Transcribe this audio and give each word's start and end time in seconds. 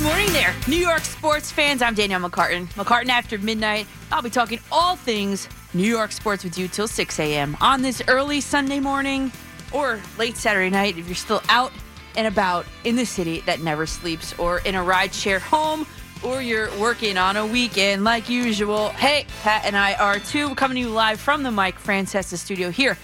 Good 0.00 0.06
morning 0.06 0.32
there, 0.32 0.54
New 0.66 0.78
York 0.78 1.04
sports 1.04 1.52
fans. 1.52 1.82
I'm 1.82 1.94
Danielle 1.94 2.20
McCartan. 2.20 2.68
McCartan 2.68 3.10
after 3.10 3.36
midnight. 3.36 3.86
I'll 4.10 4.22
be 4.22 4.30
talking 4.30 4.58
all 4.72 4.96
things 4.96 5.46
New 5.74 5.86
York 5.86 6.10
sports 6.10 6.42
with 6.42 6.56
you 6.56 6.68
till 6.68 6.88
6 6.88 7.20
a.m. 7.20 7.54
on 7.60 7.82
this 7.82 8.00
early 8.08 8.40
Sunday 8.40 8.80
morning 8.80 9.30
or 9.74 10.00
late 10.16 10.38
Saturday 10.38 10.70
night 10.70 10.96
if 10.96 11.06
you're 11.06 11.14
still 11.14 11.42
out 11.50 11.70
and 12.16 12.26
about 12.26 12.64
in 12.84 12.96
the 12.96 13.04
city 13.04 13.40
that 13.40 13.60
never 13.60 13.84
sleeps 13.84 14.32
or 14.38 14.60
in 14.60 14.74
a 14.74 14.82
ride 14.82 15.12
share 15.12 15.38
home 15.38 15.86
or 16.24 16.40
you're 16.40 16.74
working 16.78 17.18
on 17.18 17.36
a 17.36 17.44
weekend 17.44 18.02
like 18.02 18.30
usual. 18.30 18.88
Hey, 18.88 19.26
Pat 19.42 19.66
and 19.66 19.76
I 19.76 19.92
are 19.96 20.18
too 20.18 20.54
coming 20.54 20.76
to 20.76 20.80
you 20.80 20.88
live 20.88 21.20
from 21.20 21.42
the 21.42 21.50
Mike 21.50 21.78
Francesa 21.78 22.38
studio 22.38 22.70
here 22.70 22.96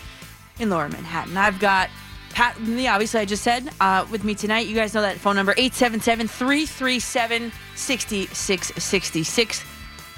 in 0.58 0.70
Lower 0.70 0.88
Manhattan. 0.88 1.36
I've 1.36 1.60
got 1.60 1.90
Pat, 2.36 2.54
obviously 2.60 3.18
I 3.18 3.24
just 3.24 3.42
said, 3.42 3.70
uh, 3.80 4.06
with 4.10 4.22
me 4.22 4.34
tonight. 4.34 4.66
You 4.66 4.74
guys 4.74 4.92
know 4.92 5.00
that 5.00 5.16
phone 5.16 5.36
number 5.36 5.52
877 5.52 6.28
337 6.28 7.50
6666. 7.74 9.64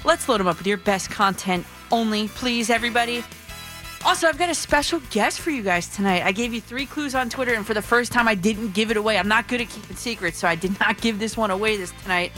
Let's 0.03 0.27
load 0.27 0.41
them 0.41 0.47
up 0.47 0.57
with 0.57 0.67
your 0.67 0.79
best 0.79 1.09
content 1.09 1.65
only, 1.91 2.27
please, 2.27 2.69
everybody. 2.69 3.23
Also, 4.03 4.27
I've 4.27 4.37
got 4.37 4.49
a 4.49 4.53
special 4.53 4.99
guest 5.11 5.39
for 5.39 5.51
you 5.51 5.63
guys 5.63 5.87
tonight. 5.87 6.23
I 6.25 6.33
gave 6.33 6.53
you 6.53 6.59
three 6.59 6.85
clues 6.85 7.15
on 7.15 7.29
Twitter, 7.29 7.53
and 7.53 7.65
for 7.65 7.73
the 7.73 7.81
first 7.81 8.11
time, 8.11 8.27
I 8.27 8.35
didn't 8.35 8.73
give 8.73 8.91
it 8.91 8.97
away. 8.97 9.17
I'm 9.17 9.29
not 9.29 9.47
good 9.47 9.61
at 9.61 9.69
keeping 9.69 9.95
secrets, 9.95 10.39
so 10.39 10.47
I 10.49 10.55
did 10.55 10.77
not 10.77 10.97
give 11.01 11.19
this 11.19 11.37
one 11.37 11.51
away 11.51 11.77
this 11.77 11.93
tonight. 12.03 12.33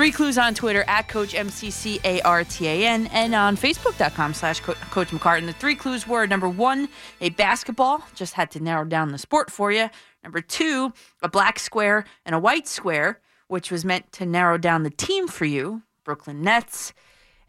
Three 0.00 0.12
clues 0.12 0.38
on 0.38 0.54
Twitter 0.54 0.82
at 0.88 1.08
Coach 1.08 1.34
M-C-C-A-R-T-A-N 1.34 3.06
and 3.08 3.34
on 3.34 3.54
Facebook.com 3.54 4.32
slash 4.32 4.60
Coach 4.60 5.08
McCartan. 5.08 5.44
The 5.44 5.52
three 5.52 5.74
clues 5.74 6.08
were 6.08 6.26
number 6.26 6.48
one, 6.48 6.88
a 7.20 7.28
basketball. 7.28 8.02
Just 8.14 8.32
had 8.32 8.50
to 8.52 8.60
narrow 8.60 8.86
down 8.86 9.12
the 9.12 9.18
sport 9.18 9.50
for 9.50 9.70
you. 9.70 9.90
Number 10.24 10.40
two, 10.40 10.94
a 11.22 11.28
black 11.28 11.58
square 11.58 12.06
and 12.24 12.34
a 12.34 12.38
white 12.38 12.66
square, 12.66 13.20
which 13.48 13.70
was 13.70 13.84
meant 13.84 14.10
to 14.12 14.24
narrow 14.24 14.56
down 14.56 14.84
the 14.84 14.90
team 14.90 15.28
for 15.28 15.44
you, 15.44 15.82
Brooklyn 16.02 16.40
Nets. 16.40 16.94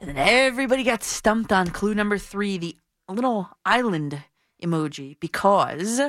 And 0.01 0.09
then 0.09 0.17
everybody 0.17 0.83
got 0.83 1.05
stumped 1.05 1.53
on 1.53 1.67
clue 1.67 1.95
number 1.95 2.17
three, 2.17 2.57
the 2.57 2.75
little 3.07 3.47
island 3.65 4.23
emoji, 4.61 5.17
because 5.21 6.01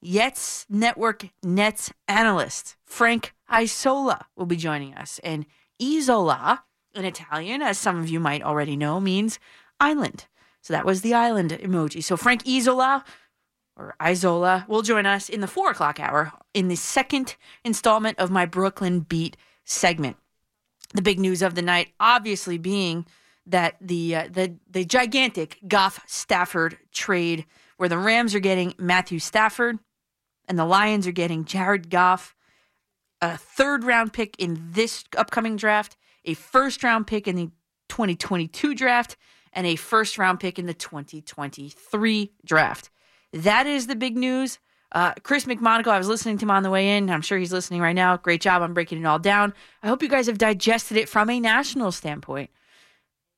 Yes 0.00 0.66
Network 0.68 1.28
Nets 1.42 1.92
analyst 2.06 2.76
Frank 2.84 3.34
Isola 3.50 4.26
will 4.36 4.46
be 4.46 4.56
joining 4.56 4.94
us. 4.94 5.20
And 5.24 5.46
Isola 5.82 6.64
in 6.94 7.04
Italian, 7.04 7.62
as 7.62 7.78
some 7.78 7.98
of 7.98 8.08
you 8.08 8.20
might 8.20 8.42
already 8.42 8.76
know, 8.76 9.00
means 9.00 9.38
island. 9.80 10.26
So 10.60 10.72
that 10.72 10.84
was 10.84 11.02
the 11.02 11.14
island 11.14 11.50
emoji. 11.50 12.02
So 12.02 12.16
Frank 12.16 12.46
Isola 12.46 13.04
or 13.76 13.94
Isola 14.00 14.66
will 14.68 14.82
join 14.82 15.06
us 15.06 15.28
in 15.28 15.40
the 15.40 15.46
four 15.46 15.70
o'clock 15.70 16.00
hour 16.00 16.32
in 16.52 16.68
the 16.68 16.76
second 16.76 17.36
installment 17.64 18.18
of 18.18 18.30
my 18.30 18.44
Brooklyn 18.44 19.00
Beat 19.00 19.36
segment. 19.64 20.16
The 20.94 21.02
big 21.02 21.20
news 21.20 21.42
of 21.42 21.54
the 21.54 21.62
night, 21.62 21.88
obviously, 22.00 22.58
being 22.58 23.06
that 23.46 23.76
the 23.80 24.16
uh, 24.16 24.28
the 24.30 24.56
the 24.68 24.84
gigantic 24.84 25.58
Goff 25.68 26.00
Stafford 26.06 26.78
trade, 26.92 27.46
where 27.76 27.88
the 27.88 27.98
Rams 27.98 28.34
are 28.34 28.40
getting 28.40 28.74
Matthew 28.78 29.18
Stafford 29.18 29.78
and 30.48 30.58
the 30.58 30.64
Lions 30.64 31.06
are 31.06 31.12
getting 31.12 31.44
Jared 31.44 31.90
Goff, 31.90 32.34
a 33.20 33.36
third 33.36 33.84
round 33.84 34.12
pick 34.12 34.34
in 34.38 34.58
this 34.72 35.04
upcoming 35.16 35.56
draft, 35.56 35.96
a 36.24 36.34
first 36.34 36.82
round 36.82 37.06
pick 37.06 37.28
in 37.28 37.36
the 37.36 37.50
2022 37.88 38.74
draft, 38.74 39.16
and 39.52 39.66
a 39.66 39.76
first 39.76 40.18
round 40.18 40.40
pick 40.40 40.58
in 40.58 40.66
the 40.66 40.74
2023 40.74 42.32
draft. 42.44 42.90
That 43.32 43.66
is 43.66 43.86
the 43.86 43.96
big 43.96 44.16
news. 44.16 44.58
Uh, 44.90 45.12
Chris 45.22 45.44
McMonigle, 45.44 45.88
I 45.88 45.98
was 45.98 46.08
listening 46.08 46.38
to 46.38 46.46
him 46.46 46.50
on 46.50 46.62
the 46.62 46.70
way 46.70 46.96
in. 46.96 47.10
I'm 47.10 47.20
sure 47.20 47.36
he's 47.36 47.52
listening 47.52 47.82
right 47.82 47.94
now. 47.94 48.16
Great 48.16 48.40
job 48.40 48.62
on 48.62 48.72
breaking 48.72 49.00
it 49.00 49.04
all 49.04 49.18
down. 49.18 49.52
I 49.82 49.88
hope 49.88 50.02
you 50.02 50.08
guys 50.08 50.26
have 50.26 50.38
digested 50.38 50.96
it 50.96 51.10
from 51.10 51.28
a 51.28 51.38
national 51.38 51.92
standpoint. 51.92 52.50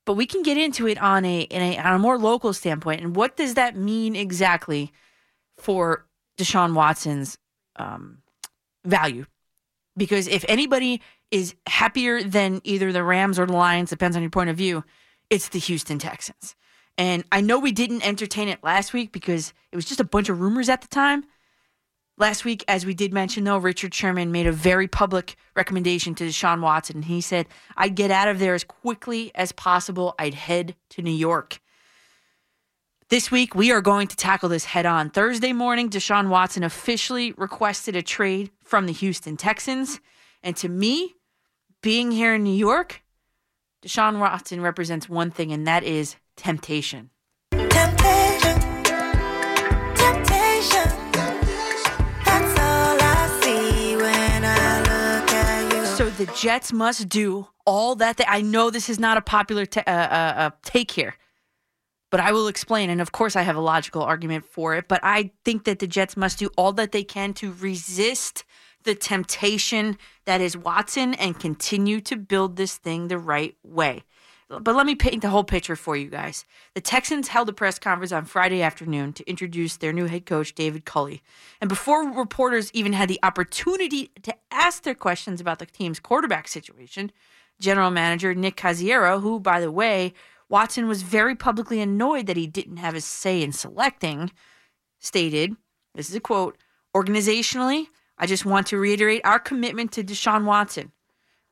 But 0.06 0.14
we 0.14 0.26
can 0.26 0.42
get 0.42 0.56
into 0.56 0.86
it 0.86 1.00
on 1.02 1.24
a, 1.24 1.46
a 1.50 1.78
on 1.78 1.94
a 1.94 1.98
more 1.98 2.18
local 2.18 2.52
standpoint. 2.52 3.00
And 3.00 3.16
what 3.16 3.36
does 3.36 3.54
that 3.54 3.76
mean 3.76 4.14
exactly 4.14 4.92
for 5.58 6.06
Deshaun 6.40 6.74
Watson's 6.74 7.38
um, 7.76 8.18
value. 8.84 9.26
Because 9.96 10.26
if 10.28 10.44
anybody 10.48 11.00
is 11.30 11.54
happier 11.66 12.22
than 12.22 12.60
either 12.64 12.92
the 12.92 13.04
Rams 13.04 13.38
or 13.38 13.46
the 13.46 13.52
Lions, 13.52 13.90
depends 13.90 14.16
on 14.16 14.22
your 14.22 14.30
point 14.30 14.50
of 14.50 14.56
view, 14.56 14.84
it's 15.28 15.48
the 15.48 15.58
Houston 15.58 15.98
Texans. 15.98 16.54
And 16.98 17.24
I 17.30 17.40
know 17.40 17.58
we 17.58 17.72
didn't 17.72 18.06
entertain 18.06 18.48
it 18.48 18.62
last 18.62 18.92
week 18.92 19.12
because 19.12 19.52
it 19.72 19.76
was 19.76 19.84
just 19.84 20.00
a 20.00 20.04
bunch 20.04 20.28
of 20.28 20.40
rumors 20.40 20.68
at 20.68 20.80
the 20.80 20.88
time. 20.88 21.24
Last 22.18 22.44
week, 22.44 22.64
as 22.68 22.84
we 22.84 22.92
did 22.92 23.14
mention, 23.14 23.44
though, 23.44 23.56
Richard 23.56 23.94
Sherman 23.94 24.30
made 24.30 24.46
a 24.46 24.52
very 24.52 24.86
public 24.86 25.36
recommendation 25.56 26.14
to 26.16 26.24
Deshaun 26.24 26.60
Watson. 26.60 27.02
He 27.02 27.22
said, 27.22 27.46
I'd 27.76 27.94
get 27.94 28.10
out 28.10 28.28
of 28.28 28.38
there 28.38 28.54
as 28.54 28.64
quickly 28.64 29.30
as 29.34 29.52
possible. 29.52 30.14
I'd 30.18 30.34
head 30.34 30.76
to 30.90 31.02
New 31.02 31.10
York. 31.10 31.60
This 33.10 33.28
week, 33.28 33.56
we 33.56 33.72
are 33.72 33.80
going 33.80 34.06
to 34.06 34.14
tackle 34.14 34.48
this 34.48 34.64
head 34.64 34.86
on. 34.86 35.10
Thursday 35.10 35.52
morning, 35.52 35.90
Deshaun 35.90 36.28
Watson 36.28 36.62
officially 36.62 37.32
requested 37.32 37.96
a 37.96 38.02
trade 38.02 38.52
from 38.62 38.86
the 38.86 38.92
Houston 38.92 39.36
Texans. 39.36 39.98
And 40.44 40.56
to 40.58 40.68
me, 40.68 41.16
being 41.82 42.12
here 42.12 42.36
in 42.36 42.44
New 42.44 42.54
York, 42.54 43.02
Deshaun 43.84 44.20
Watson 44.20 44.60
represents 44.60 45.08
one 45.08 45.32
thing, 45.32 45.50
and 45.50 45.66
that 45.66 45.82
is 45.82 46.14
temptation. 46.36 47.10
Temptation. 47.50 48.60
Temptation. 49.96 50.90
So 55.96 56.10
the 56.10 56.32
Jets 56.36 56.72
must 56.72 57.08
do 57.08 57.48
all 57.66 57.96
that. 57.96 58.18
They, 58.18 58.24
I 58.28 58.40
know 58.40 58.70
this 58.70 58.88
is 58.88 59.00
not 59.00 59.16
a 59.16 59.20
popular 59.20 59.66
uh, 59.76 59.80
uh, 59.84 59.90
uh, 59.90 60.50
take 60.62 60.92
here 60.92 61.16
but 62.10 62.20
I 62.20 62.32
will 62.32 62.48
explain. 62.48 62.90
And 62.90 63.00
of 63.00 63.12
course, 63.12 63.36
I 63.36 63.42
have 63.42 63.56
a 63.56 63.60
logical 63.60 64.02
argument 64.02 64.44
for 64.44 64.74
it. 64.74 64.88
But 64.88 65.00
I 65.02 65.30
think 65.44 65.64
that 65.64 65.78
the 65.78 65.86
Jets 65.86 66.16
must 66.16 66.38
do 66.38 66.50
all 66.56 66.72
that 66.72 66.92
they 66.92 67.04
can 67.04 67.32
to 67.34 67.52
resist 67.52 68.44
the 68.82 68.94
temptation 68.94 69.98
that 70.24 70.40
is 70.40 70.56
Watson 70.56 71.14
and 71.14 71.38
continue 71.38 72.00
to 72.02 72.16
build 72.16 72.56
this 72.56 72.76
thing 72.76 73.08
the 73.08 73.18
right 73.18 73.56
way. 73.62 74.02
But 74.48 74.74
let 74.74 74.84
me 74.84 74.96
paint 74.96 75.22
the 75.22 75.28
whole 75.28 75.44
picture 75.44 75.76
for 75.76 75.96
you 75.96 76.08
guys. 76.08 76.44
The 76.74 76.80
Texans 76.80 77.28
held 77.28 77.48
a 77.48 77.52
press 77.52 77.78
conference 77.78 78.10
on 78.10 78.24
Friday 78.24 78.62
afternoon 78.62 79.12
to 79.12 79.30
introduce 79.30 79.76
their 79.76 79.92
new 79.92 80.06
head 80.06 80.26
coach, 80.26 80.56
David 80.56 80.84
Culley. 80.84 81.22
And 81.60 81.68
before 81.68 82.10
reporters 82.10 82.72
even 82.74 82.92
had 82.92 83.08
the 83.08 83.20
opportunity 83.22 84.10
to 84.22 84.34
ask 84.50 84.82
their 84.82 84.96
questions 84.96 85.40
about 85.40 85.60
the 85.60 85.66
team's 85.66 86.00
quarterback 86.00 86.48
situation, 86.48 87.12
general 87.60 87.92
manager 87.92 88.34
Nick 88.34 88.56
Caserio, 88.56 89.20
who, 89.20 89.38
by 89.38 89.60
the 89.60 89.70
way, 89.70 90.14
Watson 90.50 90.88
was 90.88 91.02
very 91.02 91.36
publicly 91.36 91.80
annoyed 91.80 92.26
that 92.26 92.36
he 92.36 92.48
didn't 92.48 92.78
have 92.78 92.96
a 92.96 93.00
say 93.00 93.40
in 93.40 93.52
selecting, 93.52 94.32
stated, 94.98 95.56
this 95.94 96.10
is 96.10 96.16
a 96.16 96.20
quote, 96.20 96.58
organizationally, 96.94 97.86
I 98.18 98.26
just 98.26 98.44
want 98.44 98.66
to 98.66 98.76
reiterate 98.76 99.22
our 99.24 99.38
commitment 99.38 99.92
to 99.92 100.04
Deshaun 100.04 100.44
Watson. 100.44 100.92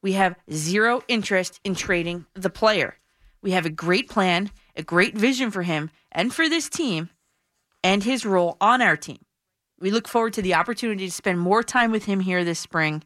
We 0.03 0.12
have 0.12 0.36
zero 0.53 1.03
interest 1.09 1.60
in 1.64 1.75
trading 1.75 2.26
the 2.34 2.50
player. 2.50 2.97
We 3.41 3.53
have 3.53 3.64
a 3.64 3.70
great 3.70 4.09
plan, 4.09 4.50
a 4.76 4.82
great 4.82 5.16
vision 5.16 5.50
for 5.53 5.62
him 5.62 5.91
and 6.10 6.34
for 6.34 6.48
this 6.48 6.69
team 6.69 7.09
and 7.84 8.03
his 8.03 8.26
role 8.26 8.56
on 8.60 8.82
our 8.82 8.97
team. 8.97 9.25
We 9.80 9.92
look 9.92 10.09
forward 10.09 10.32
to 10.34 10.42
the 10.42 10.54
opportunity 10.54 11.06
to 11.06 11.12
spend 11.12 11.38
more 11.38 11.62
time 11.62 11.92
with 11.92 12.06
him 12.06 12.20
here 12.20 12.44
this 12.44 12.59
spring 12.59 13.04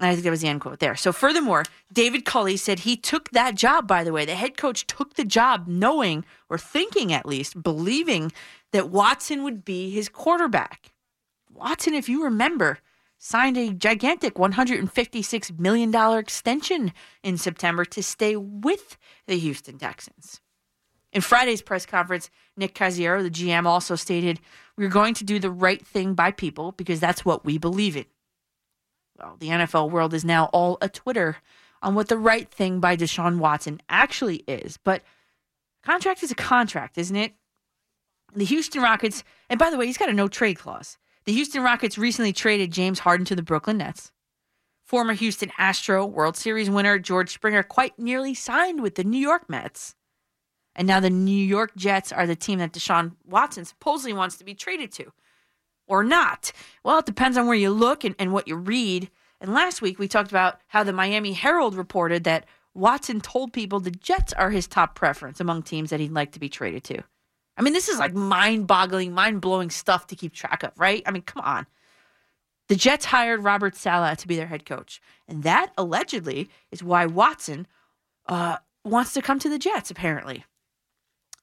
I 0.00 0.12
think 0.12 0.24
that 0.24 0.30
was 0.30 0.40
the 0.40 0.48
end 0.48 0.62
quote 0.62 0.78
there. 0.78 0.96
So, 0.96 1.12
furthermore, 1.12 1.64
David 1.92 2.24
Culley 2.24 2.56
said 2.56 2.80
he 2.80 2.96
took 2.96 3.30
that 3.30 3.54
job, 3.54 3.86
by 3.86 4.04
the 4.04 4.12
way. 4.12 4.24
The 4.24 4.34
head 4.34 4.56
coach 4.56 4.86
took 4.86 5.14
the 5.14 5.24
job 5.24 5.66
knowing, 5.68 6.24
or 6.48 6.56
thinking 6.56 7.12
at 7.12 7.26
least, 7.26 7.62
believing 7.62 8.32
that 8.72 8.88
Watson 8.88 9.44
would 9.44 9.64
be 9.64 9.90
his 9.90 10.08
quarterback. 10.08 10.92
Watson, 11.50 11.92
if 11.92 12.08
you 12.08 12.24
remember, 12.24 12.78
signed 13.18 13.58
a 13.58 13.72
gigantic 13.72 14.34
$156 14.34 15.58
million 15.58 15.94
extension 16.18 16.92
in 17.22 17.36
September 17.36 17.84
to 17.84 18.02
stay 18.02 18.34
with 18.34 18.96
the 19.26 19.38
Houston 19.38 19.78
Texans. 19.78 20.40
In 21.12 21.20
Friday's 21.20 21.60
press 21.60 21.84
conference, 21.84 22.30
Nick 22.56 22.74
Caserio, 22.74 23.22
the 23.22 23.30
GM, 23.30 23.66
also 23.66 23.94
stated, 23.94 24.40
We're 24.78 24.88
going 24.88 25.12
to 25.14 25.24
do 25.24 25.38
the 25.38 25.50
right 25.50 25.86
thing 25.86 26.14
by 26.14 26.30
people 26.30 26.72
because 26.72 26.98
that's 26.98 27.24
what 27.24 27.44
we 27.44 27.58
believe 27.58 27.96
in 27.96 28.06
well, 29.22 29.36
the 29.38 29.48
NFL 29.48 29.90
world 29.90 30.14
is 30.14 30.24
now 30.24 30.46
all 30.46 30.78
a 30.82 30.88
Twitter 30.88 31.36
on 31.80 31.94
what 31.94 32.08
the 32.08 32.18
right 32.18 32.50
thing 32.50 32.80
by 32.80 32.96
Deshaun 32.96 33.38
Watson 33.38 33.80
actually 33.88 34.44
is. 34.48 34.78
But 34.82 35.02
contract 35.84 36.22
is 36.22 36.30
a 36.30 36.36
contract, 36.36 36.98
isn't 36.98 37.16
it? 37.16 37.34
The 38.34 38.44
Houston 38.44 38.82
Rockets, 38.82 39.24
and 39.48 39.58
by 39.58 39.70
the 39.70 39.76
way, 39.76 39.86
he's 39.86 39.98
got 39.98 40.08
a 40.08 40.12
no 40.12 40.28
trade 40.28 40.58
clause. 40.58 40.98
The 41.24 41.32
Houston 41.32 41.62
Rockets 41.62 41.98
recently 41.98 42.32
traded 42.32 42.72
James 42.72 43.00
Harden 43.00 43.26
to 43.26 43.36
the 43.36 43.42
Brooklyn 43.42 43.78
Nets. 43.78 44.10
Former 44.84 45.12
Houston 45.12 45.52
Astro 45.58 46.04
World 46.04 46.36
Series 46.36 46.68
winner 46.68 46.98
George 46.98 47.32
Springer 47.32 47.62
quite 47.62 47.98
nearly 47.98 48.34
signed 48.34 48.82
with 48.82 48.96
the 48.96 49.04
New 49.04 49.18
York 49.18 49.48
Mets. 49.48 49.94
And 50.74 50.88
now 50.88 51.00
the 51.00 51.10
New 51.10 51.32
York 51.32 51.76
Jets 51.76 52.10
are 52.10 52.26
the 52.26 52.34
team 52.34 52.58
that 52.58 52.72
Deshaun 52.72 53.12
Watson 53.24 53.64
supposedly 53.64 54.12
wants 54.12 54.36
to 54.38 54.44
be 54.44 54.54
traded 54.54 54.90
to 54.92 55.12
or 55.86 56.04
not? 56.04 56.52
Well, 56.84 56.98
it 56.98 57.06
depends 57.06 57.36
on 57.36 57.46
where 57.46 57.56
you 57.56 57.70
look 57.70 58.04
and, 58.04 58.14
and 58.18 58.32
what 58.32 58.48
you 58.48 58.56
read 58.56 59.10
And 59.42 59.52
last 59.52 59.82
week 59.82 59.98
we 59.98 60.06
talked 60.06 60.30
about 60.30 60.60
how 60.68 60.84
the 60.84 60.92
Miami 60.92 61.32
Herald 61.32 61.74
reported 61.74 62.22
that 62.24 62.46
Watson 62.74 63.20
told 63.20 63.52
people 63.52 63.80
the 63.80 63.90
Jets 63.90 64.32
are 64.32 64.50
his 64.50 64.68
top 64.68 64.94
preference 64.94 65.40
among 65.40 65.64
teams 65.64 65.90
that 65.90 66.00
he'd 66.00 66.12
like 66.12 66.32
to 66.32 66.40
be 66.40 66.48
traded 66.48 66.84
to. 66.84 67.02
I 67.56 67.62
mean, 67.62 67.72
this 67.72 67.88
is 67.88 67.98
like 67.98 68.14
mind 68.14 68.68
boggling, 68.68 69.12
mind 69.12 69.40
blowing 69.40 69.68
stuff 69.68 70.06
to 70.06 70.16
keep 70.16 70.32
track 70.32 70.62
of, 70.62 70.72
right? 70.78 71.02
I 71.04 71.10
mean, 71.10 71.22
come 71.22 71.42
on. 71.44 71.66
The 72.68 72.76
Jets 72.76 73.04
hired 73.04 73.42
Robert 73.42 73.74
Saleh 73.74 74.16
to 74.18 74.28
be 74.28 74.36
their 74.36 74.46
head 74.46 74.64
coach. 74.64 75.02
And 75.28 75.42
that 75.42 75.72
allegedly 75.76 76.48
is 76.70 76.82
why 76.82 77.04
Watson 77.06 77.66
uh, 78.26 78.58
wants 78.84 79.12
to 79.14 79.22
come 79.22 79.40
to 79.40 79.50
the 79.50 79.58
Jets, 79.58 79.90
apparently. 79.90 80.44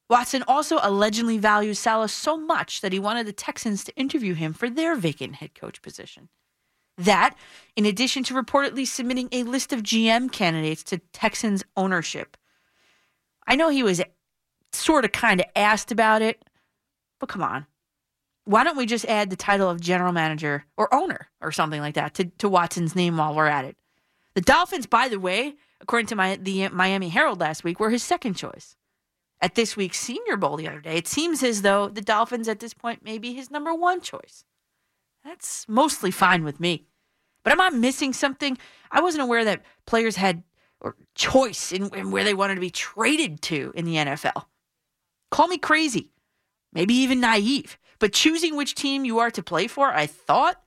Watson 0.09 0.43
also 0.47 0.79
allegedly 0.81 1.37
values 1.37 1.77
Saleh 1.77 2.09
so 2.09 2.35
much 2.35 2.81
that 2.81 2.91
he 2.91 2.99
wanted 2.99 3.27
the 3.27 3.33
Texans 3.33 3.83
to 3.83 3.95
interview 3.95 4.33
him 4.33 4.53
for 4.53 4.69
their 4.69 4.95
vacant 4.95 5.35
head 5.35 5.53
coach 5.53 5.81
position. 5.81 6.29
That, 6.97 7.35
in 7.75 7.85
addition 7.85 8.23
to 8.23 8.33
reportedly 8.33 8.87
submitting 8.87 9.29
a 9.31 9.43
list 9.43 9.71
of 9.71 9.83
GM 9.83 10.31
candidates 10.31 10.83
to 10.85 10.97
Texans 11.13 11.63
ownership. 11.77 12.35
I 13.47 13.55
know 13.55 13.69
he 13.69 13.83
was 13.83 14.01
sort 14.73 15.05
of 15.05 15.11
kind 15.11 15.39
of 15.39 15.45
asked 15.55 15.91
about 15.91 16.21
it, 16.21 16.43
but 17.19 17.29
come 17.29 17.43
on. 17.43 17.67
Why 18.45 18.63
don't 18.63 18.77
we 18.77 18.87
just 18.87 19.05
add 19.05 19.29
the 19.29 19.35
title 19.35 19.69
of 19.69 19.79
general 19.79 20.11
manager 20.11 20.65
or 20.75 20.93
owner 20.93 21.29
or 21.39 21.51
something 21.51 21.81
like 21.81 21.95
that 21.95 22.15
to, 22.15 22.25
to 22.25 22.49
Watson's 22.49 22.95
name 22.95 23.15
while 23.17 23.35
we're 23.35 23.45
at 23.45 23.65
it? 23.65 23.77
The 24.33 24.41
Dolphins, 24.41 24.87
by 24.87 25.07
the 25.07 25.19
way, 25.19 25.55
according 25.81 26.07
to 26.07 26.15
my, 26.15 26.35
the 26.35 26.67
Miami 26.69 27.09
Herald 27.09 27.39
last 27.39 27.63
week, 27.63 27.79
were 27.79 27.91
his 27.91 28.03
second 28.03 28.33
choice. 28.33 28.75
At 29.41 29.55
this 29.55 29.77
week's 29.77 29.99
Senior 29.99 30.35
Bowl 30.35 30.57
the 30.57 30.67
other 30.67 30.81
day, 30.81 30.97
it 30.97 31.07
seems 31.07 31.43
as 31.43 31.61
though 31.61 31.87
the 31.87 32.01
Dolphins 32.01 32.49
at 32.49 32.59
this 32.59 32.73
point 32.73 33.05
may 33.05 33.17
be 33.17 33.33
his 33.33 33.49
number 33.49 33.73
one 33.73 34.01
choice. 34.01 34.43
That's 35.23 35.65
mostly 35.69 36.11
fine 36.11 36.43
with 36.43 36.59
me. 36.59 36.87
But 37.43 37.53
am 37.53 37.61
I 37.61 37.69
missing 37.69 38.11
something? 38.11 38.57
I 38.91 39.01
wasn't 39.01 39.23
aware 39.23 39.45
that 39.45 39.63
players 39.85 40.17
had 40.17 40.43
or 40.81 40.95
choice 41.15 41.71
in, 41.71 41.93
in 41.93 42.11
where 42.11 42.23
they 42.23 42.33
wanted 42.33 42.55
to 42.55 42.61
be 42.61 42.69
traded 42.69 43.41
to 43.43 43.71
in 43.75 43.85
the 43.85 43.95
NFL. 43.95 44.45
Call 45.31 45.47
me 45.47 45.57
crazy, 45.57 46.11
maybe 46.73 46.93
even 46.95 47.19
naive, 47.19 47.77
but 47.99 48.13
choosing 48.13 48.55
which 48.55 48.75
team 48.75 49.05
you 49.05 49.19
are 49.19 49.31
to 49.31 49.43
play 49.43 49.67
for, 49.67 49.93
I 49.93 50.05
thought, 50.05 50.61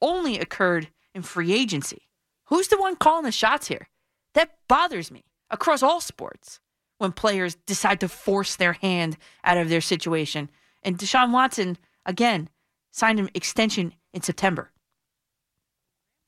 only 0.00 0.38
occurred 0.38 0.88
in 1.14 1.22
free 1.22 1.52
agency. 1.52 2.08
Who's 2.46 2.68
the 2.68 2.78
one 2.80 2.96
calling 2.96 3.24
the 3.24 3.32
shots 3.32 3.68
here? 3.68 3.88
That 4.34 4.56
bothers 4.68 5.10
me 5.10 5.24
across 5.50 5.82
all 5.82 6.00
sports 6.00 6.60
when 7.02 7.12
players 7.12 7.56
decide 7.66 8.00
to 8.00 8.08
force 8.08 8.56
their 8.56 8.72
hand 8.74 9.18
out 9.44 9.58
of 9.58 9.68
their 9.68 9.80
situation. 9.80 10.48
And 10.82 10.96
Deshaun 10.96 11.32
Watson, 11.32 11.76
again, 12.06 12.48
signed 12.92 13.18
an 13.18 13.28
extension 13.34 13.92
in 14.14 14.22
September. 14.22 14.70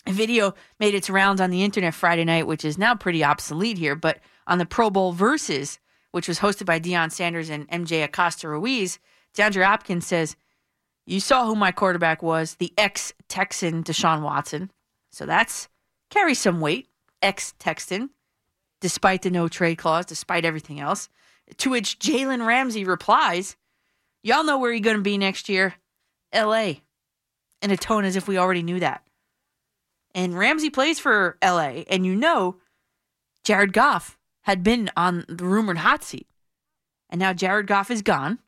A 0.06 0.12
video 0.12 0.54
made 0.78 0.94
its 0.94 1.08
rounds 1.08 1.40
on 1.40 1.50
the 1.50 1.64
internet 1.64 1.94
Friday 1.94 2.24
night, 2.24 2.46
which 2.46 2.64
is 2.64 2.76
now 2.76 2.94
pretty 2.94 3.24
obsolete 3.24 3.78
here, 3.78 3.96
but 3.96 4.18
on 4.46 4.58
the 4.58 4.66
Pro 4.66 4.90
Bowl 4.90 5.12
Versus, 5.12 5.78
which 6.10 6.28
was 6.28 6.40
hosted 6.40 6.66
by 6.66 6.78
Deion 6.78 7.10
Sanders 7.10 7.48
and 7.48 7.68
MJ 7.70 8.04
Acosta 8.04 8.48
Ruiz, 8.48 8.98
DeAndre 9.34 9.64
Hopkins 9.64 10.06
says, 10.06 10.36
You 11.06 11.20
saw 11.20 11.46
who 11.46 11.56
my 11.56 11.72
quarterback 11.72 12.22
was, 12.22 12.56
the 12.56 12.72
ex 12.76 13.14
Texan 13.28 13.82
Deshaun 13.82 14.22
Watson. 14.22 14.70
So 15.10 15.24
that's 15.24 15.68
carries 16.10 16.38
some 16.38 16.60
weight, 16.60 16.88
ex 17.22 17.54
Texan, 17.58 18.10
despite 18.84 19.22
the 19.22 19.30
no 19.30 19.48
trade 19.48 19.78
clause, 19.78 20.04
despite 20.04 20.44
everything 20.44 20.78
else. 20.78 21.08
To 21.56 21.70
which 21.70 21.98
Jalen 21.98 22.46
Ramsey 22.46 22.84
replies, 22.84 23.56
Y'all 24.22 24.44
know 24.44 24.58
where 24.58 24.72
you're 24.72 24.80
going 24.80 24.98
to 24.98 25.02
be 25.02 25.16
next 25.16 25.48
year 25.48 25.76
LA. 26.34 26.74
In 27.62 27.70
a 27.70 27.78
tone 27.78 28.04
as 28.04 28.14
if 28.14 28.28
we 28.28 28.36
already 28.36 28.62
knew 28.62 28.78
that. 28.80 29.02
And 30.14 30.36
Ramsey 30.36 30.68
plays 30.68 30.98
for 30.98 31.38
LA, 31.42 31.84
and 31.88 32.04
you 32.04 32.14
know 32.14 32.56
Jared 33.42 33.72
Goff 33.72 34.18
had 34.42 34.62
been 34.62 34.90
on 34.98 35.24
the 35.30 35.46
rumored 35.46 35.78
hot 35.78 36.04
seat. 36.04 36.26
And 37.08 37.18
now 37.18 37.32
Jared 37.32 37.66
Goff 37.66 37.90
is 37.90 38.02
gone, 38.02 38.38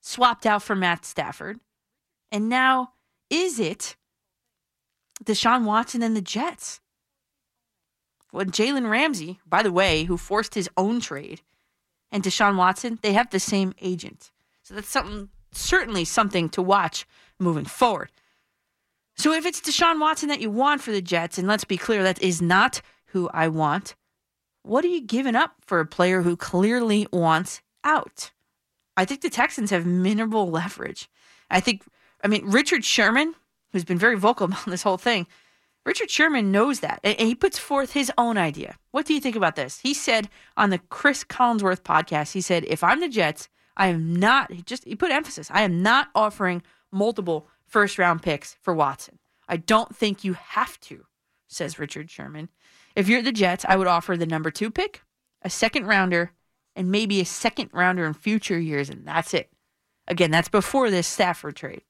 swapped 0.00 0.46
out 0.46 0.62
for 0.62 0.76
Matt 0.76 1.04
Stafford. 1.04 1.58
And 2.30 2.48
now 2.48 2.92
is 3.28 3.58
it 3.58 3.96
Deshaun 5.24 5.64
Watson 5.64 6.00
and 6.00 6.14
the 6.16 6.22
Jets? 6.22 6.80
Well, 8.32 8.46
Jalen 8.46 8.90
Ramsey, 8.90 9.40
by 9.46 9.62
the 9.62 9.72
way, 9.72 10.04
who 10.04 10.16
forced 10.16 10.54
his 10.54 10.68
own 10.76 11.00
trade, 11.00 11.42
and 12.10 12.22
Deshaun 12.22 12.56
Watson, 12.56 12.98
they 13.02 13.12
have 13.12 13.30
the 13.30 13.40
same 13.40 13.74
agent. 13.80 14.30
So 14.62 14.74
that's 14.74 14.88
something 14.88 15.28
certainly 15.52 16.04
something 16.04 16.48
to 16.50 16.62
watch 16.62 17.06
moving 17.38 17.66
forward. 17.66 18.10
So 19.16 19.32
if 19.32 19.44
it's 19.44 19.60
Deshaun 19.60 20.00
Watson 20.00 20.28
that 20.30 20.40
you 20.40 20.50
want 20.50 20.80
for 20.80 20.90
the 20.90 21.02
Jets, 21.02 21.38
and 21.38 21.46
let's 21.46 21.64
be 21.64 21.76
clear, 21.76 22.02
that 22.02 22.22
is 22.22 22.40
not 22.40 22.80
who 23.06 23.28
I 23.34 23.48
want, 23.48 23.94
what 24.62 24.84
are 24.84 24.88
you 24.88 25.02
giving 25.02 25.36
up 25.36 25.56
for 25.60 25.80
a 25.80 25.86
player 25.86 26.22
who 26.22 26.36
clearly 26.36 27.06
wants 27.12 27.60
out? 27.84 28.30
I 28.96 29.04
think 29.04 29.20
the 29.20 29.30
Texans 29.30 29.70
have 29.70 29.86
minimal 29.86 30.50
leverage. 30.50 31.08
I 31.50 31.60
think, 31.60 31.82
I 32.24 32.28
mean, 32.28 32.46
Richard 32.46 32.84
Sherman, 32.84 33.34
who's 33.72 33.84
been 33.84 33.98
very 33.98 34.16
vocal 34.16 34.46
about 34.46 34.64
this 34.66 34.82
whole 34.82 34.98
thing, 34.98 35.26
Richard 35.84 36.10
Sherman 36.10 36.52
knows 36.52 36.80
that, 36.80 37.00
and 37.02 37.18
he 37.18 37.34
puts 37.34 37.58
forth 37.58 37.92
his 37.92 38.12
own 38.16 38.38
idea. 38.38 38.76
What 38.92 39.06
do 39.06 39.14
you 39.14 39.20
think 39.20 39.34
about 39.34 39.56
this? 39.56 39.80
He 39.80 39.94
said 39.94 40.28
on 40.56 40.70
the 40.70 40.78
Chris 40.78 41.24
Collinsworth 41.24 41.82
podcast, 41.82 42.32
he 42.32 42.40
said, 42.40 42.64
"If 42.68 42.84
I'm 42.84 43.00
the 43.00 43.08
Jets, 43.08 43.48
I 43.76 43.88
am 43.88 44.14
not." 44.14 44.52
He 44.52 44.62
just 44.62 44.84
he 44.84 44.94
put 44.94 45.10
emphasis. 45.10 45.50
I 45.50 45.62
am 45.62 45.82
not 45.82 46.10
offering 46.14 46.62
multiple 46.92 47.48
first 47.66 47.98
round 47.98 48.22
picks 48.22 48.56
for 48.60 48.74
Watson. 48.74 49.18
I 49.48 49.56
don't 49.56 49.94
think 49.94 50.22
you 50.22 50.34
have 50.34 50.78
to, 50.82 51.06
says 51.48 51.78
Richard 51.78 52.10
Sherman. 52.10 52.48
If 52.94 53.08
you're 53.08 53.22
the 53.22 53.32
Jets, 53.32 53.64
I 53.68 53.76
would 53.76 53.88
offer 53.88 54.16
the 54.16 54.26
number 54.26 54.50
two 54.50 54.70
pick, 54.70 55.02
a 55.42 55.50
second 55.50 55.86
rounder, 55.86 56.32
and 56.76 56.90
maybe 56.90 57.20
a 57.20 57.24
second 57.24 57.70
rounder 57.72 58.04
in 58.06 58.14
future 58.14 58.58
years, 58.58 58.88
and 58.88 59.06
that's 59.06 59.34
it. 59.34 59.50
Again, 60.06 60.30
that's 60.30 60.48
before 60.48 60.90
this 60.90 61.06
Stafford 61.06 61.56
trade. 61.56 61.82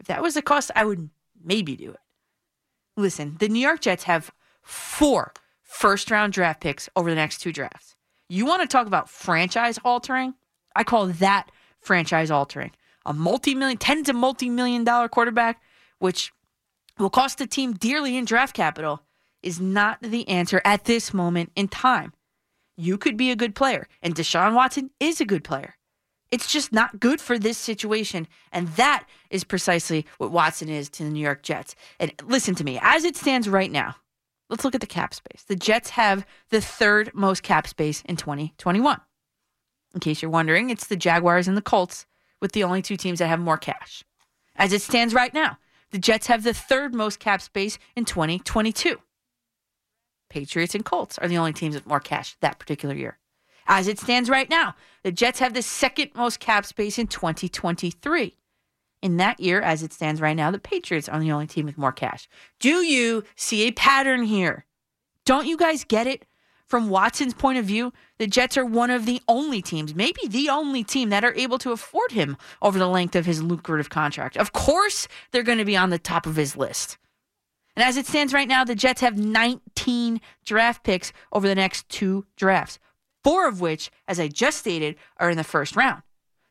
If 0.00 0.06
that 0.06 0.22
was 0.22 0.34
the 0.34 0.42
cost, 0.42 0.70
I 0.74 0.84
would 0.84 1.10
maybe 1.42 1.76
do 1.76 1.90
it. 1.90 2.00
Listen, 2.96 3.36
the 3.38 3.48
New 3.48 3.60
York 3.60 3.80
Jets 3.80 4.04
have 4.04 4.30
four 4.62 5.32
first 5.62 6.10
round 6.10 6.32
draft 6.32 6.60
picks 6.60 6.88
over 6.94 7.08
the 7.08 7.16
next 7.16 7.38
two 7.38 7.52
drafts. 7.52 7.96
You 8.28 8.46
want 8.46 8.62
to 8.62 8.68
talk 8.68 8.86
about 8.86 9.08
franchise 9.08 9.78
altering? 9.84 10.34
I 10.76 10.84
call 10.84 11.06
that 11.06 11.50
franchise 11.80 12.30
altering. 12.30 12.72
A 13.04 13.12
multi 13.12 13.54
million, 13.54 13.78
tens 13.78 14.08
of 14.08 14.16
multi 14.16 14.48
million 14.48 14.84
dollar 14.84 15.08
quarterback, 15.08 15.60
which 15.98 16.32
will 16.98 17.10
cost 17.10 17.38
the 17.38 17.46
team 17.46 17.72
dearly 17.72 18.16
in 18.16 18.24
draft 18.24 18.54
capital, 18.54 19.02
is 19.42 19.60
not 19.60 20.00
the 20.02 20.28
answer 20.28 20.60
at 20.64 20.84
this 20.84 21.12
moment 21.12 21.50
in 21.56 21.68
time. 21.68 22.12
You 22.76 22.96
could 22.96 23.16
be 23.16 23.30
a 23.30 23.36
good 23.36 23.54
player, 23.54 23.88
and 24.02 24.14
Deshaun 24.14 24.54
Watson 24.54 24.90
is 25.00 25.20
a 25.20 25.26
good 25.26 25.44
player. 25.44 25.74
It's 26.32 26.50
just 26.50 26.72
not 26.72 26.98
good 26.98 27.20
for 27.20 27.38
this 27.38 27.58
situation. 27.58 28.26
And 28.50 28.68
that 28.68 29.06
is 29.30 29.44
precisely 29.44 30.06
what 30.16 30.32
Watson 30.32 30.70
is 30.70 30.88
to 30.90 31.04
the 31.04 31.10
New 31.10 31.20
York 31.20 31.42
Jets. 31.42 31.76
And 32.00 32.10
listen 32.24 32.54
to 32.56 32.64
me, 32.64 32.80
as 32.82 33.04
it 33.04 33.16
stands 33.16 33.48
right 33.48 33.70
now, 33.70 33.96
let's 34.48 34.64
look 34.64 34.74
at 34.74 34.80
the 34.80 34.86
cap 34.86 35.12
space. 35.12 35.44
The 35.46 35.54
Jets 35.54 35.90
have 35.90 36.26
the 36.48 36.62
third 36.62 37.10
most 37.12 37.42
cap 37.42 37.66
space 37.68 38.02
in 38.06 38.16
2021. 38.16 39.00
In 39.94 40.00
case 40.00 40.22
you're 40.22 40.30
wondering, 40.30 40.70
it's 40.70 40.86
the 40.86 40.96
Jaguars 40.96 41.46
and 41.46 41.56
the 41.56 41.62
Colts 41.62 42.06
with 42.40 42.52
the 42.52 42.64
only 42.64 42.80
two 42.80 42.96
teams 42.96 43.18
that 43.18 43.28
have 43.28 43.38
more 43.38 43.58
cash. 43.58 44.02
As 44.56 44.72
it 44.72 44.80
stands 44.80 45.12
right 45.12 45.34
now, 45.34 45.58
the 45.90 45.98
Jets 45.98 46.28
have 46.28 46.44
the 46.44 46.54
third 46.54 46.94
most 46.94 47.20
cap 47.20 47.42
space 47.42 47.78
in 47.94 48.06
2022. 48.06 48.98
Patriots 50.30 50.74
and 50.74 50.82
Colts 50.84 51.18
are 51.18 51.28
the 51.28 51.36
only 51.36 51.52
teams 51.52 51.74
with 51.74 51.86
more 51.86 52.00
cash 52.00 52.36
that 52.40 52.58
particular 52.58 52.94
year. 52.94 53.18
As 53.66 53.88
it 53.88 53.98
stands 53.98 54.28
right 54.28 54.48
now, 54.48 54.74
the 55.02 55.12
Jets 55.12 55.38
have 55.38 55.54
the 55.54 55.62
second 55.62 56.10
most 56.14 56.40
cap 56.40 56.66
space 56.66 56.98
in 56.98 57.06
2023. 57.06 58.36
In 59.02 59.16
that 59.16 59.40
year, 59.40 59.60
as 59.60 59.82
it 59.82 59.92
stands 59.92 60.20
right 60.20 60.36
now, 60.36 60.50
the 60.50 60.58
Patriots 60.58 61.08
are 61.08 61.18
the 61.18 61.32
only 61.32 61.46
team 61.46 61.66
with 61.66 61.78
more 61.78 61.92
cash. 61.92 62.28
Do 62.60 62.82
you 62.82 63.24
see 63.34 63.62
a 63.62 63.72
pattern 63.72 64.22
here? 64.22 64.64
Don't 65.24 65.46
you 65.46 65.56
guys 65.56 65.84
get 65.84 66.06
it? 66.06 66.24
From 66.68 66.88
Watson's 66.88 67.34
point 67.34 67.58
of 67.58 67.66
view, 67.66 67.92
the 68.16 68.26
Jets 68.26 68.56
are 68.56 68.64
one 68.64 68.90
of 68.90 69.04
the 69.04 69.20
only 69.28 69.60
teams, 69.60 69.94
maybe 69.94 70.26
the 70.26 70.48
only 70.48 70.82
team, 70.82 71.10
that 71.10 71.22
are 71.22 71.34
able 71.34 71.58
to 71.58 71.72
afford 71.72 72.12
him 72.12 72.38
over 72.62 72.78
the 72.78 72.88
length 72.88 73.14
of 73.14 73.26
his 73.26 73.42
lucrative 73.42 73.90
contract. 73.90 74.38
Of 74.38 74.54
course, 74.54 75.06
they're 75.32 75.42
going 75.42 75.58
to 75.58 75.66
be 75.66 75.76
on 75.76 75.90
the 75.90 75.98
top 75.98 76.24
of 76.24 76.36
his 76.36 76.56
list. 76.56 76.96
And 77.76 77.84
as 77.84 77.98
it 77.98 78.06
stands 78.06 78.32
right 78.32 78.48
now, 78.48 78.64
the 78.64 78.74
Jets 78.74 79.02
have 79.02 79.18
19 79.18 80.20
draft 80.46 80.82
picks 80.82 81.12
over 81.30 81.46
the 81.46 81.54
next 81.54 81.88
two 81.90 82.24
drafts 82.36 82.78
four 83.24 83.48
of 83.48 83.60
which, 83.60 83.90
as 84.08 84.18
I 84.20 84.28
just 84.28 84.58
stated, 84.58 84.96
are 85.18 85.30
in 85.30 85.36
the 85.36 85.44
first 85.44 85.76
round. 85.76 86.02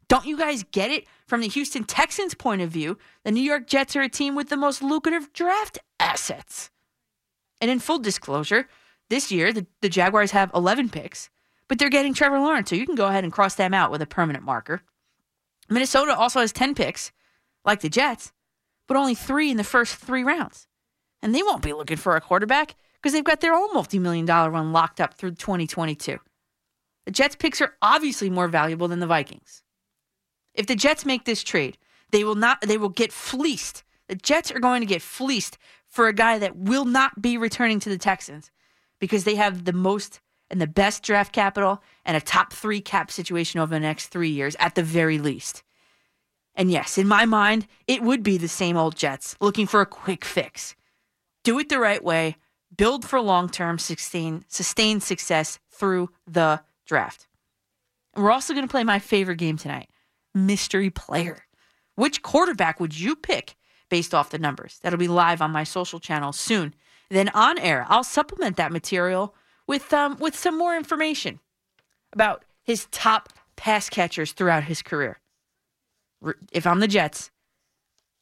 Don't 0.07 0.25
you 0.25 0.37
guys 0.37 0.63
get 0.71 0.91
it? 0.91 1.05
From 1.25 1.39
the 1.39 1.47
Houston 1.47 1.85
Texans' 1.85 2.33
point 2.33 2.61
of 2.61 2.69
view, 2.69 2.97
the 3.23 3.31
New 3.31 3.39
York 3.41 3.65
Jets 3.65 3.95
are 3.95 4.01
a 4.01 4.09
team 4.09 4.35
with 4.35 4.49
the 4.49 4.57
most 4.57 4.81
lucrative 4.81 5.31
draft 5.31 5.79
assets. 5.99 6.69
And 7.61 7.71
in 7.71 7.79
full 7.79 7.99
disclosure, 7.99 8.67
this 9.09 9.31
year 9.31 9.53
the, 9.53 9.65
the 9.81 9.87
Jaguars 9.87 10.31
have 10.31 10.51
11 10.53 10.89
picks, 10.89 11.29
but 11.69 11.79
they're 11.79 11.89
getting 11.89 12.13
Trevor 12.13 12.39
Lawrence, 12.39 12.69
so 12.69 12.75
you 12.75 12.85
can 12.85 12.95
go 12.95 13.07
ahead 13.07 13.23
and 13.23 13.31
cross 13.31 13.55
them 13.55 13.73
out 13.73 13.91
with 13.91 14.01
a 14.01 14.05
permanent 14.05 14.43
marker. 14.43 14.81
Minnesota 15.69 16.13
also 16.13 16.41
has 16.41 16.51
10 16.51 16.75
picks, 16.75 17.13
like 17.63 17.79
the 17.79 17.87
Jets, 17.87 18.33
but 18.87 18.97
only 18.97 19.15
three 19.15 19.49
in 19.49 19.55
the 19.55 19.63
first 19.63 19.95
three 19.95 20.23
rounds. 20.23 20.67
And 21.21 21.33
they 21.33 21.43
won't 21.43 21.63
be 21.63 21.71
looking 21.71 21.95
for 21.95 22.17
a 22.17 22.21
quarterback 22.21 22.75
because 22.95 23.13
they've 23.13 23.23
got 23.23 23.39
their 23.39 23.53
own 23.53 23.73
multi 23.73 23.99
million 23.99 24.25
dollar 24.25 24.51
one 24.51 24.73
locked 24.73 24.99
up 24.99 25.13
through 25.13 25.31
2022. 25.31 26.19
The 27.11 27.15
Jets' 27.23 27.35
picks 27.35 27.59
are 27.59 27.75
obviously 27.81 28.29
more 28.29 28.47
valuable 28.47 28.87
than 28.87 29.01
the 29.01 29.05
Vikings. 29.05 29.63
If 30.53 30.67
the 30.67 30.77
Jets 30.77 31.05
make 31.05 31.25
this 31.25 31.43
trade, 31.43 31.77
they 32.11 32.23
will 32.23 32.35
not 32.35 32.61
they 32.61 32.77
will 32.77 32.87
get 32.87 33.11
fleeced. 33.11 33.83
The 34.07 34.15
Jets 34.15 34.49
are 34.49 34.61
going 34.61 34.79
to 34.79 34.85
get 34.85 35.01
fleeced 35.01 35.57
for 35.85 36.07
a 36.07 36.13
guy 36.13 36.39
that 36.39 36.55
will 36.55 36.85
not 36.85 37.21
be 37.21 37.37
returning 37.37 37.81
to 37.81 37.89
the 37.89 37.97
Texans 37.97 38.49
because 38.97 39.25
they 39.25 39.35
have 39.35 39.65
the 39.65 39.73
most 39.73 40.21
and 40.49 40.61
the 40.61 40.67
best 40.67 41.03
draft 41.03 41.33
capital 41.33 41.83
and 42.05 42.15
a 42.15 42.21
top 42.21 42.53
3 42.53 42.79
cap 42.79 43.11
situation 43.11 43.59
over 43.59 43.73
the 43.73 43.81
next 43.81 44.07
3 44.07 44.29
years 44.29 44.55
at 44.57 44.75
the 44.75 44.83
very 44.83 45.19
least. 45.19 45.63
And 46.55 46.71
yes, 46.71 46.97
in 46.97 47.09
my 47.09 47.25
mind, 47.25 47.67
it 47.87 48.03
would 48.03 48.23
be 48.23 48.37
the 48.37 48.47
same 48.47 48.77
old 48.77 48.95
Jets 48.95 49.35
looking 49.41 49.67
for 49.67 49.81
a 49.81 49.85
quick 49.85 50.23
fix. 50.23 50.77
Do 51.43 51.59
it 51.59 51.67
the 51.67 51.77
right 51.77 52.01
way, 52.01 52.37
build 52.73 53.03
for 53.03 53.19
long-term 53.19 53.79
sustain 53.79 54.45
sustained 54.47 55.03
success 55.03 55.59
through 55.69 56.09
the 56.25 56.61
draft. 56.91 57.25
We're 58.17 58.31
also 58.31 58.53
going 58.53 58.67
to 58.67 58.71
play 58.71 58.83
my 58.83 58.99
favorite 58.99 59.37
game 59.37 59.57
tonight 59.57 59.89
mystery 60.33 60.89
player. 60.89 61.45
Which 61.95 62.21
quarterback 62.21 62.81
would 62.81 62.99
you 62.99 63.15
pick 63.15 63.55
based 63.89 64.13
off 64.13 64.29
the 64.29 64.37
numbers? 64.37 64.77
That'll 64.81 64.99
be 64.99 65.07
live 65.07 65.41
on 65.41 65.51
my 65.51 65.63
social 65.63 66.01
channel 66.01 66.33
soon. 66.33 66.73
Then 67.09 67.29
on 67.29 67.57
air, 67.57 67.85
I'll 67.87 68.03
supplement 68.03 68.57
that 68.57 68.73
material 68.73 69.33
with 69.67 69.93
um, 69.93 70.17
with 70.19 70.35
some 70.35 70.57
more 70.57 70.75
information 70.75 71.39
about 72.11 72.43
his 72.61 72.87
top 72.91 73.29
pass 73.55 73.89
catchers 73.89 74.33
throughout 74.33 74.65
his 74.65 74.81
career. 74.81 75.19
Re- 76.19 76.33
if 76.51 76.67
I'm 76.67 76.81
the 76.81 76.89
Jets, 76.89 77.31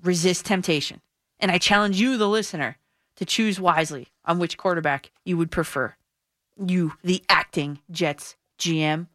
resist 0.04 0.46
temptation. 0.46 1.02
And 1.40 1.50
I 1.50 1.58
challenge 1.58 2.00
you, 2.00 2.18
the 2.18 2.30
listener, 2.30 2.78
to 3.16 3.26
choose 3.26 3.60
wisely 3.60 4.10
on 4.26 4.38
which 4.38 4.58
quarterback 4.58 5.10
you 5.26 5.38
would 5.38 5.50
prefer. 5.50 5.96
You, 6.64 6.94
the 7.04 7.24
acting 7.30 7.80
Jets 7.90 8.36
GM. 8.60 9.08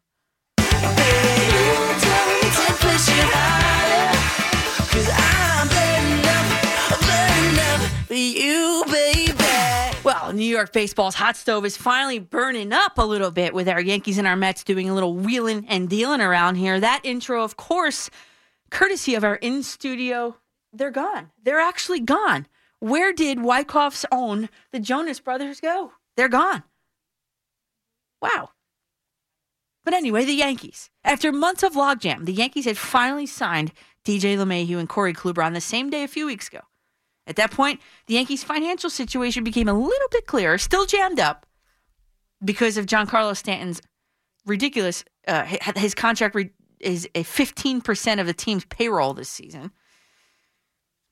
Well, 10.03 10.33
New 10.33 10.45
York 10.45 10.71
baseball's 10.71 11.15
hot 11.15 11.35
stove 11.35 11.65
is 11.65 11.77
finally 11.77 12.19
burning 12.19 12.71
up 12.73 12.97
a 12.97 13.05
little 13.05 13.31
bit 13.31 13.53
with 13.53 13.67
our 13.67 13.81
Yankees 13.81 14.17
and 14.17 14.27
our 14.27 14.35
Mets 14.35 14.63
doing 14.63 14.89
a 14.89 14.93
little 14.93 15.15
wheeling 15.15 15.65
and 15.67 15.89
dealing 15.89 16.21
around 16.21 16.55
here. 16.55 16.79
That 16.79 17.01
intro, 17.03 17.43
of 17.43 17.57
course, 17.57 18.09
courtesy 18.69 19.15
of 19.15 19.23
our 19.23 19.35
in 19.35 19.63
studio, 19.63 20.37
they're 20.71 20.91
gone. 20.91 21.31
They're 21.43 21.59
actually 21.59 22.01
gone. 22.01 22.47
Where 22.79 23.13
did 23.13 23.43
Wyckoff's 23.43 24.05
own 24.11 24.49
the 24.71 24.79
Jonas 24.79 25.19
Brothers 25.19 25.59
go? 25.59 25.91
They're 26.17 26.29
gone. 26.29 26.63
Wow. 28.21 28.49
But 29.85 29.93
anyway, 29.93 30.25
the 30.25 30.33
Yankees. 30.33 30.89
After 31.03 31.31
months 31.31 31.63
of 31.63 31.73
logjam, 31.73 32.25
the 32.25 32.33
Yankees 32.33 32.65
had 32.65 32.77
finally 32.77 33.27
signed 33.27 33.71
DJ 34.03 34.35
LeMahieu 34.35 34.79
and 34.79 34.89
Corey 34.89 35.13
Kluber 35.13 35.45
on 35.45 35.53
the 35.53 35.61
same 35.61 35.91
day 35.91 36.03
a 36.03 36.07
few 36.07 36.25
weeks 36.25 36.47
ago. 36.47 36.61
At 37.27 37.37
that 37.37 37.51
point, 37.51 37.79
the 38.07 38.15
Yankees' 38.15 38.43
financial 38.43 38.89
situation 38.89 39.43
became 39.43 39.69
a 39.69 39.73
little 39.73 40.07
bit 40.11 40.25
clearer, 40.25 40.57
still 40.57 40.85
jammed 40.85 41.19
up 41.19 41.45
because 42.43 42.77
of 42.77 42.87
Giancarlo 42.87 43.37
Stanton's 43.37 43.81
ridiculous. 44.45 45.03
Uh, 45.27 45.43
his 45.75 45.95
contract 45.95 46.35
re- 46.35 46.51
is 46.79 47.07
a 47.15 47.23
15% 47.23 48.19
of 48.19 48.27
the 48.27 48.33
team's 48.33 48.65
payroll 48.65 49.13
this 49.13 49.29
season. 49.29 49.71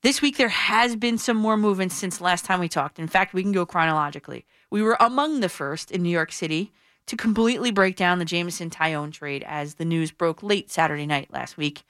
This 0.02 0.20
week, 0.20 0.36
there 0.36 0.48
has 0.48 0.96
been 0.96 1.16
some 1.16 1.36
more 1.36 1.56
movement 1.56 1.90
since 1.92 2.20
last 2.20 2.44
time 2.44 2.60
we 2.60 2.68
talked. 2.68 2.98
In 2.98 3.08
fact, 3.08 3.34
we 3.34 3.42
can 3.42 3.52
go 3.52 3.64
chronologically. 3.64 4.44
We 4.70 4.82
were 4.82 4.96
among 5.00 5.40
the 5.40 5.48
first 5.48 5.90
in 5.90 6.02
New 6.02 6.10
York 6.10 6.30
City 6.30 6.72
to 7.06 7.16
completely 7.16 7.70
break 7.70 7.96
down 7.96 8.18
the 8.18 8.24
Jameson 8.24 8.70
Taillon 8.70 9.12
trade 9.12 9.44
as 9.46 9.74
the 9.74 9.84
news 9.84 10.10
broke 10.10 10.42
late 10.42 10.70
Saturday 10.70 11.06
night 11.06 11.30
last 11.30 11.56
week. 11.56 11.84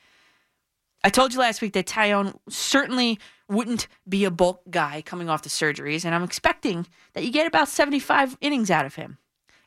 I 1.02 1.10
told 1.10 1.34
you 1.34 1.40
last 1.40 1.60
week 1.60 1.74
that 1.74 1.86
Taillon 1.86 2.34
certainly 2.48 3.18
wouldn't 3.48 3.88
be 4.08 4.24
a 4.24 4.30
bulk 4.30 4.62
guy 4.70 5.02
coming 5.02 5.28
off 5.28 5.42
the 5.42 5.50
surgeries, 5.50 6.04
and 6.04 6.14
I'm 6.14 6.22
expecting 6.22 6.86
that 7.12 7.24
you 7.24 7.30
get 7.30 7.46
about 7.46 7.68
75 7.68 8.38
innings 8.40 8.70
out 8.70 8.86
of 8.86 8.94
him. 8.94 9.18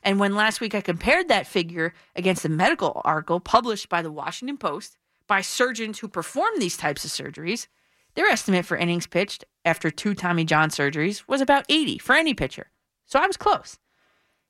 And 0.02 0.18
when 0.18 0.34
last 0.34 0.60
week 0.60 0.74
I 0.74 0.80
compared 0.80 1.28
that 1.28 1.46
figure 1.46 1.94
against 2.16 2.42
the 2.42 2.48
medical 2.48 3.00
article 3.04 3.40
published 3.40 3.88
by 3.88 4.02
the 4.02 4.12
Washington 4.12 4.56
Post 4.56 4.96
by 5.26 5.40
surgeons 5.40 5.98
who 6.00 6.08
perform 6.08 6.54
these 6.58 6.76
types 6.76 7.04
of 7.04 7.10
surgeries, 7.10 7.68
their 8.14 8.26
estimate 8.26 8.64
for 8.64 8.76
innings 8.76 9.06
pitched 9.06 9.44
after 9.64 9.90
two 9.90 10.14
Tommy 10.14 10.44
John 10.44 10.70
surgeries 10.70 11.22
was 11.28 11.40
about 11.40 11.66
80 11.68 11.98
for 11.98 12.14
any 12.14 12.34
pitcher. 12.34 12.70
So 13.06 13.20
I 13.20 13.26
was 13.26 13.36
close. 13.36 13.78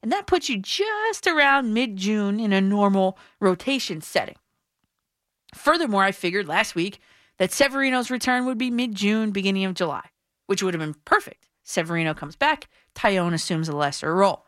And 0.03 0.13
that 0.13 0.27
puts 0.27 0.49
you 0.49 0.59
just 0.59 1.27
around 1.27 1.75
mid 1.75 1.97
June 1.97 2.39
in 2.39 2.53
a 2.53 2.61
normal 2.61 3.19
rotation 3.41 4.01
setting. 4.01 4.37
Furthermore, 5.55 6.05
I 6.05 6.13
figured 6.13 6.47
last 6.47 6.75
week 6.75 7.01
that 7.39 7.53
Severino's 7.53 8.11
return 8.11 8.47
would 8.47 8.59
be 8.59 8.71
mid 8.71 8.95
June, 8.95 9.31
beginning 9.31 9.65
of 9.65 9.75
July, 9.75 10.07
which 10.47 10.63
would 10.63 10.75
have 10.75 10.81
been 10.81 10.95
perfect. 11.05 11.49
Severino 11.63 12.15
comes 12.15 12.37
back, 12.37 12.69
Taillon 12.95 13.35
assumes 13.35 13.69
a 13.69 13.77
lesser 13.77 14.15
role. 14.15 14.47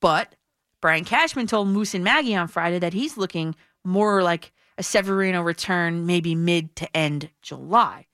But 0.00 0.34
Brian 0.80 1.04
Cashman 1.04 1.46
told 1.46 1.68
Moose 1.68 1.94
and 1.94 2.04
Maggie 2.04 2.36
on 2.36 2.48
Friday 2.48 2.78
that 2.78 2.92
he's 2.92 3.16
looking 3.16 3.56
more 3.84 4.22
like 4.22 4.52
a 4.76 4.82
Severino 4.82 5.42
return, 5.42 6.06
maybe 6.06 6.34
mid 6.34 6.76
to 6.76 6.96
end 6.96 7.30
July. 7.42 8.06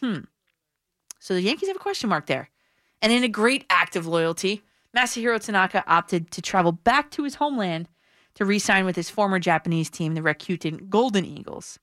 Hmm. 0.00 0.20
So 1.18 1.34
the 1.34 1.40
Yankees 1.40 1.68
have 1.68 1.76
a 1.76 1.80
question 1.80 2.08
mark 2.08 2.26
there. 2.26 2.50
And 3.02 3.12
in 3.12 3.24
a 3.24 3.28
great 3.28 3.64
act 3.68 3.96
of 3.96 4.06
loyalty, 4.06 4.62
Masahiro 4.94 5.40
Tanaka 5.40 5.82
opted 5.86 6.30
to 6.30 6.42
travel 6.42 6.72
back 6.72 7.10
to 7.12 7.24
his 7.24 7.36
homeland 7.36 7.88
to 8.34 8.44
re 8.44 8.58
sign 8.58 8.84
with 8.84 8.96
his 8.96 9.10
former 9.10 9.38
Japanese 9.38 9.90
team, 9.90 10.14
the 10.14 10.20
Rakuten 10.20 10.88
Golden 10.88 11.24
Eagles. 11.24 11.78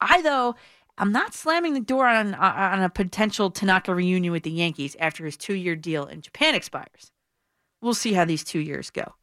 I, 0.00 0.22
though, 0.22 0.54
I'm 0.96 1.12
not 1.12 1.34
slamming 1.34 1.74
the 1.74 1.80
door 1.80 2.06
on, 2.06 2.34
on 2.34 2.82
a 2.82 2.88
potential 2.88 3.50
Tanaka 3.50 3.94
reunion 3.94 4.32
with 4.32 4.44
the 4.44 4.50
Yankees 4.50 4.96
after 5.00 5.24
his 5.24 5.36
two 5.36 5.54
year 5.54 5.76
deal 5.76 6.06
in 6.06 6.20
Japan 6.20 6.54
expires. 6.54 7.10
We'll 7.80 7.94
see 7.94 8.12
how 8.12 8.24
these 8.24 8.44
two 8.44 8.60
years 8.60 8.90
go. 8.90 9.14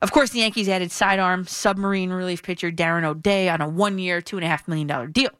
Of 0.00 0.12
course, 0.12 0.30
the 0.30 0.40
Yankees 0.40 0.68
added 0.68 0.92
sidearm 0.92 1.46
submarine 1.46 2.10
relief 2.10 2.42
pitcher 2.42 2.70
Darren 2.70 3.04
O'Day 3.04 3.48
on 3.48 3.60
a 3.60 3.68
one 3.68 3.98
year, 3.98 4.20
$2.5 4.20 4.68
million 4.68 5.12
deal. 5.12 5.30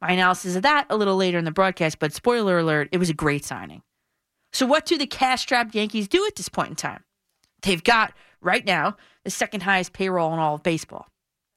My 0.00 0.12
analysis 0.12 0.56
of 0.56 0.62
that 0.62 0.86
a 0.90 0.96
little 0.96 1.16
later 1.16 1.38
in 1.38 1.44
the 1.44 1.50
broadcast, 1.50 1.98
but 1.98 2.12
spoiler 2.12 2.58
alert, 2.58 2.88
it 2.92 2.98
was 2.98 3.10
a 3.10 3.14
great 3.14 3.44
signing. 3.44 3.82
So, 4.52 4.66
what 4.66 4.86
do 4.86 4.96
the 4.96 5.06
cash 5.06 5.42
strapped 5.42 5.74
Yankees 5.74 6.08
do 6.08 6.24
at 6.26 6.36
this 6.36 6.48
point 6.48 6.70
in 6.70 6.76
time? 6.76 7.04
They've 7.62 7.82
got, 7.82 8.14
right 8.40 8.64
now, 8.64 8.96
the 9.24 9.30
second 9.30 9.62
highest 9.62 9.92
payroll 9.92 10.32
in 10.32 10.38
all 10.38 10.54
of 10.54 10.62
baseball. 10.62 11.08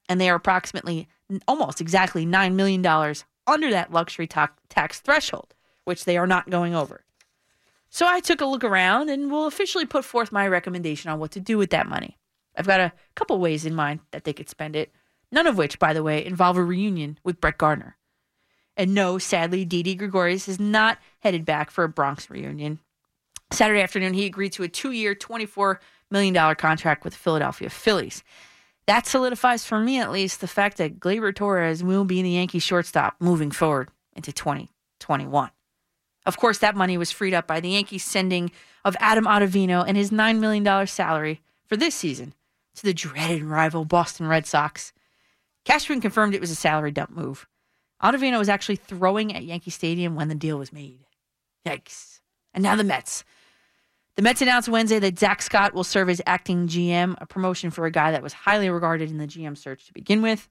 And 0.10 0.19
they 0.19 0.29
are 0.29 0.36
approximately 0.36 1.07
almost 1.48 1.79
exactly 1.79 2.25
$9 2.25 2.53
million 2.53 2.86
under 3.48 3.69
that 3.69 3.91
luxury 3.91 4.27
tax 4.27 5.00
threshold, 5.00 5.53
which 5.86 6.05
they 6.05 6.17
are 6.17 6.27
not 6.27 6.50
going 6.50 6.75
over. 6.75 7.05
So 7.89 8.07
I 8.07 8.19
took 8.19 8.41
a 8.41 8.45
look 8.45 8.63
around 8.63 9.10
and 9.10 9.31
will 9.31 9.48
officially 9.48 9.86
put 9.86 10.05
forth 10.05 10.31
my 10.31 10.48
recommendation 10.48 11.12
on 11.12 11.19
what 11.19 11.31
to 11.31 11.39
do 11.39 11.57
with 11.57 11.69
that 11.69 11.88
money. 11.88 12.17
I've 12.55 12.67
got 12.67 12.79
a 12.79 12.93
couple 13.15 13.38
ways 13.39 13.65
in 13.65 13.75
mind 13.75 14.01
that 14.12 14.24
they 14.25 14.33
could 14.33 14.50
spend 14.50 14.75
it, 14.75 14.91
none 15.31 15.48
of 15.48 15.57
which, 15.57 15.79
by 15.79 15.93
the 15.93 16.03
way, 16.03 16.25
involve 16.25 16.57
a 16.57 16.63
reunion 16.63 17.17
with 17.24 17.39
Brett 17.39 17.57
Gardner. 17.57 17.98
And 18.81 18.95
no, 18.95 19.19
sadly, 19.19 19.63
Didi 19.63 19.93
Gregorius 19.93 20.47
is 20.47 20.59
not 20.59 20.97
headed 21.19 21.45
back 21.45 21.69
for 21.69 21.83
a 21.83 21.88
Bronx 21.88 22.31
reunion. 22.31 22.79
Saturday 23.51 23.79
afternoon, 23.79 24.15
he 24.15 24.25
agreed 24.25 24.53
to 24.53 24.63
a 24.63 24.67
two 24.67 24.89
year, 24.89 25.13
$24 25.13 25.77
million 26.09 26.55
contract 26.55 27.03
with 27.03 27.13
the 27.13 27.19
Philadelphia 27.19 27.69
Phillies. 27.69 28.23
That 28.88 29.05
solidifies 29.05 29.63
for 29.63 29.79
me, 29.79 30.00
at 30.00 30.11
least, 30.11 30.41
the 30.41 30.47
fact 30.47 30.77
that 30.77 31.00
Gleyber 31.00 31.35
Torres 31.35 31.83
will 31.83 32.05
be 32.05 32.23
the 32.23 32.31
Yankee 32.31 32.57
shortstop 32.57 33.17
moving 33.19 33.51
forward 33.51 33.89
into 34.13 34.33
2021. 34.33 35.51
Of 36.25 36.38
course, 36.38 36.57
that 36.57 36.75
money 36.75 36.97
was 36.97 37.11
freed 37.11 37.35
up 37.35 37.45
by 37.45 37.59
the 37.59 37.69
Yankees 37.69 38.03
sending 38.03 38.50
of 38.83 38.97
Adam 39.00 39.25
Ottavino 39.25 39.85
and 39.88 39.95
his 39.95 40.09
$9 40.09 40.39
million 40.39 40.88
salary 40.88 41.41
for 41.67 41.77
this 41.77 41.93
season 41.93 42.33
to 42.77 42.83
the 42.83 42.95
dreaded 42.95 43.43
rival 43.43 43.85
Boston 43.85 44.25
Red 44.25 44.47
Sox. 44.47 44.91
Cashman 45.65 46.01
confirmed 46.01 46.33
it 46.33 46.41
was 46.41 46.50
a 46.50 46.55
salary 46.55 46.89
dump 46.89 47.11
move. 47.11 47.47
Ottavino 48.01 48.39
was 48.39 48.50
actually 48.50 48.77
throwing 48.77 49.36
at 49.36 49.43
Yankee 49.43 49.72
Stadium 49.72 50.15
when 50.15 50.27
the 50.27 50.36
deal 50.36 50.58
was 50.58 50.74
made. 50.74 51.05
Yikes. 51.65 52.20
And 52.53 52.63
now 52.63 52.75
the 52.75 52.84
Mets. 52.84 53.24
The 54.15 54.22
Mets 54.22 54.41
announced 54.41 54.67
Wednesday 54.67 55.00
that 55.00 55.20
Zack 55.20 55.41
Scott 55.41 55.74
will 55.74 55.84
serve 55.84 56.10
as 56.10 56.22
acting 56.25 56.67
GM, 56.67 57.15
a 57.20 57.25
promotion 57.25 57.72
for 57.72 57.86
a 57.86 57.91
guy 57.91 58.12
that 58.12 58.24
was 58.24 58.34
highly 58.34 58.70
regarded 58.70 59.10
in 59.10 59.17
the 59.17 59.27
GM 59.27 59.58
search 59.58 59.86
to 59.88 59.93
begin 59.93 60.22
with. 60.22 60.50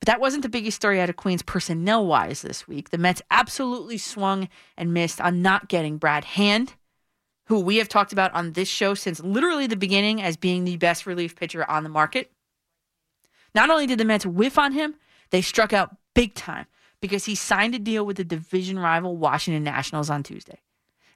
But 0.00 0.06
that 0.06 0.20
wasn't 0.20 0.42
the 0.42 0.48
biggest 0.48 0.76
story 0.76 1.00
out 1.00 1.10
of 1.10 1.16
Queens 1.16 1.42
personnel 1.42 2.06
wise 2.06 2.42
this 2.42 2.66
week. 2.68 2.90
The 2.90 2.98
Mets 2.98 3.22
absolutely 3.30 3.98
swung 3.98 4.48
and 4.76 4.94
missed 4.94 5.20
on 5.20 5.42
not 5.42 5.68
getting 5.68 5.98
Brad 5.98 6.24
Hand, 6.24 6.74
who 7.46 7.60
we 7.60 7.76
have 7.76 7.88
talked 7.88 8.12
about 8.12 8.32
on 8.34 8.52
this 8.52 8.68
show 8.68 8.94
since 8.94 9.20
literally 9.20 9.66
the 9.66 9.76
beginning 9.76 10.22
as 10.22 10.36
being 10.36 10.64
the 10.64 10.76
best 10.76 11.06
relief 11.06 11.34
pitcher 11.36 11.68
on 11.70 11.82
the 11.82 11.88
market. 11.88 12.30
Not 13.54 13.70
only 13.70 13.86
did 13.86 13.98
the 13.98 14.04
Mets 14.04 14.26
whiff 14.26 14.58
on 14.58 14.72
him, 14.72 14.96
they 15.30 15.42
struck 15.42 15.72
out 15.72 15.96
big 16.16 16.34
time 16.34 16.66
because 17.00 17.26
he 17.26 17.34
signed 17.34 17.74
a 17.74 17.78
deal 17.78 18.06
with 18.06 18.16
the 18.16 18.24
division 18.24 18.78
rival 18.78 19.16
Washington 19.16 19.62
Nationals 19.62 20.08
on 20.08 20.22
Tuesday. 20.22 20.58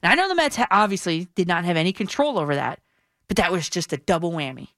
And 0.02 0.12
I 0.12 0.14
know 0.14 0.28
the 0.28 0.34
Mets 0.34 0.58
obviously 0.70 1.26
did 1.34 1.48
not 1.48 1.64
have 1.64 1.76
any 1.76 1.92
control 1.92 2.38
over 2.38 2.54
that, 2.54 2.80
but 3.26 3.38
that 3.38 3.50
was 3.50 3.68
just 3.68 3.92
a 3.92 3.96
double 3.96 4.30
whammy. 4.30 4.68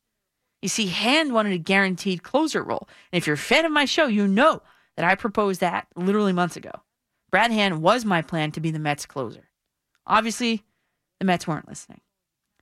You 0.63 0.69
see, 0.69 0.87
Hand 0.87 1.33
wanted 1.33 1.53
a 1.53 1.59
guaranteed 1.59 2.23
closer 2.23 2.63
role. 2.63 2.89
And 3.13 3.19
if 3.19 3.27
you're 3.27 3.35
a 3.35 3.39
fan 3.39 3.65
of 3.65 3.73
my 3.73 3.85
show, 3.85 4.07
you 4.07 4.29
know 4.29 4.63
that 4.97 5.05
I 5.05 5.17
proposed 5.17 5.61
that 5.61 5.89
literally 5.97 6.33
months 6.33 6.57
ago. 6.57 6.71
Brad 7.31 7.51
Hand 7.51 7.83
was 7.83 8.05
my 8.05 8.23
plan 8.23 8.53
to 8.53 8.61
be 8.61 8.71
the 8.71 8.79
Mets 8.79 9.07
closer. 9.07 9.49
Obviously, 10.07 10.63
the 11.19 11.25
Mets 11.25 11.49
weren't 11.49 11.69
listening. 11.69 12.01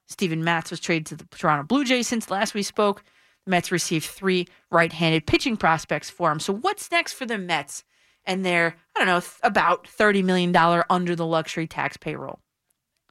Steven 0.07 0.43
Matz 0.43 0.71
was 0.71 0.81
traded 0.81 1.07
to 1.07 1.17
the 1.17 1.25
Toronto 1.37 1.65
Blue 1.65 1.85
Jays 1.85 2.09
since 2.09 2.31
last 2.31 2.55
we 2.55 2.63
spoke. 2.63 3.05
Mets 3.51 3.71
received 3.71 4.07
three 4.07 4.47
right 4.71 4.93
handed 4.93 5.27
pitching 5.27 5.57
prospects 5.57 6.09
for 6.09 6.33
him. 6.33 6.41
So, 6.41 6.53
what's 6.55 6.91
next 6.91 7.13
for 7.13 7.27
the 7.27 7.39
Mets 7.39 7.85
and 8.25 8.45
their, 8.45 8.77
I 8.97 9.05
don't 9.05 9.07
know, 9.07 9.23
about 9.43 9.85
$30 9.87 10.25
million 10.25 10.55
under 10.89 11.15
the 11.15 11.27
luxury 11.27 11.67
tax 11.67 11.97
payroll? 11.97 12.41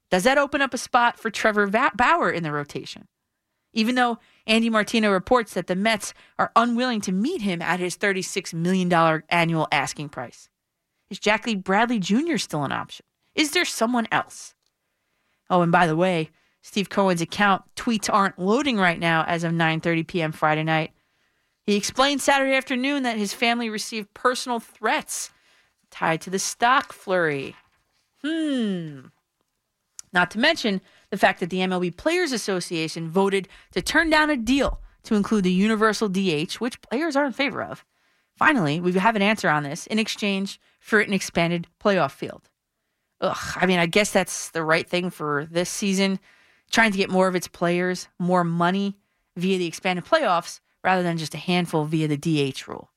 Does 0.10 0.24
that 0.24 0.38
open 0.38 0.62
up 0.62 0.74
a 0.74 0.78
spot 0.78 1.20
for 1.20 1.30
Trevor 1.30 1.68
Bauer 1.68 2.32
in 2.32 2.44
the 2.44 2.52
rotation? 2.52 3.08
Even 3.74 3.94
though 3.94 4.18
Andy 4.48 4.70
Martino 4.70 5.12
reports 5.12 5.54
that 5.54 5.68
the 5.68 5.76
Mets 5.76 6.14
are 6.40 6.52
unwilling 6.56 7.02
to 7.02 7.12
meet 7.12 7.42
him 7.42 7.62
at 7.62 7.80
his 7.80 7.96
$36 7.96 8.54
million 8.54 8.92
annual 9.30 9.68
asking 9.72 10.10
price. 10.10 10.50
Is 11.12 11.20
Jackie 11.20 11.56
Bradley 11.56 12.00
Jr. 12.00 12.38
still 12.38 12.64
an 12.64 12.72
option? 12.72 13.06
Is 13.36 13.52
there 13.52 13.66
someone 13.66 14.08
else? 14.12 14.56
Oh, 15.50 15.62
and 15.62 15.72
by 15.72 15.86
the 15.86 15.96
way, 15.96 16.30
Steve 16.62 16.90
Cohen's 16.90 17.22
account 17.22 17.64
tweets 17.76 18.12
aren't 18.12 18.40
loading 18.40 18.78
right 18.78 19.00
now 19.00 19.24
as 19.28 19.44
of 19.44 19.54
9:30 19.54 20.08
p.m. 20.08 20.32
Friday 20.32 20.64
night. 20.64 20.92
He 21.66 21.76
explained 21.76 22.22
Saturday 22.22 22.56
afternoon 22.56 23.04
that 23.04 23.18
his 23.18 23.34
family 23.34 23.70
received 23.70 24.14
personal 24.14 24.60
threats 24.60 25.30
tied 25.92 26.22
to 26.22 26.30
the 26.30 26.40
stock 26.40 26.94
flurry. 26.94 27.56
Hmm. 28.24 29.08
Not 30.12 30.32
to 30.32 30.40
mention 30.40 30.82
the 31.12 31.18
fact 31.18 31.40
that 31.40 31.50
the 31.50 31.60
MLB 31.60 31.96
Players 31.96 32.32
Association 32.32 33.10
voted 33.10 33.48
to 33.74 33.82
turn 33.82 34.10
down 34.10 34.30
a 34.30 34.38
deal 34.38 34.82
to 35.04 35.16
include 35.16 35.44
the 35.44 35.52
universal 35.52 36.10
DH, 36.10 36.56
which 36.56 36.82
players 36.82 37.16
are 37.16 37.26
in 37.26 37.34
favor 37.34 37.64
of. 37.64 37.86
Finally, 38.36 38.80
we 38.80 38.94
have 38.94 39.16
an 39.16 39.22
answer 39.22 39.50
on 39.50 39.64
this 39.64 39.86
in 39.88 40.00
exchange 40.00 40.60
for 40.80 41.00
an 41.00 41.14
expanded 41.14 41.68
playoff 41.84 42.12
field. 42.12 42.50
Ugh, 43.22 43.38
I 43.56 43.66
mean, 43.66 43.80
I 43.80 43.86
guess 43.86 44.12
that's 44.12 44.50
the 44.52 44.64
right 44.64 44.88
thing 44.88 45.10
for 45.10 45.46
this 45.52 45.70
season, 45.70 46.20
trying 46.70 46.92
to 46.92 46.98
get 46.98 47.10
more 47.10 47.28
of 47.28 47.36
its 47.36 47.48
players 47.48 48.08
more 48.20 48.44
money 48.44 48.98
via 49.36 49.58
the 49.58 49.66
expanded 49.66 50.06
playoffs 50.06 50.60
rather 50.84 51.04
than 51.04 51.18
just 51.18 51.34
a 51.34 51.38
handful 51.38 51.86
via 51.86 52.08
the 52.08 52.18
DH 52.18 52.68
rule. 52.68 52.90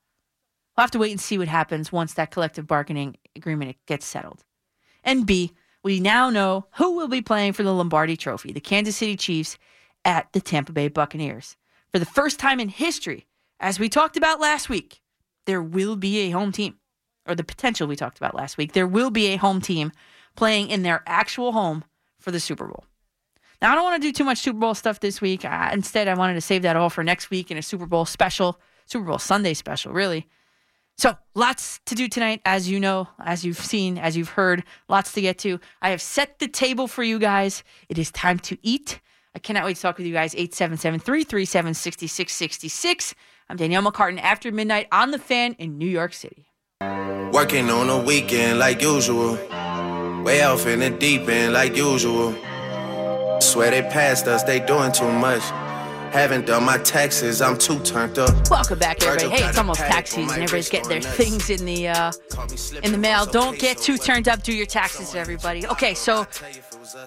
We'll 0.76 0.82
have 0.82 0.90
to 0.92 0.98
wait 0.98 1.10
and 1.10 1.20
see 1.20 1.38
what 1.38 1.48
happens 1.48 1.92
once 1.92 2.14
that 2.14 2.30
collective 2.30 2.66
bargaining 2.66 3.16
agreement 3.36 3.76
gets 3.86 4.06
settled. 4.06 4.44
And 5.04 5.26
B, 5.26 5.52
we 5.82 6.00
now 6.00 6.30
know 6.30 6.66
who 6.76 6.96
will 6.96 7.08
be 7.08 7.20
playing 7.20 7.52
for 7.52 7.62
the 7.62 7.74
Lombardi 7.74 8.16
Trophy, 8.16 8.52
the 8.52 8.60
Kansas 8.60 8.96
City 8.96 9.16
Chiefs 9.16 9.58
at 10.04 10.32
the 10.32 10.40
Tampa 10.40 10.72
Bay 10.72 10.88
Buccaneers. 10.88 11.56
For 11.92 11.98
the 11.98 12.06
first 12.06 12.38
time 12.38 12.60
in 12.60 12.68
history, 12.68 13.26
as 13.60 13.78
we 13.78 13.88
talked 13.88 14.16
about 14.16 14.40
last 14.40 14.68
week, 14.68 15.00
there 15.46 15.62
will 15.62 15.96
be 15.96 16.20
a 16.20 16.30
home 16.30 16.52
team, 16.52 16.76
or 17.26 17.34
the 17.34 17.44
potential 17.44 17.86
we 17.86 17.96
talked 17.96 18.18
about 18.18 18.34
last 18.34 18.56
week. 18.56 18.72
There 18.72 18.86
will 18.86 19.10
be 19.10 19.26
a 19.26 19.36
home 19.36 19.60
team 19.60 19.92
playing 20.36 20.70
in 20.70 20.82
their 20.82 21.02
actual 21.06 21.52
home 21.52 21.84
for 22.18 22.30
the 22.30 22.40
Super 22.40 22.66
Bowl. 22.66 22.84
Now, 23.62 23.70
I 23.70 23.74
don't 23.76 23.84
want 23.84 24.02
to 24.02 24.08
do 24.08 24.12
too 24.12 24.24
much 24.24 24.38
Super 24.38 24.58
Bowl 24.58 24.74
stuff 24.74 24.98
this 24.98 25.20
week. 25.20 25.44
Uh, 25.44 25.70
instead, 25.72 26.08
I 26.08 26.14
wanted 26.14 26.34
to 26.34 26.40
save 26.40 26.62
that 26.62 26.74
all 26.74 26.90
for 26.90 27.04
next 27.04 27.30
week 27.30 27.52
in 27.52 27.56
a 27.56 27.62
Super 27.62 27.86
Bowl 27.86 28.04
special, 28.04 28.58
Super 28.86 29.04
Bowl 29.04 29.20
Sunday 29.20 29.54
special, 29.54 29.92
really. 29.92 30.26
So, 30.98 31.16
lots 31.36 31.78
to 31.86 31.94
do 31.94 32.08
tonight, 32.08 32.40
as 32.44 32.68
you 32.68 32.80
know, 32.80 33.08
as 33.24 33.44
you've 33.44 33.56
seen, 33.56 33.98
as 33.98 34.16
you've 34.16 34.30
heard, 34.30 34.64
lots 34.88 35.12
to 35.12 35.20
get 35.20 35.38
to. 35.38 35.60
I 35.80 35.90
have 35.90 36.02
set 36.02 36.40
the 36.40 36.48
table 36.48 36.88
for 36.88 37.04
you 37.04 37.20
guys. 37.20 37.62
It 37.88 37.98
is 37.98 38.10
time 38.10 38.40
to 38.40 38.58
eat. 38.62 39.00
I 39.32 39.38
cannot 39.38 39.64
wait 39.64 39.76
to 39.76 39.82
talk 39.82 39.96
with 39.96 40.08
you 40.08 40.12
guys. 40.12 40.34
877 40.34 40.98
337 40.98 41.74
6666. 41.74 43.14
I'm 43.48 43.56
Danielle 43.56 43.84
McCartan 43.84 44.20
after 44.20 44.50
midnight 44.50 44.88
on 44.90 45.12
the 45.12 45.20
fan 45.20 45.54
in 45.60 45.78
New 45.78 45.86
York 45.88 46.14
City. 46.14 46.46
Working 46.80 47.70
on 47.70 47.88
a 47.88 48.02
weekend 48.02 48.58
like 48.58 48.82
usual. 48.82 49.34
Way 50.24 50.42
off 50.42 50.66
in 50.66 50.80
the 50.80 50.90
deep 50.90 51.28
end 51.28 51.52
like 51.52 51.76
usual. 51.76 52.34
Swear 53.42 53.70
they 53.70 53.82
passed 53.82 54.26
us, 54.28 54.42
they 54.44 54.60
doing 54.60 54.92
too 54.92 55.10
much. 55.10 55.42
Haven't 56.12 56.46
done 56.46 56.64
my 56.64 56.78
taxes, 56.78 57.42
I'm 57.42 57.58
too 57.58 57.80
turned 57.80 58.18
up. 58.18 58.50
Welcome 58.50 58.78
back, 58.78 59.02
everybody. 59.02 59.34
Hey, 59.34 59.48
it's 59.48 59.58
almost 59.58 59.80
tax 59.80 60.10
season. 60.10 60.42
Everybody's 60.42 60.68
getting 60.68 60.88
their 60.88 61.00
things 61.00 61.50
in 61.50 61.64
the 61.64 61.88
uh, 61.88 62.12
in 62.82 62.92
the 62.92 62.98
mail. 62.98 63.26
Don't 63.26 63.58
get 63.58 63.78
too 63.78 63.98
turned 63.98 64.28
up. 64.28 64.42
Do 64.42 64.54
your 64.54 64.66
taxes, 64.66 65.14
everybody. 65.14 65.66
Okay, 65.66 65.94
so 65.94 66.26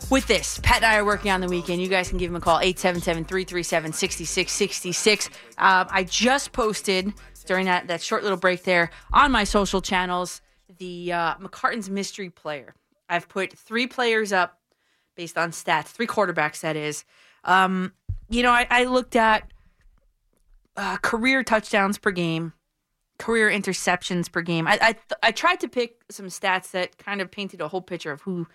with 0.09 0.25
this, 0.27 0.59
Pat 0.61 0.77
and 0.77 0.85
I 0.85 0.97
are 0.97 1.05
working 1.05 1.29
on 1.31 1.39
the 1.39 1.47
weekend. 1.47 1.81
You 1.81 1.87
guys 1.87 2.09
can 2.09 2.17
give 2.17 2.31
him 2.31 2.35
a 2.35 2.41
call, 2.41 2.59
877-337-6666. 2.59 5.29
Uh, 5.57 5.85
I 5.89 6.03
just 6.03 6.51
posted 6.51 7.13
during 7.45 7.67
that, 7.67 7.87
that 7.87 8.01
short 8.01 8.23
little 8.23 8.37
break 8.37 8.63
there 8.63 8.89
on 9.13 9.31
my 9.31 9.43
social 9.43 9.81
channels 9.81 10.41
the 10.77 11.13
uh, 11.13 11.35
McCartan's 11.35 11.89
mystery 11.89 12.29
player. 12.29 12.75
I've 13.09 13.29
put 13.29 13.53
three 13.53 13.87
players 13.87 14.33
up 14.33 14.59
based 15.15 15.37
on 15.37 15.51
stats, 15.51 15.87
three 15.87 16.07
quarterbacks, 16.07 16.61
that 16.61 16.75
is. 16.75 17.05
Um, 17.43 17.93
you 18.29 18.43
know, 18.43 18.51
I, 18.51 18.67
I 18.69 18.83
looked 18.85 19.15
at 19.15 19.51
uh, 20.77 20.97
career 20.97 21.43
touchdowns 21.43 21.97
per 21.97 22.11
game, 22.11 22.53
career 23.17 23.49
interceptions 23.49 24.31
per 24.31 24.41
game. 24.41 24.67
I, 24.67 24.77
I 24.81 24.95
I 25.23 25.31
tried 25.31 25.59
to 25.61 25.67
pick 25.67 26.03
some 26.09 26.27
stats 26.27 26.71
that 26.71 26.97
kind 26.97 27.21
of 27.21 27.31
painted 27.31 27.61
a 27.61 27.67
whole 27.67 27.81
picture 27.81 28.11
of 28.11 28.21
who 28.21 28.47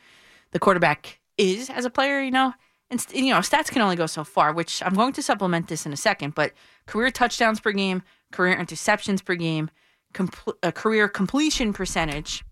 the 0.51 0.59
quarterback 0.59 1.21
is 1.39 1.71
as 1.71 1.85
a 1.85 1.91
player. 1.91 2.21
You 2.21 2.31
know, 2.31 2.55
and 2.91 3.05
you 3.13 3.33
know, 3.33 3.39
stats 3.39 3.71
can 3.71 3.83
only 3.83 3.97
go 3.97 4.07
so 4.07 4.25
far. 4.25 4.53
Which 4.53 4.83
I'm 4.83 4.95
going 4.95 5.13
to 5.15 5.23
supplement 5.23 5.69
this 5.69 5.87
in 5.87 5.93
a 5.93 5.97
second. 5.97 6.35
But 6.35 6.53
career 6.87 7.11
touchdowns 7.11 7.61
per 7.61 7.73
game, 7.73 8.03
career 8.33 8.57
interceptions 8.57 9.25
per 9.25 9.35
game, 9.35 9.71
compl- 10.13 10.55
a 10.63 10.73
career 10.73 11.09
completion 11.09 11.73
percentage. 11.73 12.45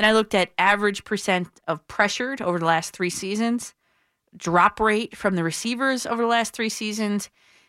Then 0.00 0.08
I 0.08 0.12
looked 0.14 0.34
at 0.34 0.52
average 0.56 1.04
percent 1.04 1.48
of 1.68 1.86
pressured 1.86 2.40
over 2.40 2.58
the 2.58 2.64
last 2.64 2.94
three 2.94 3.10
seasons 3.10 3.74
drop 4.34 4.80
rate 4.80 5.14
from 5.14 5.36
the 5.36 5.44
receivers 5.44 6.06
over 6.06 6.22
the 6.22 6.28
last 6.28 6.54
three 6.54 6.70
seasons, 6.70 7.28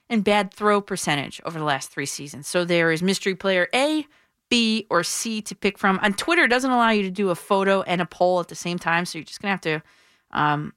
and 0.09 0.23
bad 0.23 0.53
throw 0.53 0.79
percentage 0.79 1.41
over 1.43 1.59
the 1.59 1.65
last 1.65 1.91
three 1.91 2.05
seasons. 2.05 2.47
So 2.47 2.63
there 2.63 2.89
is 2.93 3.03
mystery 3.03 3.35
player 3.35 3.67
A, 3.75 4.07
B, 4.49 4.87
or 4.89 5.03
C 5.03 5.41
to 5.41 5.53
pick 5.53 5.77
from. 5.77 5.99
On 6.01 6.13
Twitter, 6.13 6.43
it 6.43 6.47
doesn't 6.47 6.71
allow 6.71 6.91
you 6.91 7.03
to 7.03 7.11
do 7.11 7.31
a 7.31 7.35
photo 7.35 7.81
and 7.81 7.99
a 7.99 8.05
poll 8.05 8.39
at 8.39 8.47
the 8.47 8.55
same 8.55 8.79
time, 8.79 9.03
so 9.03 9.17
you're 9.17 9.25
just 9.25 9.41
gonna 9.41 9.51
have 9.51 9.59
to 9.61 9.83
um, 10.31 10.71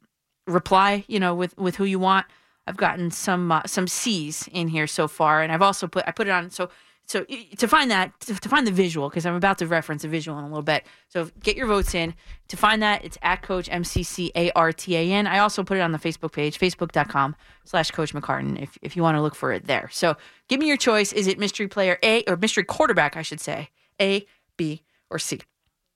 reply, 0.49 1.05
you 1.07 1.21
know, 1.21 1.37
with 1.37 1.57
with 1.57 1.77
who 1.77 1.85
you 1.85 2.01
want. 2.01 2.27
I've 2.67 2.77
gotten 2.77 3.13
some 3.13 3.53
uh, 3.53 3.63
some 3.67 3.87
C's 3.87 4.49
in 4.51 4.67
here 4.67 4.89
so 4.89 5.07
far, 5.07 5.41
and 5.41 5.53
I've 5.53 5.63
also 5.63 5.87
put 5.87 6.03
I 6.05 6.11
put 6.11 6.27
it 6.27 6.31
on 6.31 6.51
so 6.51 6.69
so 7.07 7.25
to 7.25 7.69
find 7.69 7.91
that 7.91 8.19
to, 8.21 8.35
find 8.49 8.67
the 8.67 8.73
visual 8.73 9.09
because 9.09 9.27
i'm 9.27 9.35
about 9.35 9.59
to 9.59 9.67
reference 9.67 10.05
a 10.05 10.09
visual 10.09 10.39
in 10.39 10.45
a 10.45 10.49
little 10.49 10.63
bit. 10.63 10.85
So 11.09 11.31
get 11.43 11.57
your 11.57 11.67
votes 11.67 11.95
in. 11.95 12.15
To 12.49 12.57
find 12.57 12.83
that 12.83 13.05
it's 13.05 13.19
at 13.23 13.43
coach 13.43 13.69
m-c-c-a-r-t-a-n 13.71 15.27
i 15.27 15.39
also 15.39 15.65
put 15.65 15.77
it 15.79 15.81
on 15.81 15.93
the 15.93 15.99
facebook 15.99 16.33
page 16.33 16.59
facebook.com 16.59 17.37
slash 17.65 17.91
coach 17.91 18.15
mccartan 18.15 18.61
if, 18.61 18.79
if 18.83 18.97
you 18.97 19.03
want 19.03 19.17
to 19.17 19.23
look 19.23 19.35
for 19.35 19.53
it 19.53 19.67
there. 19.67 19.89
So 19.93 20.17
give 20.49 20.61
me 20.61 20.67
your 20.67 20.77
choice. 20.77 21.13
Is 21.13 21.27
it 21.27 21.39
mystery 21.39 21.69
player 21.69 21.99
a 22.03 22.23
or 22.27 22.37
mystery 22.37 22.65
quarterback 22.65 23.17
i 23.17 23.23
should 23.23 23.41
say 23.41 23.69
a 24.01 24.27
b 24.57 24.83
or 25.11 25.19
c? 25.19 25.41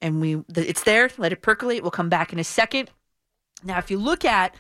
And 0.01 0.21
we 0.21 0.43
it's 0.55 0.85
there. 0.85 1.11
Let 1.19 1.33
it 1.33 1.43
percolate. 1.43 1.83
We'll 1.83 1.91
come 1.91 2.09
back 2.09 2.33
in 2.33 2.39
a 2.39 2.45
second. 2.45 2.91
Now 3.65 3.79
if 3.79 3.91
you 3.91 3.99
look 3.99 4.25
at 4.25 4.55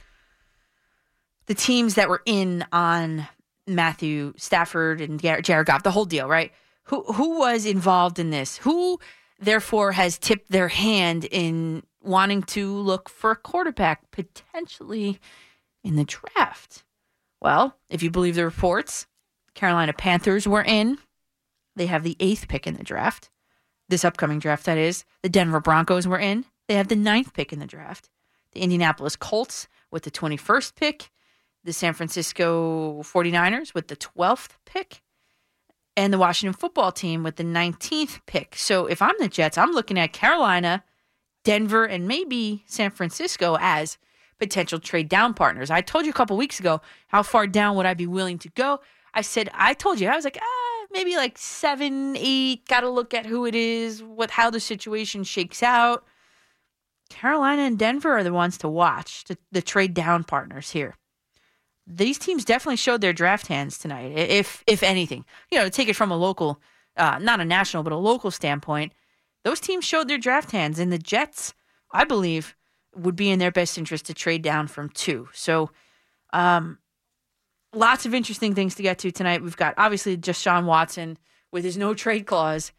the 1.46 1.54
teams 1.54 1.94
that 1.94 2.08
were 2.08 2.22
in 2.26 2.64
on 2.72 3.26
Matthew 3.68 4.34
Stafford 4.36 5.00
and 5.00 5.20
Jared 5.20 5.66
Goff, 5.66 5.82
the 5.82 5.90
whole 5.90 6.04
deal, 6.04 6.28
right? 6.28 6.52
Who 6.84 7.04
who 7.04 7.38
was 7.38 7.66
involved 7.66 8.18
in 8.18 8.30
this? 8.30 8.56
Who 8.58 8.98
therefore 9.38 9.92
has 9.92 10.18
tipped 10.18 10.50
their 10.50 10.68
hand 10.68 11.26
in 11.30 11.82
wanting 12.02 12.42
to 12.42 12.72
look 12.72 13.08
for 13.08 13.30
a 13.32 13.36
quarterback 13.36 14.10
potentially 14.10 15.20
in 15.84 15.96
the 15.96 16.04
draft? 16.04 16.84
Well, 17.40 17.76
if 17.88 18.02
you 18.02 18.10
believe 18.10 18.34
the 18.34 18.44
reports, 18.44 19.06
Carolina 19.54 19.92
Panthers 19.92 20.48
were 20.48 20.64
in. 20.64 20.98
They 21.76 21.86
have 21.86 22.02
the 22.02 22.16
eighth 22.20 22.48
pick 22.48 22.66
in 22.66 22.74
the 22.74 22.82
draft. 22.82 23.30
This 23.88 24.04
upcoming 24.04 24.38
draft, 24.38 24.64
that 24.66 24.78
is. 24.78 25.04
The 25.22 25.28
Denver 25.28 25.60
Broncos 25.60 26.06
were 26.06 26.18
in. 26.18 26.44
They 26.66 26.74
have 26.74 26.88
the 26.88 26.96
ninth 26.96 27.32
pick 27.32 27.52
in 27.52 27.58
the 27.58 27.66
draft. 27.66 28.10
The 28.52 28.60
Indianapolis 28.60 29.16
Colts 29.16 29.68
with 29.90 30.02
the 30.02 30.10
21st 30.10 30.74
pick 30.74 31.10
the 31.68 31.74
San 31.74 31.92
Francisco 31.92 33.02
49ers 33.02 33.74
with 33.74 33.88
the 33.88 33.96
12th 33.96 34.52
pick 34.64 35.02
and 35.98 36.14
the 36.14 36.18
Washington 36.18 36.58
football 36.58 36.90
team 36.90 37.22
with 37.22 37.36
the 37.36 37.44
19th 37.44 38.20
pick. 38.24 38.56
So 38.56 38.86
if 38.86 39.02
I'm 39.02 39.14
the 39.18 39.28
Jets, 39.28 39.58
I'm 39.58 39.72
looking 39.72 39.98
at 39.98 40.14
Carolina, 40.14 40.82
Denver, 41.44 41.84
and 41.84 42.08
maybe 42.08 42.64
San 42.66 42.90
Francisco 42.90 43.58
as 43.60 43.98
potential 44.38 44.78
trade 44.78 45.10
down 45.10 45.34
partners. 45.34 45.70
I 45.70 45.82
told 45.82 46.06
you 46.06 46.10
a 46.10 46.14
couple 46.14 46.38
weeks 46.38 46.58
ago 46.58 46.80
how 47.08 47.22
far 47.22 47.46
down 47.46 47.76
would 47.76 47.84
I 47.84 47.92
be 47.92 48.06
willing 48.06 48.38
to 48.38 48.48
go. 48.48 48.80
I 49.12 49.20
said 49.20 49.50
I 49.52 49.74
told 49.74 50.00
you 50.00 50.08
I 50.08 50.16
was 50.16 50.24
like 50.24 50.38
ah 50.40 50.86
maybe 50.90 51.16
like 51.16 51.36
seven 51.36 52.16
eight. 52.16 52.66
Got 52.66 52.80
to 52.80 52.88
look 52.88 53.12
at 53.12 53.26
who 53.26 53.44
it 53.44 53.54
is, 53.54 54.02
what 54.02 54.30
how 54.30 54.48
the 54.48 54.60
situation 54.60 55.22
shakes 55.22 55.62
out. 55.62 56.06
Carolina 57.10 57.62
and 57.62 57.78
Denver 57.78 58.16
are 58.16 58.24
the 58.24 58.32
ones 58.32 58.56
to 58.58 58.68
watch, 58.70 59.24
the, 59.24 59.36
the 59.52 59.60
trade 59.60 59.92
down 59.92 60.24
partners 60.24 60.70
here. 60.70 60.96
These 61.90 62.18
teams 62.18 62.44
definitely 62.44 62.76
showed 62.76 63.00
their 63.00 63.14
draft 63.14 63.46
hands 63.46 63.78
tonight, 63.78 64.12
if 64.16 64.62
if 64.66 64.82
anything. 64.82 65.24
You 65.50 65.58
know, 65.58 65.64
to 65.64 65.70
take 65.70 65.88
it 65.88 65.96
from 65.96 66.10
a 66.10 66.16
local, 66.16 66.60
uh, 66.96 67.18
not 67.18 67.40
a 67.40 67.44
national, 67.44 67.82
but 67.82 67.92
a 67.92 67.96
local 67.96 68.30
standpoint, 68.30 68.92
those 69.42 69.58
teams 69.58 69.86
showed 69.86 70.06
their 70.06 70.18
draft 70.18 70.50
hands, 70.50 70.78
and 70.78 70.92
the 70.92 70.98
Jets, 70.98 71.54
I 71.90 72.04
believe, 72.04 72.54
would 72.94 73.16
be 73.16 73.30
in 73.30 73.38
their 73.38 73.50
best 73.50 73.78
interest 73.78 74.06
to 74.06 74.14
trade 74.14 74.42
down 74.42 74.66
from 74.66 74.90
two. 74.90 75.28
So, 75.32 75.70
um, 76.34 76.78
lots 77.72 78.04
of 78.04 78.12
interesting 78.12 78.54
things 78.54 78.74
to 78.74 78.82
get 78.82 78.98
to 78.98 79.10
tonight. 79.10 79.42
We've 79.42 79.56
got 79.56 79.74
obviously 79.78 80.16
Deshaun 80.18 80.66
Watson 80.66 81.16
with 81.52 81.64
his 81.64 81.78
no 81.78 81.94
trade 81.94 82.26
clause, 82.26 82.72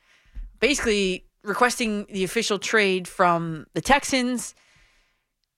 basically 0.59 1.25
requesting 1.43 2.05
the 2.11 2.23
official 2.23 2.59
trade 2.59 3.07
from 3.07 3.65
the 3.73 3.81
Texans. 3.81 4.53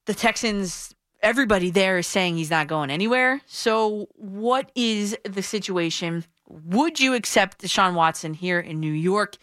The 0.05 0.13
Texans, 0.13 0.95
everybody 1.21 1.71
there 1.71 1.97
is 1.97 2.07
saying 2.07 2.37
he's 2.37 2.49
not 2.49 2.67
going 2.67 2.89
anywhere. 2.89 3.41
So, 3.45 4.07
what 4.15 4.71
is 4.75 5.17
the 5.23 5.43
situation? 5.43 6.25
Would 6.47 6.99
you 6.99 7.13
accept 7.13 7.61
Deshaun 7.61 7.93
Watson 7.93 8.33
here 8.33 8.59
in 8.59 8.79
New 8.79 8.91
York, 8.91 9.37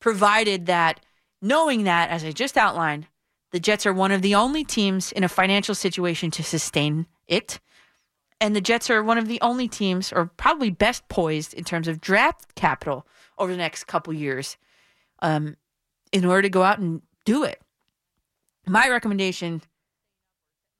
provided 0.00 0.66
that, 0.66 1.00
knowing 1.42 1.84
that, 1.84 2.10
as 2.10 2.24
I 2.24 2.32
just 2.32 2.56
outlined, 2.56 3.06
the 3.50 3.60
Jets 3.60 3.86
are 3.86 3.92
one 3.92 4.12
of 4.12 4.22
the 4.22 4.34
only 4.34 4.64
teams 4.64 5.12
in 5.12 5.24
a 5.24 5.28
financial 5.28 5.74
situation 5.74 6.30
to 6.32 6.42
sustain 6.42 7.06
it? 7.26 7.60
And 8.40 8.56
the 8.56 8.60
Jets 8.60 8.90
are 8.90 9.02
one 9.02 9.18
of 9.18 9.28
the 9.28 9.40
only 9.40 9.68
teams, 9.68 10.12
or 10.12 10.26
probably 10.36 10.70
best 10.70 11.08
poised 11.08 11.54
in 11.54 11.64
terms 11.64 11.88
of 11.88 12.00
draft 12.00 12.54
capital 12.54 13.06
over 13.38 13.52
the 13.52 13.58
next 13.58 13.84
couple 13.84 14.12
years. 14.12 14.56
Um, 15.20 15.56
in 16.14 16.24
order 16.24 16.42
to 16.42 16.48
go 16.48 16.62
out 16.62 16.78
and 16.78 17.02
do 17.24 17.42
it. 17.42 17.60
My 18.66 18.88
recommendation 18.88 19.62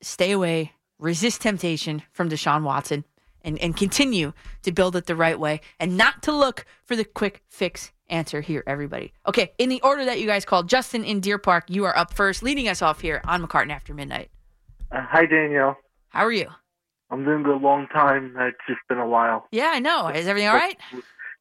stay 0.04 0.32
away, 0.32 0.72
resist 0.98 1.40
temptation 1.42 2.02
from 2.12 2.28
Deshaun 2.28 2.62
Watson, 2.62 3.04
and, 3.42 3.58
and 3.58 3.76
continue 3.76 4.32
to 4.62 4.72
build 4.72 4.96
it 4.96 5.06
the 5.06 5.16
right 5.16 5.38
way 5.38 5.60
and 5.78 5.96
not 5.96 6.22
to 6.22 6.32
look 6.32 6.64
for 6.84 6.96
the 6.96 7.04
quick 7.04 7.42
fix 7.48 7.92
answer 8.08 8.40
here, 8.40 8.62
everybody. 8.66 9.12
Okay, 9.26 9.52
in 9.58 9.68
the 9.68 9.80
order 9.82 10.04
that 10.04 10.20
you 10.20 10.26
guys 10.26 10.44
called, 10.44 10.68
Justin 10.68 11.04
in 11.04 11.20
Deer 11.20 11.38
Park, 11.38 11.64
you 11.68 11.84
are 11.84 11.96
up 11.96 12.12
first, 12.12 12.42
leading 12.42 12.68
us 12.68 12.82
off 12.82 13.00
here 13.00 13.20
on 13.24 13.42
McCartan 13.42 13.70
After 13.70 13.94
Midnight. 13.94 14.30
Uh, 14.90 15.02
hi, 15.02 15.26
Danielle. 15.26 15.76
How 16.10 16.24
are 16.24 16.32
you? 16.32 16.48
I'm 17.10 17.24
doing 17.24 17.42
good. 17.42 17.60
Long 17.60 17.86
time. 17.88 18.34
It's 18.38 18.56
just 18.68 18.80
been 18.88 18.98
a 18.98 19.06
while. 19.06 19.46
Yeah, 19.50 19.72
I 19.74 19.78
know. 19.78 20.08
Is 20.08 20.26
everything 20.26 20.48
all 20.48 20.54
right? 20.54 20.76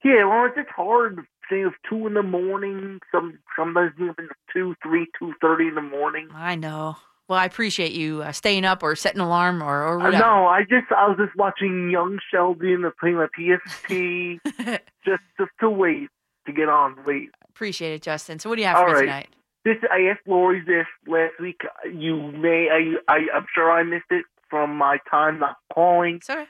Yeah, 0.04 0.26
well, 0.26 0.46
it's 0.46 0.56
just 0.56 0.70
hard 0.70 1.20
saying 1.50 1.68
it's 1.68 1.76
two 1.90 2.08
in 2.08 2.14
the 2.14 2.24
morning. 2.24 3.00
Some 3.12 3.40
sometimes 3.58 3.94
even 3.98 4.30
two, 4.52 4.76
three, 4.84 5.08
two 5.18 5.34
thirty 5.42 5.68
in 5.68 5.76
the 5.76 5.82
morning. 5.82 6.30
I 6.34 6.56
know. 6.56 6.98
Well, 7.30 7.40
I 7.40 7.46
appreciate 7.46 7.94
you 7.94 8.22
uh, 8.22 8.32
staying 8.34 8.66
up 8.66 8.84
or 8.84 8.96
setting 8.96 9.22
an 9.22 9.28
alarm 9.28 9.64
or, 9.64 9.82
or 9.84 10.00
Uh, 10.02 10.04
whatever. 10.06 10.24
no, 10.24 10.48
I 10.48 10.64
just 10.64 10.92
I 10.92 11.08
was 11.08 11.18
just 11.18 11.36
watching 11.38 11.90
Young 11.90 12.20
Sheldon 12.32 12.84
and 12.84 12.98
playing 12.98 13.16
my 13.16 13.28
PSP 13.38 14.40
just 15.06 15.24
just 15.40 15.52
to 15.62 15.70
wait 15.70 16.10
to 16.46 16.52
get 16.52 16.68
on. 16.70 16.98
Wait. 17.06 17.30
appreciate 17.50 17.94
it, 17.94 18.02
Justin. 18.02 18.40
So, 18.40 18.50
what 18.50 18.56
do 18.58 18.62
you 18.62 18.68
have 18.68 18.78
for 18.78 18.82
All 18.84 18.88
me 18.88 18.94
right. 18.94 19.02
tonight? 19.06 19.28
This 19.64 19.78
I 19.90 20.10
asked 20.12 20.28
Lori 20.28 20.62
this 20.66 20.86
last 21.08 21.40
week. 21.40 21.62
You 21.86 22.18
may 22.34 22.68
I 22.70 22.96
I 23.14 23.18
I'm 23.34 23.46
sure 23.56 23.72
I 23.72 23.84
missed 23.84 24.12
it 24.12 24.26
from 24.50 24.76
my 24.78 24.98
time 25.10 25.40
not 25.40 25.56
calling. 25.74 26.20
Sorry. 26.22 26.48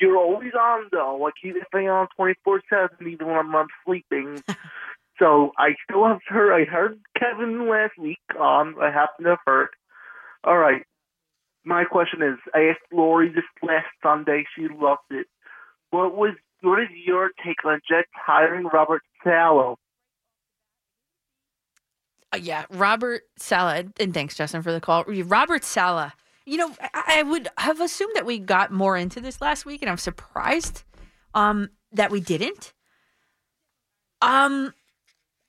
You're 0.00 0.16
always 0.16 0.52
on 0.58 0.88
though. 0.90 1.18
Like 1.20 1.34
you 1.42 1.60
stay 1.68 1.86
on 1.86 2.08
twenty 2.16 2.34
four 2.42 2.62
seven 2.70 3.06
even 3.06 3.26
when 3.26 3.36
I'm, 3.36 3.54
I'm 3.54 3.66
sleeping. 3.84 4.42
so 5.18 5.52
I 5.58 5.74
still 5.84 6.06
have 6.06 6.20
heard. 6.26 6.54
I 6.58 6.64
heard 6.64 6.98
Kevin 7.18 7.68
last 7.68 7.98
week. 7.98 8.18
Um, 8.40 8.76
I 8.80 8.86
happened 8.90 9.24
to 9.26 9.30
have 9.30 9.38
heard. 9.46 9.68
All 10.44 10.58
right. 10.58 10.82
My 11.64 11.84
question 11.84 12.22
is, 12.22 12.36
I 12.54 12.68
asked 12.68 12.92
Lori 12.92 13.30
this 13.30 13.44
last 13.62 13.86
Sunday. 14.02 14.44
She 14.54 14.68
loved 14.68 15.00
it. 15.10 15.26
What 15.90 16.14
was 16.14 16.34
what 16.60 16.80
is 16.80 16.88
your 17.06 17.30
take 17.44 17.64
on 17.64 17.80
Jets 17.88 18.08
hiring 18.14 18.66
Robert 18.66 19.02
Saleh? 19.22 19.76
Uh, 22.32 22.38
yeah, 22.38 22.64
Robert 22.70 23.22
Saleh, 23.36 23.86
and 24.00 24.12
thanks, 24.12 24.34
Justin, 24.34 24.62
for 24.62 24.72
the 24.72 24.80
call. 24.80 25.04
Robert 25.04 25.62
Saleh, 25.62 26.12
you 26.46 26.56
know, 26.56 26.74
I, 26.80 27.18
I 27.18 27.22
would 27.22 27.48
have 27.58 27.80
assumed 27.80 28.12
that 28.16 28.26
we 28.26 28.38
got 28.38 28.72
more 28.72 28.96
into 28.96 29.20
this 29.20 29.40
last 29.40 29.64
week, 29.64 29.82
and 29.82 29.90
I'm 29.90 29.98
surprised 29.98 30.82
um, 31.34 31.70
that 31.92 32.10
we 32.10 32.20
didn't. 32.20 32.72
Um, 34.20 34.74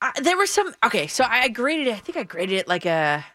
I, 0.02 0.12
there 0.22 0.38
were 0.38 0.46
some. 0.46 0.74
Okay, 0.86 1.08
so 1.08 1.26
I 1.28 1.48
graded 1.50 1.88
it. 1.88 1.96
I 1.96 2.00
think 2.00 2.18
I 2.18 2.24
graded 2.24 2.60
it 2.60 2.68
like 2.68 2.86
a. 2.86 3.26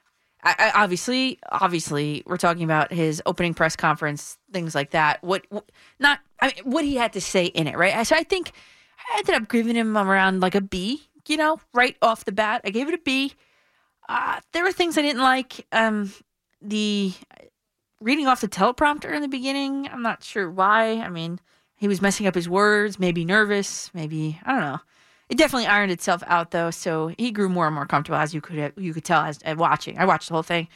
I, 0.42 0.54
I, 0.58 0.82
obviously, 0.82 1.38
obviously, 1.50 2.22
we're 2.26 2.36
talking 2.36 2.64
about 2.64 2.92
his 2.92 3.22
opening 3.26 3.54
press 3.54 3.76
conference, 3.76 4.38
things 4.52 4.74
like 4.74 4.90
that. 4.90 5.22
What, 5.22 5.44
what 5.50 5.70
not? 5.98 6.20
I 6.40 6.46
mean, 6.46 6.72
what 6.72 6.84
he 6.84 6.96
had 6.96 7.12
to 7.14 7.20
say 7.20 7.46
in 7.46 7.66
it, 7.66 7.76
right? 7.76 8.06
So 8.06 8.16
I 8.16 8.22
think 8.22 8.52
I 9.12 9.18
ended 9.18 9.34
up 9.34 9.48
giving 9.48 9.76
him 9.76 9.96
around 9.96 10.40
like 10.40 10.54
a 10.54 10.60
B. 10.60 11.06
You 11.28 11.36
know, 11.36 11.60
right 11.74 11.96
off 12.02 12.24
the 12.24 12.32
bat, 12.32 12.62
I 12.64 12.70
gave 12.70 12.88
it 12.88 12.94
a 12.94 12.98
B. 12.98 13.34
Uh, 14.08 14.40
there 14.52 14.64
were 14.64 14.72
things 14.72 14.98
I 14.98 15.02
didn't 15.02 15.22
like. 15.22 15.66
Um, 15.70 16.12
the 16.60 17.12
reading 18.00 18.26
off 18.26 18.40
the 18.40 18.48
teleprompter 18.48 19.14
in 19.14 19.22
the 19.22 19.28
beginning, 19.28 19.88
I'm 19.88 20.02
not 20.02 20.24
sure 20.24 20.50
why. 20.50 21.00
I 21.00 21.08
mean, 21.08 21.38
he 21.76 21.86
was 21.88 22.02
messing 22.02 22.26
up 22.26 22.34
his 22.34 22.48
words, 22.48 22.98
maybe 22.98 23.24
nervous, 23.24 23.90
maybe 23.94 24.40
I 24.44 24.52
don't 24.52 24.60
know. 24.60 24.80
It 25.30 25.38
definitely 25.38 25.68
ironed 25.68 25.92
itself 25.92 26.24
out 26.26 26.50
though, 26.50 26.72
so 26.72 27.14
he 27.16 27.30
grew 27.30 27.48
more 27.48 27.66
and 27.66 27.74
more 27.74 27.86
comfortable 27.86 28.18
as 28.18 28.34
you 28.34 28.40
could 28.40 28.72
you 28.76 28.92
could 28.92 29.04
tell 29.04 29.22
as, 29.22 29.40
as 29.42 29.56
watching. 29.56 29.96
I 29.96 30.04
watched 30.04 30.28
the 30.28 30.34
whole 30.34 30.42
thing. 30.42 30.66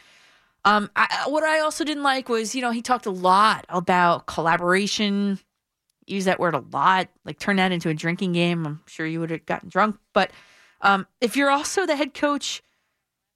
Um, 0.64 0.90
I, 0.96 1.24
what 1.26 1.42
I 1.42 1.60
also 1.60 1.82
didn't 1.84 2.04
like 2.04 2.28
was 2.28 2.54
you 2.54 2.62
know 2.62 2.70
he 2.70 2.80
talked 2.80 3.04
a 3.04 3.10
lot 3.10 3.66
about 3.68 4.26
collaboration. 4.26 5.40
Use 6.06 6.26
that 6.26 6.38
word 6.38 6.54
a 6.54 6.62
lot, 6.72 7.08
like 7.24 7.40
turn 7.40 7.56
that 7.56 7.72
into 7.72 7.88
a 7.88 7.94
drinking 7.94 8.34
game. 8.34 8.64
I'm 8.64 8.80
sure 8.86 9.06
you 9.06 9.18
would 9.18 9.30
have 9.30 9.44
gotten 9.44 9.68
drunk, 9.70 9.96
but 10.12 10.30
um, 10.82 11.06
if 11.20 11.36
you're 11.36 11.50
also 11.50 11.84
the 11.84 11.96
head 11.96 12.14
coach, 12.14 12.62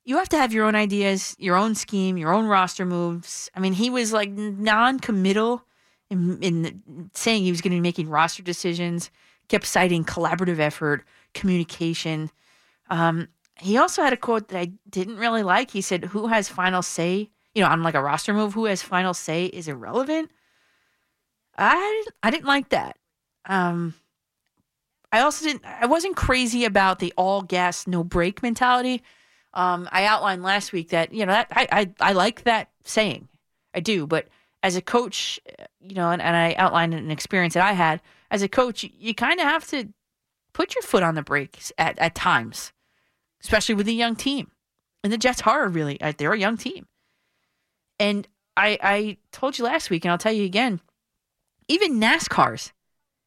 you 0.05 0.19
have 0.19 0.29
to 0.29 0.39
have 0.39 0.53
your 0.53 0.67
own 0.67 0.77
ideas, 0.77 1.35
your 1.39 1.57
own 1.57 1.75
scheme, 1.75 2.17
your 2.17 2.33
own 2.33 2.47
roster 2.47 2.87
moves. 2.87 3.51
I 3.57 3.61
mean, 3.61 3.73
he 3.73 3.91
was 3.91 4.13
like 4.13 4.31
non-committal 4.31 5.65
in, 6.11 6.43
in 6.43 7.11
saying 7.15 7.43
he 7.43 7.51
was 7.51 7.61
going 7.61 7.73
to 7.73 7.77
be 7.77 7.81
making 7.81 8.09
roster 8.09 8.43
decisions. 8.43 9.11
Kept 9.49 9.67
citing 9.67 10.05
collaborative 10.05 10.59
effort, 10.59 11.05
communication. 11.35 12.31
Um, 12.91 13.29
he 13.61 13.77
also 13.77 14.03
had 14.03 14.13
a 14.13 14.17
quote 14.17 14.49
that 14.49 14.59
I 14.59 14.73
didn't 14.89 15.17
really 15.17 15.43
like. 15.43 15.71
He 15.71 15.81
said, 15.81 16.05
"Who 16.07 16.29
has 16.29 16.49
final 16.49 16.83
say? 16.83 17.31
You 17.55 17.63
know, 17.63 17.69
on 17.69 17.83
like 17.83 17.95
a 17.95 18.03
roster 18.03 18.33
move, 18.33 18.55
who 18.55 18.67
has 18.67 18.83
final 18.83 19.15
say 19.15 19.47
is 19.47 19.69
irrelevant." 19.69 20.31
I 21.57 22.05
I 22.23 22.31
didn't 22.31 22.47
like 22.47 22.69
that. 22.71 22.97
Um, 23.47 23.95
I 25.11 25.21
also 25.21 25.45
didn't. 25.45 25.65
I 25.65 25.87
wasn't 25.87 26.17
crazy 26.17 26.65
about 26.65 26.99
the 26.99 27.13
all 27.17 27.43
gas 27.43 27.87
no 27.87 28.05
brake 28.05 28.43
mentality. 28.43 29.03
Um, 29.55 29.89
I 29.91 30.05
outlined 30.05 30.43
last 30.43 30.73
week 30.73 30.91
that 30.91 31.13
you 31.13 31.27
know 31.27 31.33
that 31.33 31.49
I 31.51 31.67
I, 31.73 31.91
I 32.01 32.13
like 32.13 32.45
that 32.45 32.71
saying, 32.85 33.29
I 33.75 33.81
do. 33.81 34.07
But 34.07 34.29
as 34.63 34.77
a 34.77 34.83
coach, 34.83 35.39
you 35.81 35.95
know, 35.95 36.11
and, 36.11 36.21
and 36.21 36.37
I 36.37 36.55
outlined 36.55 36.95
an 36.95 37.11
experience 37.11 37.55
that 37.55 37.65
I 37.65 37.73
had 37.73 38.01
as 38.31 38.43
a 38.43 38.49
coach. 38.49 38.83
You, 38.83 38.91
you 38.99 39.15
kind 39.15 39.41
of 39.41 39.47
have 39.47 39.67
to 39.69 39.89
put 40.53 40.75
your 40.75 40.83
foot 40.83 41.03
on 41.03 41.15
the 41.15 41.23
brakes 41.23 41.73
at 41.79 41.99
at 41.99 42.15
times, 42.15 42.73
especially 43.43 43.75
with 43.75 43.89
a 43.89 43.93
young 43.93 44.17
team. 44.17 44.51
And 45.05 45.13
the 45.13 45.19
Jets 45.19 45.43
are 45.47 45.69
really 45.69 46.01
uh, 46.01 46.13
they're 46.17 46.33
a 46.33 46.39
young 46.39 46.57
team. 46.57 46.87
And 48.01 48.27
I 48.57 48.79
I 48.83 49.17
told 49.33 49.59
you 49.59 49.65
last 49.65 49.91
week, 49.91 50.05
and 50.05 50.13
I'll 50.13 50.19
tell 50.19 50.33
you 50.33 50.45
again. 50.45 50.81
Even 51.69 52.01
NASCARs 52.01 52.73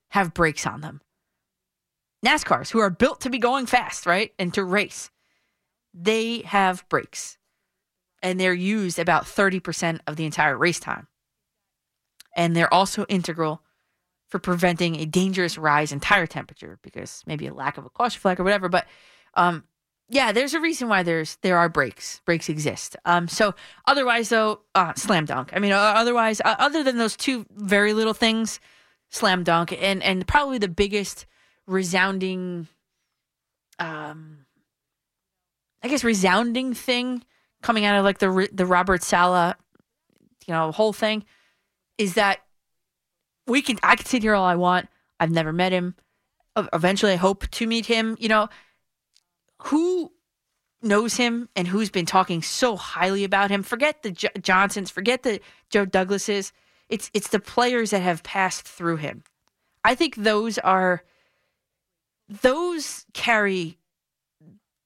have 0.10 0.34
brakes 0.34 0.66
on 0.66 0.82
them. 0.82 1.00
NASCARs, 2.26 2.72
who 2.72 2.80
are 2.80 2.90
built 2.90 3.22
to 3.22 3.30
be 3.30 3.38
going 3.38 3.66
fast, 3.66 4.06
right? 4.06 4.34
And 4.38 4.54
to 4.56 4.64
race, 4.64 5.12
they 5.94 6.40
have 6.42 6.88
brakes. 6.90 7.38
And 8.24 8.40
they're 8.40 8.54
used 8.54 9.00
about 9.00 9.26
30% 9.26 10.00
of 10.06 10.16
the 10.16 10.26
entire 10.26 10.58
race 10.58 10.80
time. 10.80 11.08
And 12.36 12.56
they're 12.56 12.74
also 12.74 13.06
integral 13.10 13.62
for 14.28 14.40
preventing 14.40 14.96
a 14.96 15.06
dangerous 15.06 15.58
rise 15.58 15.92
in 15.92 16.00
tire 16.00 16.26
temperature 16.26 16.80
because 16.82 17.22
maybe 17.28 17.48
a 17.48 17.54
lack 17.54 17.78
of 17.78 17.86
a 17.86 17.90
caution 17.90 18.20
flag 18.20 18.40
or 18.40 18.44
whatever. 18.44 18.70
But 18.70 18.88
um, 19.34 19.66
yeah, 20.12 20.32
there's 20.32 20.54
a 20.54 20.60
reason 20.60 20.90
why 20.90 21.04
there's 21.04 21.38
there 21.42 21.58
are 21.58 21.70
brakes. 21.70 22.22
Brakes 22.26 22.50
exist. 22.50 22.98
Um, 23.06 23.28
so 23.28 23.56
otherwise, 23.88 24.30
though, 24.30 24.62
uh, 24.76 24.94
slam 24.96 25.26
dunk. 25.26 25.52
I 25.54 25.60
mean, 25.60 25.72
otherwise, 25.72 26.42
uh, 26.42 26.56
other 26.60 26.84
than 26.84 26.98
those 26.98 27.16
two 27.16 27.46
very 27.52 27.94
little 27.94 28.14
things, 28.14 28.60
slam 29.10 29.44
dunk, 29.44 29.72
and 29.72 30.04
and 30.04 30.28
probably 30.28 30.58
the 30.58 30.68
biggest 30.68 31.26
resounding, 31.66 32.68
um, 33.80 34.46
I 35.82 35.88
guess 35.88 36.04
resounding 36.04 36.74
thing 36.74 37.24
coming 37.62 37.86
out 37.86 37.98
of 37.98 38.04
like 38.04 38.20
the 38.20 38.50
the 38.52 38.66
Robert 38.66 39.04
Saleh, 39.04 39.56
you 40.46 40.54
know, 40.54 40.72
whole 40.74 40.94
thing, 40.94 41.24
is 42.02 42.16
that 42.16 42.40
we 43.46 43.62
can 43.62 43.78
I 43.84 43.96
can 43.96 44.08
sit 44.08 44.24
here 44.24 44.34
all 44.34 44.44
I 44.44 44.56
want. 44.56 44.90
I've 45.20 45.30
never 45.30 45.54
met 45.54 45.72
him. 45.72 45.96
Eventually, 46.74 47.14
I 47.14 47.18
hope 47.18 47.48
to 47.52 47.68
meet 47.68 47.86
him. 47.86 48.18
You 48.20 48.28
know, 48.28 48.50
who 49.60 50.12
knows 50.82 51.16
him 51.16 51.48
and 51.56 51.68
who's 51.68 51.92
been 51.92 52.08
talking 52.08 52.42
so 52.42 52.76
highly 52.76 53.24
about 53.24 53.52
him. 53.52 53.62
Forget 53.62 54.02
the 54.02 54.10
J- 54.10 54.30
Johnsons, 54.42 54.90
forget 54.90 55.22
the 55.22 55.40
Joe 55.70 55.86
Douglases. 55.86 56.52
It's 56.90 57.12
it's 57.14 57.28
the 57.28 57.40
players 57.40 57.92
that 57.92 58.02
have 58.02 58.24
passed 58.24 58.64
through 58.64 58.98
him. 58.98 59.24
I 59.84 59.94
think 59.94 60.16
those 60.16 60.58
are 60.58 61.04
those 62.28 63.06
carry 63.14 63.78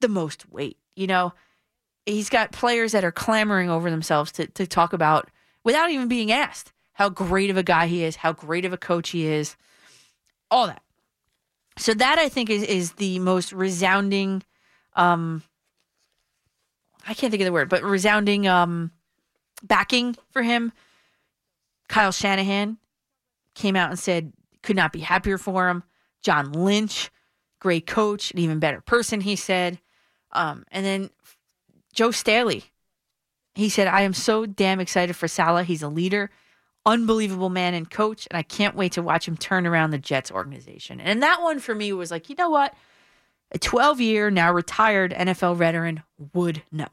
the 0.02 0.08
most 0.08 0.50
weight. 0.50 0.76
You 0.94 1.06
know, 1.06 1.32
he's 2.04 2.28
got 2.28 2.52
players 2.52 2.92
that 2.92 3.04
are 3.04 3.12
clamoring 3.12 3.70
over 3.70 3.90
themselves 3.90 4.32
to 4.32 4.46
to 4.48 4.66
talk 4.66 4.92
about 4.92 5.30
without 5.64 5.90
even 5.90 6.08
being 6.08 6.30
asked 6.30 6.74
how 6.96 7.10
great 7.10 7.50
of 7.50 7.58
a 7.58 7.62
guy 7.62 7.86
he 7.86 8.02
is, 8.02 8.16
how 8.16 8.32
great 8.32 8.64
of 8.64 8.72
a 8.72 8.78
coach 8.78 9.10
he 9.10 9.26
is, 9.26 9.54
all 10.50 10.66
that. 10.66 10.82
So 11.76 11.92
that 11.92 12.18
I 12.18 12.30
think 12.30 12.48
is 12.48 12.62
is 12.62 12.92
the 12.92 13.18
most 13.18 13.52
resounding 13.52 14.42
um 14.94 15.42
I 17.06 17.12
can't 17.12 17.30
think 17.30 17.42
of 17.42 17.44
the 17.44 17.52
word, 17.52 17.68
but 17.68 17.82
resounding 17.82 18.48
um 18.48 18.92
backing 19.62 20.16
for 20.30 20.42
him. 20.42 20.72
Kyle 21.88 22.12
Shanahan 22.12 22.78
came 23.54 23.76
out 23.76 23.90
and 23.90 23.98
said 23.98 24.32
could 24.62 24.76
not 24.76 24.92
be 24.92 25.00
happier 25.00 25.36
for 25.36 25.68
him. 25.68 25.82
John 26.22 26.50
Lynch, 26.52 27.10
great 27.60 27.86
coach, 27.86 28.30
an 28.30 28.38
even 28.38 28.58
better 28.58 28.80
person, 28.80 29.20
he 29.20 29.36
said. 29.36 29.78
Um, 30.32 30.64
and 30.72 30.84
then 30.84 31.10
Joe 31.92 32.10
Staley, 32.10 32.64
he 33.54 33.68
said, 33.68 33.86
I 33.86 34.00
am 34.00 34.14
so 34.14 34.46
damn 34.46 34.80
excited 34.80 35.14
for 35.14 35.28
Saleh. 35.28 35.66
He's 35.66 35.82
a 35.82 35.88
leader, 35.88 36.30
unbelievable 36.86 37.50
man 37.50 37.74
and 37.74 37.90
coach, 37.90 38.26
and 38.30 38.38
I 38.38 38.42
can't 38.42 38.76
wait 38.76 38.92
to 38.92 39.02
watch 39.02 39.26
him 39.26 39.36
turn 39.36 39.66
around 39.66 39.90
the 39.90 39.98
Jets 39.98 40.30
organization. 40.30 41.00
And 41.00 41.22
that 41.22 41.42
one 41.42 41.58
for 41.58 41.74
me 41.74 41.92
was 41.92 42.10
like, 42.10 42.30
you 42.30 42.36
know 42.36 42.48
what? 42.48 42.72
A 43.52 43.58
12 43.58 44.00
year, 44.00 44.30
now 44.30 44.52
retired 44.52 45.12
NFL 45.12 45.56
veteran 45.56 46.02
would 46.32 46.62
know 46.72 46.88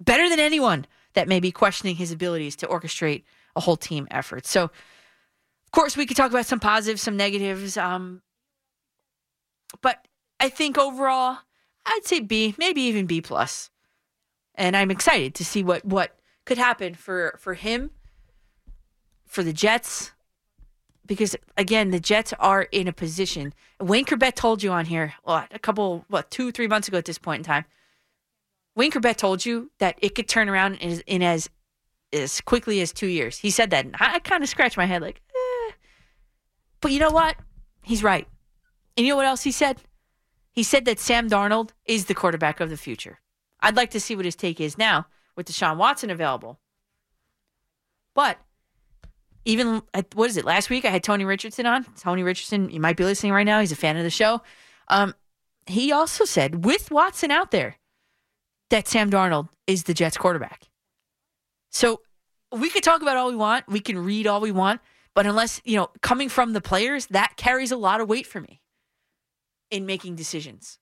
better 0.00 0.28
than 0.28 0.40
anyone 0.40 0.86
that 1.14 1.28
may 1.28 1.40
be 1.40 1.50
questioning 1.50 1.96
his 1.96 2.12
abilities 2.12 2.56
to 2.56 2.66
orchestrate 2.66 3.24
a 3.56 3.60
whole 3.60 3.76
team 3.76 4.06
effort. 4.10 4.46
So, 4.46 4.64
of 4.64 5.70
course, 5.72 5.96
we 5.96 6.06
could 6.06 6.16
talk 6.16 6.30
about 6.30 6.46
some 6.46 6.60
positives, 6.60 7.02
some 7.02 7.16
negatives. 7.16 7.76
Um, 7.76 8.22
but 9.80 10.06
I 10.40 10.48
think 10.48 10.78
overall, 10.78 11.38
I'd 11.86 12.04
say 12.04 12.20
B, 12.20 12.54
maybe 12.58 12.82
even 12.82 13.06
B 13.06 13.20
plus. 13.20 13.70
And 14.54 14.76
I'm 14.76 14.90
excited 14.90 15.34
to 15.36 15.44
see 15.44 15.62
what 15.62 15.84
what 15.84 16.18
could 16.44 16.58
happen 16.58 16.94
for 16.94 17.38
for 17.38 17.54
him, 17.54 17.90
for 19.32 19.42
the 19.42 19.52
Jets, 19.54 20.12
because 21.06 21.34
again, 21.56 21.90
the 21.90 21.98
Jets 21.98 22.34
are 22.38 22.64
in 22.70 22.86
a 22.86 22.92
position. 22.92 23.54
Wayne 23.80 24.04
Chrebet 24.04 24.34
told 24.34 24.62
you 24.62 24.70
on 24.72 24.84
here 24.84 25.14
what 25.24 25.48
a 25.50 25.58
couple 25.58 26.04
what 26.08 26.30
two 26.30 26.52
three 26.52 26.68
months 26.68 26.86
ago 26.86 26.98
at 26.98 27.06
this 27.06 27.16
point 27.16 27.40
in 27.40 27.44
time. 27.44 27.64
Wayne 28.76 28.92
Chrebet 28.92 29.16
told 29.16 29.46
you 29.46 29.70
that 29.78 29.98
it 30.02 30.14
could 30.14 30.28
turn 30.28 30.50
around 30.50 30.74
in, 30.76 31.00
in 31.06 31.22
as 31.22 31.48
as 32.12 32.42
quickly 32.42 32.82
as 32.82 32.92
two 32.92 33.06
years. 33.06 33.38
He 33.38 33.50
said 33.50 33.70
that. 33.70 33.86
And 33.86 33.96
I, 33.98 34.16
I 34.16 34.18
kind 34.18 34.42
of 34.42 34.50
scratched 34.50 34.76
my 34.76 34.84
head 34.84 35.00
like, 35.00 35.22
eh. 35.30 35.72
but 36.82 36.92
you 36.92 36.98
know 36.98 37.10
what? 37.10 37.36
He's 37.82 38.02
right. 38.02 38.28
And 38.98 39.06
you 39.06 39.14
know 39.14 39.16
what 39.16 39.24
else 39.24 39.44
he 39.44 39.50
said? 39.50 39.78
He 40.50 40.62
said 40.62 40.84
that 40.84 41.00
Sam 41.00 41.30
Darnold 41.30 41.70
is 41.86 42.04
the 42.04 42.14
quarterback 42.14 42.60
of 42.60 42.68
the 42.68 42.76
future. 42.76 43.20
I'd 43.60 43.76
like 43.76 43.92
to 43.92 44.00
see 44.00 44.14
what 44.14 44.26
his 44.26 44.36
take 44.36 44.60
is 44.60 44.76
now 44.76 45.06
with 45.36 45.48
Deshaun 45.48 45.78
Watson 45.78 46.10
available. 46.10 46.60
But 48.14 48.36
even 49.44 49.82
what 50.14 50.30
is 50.30 50.36
it? 50.36 50.44
Last 50.44 50.70
week 50.70 50.84
I 50.84 50.90
had 50.90 51.02
Tony 51.02 51.24
Richardson 51.24 51.66
on. 51.66 51.84
Tony 51.98 52.22
Richardson, 52.22 52.70
you 52.70 52.80
might 52.80 52.96
be 52.96 53.04
listening 53.04 53.32
right 53.32 53.46
now. 53.46 53.60
He's 53.60 53.72
a 53.72 53.76
fan 53.76 53.96
of 53.96 54.04
the 54.04 54.10
show. 54.10 54.42
Um, 54.88 55.14
he 55.66 55.92
also 55.92 56.24
said 56.24 56.64
with 56.64 56.90
Watson 56.90 57.30
out 57.30 57.50
there 57.50 57.76
that 58.70 58.88
Sam 58.88 59.10
Darnold 59.10 59.48
is 59.66 59.84
the 59.84 59.94
Jets 59.94 60.16
quarterback. 60.16 60.68
So 61.70 62.00
we 62.50 62.70
could 62.70 62.82
talk 62.82 63.02
about 63.02 63.16
all 63.16 63.28
we 63.28 63.36
want. 63.36 63.66
We 63.68 63.80
can 63.80 63.98
read 63.98 64.26
all 64.26 64.40
we 64.40 64.52
want. 64.52 64.80
But 65.14 65.26
unless, 65.26 65.60
you 65.64 65.76
know, 65.76 65.88
coming 66.00 66.28
from 66.28 66.52
the 66.52 66.60
players, 66.60 67.06
that 67.06 67.36
carries 67.36 67.70
a 67.70 67.76
lot 67.76 68.00
of 68.00 68.08
weight 68.08 68.26
for 68.26 68.40
me 68.40 68.62
in 69.70 69.86
making 69.86 70.16
decisions. 70.16 70.78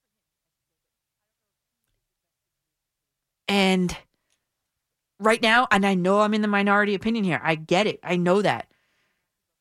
And 3.49 3.97
right 5.21 5.41
now, 5.41 5.69
and 5.71 5.87
I 5.87 5.95
know 5.95 6.21
I'm 6.21 6.35
in 6.35 6.43
the 6.43 6.49
minority 6.49 6.95
opinion 6.95 7.25
here. 7.25 7.41
I 7.45 7.55
get 7.55 7.87
it. 7.87 8.01
I 8.03 8.17
know 8.17 8.43
that. 8.43 8.67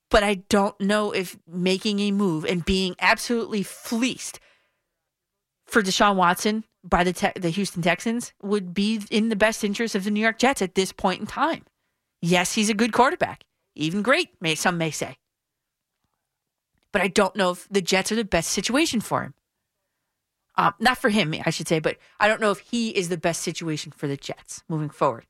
But 0.09 0.23
I 0.23 0.35
don't 0.49 0.79
know 0.81 1.11
if 1.11 1.37
making 1.47 1.99
a 1.99 2.11
move 2.11 2.43
and 2.45 2.65
being 2.65 2.95
absolutely 2.99 3.61
fleeced 3.61 4.39
for 5.67 5.83
Deshaun 5.83 6.15
Watson 6.15 6.63
by 6.83 7.03
the 7.03 7.13
te- 7.13 7.39
the 7.39 7.49
Houston 7.49 7.83
Texans 7.83 8.33
would 8.41 8.73
be 8.73 9.01
in 9.11 9.29
the 9.29 9.35
best 9.35 9.63
interest 9.63 9.93
of 9.93 10.03
the 10.03 10.09
New 10.09 10.21
York 10.21 10.39
Jets 10.39 10.63
at 10.63 10.73
this 10.73 10.91
point 10.91 11.19
in 11.21 11.27
time. 11.27 11.63
Yes, 12.21 12.53
he's 12.53 12.69
a 12.69 12.73
good 12.73 12.91
quarterback, 12.91 13.43
even 13.75 14.01
great, 14.01 14.29
may 14.41 14.55
some 14.55 14.77
may 14.77 14.89
say. 14.89 15.17
But 16.91 17.03
I 17.03 17.07
don't 17.07 17.35
know 17.35 17.51
if 17.51 17.67
the 17.69 17.81
Jets 17.81 18.11
are 18.11 18.15
the 18.15 18.23
best 18.23 18.49
situation 18.49 18.99
for 18.99 19.21
him. 19.21 19.33
Um, 20.55 20.73
not 20.79 20.97
for 20.97 21.09
him, 21.09 21.33
I 21.45 21.51
should 21.51 21.67
say, 21.67 21.79
but 21.79 21.97
I 22.19 22.27
don't 22.27 22.41
know 22.41 22.51
if 22.51 22.59
he 22.59 22.89
is 22.89 23.09
the 23.09 23.17
best 23.17 23.41
situation 23.43 23.91
for 23.95 24.07
the 24.07 24.17
Jets 24.17 24.63
moving 24.67 24.89
forward. 24.89 25.27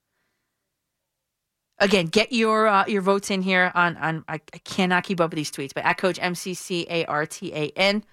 Again, 1.79 2.07
get 2.07 2.31
your 2.31 2.67
uh, 2.67 2.85
your 2.87 3.01
votes 3.01 3.31
in 3.31 3.41
here 3.41 3.71
on 3.73 3.95
on. 3.97 4.25
I, 4.27 4.35
I 4.53 4.57
cannot 4.59 5.03
keep 5.03 5.21
up 5.21 5.31
with 5.31 5.37
these 5.37 5.51
tweets, 5.51 5.73
but 5.73 5.85
at 5.85 5.97
Coach 5.97 6.19
M 6.21 6.35
C 6.35 6.53
C 6.53 6.85
A 6.89 7.05
R 7.05 7.25
T 7.25 7.53
A 7.53 7.71
N. 7.75 8.03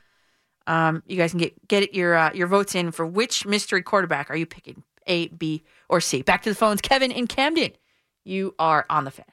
Um, 0.69 1.03
you 1.07 1.17
guys 1.17 1.31
can 1.31 1.41
get 1.41 1.69
get 1.69 1.95
your 1.95 2.15
uh, 2.15 2.33
your 2.33 2.47
votes 2.47 2.75
in 2.75 2.91
for 2.91 3.07
which 3.07 3.45
mystery 3.47 3.83
quarterback 3.83 4.31
are 4.31 4.37
you 4.37 4.47
picking? 4.47 4.83
A, 5.09 5.29
B, 5.29 5.63
or 5.89 6.01
C? 6.01 6.23
Back 6.23 6.43
to 6.43 6.51
the 6.51 6.57
phones, 6.57 6.81
Kevin 6.81 7.13
in 7.13 7.27
Camden. 7.27 7.73
You 8.25 8.55
are 8.59 8.85
on 8.91 9.05
the 9.05 9.11
fan. 9.13 9.27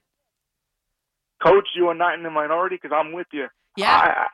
Coach, 1.44 1.70
you 1.76 1.88
are 1.88 1.96
not 1.96 2.14
in 2.14 2.24
the 2.24 2.30
minority 2.30 2.78
because 2.82 2.96
I'm 2.96 3.12
with 3.12 3.28
you. 3.34 3.48
Yeah. 3.76 4.28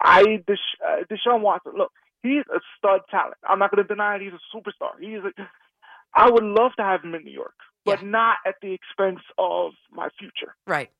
I, 0.00 0.20
I 0.20 0.22
Desha, 0.48 0.56
uh, 0.84 1.04
Deshaun 1.10 1.42
Watson. 1.42 1.72
Look, 1.76 1.92
he's 2.22 2.44
a 2.54 2.60
stud 2.78 3.02
talent. 3.10 3.36
I'm 3.48 3.58
not 3.58 3.70
going 3.70 3.86
to 3.86 3.88
deny 3.88 4.16
it. 4.16 4.22
He's 4.22 4.32
a 4.32 4.56
superstar. 4.56 4.92
He's 4.98 5.18
a. 5.18 5.32
I 6.14 6.30
would 6.30 6.44
love 6.44 6.72
to 6.78 6.82
have 6.82 7.04
him 7.04 7.14
in 7.14 7.24
New 7.24 7.30
York, 7.30 7.54
but 7.86 8.02
Yeah. 8.02 8.08
not 8.08 8.38
at 8.44 8.56
the 8.60 8.72
expense 8.72 9.20
of 9.38 9.72
my 9.90 10.08
future 10.18 10.54
Right. 10.66 10.90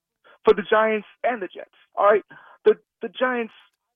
for 0.45 0.55
the 0.55 0.63
Giants 0.63 1.09
and 1.25 1.43
the 1.43 1.49
Jets. 1.49 1.75
All 1.97 2.07
right, 2.07 2.25
the 2.65 2.79
the 3.03 3.09
Giants. 3.11 3.53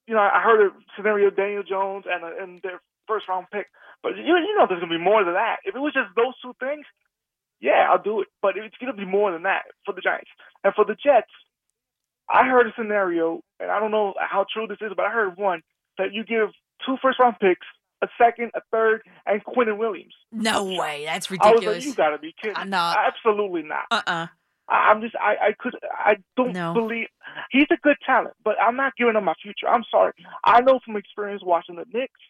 You 0.06 0.14
know, 0.16 0.22
I 0.22 0.40
heard 0.42 0.60
a 0.66 0.74
scenario 0.96 1.30
Daniel 1.30 1.62
Jones 1.62 2.04
and 2.10 2.24
a, 2.24 2.42
and 2.42 2.60
their 2.62 2.80
first 3.06 3.28
round 3.28 3.46
pick, 3.50 3.70
but 4.02 4.16
you 4.16 4.36
you 4.36 4.56
know 4.58 4.66
there's 4.66 4.80
gonna 4.80 4.98
be 4.98 5.02
more 5.02 5.24
than 5.24 5.34
that. 5.34 5.60
If 5.64 5.74
it 5.76 5.78
was 5.80 5.94
just 5.94 6.14
those 6.16 6.38
two 6.42 6.54
things, 6.60 6.84
yeah, 7.60 7.88
I'll 7.90 8.02
do 8.02 8.20
it. 8.20 8.28
But 8.42 8.56
it's 8.58 8.76
gonna 8.78 8.92
be 8.92 9.04
more 9.06 9.30
than 9.32 9.44
that 9.44 9.66
for 9.84 9.92
the 9.94 10.00
Giants 10.00 10.30
and 10.64 10.74
for 10.74 10.84
the 10.84 10.94
Jets. 10.96 11.30
I 12.28 12.46
heard 12.48 12.66
a 12.68 12.72
scenario, 12.76 13.42
and 13.58 13.70
I 13.70 13.80
don't 13.80 13.90
know 13.90 14.14
how 14.18 14.44
true 14.52 14.66
this 14.66 14.78
is, 14.80 14.92
but 14.96 15.04
I 15.06 15.10
heard 15.10 15.36
one 15.36 15.62
that 15.98 16.12
you 16.12 16.24
give 16.24 16.50
two 16.86 16.96
first 17.02 17.18
round 17.18 17.38
picks, 17.40 17.66
a 18.02 18.08
second, 18.18 18.50
a 18.54 18.60
third, 18.72 19.02
and 19.26 19.44
Quinnen 19.44 19.76
Williams. 19.78 20.14
No 20.32 20.64
way. 20.64 21.02
That's 21.06 21.30
ridiculous. 21.30 21.64
I 21.64 21.68
was 21.68 21.76
like, 21.76 21.84
you 21.84 21.94
gotta 21.94 22.18
be 22.18 22.34
kidding! 22.40 22.56
Uh, 22.56 22.64
no. 22.64 22.94
Absolutely 23.06 23.62
not. 23.62 23.84
Uh 23.90 24.02
uh 24.06 24.26
I- 24.68 24.90
I'm 24.90 25.00
just 25.02 25.14
I, 25.16 25.48
I 25.48 25.52
could 25.58 25.74
I 25.92 26.16
don't 26.36 26.52
No. 26.52 26.72
believe 26.74 27.08
he's 27.50 27.66
a 27.70 27.76
good 27.82 27.96
talent, 28.06 28.34
but 28.44 28.54
I'm 28.62 28.76
not 28.76 28.94
giving 28.96 29.16
him 29.16 29.24
my 29.24 29.34
future. 29.42 29.68
I'm 29.68 29.84
sorry. 29.90 30.12
I 30.44 30.60
know 30.60 30.78
from 30.84 30.96
experience 30.96 31.42
watching 31.44 31.76
the 31.76 31.84
Knicks, 31.92 32.20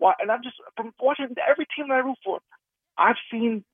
and 0.00 0.30
I'm 0.32 0.42
just 0.42 0.56
from 0.76 0.92
watching 1.00 1.26
every 1.48 1.66
team 1.76 1.88
that 1.88 1.94
I 1.94 1.98
root 1.98 2.16
for. 2.24 2.40
I've 2.98 3.16
seen 3.30 3.64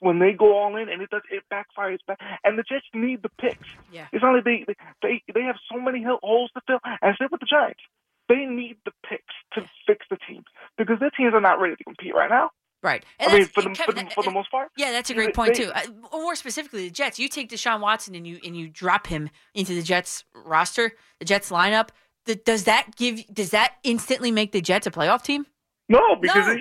when 0.00 0.18
they 0.20 0.32
go 0.32 0.56
all 0.56 0.76
in 0.76 0.88
and 0.88 1.02
it 1.02 1.10
does 1.10 1.22
it 1.30 1.42
backfires 1.52 1.98
back, 2.06 2.18
and 2.44 2.58
the 2.58 2.62
Jets 2.62 2.86
need 2.94 3.22
the 3.22 3.30
picks. 3.40 3.66
Yeah. 3.92 4.06
It's 4.12 4.22
not 4.22 4.34
like 4.34 4.44
they 4.44 4.64
they 5.02 5.22
they 5.34 5.42
have 5.42 5.56
so 5.70 5.78
many 5.80 6.02
holes 6.04 6.50
to 6.54 6.60
fill, 6.66 6.78
and 7.02 7.16
same 7.18 7.28
with 7.30 7.40
the 7.40 7.46
Giants. 7.46 7.80
They 8.28 8.44
need 8.44 8.76
the 8.84 8.92
picks 9.08 9.34
to 9.54 9.62
fix 9.86 10.04
the 10.10 10.16
team 10.28 10.44
because 10.76 10.98
their 11.00 11.10
teams 11.10 11.34
are 11.34 11.40
not 11.40 11.60
ready 11.60 11.76
to 11.76 11.84
compete 11.84 12.14
right 12.14 12.28
now. 12.30 12.50
Right. 12.82 13.04
And 13.18 13.32
I 13.32 13.38
mean, 13.38 13.46
for 13.46 13.62
the, 13.62 13.70
Kevin, 13.70 13.94
for 13.96 14.04
the 14.04 14.10
for 14.14 14.22
the 14.22 14.30
most 14.30 14.50
part. 14.50 14.68
Yeah, 14.76 14.92
that's 14.92 15.10
a 15.10 15.14
great 15.14 15.34
point 15.34 15.54
they- 15.54 15.64
too. 15.64 15.72
Uh, 15.74 15.82
more 16.12 16.36
specifically, 16.36 16.84
the 16.84 16.90
Jets. 16.94 17.18
You 17.18 17.28
take 17.28 17.50
Deshaun 17.50 17.80
Watson 17.80 18.14
and 18.14 18.26
you 18.26 18.38
and 18.44 18.56
you 18.56 18.68
drop 18.68 19.06
him 19.08 19.30
into 19.54 19.74
the 19.74 19.82
Jets 19.82 20.24
roster, 20.34 20.92
the 21.18 21.24
Jets 21.24 21.50
lineup. 21.50 21.88
Th- 22.26 22.42
does 22.44 22.64
that 22.64 22.94
give? 22.96 23.24
Does 23.32 23.50
that 23.50 23.74
instantly 23.82 24.30
make 24.30 24.52
the 24.52 24.60
Jets 24.60 24.86
a 24.86 24.90
playoff 24.92 25.22
team? 25.22 25.46
No, 25.88 26.14
because 26.20 26.46
No. 26.46 26.52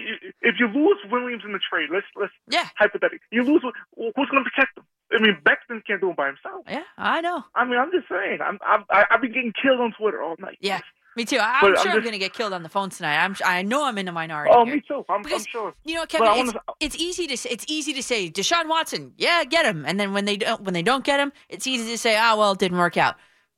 if 0.41 0.55
you 0.57 0.67
lose 0.69 0.97
Williams 1.11 1.43
in 1.45 1.51
the 1.51 1.59
trade, 1.69 1.89
let's 1.93 2.07
let's 2.15 2.31
Yeah, 2.49 2.67
hypothetically, 2.77 3.19
you 3.31 3.43
lose. 3.43 3.61
Who's 3.95 4.29
going 4.29 4.43
to 4.43 4.49
protect 4.49 4.73
them? 4.75 4.85
I 5.13 5.19
mean, 5.19 5.37
Becton 5.43 5.85
can't 5.85 6.01
do 6.01 6.09
it 6.11 6.15
by 6.17 6.27
himself. 6.27 6.63
yeah, 6.67 6.83
I 6.97 7.21
know. 7.21 7.43
I 7.53 7.63
mean, 7.65 7.77
I'm 7.77 7.91
just 7.91 8.07
saying. 8.09 8.39
I'm, 8.41 8.57
I'm 8.65 8.83
I've 8.89 9.21
been 9.21 9.33
getting 9.33 9.53
killed 9.61 9.79
on 9.81 9.93
Twitter 9.99 10.21
all 10.23 10.35
night. 10.39 10.57
Yeah, 10.61 10.79
me 11.17 11.25
too. 11.25 11.39
I, 11.39 11.59
But 11.61 11.67
I'm 11.67 11.75
I'm 11.77 11.83
sure 11.83 11.91
I'm 11.93 11.99
going 12.01 12.13
to 12.13 12.17
get 12.19 12.33
killed 12.33 12.53
on 12.53 12.63
the 12.63 12.69
phone 12.69 12.89
tonight. 12.89 13.17
I'm. 13.17 13.35
I 13.43 13.61
know 13.63 13.83
I'm 13.83 13.97
in 13.97 14.05
the 14.05 14.11
minority. 14.11 14.53
Oh, 14.55 14.63
here. 14.63 14.75
me 14.75 14.81
too. 14.87 15.03
I'm, 15.09 15.15
I'm 15.17 15.21
Because- 15.23 15.45
sure. 15.47 15.73
You 15.83 15.95
know, 15.95 16.05
Kevin, 16.05 16.27
it's, 16.29 16.53
wanna- 16.53 16.61
it's 16.79 16.95
easy 16.95 17.27
to 17.27 17.35
say, 17.35 17.49
it's 17.49 17.65
easy 17.67 17.91
to 17.93 18.03
say 18.03 18.29
Deshaun 18.29 18.69
Watson, 18.69 19.13
yeah, 19.17 19.43
get 19.43 19.65
him, 19.65 19.85
and 19.85 19.99
then 19.99 20.13
when 20.13 20.25
they 20.25 20.37
don't 20.37 20.61
when 20.61 20.73
they 20.73 20.81
don't 20.81 21.03
get 21.03 21.19
him, 21.19 21.33
it's 21.49 21.67
easy 21.67 21.91
to 21.91 21.97
say, 21.97 22.17
oh 22.17 22.37
well, 22.37 22.53
it 22.53 22.59
didn't 22.59 22.77
work 22.77 22.95
out. 22.95 23.15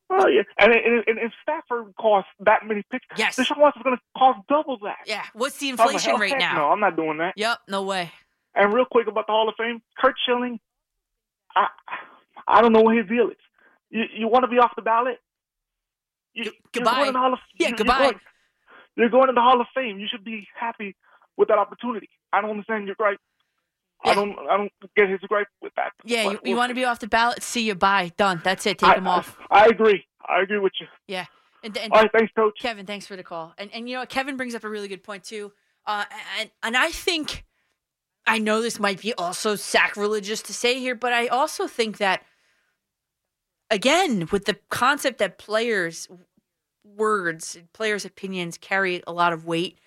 Oh 0.09 0.27
yeah, 0.27 0.41
and, 0.57 0.73
and, 0.73 1.03
and 1.05 1.19
if 1.19 1.31
Stafford 1.43 1.93
costs 1.99 2.31
that 2.39 2.65
many 2.65 2.83
picks, 2.91 3.05
Yes. 3.15 3.35
Deshaun 3.35 3.59
Watson's 3.59 3.83
going 3.83 3.95
to 3.95 4.01
cost 4.17 4.39
double 4.49 4.79
that. 4.79 4.97
Yeah. 5.05 5.23
What's 5.33 5.57
the 5.57 5.71
like, 5.73 5.79
inflation 5.79 6.13
oh, 6.15 6.17
rate 6.17 6.35
now? 6.39 6.55
No, 6.55 6.65
I'm 6.71 6.79
not 6.79 6.95
doing 6.95 7.19
that. 7.19 7.33
Yep. 7.35 7.59
No 7.67 7.83
way. 7.83 8.11
And 8.55 8.73
real 8.73 8.85
quick 8.85 9.07
about 9.07 9.27
the 9.27 9.33
Hall 9.33 9.47
of 9.47 9.55
Fame, 9.57 9.81
Curt 9.99 10.15
Schilling, 10.25 10.59
I 11.55 11.67
I 12.47 12.61
don't 12.61 12.73
know 12.73 12.81
what 12.81 12.97
his 12.97 13.07
deal 13.07 13.29
is. 13.29 13.37
You 13.91 14.03
you 14.17 14.27
want 14.27 14.43
to 14.43 14.47
be 14.47 14.57
off 14.57 14.71
the 14.75 14.81
ballot? 14.81 15.19
You, 16.33 16.45
G- 16.45 16.51
you're 16.75 16.85
going 16.85 17.07
in 17.07 17.13
the 17.13 17.19
Hall 17.19 17.33
of, 17.33 17.39
Yeah, 17.57 17.69
you're. 17.69 17.77
Going, 17.77 18.19
you're 18.95 19.09
going 19.09 19.29
in 19.29 19.35
the 19.35 19.41
Hall 19.41 19.59
of 19.59 19.67
Fame. 19.73 19.99
You 19.99 20.07
should 20.09 20.23
be 20.23 20.47
happy 20.55 20.95
with 21.37 21.47
that 21.47 21.57
opportunity. 21.57 22.09
I 22.31 22.41
don't 22.41 22.51
understand 22.51 22.85
your 22.85 22.95
gripe. 22.95 23.19
Yeah. 24.05 24.11
I 24.11 24.15
don't 24.15 24.35
I 24.49 24.57
don't 24.57 24.71
get 24.95 25.09
his 25.09 25.19
gripe 25.21 25.47
with 25.61 25.73
that. 25.75 25.91
Yeah. 26.03 26.25
But 26.25 26.45
You, 26.45 26.51
you 26.51 26.55
want 26.55 26.69
to 26.69 26.75
be 26.75 26.85
off 26.85 26.99
the 26.99 27.07
ballot? 27.07 27.43
See 27.43 27.65
you. 27.65 27.75
Bye. 27.75 28.11
Done. 28.17 28.41
That's 28.43 28.65
it. 28.65 28.79
Take 28.79 28.89
I, 28.89 28.97
him 28.97 29.07
off. 29.07 29.37
I, 29.49 29.63
I 29.63 29.67
agree. 29.67 30.05
I 30.27 30.41
agree 30.41 30.59
with 30.59 30.73
you. 30.79 30.87
Yeah. 31.07 31.25
And, 31.63 31.77
and 31.77 31.91
All 31.91 32.01
right, 32.01 32.11
thanks, 32.17 32.31
Coach. 32.33 32.57
Kevin, 32.61 32.85
thanks 32.85 33.05
for 33.05 33.15
the 33.17 33.23
call. 33.23 33.53
And 33.57 33.69
and 33.73 33.89
you 33.89 33.97
know? 33.97 34.05
Kevin 34.05 34.37
brings 34.37 34.55
up 34.55 34.63
a 34.63 34.69
really 34.69 34.87
good 34.87 35.03
point 35.03 35.23
too. 35.23 35.51
Uh, 35.85 36.05
and 36.39 36.49
and 36.63 36.77
I 36.77 36.91
think 36.91 37.45
I 38.25 38.37
know 38.37 38.61
this 38.61 38.79
might 38.79 39.01
be 39.01 39.13
also 39.13 39.55
sacrilegious 39.55 40.41
to 40.43 40.53
say 40.53 40.79
here, 40.79 40.95
but 40.95 41.11
I 41.13 41.27
also 41.27 41.67
think 41.67 41.97
that 41.97 42.23
again 43.69 44.27
with 44.31 44.45
the 44.45 44.57
concept 44.69 45.19
that 45.19 45.37
players 45.37 46.07
words, 46.83 47.57
players' 47.73 48.05
opinions 48.05 48.57
carry 48.57 49.01
a 49.07 49.13
lot 49.13 49.33
of 49.33 49.45
weight. 49.45 49.79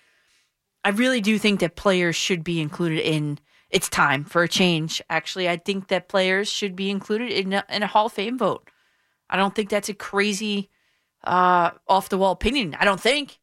I 0.83 0.89
really 0.89 1.21
do 1.21 1.37
think 1.37 1.59
that 1.59 1.75
players 1.75 2.15
should 2.15 2.43
be 2.43 2.59
included 2.59 2.99
in. 2.99 3.39
It's 3.69 3.89
time 3.89 4.23
for 4.23 4.43
a 4.43 4.47
change. 4.47 5.01
Actually, 5.09 5.49
I 5.49 5.57
think 5.57 5.87
that 5.87 6.07
players 6.07 6.47
should 6.49 6.75
be 6.75 6.91
included 6.91 7.31
in 7.31 7.53
a, 7.53 7.65
in 7.69 7.81
a 7.81 7.87
Hall 7.87 8.05
of 8.05 8.13
Fame 8.13 8.37
vote. 8.37 8.69
I 9.29 9.35
don't 9.35 9.55
think 9.55 9.69
that's 9.69 9.89
a 9.89 9.95
crazy 9.95 10.69
uh, 11.23 11.71
off 11.87 12.09
the 12.09 12.17
wall 12.17 12.33
opinion. 12.33 12.75
I 12.79 12.85
don't 12.85 12.99
think. 12.99 13.39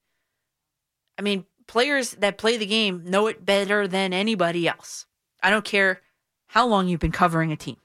I 1.18 1.22
mean, 1.22 1.46
players 1.66 2.12
that 2.12 2.38
play 2.38 2.56
the 2.56 2.66
game 2.66 3.02
know 3.04 3.26
it 3.26 3.44
better 3.44 3.88
than 3.88 4.12
anybody 4.12 4.68
else. 4.68 5.06
I 5.42 5.50
don't 5.50 5.64
care 5.64 6.00
how 6.46 6.66
long 6.66 6.86
you've 6.86 7.00
been 7.00 7.12
covering 7.12 7.50
a 7.50 7.56
team, 7.56 7.76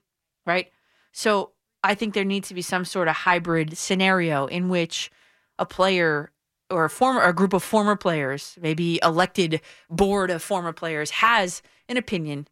right? 0.46 0.68
So 1.12 1.52
I 1.86 1.94
think 1.96 2.14
there 2.14 2.26
needs 2.26 2.48
to 2.48 2.54
be 2.54 2.62
some 2.62 2.84
sort 2.84 3.08
of 3.08 3.16
hybrid 3.16 3.78
scenario 3.78 4.48
in 4.48 4.70
which 4.70 5.12
a 5.60 5.66
player 5.66 6.32
or 6.72 6.86
a 6.86 6.90
former 6.90 7.22
a 7.22 7.32
group 7.32 7.54
of 7.54 7.64
former 7.64 7.96
players, 7.96 8.58
maybe 8.60 9.00
elected 9.04 9.62
board 9.90 10.32
of 10.32 10.42
former 10.42 10.74
players, 10.74 11.12
has 11.12 11.62
an 11.88 11.98
opinion 11.98 12.48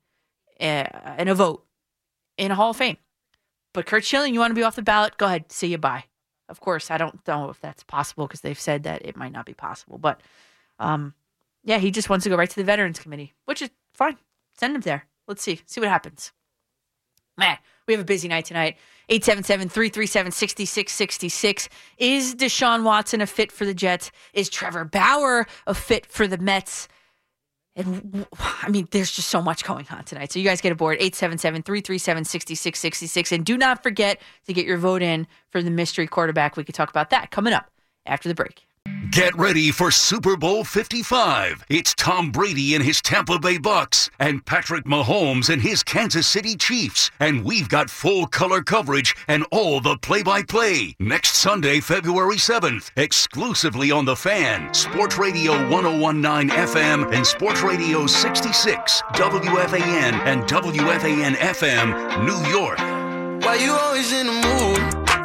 uh, 0.60 0.86
and 1.18 1.30
a 1.30 1.36
vote 1.36 1.66
in 2.38 2.52
a 2.52 2.56
Hall 2.56 2.70
of 2.70 2.78
Fame. 2.78 2.98
But 3.74 3.88
Curt 3.88 4.06
Schilling, 4.06 4.36
you 4.36 4.40
want 4.40 4.52
to 4.52 4.56
be 4.56 4.64
off 4.64 4.76
the 4.76 4.84
ballot? 4.84 5.18
Go 5.18 5.26
ahead, 5.26 5.52
see 5.52 5.68
you 5.68 5.80
bye. 5.80 6.06
Of 6.48 6.60
course, 6.60 6.92
I 6.92 6.98
don't 6.98 7.28
know 7.28 7.50
if 7.50 7.60
that's 7.60 7.84
possible 7.84 8.28
because 8.28 8.42
they've 8.42 8.60
said 8.60 8.84
that 8.84 9.04
it 9.04 9.18
might 9.18 9.32
not 9.32 9.48
be 9.48 9.56
possible. 9.56 9.98
But 9.98 10.22
um, 10.78 11.16
yeah, 11.64 11.80
he 11.80 11.90
just 11.90 12.10
wants 12.10 12.24
to 12.24 12.30
go 12.30 12.36
right 12.36 12.50
to 12.50 12.56
the 12.56 12.64
Veterans 12.64 13.00
Committee, 13.00 13.34
which 13.46 13.64
is 13.64 13.72
fine. 13.96 14.18
Send 14.56 14.76
him 14.76 14.82
there. 14.82 15.08
Let's 15.28 15.42
see. 15.42 15.62
See 15.66 15.82
what 15.82 15.90
happens. 15.90 16.32
Man, 17.38 17.58
we 17.88 17.94
have 17.94 18.02
a 18.02 18.06
busy 18.06 18.28
night 18.28 18.46
tonight. 18.46 18.78
877 19.10 19.70
337 19.70 20.32
6666. 20.32 21.70
Is 21.98 22.36
Deshaun 22.36 22.84
Watson 22.84 23.22
a 23.22 23.28
fit 23.28 23.52
for 23.52 23.66
the 23.66 23.74
Jets? 23.74 24.12
Is 24.34 24.50
Trevor 24.50 24.86
Bauer 24.86 25.46
a 25.68 25.74
fit 25.74 26.06
for 26.06 26.28
the 26.28 26.38
Mets? 26.38 26.88
And 27.76 28.26
I 28.40 28.70
mean, 28.70 28.88
there's 28.92 29.12
just 29.12 29.30
so 29.30 29.42
much 29.42 29.64
going 29.64 29.88
on 29.90 30.04
tonight. 30.04 30.32
So 30.32 30.40
you 30.40 30.46
guys 30.46 30.62
get 30.62 30.72
aboard 30.72 30.98
877 30.98 31.64
337 31.64 32.24
6666. 32.24 33.32
And 33.32 33.46
do 33.46 33.58
not 33.58 33.82
forget 33.82 34.22
to 34.46 34.54
get 34.54 34.66
your 34.66 34.78
vote 34.78 35.02
in 35.02 35.28
for 35.50 35.62
the 35.64 35.72
mystery 35.72 36.08
quarterback. 36.08 36.56
We 36.56 36.64
could 36.64 36.76
talk 36.76 36.90
about 36.90 37.10
that 37.10 37.32
coming 37.32 37.52
up 37.52 37.70
after 38.06 38.30
the 38.30 38.36
break. 38.36 38.66
Get 39.12 39.38
ready 39.38 39.72
for 39.72 39.92
Super 39.92 40.36
Bowl 40.36 40.64
55. 40.64 41.66
It's 41.70 41.94
Tom 41.94 42.32
Brady 42.32 42.74
and 42.74 42.84
his 42.84 43.02
Tampa 43.02 43.38
Bay 43.38 43.58
Bucks 43.58 44.10
and 44.20 44.44
Patrick 44.46 44.86
Mahomes 44.86 45.50
and 45.50 45.62
his 45.62 45.84
Kansas 45.84 46.26
City 46.28 46.56
Chiefs. 46.56 47.12
And 47.20 47.46
we've 47.46 47.70
got 47.70 47.90
full 47.90 48.26
color 48.26 48.62
coverage 48.62 49.16
and 49.28 49.46
all 49.52 49.80
the 49.80 49.98
play 49.98 50.24
by 50.24 50.42
play 50.42 50.96
next 51.00 51.36
Sunday, 51.36 51.80
February 51.80 52.38
7th, 52.38 52.92
exclusively 52.98 53.92
on 53.92 54.06
The 54.06 54.16
Fan, 54.16 54.74
Sports 54.74 55.18
Radio 55.18 55.52
1019 55.70 56.50
FM 56.50 57.14
and 57.14 57.26
Sports 57.26 57.62
Radio 57.62 58.08
66, 58.08 59.02
WFAN 59.14 60.14
and 60.26 60.44
WFAN 60.44 61.36
FM, 61.36 62.26
New 62.26 62.50
York. 62.50 62.80
Why 63.46 63.56
you 63.56 63.72
always 63.74 64.12
in 64.12 64.26
the 64.26 64.34
mood? 64.34 64.80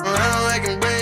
Around 0.04 0.44
like 0.44 0.68
I'm 0.68 0.97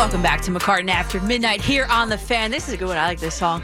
Welcome 0.00 0.22
back 0.22 0.40
to 0.40 0.50
McCartan 0.50 0.88
After 0.88 1.20
Midnight 1.20 1.60
here 1.60 1.86
on 1.90 2.08
The 2.08 2.16
Fan. 2.16 2.50
This 2.50 2.68
is 2.68 2.72
a 2.72 2.78
good 2.78 2.88
one. 2.88 2.96
I 2.96 3.04
like 3.06 3.20
this 3.20 3.34
song. 3.34 3.62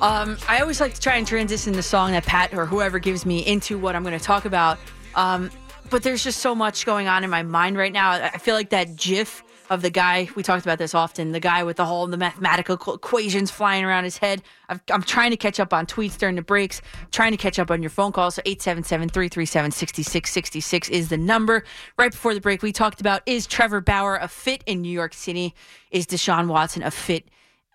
Um, 0.00 0.36
I 0.48 0.58
always 0.58 0.80
like 0.80 0.94
to 0.94 1.00
try 1.00 1.14
and 1.14 1.24
transition 1.24 1.74
the 1.74 1.82
song 1.82 2.10
that 2.10 2.26
Pat 2.26 2.52
or 2.54 2.66
whoever 2.66 2.98
gives 2.98 3.24
me 3.24 3.46
into 3.46 3.78
what 3.78 3.94
I'm 3.94 4.02
going 4.02 4.18
to 4.18 4.22
talk 4.22 4.46
about. 4.46 4.80
Um, 5.14 5.48
but 5.88 6.02
there's 6.02 6.24
just 6.24 6.40
so 6.40 6.56
much 6.56 6.86
going 6.86 7.06
on 7.06 7.22
in 7.22 7.30
my 7.30 7.44
mind 7.44 7.76
right 7.76 7.92
now. 7.92 8.10
I 8.10 8.30
I 8.34 8.38
feel 8.38 8.56
like 8.56 8.70
that 8.70 8.96
GIF 8.96 9.44
of 9.68 9.82
the 9.82 9.90
guy 9.90 10.30
we 10.34 10.42
talked 10.42 10.64
about 10.64 10.78
this 10.78 10.94
often, 10.94 11.32
the 11.32 11.40
guy 11.40 11.62
with 11.62 11.76
the 11.76 11.84
whole 11.84 12.06
the 12.06 12.16
mathematical 12.16 12.94
equations 12.94 13.50
flying 13.50 13.84
around 13.84 14.04
his 14.04 14.16
head. 14.18 14.42
I've, 14.68 14.80
I'm 14.90 15.02
trying 15.02 15.30
to 15.30 15.36
catch 15.36 15.58
up 15.58 15.72
on 15.72 15.86
tweets 15.86 16.16
during 16.18 16.36
the 16.36 16.42
breaks, 16.42 16.82
trying 17.10 17.32
to 17.32 17.36
catch 17.36 17.58
up 17.58 17.68
on 17.70 17.82
your 17.82 17.90
phone 17.90 18.12
calls. 18.12 18.36
So 18.36 18.42
877-337-6666 18.42 20.90
is 20.90 21.08
the 21.08 21.16
number. 21.16 21.64
Right 21.98 22.12
before 22.12 22.34
the 22.34 22.40
break, 22.40 22.62
we 22.62 22.72
talked 22.72 23.00
about 23.00 23.22
is 23.26 23.46
Trevor 23.46 23.80
Bauer 23.80 24.16
a 24.16 24.28
fit 24.28 24.62
in 24.66 24.82
New 24.82 24.92
York 24.92 25.14
City? 25.14 25.54
Is 25.90 26.06
Deshaun 26.06 26.48
Watson 26.48 26.82
a 26.82 26.90
fit 26.90 27.28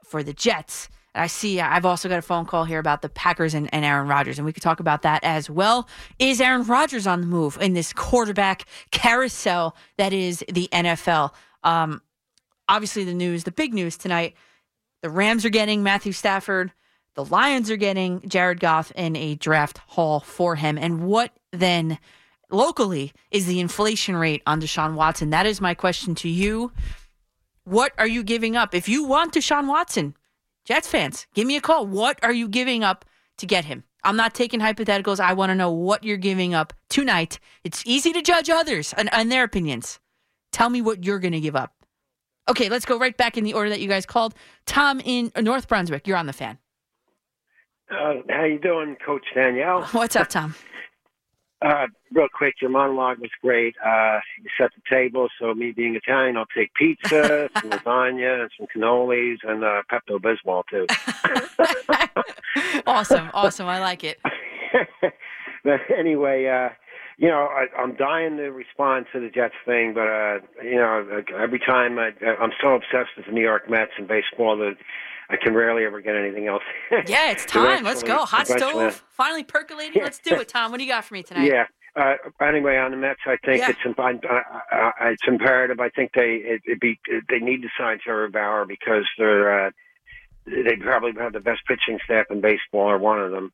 for 0.03 0.21
the 0.23 0.33
Jets? 0.33 0.89
I 1.13 1.27
see 1.27 1.59
uh, 1.59 1.67
I've 1.67 1.85
also 1.85 2.07
got 2.07 2.19
a 2.19 2.21
phone 2.21 2.45
call 2.45 2.63
here 2.63 2.79
about 2.79 3.01
the 3.01 3.09
Packers 3.09 3.53
and, 3.53 3.69
and 3.73 3.83
Aaron 3.83 4.07
Rodgers, 4.07 4.39
and 4.39 4.45
we 4.45 4.53
could 4.53 4.63
talk 4.63 4.79
about 4.79 5.01
that 5.01 5.21
as 5.23 5.49
well. 5.49 5.89
Is 6.19 6.39
Aaron 6.39 6.63
Rodgers 6.63 7.05
on 7.05 7.19
the 7.21 7.27
move 7.27 7.57
in 7.59 7.73
this 7.73 7.91
quarterback 7.91 8.65
carousel 8.91 9.75
that 9.97 10.13
is 10.13 10.45
the 10.47 10.69
NFL? 10.71 11.31
Um, 11.63 12.01
obviously, 12.67 13.03
the 13.03 13.13
news, 13.13 13.43
the 13.43 13.51
big 13.51 13.73
news 13.73 13.97
tonight 13.97 14.35
the 15.01 15.09
Rams 15.09 15.45
are 15.45 15.49
getting 15.49 15.81
Matthew 15.81 16.11
Stafford, 16.11 16.71
the 17.15 17.25
Lions 17.25 17.69
are 17.71 17.77
getting 17.77 18.27
Jared 18.27 18.59
Goff 18.59 18.91
in 18.91 19.15
a 19.15 19.35
draft 19.35 19.79
haul 19.87 20.19
for 20.19 20.55
him. 20.55 20.77
And 20.77 21.03
what 21.03 21.31
then 21.51 21.97
locally 22.49 23.11
is 23.31 23.47
the 23.47 23.59
inflation 23.59 24.15
rate 24.15 24.43
on 24.45 24.61
Deshaun 24.61 24.93
Watson? 24.93 25.31
That 25.31 25.45
is 25.45 25.59
my 25.59 25.73
question 25.73 26.15
to 26.15 26.29
you. 26.29 26.71
What 27.63 27.93
are 27.97 28.07
you 28.07 28.23
giving 28.23 28.55
up? 28.55 28.73
If 28.73 28.87
you 28.87 29.03
want 29.03 29.33
Deshaun 29.33 29.67
Watson, 29.67 30.15
Jets 30.65 30.87
fans, 30.87 31.27
give 31.33 31.47
me 31.47 31.57
a 31.57 31.61
call. 31.61 31.85
What 31.85 32.19
are 32.23 32.33
you 32.33 32.47
giving 32.47 32.83
up 32.83 33.05
to 33.37 33.45
get 33.45 33.65
him? 33.65 33.83
I'm 34.03 34.15
not 34.15 34.33
taking 34.33 34.59
hypotheticals. 34.59 35.19
I 35.19 35.33
want 35.33 35.49
to 35.49 35.55
know 35.55 35.71
what 35.71 36.03
you're 36.03 36.17
giving 36.17 36.53
up 36.53 36.73
tonight. 36.89 37.39
It's 37.63 37.83
easy 37.85 38.13
to 38.13 38.21
judge 38.21 38.49
others 38.49 38.93
and, 38.97 39.13
and 39.13 39.31
their 39.31 39.43
opinions. 39.43 39.99
Tell 40.51 40.69
me 40.69 40.81
what 40.81 41.03
you're 41.03 41.19
going 41.19 41.33
to 41.33 41.39
give 41.39 41.55
up. 41.55 41.73
Okay, 42.49 42.69
let's 42.69 42.85
go 42.85 42.97
right 42.97 43.15
back 43.15 43.37
in 43.37 43.43
the 43.43 43.53
order 43.53 43.69
that 43.69 43.79
you 43.79 43.87
guys 43.87 44.05
called. 44.05 44.33
Tom 44.65 44.99
in 45.03 45.31
North 45.39 45.67
Brunswick, 45.67 46.07
you're 46.07 46.17
on 46.17 46.25
the 46.25 46.33
fan. 46.33 46.57
Uh, 47.89 48.15
how 48.29 48.45
you 48.45 48.59
doing, 48.59 48.95
Coach 49.05 49.25
Danielle? 49.35 49.83
What's 49.91 50.15
up, 50.15 50.29
Tom? 50.29 50.55
Uh, 51.63 51.85
real 52.11 52.27
quick, 52.33 52.55
your 52.59 52.71
monologue 52.71 53.19
was 53.19 53.29
great. 53.39 53.75
Uh, 53.85 54.17
you 54.41 54.49
set 54.57 54.71
the 54.75 54.81
table, 54.89 55.27
so 55.39 55.53
me 55.53 55.71
being 55.71 55.95
Italian, 55.95 56.35
I'll 56.35 56.47
take 56.57 56.73
pizza, 56.73 57.51
some 57.55 57.69
lasagna, 57.69 58.41
and 58.41 58.51
some 58.57 58.65
cannolis, 58.75 59.37
and 59.43 59.63
uh, 59.63 59.83
Pepto 59.91 60.17
Bismol 60.17 60.63
too. 60.71 60.87
awesome, 62.87 63.29
awesome. 63.35 63.67
I 63.67 63.79
like 63.79 64.03
it. 64.03 64.19
but 65.63 65.81
anyway, 65.95 66.47
uh, 66.47 66.69
you 67.21 67.27
know, 67.27 67.47
I, 67.51 67.67
I'm 67.79 67.95
dying 67.95 68.37
to 68.37 68.49
respond 68.49 69.05
to 69.13 69.19
the 69.19 69.29
Jets 69.29 69.53
thing, 69.63 69.93
but 69.93 70.07
uh, 70.07 70.39
you 70.63 70.75
know, 70.75 71.21
every 71.37 71.59
time 71.59 71.99
I, 71.99 72.09
I'm 72.41 72.49
so 72.59 72.73
obsessed 72.73 73.11
with 73.15 73.27
the 73.27 73.31
New 73.31 73.43
York 73.43 73.69
Mets 73.69 73.91
and 73.99 74.07
baseball 74.07 74.57
that 74.57 74.73
I 75.29 75.35
can 75.37 75.53
rarely 75.53 75.85
ever 75.85 76.01
get 76.01 76.15
anything 76.15 76.47
else. 76.47 76.63
Yeah, 77.05 77.29
it's 77.31 77.45
time. 77.45 77.83
Let's 77.83 78.01
go. 78.01 78.25
Hot 78.25 78.47
stove, 78.47 79.03
finally 79.11 79.43
percolating. 79.43 80.01
Let's 80.01 80.17
do 80.17 80.33
it, 80.35 80.47
Tom. 80.49 80.71
What 80.71 80.79
do 80.79 80.83
you 80.83 80.89
got 80.89 81.05
for 81.05 81.13
me 81.13 81.21
tonight? 81.21 81.45
Yeah. 81.45 81.65
Uh, 81.95 82.15
anyway, 82.41 82.77
on 82.77 82.89
the 82.89 82.97
Mets, 82.97 83.19
I 83.27 83.37
think 83.45 83.59
Yeah. 83.59 83.69
it's 83.69 83.79
imp- 83.85 83.99
I, 83.99 84.13
I, 84.27 84.91
I, 84.99 85.09
it's 85.09 85.23
imperative. 85.27 85.79
I 85.79 85.89
think 85.89 86.13
they 86.15 86.35
it, 86.37 86.61
it 86.65 86.79
be 86.81 86.99
they 87.29 87.37
need 87.39 87.61
to 87.61 87.67
sign 87.77 87.99
Trevor 88.03 88.29
Bauer 88.29 88.65
because 88.65 89.05
they're 89.19 89.67
uh, 89.67 89.71
they 90.47 90.75
probably 90.77 91.11
have 91.19 91.33
the 91.33 91.39
best 91.39 91.61
pitching 91.67 91.99
staff 92.03 92.25
in 92.31 92.41
baseball, 92.41 92.89
or 92.89 92.97
one 92.97 93.19
of 93.21 93.29
them. 93.31 93.51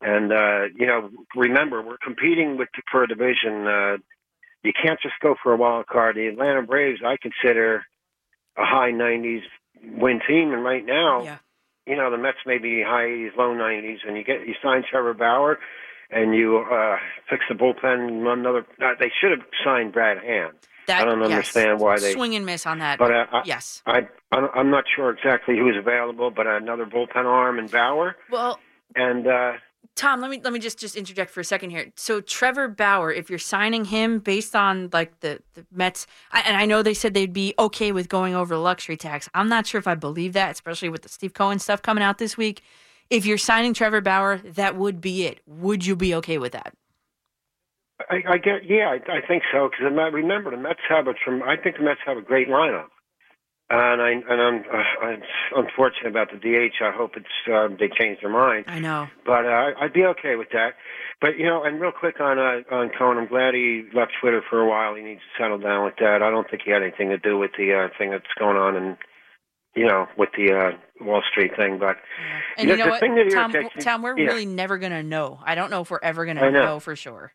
And 0.00 0.32
uh, 0.32 0.62
you 0.76 0.86
know, 0.86 1.10
remember 1.36 1.82
we're 1.82 1.98
competing 2.02 2.56
with 2.56 2.68
for 2.90 3.02
a 3.04 3.06
division. 3.08 3.66
Uh, 3.66 3.96
you 4.62 4.72
can't 4.72 5.00
just 5.00 5.14
go 5.22 5.34
for 5.42 5.52
a 5.52 5.56
wild 5.56 5.86
card. 5.86 6.16
The 6.16 6.26
Atlanta 6.26 6.62
Braves, 6.62 7.00
I 7.04 7.16
consider 7.20 7.84
a 8.56 8.64
high 8.64 8.92
90s 8.92 9.42
win 9.82 10.20
team, 10.26 10.52
and 10.52 10.62
right 10.64 10.84
now, 10.84 11.22
Yeah. 11.22 11.38
you 11.86 11.96
know 11.96 12.10
the 12.10 12.18
Mets 12.18 12.38
may 12.46 12.58
be 12.58 12.82
high 12.82 13.06
80s, 13.06 13.36
low 13.36 13.54
90s, 13.54 13.98
and 14.06 14.16
you 14.16 14.24
get 14.24 14.46
you 14.46 14.54
sign 14.62 14.82
Trevor 14.90 15.14
Bauer, 15.14 15.58
and 16.10 16.34
you 16.34 16.58
uh, 16.58 16.96
fix 17.28 17.44
the 17.48 17.54
bullpen. 17.54 18.26
Another. 18.30 18.66
Uh, 18.82 18.94
they 18.98 19.10
should 19.20 19.30
have 19.32 19.46
signed 19.64 19.92
Brad 19.92 20.22
Hand. 20.22 20.54
That, 20.86 21.02
I 21.02 21.04
don't 21.04 21.20
yes. 21.20 21.30
understand 21.30 21.78
why 21.80 21.98
they. 21.98 22.12
swing 22.14 22.34
and 22.34 22.44
miss 22.44 22.66
on 22.66 22.78
that. 22.80 22.98
But 22.98 23.12
uh, 23.14 23.26
I, 23.32 23.42
yes. 23.44 23.82
I, 23.86 24.08
I 24.32 24.48
I'm 24.54 24.70
not 24.70 24.84
sure 24.94 25.10
exactly 25.10 25.56
who's 25.56 25.76
available, 25.76 26.30
but 26.30 26.46
another 26.46 26.84
bullpen 26.86 27.26
arm 27.26 27.58
and 27.58 27.70
Bauer, 27.70 28.16
Well, 28.30 28.58
and 28.96 29.26
uh, 29.26 29.52
Tom, 29.96 30.20
let 30.20 30.30
me 30.30 30.40
let 30.42 30.52
me 30.52 30.58
just 30.58 30.78
just 30.78 30.96
interject 30.96 31.30
for 31.30 31.40
a 31.40 31.44
second 31.44 31.70
here. 31.70 31.92
So 31.96 32.20
Trevor 32.20 32.68
Bauer, 32.68 33.12
if 33.12 33.28
you're 33.28 33.38
signing 33.38 33.86
him 33.86 34.18
based 34.18 34.56
on 34.56 34.88
like 34.92 35.20
the 35.20 35.40
the 35.54 35.66
Mets, 35.72 36.06
I, 36.32 36.40
and 36.40 36.56
I 36.56 36.66
know 36.66 36.82
they 36.82 36.94
said 36.94 37.12
they'd 37.14 37.32
be 37.32 37.54
okay 37.58 37.92
with 37.92 38.08
going 38.08 38.34
over 38.34 38.56
luxury 38.56 38.96
tax. 38.96 39.28
I'm 39.34 39.48
not 39.48 39.66
sure 39.66 39.78
if 39.78 39.86
I 39.86 39.94
believe 39.94 40.32
that, 40.34 40.50
especially 40.52 40.88
with 40.88 41.02
the 41.02 41.08
Steve 41.08 41.34
Cohen 41.34 41.58
stuff 41.58 41.82
coming 41.82 42.04
out 42.04 42.18
this 42.18 42.36
week. 42.36 42.62
If 43.10 43.26
you're 43.26 43.38
signing 43.38 43.74
Trevor 43.74 44.00
Bauer, 44.00 44.38
that 44.38 44.76
would 44.76 45.00
be 45.00 45.26
it. 45.26 45.40
Would 45.46 45.84
you 45.84 45.96
be 45.96 46.14
okay 46.14 46.38
with 46.38 46.52
that? 46.52 46.74
I, 48.08 48.22
I 48.28 48.38
get, 48.38 48.64
yeah, 48.64 48.88
I, 48.88 49.18
I 49.18 49.20
think 49.26 49.42
so. 49.52 49.68
Because 49.68 49.84
remember, 49.84 50.50
the 50.50 50.56
Mets 50.56 50.80
have 50.88 51.06
a, 51.06 51.12
trem- 51.12 51.42
I 51.42 51.56
think 51.56 51.76
the 51.76 51.82
Mets 51.82 52.00
have 52.06 52.16
a 52.16 52.22
great 52.22 52.48
lineup, 52.48 52.86
and 53.70 54.02
I 54.02 54.10
and 54.10 54.42
I'm, 54.42 54.64
uh, 54.72 55.06
I'm 55.06 55.22
unfortunate 55.54 56.08
about 56.08 56.28
the 56.32 56.38
DH. 56.38 56.82
I 56.82 56.90
hope 56.90 57.12
it's 57.16 57.26
uh, 57.50 57.68
they 57.78 57.88
change 57.88 58.18
their 58.20 58.30
mind. 58.30 58.64
I 58.66 58.80
know. 58.80 59.08
But 59.24 59.46
uh, 59.46 59.70
I'd 59.80 59.92
be 59.92 60.04
okay 60.06 60.34
with 60.36 60.48
that. 60.52 60.74
But 61.20 61.38
you 61.38 61.44
know, 61.46 61.62
and 61.62 61.80
real 61.80 61.92
quick 61.92 62.20
on 62.20 62.38
uh, 62.38 62.62
on 62.74 62.90
Cohen, 62.98 63.18
I'm 63.18 63.28
glad 63.28 63.54
he 63.54 63.84
left 63.94 64.12
Twitter 64.20 64.42
for 64.48 64.60
a 64.60 64.68
while. 64.68 64.94
He 64.96 65.02
needs 65.02 65.20
to 65.20 65.42
settle 65.42 65.58
down 65.58 65.84
with 65.84 65.94
that. 66.00 66.22
I 66.22 66.30
don't 66.30 66.50
think 66.50 66.62
he 66.64 66.72
had 66.72 66.82
anything 66.82 67.10
to 67.10 67.18
do 67.18 67.38
with 67.38 67.52
the 67.56 67.72
uh, 67.72 67.88
thing 67.96 68.10
that's 68.10 68.24
going 68.38 68.56
on, 68.56 68.74
and 68.74 68.96
you 69.76 69.86
know, 69.86 70.06
with 70.18 70.30
the 70.36 70.52
uh, 70.52 71.04
Wall 71.04 71.22
Street 71.30 71.52
thing. 71.56 71.78
But 71.78 71.96
And 72.58 72.68
The- 72.68 72.72
you 72.72 72.78
know 72.78 72.84
the 72.86 72.90
what, 72.90 73.00
thing 73.00 73.14
that 73.14 73.30
Tom? 73.30 73.52
Tom, 73.80 74.02
we're 74.02 74.18
yeah. 74.18 74.26
really 74.26 74.46
never 74.46 74.78
gonna 74.78 75.04
know. 75.04 75.38
I 75.44 75.54
don't 75.54 75.70
know 75.70 75.82
if 75.82 75.90
we're 75.90 76.00
ever 76.02 76.26
gonna 76.26 76.50
know. 76.50 76.64
know 76.64 76.80
for 76.80 76.96
sure. 76.96 77.32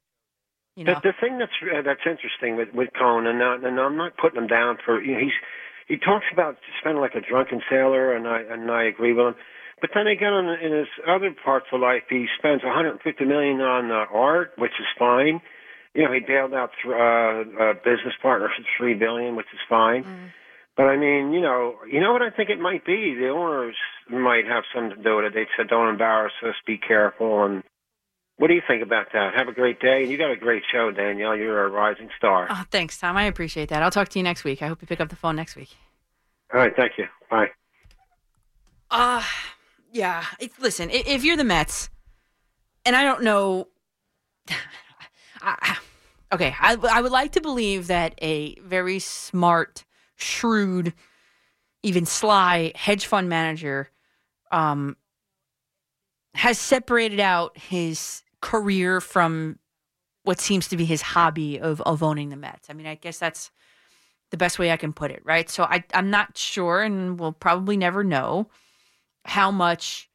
You 0.75 0.83
know. 0.83 0.95
The, 0.95 1.11
the 1.11 1.13
thing 1.21 1.37
that's 1.37 1.53
uh, 1.63 1.81
that's 1.81 2.01
interesting 2.05 2.57
with 2.57 2.73
with 2.73 2.89
Cohen, 2.99 3.25
and, 3.25 3.41
and 3.41 3.79
I'm 3.79 3.95
not 3.95 4.17
putting 4.17 4.41
him 4.41 4.47
down 4.47 4.79
for 4.83 5.01
you 5.01 5.13
know, 5.13 5.19
he's 5.19 5.31
he 5.87 5.97
talks 5.97 6.25
about 6.33 6.57
spending 6.79 7.01
like 7.01 7.15
a 7.15 7.21
drunken 7.21 7.61
sailor, 7.69 8.13
and 8.13 8.27
I 8.27 8.41
and 8.41 8.69
I 8.71 8.83
agree 8.85 9.13
with 9.13 9.27
him. 9.27 9.35
But 9.81 9.91
then 9.93 10.07
again, 10.07 10.33
in, 10.33 10.47
in 10.61 10.77
his 10.79 10.87
other 11.07 11.35
parts 11.43 11.67
of 11.71 11.81
life, 11.81 12.03
he 12.09 12.25
spends 12.39 12.63
150 12.63 13.25
million 13.25 13.61
on 13.61 13.91
uh, 13.91 14.05
art, 14.13 14.53
which 14.57 14.71
is 14.79 14.87
fine. 14.97 15.41
You 15.93 16.03
know, 16.03 16.13
he 16.13 16.19
bailed 16.19 16.53
out 16.53 16.71
th- 16.81 16.93
uh, 16.93 17.71
a 17.71 17.73
business 17.75 18.15
partner 18.21 18.49
for 18.49 18.63
three 18.77 18.95
billion, 18.95 19.35
which 19.35 19.47
is 19.53 19.59
fine. 19.69 20.03
Mm. 20.03 20.31
But 20.75 20.87
I 20.87 20.97
mean, 20.97 21.31
you 21.31 21.39
know, 21.39 21.75
you 21.89 22.01
know 22.01 22.11
what 22.11 22.21
I 22.21 22.31
think 22.31 22.49
it 22.49 22.59
might 22.59 22.85
be. 22.85 23.15
The 23.15 23.29
owners 23.29 23.75
might 24.09 24.45
have 24.45 24.63
something 24.73 24.97
to 24.97 25.03
do 25.03 25.17
with 25.17 25.25
it. 25.25 25.33
They 25.33 25.47
said, 25.55 25.69
"Don't 25.69 25.87
embarrass 25.87 26.33
us. 26.43 26.55
Be 26.67 26.77
careful." 26.77 27.45
And 27.45 27.63
what 28.37 28.47
do 28.47 28.53
you 28.53 28.61
think 28.67 28.83
about 28.83 29.07
that? 29.13 29.33
Have 29.35 29.47
a 29.47 29.53
great 29.53 29.79
day. 29.79 30.03
And 30.03 30.11
You 30.11 30.17
got 30.17 30.31
a 30.31 30.35
great 30.35 30.63
show, 30.71 30.91
Danielle. 30.91 31.35
You're 31.35 31.65
a 31.65 31.69
rising 31.69 32.09
star. 32.17 32.47
Oh, 32.49 32.63
thanks, 32.71 32.97
Tom. 32.97 33.15
I 33.17 33.23
appreciate 33.23 33.69
that. 33.69 33.81
I'll 33.81 33.91
talk 33.91 34.09
to 34.09 34.19
you 34.19 34.23
next 34.23 34.43
week. 34.43 34.61
I 34.61 34.67
hope 34.67 34.81
you 34.81 34.87
pick 34.87 34.99
up 34.99 35.09
the 35.09 35.15
phone 35.15 35.35
next 35.35 35.55
week. 35.55 35.69
All 36.53 36.59
right, 36.59 36.73
thank 36.75 36.93
you. 36.97 37.05
Bye. 37.29 37.47
Uh 38.91 39.23
yeah. 39.91 40.25
It, 40.39 40.51
listen, 40.59 40.89
i- 40.89 41.03
if 41.07 41.23
you're 41.23 41.37
the 41.37 41.43
Mets, 41.43 41.89
and 42.85 42.95
I 42.95 43.03
don't 43.03 43.23
know, 43.23 43.69
I, 45.41 45.77
okay, 46.33 46.53
I, 46.59 46.75
I 46.91 47.01
would 47.01 47.11
like 47.11 47.31
to 47.33 47.41
believe 47.41 47.87
that 47.87 48.15
a 48.21 48.55
very 48.59 48.99
smart, 48.99 49.85
shrewd, 50.15 50.93
even 51.81 52.05
sly 52.05 52.73
hedge 52.75 53.05
fund 53.05 53.29
manager, 53.29 53.89
um, 54.51 54.97
has 56.35 56.59
separated 56.59 57.19
out 57.19 57.57
his 57.57 58.21
career 58.45 59.01
from 59.01 59.57
what 60.23 60.39
seems 60.39 60.67
to 60.67 60.77
be 60.77 60.85
his 60.85 61.01
hobby 61.01 61.59
of 61.59 61.81
of 61.81 62.03
owning 62.03 62.29
the 62.29 62.35
Mets. 62.35 62.69
I 62.69 62.73
mean, 62.73 62.85
I 62.85 62.93
guess 62.93 63.17
that's 63.17 63.49
the 64.29 64.37
best 64.37 64.59
way 64.59 64.71
I 64.71 64.77
can 64.77 64.93
put 64.93 65.09
it, 65.09 65.21
right? 65.25 65.49
So 65.49 65.63
I 65.63 65.83
I'm 65.95 66.11
not 66.11 66.37
sure, 66.37 66.83
and 66.83 67.19
we'll 67.19 67.31
probably 67.31 67.75
never 67.75 68.03
know 68.03 68.47
how 69.25 69.49
much 69.49 70.11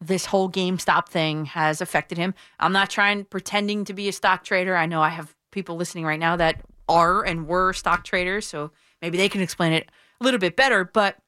this 0.00 0.24
whole 0.24 0.50
GameStop 0.50 1.08
thing 1.08 1.44
has 1.44 1.82
affected 1.82 2.16
him. 2.16 2.32
I'm 2.58 2.72
not 2.72 2.88
trying 2.88 3.24
pretending 3.24 3.84
to 3.84 3.92
be 3.92 4.08
a 4.08 4.12
stock 4.12 4.42
trader. 4.42 4.74
I 4.74 4.86
know 4.86 5.02
I 5.02 5.10
have 5.10 5.34
people 5.52 5.76
listening 5.76 6.06
right 6.06 6.20
now 6.20 6.36
that 6.36 6.62
are 6.88 7.24
and 7.24 7.46
were 7.46 7.74
stock 7.74 8.04
traders, 8.04 8.46
so 8.46 8.72
maybe 9.02 9.18
they 9.18 9.28
can 9.28 9.42
explain 9.42 9.74
it 9.74 9.90
a 10.18 10.24
little 10.24 10.40
bit 10.40 10.56
better. 10.56 10.82
But 10.86 11.18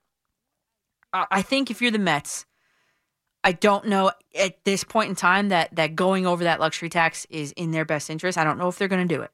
I 1.13 1.27
I 1.31 1.43
think 1.43 1.71
if 1.71 1.83
you're 1.83 1.91
the 1.91 1.99
Mets, 1.99 2.47
I 3.45 3.53
don't 3.53 3.87
know 3.87 4.11
at 4.35 4.65
this 4.65 4.85
point 4.85 5.11
in 5.11 5.17
time 5.17 5.49
that 5.51 5.75
that 5.77 5.95
going 5.95 6.27
over 6.27 6.45
that 6.45 6.61
luxury 6.61 6.89
tax 6.89 7.27
is 7.31 7.53
in 7.53 7.71
their 7.71 7.85
best 7.85 8.11
interest. 8.11 8.37
I 8.37 8.45
don't 8.45 8.59
know 8.59 8.69
if 8.69 8.79
they're 8.79 8.89
going 8.89 9.07
to 9.07 9.15
do 9.15 9.23
it. 9.23 9.31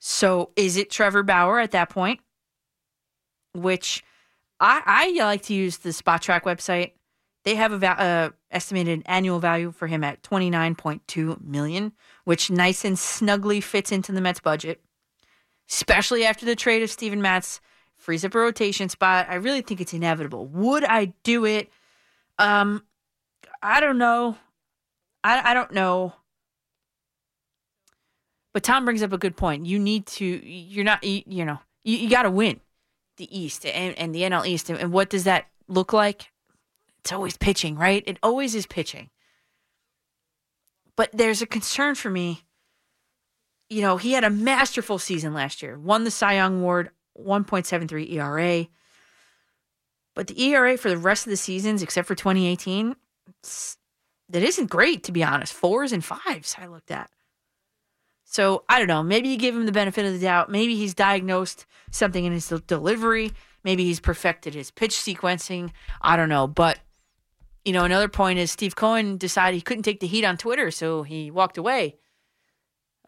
So 0.00 0.50
is 0.56 0.76
it 0.76 0.90
Trevor 0.90 1.22
Bauer 1.22 1.58
at 1.60 1.70
that 1.70 1.90
point? 1.90 2.20
Which 3.54 4.04
I, 4.60 4.82
I 4.84 5.24
like 5.24 5.42
to 5.42 5.54
use 5.54 5.78
the 5.78 5.90
Spotrac 5.90 6.42
website. 6.42 6.92
They 7.44 7.54
have 7.54 7.82
a 7.82 7.86
uh, 7.86 8.30
estimated 8.50 9.02
annual 9.06 9.38
value 9.38 9.70
for 9.70 9.86
him 9.86 10.04
at 10.04 10.22
twenty 10.22 10.50
nine 10.50 10.74
point 10.74 11.06
two 11.06 11.40
million, 11.42 11.92
which 12.24 12.50
nice 12.50 12.84
and 12.84 12.98
snugly 12.98 13.60
fits 13.60 13.90
into 13.92 14.12
the 14.12 14.20
Mets 14.20 14.40
budget. 14.40 14.82
Especially 15.70 16.24
after 16.24 16.44
the 16.44 16.56
trade 16.56 16.82
of 16.82 16.90
Steven 16.90 17.22
Matz, 17.22 17.60
frees 17.96 18.24
up 18.24 18.34
a 18.34 18.38
rotation 18.38 18.88
spot. 18.88 19.26
I 19.30 19.36
really 19.36 19.62
think 19.62 19.80
it's 19.80 19.94
inevitable. 19.94 20.46
Would 20.46 20.84
I 20.84 21.14
do 21.22 21.44
it? 21.44 21.70
Um, 22.38 22.84
I 23.62 23.80
don't 23.80 23.98
know. 23.98 24.36
I 25.24 25.50
I 25.50 25.54
don't 25.54 25.72
know. 25.72 26.14
But 28.52 28.62
Tom 28.62 28.84
brings 28.84 29.02
up 29.02 29.12
a 29.12 29.18
good 29.18 29.36
point. 29.36 29.66
You 29.66 29.78
need 29.78 30.06
to. 30.06 30.24
You're 30.24 30.84
not. 30.84 31.04
You, 31.04 31.22
you 31.26 31.44
know. 31.44 31.58
You, 31.84 31.96
you 31.96 32.10
got 32.10 32.22
to 32.22 32.30
win 32.30 32.60
the 33.18 33.38
East 33.38 33.66
and, 33.66 33.96
and 33.98 34.14
the 34.14 34.22
NL 34.22 34.46
East. 34.46 34.70
And, 34.70 34.92
what 34.92 35.10
does 35.10 35.24
that 35.24 35.46
look 35.68 35.92
like? 35.92 36.30
It's 37.00 37.12
always 37.12 37.36
pitching, 37.36 37.76
right? 37.76 38.02
It 38.06 38.18
always 38.22 38.54
is 38.54 38.66
pitching. 38.66 39.10
But 40.96 41.10
there's 41.12 41.42
a 41.42 41.46
concern 41.46 41.94
for 41.94 42.10
me. 42.10 42.42
You 43.68 43.82
know, 43.82 43.98
he 43.98 44.12
had 44.12 44.24
a 44.24 44.30
masterful 44.30 44.98
season 44.98 45.34
last 45.34 45.62
year. 45.62 45.78
Won 45.78 46.04
the 46.04 46.10
Cy 46.10 46.34
Young 46.34 46.60
Award, 46.60 46.90
1.73 47.18 48.12
ERA. 48.14 48.66
But 50.14 50.26
the 50.26 50.42
ERA 50.42 50.76
for 50.76 50.88
the 50.88 50.98
rest 50.98 51.26
of 51.26 51.30
the 51.30 51.36
seasons, 51.36 51.82
except 51.82 52.08
for 52.08 52.14
2018, 52.14 52.90
it's, 52.90 53.07
that 54.28 54.42
isn't 54.42 54.70
great, 54.70 55.04
to 55.04 55.12
be 55.12 55.24
honest. 55.24 55.52
Fours 55.52 55.92
and 55.92 56.04
fives, 56.04 56.56
I 56.58 56.66
looked 56.66 56.90
at. 56.90 57.10
So 58.24 58.64
I 58.68 58.78
don't 58.78 58.88
know. 58.88 59.02
Maybe 59.02 59.28
you 59.30 59.38
give 59.38 59.56
him 59.56 59.64
the 59.64 59.72
benefit 59.72 60.04
of 60.04 60.12
the 60.12 60.18
doubt. 60.18 60.50
Maybe 60.50 60.76
he's 60.76 60.94
diagnosed 60.94 61.64
something 61.90 62.24
in 62.24 62.32
his 62.32 62.46
del- 62.46 62.60
delivery. 62.66 63.32
Maybe 63.64 63.84
he's 63.84 64.00
perfected 64.00 64.54
his 64.54 64.70
pitch 64.70 64.92
sequencing. 64.92 65.70
I 66.02 66.16
don't 66.16 66.28
know. 66.28 66.46
But, 66.46 66.78
you 67.64 67.72
know, 67.72 67.84
another 67.84 68.08
point 68.08 68.38
is 68.38 68.52
Steve 68.52 68.76
Cohen 68.76 69.16
decided 69.16 69.56
he 69.56 69.62
couldn't 69.62 69.82
take 69.82 70.00
the 70.00 70.06
heat 70.06 70.24
on 70.24 70.36
Twitter, 70.36 70.70
so 70.70 71.04
he 71.04 71.30
walked 71.30 71.56
away. 71.56 71.96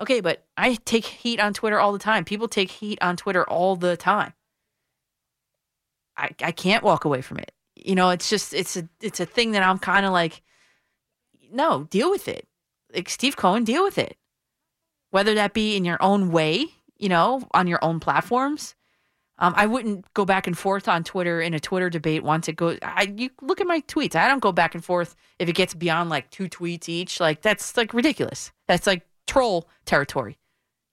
Okay, 0.01 0.21
but 0.21 0.47
I 0.57 0.77
take 0.87 1.05
heat 1.05 1.39
on 1.39 1.53
Twitter 1.53 1.79
all 1.79 1.93
the 1.93 1.99
time. 1.99 2.25
People 2.25 2.49
take 2.49 2.71
heat 2.71 2.99
on 3.03 3.18
Twitter 3.18 3.49
all 3.49 3.77
the 3.77 3.99
time. 3.99 4.33
I, 6.16 6.31
I 6.43 6.53
can't 6.53 6.83
walk 6.83 7.05
away 7.05 7.21
from 7.21 7.39
it. 7.39 7.53
You 7.77 7.95
know, 7.95 8.11
it's 8.11 8.29
just 8.29 8.53
it's 8.53 8.77
a 8.77 8.89
it's 9.01 9.21
a 9.21 9.27
thing 9.27 9.53
that 9.53 9.62
I'm 9.62 9.79
kind 9.79 10.05
of 10.05 10.12
like, 10.12 10.43
no, 11.51 11.85
deal 11.85 12.11
with 12.11 12.29
it. 12.29 12.47
Like 12.95 13.09
Steve 13.09 13.37
Cohen, 13.37 13.64
deal 13.64 13.83
with 13.83 13.99
it. 13.99 14.16
Whether 15.11 15.35
that 15.35 15.55
be 15.55 15.77
in 15.77 15.85
your 15.85 15.99
own 16.01 16.31
way, 16.31 16.66
you 16.99 17.09
know, 17.09 17.43
on 17.53 17.66
your 17.66 17.83
own 17.83 18.01
platforms. 18.01 18.75
Um, 19.39 19.55
I 19.57 19.64
wouldn't 19.64 20.12
go 20.12 20.27
back 20.27 20.47
and 20.47 20.57
forth 20.57 20.87
on 20.87 21.03
Twitter 21.03 21.41
in 21.41 21.55
a 21.55 21.61
Twitter 21.61 21.89
debate 21.89 22.23
once 22.23 22.47
it 22.47 22.57
goes. 22.57 22.79
I 22.83 23.12
you 23.16 23.31
look 23.41 23.61
at 23.61 23.66
my 23.66 23.81
tweets. 23.83 24.14
I 24.14 24.29
don't 24.29 24.43
go 24.43 24.53
back 24.53 24.75
and 24.75 24.85
forth 24.85 25.16
if 25.39 25.49
it 25.49 25.55
gets 25.55 25.73
beyond 25.73 26.11
like 26.11 26.31
two 26.31 26.49
tweets 26.49 26.91
each. 26.91 27.21
Like 27.21 27.41
that's 27.41 27.77
like 27.77 27.95
ridiculous. 27.95 28.53
That's 28.68 28.87
like 28.87 29.07
troll 29.27 29.66
territory. 29.87 30.39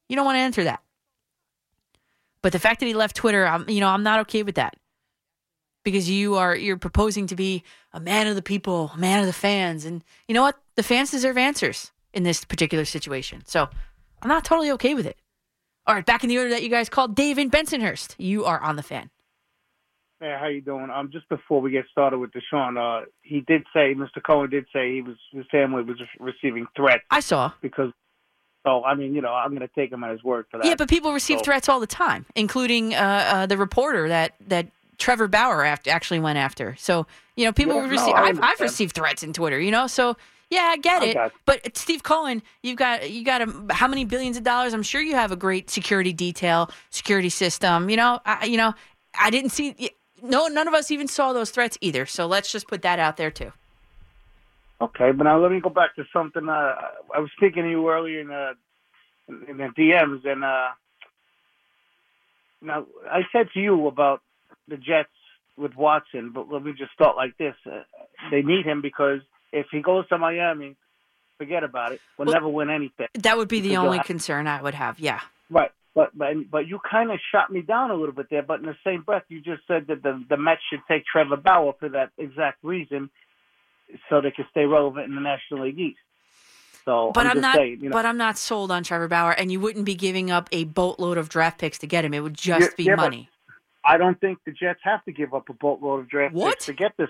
You 0.08 0.16
don't 0.16 0.26
want 0.26 0.38
to 0.38 0.42
enter 0.42 0.64
that. 0.64 0.82
But 2.42 2.54
the 2.54 2.60
fact 2.60 2.80
that 2.80 2.86
he 2.86 2.94
left 2.94 3.18
Twitter, 3.18 3.46
I'm 3.46 3.70
you 3.70 3.82
know 3.82 3.90
I'm 3.90 4.04
not 4.04 4.22
okay 4.22 4.44
with 4.44 4.56
that 4.56 4.78
because 5.92 6.10
you 6.10 6.36
are 6.36 6.54
you're 6.54 6.76
proposing 6.78 7.28
to 7.28 7.36
be 7.36 7.64
a 7.94 8.00
man 8.02 8.28
of 8.28 8.36
the 8.36 8.42
people, 8.42 8.92
a 8.94 8.98
man 8.98 9.22
of 9.22 9.26
the 9.26 9.32
fans, 9.32 9.86
and 9.86 10.04
you 10.28 10.36
know 10.36 10.42
what? 10.42 10.58
The 10.76 10.84
fans 10.84 11.12
deserve 11.12 11.38
answers 11.38 11.92
in 12.14 12.24
this 12.24 12.44
particular 12.44 12.84
situation. 12.84 13.44
So 13.46 13.70
I'm 14.22 14.28
not 14.28 14.44
totally 14.44 14.70
okay 14.72 14.94
with 14.94 15.06
it. 15.06 15.18
All 15.86 15.96
right, 15.96 16.06
back 16.06 16.24
in 16.24 16.30
the 16.30 16.38
order 16.38 16.50
that 16.50 16.62
you 16.64 16.68
guys 16.70 16.90
called, 16.90 17.16
Dave 17.16 17.38
in 17.38 17.50
Bensonhurst. 17.50 18.16
You 18.18 18.44
are 18.44 18.60
on 18.60 18.76
the 18.76 18.84
fan. 18.84 19.10
Hey, 20.20 20.36
how 20.38 20.48
you 20.48 20.60
doing? 20.62 20.90
Um, 20.90 21.10
just 21.12 21.30
before 21.30 21.62
we 21.62 21.72
get 21.72 21.86
started 21.90 22.18
with 22.18 22.32
Deshaun, 22.32 22.76
uh, 22.78 23.06
he 23.22 23.40
did 23.42 23.64
say, 23.74 23.94
Mr. 23.94 24.22
Cohen 24.22 24.50
did 24.50 24.66
say 24.74 24.94
he 24.96 25.02
was 25.02 25.16
his 25.32 25.46
family 25.50 25.84
was 25.84 26.02
receiving 26.20 26.68
threats 26.76 27.04
I 27.10 27.22
saw. 27.22 27.54
because. 27.62 27.92
So 28.66 28.84
I 28.84 28.96
mean, 28.96 29.14
you 29.16 29.22
know, 29.22 29.32
I'm 29.34 29.52
going 29.56 29.62
to 29.62 29.74
take 29.74 29.94
him 29.94 30.04
at 30.04 30.12
his 30.12 30.22
word 30.24 30.46
for 30.52 30.58
that. 30.58 30.66
Yeah, 30.66 30.76
but 30.76 30.90
people 30.90 31.14
receive 31.14 31.38
So- 31.38 31.44
threats 31.46 31.70
all 31.70 31.80
the 31.80 31.88
time, 31.88 32.26
including 32.36 32.94
uh, 32.94 32.98
uh, 32.98 33.46
the 33.46 33.56
reporter 33.56 34.10
that 34.10 34.34
that 34.48 34.68
Trevor 34.98 35.28
Bauer 35.28 35.64
aft- 35.64 35.88
actually 35.88 36.20
went 36.20 36.38
after. 36.38 36.76
So 36.78 37.06
You 37.36 37.46
know, 37.46 37.54
people 37.54 37.76
Yeah, 37.76 37.86
no, 37.86 37.90
receive. 37.90 38.14
I've, 38.16 38.40
I've 38.42 38.60
received 38.60 38.94
threats 38.96 39.24
in 39.24 39.32
Twitter. 39.34 39.60
You 39.60 39.72
know, 39.72 39.88
so 39.88 40.18
yeah, 40.50 40.62
I 40.72 40.78
get 40.78 41.02
I 41.02 41.06
it. 41.06 41.34
But 41.46 41.78
Steve 41.78 42.04
Cohen, 42.04 42.42
you've 42.64 42.78
got 42.78 43.10
you 43.10 43.24
got 43.24 43.42
a, 43.42 43.74
how 43.74 43.88
many 43.88 44.06
billions 44.06 44.38
of 44.38 44.44
dollars? 44.44 44.74
I'm 44.74 44.84
sure 44.84 45.02
you 45.02 45.16
have 45.16 45.32
a 45.32 45.36
great 45.36 45.70
security 45.70 46.14
detail, 46.14 46.72
security 46.90 47.30
system. 47.30 47.90
You 47.90 47.98
know, 47.98 48.20
I, 48.26 48.46
you 48.46 48.58
know, 48.58 48.74
I 49.20 49.30
didn't 49.30 49.52
see. 49.52 49.92
No, 50.22 50.48
none 50.48 50.68
of 50.68 50.74
us 50.74 50.90
even 50.90 51.08
saw 51.08 51.32
those 51.34 51.52
threats 51.52 51.78
either. 51.82 52.06
So 52.06 52.26
let's 52.26 52.52
just 52.52 52.68
put 52.68 52.82
that 52.82 52.98
out 52.98 53.18
there 53.18 53.30
too. 53.30 53.52
Okay, 54.80 55.12
but 55.12 55.24
now 55.24 55.40
let 55.40 55.52
me 55.52 55.60
go 55.60 55.70
back 55.70 55.96
to 55.96 56.06
something. 56.14 56.48
Uh, 56.48 56.76
I 57.14 57.20
was 57.20 57.30
speaking 57.36 57.64
to 57.64 57.70
you 57.70 57.90
earlier 57.90 58.22
in 58.22 58.28
the 58.28 58.52
in 59.50 59.58
the 59.58 59.70
DMs, 59.78 60.26
and 60.26 60.44
uh, 60.44 60.70
now 62.62 62.86
I 63.10 63.22
said 63.32 63.50
to 63.54 63.60
you 63.60 63.88
about 63.88 64.22
the 64.68 64.78
Jets 64.78 65.10
with 65.58 65.76
Watson, 65.76 66.32
but 66.34 66.52
let 66.52 66.64
me 66.64 66.74
just 66.78 66.92
start 66.94 67.16
like 67.16 67.38
this: 67.38 67.56
uh, 67.66 67.82
they 68.32 68.42
need 68.42 68.66
him 68.66 68.82
because 68.82 69.22
if 69.52 69.68
he 69.72 69.82
goes 69.82 70.08
to 70.10 70.18
Miami, 70.18 70.76
forget 71.38 71.64
about 71.64 71.92
it. 71.94 72.02
We'll, 72.18 72.26
Well- 72.28 72.34
never 72.34 72.48
win 72.50 72.70
anything. 72.70 73.08
That 73.16 73.38
would 73.38 73.48
be 73.48 73.62
the 73.62 73.78
only 73.78 74.00
concern 74.00 74.48
I 74.48 74.62
would 74.62 74.74
have. 74.76 75.00
Yeah. 75.00 75.22
Right. 75.50 75.72
But 75.96 76.16
but 76.16 76.34
but 76.52 76.68
you 76.68 76.80
kind 76.90 77.10
of 77.12 77.20
shot 77.32 77.52
me 77.52 77.62
down 77.62 77.90
a 77.90 77.96
little 77.96 78.14
bit 78.14 78.28
there. 78.30 78.44
But 78.44 78.60
in 78.60 78.68
the 78.68 78.76
same 78.84 79.02
breath, 79.02 79.24
you 79.30 79.42
just 79.42 79.62
said 79.68 79.88
that 79.88 80.04
the 80.04 80.24
the 80.30 80.38
Mets 80.38 80.62
should 80.70 80.82
take 80.88 81.04
Trevor 81.12 81.38
Bauer 81.38 81.74
for 81.80 81.90
that 81.90 82.12
exact 82.20 82.64
reason, 82.64 83.10
so 84.10 84.22
they 84.22 84.30
can 84.30 84.46
stay 84.52 84.66
relevant 84.66 85.06
in 85.10 85.16
the 85.16 85.22
National 85.22 85.64
League 85.66 85.80
East. 85.80 85.98
So 86.86 87.12
But 87.14 87.26
I'm, 87.26 87.32
I'm, 87.38 87.42
not. 87.42 87.56
saying, 87.56 87.80
you 87.82 87.90
know, 87.90 87.94
But 87.94 88.06
I'm 88.06 88.18
not 88.18 88.38
sold 88.38 88.72
on 88.72 88.84
Trevor 88.84 89.08
Bauer, 89.08 89.32
and 89.32 89.52
you 89.52 89.60
wouldn't 89.60 89.86
be 89.86 89.96
giving 89.96 90.30
up 90.32 90.48
a 90.52 90.66
boatload 90.66 91.18
of 91.18 91.30
draft 91.30 91.58
picks 91.60 91.80
to 91.80 91.88
get 91.88 92.06
him. 92.06 92.14
It 92.14 92.22
would 92.22 92.36
just 92.36 92.62
Yeah, 92.62 92.68
be 92.78 92.84
yeah, 92.84 92.96
but- 92.96 93.02
money. 93.02 93.30
I 93.88 93.98
don't 93.98 94.20
think 94.20 94.40
the 94.46 94.52
Jets 94.52 94.80
have 94.84 95.04
to 95.06 95.14
give 95.14 95.34
up 95.34 95.48
a 95.50 95.54
boatload 95.54 96.02
of 96.02 96.10
draft 96.10 96.34
What? 96.36 96.56
picks 96.56 96.66
to 96.66 96.74
get 96.74 96.92
this. 96.98 97.08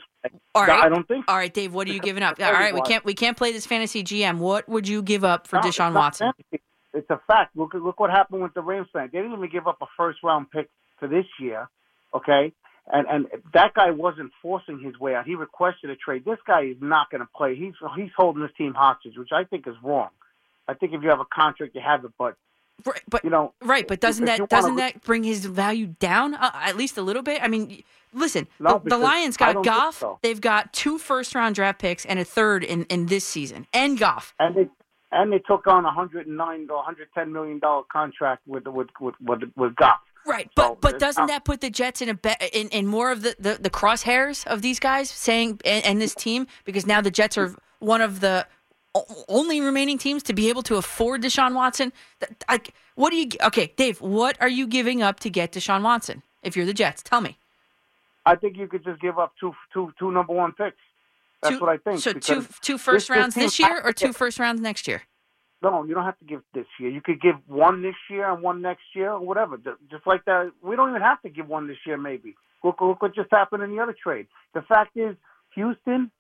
All 0.54 0.64
right. 0.66 0.84
I 0.84 0.90
don't 0.90 1.08
think. 1.08 1.26
All 1.28 1.36
right, 1.36 1.52
Dave. 1.54 1.74
What 1.74 1.88
are 1.88 1.92
you 1.92 2.00
giving 2.00 2.22
up? 2.22 2.40
All 2.42 2.52
right, 2.54 2.74
we 2.74 2.82
can't 2.82 3.04
we 3.04 3.14
can't 3.16 3.36
play 3.36 3.52
this 3.52 3.66
fantasy 3.66 4.04
GM. 4.04 4.38
What 4.38 4.70
would 4.70 4.88
you 4.88 5.02
give 5.02 5.24
up 5.24 5.48
for 5.48 5.56
No, 5.58 5.62
Deshaun 5.64 5.94
Watson? 5.94 6.32
fantasy. 6.38 6.64
It's 6.94 7.10
a 7.10 7.20
fact. 7.28 7.56
Look 7.56 7.74
look 7.74 8.00
what 8.00 8.10
happened 8.12 8.42
with 8.44 8.54
the 8.54 8.62
Rams 8.62 8.88
tonight. 8.92 9.12
They 9.12 9.20
didn't 9.20 9.34
even 9.34 9.50
give 9.50 9.68
up 9.68 9.78
a 9.82 9.88
first 9.98 10.20
round 10.24 10.52
pick 10.52 10.70
for 11.00 11.08
this 11.08 11.26
year. 11.40 11.68
Okay, 12.14 12.54
and 12.92 13.08
and 13.08 13.28
that 13.54 13.74
guy 13.74 13.92
wasn't 13.92 14.32
forcing 14.42 14.80
his 14.80 14.98
way 15.00 15.16
out. 15.16 15.26
He 15.26 15.36
requested 15.36 15.90
a 15.90 15.96
trade. 15.96 16.26
This 16.26 16.40
guy 16.46 16.62
is 16.64 16.78
not 16.80 17.10
going 17.12 17.22
to 17.22 17.28
play. 17.36 17.56
He's 17.56 17.74
he's 17.96 18.12
holding 18.16 18.42
his 18.44 18.52
team 18.58 18.74
hostage, 18.76 19.18
which 19.18 19.30
I 19.34 19.44
think 19.44 19.68
is 19.68 19.76
wrong. 19.84 20.10
I 20.68 20.74
think 20.74 20.94
if 20.94 21.02
you 21.04 21.10
have 21.10 21.20
a 21.20 21.26
contract, 21.34 21.76
you 21.76 21.82
have 21.86 22.04
it. 22.06 22.12
But 22.18 22.36
Right, 22.86 23.02
but 23.10 23.24
you 23.24 23.30
know, 23.30 23.54
right, 23.64 23.88
but 23.88 24.00
doesn't 24.00 24.26
that 24.26 24.50
doesn't 24.50 24.76
re- 24.76 24.82
that 24.82 25.04
bring 25.04 25.24
his 25.24 25.46
value 25.46 25.88
down 26.00 26.36
uh, 26.36 26.52
at 26.54 26.78
least 26.78 26.98
a 26.98 27.02
little 27.02 27.24
bit? 27.24 27.42
I 27.42 27.48
mean, 27.48 27.84
listen, 28.14 28.48
No, 28.60 28.80
the, 28.84 28.92
the 28.92 28.98
Lions 28.98 29.36
got 29.36 29.64
Goff. 29.64 29.98
so. 30.00 30.20
They've 30.22 30.40
got 30.40 30.74
two 30.74 30.98
first 30.98 31.34
round 31.34 31.56
draft 31.56 31.80
picks 31.80 32.06
and 32.06 32.20
a 32.20 32.24
third 32.24 32.64
in 32.64 32.84
in 32.86 33.08
this 33.08 33.26
season, 33.26 33.66
and 33.74 33.98
Goff. 33.98 34.34
and 34.40 34.56
they 34.56 34.70
and 35.12 35.32
they 35.34 35.40
took 35.40 35.66
on 35.68 35.86
a 35.86 35.92
hundred 35.92 36.28
and 36.28 36.38
nine 36.38 36.68
or 36.70 36.84
hundred 36.84 37.08
ten 37.16 37.34
million 37.34 37.60
dollar 37.60 37.84
contract 37.92 38.44
with 38.48 38.68
with 38.68 38.90
with 39.02 39.16
with, 39.22 39.42
with 39.56 39.76
Goff. 39.76 40.00
Right, 40.26 40.50
but 40.56 40.68
So, 40.68 40.78
but 40.82 41.00
doesn't 41.00 41.28
that 41.28 41.46
put 41.46 41.62
the 41.62 41.70
Jets 41.70 42.02
in 42.02 42.10
a 42.10 42.14
be- 42.14 42.36
in, 42.52 42.68
in 42.70 42.86
more 42.86 43.12
of 43.12 43.22
the, 43.24 43.36
the, 43.40 43.58
the 43.62 43.70
crosshairs 43.70 44.46
of 44.46 44.62
these 44.62 44.78
guys 44.78 45.10
saying 45.10 45.62
and, 45.64 45.86
and 45.86 46.02
this 46.02 46.14
team 46.14 46.48
because 46.66 46.86
now 46.86 47.00
the 47.00 47.12
Jets 47.12 47.38
are 47.38 47.56
one 47.80 48.02
of 48.02 48.20
the 48.20 48.46
only 49.28 49.62
remaining 49.62 49.98
teams 49.98 50.24
to 50.24 50.34
be 50.34 50.50
able 50.50 50.64
to 50.64 50.76
afford 50.76 51.22
Deshaun 51.22 51.54
Watson. 51.54 51.92
Like, 52.50 52.74
what 52.96 53.12
do 53.12 53.18
you? 53.18 53.28
Okay, 53.44 53.74
Dave, 53.76 54.02
what 54.02 54.38
are 54.42 54.50
you 54.50 54.68
giving 54.68 55.02
up 55.02 55.20
to 55.22 55.30
get 55.30 55.52
Deshaun 55.52 55.84
Watson? 55.84 56.24
If 56.44 56.56
you're 56.56 56.66
the 56.66 56.74
Jets, 56.74 57.04
tell 57.04 57.22
me. 57.22 57.38
I 58.26 58.36
think 58.36 58.58
you 58.58 58.68
could 58.68 58.84
just 58.84 59.02
give 59.02 59.18
up 59.18 59.34
two 59.40 59.54
two 59.74 59.94
two 60.00 60.12
number 60.12 60.34
one 60.34 60.52
picks. 60.52 60.78
That's 61.42 61.56
two, 61.56 61.62
what 61.62 61.70
I 61.70 61.78
think. 61.78 62.00
So 62.00 62.14
two 62.14 62.46
two 62.62 62.78
first 62.78 63.08
this 63.08 63.16
rounds 63.16 63.36
team 63.36 63.44
this 63.44 63.60
year 63.60 63.82
or 63.84 63.94
two 63.94 64.14
first 64.14 64.40
rounds 64.40 64.62
next 64.62 64.88
year? 64.88 65.04
No, 65.62 65.84
you 65.86 65.94
don't 65.96 66.06
have 66.06 66.20
to 66.20 66.26
give 66.26 66.42
this 66.54 66.68
year. 66.80 66.90
You 66.90 67.02
could 67.02 67.20
give 67.20 67.36
one 67.48 67.82
this 67.82 67.96
year 68.10 68.32
and 68.32 68.44
one 68.44 68.62
next 68.62 68.84
year 68.94 69.12
or 69.12 69.20
whatever. 69.20 69.58
Just 69.90 70.06
like 70.06 70.24
that. 70.26 70.52
We 70.62 70.76
don't 70.76 70.90
even 70.90 71.02
have 71.02 71.22
to 71.24 71.30
give 71.30 71.48
one 71.48 71.68
this 71.68 71.78
year, 71.86 71.98
maybe. 71.98 72.36
Look, 72.64 72.80
look 72.82 73.02
what 73.02 73.16
just 73.16 73.32
happened 73.32 73.64
in 73.64 73.76
the 73.76 73.82
other 73.82 73.96
trade. 74.02 74.28
The 74.54 74.62
fact 74.62 74.96
is, 74.96 75.16
Houston 75.56 76.12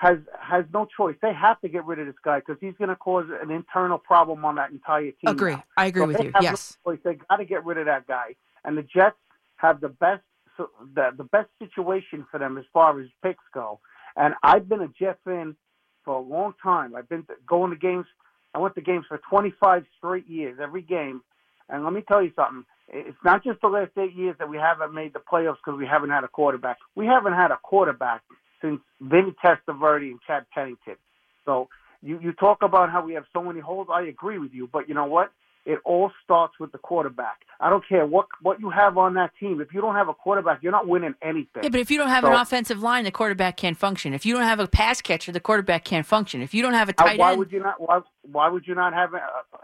has 0.00 0.16
has 0.40 0.64
no 0.72 0.86
choice. 0.96 1.14
They 1.20 1.34
have 1.34 1.60
to 1.60 1.68
get 1.68 1.84
rid 1.84 1.98
of 1.98 2.06
this 2.06 2.14
guy 2.24 2.38
because 2.38 2.56
he's 2.58 2.72
going 2.78 2.88
to 2.88 2.96
cause 2.96 3.26
an 3.42 3.50
internal 3.50 3.98
problem 3.98 4.42
on 4.46 4.54
that 4.54 4.70
entire 4.70 5.02
team. 5.10 5.14
Agree. 5.26 5.52
now. 5.56 5.64
I 5.76 5.86
agree 5.86 6.00
So 6.02 6.06
with 6.08 6.20
you. 6.20 6.30
no 6.32 6.40
Yes. 6.40 6.78
choice. 6.84 6.98
They 7.04 7.14
got 7.28 7.36
to 7.36 7.44
get 7.44 7.66
rid 7.66 7.76
of 7.76 7.84
that 7.84 8.06
guy. 8.06 8.34
And 8.64 8.78
the 8.78 8.82
Jets 8.82 9.16
have 9.56 9.80
the 9.82 9.90
best 9.90 10.22
the 10.56 11.10
the 11.16 11.24
best 11.24 11.50
situation 11.58 12.26
for 12.30 12.38
them 12.38 12.56
as 12.56 12.64
far 12.72 12.98
as 12.98 13.08
picks 13.22 13.44
go. 13.52 13.78
And 14.16 14.34
I've 14.42 14.68
been 14.70 14.80
a 14.80 14.88
Jet 14.88 15.18
fan 15.24 15.54
for 16.02 16.14
a 16.16 16.20
long 16.20 16.54
time. 16.62 16.96
I've 16.96 17.08
been 17.08 17.26
going 17.46 17.70
to 17.70 17.76
games. 17.76 18.06
I 18.54 18.58
went 18.58 18.74
to 18.76 18.80
games 18.80 19.04
for 19.06 19.18
25 19.28 19.84
straight 19.98 20.26
years, 20.26 20.58
every 20.62 20.82
game. 20.82 21.20
And 21.68 21.84
let 21.84 21.92
me 21.92 22.02
tell 22.08 22.22
you 22.22 22.32
something. 22.34 22.64
It's 22.88 23.16
not 23.24 23.44
just 23.44 23.60
the 23.60 23.68
last 23.68 23.92
eight 23.98 24.14
years 24.14 24.34
that 24.38 24.48
we 24.48 24.56
haven't 24.56 24.92
made 24.94 25.12
the 25.12 25.20
playoffs 25.20 25.58
because 25.64 25.78
we 25.78 25.86
haven't 25.86 26.10
had 26.10 26.24
a 26.24 26.28
quarterback. 26.28 26.78
We 26.96 27.06
haven't 27.06 27.34
had 27.34 27.50
a 27.52 27.58
quarterback 27.62 28.22
since 28.62 28.80
Vinny 29.00 29.34
Testaverde 29.44 30.10
and 30.10 30.20
Chad 30.26 30.46
Pennington. 30.54 30.96
So 31.44 31.68
you, 32.02 32.18
you 32.20 32.32
talk 32.32 32.62
about 32.62 32.90
how 32.90 33.04
we 33.04 33.14
have 33.14 33.24
so 33.32 33.42
many 33.42 33.60
holes. 33.60 33.88
I 33.92 34.02
agree 34.02 34.38
with 34.38 34.52
you, 34.52 34.68
but 34.72 34.88
you 34.88 34.94
know 34.94 35.06
what? 35.06 35.32
It 35.70 35.78
all 35.84 36.10
starts 36.24 36.54
with 36.58 36.72
the 36.72 36.78
quarterback. 36.78 37.42
I 37.60 37.70
don't 37.70 37.86
care 37.86 38.04
what 38.06 38.26
what 38.42 38.58
you 38.58 38.70
have 38.70 38.98
on 38.98 39.14
that 39.14 39.30
team. 39.38 39.60
If 39.60 39.72
you 39.72 39.80
don't 39.80 39.94
have 39.94 40.08
a 40.08 40.14
quarterback, 40.14 40.62
you're 40.62 40.72
not 40.72 40.88
winning 40.88 41.14
anything. 41.22 41.62
Yeah, 41.62 41.68
but 41.68 41.78
if 41.78 41.90
you 41.90 41.98
don't 41.98 42.08
have 42.08 42.24
an 42.24 42.32
offensive 42.32 42.82
line, 42.82 43.04
the 43.04 43.12
quarterback 43.12 43.56
can't 43.56 43.76
function. 43.76 44.12
If 44.14 44.26
you 44.26 44.34
don't 44.34 44.42
have 44.42 44.58
a 44.58 44.66
pass 44.66 45.00
catcher, 45.00 45.30
the 45.30 45.40
quarterback 45.40 45.84
can't 45.84 46.04
function. 46.04 46.42
If 46.42 46.54
you 46.54 46.62
don't 46.62 46.74
have 46.74 46.88
a 46.88 46.92
tight 46.92 47.18
why 47.20 47.30
end, 47.30 47.38
would 47.38 47.52
you 47.52 47.60
not? 47.60 47.80
Why, 47.80 48.00
why 48.22 48.48
would 48.48 48.66
you 48.66 48.74
not 48.74 48.94
have 48.94 49.14
uh, 49.14 49.18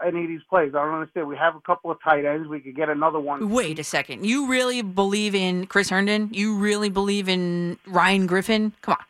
any 0.05 0.23
of 0.23 0.27
these 0.29 0.41
plays? 0.49 0.73
I 0.75 0.85
don't 0.85 0.93
understand. 0.93 1.27
We 1.27 1.35
have 1.35 1.55
a 1.55 1.61
couple 1.61 1.91
of 1.91 1.97
tight 2.01 2.23
ends. 2.23 2.47
We 2.47 2.61
could 2.61 2.75
get 2.75 2.87
another 2.87 3.19
one. 3.19 3.49
Wait 3.49 3.79
a 3.79 3.83
second. 3.83 4.25
You 4.25 4.47
really 4.47 4.81
believe 4.81 5.35
in 5.35 5.65
Chris 5.65 5.89
Herndon? 5.89 6.29
You 6.31 6.57
really 6.57 6.89
believe 6.89 7.27
in 7.27 7.77
Ryan 7.85 8.27
Griffin? 8.27 8.73
Come 8.81 8.93
on. 8.93 9.05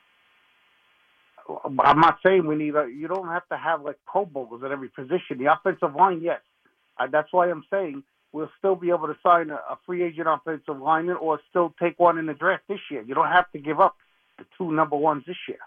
I'm 1.80 2.00
not 2.00 2.20
saying 2.26 2.46
we 2.46 2.56
need. 2.56 2.76
A, 2.76 2.88
you 2.94 3.08
don't 3.08 3.28
have 3.28 3.48
to 3.50 3.58
have 3.58 3.82
like 3.82 3.98
Pro 4.06 4.26
Bowlers 4.26 4.64
at 4.64 4.72
every 4.72 4.90
position. 4.90 5.38
The 5.38 5.52
offensive 5.52 5.96
line, 5.96 6.22
yes. 6.22 6.42
Uh, 7.00 7.08
that's 7.12 7.32
why 7.32 7.50
I'm 7.50 7.64
saying 7.72 8.04
we'll 8.32 8.52
still 8.58 8.76
be 8.76 8.90
able 8.90 9.08
to 9.08 9.16
sign 9.24 9.50
a, 9.50 9.56
a 9.56 9.78
free 9.86 10.04
agent 10.04 10.28
offensive 10.28 10.80
lineman 10.80 11.18
or 11.18 11.40
still 11.50 11.74
take 11.82 12.00
one 12.00 12.18
in 12.18 12.26
the 12.26 12.34
draft 12.34 12.64
this 12.68 12.80
year. 12.92 13.02
You 13.02 13.16
don't 13.16 13.32
have 13.32 13.52
to 13.52 13.60
give 13.60 13.80
up 13.80 13.96
the 14.38 14.46
two 14.58 14.72
number 14.72 14.96
ones 14.96 15.24
this 15.26 15.38
year. 15.48 15.60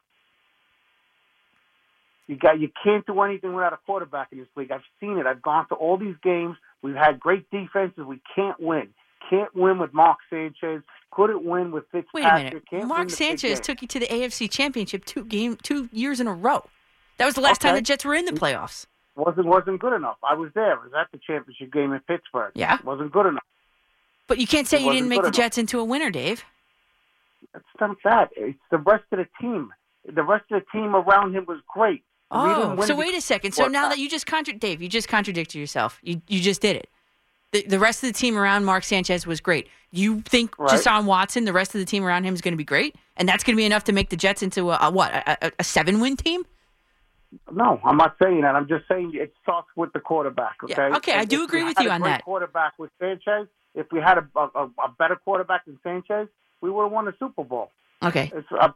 You 2.26 2.36
got 2.36 2.60
you 2.60 2.70
can't 2.84 3.04
do 3.06 3.20
anything 3.22 3.54
without 3.54 3.72
a 3.72 3.78
quarterback 3.84 4.28
in 4.30 4.38
this 4.38 4.46
league. 4.54 4.70
I've 4.70 4.82
seen 5.00 5.18
it. 5.18 5.26
I've 5.26 5.42
gone 5.42 5.66
to 5.68 5.74
all 5.74 5.96
these 5.96 6.14
games. 6.22 6.56
We've 6.80 6.94
had 6.94 7.18
great 7.18 7.50
defenses. 7.50 8.04
We 8.06 8.20
can't 8.36 8.60
win. 8.60 8.90
Can't 9.28 9.54
win 9.54 9.78
with 9.78 9.92
Mark 9.92 10.18
Sanchez. 10.30 10.82
Couldn't 11.10 11.44
win 11.44 11.72
with 11.72 11.84
Fitzpatrick. 11.90 12.14
Wait 12.14 12.24
a 12.24 12.76
minute. 12.76 12.86
Mark 12.86 13.10
Sanchez 13.10 13.58
took 13.58 13.82
you 13.82 13.88
to 13.88 13.98
the 13.98 14.06
AFC 14.06 14.48
Championship 14.48 15.04
two 15.04 15.24
game 15.24 15.56
two 15.60 15.88
years 15.92 16.20
in 16.20 16.28
a 16.28 16.32
row. 16.32 16.64
That 17.18 17.26
was 17.26 17.34
the 17.34 17.40
last 17.40 17.60
time 17.60 17.74
the 17.74 17.82
Jets 17.82 18.04
were 18.04 18.14
in 18.14 18.24
the 18.26 18.32
playoffs. 18.32 18.86
Wasn't 19.16 19.46
wasn't 19.46 19.80
good 19.80 19.92
enough. 19.92 20.16
I 20.22 20.34
was 20.34 20.50
there. 20.54 20.72
I 20.78 20.82
was 20.82 20.92
at 20.98 21.08
the 21.12 21.18
championship 21.18 21.72
game 21.72 21.92
in 21.92 22.00
Pittsburgh. 22.00 22.52
Yeah. 22.54 22.78
wasn't 22.84 23.12
good 23.12 23.26
enough. 23.26 23.44
But 24.26 24.38
you 24.38 24.46
can't 24.46 24.66
say 24.66 24.78
It 24.78 24.86
you 24.86 24.92
didn't 24.92 25.08
make 25.08 25.20
the 25.22 25.26
enough. 25.28 25.36
Jets 25.36 25.58
into 25.58 25.80
a 25.80 25.84
winner, 25.84 26.10
Dave. 26.10 26.44
It's 27.54 27.64
not 27.80 27.96
that. 28.04 28.30
It's 28.36 28.58
the 28.70 28.78
rest 28.78 29.04
of 29.12 29.18
the 29.18 29.26
team. 29.40 29.72
The 30.06 30.22
rest 30.22 30.44
of 30.50 30.62
the 30.62 30.66
team 30.78 30.94
around 30.94 31.34
him 31.34 31.44
was 31.46 31.58
great. 31.66 32.02
Oh, 32.30 32.80
so 32.82 32.94
wait 32.94 33.14
a 33.14 33.20
second. 33.20 33.52
So 33.52 33.66
now 33.66 33.86
uh, 33.86 33.88
that 33.90 33.98
you 33.98 34.08
just 34.08 34.24
contra- 34.26 34.54
Dave, 34.54 34.80
you 34.80 34.88
just 34.88 35.08
contradicted 35.08 35.56
yourself. 35.56 35.98
You 36.02 36.22
you 36.28 36.40
just 36.40 36.60
did 36.62 36.76
it. 36.76 36.88
The, 37.52 37.62
the 37.66 37.78
rest 37.80 38.04
of 38.04 38.08
the 38.08 38.12
team 38.16 38.36
around 38.38 38.64
Mark 38.64 38.84
Sanchez 38.84 39.26
was 39.26 39.40
great. 39.40 39.66
You 39.90 40.20
think 40.20 40.56
Right. 40.56 40.70
Deshaun 40.70 41.04
Watson, 41.06 41.44
the 41.44 41.52
rest 41.52 41.74
of 41.74 41.80
the 41.80 41.84
team 41.84 42.04
around 42.04 42.22
him 42.22 42.32
is 42.32 42.40
going 42.40 42.52
to 42.52 42.56
be 42.56 42.62
great, 42.64 42.94
and 43.16 43.28
that's 43.28 43.42
going 43.42 43.56
to 43.56 43.60
be 43.60 43.64
enough 43.66 43.82
to 43.84 43.92
make 43.92 44.10
the 44.10 44.16
Jets 44.16 44.40
into 44.44 44.70
a, 44.70 44.78
a 44.80 44.90
what 44.92 45.12
a, 45.12 45.46
a, 45.46 45.52
a 45.58 45.64
seven 45.64 45.98
win 45.98 46.16
team? 46.16 46.44
No, 47.52 47.80
I'm 47.84 47.96
not 47.96 48.16
saying 48.22 48.40
that. 48.42 48.54
I'm 48.56 48.66
just 48.68 48.88
saying 48.88 49.12
it 49.14 49.32
starts 49.42 49.68
with 49.76 49.92
the 49.92 50.00
quarterback. 50.00 50.56
Okay. 50.64 50.74
Yeah, 50.76 50.96
okay, 50.96 51.12
I 51.14 51.24
do 51.24 51.44
agree 51.44 51.62
with 51.64 51.78
you 51.80 51.90
on 51.90 52.00
that. 52.02 52.24
Quarterback 52.24 52.72
with 52.78 52.90
Sanchez. 52.98 53.46
If 53.74 53.86
we 53.92 54.00
had 54.00 54.18
a, 54.18 54.26
a, 54.36 54.68
a 54.84 54.88
better 54.98 55.14
quarterback 55.16 55.64
than 55.64 55.78
Sanchez, 55.84 56.28
we 56.60 56.70
would 56.70 56.82
have 56.84 56.92
won 56.92 57.04
the 57.04 57.14
Super 57.20 57.44
Bowl. 57.44 57.70
Okay, 58.02 58.32
It's, 58.34 58.48
uh, 58.50 58.70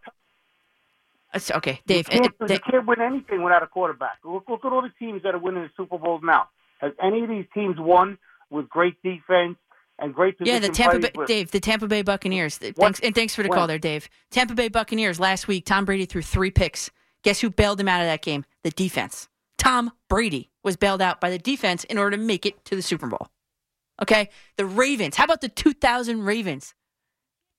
It's- 1.35 1.51
okay, 1.51 1.81
Dave. 1.87 2.07
you, 2.13 2.21
can't, 2.21 2.35
you 2.51 2.59
can't 2.61 2.87
win 2.87 3.01
anything 3.01 3.43
without 3.43 3.63
a 3.63 3.67
quarterback. 3.67 4.19
Look, 4.25 4.45
look 4.49 4.65
at 4.65 4.73
all 4.73 4.83
the 4.83 4.93
teams 5.01 5.23
that 5.25 5.35
are 5.35 5.39
winning 5.39 5.65
the 5.65 5.71
Super 5.77 5.99
Bowls 5.99 6.21
now. 6.23 6.49
Has 6.79 6.93
any 7.03 7.23
of 7.25 7.29
these 7.29 7.47
teams 7.55 7.77
won 7.79 8.19
with 8.51 8.69
great 8.69 8.95
defense 9.03 9.57
and 9.99 10.15
great 10.15 10.37
Yeah, 10.41 10.59
the 10.61 10.69
Tampa 10.69 10.99
Bay, 11.01 11.11
with- 11.17 11.27
Dave, 11.27 11.51
the 11.51 11.61
Tampa 11.61 11.89
Bay 11.89 12.03
Buccaneers. 12.03 12.59
Th- 12.59 12.75
Thanks, 12.75 13.01
and 13.01 13.15
thanks 13.15 13.35
for 13.35 13.43
the 13.43 13.49
When? 13.49 13.59
call 13.59 13.67
there, 13.67 13.79
Dave. 13.79 14.09
Tampa 14.31 14.55
Bay 14.55 14.69
Buccaneers 14.69 15.19
last 15.19 15.49
week. 15.49 15.65
Tom 15.65 15.85
Brady 15.85 16.05
threw 16.07 16.23
three 16.23 16.51
picks. 16.53 16.91
Guess 17.25 17.41
who 17.41 17.51
bailed 17.51 17.81
him 17.81 17.89
out 17.89 18.01
of 18.01 18.07
that 18.07 18.23
game? 18.23 18.45
The 18.63 18.71
defense. 18.71 19.29
Tom 19.59 19.93
Brady 20.09 20.51
was 20.63 20.77
bailed 20.77 21.03
out 21.03 21.21
by 21.21 21.31
the 21.31 21.39
defense 21.39 21.85
in 21.85 21.99
order 21.99 22.17
to 22.17 22.23
make 22.23 22.47
it 22.47 22.65
to 22.67 22.77
the 22.77 22.83
Super 22.83 23.07
Bowl. 23.07 23.29
Okay, 24.03 24.29
the 24.57 24.67
Ravens. 24.67 25.17
How 25.17 25.25
about 25.25 25.41
the 25.41 25.49
2000 25.49 26.23
Ravens? 26.23 26.75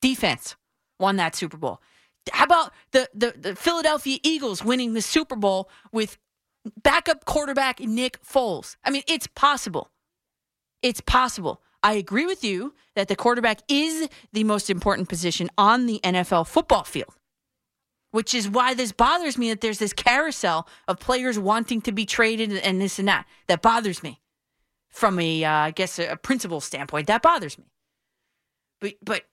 Defense 0.02 0.56
won 1.00 1.16
that 1.16 1.36
Super 1.36 1.58
Bowl. 1.58 1.82
How 2.32 2.46
about 2.46 2.74
the, 2.92 3.10
the, 3.14 3.34
the 3.38 3.56
Philadelphia 3.56 4.20
Eagles 4.24 4.64
winning 4.64 4.94
the 4.94 5.02
Super 5.02 5.36
Bowl 5.36 5.70
with 5.92 6.18
backup 6.84 7.26
quarterback 7.26 7.80
Nick 7.80 8.24
Foles? 8.24 8.76
I 8.84 8.90
mean, 8.90 9.04
it's 9.08 9.28
possible. 9.28 9.92
It's 10.82 11.02
possible. 11.02 11.62
I 11.82 11.94
agree 11.94 12.26
with 12.26 12.44
you 12.44 12.74
that 12.96 13.08
the 13.08 13.16
quarterback 13.16 13.60
is 13.68 14.10
the 14.34 14.44
most 14.44 14.70
important 14.70 15.08
position 15.08 15.50
on 15.58 15.86
the 15.86 16.00
NFL 16.04 16.48
football 16.48 16.84
field, 16.84 17.14
which 18.16 18.34
is 18.34 18.48
why 18.48 18.74
this 18.74 18.94
bothers 18.94 19.38
me 19.38 19.50
that 19.50 19.60
there's 19.60 19.80
this 19.80 19.92
carousel 19.92 20.70
of 20.88 20.98
players 21.02 21.38
wanting 21.38 21.82
to 21.82 21.92
be 21.92 22.06
traded 22.06 22.50
and 22.54 22.80
this 22.80 22.98
and 22.98 23.10
that. 23.10 23.26
That 23.48 23.62
bothers 23.62 24.02
me 24.02 24.22
from 24.88 25.20
a, 25.20 25.44
uh, 25.44 25.52
I 25.52 25.72
guess, 25.72 26.00
a 26.00 26.16
principle 26.16 26.62
standpoint. 26.62 27.08
That 27.08 27.22
bothers 27.22 27.58
me. 27.58 27.66
But, 28.80 28.94
but 29.04 29.24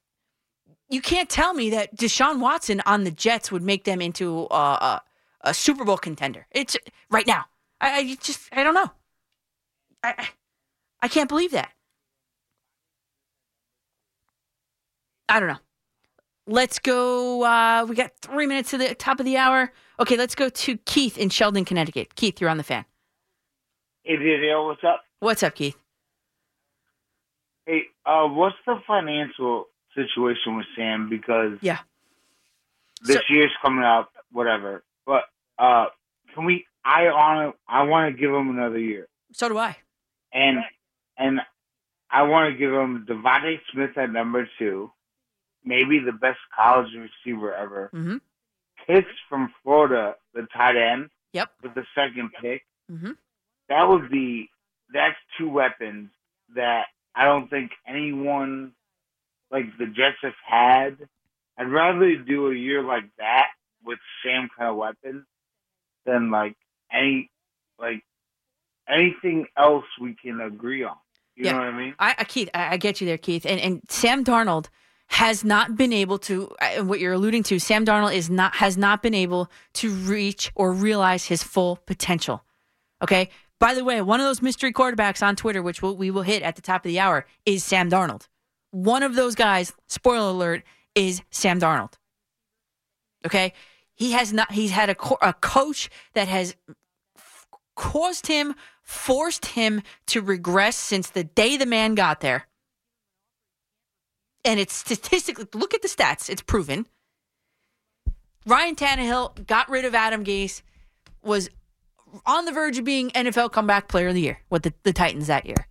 you 0.88 1.00
can't 1.00 1.28
tell 1.28 1.54
me 1.54 1.70
that 1.70 1.96
Deshaun 1.96 2.40
Watson 2.40 2.82
on 2.84 3.04
the 3.04 3.12
Jets 3.12 3.52
would 3.52 3.62
make 3.62 3.84
them 3.84 4.02
into 4.02 4.48
a, 4.50 4.54
a, 4.54 5.02
a 5.42 5.54
Super 5.54 5.84
Bowl 5.84 5.96
contender. 5.96 6.48
It's 6.50 6.76
right 7.08 7.26
now. 7.26 7.44
I, 7.80 7.98
I 7.98 8.16
just, 8.20 8.48
I 8.50 8.64
don't 8.64 8.74
know. 8.74 8.90
I, 10.02 10.28
I 11.00 11.06
can't 11.06 11.28
believe 11.28 11.52
that. 11.52 11.70
I 15.28 15.38
don't 15.38 15.50
know. 15.50 15.58
Let's 16.46 16.78
go. 16.78 17.44
Uh, 17.44 17.86
we 17.88 17.94
got 17.94 18.12
three 18.20 18.46
minutes 18.46 18.70
to 18.70 18.78
the 18.78 18.94
top 18.94 19.20
of 19.20 19.26
the 19.26 19.36
hour. 19.36 19.72
Okay, 20.00 20.16
let's 20.16 20.34
go 20.34 20.48
to 20.48 20.76
Keith 20.78 21.16
in 21.16 21.28
Shelton, 21.28 21.64
Connecticut. 21.64 22.14
Keith, 22.16 22.40
you're 22.40 22.50
on 22.50 22.56
the 22.56 22.64
fan. 22.64 22.84
Hey, 24.02 24.16
Daniel, 24.16 24.66
what's 24.66 24.82
up? 24.82 25.02
What's 25.20 25.42
up, 25.44 25.54
Keith? 25.54 25.76
Hey, 27.66 27.82
uh, 28.04 28.26
what's 28.26 28.56
the 28.66 28.80
financial 28.88 29.66
situation 29.94 30.56
with 30.56 30.66
Sam? 30.76 31.08
Because 31.08 31.58
yeah, 31.60 31.78
this 33.02 33.16
So- 33.18 33.22
year's 33.30 33.52
coming 33.62 33.84
up, 33.84 34.10
whatever. 34.32 34.82
But 35.06 35.24
uh, 35.58 35.86
can 36.34 36.44
we? 36.44 36.66
I 36.84 37.06
on 37.06 37.52
I 37.68 37.84
want 37.84 38.12
to 38.12 38.20
give 38.20 38.32
him 38.34 38.50
another 38.50 38.78
year, 38.80 39.06
So 39.32 39.48
do 39.48 39.56
I. 39.58 39.76
and 40.32 40.58
and 41.16 41.40
I 42.10 42.22
want 42.22 42.52
to 42.52 42.58
give 42.58 42.72
him 42.72 43.06
DeVonta 43.08 43.60
Smith 43.72 43.96
at 43.96 44.10
number 44.10 44.48
two, 44.58 44.90
maybe 45.64 45.98
the 45.98 46.12
best 46.12 46.38
college 46.54 46.88
receiver 46.94 47.54
ever. 47.54 47.90
Mm-hmm. 47.94 48.16
From 49.28 49.52
Florida, 49.62 50.16
the 50.34 50.46
tight 50.54 50.76
end, 50.76 51.10
Yep. 51.32 51.50
with 51.62 51.74
the 51.74 51.84
second 51.94 52.30
pick. 52.40 52.62
Mm-hmm. 52.90 53.12
that 53.68 53.88
would 53.88 54.10
be 54.10 54.50
that's 54.92 55.16
two 55.38 55.48
weapons 55.48 56.10
that 56.54 56.86
I 57.14 57.24
don't 57.24 57.48
think 57.48 57.70
anyone 57.86 58.72
like 59.50 59.64
the 59.78 59.86
Jets 59.86 60.18
have 60.22 60.34
had. 60.46 61.08
I'd 61.56 61.70
rather 61.70 62.16
do 62.16 62.50
a 62.50 62.54
year 62.54 62.82
like 62.82 63.04
that 63.18 63.46
with 63.84 63.98
Sam 64.22 64.50
kind 64.58 64.68
of 64.70 64.76
weapons 64.76 65.24
than 66.04 66.30
like 66.30 66.56
any 66.92 67.30
like 67.78 68.02
anything 68.88 69.46
else 69.56 69.84
we 70.00 70.14
can 70.14 70.40
agree 70.40 70.82
on. 70.84 70.96
You 71.36 71.46
Yeah. 71.46 71.52
know 71.52 71.58
what 71.58 71.66
I 71.68 71.78
mean? 71.78 71.94
I, 71.98 72.14
I 72.18 72.24
Keith, 72.24 72.50
I, 72.52 72.74
I 72.74 72.76
get 72.76 73.00
you 73.00 73.06
there, 73.06 73.18
Keith. 73.18 73.46
And 73.46 73.58
and 73.60 73.80
Sam 73.88 74.24
Darnold 74.24 74.68
has 75.12 75.44
not 75.44 75.76
been 75.76 75.92
able 75.92 76.18
to. 76.18 76.48
uh, 76.60 76.82
What 76.84 76.98
you're 76.98 77.12
alluding 77.12 77.42
to, 77.44 77.58
Sam 77.58 77.84
Darnold 77.84 78.14
is 78.14 78.30
not 78.30 78.54
has 78.56 78.76
not 78.78 79.02
been 79.02 79.14
able 79.14 79.50
to 79.74 79.90
reach 79.90 80.50
or 80.54 80.72
realize 80.72 81.26
his 81.26 81.42
full 81.42 81.76
potential. 81.86 82.44
Okay. 83.02 83.28
By 83.60 83.74
the 83.74 83.84
way, 83.84 84.00
one 84.02 84.18
of 84.20 84.26
those 84.26 84.42
mystery 84.42 84.72
quarterbacks 84.72 85.22
on 85.24 85.36
Twitter, 85.36 85.62
which 85.62 85.82
we 85.82 86.10
will 86.10 86.22
hit 86.22 86.42
at 86.42 86.56
the 86.56 86.62
top 86.62 86.84
of 86.84 86.88
the 86.88 86.98
hour, 86.98 87.26
is 87.46 87.62
Sam 87.62 87.88
Darnold. 87.90 88.26
One 88.72 89.02
of 89.04 89.14
those 89.14 89.34
guys, 89.36 89.72
spoiler 89.86 90.30
alert, 90.30 90.62
is 90.96 91.22
Sam 91.30 91.60
Darnold. 91.60 91.92
Okay, 93.24 93.52
he 93.94 94.12
has 94.12 94.32
not. 94.32 94.50
He's 94.50 94.70
had 94.72 94.88
a 94.88 94.94
co- 94.94 95.18
a 95.20 95.32
coach 95.34 95.90
that 96.14 96.26
has 96.26 96.56
caused 97.76 98.26
him, 98.26 98.54
forced 98.82 99.46
him 99.46 99.82
to 100.06 100.22
regress 100.22 100.74
since 100.76 101.10
the 101.10 101.22
day 101.24 101.56
the 101.56 101.66
man 101.66 101.94
got 101.94 102.20
there. 102.20 102.48
And 104.44 104.58
it's 104.58 104.74
statistically, 104.74 105.46
look 105.54 105.74
at 105.74 105.82
the 105.82 105.88
stats, 105.88 106.28
it's 106.28 106.42
proven. 106.42 106.86
Ryan 108.46 108.74
Tannehill 108.74 109.46
got 109.46 109.68
rid 109.68 109.84
of 109.84 109.94
Adam 109.94 110.24
Gase, 110.24 110.62
was 111.22 111.48
on 112.26 112.44
the 112.44 112.52
verge 112.52 112.78
of 112.78 112.84
being 112.84 113.10
NFL 113.10 113.52
comeback 113.52 113.88
player 113.88 114.08
of 114.08 114.14
the 114.14 114.20
year 114.20 114.40
with 114.50 114.64
the, 114.64 114.74
the 114.82 114.92
Titans 114.92 115.28
that 115.28 115.46
year. 115.46 115.68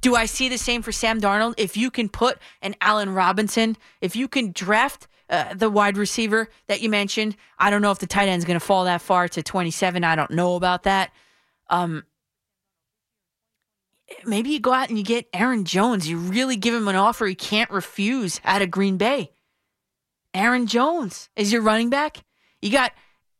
Do 0.00 0.16
I 0.16 0.24
see 0.24 0.48
the 0.48 0.58
same 0.58 0.80
for 0.80 0.92
Sam 0.92 1.20
Darnold? 1.20 1.54
If 1.58 1.76
you 1.76 1.90
can 1.90 2.08
put 2.08 2.38
an 2.62 2.74
Allen 2.80 3.10
Robinson, 3.10 3.76
if 4.00 4.16
you 4.16 4.28
can 4.28 4.52
draft 4.52 5.06
uh, 5.28 5.54
the 5.54 5.68
wide 5.68 5.98
receiver 5.98 6.48
that 6.68 6.80
you 6.80 6.88
mentioned, 6.88 7.36
I 7.58 7.70
don't 7.70 7.82
know 7.82 7.90
if 7.90 7.98
the 7.98 8.06
tight 8.06 8.28
end 8.28 8.38
is 8.38 8.46
going 8.46 8.58
to 8.58 8.64
fall 8.64 8.86
that 8.86 9.02
far 9.02 9.28
to 9.28 9.42
27. 9.42 10.02
I 10.02 10.16
don't 10.16 10.30
know 10.30 10.56
about 10.56 10.84
that. 10.84 11.12
Um, 11.68 12.04
maybe 14.24 14.50
you 14.50 14.60
go 14.60 14.72
out 14.72 14.88
and 14.88 14.98
you 14.98 15.04
get 15.04 15.28
Aaron 15.32 15.64
Jones. 15.64 16.08
You 16.08 16.18
really 16.18 16.56
give 16.56 16.74
him 16.74 16.88
an 16.88 16.96
offer 16.96 17.26
he 17.26 17.34
can't 17.34 17.70
refuse 17.70 18.40
out 18.44 18.62
of 18.62 18.70
Green 18.70 18.96
Bay. 18.96 19.32
Aaron 20.34 20.66
Jones 20.66 21.28
is 21.36 21.52
your 21.52 21.62
running 21.62 21.90
back. 21.90 22.18
You 22.62 22.70
got 22.70 22.92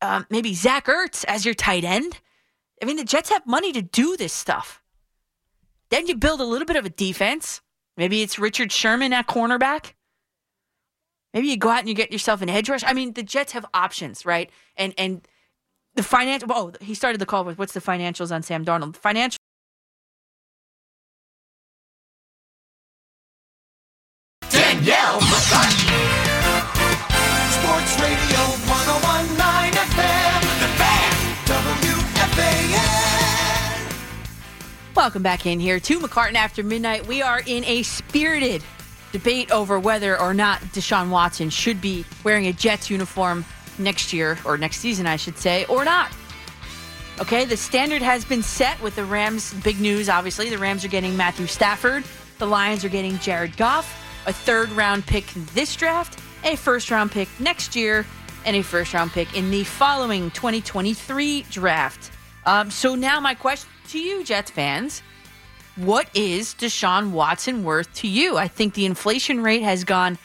um, 0.02 0.26
maybe 0.30 0.54
Zach 0.54 0.86
Ertz 0.86 1.24
as 1.26 1.44
your 1.44 1.54
tight 1.54 1.84
end. 1.84 2.20
I 2.82 2.86
mean, 2.86 2.96
the 2.96 3.04
Jets 3.04 3.30
have 3.30 3.46
money 3.46 3.72
to 3.72 3.82
do 3.82 4.16
this 4.16 4.32
stuff. 4.32 4.82
Then 5.90 6.06
you 6.06 6.16
build 6.16 6.40
a 6.40 6.44
little 6.44 6.66
bit 6.66 6.76
of 6.76 6.86
a 6.86 6.90
defense. 6.90 7.60
Maybe 7.96 8.22
it's 8.22 8.38
Richard 8.38 8.72
Sherman 8.72 9.12
at 9.12 9.26
cornerback. 9.26 9.92
Maybe 11.34 11.48
you 11.48 11.56
go 11.56 11.68
out 11.68 11.80
and 11.80 11.88
you 11.88 11.94
get 11.94 12.12
yourself 12.12 12.42
an 12.42 12.48
edge 12.48 12.68
rush. 12.68 12.82
I 12.84 12.92
mean, 12.92 13.12
the 13.12 13.22
Jets 13.22 13.52
have 13.52 13.66
options, 13.74 14.24
right? 14.24 14.50
And 14.76 14.94
and 14.98 15.26
the 15.94 16.02
financial. 16.02 16.48
Oh, 16.50 16.72
he 16.80 16.94
started 16.94 17.20
the 17.20 17.26
call 17.26 17.44
with 17.44 17.58
what's 17.58 17.72
the 17.72 17.80
financials 17.80 18.34
on 18.34 18.42
Sam 18.42 18.64
Darnold? 18.64 18.96
Financial. 18.96 19.39
Welcome 35.00 35.22
back 35.22 35.46
in 35.46 35.60
here 35.60 35.80
to 35.80 35.98
McCartan 35.98 36.34
after 36.34 36.62
midnight. 36.62 37.06
We 37.06 37.22
are 37.22 37.40
in 37.46 37.64
a 37.64 37.82
spirited 37.84 38.62
debate 39.12 39.50
over 39.50 39.80
whether 39.80 40.20
or 40.20 40.34
not 40.34 40.60
Deshaun 40.60 41.08
Watson 41.08 41.48
should 41.48 41.80
be 41.80 42.04
wearing 42.22 42.48
a 42.48 42.52
Jets 42.52 42.90
uniform 42.90 43.46
next 43.78 44.12
year 44.12 44.36
or 44.44 44.58
next 44.58 44.76
season, 44.76 45.06
I 45.06 45.16
should 45.16 45.38
say, 45.38 45.64
or 45.70 45.86
not. 45.86 46.12
Okay, 47.18 47.46
the 47.46 47.56
standard 47.56 48.02
has 48.02 48.26
been 48.26 48.42
set 48.42 48.78
with 48.82 48.94
the 48.94 49.06
Rams. 49.06 49.54
Big 49.64 49.80
news, 49.80 50.10
obviously. 50.10 50.50
The 50.50 50.58
Rams 50.58 50.84
are 50.84 50.88
getting 50.88 51.16
Matthew 51.16 51.46
Stafford. 51.46 52.04
The 52.36 52.46
Lions 52.46 52.84
are 52.84 52.90
getting 52.90 53.16
Jared 53.20 53.56
Goff, 53.56 54.04
a 54.26 54.34
third 54.34 54.68
round 54.72 55.06
pick 55.06 55.24
this 55.54 55.74
draft, 55.76 56.20
a 56.44 56.56
first 56.56 56.90
round 56.90 57.10
pick 57.10 57.30
next 57.40 57.74
year, 57.74 58.04
and 58.44 58.54
a 58.54 58.60
first 58.60 58.92
round 58.92 59.12
pick 59.12 59.34
in 59.34 59.50
the 59.50 59.64
following 59.64 60.30
2023 60.32 61.46
draft. 61.50 62.10
Um, 62.44 62.70
so 62.70 62.94
now, 62.94 63.18
my 63.18 63.32
question 63.32 63.70
to 63.90 63.98
you, 63.98 64.24
Jets 64.24 64.50
fans 64.50 65.02
what 65.76 66.08
is 66.14 66.54
Deshaun 66.54 67.12
Watson 67.12 67.64
worth 67.64 67.92
to 67.94 68.08
you? 68.08 68.36
I 68.36 68.48
think 68.48 68.74
the 68.74 68.84
inflation 68.84 69.42
rate 69.42 69.62
has 69.62 69.84
gone 69.84 70.18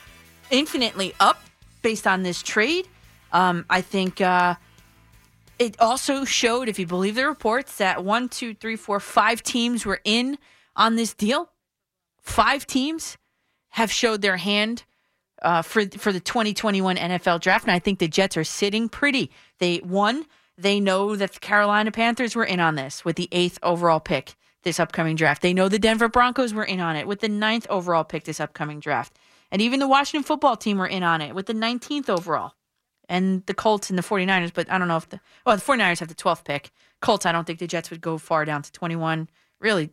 infinitely 0.51 1.13
up 1.19 1.41
based 1.81 2.07
on 2.07 2.23
this 2.23 2.41
trade. 2.41 2.87
Um, 3.31 3.65
I 3.69 3.81
think 3.81 4.21
uh, 4.21 4.55
it 5.59 5.79
also 5.79 6.25
showed, 6.25 6.67
if 6.67 6.79
you 6.79 6.87
believe 6.87 7.15
the 7.15 7.27
reports, 7.27 7.77
that 7.77 8.03
one, 8.03 8.27
two, 8.27 8.53
three, 8.53 8.75
four, 8.75 8.99
five 8.99 9.43
teams 9.43 9.85
were 9.85 10.01
in 10.03 10.37
on 10.75 10.95
this 10.95 11.13
deal. 11.13 11.49
Five 12.21 12.67
teams 12.67 13.17
have 13.69 13.91
showed 13.91 14.21
their 14.21 14.37
hand 14.37 14.83
uh, 15.41 15.61
for 15.61 15.85
for 15.85 16.11
the 16.11 16.19
2021 16.19 16.95
NFL 16.95 17.39
draft, 17.41 17.65
and 17.65 17.71
I 17.71 17.79
think 17.79 17.99
the 17.99 18.07
Jets 18.07 18.35
are 18.35 18.43
sitting 18.43 18.89
pretty. 18.89 19.29
They 19.59 19.77
one, 19.77 20.25
they 20.57 20.79
know 20.79 21.15
that 21.15 21.33
the 21.33 21.39
Carolina 21.39 21.91
Panthers 21.91 22.35
were 22.35 22.45
in 22.45 22.59
on 22.59 22.75
this 22.75 23.03
with 23.03 23.15
the 23.15 23.29
eighth 23.31 23.59
overall 23.61 23.99
pick 23.99 24.35
this 24.63 24.79
upcoming 24.79 25.15
draft. 25.15 25.41
They 25.41 25.53
know 25.53 25.69
the 25.69 25.79
Denver 25.79 26.09
Broncos 26.09 26.53
were 26.53 26.63
in 26.63 26.79
on 26.79 26.95
it 26.95 27.07
with 27.07 27.19
the 27.19 27.29
ninth 27.29 27.67
overall 27.69 28.03
pick 28.03 28.23
this 28.23 28.39
upcoming 28.39 28.79
draft, 28.79 29.17
and 29.51 29.61
even 29.61 29.79
the 29.79 29.87
Washington 29.87 30.23
Football 30.23 30.57
Team 30.57 30.77
were 30.77 30.87
in 30.87 31.03
on 31.03 31.21
it 31.21 31.35
with 31.35 31.45
the 31.45 31.53
19th 31.53 32.09
overall 32.09 32.53
and 33.09 33.45
the 33.45 33.53
Colts 33.53 33.89
and 33.89 33.99
the 33.99 34.03
49ers, 34.03 34.53
but 34.53 34.69
I 34.71 34.77
don't 34.77 34.87
know 34.87 34.97
if 34.97 35.09
the 35.09 35.19
well, 35.45 35.55
the 35.55 35.61
49ers 35.61 35.99
have 35.99 36.07
the 36.07 36.15
12th 36.15 36.43
pick. 36.43 36.71
Colts, 37.01 37.25
I 37.25 37.31
don't 37.31 37.45
think 37.45 37.59
the 37.59 37.67
Jets 37.67 37.89
would 37.91 38.01
go 38.01 38.17
far 38.17 38.45
down 38.45 38.61
to 38.63 38.71
21. 38.71 39.29
Really. 39.59 39.91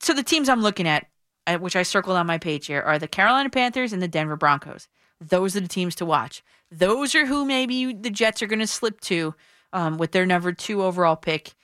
So 0.00 0.12
the 0.12 0.22
teams 0.22 0.48
I'm 0.48 0.62
looking 0.62 0.88
at, 0.88 1.06
uh, 1.46 1.58
which 1.58 1.76
I 1.76 1.82
circled 1.82 2.16
on 2.16 2.26
my 2.26 2.38
page 2.38 2.66
here, 2.66 2.82
are 2.82 2.98
the 2.98 3.08
Carolina 3.08 3.50
Panthers 3.50 3.92
and 3.92 4.02
the 4.02 4.08
Denver 4.08 4.36
Broncos. 4.36 4.88
Those 5.20 5.56
are 5.56 5.60
the 5.60 5.68
teams 5.68 5.94
to 5.96 6.06
watch. 6.06 6.44
Those 6.70 7.14
are 7.14 7.26
who 7.26 7.44
maybe 7.44 7.92
the 7.92 8.10
Jets 8.10 8.42
are 8.42 8.46
going 8.46 8.58
to 8.58 8.66
slip 8.66 9.00
to 9.02 9.34
um, 9.72 9.98
with 9.98 10.12
their 10.12 10.26
number 10.26 10.52
two 10.52 10.82
overall 10.82 11.16
pick. 11.16 11.54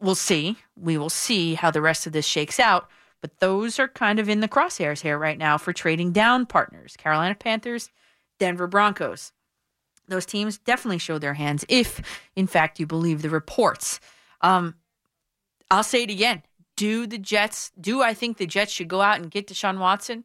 We'll 0.00 0.14
see. 0.14 0.56
We 0.76 0.96
will 0.98 1.10
see 1.10 1.54
how 1.54 1.70
the 1.70 1.80
rest 1.82 2.06
of 2.06 2.12
this 2.12 2.26
shakes 2.26 2.60
out. 2.60 2.88
But 3.20 3.40
those 3.40 3.80
are 3.80 3.88
kind 3.88 4.20
of 4.20 4.28
in 4.28 4.40
the 4.40 4.48
crosshairs 4.48 5.00
here 5.02 5.18
right 5.18 5.36
now 5.36 5.58
for 5.58 5.72
trading 5.72 6.12
down 6.12 6.46
partners 6.46 6.96
Carolina 6.96 7.34
Panthers, 7.34 7.90
Denver 8.38 8.68
Broncos. 8.68 9.32
those 10.08 10.26
teams 10.26 10.58
definitely 10.58 10.98
show 10.98 11.18
their 11.18 11.34
hands 11.34 11.64
if, 11.68 12.00
in 12.34 12.46
fact, 12.46 12.80
you 12.80 12.86
believe 12.86 13.22
the 13.22 13.30
reports. 13.30 14.00
Um, 14.40 14.76
I'll 15.70 15.82
say 15.82 16.04
it 16.04 16.10
again. 16.10 16.42
Do 16.76 17.06
the 17.06 17.18
Jets, 17.18 17.72
do 17.78 18.02
I 18.02 18.14
think 18.14 18.36
the 18.36 18.46
Jets 18.46 18.72
should 18.72 18.88
go 18.88 19.00
out 19.00 19.20
and 19.20 19.30
get 19.30 19.48
Deshaun 19.48 19.78
Watson? 19.78 20.24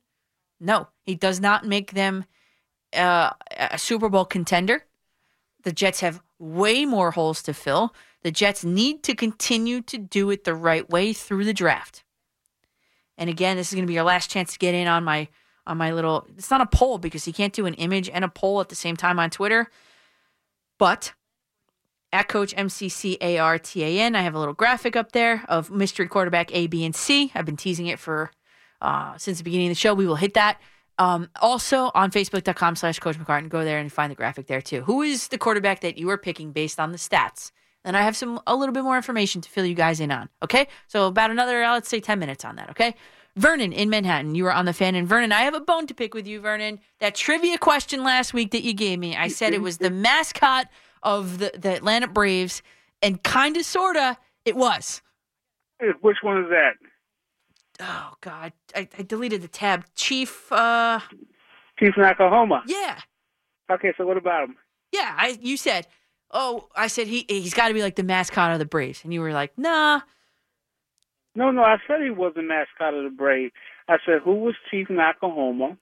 No, 0.60 0.88
he 1.02 1.16
does 1.16 1.42
not 1.42 1.66
make 1.66 1.92
them 1.92 2.26
uh, 2.96 3.32
a 3.58 3.78
Super 3.78 4.08
Bowl 4.08 4.24
contender. 4.26 4.86
The 5.64 5.72
Jets 5.72 6.02
have 6.02 6.22
way 6.44 6.86
more 6.86 7.12
holes 7.12 7.42
to 7.44 7.54
fill. 7.54 7.96
The 8.22 8.32
Jets 8.32 8.64
need 8.64 9.04
to 9.04 9.16
continue 9.16 9.82
to 9.82 9.98
do 9.98 10.30
it 10.30 10.44
the 10.44 10.54
right 10.54 10.90
way 10.90 11.14
through 11.14 11.46
the 11.46 11.54
draft. 11.54 12.04
And 13.18 13.30
again, 13.30 13.58
this 13.58 13.70
is 13.70 13.74
going 13.74 13.84
to 13.84 13.88
be 13.88 13.94
your 13.94 14.04
last 14.04 14.30
chance 14.30 14.54
to 14.54 14.60
get 14.60 14.76
in 14.76 14.88
on 14.88 15.04
my 15.04 15.28
on 15.66 15.78
my 15.78 15.94
little. 15.94 16.28
It's 16.38 16.52
not 16.52 16.62
a 16.62 16.66
poll 16.66 16.98
because 16.98 17.26
you 17.28 17.34
can't 17.34 17.54
do 17.54 17.66
an 17.66 17.74
image 17.76 18.10
and 18.10 18.26
a 18.26 18.30
poll 18.30 18.60
at 18.60 18.70
the 18.70 18.76
same 18.76 18.98
time 18.98 19.20
on 19.20 19.30
Twitter. 19.30 19.70
But 20.78 21.14
at 22.12 22.28
Coach 22.28 22.56
MCCARTAN, 22.56 24.16
I 24.16 24.22
have 24.22 24.36
a 24.36 24.40
little 24.40 24.54
graphic 24.54 24.96
up 24.96 25.14
there 25.14 25.46
of 25.48 25.72
mystery 25.72 26.08
quarterback 26.08 26.54
A, 26.54 26.68
B, 26.68 26.84
and 26.84 26.96
C. 26.96 27.32
I've 27.34 27.46
been 27.46 27.58
teasing 27.58 27.88
it 27.88 28.00
for 28.00 28.32
uh, 28.82 29.18
since 29.18 29.38
the 29.38 29.44
beginning 29.44 29.68
of 29.68 29.72
the 29.72 29.80
show. 29.80 29.94
We 29.94 30.08
will 30.08 30.16
hit 30.16 30.34
that. 30.34 30.60
Um, 31.00 31.30
also 31.42 31.92
on 31.96 32.12
Facebook.com 32.12 32.76
slash 32.76 33.00
Coach 33.00 33.18
McCartan, 33.18 33.50
go 33.50 33.64
there 33.64 33.80
and 33.80 33.92
find 33.92 34.12
the 34.12 34.16
graphic 34.16 34.48
there 34.48 34.62
too. 34.62 34.82
Who 34.84 35.02
is 35.02 35.30
the 35.30 35.38
quarterback 35.38 35.82
that 35.82 35.98
you 35.98 36.10
are 36.10 36.18
picking 36.18 36.52
based 36.52 36.80
on 36.80 36.92
the 36.92 36.98
stats? 36.98 37.52
And 37.84 37.98
I 37.98 38.02
have 38.02 38.16
some 38.16 38.40
a 38.48 38.56
little 38.56 38.74
bit 38.74 38.84
more 38.84 38.96
information 38.96 39.42
to 39.42 39.50
fill 39.50 39.66
you 39.66 39.76
guys 39.76 40.00
in 40.00 40.12
on. 40.12 40.30
Okay, 40.42 40.68
so 40.88 41.08
about 41.08 41.32
another 41.32 41.64
uh, 41.64 41.74
let's 41.74 41.90
say 41.90 42.00
ten 42.00 42.20
minutes 42.20 42.46
on 42.46 42.56
that. 42.56 42.70
Okay, 42.70 42.96
Vernon 43.36 43.74
in 43.74 43.90
Manhattan, 43.90 44.36
you 44.36 44.44
were 44.44 44.54
on 44.54 44.66
the 44.66 44.74
fan, 44.74 44.96
and 44.96 45.08
Vernon, 45.08 45.32
I 45.32 45.42
have 45.42 45.56
a 45.56 45.60
bone 45.60 45.88
to 45.88 45.94
pick 45.94 46.14
with 46.14 46.28
you, 46.28 46.40
Vernon. 46.40 46.80
That 47.00 47.16
trivia 47.16 47.58
question 47.58 48.04
last 48.04 48.34
week 48.34 48.52
that 48.52 48.64
you 48.64 48.74
gave 48.74 49.00
me, 49.00 49.18
I 49.18 49.28
said 49.28 49.54
it 49.54 49.62
was 49.62 49.80
the 49.80 49.90
mascot 49.92 50.68
of 51.02 51.40
the 51.40 51.52
the 51.58 51.76
Atlanta 51.76 52.08
Braves, 52.08 52.62
and 53.02 53.22
kind 53.22 53.58
of 53.58 53.66
sorta 53.66 54.18
it 54.46 54.56
was. 54.56 55.02
Which 56.02 56.18
one 56.22 56.44
is 56.44 56.50
that? 56.50 56.74
Oh 57.86 58.14
God, 58.22 58.54
I, 58.76 58.88
I 58.98 59.02
deleted 59.04 59.42
the 59.42 59.48
tab. 59.50 59.84
Chief, 59.96 60.52
uh, 60.52 61.00
Chief 61.80 61.94
Noc-A-Homa. 61.96 62.64
yeah, 62.66 63.00
Okay, 63.70 63.94
so 63.98 64.06
what 64.06 64.16
about 64.18 64.46
him? 64.50 64.56
yeah. 64.92 65.14
I 65.18 65.38
you 65.42 65.58
said, 65.58 65.88
oh, 66.32 66.70
I 66.76 66.88
said 66.88 67.08
he 67.08 67.26
he's 67.28 67.54
got 67.54 67.68
to 67.68 67.74
be 67.74 67.82
like 67.82 67.96
the 67.96 68.04
mascot 68.04 68.54
of 68.54 68.60
the 68.60 68.66
Braves, 68.66 69.04
and 69.04 69.14
you 69.14 69.20
were 69.22 69.34
like, 69.34 69.58
nah. 69.58 70.02
No, 71.36 71.50
no, 71.52 71.64
I 71.64 71.78
said 71.88 72.02
he 72.04 72.12
was 72.12 72.34
the 72.36 72.44
mascot 72.44 72.94
of 72.94 73.04
the 73.04 73.10
Braves. 73.10 73.54
I 73.90 73.98
said 74.06 74.22
who 74.24 74.36
was 74.36 74.56
Chief 74.72 74.88
Noc-A-Homa, 74.88 75.78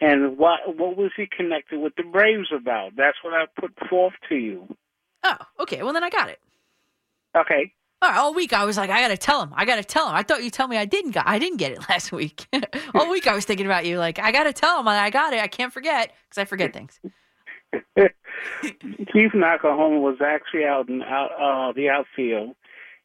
and 0.00 0.38
what 0.38 0.60
what 0.78 0.96
was 0.96 1.10
he 1.16 1.26
connected 1.26 1.78
with 1.80 1.94
the 1.96 2.04
Braves 2.04 2.48
about? 2.56 2.92
That's 2.96 3.18
what 3.22 3.34
I 3.34 3.44
put 3.60 3.72
forth 3.90 4.14
to 4.30 4.36
you. 4.36 4.74
Oh, 5.24 5.36
okay. 5.60 5.82
Well, 5.82 5.92
then 5.92 6.04
I 6.04 6.10
got 6.10 6.28
it. 6.30 6.38
Okay. 7.36 7.72
All, 8.04 8.34
week 8.34 8.52
I 8.52 8.64
was 8.64 8.76
like, 8.76 8.90
I 8.90 9.00
gotta 9.00 9.16
tell 9.16 9.42
him. 9.42 9.52
I 9.54 9.64
gotta 9.64 9.84
tell 9.84 10.08
him. 10.08 10.14
I 10.14 10.22
thought 10.22 10.42
you 10.42 10.50
tell 10.50 10.68
me 10.68 10.76
I 10.76 10.84
didn't 10.84 11.12
got. 11.12 11.26
I 11.26 11.38
didn't 11.38 11.58
get 11.58 11.72
it 11.72 11.80
last 11.88 12.12
week. 12.12 12.46
all 12.94 13.10
week 13.10 13.26
I 13.26 13.34
was 13.34 13.44
thinking 13.44 13.66
about 13.66 13.86
you. 13.86 13.98
Like 13.98 14.18
I 14.18 14.32
gotta 14.32 14.52
tell 14.52 14.80
him 14.80 14.88
I 14.88 15.10
got 15.10 15.32
it. 15.32 15.40
I 15.40 15.48
can't 15.48 15.72
forget 15.72 16.12
because 16.28 16.38
I 16.40 16.44
forget 16.44 16.72
things. 16.72 17.00
Chief 19.12 19.32
Noc-A-Homa 19.32 20.00
was 20.00 20.18
actually 20.24 20.64
out 20.64 20.88
in 20.88 21.02
out, 21.02 21.30
uh, 21.32 21.72
the 21.72 21.88
outfield. 21.88 22.54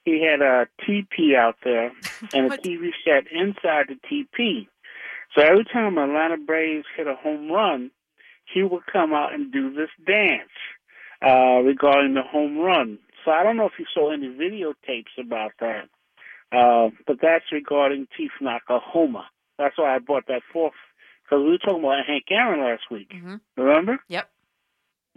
He 0.05 0.23
had 0.23 0.41
a 0.41 0.67
TP 0.87 1.35
out 1.35 1.55
there 1.63 1.91
and 2.33 2.51
a 2.51 2.57
TV 2.57 2.89
set 3.05 3.31
inside 3.31 3.87
the 3.89 3.97
TP. 4.09 4.67
So 5.35 5.43
every 5.43 5.65
time 5.65 5.97
Atlanta 5.97 6.37
Braves 6.37 6.85
hit 6.95 7.07
a 7.07 7.15
home 7.15 7.51
run, 7.51 7.91
he 8.51 8.63
would 8.63 8.85
come 8.91 9.13
out 9.13 9.33
and 9.33 9.51
do 9.51 9.73
this 9.73 9.89
dance 10.05 10.49
uh, 11.21 11.61
regarding 11.63 12.15
the 12.15 12.23
home 12.23 12.57
run. 12.57 12.97
So 13.25 13.31
I 13.31 13.43
don't 13.43 13.57
know 13.57 13.65
if 13.65 13.77
you 13.79 13.85
saw 13.93 14.11
any 14.11 14.27
videotapes 14.27 15.17
about 15.19 15.51
that, 15.59 15.89
uh, 16.51 16.89
but 17.05 17.17
that's 17.21 17.51
regarding 17.51 18.07
Chief 18.15 18.31
Noc-A-Homa. 18.41 19.25
That's 19.57 19.77
why 19.77 19.95
I 19.95 19.99
brought 19.99 20.27
that 20.27 20.41
forth 20.53 20.73
because 21.23 21.43
we 21.43 21.51
were 21.51 21.57
talking 21.57 21.83
about 21.83 22.05
Hank 22.07 22.25
Aaron 22.31 22.61
last 22.61 22.83
week. 22.89 23.11
Remember? 23.57 23.99
Yep. 24.07 24.29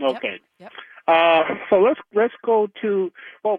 Okay. 0.01 0.41
Yep. 0.59 0.73
Uh, 1.07 1.43
so 1.71 1.77
let's 1.77 2.01
let's 2.15 2.35
go 2.45 2.69
to 2.81 3.13
well, 3.45 3.59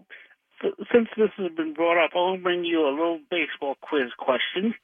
since 0.91 1.09
this 1.17 1.29
has 1.37 1.51
been 1.55 1.73
brought 1.73 2.03
up, 2.03 2.11
I'll 2.15 2.37
bring 2.37 2.63
you 2.63 2.85
a 2.87 2.91
little 2.91 3.19
baseball 3.29 3.75
quiz 3.81 4.11
question. 4.17 4.75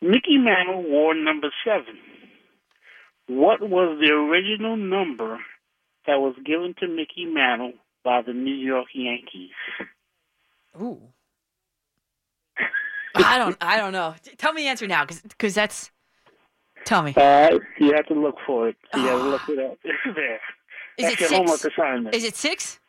Mickey 0.00 0.38
Mantle 0.38 0.82
wore 0.82 1.14
number 1.14 1.50
seven. 1.64 1.98
What 3.26 3.60
was 3.60 3.98
the 4.00 4.12
original 4.12 4.76
number 4.76 5.38
that 6.06 6.20
was 6.20 6.34
given 6.44 6.74
to 6.80 6.88
Mickey 6.88 7.26
Mantle 7.26 7.74
by 8.04 8.22
the 8.22 8.32
New 8.32 8.54
York 8.54 8.86
Yankees? 8.94 9.50
Ooh. 10.80 11.00
I 13.14 13.38
don't. 13.38 13.56
I 13.60 13.76
don't 13.76 13.92
know. 13.92 14.14
Tell 14.38 14.52
me 14.52 14.62
the 14.62 14.68
answer 14.68 14.86
now, 14.86 15.04
because 15.04 15.54
that's. 15.54 15.90
Tell 16.84 17.02
me. 17.02 17.12
Uh, 17.16 17.58
you 17.78 17.92
have 17.94 18.06
to 18.06 18.14
look 18.14 18.36
for 18.46 18.68
it. 18.68 18.76
You 18.94 19.00
have 19.02 19.18
to 19.20 19.28
look 19.28 19.48
it 19.48 19.58
up. 19.58 19.78
It's 19.84 20.16
there. 20.16 20.40
Is 20.96 21.04
That's 21.04 21.14
it 21.14 21.20
your 21.20 21.28
six? 21.28 21.38
homework 21.38 21.64
assignment. 21.64 22.14
Is 22.14 22.24
it 22.24 22.36
six? 22.36 22.80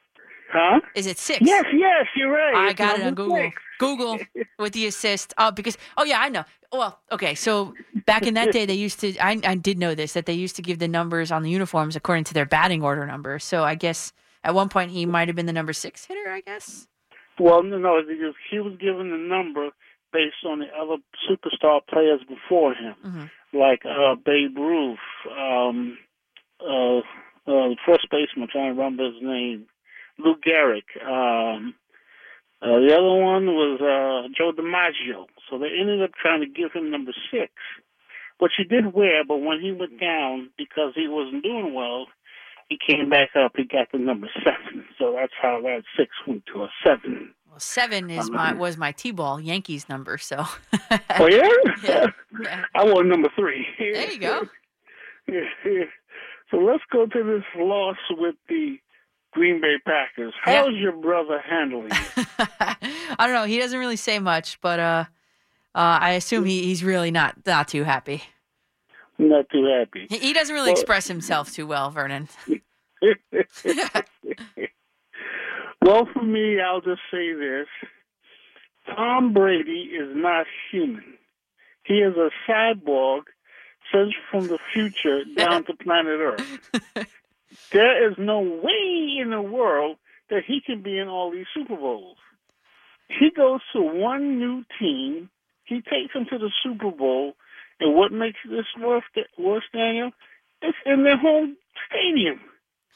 Huh? 0.51 0.79
Is 0.95 1.07
it 1.07 1.17
six? 1.17 1.39
Yes, 1.41 1.63
yes, 1.73 2.05
you're 2.15 2.31
right. 2.31 2.53
I 2.55 2.65
It's 2.69 2.77
got 2.77 2.99
it 2.99 3.05
on 3.05 3.13
Google. 3.15 3.37
six. 3.37 3.61
Google 3.79 4.19
with 4.59 4.73
the 4.73 4.85
assist. 4.87 5.33
Oh, 5.37 5.51
because 5.51 5.77
oh 5.97 6.03
yeah, 6.03 6.19
I 6.19 6.29
know. 6.29 6.43
Well, 6.73 6.99
okay. 7.11 7.35
So 7.35 7.73
back 8.05 8.27
in 8.27 8.33
that 8.35 8.51
day, 8.51 8.65
they 8.65 8.73
used 8.73 8.99
to. 9.01 9.17
I 9.17 9.39
I 9.45 9.55
did 9.55 9.77
know 9.77 9.95
this 9.95 10.13
that 10.13 10.25
they 10.25 10.33
used 10.33 10.55
to 10.57 10.61
give 10.61 10.79
the 10.79 10.87
numbers 10.87 11.31
on 11.31 11.43
the 11.43 11.49
uniforms 11.49 11.95
according 11.95 12.25
to 12.25 12.33
their 12.33 12.45
batting 12.45 12.83
order 12.83 13.05
number. 13.05 13.39
So 13.39 13.63
I 13.63 13.75
guess 13.75 14.11
at 14.43 14.53
one 14.53 14.69
point 14.69 14.91
he 14.91 15.05
might 15.05 15.27
have 15.27 15.35
been 15.35 15.45
the 15.45 15.53
number 15.53 15.73
six 15.73 16.05
hitter. 16.05 16.29
I 16.29 16.41
guess. 16.41 16.87
Well, 17.39 17.63
no, 17.63 17.77
no, 17.77 18.01
because 18.07 18.35
he 18.51 18.59
was 18.59 18.73
given 18.79 19.09
the 19.09 19.17
number 19.17 19.69
based 20.13 20.43
on 20.45 20.59
the 20.59 20.67
other 20.77 20.97
superstar 21.29 21.79
players 21.87 22.19
before 22.27 22.73
him, 22.73 22.95
Mm-hmm. 23.05 23.57
like 23.57 23.81
uh, 23.85 24.15
Babe 24.15 24.57
Ruth, 24.57 24.99
um, 25.39 25.97
uh, 26.59 26.97
uh, 27.47 27.69
first 27.85 28.07
baseman, 28.11 28.47
trying 28.51 28.75
to 28.75 28.81
remember 28.81 29.05
his 29.05 29.21
name, 29.21 29.65
Lou 30.19 30.35
Gehrig. 30.35 30.83
Um, 31.01 31.73
uh, 32.61 32.77
the 32.79 32.93
other 32.93 33.15
one 33.23 33.47
was 33.47 33.79
uh, 33.81 34.27
Joe 34.37 34.51
DiMaggio. 34.51 35.25
So 35.49 35.57
they 35.57 35.69
ended 35.79 36.03
up 36.03 36.11
trying 36.21 36.41
to 36.41 36.47
give 36.47 36.73
him 36.73 36.91
number 36.91 37.11
six, 37.31 37.51
which 38.37 38.51
he 38.57 38.65
did 38.65 38.93
wear, 38.93 39.23
but 39.25 39.37
when 39.37 39.61
he 39.61 39.71
went 39.71 39.99
down 39.99 40.51
because 40.57 40.93
he 40.95 41.07
wasn't 41.07 41.41
doing 41.43 41.73
well, 41.73 42.05
he 42.71 42.77
came 42.95 43.09
back 43.09 43.35
up. 43.35 43.51
He 43.57 43.65
got 43.65 43.91
the 43.91 43.97
number 43.97 44.29
seven. 44.45 44.85
So 44.97 45.13
that's 45.19 45.33
how 45.41 45.61
that 45.63 45.83
six 45.97 46.11
went 46.25 46.45
to 46.53 46.63
a 46.63 46.69
seven. 46.85 47.33
Well, 47.49 47.59
seven 47.59 48.09
is 48.09 48.31
my 48.31 48.53
was 48.53 48.77
my 48.77 48.93
T-ball 48.93 49.41
Yankees 49.41 49.89
number. 49.89 50.17
So. 50.17 50.45
Oh 51.19 51.27
yeah? 51.27 51.47
Yeah, 51.83 52.07
yeah. 52.41 52.65
I 52.75 52.85
want 52.85 53.07
number 53.07 53.29
three. 53.35 53.65
There 53.77 54.11
you 54.11 54.19
go. 54.19 54.47
so 56.51 56.57
let's 56.57 56.83
go 56.91 57.05
to 57.05 57.23
this 57.23 57.43
loss 57.57 57.97
with 58.11 58.35
the 58.47 58.77
Green 59.31 59.61
Bay 59.61 59.75
Packers. 59.85 60.33
How's 60.41 60.73
your 60.73 60.93
brother 60.93 61.39
handling 61.39 61.91
it? 61.91 62.27
I 62.39 63.27
don't 63.27 63.35
know. 63.35 63.43
He 63.43 63.59
doesn't 63.59 63.77
really 63.77 63.97
say 63.97 64.19
much, 64.19 64.59
but 64.61 64.79
uh, 64.79 65.05
uh, 65.75 65.99
I 66.01 66.11
assume 66.11 66.45
he, 66.45 66.63
he's 66.63 66.83
really 66.83 67.11
not 67.11 67.45
not 67.45 67.67
too 67.67 67.83
happy. 67.83 68.23
Not 69.21 69.49
too 69.51 69.65
happy. 69.65 70.07
He, 70.09 70.17
he 70.17 70.33
doesn't 70.33 70.53
really 70.53 70.71
Well- 70.71 70.79
express 70.79 71.07
himself 71.07 71.51
too 71.51 71.67
well, 71.67 71.91
Vernon. 71.91 72.27
well, 75.81 76.07
for 76.11 76.23
me, 76.23 76.59
I'll 76.59 76.81
just 76.81 77.01
say 77.11 77.33
this. 77.33 77.67
Tom 78.87 79.33
Brady 79.33 79.91
is 79.93 80.09
not 80.15 80.47
human. 80.71 81.03
He 81.83 81.95
is 81.99 82.15
a 82.17 82.29
cyborg 82.49 83.21
sent 83.91 84.13
from 84.29 84.47
the 84.47 84.57
future 84.73 85.23
down 85.35 85.65
to 85.65 85.73
planet 85.75 86.19
Earth. 86.19 87.07
There 87.73 88.09
is 88.09 88.15
no 88.17 88.39
way 88.39 89.17
in 89.21 89.29
the 89.31 89.41
world 89.41 89.97
that 90.29 90.43
he 90.47 90.61
can 90.65 90.81
be 90.81 90.97
in 90.97 91.09
all 91.09 91.31
these 91.31 91.47
Super 91.53 91.75
Bowls. 91.75 92.15
He 93.09 93.29
goes 93.29 93.59
to 93.73 93.81
one 93.81 94.39
new 94.39 94.63
team, 94.79 95.29
he 95.65 95.81
takes 95.81 96.13
them 96.13 96.25
to 96.29 96.37
the 96.37 96.49
Super 96.63 96.91
Bowl, 96.91 97.33
and 97.81 97.95
what 97.95 98.11
makes 98.11 98.39
this 98.49 98.65
worse, 98.79 99.03
worse 99.37 99.63
Daniel? 99.73 100.11
It's 100.61 100.77
in 100.85 101.03
their 101.03 101.17
home 101.17 101.57
stadium. 101.87 102.39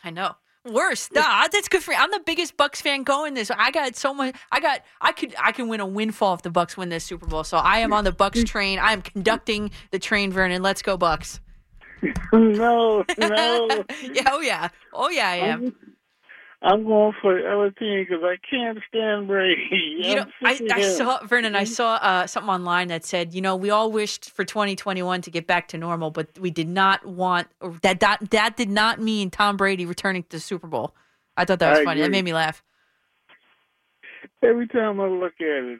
I 0.03 0.11
know. 0.11 0.35
Worse. 0.65 1.11
Nah, 1.11 1.47
that's 1.51 1.67
good 1.67 1.83
for 1.83 1.91
me. 1.91 1.97
I'm 1.99 2.09
the 2.09 2.21
biggest 2.25 2.57
Bucks 2.57 2.81
fan 2.81 3.03
going 3.03 3.35
this. 3.35 3.51
I 3.51 3.69
got 3.69 3.95
so 3.95 4.15
much. 4.15 4.35
I 4.51 4.59
got. 4.59 4.81
I 4.99 5.11
could. 5.11 5.35
I 5.39 5.51
can 5.51 5.67
win 5.67 5.79
a 5.79 5.85
windfall 5.85 6.33
if 6.33 6.41
the 6.41 6.49
Bucks 6.49 6.75
win 6.75 6.89
this 6.89 7.03
Super 7.03 7.27
Bowl. 7.27 7.43
So 7.43 7.57
I 7.57 7.79
am 7.79 7.93
on 7.93 8.03
the 8.03 8.11
Bucks 8.11 8.43
train. 8.45 8.79
I 8.79 8.91
am 8.93 9.03
conducting 9.03 9.69
the 9.91 9.99
train, 9.99 10.31
Vernon. 10.31 10.63
Let's 10.63 10.81
go 10.81 10.97
Bucks. 10.97 11.39
no, 12.33 13.05
no. 13.17 13.83
yeah. 14.01 14.23
Oh 14.31 14.41
yeah. 14.41 14.69
Oh 14.91 15.09
yeah. 15.09 15.29
I 15.29 15.35
am. 15.35 15.75
I'm 16.61 16.83
going 16.85 17.13
for 17.21 17.37
team 17.71 18.05
because 18.07 18.23
I 18.23 18.37
can't 18.49 18.79
stand 18.89 19.27
Brady. 19.27 19.61
You 20.05 20.15
know, 20.17 20.25
I, 20.43 20.59
I 20.71 20.81
saw 20.81 21.25
Vernon. 21.25 21.55
I 21.55 21.63
saw 21.63 21.95
uh, 21.95 22.27
something 22.27 22.49
online 22.49 22.89
that 22.89 23.05
said, 23.05 23.33
you 23.33 23.41
know, 23.41 23.55
we 23.55 23.69
all 23.69 23.91
wished 23.91 24.29
for 24.29 24.43
2021 24.43 25.21
to 25.21 25.31
get 25.31 25.47
back 25.47 25.67
to 25.69 25.77
normal, 25.77 26.11
but 26.11 26.37
we 26.39 26.51
did 26.51 26.67
not 26.67 27.05
want 27.05 27.47
that. 27.81 27.99
That 27.99 28.29
that 28.31 28.57
did 28.57 28.69
not 28.69 29.01
mean 29.01 29.29
Tom 29.29 29.57
Brady 29.57 29.85
returning 29.85 30.23
to 30.23 30.29
the 30.29 30.39
Super 30.39 30.67
Bowl. 30.67 30.95
I 31.37 31.45
thought 31.45 31.59
that 31.59 31.71
was 31.71 31.79
I 31.79 31.83
funny. 31.83 32.01
That 32.01 32.11
made 32.11 32.25
me 32.25 32.33
laugh. 32.33 32.63
Every 34.43 34.67
time 34.67 34.99
I 34.99 35.07
look 35.07 35.33
at 35.39 35.63
it. 35.63 35.79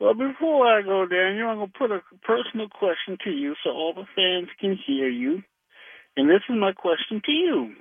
Well, 0.00 0.14
before 0.14 0.66
I 0.66 0.82
go, 0.82 1.06
Daniel, 1.06 1.48
I'm 1.48 1.58
going 1.58 1.70
to 1.72 1.78
put 1.78 1.90
a 1.90 2.02
personal 2.22 2.68
question 2.68 3.16
to 3.24 3.30
you 3.30 3.54
so 3.62 3.70
all 3.70 3.94
the 3.94 4.06
fans 4.14 4.48
can 4.60 4.76
hear 4.86 5.08
you. 5.08 5.42
And 6.16 6.28
this 6.28 6.42
is 6.48 6.56
my 6.58 6.72
question 6.72 7.22
to 7.24 7.32
you. 7.32 7.74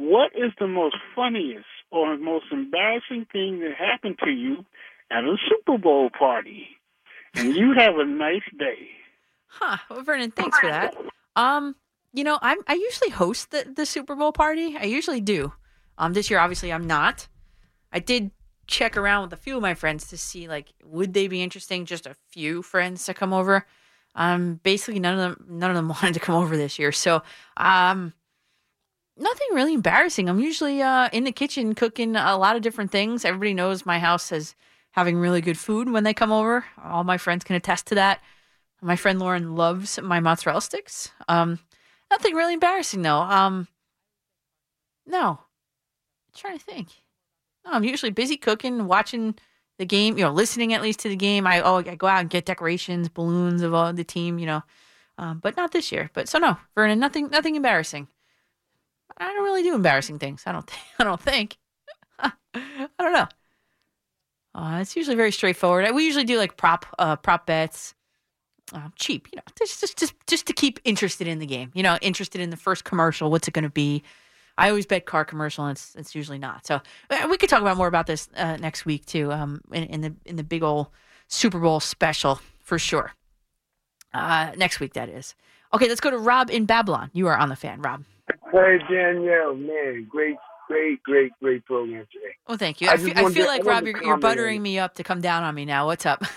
What 0.00 0.32
is 0.34 0.50
the 0.58 0.66
most 0.66 0.96
funniest 1.14 1.66
or 1.90 2.16
most 2.16 2.46
embarrassing 2.50 3.26
thing 3.30 3.60
that 3.60 3.74
happened 3.78 4.18
to 4.24 4.30
you 4.30 4.64
at 5.10 5.24
a 5.24 5.36
Super 5.46 5.76
Bowl 5.76 6.08
party? 6.08 6.68
And 7.34 7.54
you 7.54 7.74
have 7.76 7.96
a 7.98 8.06
nice 8.06 8.40
day. 8.58 8.88
Huh. 9.48 9.76
Well, 9.90 10.00
Vernon, 10.00 10.30
thanks 10.30 10.58
for 10.58 10.70
that. 10.70 10.96
Um, 11.36 11.76
you 12.14 12.24
know, 12.24 12.38
I'm 12.40 12.56
I 12.66 12.76
usually 12.76 13.10
host 13.10 13.50
the, 13.50 13.70
the 13.76 13.84
Super 13.84 14.16
Bowl 14.16 14.32
party. 14.32 14.74
I 14.74 14.84
usually 14.84 15.20
do. 15.20 15.52
Um, 15.98 16.14
this 16.14 16.30
year 16.30 16.38
obviously 16.38 16.72
I'm 16.72 16.86
not. 16.86 17.28
I 17.92 17.98
did 17.98 18.30
check 18.66 18.96
around 18.96 19.24
with 19.24 19.34
a 19.34 19.42
few 19.42 19.56
of 19.56 19.60
my 19.60 19.74
friends 19.74 20.06
to 20.08 20.16
see 20.16 20.48
like 20.48 20.72
would 20.82 21.12
they 21.12 21.28
be 21.28 21.42
interesting. 21.42 21.84
Just 21.84 22.06
a 22.06 22.16
few 22.30 22.62
friends 22.62 23.04
to 23.04 23.12
come 23.12 23.34
over. 23.34 23.66
Um, 24.14 24.60
basically 24.62 24.98
none 24.98 25.18
of 25.18 25.20
them 25.20 25.58
none 25.58 25.70
of 25.70 25.76
them 25.76 25.88
wanted 26.02 26.14
to 26.14 26.20
come 26.20 26.36
over 26.36 26.56
this 26.56 26.78
year. 26.78 26.90
So, 26.90 27.22
um, 27.58 28.14
nothing 29.20 29.48
really 29.52 29.74
embarrassing. 29.74 30.28
I'm 30.28 30.40
usually 30.40 30.82
uh 30.82 31.08
in 31.12 31.24
the 31.24 31.32
kitchen 31.32 31.74
cooking 31.74 32.16
a 32.16 32.36
lot 32.36 32.56
of 32.56 32.62
different 32.62 32.90
things. 32.90 33.24
Everybody 33.24 33.54
knows 33.54 33.86
my 33.86 33.98
house 33.98 34.32
is 34.32 34.54
having 34.92 35.18
really 35.18 35.40
good 35.40 35.58
food 35.58 35.90
when 35.90 36.04
they 36.04 36.14
come 36.14 36.32
over. 36.32 36.64
All 36.82 37.04
my 37.04 37.18
friends 37.18 37.44
can 37.44 37.56
attest 37.56 37.86
to 37.88 37.94
that. 37.96 38.20
My 38.82 38.96
friend 38.96 39.18
Lauren 39.18 39.54
loves 39.54 40.00
my 40.02 40.20
mozzarella 40.20 40.62
sticks. 40.62 41.10
Um, 41.28 41.58
nothing 42.10 42.34
really 42.34 42.54
embarrassing 42.54 43.02
though. 43.02 43.20
Um, 43.20 43.68
no, 45.06 45.30
I'm 45.30 46.34
trying 46.34 46.58
to 46.58 46.64
think. 46.64 46.88
No, 47.64 47.72
I'm 47.72 47.84
usually 47.84 48.10
busy 48.10 48.36
cooking, 48.36 48.86
watching 48.86 49.34
the 49.78 49.84
game. 49.84 50.16
You 50.16 50.24
know, 50.24 50.32
listening 50.32 50.72
at 50.72 50.82
least 50.82 51.00
to 51.00 51.08
the 51.08 51.16
game. 51.16 51.46
I 51.46 51.60
oh, 51.60 51.76
I 51.76 51.94
go 51.94 52.06
out 52.06 52.20
and 52.20 52.30
get 52.30 52.46
decorations, 52.46 53.08
balloons 53.08 53.62
of 53.62 53.74
all 53.74 53.92
the 53.92 54.04
team. 54.04 54.38
You 54.38 54.46
know, 54.46 54.62
um, 55.18 55.40
but 55.40 55.56
not 55.56 55.72
this 55.72 55.92
year. 55.92 56.10
But 56.14 56.28
so 56.28 56.38
no, 56.38 56.56
Vernon, 56.74 56.98
nothing, 56.98 57.28
nothing 57.28 57.54
embarrassing. 57.54 58.08
I 59.18 59.26
don't 59.26 59.44
really 59.44 59.62
do 59.62 59.74
embarrassing 59.74 60.18
things. 60.18 60.42
I 60.46 60.52
don't 60.52 60.66
think. 60.66 60.82
I 60.98 61.04
don't 61.04 61.20
think. 61.20 61.56
I 62.18 62.32
don't 62.98 63.12
know. 63.12 63.28
Uh, 64.54 64.78
it's 64.80 64.96
usually 64.96 65.16
very 65.16 65.32
straightforward. 65.32 65.88
We 65.94 66.04
usually 66.04 66.24
do 66.24 66.36
like 66.36 66.56
prop 66.56 66.86
uh, 66.98 67.16
prop 67.16 67.46
bets, 67.46 67.94
uh, 68.72 68.88
cheap, 68.96 69.28
you 69.32 69.36
know, 69.36 69.42
just 69.56 69.80
just 69.80 69.98
just 69.98 70.14
just 70.26 70.46
to 70.46 70.52
keep 70.52 70.80
interested 70.84 71.26
in 71.26 71.38
the 71.38 71.46
game. 71.46 71.70
You 71.74 71.82
know, 71.82 71.98
interested 72.02 72.40
in 72.40 72.50
the 72.50 72.56
first 72.56 72.84
commercial. 72.84 73.30
What's 73.30 73.46
it 73.46 73.54
going 73.54 73.64
to 73.64 73.70
be? 73.70 74.02
I 74.58 74.68
always 74.68 74.86
bet 74.86 75.06
car 75.06 75.24
commercial, 75.24 75.64
and 75.64 75.76
it's 75.76 75.94
it's 75.94 76.14
usually 76.14 76.38
not. 76.38 76.66
So 76.66 76.80
uh, 77.10 77.28
we 77.30 77.36
could 77.36 77.48
talk 77.48 77.60
about 77.62 77.76
more 77.76 77.86
about 77.86 78.06
this 78.06 78.28
uh, 78.36 78.56
next 78.56 78.84
week 78.84 79.06
too. 79.06 79.32
Um, 79.32 79.60
in, 79.72 79.84
in 79.84 80.00
the 80.00 80.14
in 80.24 80.36
the 80.36 80.44
big 80.44 80.62
old 80.62 80.88
Super 81.28 81.60
Bowl 81.60 81.80
special 81.80 82.40
for 82.58 82.78
sure. 82.78 83.12
Uh, 84.12 84.52
next 84.56 84.80
week 84.80 84.94
that 84.94 85.08
is. 85.08 85.34
Okay, 85.72 85.88
let's 85.88 86.00
go 86.00 86.10
to 86.10 86.18
Rob 86.18 86.50
in 86.50 86.66
Babylon. 86.66 87.10
You 87.12 87.28
are 87.28 87.36
on 87.36 87.48
the 87.48 87.56
fan, 87.56 87.80
Rob. 87.80 88.04
Hey 88.52 88.78
Danielle, 88.90 89.54
man, 89.54 90.06
great, 90.08 90.36
great, 90.68 91.02
great, 91.02 91.32
great 91.40 91.64
program 91.64 92.06
today. 92.12 92.34
Oh, 92.48 92.56
thank 92.56 92.80
you. 92.80 92.88
I 92.88 92.92
I, 92.92 92.96
feel, 92.96 93.12
I 93.16 93.22
feel 93.24 93.32
to- 93.32 93.44
like 93.46 93.64
Rob, 93.64 93.84
you're, 93.84 94.02
you're 94.02 94.16
buttering 94.18 94.60
me 94.62 94.78
up 94.78 94.94
to 94.96 95.04
come 95.04 95.20
down 95.20 95.42
on 95.44 95.54
me 95.54 95.64
now. 95.64 95.86
What's 95.86 96.06
up? 96.06 96.22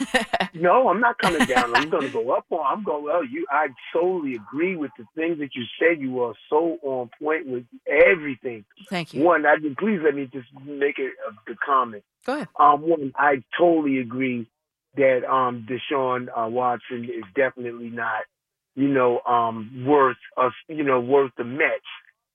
No, 0.55 0.88
I'm 0.88 0.99
not 0.99 1.17
coming 1.17 1.45
down. 1.47 1.75
I'm 1.75 1.89
going 1.89 2.03
to 2.03 2.09
go 2.13 2.29
up 2.31 2.45
on. 2.51 2.59
I'm 2.63 2.84
going. 2.84 3.03
Well, 3.05 3.25
you. 3.25 3.47
I 3.49 3.69
totally 3.91 4.36
agree 4.36 4.75
with 4.75 4.91
the 4.99 5.05
things 5.15 5.39
that 5.39 5.55
you 5.55 5.63
said. 5.79 5.99
You 5.99 6.21
are 6.21 6.36
so 6.47 6.77
on 6.84 7.09
point 7.19 7.47
with 7.47 7.63
everything. 7.88 8.63
Thank 8.88 9.15
you. 9.15 9.23
One, 9.23 9.47
I 9.47 9.55
please 9.79 9.99
let 10.03 10.13
me 10.13 10.29
just 10.31 10.47
make 10.63 10.99
it 10.99 11.11
a, 11.27 11.51
the 11.51 11.57
comment. 11.65 12.03
Go 12.27 12.36
ahead. 12.36 12.49
Um, 12.59 12.81
one, 12.88 13.13
I 13.17 13.43
totally 13.57 13.97
agree 13.97 14.47
that 14.95 15.25
um 15.27 15.67
Deshaun 15.67 16.27
uh, 16.29 16.47
Watson 16.49 17.05
is 17.05 17.23
definitely 17.36 17.89
not, 17.89 18.21
you 18.76 18.88
know, 18.88 19.19
um 19.21 19.86
worth 19.86 20.17
us, 20.38 20.53
you 20.67 20.84
know, 20.84 20.99
worth 20.99 21.32
the 21.38 21.43
Mets. 21.43 21.84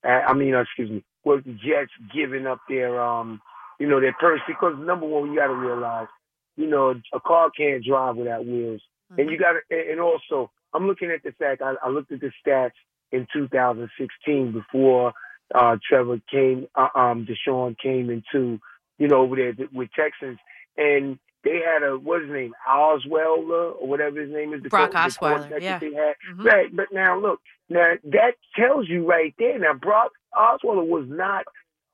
Uh, 0.05 0.23
I 0.27 0.35
mean, 0.35 0.55
uh, 0.55 0.61
excuse 0.63 0.91
me, 0.91 1.05
worth 1.25 1.45
the 1.45 1.53
Jets 1.53 1.91
giving 2.15 2.47
up 2.47 2.61
their 2.69 3.01
um, 3.01 3.41
you 3.79 3.89
know, 3.89 4.01
their 4.01 4.15
purse 4.19 4.41
because 4.47 4.75
number 4.79 5.07
one, 5.07 5.31
you 5.31 5.37
got 5.37 5.49
to 5.49 5.55
realize, 5.55 6.09
you 6.57 6.67
know, 6.67 6.95
a 7.13 7.21
car 7.21 7.51
can't 7.57 7.85
drive 7.85 8.17
without 8.17 8.45
wheels, 8.45 8.81
and 9.17 9.31
you 9.31 9.39
got 9.39 9.53
to, 9.53 9.91
and 9.91 10.01
also, 10.01 10.51
I'm 10.75 10.87
looking 10.87 11.11
at 11.11 11.23
the 11.23 11.33
fact 11.33 11.63
I, 11.63 11.75
I 11.83 11.89
looked 11.89 12.13
at 12.13 12.21
the 12.21 12.31
stats 12.45 12.73
in 13.13 13.27
2016 13.33 14.53
before 14.53 15.13
uh 15.55 15.77
Trevor 15.89 16.21
came, 16.31 16.67
uh, 16.75 16.89
um, 16.95 17.27
Deshaun 17.27 17.77
came 17.79 18.11
into, 18.11 18.61
you 18.99 19.09
know, 19.09 19.23
over 19.23 19.37
there 19.37 19.55
with 19.73 19.89
Texans, 19.99 20.39
and 20.77 21.19
they 21.45 21.61
had 21.65 21.83
a 21.83 21.97
what's 21.99 22.25
his 22.25 22.33
name, 22.33 22.55
Osweiler 22.69 23.75
or 23.81 23.87
whatever 23.87 24.21
his 24.21 24.31
name 24.31 24.53
is, 24.55 24.63
the 24.63 24.69
Brock 24.69 24.93
Osweiler, 24.93 25.61
yeah. 25.61 25.79
they 25.79 25.93
had. 25.95 26.15
Mhm. 26.33 26.45
Right, 26.45 26.75
but 26.75 26.87
now 26.93 27.19
look, 27.19 27.41
now 27.69 27.95
that 28.05 28.33
tells 28.57 28.89
you 28.89 29.07
right 29.07 29.35
there. 29.39 29.59
Now 29.59 29.75
Brock 29.75 30.13
Osweiler 30.35 30.87
was 30.87 31.07
not 31.09 31.45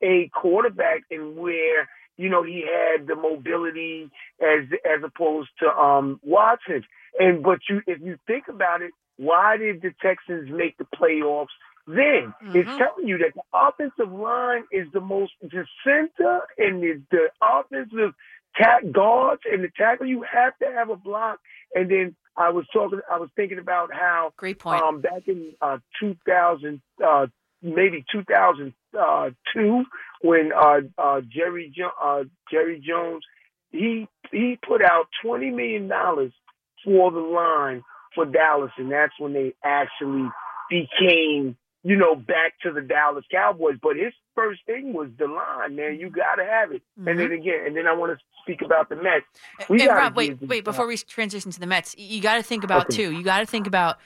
a 0.01 0.29
quarterback 0.33 1.03
in 1.09 1.35
where 1.35 1.87
you 2.17 2.29
know 2.29 2.43
he 2.43 2.61
had 2.65 3.07
the 3.07 3.15
mobility 3.15 4.09
as 4.41 4.65
as 4.85 5.03
opposed 5.03 5.49
to 5.59 5.69
um 5.69 6.19
Watson. 6.23 6.83
And 7.19 7.43
but 7.43 7.59
you 7.69 7.81
if 7.87 8.01
you 8.01 8.17
think 8.27 8.47
about 8.49 8.81
it, 8.81 8.91
why 9.17 9.57
did 9.57 9.81
the 9.81 9.93
Texans 10.01 10.49
make 10.49 10.77
the 10.77 10.85
playoffs 10.85 11.47
then? 11.87 12.33
It's 12.53 12.69
Mhm. 12.69 12.77
telling 12.77 13.07
you 13.07 13.17
that 13.19 13.33
the 13.35 13.41
offensive 13.53 14.11
line 14.11 14.65
is 14.71 14.91
the 14.91 14.99
most 14.99 15.33
the 15.41 15.65
center 15.83 16.41
and 16.57 16.81
the, 16.83 17.01
the 17.11 17.29
offensive 17.41 18.13
tack 18.57 18.83
guards 18.91 19.41
and 19.51 19.63
the 19.63 19.69
tackle. 19.75 20.07
You 20.07 20.23
have 20.23 20.57
to 20.59 20.65
have 20.65 20.89
a 20.89 20.95
block. 20.95 21.39
And 21.73 21.89
then 21.89 22.15
I 22.37 22.49
was 22.49 22.65
talking 22.73 22.99
I 23.11 23.19
was 23.19 23.29
thinking 23.35 23.59
about 23.59 23.93
how 23.93 24.33
Great 24.37 24.59
point. 24.59 24.81
um, 24.81 25.01
back 25.01 25.27
in 25.27 25.53
uh, 25.61 25.77
2000, 25.99 26.81
uh, 27.05 27.27
maybe 27.61 28.05
2002, 28.11 29.83
when 30.21 30.51
uh, 30.53 30.81
uh, 30.97 31.21
Jerry 31.21 31.71
jo- 31.75 31.91
uh, 32.01 32.23
Jerry 32.51 32.81
Jones 32.85 33.23
he 33.71 34.07
he 34.31 34.57
put 34.65 34.81
out 34.81 35.07
20 35.23 35.51
million 35.51 35.87
dollars 35.87 36.31
for 36.83 37.11
the 37.11 37.19
line 37.19 37.83
for 38.13 38.25
Dallas, 38.25 38.71
and 38.77 38.91
that's 38.91 39.13
when 39.19 39.33
they 39.33 39.53
actually 39.63 40.29
became 40.69 41.57
you 41.83 41.97
know 41.97 42.15
back 42.15 42.53
to 42.63 42.71
the 42.71 42.81
Dallas 42.81 43.25
Cowboys. 43.31 43.77
But 43.81 43.97
his 43.97 44.13
first 44.35 44.61
thing 44.65 44.93
was 44.93 45.09
the 45.17 45.27
line, 45.27 45.75
man. 45.75 45.97
You 45.99 46.09
got 46.09 46.35
to 46.35 46.45
have 46.45 46.71
it. 46.71 46.81
And 46.97 47.19
then 47.19 47.31
again, 47.31 47.61
and 47.65 47.75
then 47.75 47.87
I 47.87 47.93
want 47.93 48.17
to 48.17 48.23
speak 48.43 48.61
about 48.61 48.89
the 48.89 48.95
Mets. 48.95 49.25
We 49.69 49.79
and 49.79 49.87
gotta 49.87 49.99
Rob, 50.01 50.15
wait, 50.15 50.29
give 50.31 50.39
the- 50.41 50.45
wait. 50.47 50.63
Before 50.63 50.85
we 50.87 50.97
transition 50.97 51.51
to 51.51 51.59
the 51.59 51.65
Mets, 51.67 51.95
you 51.97 52.21
got 52.21 52.35
to 52.35 52.43
think 52.43 52.63
about 52.63 52.87
Okay. 52.87 52.95
too. 52.97 53.11
You 53.11 53.23
got 53.23 53.39
to 53.39 53.45
think 53.45 53.65
about. 53.67 53.97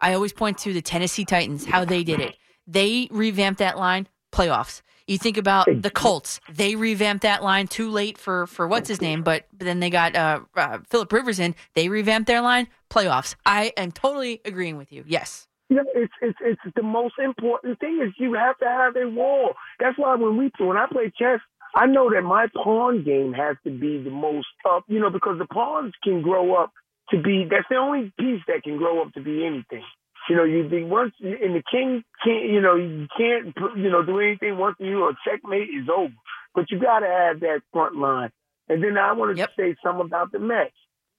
I 0.00 0.14
always 0.14 0.32
point 0.32 0.58
to 0.58 0.72
the 0.72 0.82
Tennessee 0.82 1.24
Titans, 1.24 1.64
how 1.64 1.84
they 1.84 2.02
did 2.02 2.20
it. 2.20 2.36
They 2.66 3.08
revamped 3.10 3.58
that 3.60 3.78
line, 3.78 4.08
playoffs. 4.32 4.82
You 5.06 5.18
think 5.18 5.36
about 5.36 5.66
the 5.82 5.90
Colts. 5.90 6.40
They 6.50 6.74
revamped 6.76 7.22
that 7.22 7.42
line 7.42 7.66
too 7.66 7.90
late 7.90 8.16
for 8.18 8.46
for 8.46 8.66
what's 8.68 8.88
his 8.88 9.00
name, 9.00 9.22
but, 9.22 9.46
but 9.52 9.64
then 9.64 9.80
they 9.80 9.90
got 9.90 10.14
uh, 10.16 10.40
uh, 10.56 10.78
Philip 10.88 11.12
Rivers 11.12 11.38
in. 11.38 11.54
They 11.74 11.88
revamped 11.88 12.26
their 12.28 12.40
line, 12.40 12.68
playoffs. 12.88 13.34
I 13.44 13.72
am 13.76 13.92
totally 13.92 14.40
agreeing 14.44 14.76
with 14.76 14.92
you. 14.92 15.04
Yes. 15.06 15.48
Yeah, 15.72 15.82
it's 15.94 16.12
it's 16.20 16.38
it's 16.42 16.76
the 16.76 16.82
most 16.82 17.14
important 17.18 17.78
thing 17.80 18.00
is 18.04 18.12
you 18.18 18.34
have 18.34 18.58
to 18.58 18.66
have 18.66 18.94
a 18.96 19.08
wall. 19.08 19.54
That's 19.80 19.98
why 19.98 20.16
when 20.16 20.36
we 20.36 20.50
when 20.58 20.76
I 20.76 20.86
play 20.90 21.10
chess, 21.16 21.40
I 21.74 21.86
know 21.86 22.10
that 22.12 22.22
my 22.22 22.46
pawn 22.54 23.04
game 23.04 23.32
has 23.32 23.56
to 23.64 23.70
be 23.70 24.02
the 24.02 24.10
most 24.10 24.48
up, 24.68 24.84
you 24.86 25.00
know, 25.00 25.08
because 25.08 25.38
the 25.38 25.46
pawns 25.46 25.94
can 26.04 26.20
grow 26.20 26.54
up 26.54 26.72
to 27.10 27.22
be 27.22 27.46
that's 27.48 27.68
the 27.70 27.76
only 27.76 28.12
piece 28.18 28.42
that 28.48 28.64
can 28.64 28.76
grow 28.76 29.00
up 29.00 29.14
to 29.14 29.22
be 29.22 29.46
anything. 29.46 29.84
You 30.28 30.36
know, 30.36 30.44
you 30.44 30.68
be 30.68 30.84
once 30.84 31.14
and 31.20 31.54
the 31.56 31.62
king 31.70 32.04
can't, 32.22 32.44
you 32.44 32.60
know, 32.60 32.76
you 32.76 33.08
can't, 33.16 33.54
you 33.76 33.90
know, 33.90 34.04
do 34.04 34.20
anything 34.20 34.58
once 34.58 34.76
you 34.78 35.04
a 35.04 35.14
checkmate 35.26 35.68
is 35.68 35.88
over. 35.88 36.12
But 36.54 36.70
you 36.70 36.78
got 36.78 37.00
to 37.00 37.06
have 37.06 37.40
that 37.40 37.62
front 37.72 37.96
line. 37.96 38.30
And 38.68 38.84
then 38.84 38.98
I 38.98 39.12
wanted 39.12 39.38
to 39.38 39.48
say 39.56 39.74
something 39.82 40.06
about 40.06 40.32
the 40.32 40.38
Mets. 40.38 40.72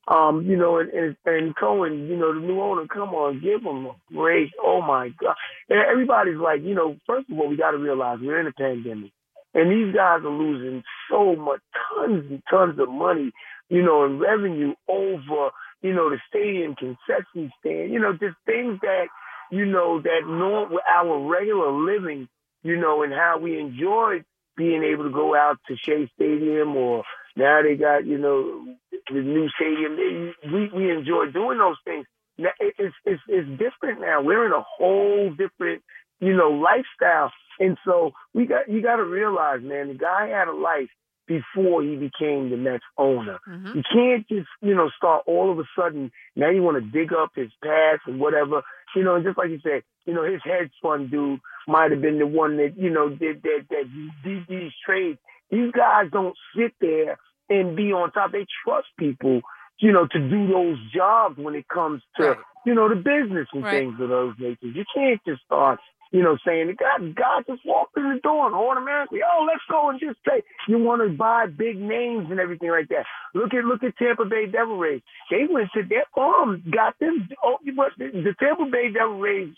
Um, 0.05 0.45
you 0.45 0.57
know, 0.57 0.79
and, 0.79 0.89
and 0.91 1.15
and 1.25 1.55
Cohen, 1.55 2.07
you 2.09 2.17
know, 2.17 2.33
the 2.33 2.41
new 2.41 2.59
owner, 2.59 2.85
come 2.87 3.13
on, 3.15 3.39
give 3.41 3.61
him 3.61 3.85
a 3.85 3.95
break. 4.13 4.51
Oh 4.61 4.81
my 4.81 5.09
God! 5.17 5.35
And 5.69 5.79
everybody's 5.79 6.37
like, 6.37 6.61
you 6.61 6.75
know, 6.75 6.97
first 7.07 7.29
of 7.29 7.39
all, 7.39 7.47
we 7.47 7.55
got 7.55 7.71
to 7.71 7.77
realize 7.77 8.19
we're 8.21 8.41
in 8.41 8.47
a 8.47 8.51
pandemic, 8.51 9.11
and 9.53 9.71
these 9.71 9.95
guys 9.95 10.19
are 10.25 10.29
losing 10.29 10.83
so 11.09 11.37
much, 11.37 11.61
tons 11.95 12.25
and 12.29 12.43
tons 12.49 12.77
of 12.79 12.89
money, 12.89 13.31
you 13.69 13.81
know, 13.81 14.05
in 14.05 14.19
revenue 14.19 14.73
over, 14.89 15.51
you 15.81 15.93
know, 15.93 16.09
the 16.09 16.17
stadium 16.27 16.75
concession 16.75 17.51
stand, 17.61 17.93
you 17.93 17.99
know, 17.99 18.11
just 18.11 18.35
things 18.45 18.79
that, 18.81 19.05
you 19.51 19.65
know, 19.65 20.01
that 20.01 20.27
norm, 20.27 20.73
our 20.93 21.29
regular 21.29 21.71
living, 21.71 22.27
you 22.61 22.75
know, 22.75 23.03
and 23.03 23.13
how 23.13 23.39
we 23.41 23.57
enjoy 23.57 24.21
being 24.57 24.83
able 24.83 25.03
to 25.05 25.09
go 25.11 25.35
out 25.35 25.57
to 25.67 25.75
Shea 25.77 26.09
Stadium 26.15 26.75
or 26.75 27.03
now 27.35 27.61
they 27.61 27.75
got, 27.75 28.05
you 28.05 28.17
know, 28.17 28.65
the 29.09 29.21
new 29.21 29.49
stadium. 29.49 30.33
We 30.51 30.69
we 30.69 30.91
enjoy 30.91 31.27
doing 31.31 31.57
those 31.57 31.77
things. 31.85 32.05
Now, 32.37 32.51
It's 32.59 32.95
it's 33.05 33.21
it's 33.27 33.49
different 33.59 34.01
now. 34.01 34.21
We're 34.21 34.45
in 34.45 34.51
a 34.53 34.63
whole 34.77 35.31
different, 35.31 35.83
you 36.19 36.35
know, 36.35 36.49
lifestyle. 36.49 37.31
And 37.59 37.77
so 37.85 38.11
we 38.33 38.45
got 38.45 38.69
you 38.69 38.81
got 38.81 38.97
to 38.97 39.03
realize, 39.03 39.61
man, 39.61 39.89
the 39.89 39.93
guy 39.95 40.27
had 40.27 40.47
a 40.47 40.53
life 40.53 40.89
before 41.27 41.81
he 41.83 41.95
became 41.95 42.49
the 42.49 42.57
Mets 42.57 42.83
owner. 42.97 43.39
Mhm. 43.47 43.75
You 43.75 43.83
can't 43.91 44.27
just, 44.27 44.49
you 44.61 44.75
know, 44.75 44.89
start 44.89 45.23
all 45.25 45.51
of 45.51 45.59
a 45.59 45.63
sudden. 45.75 46.11
Now 46.35 46.49
you 46.49 46.61
want 46.61 46.75
to 46.83 46.89
dig 46.91 47.13
up 47.13 47.31
his 47.35 47.51
past 47.63 48.01
and 48.07 48.19
whatever. 48.19 48.61
You 48.95 49.03
know, 49.03 49.15
and 49.15 49.23
just 49.25 49.37
like 49.37 49.49
you 49.49 49.59
said, 49.59 49.83
you 50.05 50.13
know, 50.13 50.23
his 50.23 50.41
hedge 50.43 50.71
fund 50.81 51.09
dude 51.09 51.39
might 51.67 51.91
have 51.91 52.01
been 52.01 52.19
the 52.19 52.27
one 52.27 52.57
that, 52.57 52.77
you 52.77 52.89
know, 52.89 53.09
did 53.09 53.41
that 53.43 53.65
that 53.69 53.85
did 54.23 54.47
these 54.47 54.71
trades. 54.85 55.19
These 55.49 55.71
guys 55.71 56.09
don't 56.11 56.37
sit 56.55 56.73
there 56.81 57.17
and 57.49 57.75
be 57.75 57.91
on 57.93 58.11
top. 58.11 58.31
They 58.31 58.45
trust 58.65 58.87
people, 58.97 59.41
you 59.79 59.91
know, 59.91 60.05
to 60.07 60.19
do 60.29 60.47
those 60.47 60.77
jobs 60.93 61.37
when 61.37 61.55
it 61.55 61.67
comes 61.67 62.01
to, 62.17 62.29
Right. 62.29 62.37
you 62.65 62.73
know, 62.73 62.89
the 62.89 62.95
business 62.95 63.47
and 63.53 63.63
Right. 63.63 63.79
things 63.79 63.99
of 63.99 64.09
those 64.09 64.33
natures. 64.39 64.75
You 64.75 64.85
can't 64.93 65.21
just 65.25 65.41
start, 65.43 65.79
you 66.13 66.21
know, 66.21 66.37
saying 66.45 66.73
guy, 66.77 67.01
God 67.17 67.43
just 67.49 67.65
walked 67.65 67.97
in 67.97 68.03
the 68.03 68.19
door 68.21 68.45
and 68.45 68.55
automatically, 68.55 69.19
oh, 69.25 69.45
let's 69.49 69.65
go 69.69 69.89
and 69.89 69.99
just 69.99 70.19
say 70.21 70.43
you 70.67 70.77
want 70.77 71.01
to 71.01 71.09
buy 71.09 71.47
big 71.47 71.81
names 71.81 72.27
and 72.29 72.39
everything 72.39 72.69
like 72.69 72.87
that. 72.89 73.05
Look 73.33 73.51
at 73.55 73.65
look 73.65 73.83
at 73.83 73.97
Tampa 73.97 74.23
Bay 74.25 74.45
Devil 74.45 74.77
Rays. 74.77 75.01
They 75.31 75.49
went 75.49 75.69
to 75.73 75.81
their 75.81 76.05
farm, 76.13 76.63
got 76.69 76.97
them. 76.99 77.27
Oh, 77.43 77.57
the, 77.65 78.35
Tampa 78.39 78.65
Bay 78.71 78.93
Devil 78.93 79.19
Rays 79.19 79.49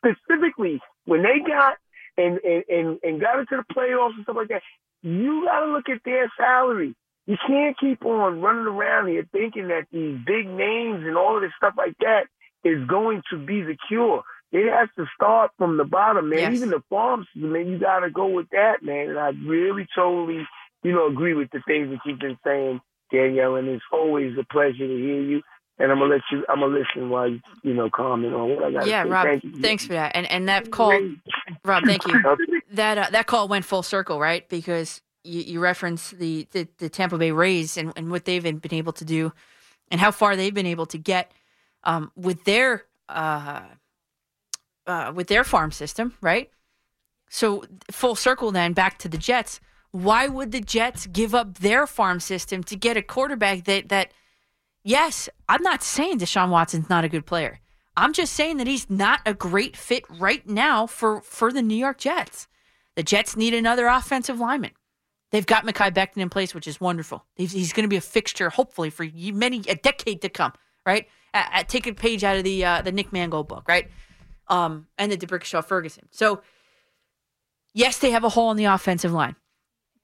specifically 0.00 0.80
when 1.04 1.22
they 1.22 1.44
got 1.46 1.76
and 2.16 2.40
and 2.42 2.98
and 3.02 3.20
got 3.20 3.38
into 3.38 3.60
the 3.60 3.74
playoffs 3.74 4.16
and 4.16 4.24
stuff 4.24 4.36
like 4.36 4.48
that. 4.48 4.62
You 5.02 5.44
got 5.44 5.66
to 5.66 5.72
look 5.72 5.90
at 5.92 6.00
their 6.02 6.32
salary. 6.38 6.96
You 7.26 7.36
can't 7.46 7.78
keep 7.78 8.06
on 8.06 8.40
running 8.40 8.66
around 8.66 9.08
here 9.08 9.28
thinking 9.32 9.68
that 9.68 9.84
these 9.92 10.16
big 10.24 10.48
names 10.48 11.04
and 11.04 11.18
all 11.18 11.36
of 11.36 11.42
this 11.42 11.52
stuff 11.58 11.74
like 11.76 11.94
that 12.00 12.24
is 12.64 12.88
going 12.88 13.22
to 13.30 13.38
be 13.38 13.60
the 13.60 13.76
cure. 13.86 14.24
It 14.50 14.72
has 14.72 14.88
to 14.96 15.04
start 15.14 15.50
from 15.58 15.76
the 15.76 15.84
bottom, 15.84 16.30
man. 16.30 16.38
Yes. 16.38 16.54
Even 16.54 16.70
the 16.70 16.82
farm 16.88 17.26
system, 17.34 17.52
man, 17.52 17.68
you 17.68 17.78
got 17.78 18.00
to 18.00 18.10
go 18.10 18.26
with 18.28 18.48
that, 18.50 18.82
man. 18.82 19.10
And 19.10 19.18
I 19.18 19.30
really 19.46 19.86
totally, 19.94 20.46
you 20.82 20.92
know, 20.92 21.06
agree 21.08 21.34
with 21.34 21.50
the 21.50 21.60
things 21.66 21.90
that 21.90 21.98
you've 22.06 22.18
been 22.18 22.38
saying, 22.44 22.80
Danielle. 23.12 23.56
And 23.56 23.68
it's 23.68 23.84
always 23.92 24.36
a 24.38 24.44
pleasure 24.44 24.86
to 24.86 24.96
hear 24.96 25.22
you. 25.22 25.42
And 25.80 25.92
I'm 25.92 25.98
gonna 25.98 26.14
let 26.14 26.22
you. 26.32 26.44
I'm 26.48 26.58
gonna 26.58 26.76
listen 26.76 27.08
while 27.08 27.28
you, 27.28 27.40
you 27.62 27.72
know, 27.72 27.88
comment 27.88 28.34
on 28.34 28.48
what 28.48 28.64
I 28.64 28.72
got. 28.72 28.86
Yeah, 28.88 29.04
say. 29.04 29.08
Rob. 29.10 29.26
Thank 29.26 29.44
you. 29.44 29.60
Thanks 29.60 29.86
for 29.86 29.92
that. 29.92 30.10
And 30.16 30.28
and 30.28 30.48
that 30.48 30.72
call, 30.72 30.98
Rob. 31.64 31.84
Thank 31.84 32.04
you. 32.04 32.20
That 32.72 32.98
uh, 32.98 33.06
that 33.12 33.28
call 33.28 33.46
went 33.46 33.64
full 33.64 33.84
circle, 33.84 34.18
right? 34.18 34.48
Because 34.48 35.02
you, 35.22 35.42
you 35.42 35.60
referenced 35.60 36.18
the, 36.18 36.48
the 36.50 36.66
the 36.78 36.88
Tampa 36.88 37.16
Bay 37.16 37.30
Rays 37.30 37.76
and, 37.76 37.92
and 37.94 38.10
what 38.10 38.24
they've 38.24 38.42
been, 38.42 38.58
been 38.58 38.74
able 38.74 38.92
to 38.94 39.04
do, 39.04 39.32
and 39.90 40.00
how 40.00 40.10
far 40.10 40.34
they've 40.34 40.52
been 40.52 40.66
able 40.66 40.86
to 40.86 40.98
get 40.98 41.30
um, 41.84 42.10
with 42.16 42.42
their 42.42 42.84
uh, 43.08 43.62
uh, 44.88 45.12
with 45.14 45.28
their 45.28 45.44
farm 45.44 45.70
system, 45.70 46.14
right? 46.20 46.50
So 47.30 47.64
full 47.90 48.16
circle 48.16 48.50
then 48.50 48.72
back 48.72 48.98
to 48.98 49.08
the 49.08 49.18
Jets. 49.18 49.60
Why 49.90 50.26
would 50.26 50.52
the 50.52 50.60
Jets 50.60 51.06
give 51.06 51.34
up 51.34 51.58
their 51.58 51.86
farm 51.86 52.20
system 52.20 52.62
to 52.64 52.76
get 52.76 52.96
a 52.96 53.02
quarterback 53.02 53.64
that 53.64 53.88
that 53.90 54.12
yes, 54.82 55.28
I'm 55.48 55.62
not 55.62 55.82
saying 55.82 56.18
Deshaun 56.18 56.50
Watson's 56.50 56.88
not 56.88 57.04
a 57.04 57.08
good 57.08 57.26
player. 57.26 57.60
I'm 57.96 58.12
just 58.12 58.32
saying 58.32 58.58
that 58.58 58.66
he's 58.66 58.88
not 58.88 59.20
a 59.26 59.34
great 59.34 59.76
fit 59.76 60.04
right 60.08 60.46
now 60.46 60.86
for 60.86 61.20
for 61.20 61.52
the 61.52 61.62
New 61.62 61.76
York 61.76 61.98
Jets. 61.98 62.48
The 62.96 63.02
Jets 63.02 63.36
need 63.36 63.54
another 63.54 63.86
offensive 63.86 64.40
lineman. 64.40 64.72
They've 65.30 65.46
got 65.46 65.66
Mekhi 65.66 65.92
Becton 65.92 66.22
in 66.22 66.30
place, 66.30 66.54
which 66.54 66.66
is 66.66 66.80
wonderful. 66.80 67.24
He's, 67.36 67.52
he's 67.52 67.72
going 67.72 67.84
to 67.84 67.88
be 67.88 67.96
a 67.96 68.00
fixture, 68.00 68.48
hopefully, 68.48 68.88
for 68.88 69.06
many 69.34 69.62
a 69.68 69.74
decade 69.74 70.22
to 70.22 70.28
come. 70.28 70.52
Right? 70.86 71.06
Uh, 71.34 71.62
take 71.68 71.86
a 71.86 71.92
page 71.92 72.24
out 72.24 72.36
of 72.36 72.44
the 72.44 72.64
uh, 72.64 72.82
the 72.82 72.92
Nick 72.92 73.12
Mangold 73.12 73.46
book, 73.46 73.68
right? 73.68 73.90
Um, 74.48 74.86
and 74.96 75.12
the 75.12 75.16
DeBrickashaw 75.16 75.64
Ferguson. 75.64 76.08
So, 76.10 76.42
yes, 77.74 77.98
they 77.98 78.10
have 78.10 78.24
a 78.24 78.30
hole 78.30 78.50
in 78.50 78.56
the 78.56 78.64
offensive 78.64 79.12
line. 79.12 79.36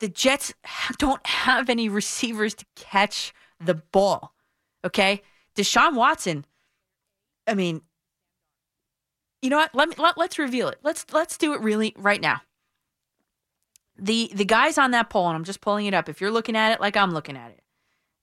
The 0.00 0.08
Jets 0.08 0.52
don't 0.98 1.26
have 1.26 1.70
any 1.70 1.88
receivers 1.88 2.54
to 2.54 2.66
catch 2.76 3.32
the 3.58 3.74
ball. 3.74 4.34
Okay, 4.84 5.22
Deshaun 5.56 5.94
Watson. 5.94 6.44
I 7.46 7.54
mean, 7.54 7.80
you 9.40 9.50
know 9.50 9.56
what? 9.56 9.74
Let 9.74 9.88
me 9.88 9.94
let, 9.98 10.18
let's 10.18 10.38
reveal 10.38 10.68
it. 10.68 10.78
Let's 10.82 11.06
let's 11.12 11.36
do 11.36 11.54
it 11.54 11.60
really 11.60 11.94
right 11.96 12.20
now. 12.20 12.40
The 13.96 14.30
the 14.34 14.44
guys 14.44 14.78
on 14.78 14.90
that 14.92 15.10
poll, 15.10 15.28
and 15.28 15.36
I'm 15.36 15.44
just 15.44 15.60
pulling 15.60 15.86
it 15.86 15.94
up. 15.94 16.08
If 16.08 16.20
you're 16.20 16.30
looking 16.30 16.56
at 16.56 16.72
it 16.72 16.80
like 16.80 16.96
I'm 16.96 17.12
looking 17.12 17.36
at 17.36 17.50
it, 17.50 17.60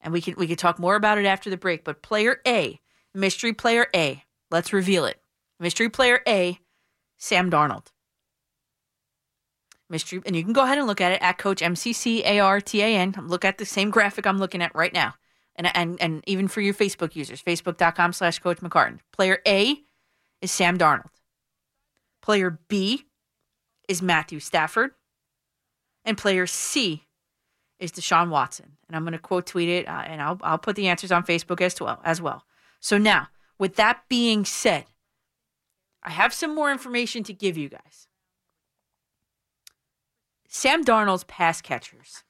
and 0.01 0.13
we 0.13 0.21
can 0.21 0.35
we 0.35 0.47
can 0.47 0.57
talk 0.57 0.79
more 0.79 0.95
about 0.95 1.17
it 1.17 1.25
after 1.25 1.49
the 1.49 1.57
break. 1.57 1.83
But 1.83 2.01
player 2.01 2.41
A, 2.47 2.79
mystery 3.13 3.53
player 3.53 3.87
A, 3.95 4.23
let's 4.49 4.73
reveal 4.73 5.05
it. 5.05 5.20
Mystery 5.61 5.89
player 5.89 6.21
A, 6.27 6.59
Sam 7.17 7.51
Darnold. 7.51 7.87
Mystery, 9.91 10.21
and 10.25 10.35
you 10.35 10.43
can 10.43 10.53
go 10.53 10.63
ahead 10.63 10.79
and 10.79 10.87
look 10.87 11.01
at 11.01 11.11
it 11.11 11.21
at 11.21 11.37
Coach 11.37 11.61
MCCARTAN. 11.61 13.29
Look 13.29 13.45
at 13.45 13.59
the 13.59 13.65
same 13.65 13.91
graphic 13.91 14.25
I'm 14.25 14.39
looking 14.39 14.61
at 14.63 14.73
right 14.73 14.91
now, 14.91 15.13
and 15.55 15.69
and 15.75 16.01
and 16.01 16.23
even 16.25 16.47
for 16.47 16.61
your 16.61 16.73
Facebook 16.73 17.15
users, 17.15 17.43
Facebook.com/slash 17.43 18.39
Coach 18.39 18.57
McCartan. 18.57 18.99
Player 19.11 19.39
A 19.47 19.77
is 20.41 20.51
Sam 20.51 20.77
Darnold. 20.77 21.11
Player 22.23 22.59
B 22.67 23.03
is 23.87 24.01
Matthew 24.01 24.39
Stafford, 24.39 24.91
and 26.05 26.17
player 26.17 26.47
C 26.47 27.03
is 27.77 27.91
Deshaun 27.91 28.29
Watson. 28.29 28.77
And 28.87 28.95
I'm 28.95 29.03
going 29.03 29.13
to 29.13 29.19
quote 29.19 29.45
tweet 29.45 29.69
it, 29.69 29.87
uh, 29.87 30.03
and 30.07 30.21
I'll 30.21 30.39
I'll 30.41 30.57
put 30.57 30.75
the 30.75 30.87
answers 30.87 31.11
on 31.11 31.23
Facebook 31.23 31.61
as 31.61 31.79
well 31.79 32.01
as 32.03 32.19
well. 32.19 32.45
So 32.79 32.97
now, 32.97 33.27
with 33.59 33.75
that 33.75 34.03
being 34.09 34.45
said, 34.45 34.85
I 36.03 36.11
have 36.11 36.33
some 36.33 36.55
more 36.55 36.71
information 36.71 37.23
to 37.23 37.33
give 37.33 37.57
you 37.57 37.69
guys. 37.69 38.07
Sam 40.47 40.83
Darnold's 40.83 41.23
pass 41.25 41.61
catchers. 41.61 42.23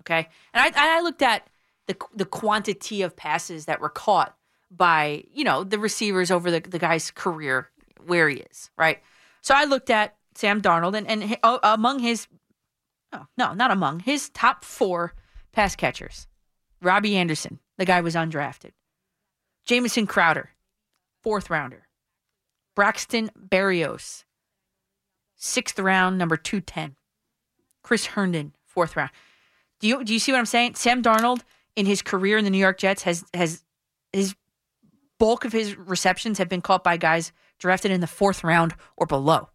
Okay. 0.00 0.28
And 0.52 0.74
I, 0.76 0.98
I 0.98 1.00
looked 1.00 1.22
at 1.22 1.48
the, 1.86 1.96
the 2.14 2.24
quantity 2.24 3.02
of 3.02 3.16
passes 3.16 3.66
that 3.66 3.80
were 3.80 3.88
caught 3.88 4.36
by, 4.70 5.24
you 5.32 5.44
know, 5.44 5.64
the 5.64 5.78
receivers 5.78 6.30
over 6.30 6.50
the, 6.50 6.60
the 6.60 6.78
guy's 6.78 7.10
career, 7.10 7.70
where 8.06 8.28
he 8.28 8.38
is, 8.38 8.70
right? 8.76 9.00
So 9.40 9.54
I 9.54 9.64
looked 9.64 9.90
at 9.90 10.16
Sam 10.34 10.60
Darnold 10.60 10.96
and, 10.96 11.06
and 11.06 11.38
uh, 11.42 11.58
among 11.62 12.00
his, 12.00 12.26
oh, 13.12 13.26
no, 13.38 13.54
not 13.54 13.70
among, 13.70 14.00
his 14.00 14.28
top 14.30 14.64
four 14.64 15.14
pass 15.52 15.76
catchers 15.76 16.26
Robbie 16.82 17.16
Anderson, 17.16 17.60
the 17.78 17.86
guy 17.86 18.02
was 18.02 18.14
undrafted. 18.14 18.72
Jamison 19.64 20.06
Crowder, 20.06 20.50
fourth 21.22 21.48
rounder. 21.48 21.88
Braxton 22.74 23.30
Berrios, 23.38 24.24
sixth 25.36 25.78
round, 25.78 26.18
number 26.18 26.36
210. 26.36 26.96
Chris 27.82 28.06
Herndon, 28.06 28.54
fourth 28.64 28.96
round. 28.96 29.10
Do 29.80 29.88
you 29.88 30.04
do 30.04 30.12
you 30.12 30.18
see 30.18 30.32
what 30.32 30.38
I'm 30.38 30.46
saying? 30.46 30.74
Sam 30.74 31.02
Darnold 31.02 31.42
in 31.76 31.86
his 31.86 32.02
career 32.02 32.38
in 32.38 32.44
the 32.44 32.50
New 32.50 32.58
York 32.58 32.78
Jets 32.78 33.02
has 33.02 33.24
has 33.34 33.62
his 34.12 34.34
bulk 35.18 35.44
of 35.44 35.52
his 35.52 35.76
receptions 35.76 36.38
have 36.38 36.48
been 36.48 36.62
caught 36.62 36.82
by 36.82 36.96
guys 36.96 37.32
drafted 37.58 37.90
in 37.90 38.00
the 38.00 38.06
fourth 38.06 38.42
round 38.42 38.74
or 38.96 39.06
below. 39.06 39.50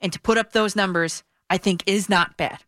And 0.00 0.12
to 0.12 0.20
put 0.20 0.38
up 0.38 0.52
those 0.52 0.74
numbers, 0.76 1.22
I 1.48 1.58
think 1.58 1.82
is 1.86 2.08
not 2.08 2.36
bad. 2.36 2.60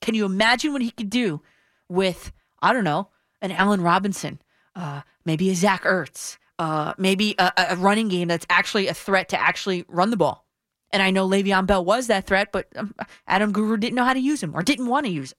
Can 0.00 0.14
you 0.14 0.24
imagine 0.24 0.72
what 0.72 0.82
he 0.82 0.90
could 0.90 1.10
do 1.10 1.42
with, 1.88 2.32
I 2.60 2.72
don't 2.72 2.84
know, 2.84 3.08
an 3.40 3.52
Allen 3.52 3.80
Robinson, 3.80 4.40
uh, 4.76 5.02
maybe 5.24 5.50
a 5.50 5.54
Zach 5.54 5.82
Ertz, 5.84 6.38
uh, 6.58 6.94
maybe 6.98 7.34
a, 7.38 7.52
a 7.70 7.76
running 7.76 8.08
game 8.08 8.28
that's 8.28 8.46
actually 8.50 8.88
a 8.88 8.94
threat 8.94 9.28
to 9.30 9.40
actually 9.40 9.84
run 9.88 10.10
the 10.10 10.16
ball? 10.16 10.44
And 10.90 11.02
I 11.02 11.10
know 11.10 11.28
Le'Veon 11.28 11.66
Bell 11.66 11.84
was 11.84 12.06
that 12.06 12.26
threat, 12.26 12.52
but 12.52 12.68
um, 12.76 12.94
Adam 13.26 13.52
Guru 13.52 13.76
didn't 13.76 13.96
know 13.96 14.04
how 14.04 14.12
to 14.12 14.20
use 14.20 14.42
him 14.42 14.54
or 14.54 14.62
didn't 14.62 14.86
want 14.86 15.06
to 15.06 15.12
use 15.12 15.32
him. 15.32 15.38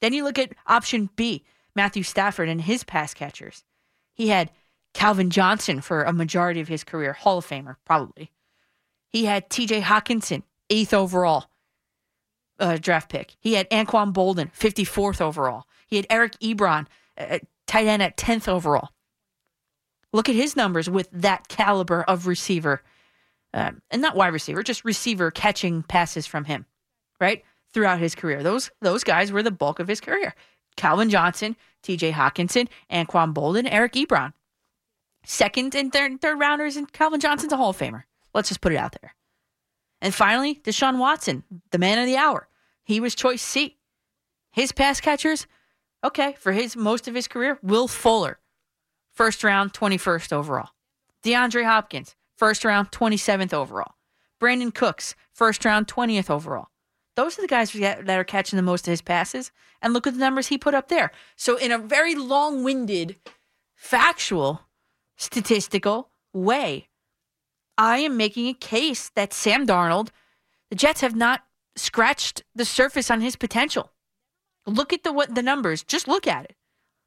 Then 0.00 0.12
you 0.12 0.24
look 0.24 0.38
at 0.38 0.54
option 0.66 1.10
B, 1.16 1.44
Matthew 1.74 2.02
Stafford 2.02 2.48
and 2.48 2.60
his 2.60 2.84
pass 2.84 3.12
catchers. 3.14 3.64
He 4.14 4.28
had 4.28 4.50
Calvin 4.94 5.28
Johnson 5.28 5.82
for 5.82 6.04
a 6.04 6.12
majority 6.12 6.60
of 6.60 6.68
his 6.68 6.84
career, 6.84 7.12
Hall 7.12 7.38
of 7.38 7.46
Famer, 7.46 7.76
probably. 7.84 8.30
He 9.10 9.26
had 9.26 9.50
TJ 9.50 9.82
Hockenson, 9.82 10.42
eighth 10.70 10.94
overall 10.94 11.46
uh, 12.58 12.78
draft 12.80 13.10
pick. 13.10 13.36
He 13.38 13.54
had 13.54 13.68
Anquan 13.70 14.12
Boldin, 14.12 14.50
54th 14.52 15.20
overall. 15.20 15.64
He 15.86 15.96
had 15.96 16.06
Eric 16.08 16.32
Ebron, 16.40 16.86
uh, 17.18 17.38
tight 17.66 17.86
end 17.86 18.02
at 18.02 18.16
10th 18.16 18.48
overall. 18.48 18.90
Look 20.12 20.28
at 20.28 20.34
his 20.34 20.56
numbers 20.56 20.88
with 20.88 21.08
that 21.12 21.48
caliber 21.48 22.02
of 22.02 22.26
receiver, 22.26 22.82
um, 23.52 23.82
and 23.90 24.00
not 24.00 24.16
wide 24.16 24.32
receiver, 24.32 24.62
just 24.62 24.84
receiver 24.84 25.30
catching 25.30 25.82
passes 25.82 26.26
from 26.26 26.44
him, 26.44 26.66
right? 27.20 27.44
Throughout 27.72 27.98
his 27.98 28.14
career. 28.14 28.42
Those 28.42 28.70
those 28.80 29.04
guys 29.04 29.32
were 29.32 29.42
the 29.42 29.50
bulk 29.50 29.78
of 29.78 29.88
his 29.88 30.00
career. 30.00 30.34
Calvin 30.76 31.10
Johnson, 31.10 31.56
TJ 31.82 32.12
Hockenson, 32.12 32.68
Anquan 32.90 33.34
Boldin, 33.34 33.68
Eric 33.70 33.92
Ebron. 33.94 34.32
Second 35.24 35.74
and 35.74 35.92
third, 35.92 36.20
third 36.20 36.38
rounders, 36.38 36.76
and 36.76 36.92
Calvin 36.92 37.20
Johnson's 37.20 37.52
a 37.52 37.56
Hall 37.56 37.70
of 37.70 37.78
Famer. 37.78 38.04
Let's 38.32 38.48
just 38.48 38.60
put 38.60 38.72
it 38.72 38.76
out 38.76 38.96
there. 39.00 39.14
And 40.00 40.14
finally, 40.14 40.60
Deshaun 40.62 40.98
Watson, 40.98 41.42
the 41.72 41.78
man 41.78 41.98
of 41.98 42.06
the 42.06 42.16
hour. 42.16 42.48
He 42.84 43.00
was 43.00 43.14
choice 43.14 43.42
C. 43.42 43.76
His 44.52 44.72
pass 44.72 45.00
catchers, 45.00 45.46
okay, 46.04 46.36
for 46.38 46.52
his 46.52 46.76
most 46.76 47.08
of 47.08 47.14
his 47.14 47.26
career, 47.26 47.58
Will 47.62 47.88
Fuller, 47.88 48.38
first 49.16 49.42
round, 49.42 49.72
21st 49.72 50.32
overall. 50.32 50.68
DeAndre 51.24 51.64
Hopkins, 51.64 52.14
first 52.36 52.64
round, 52.64 52.92
27th 52.92 53.52
overall. 53.52 53.94
Brandin 54.40 54.72
Cooks, 54.72 55.16
first 55.32 55.64
round, 55.64 55.88
20th 55.88 56.30
overall. 56.30 56.68
Those 57.16 57.38
are 57.38 57.42
the 57.42 57.48
guys 57.48 57.72
that 57.72 58.08
are 58.08 58.24
catching 58.24 58.58
the 58.58 58.62
most 58.62 58.86
of 58.86 58.92
his 58.92 59.00
passes. 59.00 59.50
And 59.80 59.94
look 59.94 60.06
at 60.06 60.12
the 60.12 60.20
numbers 60.20 60.48
he 60.48 60.58
put 60.58 60.74
up 60.74 60.88
there. 60.88 61.10
So, 61.34 61.56
in 61.56 61.72
a 61.72 61.78
very 61.78 62.14
long 62.14 62.62
winded, 62.62 63.16
factual, 63.74 64.60
statistical 65.16 66.10
way, 66.34 66.88
I 67.78 67.98
am 67.98 68.18
making 68.18 68.48
a 68.48 68.54
case 68.54 69.10
that 69.14 69.32
Sam 69.32 69.66
Darnold, 69.66 70.08
the 70.68 70.76
Jets 70.76 71.00
have 71.00 71.16
not 71.16 71.42
scratched 71.74 72.42
the 72.54 72.64
surface 72.66 73.10
on 73.10 73.22
his 73.22 73.36
potential. 73.36 73.92
Look 74.66 74.92
at 74.92 75.02
the 75.02 75.12
what 75.12 75.34
the 75.34 75.42
numbers. 75.42 75.82
Just 75.82 76.08
look 76.08 76.26
at 76.26 76.44
it. 76.44 76.56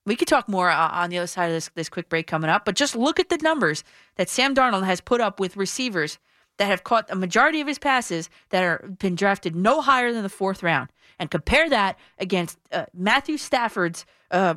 We 0.09 0.15
could 0.15 0.27
talk 0.27 0.49
more 0.49 0.71
uh, 0.71 0.89
on 0.89 1.11
the 1.11 1.19
other 1.19 1.27
side 1.27 1.45
of 1.45 1.51
this 1.51 1.69
this 1.75 1.87
quick 1.87 2.09
break 2.09 2.25
coming 2.25 2.49
up, 2.49 2.65
but 2.65 2.75
just 2.75 2.95
look 2.95 3.19
at 3.19 3.29
the 3.29 3.37
numbers 3.37 3.83
that 4.15 4.27
Sam 4.27 4.55
Darnold 4.55 4.83
has 4.85 5.01
put 5.01 5.21
up 5.21 5.39
with 5.39 5.55
receivers 5.55 6.17
that 6.57 6.65
have 6.65 6.83
caught 6.83 7.11
a 7.11 7.15
majority 7.15 7.61
of 7.61 7.67
his 7.67 7.77
passes 7.77 8.27
that 8.49 8.63
are 8.63 8.89
been 8.97 9.13
drafted 9.13 9.55
no 9.55 9.81
higher 9.81 10.11
than 10.11 10.23
the 10.23 10.29
fourth 10.29 10.63
round, 10.63 10.89
and 11.19 11.29
compare 11.29 11.69
that 11.69 11.95
against 12.17 12.57
uh, 12.71 12.87
Matthew 12.91 13.37
Stafford's 13.37 14.03
uh, 14.31 14.55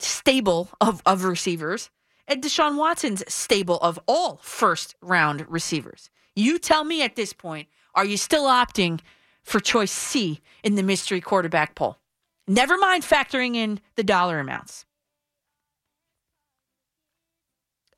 stable 0.00 0.70
of 0.80 1.02
of 1.06 1.22
receivers 1.22 1.90
and 2.26 2.42
Deshaun 2.42 2.76
Watson's 2.76 3.22
stable 3.32 3.78
of 3.78 3.96
all 4.08 4.40
first 4.42 4.96
round 5.00 5.46
receivers. 5.48 6.10
You 6.34 6.58
tell 6.58 6.82
me 6.82 7.00
at 7.02 7.14
this 7.14 7.32
point, 7.32 7.68
are 7.94 8.04
you 8.04 8.16
still 8.16 8.46
opting 8.46 8.98
for 9.44 9.60
choice 9.60 9.92
C 9.92 10.40
in 10.64 10.74
the 10.74 10.82
mystery 10.82 11.20
quarterback 11.20 11.76
poll? 11.76 11.99
Never 12.50 12.76
mind 12.78 13.04
factoring 13.04 13.54
in 13.54 13.78
the 13.94 14.02
dollar 14.02 14.40
amounts. 14.40 14.84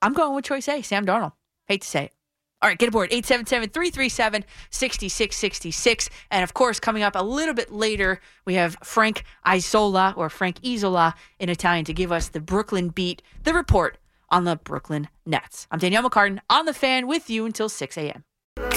I'm 0.03 0.13
going 0.13 0.35
with 0.35 0.45
choice 0.45 0.69
A, 0.69 0.83
Sam 0.83 1.07
Darnold. 1.07 1.33
Hate 1.69 1.81
to 1.81 1.89
say 1.89 2.05
it. 2.05 2.13
All 2.61 2.69
right, 2.69 2.77
get 2.77 2.91
aboard 2.91 3.11
877 3.11 3.71
337 3.71 4.45
6666. 4.69 6.11
And 6.31 6.45
of 6.45 6.53
course, 6.53 6.79
coming 6.79 7.03
up 7.03 7.17
a 7.17 7.25
little 7.25 7.55
bit 7.55 7.73
later, 7.73 8.21
we 8.45 8.53
have 8.55 8.77
Frank 8.85 9.25
Isola 9.47 10.13
or 10.19 10.29
Frank 10.29 10.59
Isola 10.63 11.15
in 11.39 11.49
Italian 11.49 11.87
to 11.87 11.95
give 11.95 12.13
us 12.13 12.29
the 12.29 12.41
Brooklyn 12.41 12.91
beat, 12.91 13.23
the 13.45 13.55
report 13.55 13.97
on 14.29 14.45
the 14.45 14.57
Brooklyn 14.57 15.09
Nets. 15.25 15.67
I'm 15.71 15.79
Danielle 15.79 16.11
McCartan 16.11 16.41
on 16.51 16.67
the 16.67 16.75
fan 16.75 17.07
with 17.07 17.31
you 17.31 17.47
until 17.47 17.71
6 17.71 17.97
a.m. 17.97 18.23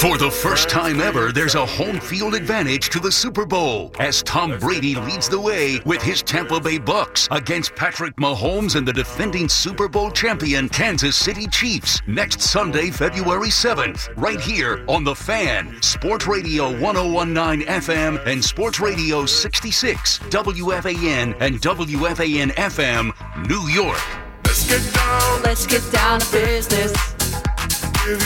For 0.06 0.18
the 0.18 0.30
first 0.30 0.70
time 0.70 1.02
ever, 1.02 1.32
there's 1.32 1.56
a 1.56 1.66
home 1.66 2.00
field 2.00 2.36
advantage 2.36 2.90
to 2.90 3.00
the 3.00 3.12
Super 3.12 3.46
Bowl 3.46 3.92
as 4.00 4.22
Tom 4.24 4.58
Brady 4.60 4.96
leads 4.96 5.28
the 5.28 5.40
way 5.40 5.82
with 5.84 6.02
his 6.02 6.22
Tampa 6.22 6.60
Bay 6.60 6.78
Bucks 6.78 7.28
against 7.32 7.76
Patrick 7.76 8.16
Mahomes 8.16 8.76
and 8.76 8.88
the 8.88 8.94
defending 8.94 9.50
Super 9.50 9.90
Bowl 9.90 10.12
champion 10.12 10.70
Kansas 10.70 11.16
City 11.16 11.48
Chiefs 11.48 12.00
next 12.08 12.42
Sunday, 12.42 12.92
February 12.92 13.50
7th, 13.50 14.16
right 14.16 14.40
here 14.40 14.86
on 14.88 15.04
The 15.04 15.16
Fan, 15.16 15.82
Sports 15.82 16.28
Radio 16.28 16.66
1019 16.80 17.68
FM 17.68 18.26
and 18.28 18.46
Sports 18.46 18.80
Radio 18.80 19.26
66, 19.26 20.20
WFAN 20.20 21.36
and 21.42 21.60
WFAN 21.62 22.52
FM, 22.52 23.48
New 23.50 23.68
York. 23.70 24.00
Let's 24.46 24.70
get 24.70 24.94
down. 24.94 25.42
Let's 25.42 25.66
get 25.66 25.92
down 25.92 26.20
to 26.20 26.32
business. 26.32 27.15
That's 28.06 28.22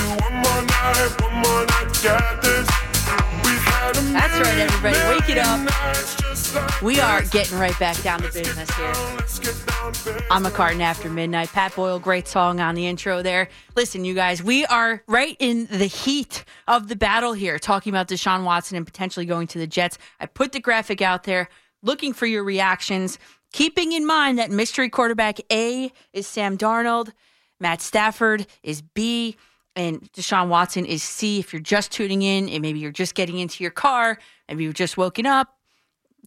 right, 4.37 4.59
everybody. 4.59 4.97
Wake 5.07 5.29
it 5.29 5.37
up. 5.37 6.81
We 6.81 6.99
are 6.99 7.21
getting 7.23 7.57
right 7.57 7.79
back 7.79 8.01
down 8.01 8.21
to 8.23 8.29
business 8.33 8.69
here. 8.75 8.91
Let's 9.15 9.39
get 9.39 9.55
down. 9.65 9.93
I'm 10.31 10.45
a 10.45 10.51
Carton 10.51 10.81
after 10.81 11.09
midnight. 11.09 11.47
Pat 11.53 11.73
Boyle, 11.77 11.97
great 11.97 12.27
song 12.27 12.59
on 12.59 12.75
the 12.75 12.87
intro 12.87 13.21
there. 13.21 13.47
Listen, 13.77 14.03
you 14.03 14.13
guys, 14.13 14.43
we 14.43 14.65
are 14.65 15.01
right 15.07 15.37
in 15.39 15.67
the 15.67 15.85
heat 15.85 16.43
of 16.67 16.89
the 16.89 16.97
battle 16.97 17.31
here, 17.31 17.57
talking 17.57 17.93
about 17.93 18.09
Deshaun 18.09 18.43
Watson 18.43 18.75
and 18.75 18.85
potentially 18.85 19.25
going 19.25 19.47
to 19.47 19.59
the 19.59 19.67
Jets. 19.67 19.97
I 20.19 20.25
put 20.25 20.51
the 20.51 20.59
graphic 20.59 21.01
out 21.01 21.23
there, 21.23 21.47
looking 21.83 22.11
for 22.11 22.25
your 22.25 22.43
reactions, 22.43 23.17
keeping 23.53 23.93
in 23.93 24.05
mind 24.05 24.39
that 24.39 24.51
mystery 24.51 24.89
quarterback 24.89 25.39
A 25.53 25.89
is 26.11 26.27
Sam 26.27 26.57
Darnold, 26.57 27.13
Matt 27.61 27.81
Stafford 27.81 28.45
is 28.61 28.81
B, 28.81 29.37
and 29.79 30.11
Deshaun 30.11 30.49
Watson 30.49 30.85
is 30.85 31.01
C. 31.01 31.39
If 31.39 31.53
you're 31.53 31.61
just 31.61 31.93
tuning 31.93 32.21
in, 32.21 32.49
and 32.49 32.61
maybe 32.61 32.79
you're 32.79 32.91
just 32.91 33.15
getting 33.15 33.39
into 33.39 33.63
your 33.63 33.71
car, 33.71 34.19
maybe 34.49 34.65
you've 34.65 34.73
just 34.73 34.97
woken 34.97 35.25
up, 35.25 35.55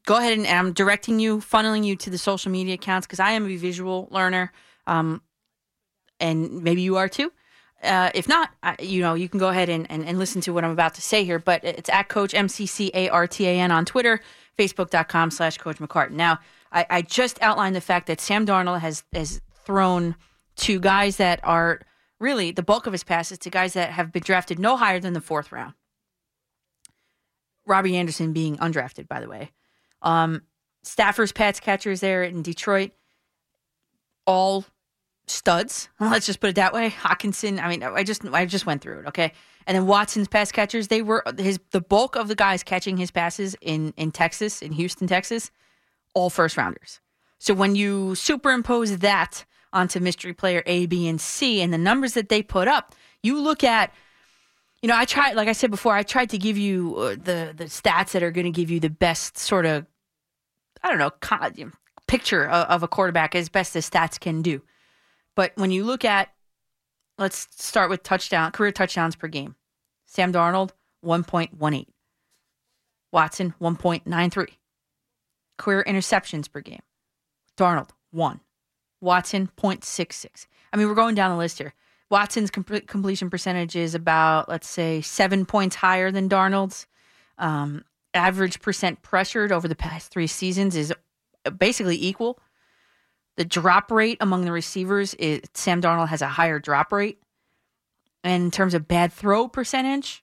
go 0.06 0.16
ahead 0.16 0.38
and 0.38 0.46
I'm 0.46 0.72
directing 0.72 1.20
you, 1.20 1.38
funneling 1.38 1.84
you 1.84 1.94
to 1.96 2.08
the 2.08 2.16
social 2.16 2.50
media 2.50 2.74
accounts 2.74 3.06
because 3.06 3.20
I 3.20 3.32
am 3.32 3.44
a 3.46 3.56
visual 3.56 4.08
learner, 4.10 4.52
um, 4.86 5.20
and 6.18 6.62
maybe 6.62 6.80
you 6.80 6.96
are 6.96 7.10
too. 7.10 7.30
Uh, 7.82 8.10
if 8.14 8.26
not, 8.26 8.50
I, 8.62 8.76
you 8.80 9.02
know, 9.02 9.12
you 9.14 9.28
can 9.28 9.38
go 9.38 9.48
ahead 9.48 9.68
and, 9.68 9.90
and, 9.90 10.02
and 10.06 10.18
listen 10.18 10.40
to 10.42 10.52
what 10.54 10.64
I'm 10.64 10.70
about 10.70 10.94
to 10.94 11.02
say 11.02 11.24
here. 11.24 11.38
But 11.38 11.62
it's 11.62 11.90
at 11.90 12.08
Coach 12.08 12.32
M 12.32 12.48
C 12.48 12.64
C 12.64 12.90
A 12.94 13.10
R 13.10 13.26
T 13.26 13.46
A 13.46 13.60
N 13.60 13.70
on 13.70 13.84
Twitter, 13.84 14.20
Facebook.com 14.58 15.30
slash 15.30 15.58
Coach 15.58 15.76
McCartan. 15.76 16.12
Now, 16.12 16.38
I, 16.70 16.86
I 16.88 17.02
just 17.02 17.42
outlined 17.42 17.76
the 17.76 17.80
fact 17.82 18.06
that 18.06 18.20
Sam 18.20 18.46
Darnold 18.46 18.80
has 18.80 19.04
has 19.12 19.42
thrown 19.64 20.14
to 20.56 20.80
guys 20.80 21.16
that 21.16 21.40
are 21.42 21.80
really 22.22 22.52
the 22.52 22.62
bulk 22.62 22.86
of 22.86 22.92
his 22.92 23.04
passes 23.04 23.38
to 23.38 23.50
guys 23.50 23.74
that 23.74 23.90
have 23.90 24.12
been 24.12 24.22
drafted 24.22 24.58
no 24.58 24.76
higher 24.76 25.00
than 25.00 25.12
the 25.12 25.20
fourth 25.20 25.52
round. 25.52 25.74
Robbie 27.66 27.96
Anderson 27.96 28.32
being 28.32 28.56
undrafted, 28.56 29.08
by 29.08 29.20
the 29.20 29.28
way. 29.28 29.50
Um, 30.00 30.42
Stafford's 30.82 31.32
pass 31.32 31.60
catchers 31.60 32.00
there 32.00 32.22
in 32.24 32.42
Detroit, 32.42 32.92
all 34.26 34.64
studs. 35.26 35.88
Let's 36.00 36.26
just 36.26 36.40
put 36.40 36.50
it 36.50 36.56
that 36.56 36.72
way. 36.72 36.90
Hockenson. 36.90 37.62
I 37.62 37.68
mean, 37.68 37.82
I 37.82 38.02
just 38.02 38.24
I 38.24 38.46
just 38.46 38.66
went 38.66 38.82
through 38.82 39.00
it. 39.00 39.06
Okay, 39.08 39.32
and 39.66 39.76
then 39.76 39.86
Watson's 39.86 40.28
pass 40.28 40.50
catchers. 40.50 40.88
They 40.88 41.02
were 41.02 41.22
his 41.38 41.60
the 41.70 41.80
bulk 41.80 42.16
of 42.16 42.28
the 42.28 42.34
guys 42.34 42.62
catching 42.62 42.96
his 42.96 43.10
passes 43.10 43.56
in 43.60 43.92
in 43.96 44.10
Texas, 44.10 44.62
in 44.62 44.72
Houston, 44.72 45.06
Texas, 45.06 45.50
all 46.14 46.30
first 46.30 46.56
rounders. 46.56 47.00
So 47.38 47.54
when 47.54 47.74
you 47.74 48.14
superimpose 48.14 48.98
that 48.98 49.44
onto 49.72 50.00
mystery 50.00 50.32
player 50.34 50.62
A, 50.66 50.86
B, 50.86 51.08
and 51.08 51.20
C, 51.20 51.60
and 51.62 51.72
the 51.72 51.78
numbers 51.78 52.14
that 52.14 52.28
they 52.28 52.42
put 52.42 52.68
up, 52.68 52.94
you 53.22 53.40
look 53.40 53.64
at 53.64 53.92
you 54.82 54.88
know, 54.88 54.96
I 54.96 55.04
tried, 55.04 55.36
like 55.36 55.46
I 55.46 55.52
said 55.52 55.70
before, 55.70 55.94
I 55.94 56.02
tried 56.02 56.30
to 56.30 56.38
give 56.38 56.58
you 56.58 56.96
uh, 56.96 57.10
the 57.10 57.54
the 57.56 57.64
stats 57.66 58.10
that 58.10 58.22
are 58.24 58.32
going 58.32 58.46
to 58.46 58.50
give 58.50 58.68
you 58.68 58.80
the 58.80 58.90
best 58.90 59.38
sort 59.38 59.64
of, 59.64 59.86
I 60.82 60.88
don't 60.88 60.98
know, 60.98 61.10
co- 61.10 61.50
you 61.54 61.66
know, 61.66 61.72
picture 62.08 62.44
of, 62.48 62.66
of 62.68 62.82
a 62.82 62.88
quarterback 62.88 63.36
as 63.36 63.48
best 63.48 63.76
as 63.76 63.88
stats 63.88 64.18
can 64.18 64.42
do. 64.42 64.60
But 65.36 65.52
when 65.54 65.70
you 65.70 65.84
look 65.84 66.04
at, 66.04 66.30
let's 67.16 67.46
start 67.52 67.90
with 67.90 68.02
touchdown 68.02 68.50
career 68.50 68.72
touchdowns 68.72 69.14
per 69.14 69.28
game. 69.28 69.54
Sam 70.06 70.32
Darnold 70.32 70.70
one 71.00 71.22
point 71.22 71.54
one 71.54 71.74
eight, 71.74 71.88
Watson 73.12 73.54
one 73.58 73.76
point 73.76 74.04
nine 74.04 74.30
three, 74.30 74.58
career 75.58 75.84
interceptions 75.86 76.50
per 76.50 76.60
game. 76.60 76.82
Darnold 77.56 77.90
one, 78.10 78.40
Watson 79.02 79.50
0.66. 79.58 80.46
I 80.72 80.76
mean, 80.76 80.88
we're 80.88 80.94
going 80.94 81.14
down 81.14 81.30
the 81.30 81.36
list 81.36 81.58
here. 81.58 81.74
Watson's 82.08 82.50
com- 82.50 82.64
completion 82.64 83.30
percentage 83.30 83.74
is 83.76 83.94
about, 83.94 84.48
let's 84.48 84.68
say, 84.68 85.00
seven 85.00 85.44
points 85.44 85.76
higher 85.76 86.10
than 86.10 86.28
Darnold's. 86.28 86.86
Um, 87.38 87.84
average 88.14 88.60
percent 88.60 89.02
pressured 89.02 89.52
over 89.52 89.66
the 89.66 89.74
past 89.74 90.12
three 90.12 90.26
seasons 90.26 90.76
is 90.76 90.92
basically 91.58 92.02
equal. 92.02 92.38
The 93.36 93.44
drop 93.44 93.90
rate 93.90 94.18
among 94.20 94.44
the 94.44 94.52
receivers 94.52 95.14
is 95.14 95.40
Sam 95.54 95.80
Darnold 95.80 96.08
has 96.08 96.22
a 96.22 96.28
higher 96.28 96.58
drop 96.58 96.92
rate. 96.92 97.18
And 98.22 98.44
in 98.44 98.50
terms 98.50 98.74
of 98.74 98.86
bad 98.86 99.12
throw 99.12 99.48
percentage, 99.48 100.22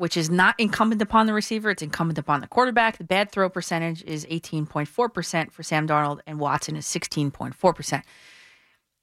which 0.00 0.16
is 0.16 0.30
not 0.30 0.54
incumbent 0.58 1.02
upon 1.02 1.26
the 1.26 1.34
receiver, 1.34 1.70
it's 1.70 1.82
incumbent 1.82 2.18
upon 2.18 2.40
the 2.40 2.48
quarterback. 2.48 2.96
The 2.96 3.04
bad 3.04 3.30
throw 3.30 3.48
percentage 3.48 4.02
is 4.04 4.24
18.4% 4.26 5.52
for 5.52 5.62
Sam 5.62 5.86
Darnold, 5.86 6.20
and 6.26 6.40
Watson 6.40 6.74
is 6.74 6.86
16.4% 6.86 8.02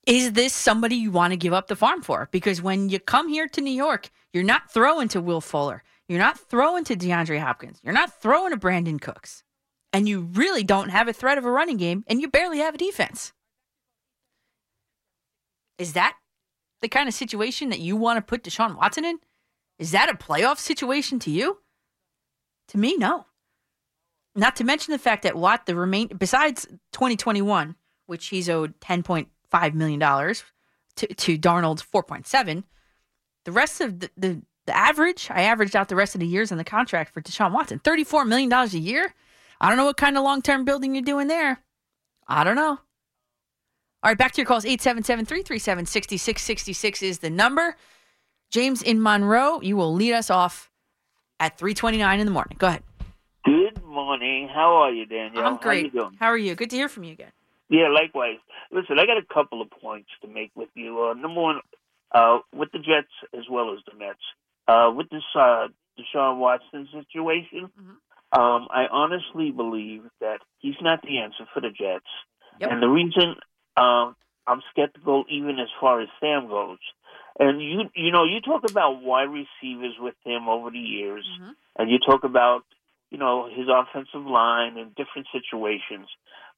is 0.07 0.31
this 0.31 0.53
somebody 0.53 0.95
you 0.95 1.11
want 1.11 1.33
to 1.33 1.37
give 1.37 1.51
up 1.51 1.67
the 1.67 1.75
farm 1.75 2.01
for? 2.01 2.29
Because 2.31 2.61
when 2.61 2.89
you 2.89 2.97
come 2.97 3.27
here 3.27 3.45
to 3.49 3.61
New 3.61 3.71
York, 3.71 4.09
you're 4.31 4.41
not 4.41 4.71
throwing 4.71 5.09
to 5.09 5.19
Will 5.19 5.41
Fuller. 5.41 5.83
You're 6.07 6.17
not 6.17 6.39
throwing 6.39 6.85
to 6.85 6.95
DeAndre 6.95 7.41
Hopkins. 7.41 7.81
You're 7.83 7.93
not 7.93 8.21
throwing 8.21 8.51
to 8.51 8.57
Brandin 8.57 9.01
Cooks. 9.01 9.43
And 9.91 10.07
you 10.07 10.21
really 10.21 10.63
don't 10.63 10.89
have 10.89 11.09
a 11.09 11.13
threat 11.13 11.37
of 11.37 11.43
a 11.43 11.51
running 11.51 11.75
game, 11.75 12.05
and 12.07 12.21
you 12.21 12.29
barely 12.29 12.59
have 12.59 12.75
a 12.75 12.77
defense. 12.77 13.33
Is 15.77 15.93
that 15.93 16.15
the 16.81 16.87
kind 16.87 17.09
of 17.09 17.13
situation 17.13 17.69
that 17.69 17.79
you 17.79 17.97
want 17.97 18.17
to 18.17 18.21
put 18.21 18.43
Deshaun 18.43 18.77
Watson 18.77 19.03
in? 19.03 19.19
Is 19.79 19.91
that 19.91 20.09
a 20.09 20.17
playoff 20.17 20.57
situation 20.57 21.19
to 21.19 21.31
you? 21.31 21.59
To 22.69 22.77
me, 22.77 22.97
no. 22.97 23.25
Not 24.35 24.55
to 24.57 24.63
mention 24.63 24.91
the 24.91 24.99
fact 24.99 25.23
that 25.23 25.35
Watt, 25.35 25.65
the 25.65 25.75
remain 25.75 26.09
besides 26.17 26.65
2021, 26.91 27.75
which 28.05 28.27
he's 28.27 28.49
owed 28.49 28.79
10.5 28.79 29.27
$5 29.51 29.73
million 29.73 29.99
to, 29.99 31.07
to 31.07 31.37
Darnold's 31.37 31.83
4.7. 31.83 32.63
The 33.45 33.51
rest 33.51 33.81
of 33.81 33.99
the, 33.99 34.09
the 34.17 34.41
the 34.65 34.75
average. 34.75 35.29
I 35.31 35.43
averaged 35.43 35.77
out 35.77 35.87
the 35.87 35.95
rest 35.95 36.13
of 36.13 36.19
the 36.19 36.27
years 36.27 36.51
on 36.51 36.57
the 36.57 36.63
contract 36.65 37.13
for 37.13 37.21
Deshaun 37.21 37.53
Watson. 37.53 37.79
$34 37.79 38.27
million 38.27 38.51
a 38.51 38.65
year? 38.65 39.13
I 39.61 39.69
don't 39.69 39.77
know 39.77 39.85
what 39.85 39.95
kind 39.95 40.17
of 40.17 40.23
long 40.23 40.41
term 40.41 40.65
building 40.65 40.93
you're 40.93 41.03
doing 41.03 41.27
there. 41.27 41.59
I 42.27 42.43
don't 42.43 42.57
know. 42.57 42.71
All 44.03 44.11
right, 44.11 44.17
back 44.17 44.33
to 44.33 44.41
your 44.41 44.45
calls. 44.45 44.65
877 44.65 45.25
337 45.25 45.85
6666 45.85 47.01
is 47.01 47.19
the 47.19 47.29
number. 47.29 47.77
James 48.51 48.81
in 48.81 49.01
Monroe, 49.01 49.61
you 49.61 49.75
will 49.75 49.93
lead 49.93 50.13
us 50.13 50.29
off 50.29 50.69
at 51.39 51.57
329 51.57 52.19
in 52.19 52.25
the 52.25 52.31
morning. 52.31 52.55
Go 52.57 52.67
ahead. 52.67 52.83
Good 53.45 53.83
morning. 53.83 54.49
How 54.53 54.75
are 54.77 54.91
you, 54.91 55.05
Daniel? 55.05 55.43
I'm 55.43 55.57
great. 55.57 55.77
How 55.77 55.85
you 55.85 55.91
doing? 55.91 56.17
How 56.19 56.27
are 56.27 56.37
you? 56.37 56.55
Good 56.55 56.69
to 56.71 56.75
hear 56.75 56.89
from 56.89 57.03
you 57.03 57.13
again. 57.13 57.31
Yeah, 57.69 57.89
likewise. 57.89 58.37
Listen, 58.71 58.97
I 58.99 59.05
got 59.05 59.17
a 59.17 59.33
couple 59.33 59.61
of 59.61 59.69
points 59.69 60.09
to 60.21 60.27
make 60.27 60.51
with 60.55 60.69
you. 60.73 61.03
Uh, 61.03 61.13
number 61.13 61.41
one, 61.41 61.59
uh, 62.13 62.39
with 62.53 62.71
the 62.71 62.79
Jets 62.79 63.11
as 63.33 63.43
well 63.49 63.73
as 63.73 63.79
the 63.85 63.97
Mets, 63.97 64.19
uh, 64.67 64.91
with 64.95 65.09
this 65.09 65.23
uh, 65.35 65.67
Deshaun 65.99 66.37
Watson 66.37 66.87
situation, 66.93 67.69
um, 68.31 68.67
I 68.71 68.87
honestly 68.91 69.51
believe 69.51 70.03
that 70.21 70.39
he's 70.59 70.75
not 70.81 71.01
the 71.01 71.19
answer 71.19 71.45
for 71.53 71.59
the 71.61 71.69
Jets. 71.69 72.05
And 72.59 72.81
the 72.81 72.87
reason 72.87 73.35
um, 73.75 74.15
I'm 74.47 74.61
skeptical, 74.71 75.25
even 75.29 75.59
as 75.59 75.67
far 75.79 76.01
as 76.01 76.07
Sam 76.19 76.47
goes, 76.47 76.79
and 77.39 77.61
you 77.61 77.89
you 77.95 78.11
know 78.11 78.23
you 78.23 78.41
talk 78.41 78.69
about 78.69 79.01
wide 79.01 79.29
receivers 79.29 79.95
with 79.99 80.15
him 80.23 80.47
over 80.47 80.71
the 80.71 80.79
years, 80.79 81.25
mm-hmm. 81.39 81.51
and 81.77 81.89
you 81.89 81.99
talk 81.99 82.23
about 82.23 82.63
you 83.11 83.17
know 83.17 83.47
his 83.49 83.67
offensive 83.69 84.25
line 84.25 84.77
in 84.77 84.89
different 84.89 85.27
situations. 85.31 86.07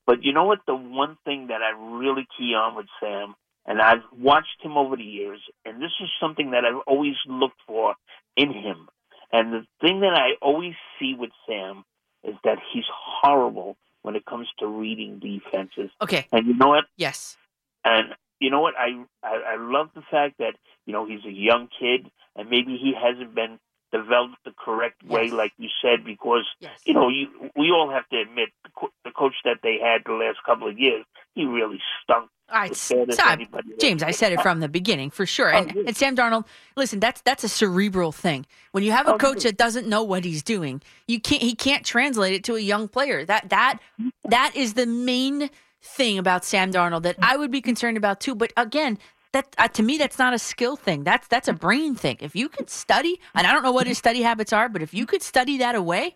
But 0.05 0.23
you 0.23 0.33
know 0.33 0.45
what? 0.45 0.59
The 0.65 0.75
one 0.75 1.17
thing 1.25 1.47
that 1.47 1.61
I 1.61 1.71
really 1.77 2.27
key 2.37 2.55
on 2.55 2.75
with 2.75 2.87
Sam, 2.99 3.35
and 3.65 3.81
I've 3.81 4.03
watched 4.17 4.61
him 4.61 4.77
over 4.77 4.95
the 4.95 5.03
years, 5.03 5.39
and 5.65 5.81
this 5.81 5.91
is 6.01 6.09
something 6.19 6.51
that 6.51 6.65
I've 6.65 6.81
always 6.87 7.15
looked 7.27 7.61
for 7.67 7.95
in 8.35 8.51
him. 8.51 8.87
And 9.31 9.53
the 9.53 9.65
thing 9.81 9.99
that 9.99 10.13
I 10.13 10.31
always 10.41 10.73
see 10.99 11.13
with 11.13 11.29
Sam 11.47 11.83
is 12.23 12.35
that 12.43 12.57
he's 12.73 12.85
horrible 12.89 13.77
when 14.01 14.15
it 14.15 14.25
comes 14.25 14.47
to 14.59 14.67
reading 14.67 15.19
defenses. 15.19 15.91
Okay. 16.01 16.25
And 16.31 16.47
you 16.47 16.55
know 16.55 16.69
what? 16.69 16.85
Yes. 16.97 17.37
And 17.85 18.15
you 18.39 18.49
know 18.49 18.61
what? 18.61 18.73
I, 18.77 19.03
I 19.23 19.53
I 19.53 19.55
love 19.57 19.89
the 19.95 20.01
fact 20.09 20.35
that 20.39 20.53
you 20.85 20.93
know 20.93 21.05
he's 21.07 21.25
a 21.25 21.31
young 21.31 21.67
kid, 21.79 22.09
and 22.35 22.49
maybe 22.49 22.77
he 22.77 22.93
hasn't 22.93 23.35
been 23.35 23.59
developed 23.91 24.35
the 24.45 24.53
correct 24.57 25.03
way, 25.03 25.31
like 25.31 25.51
you 25.57 25.67
said, 25.81 26.05
because 26.05 26.45
you 26.85 26.93
know 26.93 27.09
you 27.09 27.27
we 27.55 27.71
all 27.71 27.89
have 27.91 28.07
to 28.09 28.17
admit 28.19 28.49
the, 28.63 28.69
co- 28.75 28.91
the 29.03 29.11
coach 29.11 29.33
that 29.45 29.57
they 29.63 29.77
had 29.81 30.03
the 30.05 30.13
last 30.13 30.37
couple 30.45 30.67
of 30.69 30.77
years, 30.77 31.05
he 31.35 31.45
really 31.45 31.79
stunk. 32.03 32.29
All 32.51 32.59
right, 32.59 32.71
as 32.71 32.89
bad 32.89 33.09
as 33.09 33.15
stop. 33.15 33.39
James, 33.79 34.01
I 34.01 34.09
said 34.09 34.31
it 34.33 34.41
from 34.41 34.59
the 34.59 34.67
beginning 34.69 35.11
for 35.11 35.25
sure. 35.27 35.53
Oh, 35.53 35.57
And, 35.59 35.75
and 35.87 35.95
Sam 35.97 36.15
Darnold, 36.15 36.45
listen, 36.75 36.99
that's 36.99 37.21
that's 37.21 37.43
a 37.43 37.49
cerebral 37.49 38.11
thing. 38.11 38.45
When 38.71 38.83
you 38.83 38.91
have 38.91 39.07
Oh, 39.07 39.15
a 39.15 39.17
coach 39.19 39.43
that 39.43 39.57
doesn't 39.57 39.87
know 39.87 40.03
what 40.03 40.23
he's 40.25 40.41
doing, 40.43 40.81
you 41.07 41.19
can't 41.19 41.41
he 41.41 41.53
can't 41.55 41.85
translate 41.85 42.33
it 42.33 42.43
to 42.45 42.55
a 42.55 42.59
young 42.59 42.87
player. 42.87 43.23
That 43.25 43.49
that 43.49 43.79
that 44.25 44.55
is 44.55 44.73
the 44.73 44.85
main 44.87 45.49
thing 45.81 46.17
about 46.17 46.43
Sam 46.45 46.71
Darnold 46.71 47.03
that 47.03 47.15
I 47.21 47.37
would 47.37 47.51
be 47.51 47.61
concerned 47.61 47.97
about 47.97 48.19
too. 48.19 48.35
But 48.35 48.51
again, 48.57 48.97
that 49.31 49.55
uh, 49.57 49.67
to 49.69 49.83
me 49.83 49.97
that's 49.97 50.17
not 50.19 50.33
a 50.33 50.39
skill 50.39 50.75
thing. 50.75 51.03
That's 51.03 51.27
that's 51.27 51.47
a 51.47 51.53
brain 51.53 51.95
thing. 51.95 52.17
If 52.19 52.35
you 52.35 52.49
could 52.49 52.69
study, 52.69 53.19
and 53.35 53.45
I 53.47 53.53
don't 53.53 53.63
know 53.63 53.71
what 53.71 53.87
his 53.87 53.97
study 53.97 54.21
habits 54.21 54.51
are, 54.53 54.69
but 54.69 54.81
if 54.81 54.93
you 54.93 55.05
could 55.05 55.21
study 55.21 55.57
that 55.59 55.75
away, 55.75 56.15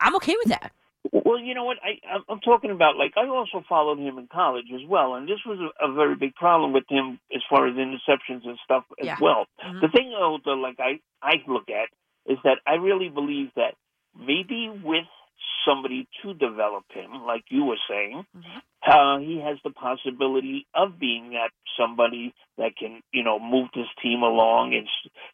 I'm 0.00 0.16
okay 0.16 0.34
with 0.38 0.48
that. 0.48 0.72
Well, 1.12 1.38
you 1.38 1.54
know 1.54 1.64
what? 1.64 1.76
I, 1.82 2.04
I'm- 2.10 2.40
talking 2.44 2.70
about 2.70 2.96
like 2.96 3.12
I 3.16 3.26
also 3.28 3.62
followed 3.68 3.98
him 3.98 4.18
in 4.18 4.26
college 4.32 4.66
as 4.74 4.80
well, 4.88 5.14
and 5.14 5.28
this 5.28 5.38
was 5.46 5.58
a, 5.60 5.88
a 5.90 5.92
very 5.94 6.16
big 6.16 6.34
problem 6.34 6.72
with 6.72 6.84
him 6.88 7.20
as 7.34 7.42
far 7.48 7.66
as 7.68 7.74
interceptions 7.76 8.44
and 8.46 8.58
stuff 8.64 8.84
as 9.00 9.06
Yeah. 9.06 9.16
well. 9.20 9.46
Mhm. 9.64 9.80
The 9.82 9.88
thing, 9.88 10.10
though, 10.10 10.38
that 10.44 10.54
like 10.56 10.78
I 10.80 11.00
I 11.22 11.34
look 11.46 11.68
at 11.68 11.88
is 12.30 12.38
that 12.44 12.58
I 12.66 12.74
really 12.74 13.08
believe 13.10 13.50
that 13.56 13.74
maybe 14.18 14.70
with 14.82 15.04
somebody 15.66 16.08
to 16.22 16.34
develop 16.34 16.84
him, 16.92 17.24
like 17.26 17.44
you 17.50 17.64
were 17.64 17.78
saying, 17.88 18.24
uh, 18.86 19.18
he 19.18 19.40
has 19.44 19.58
the 19.64 19.70
possibility 19.70 20.66
of 20.74 20.98
being 20.98 21.30
that 21.30 21.50
somebody 21.78 22.34
that 22.56 22.76
can, 22.76 23.00
you 23.12 23.24
know, 23.24 23.38
move 23.38 23.68
this 23.74 23.88
team 24.02 24.22
along. 24.22 24.74
And 24.74 24.86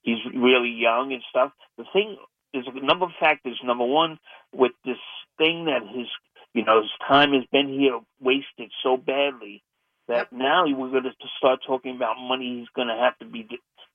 he's 0.03 0.19
really 0.35 0.71
young 0.71 1.13
and 1.13 1.23
stuff. 1.31 1.53
The 1.77 1.85
thing 1.93 2.17
there's 2.55 2.69
a 2.69 2.87
number 2.87 3.05
of 3.05 3.11
factors. 3.19 3.61
Number 3.65 3.85
one, 3.85 4.19
with 4.55 4.73
this 4.85 5.03
thing 5.37 5.67
that 5.67 5.83
his, 5.83 6.07
you 6.55 6.65
know, 6.65 6.83
his 6.83 6.91
time 7.07 7.33
has 7.33 7.43
been 7.51 7.69
here 7.69 7.99
wasted 8.21 8.71
so 8.83 8.97
badly 8.97 9.63
that 10.07 10.33
now 10.33 10.65
we're 10.65 10.91
going 10.91 11.03
to 11.03 11.11
start 11.37 11.61
talking 11.67 11.97
about 11.97 12.15
money 12.17 12.61
he's 12.61 12.69
going 12.77 12.89
to 12.89 12.95
have 12.95 13.19
to 13.19 13.27
be 13.27 13.47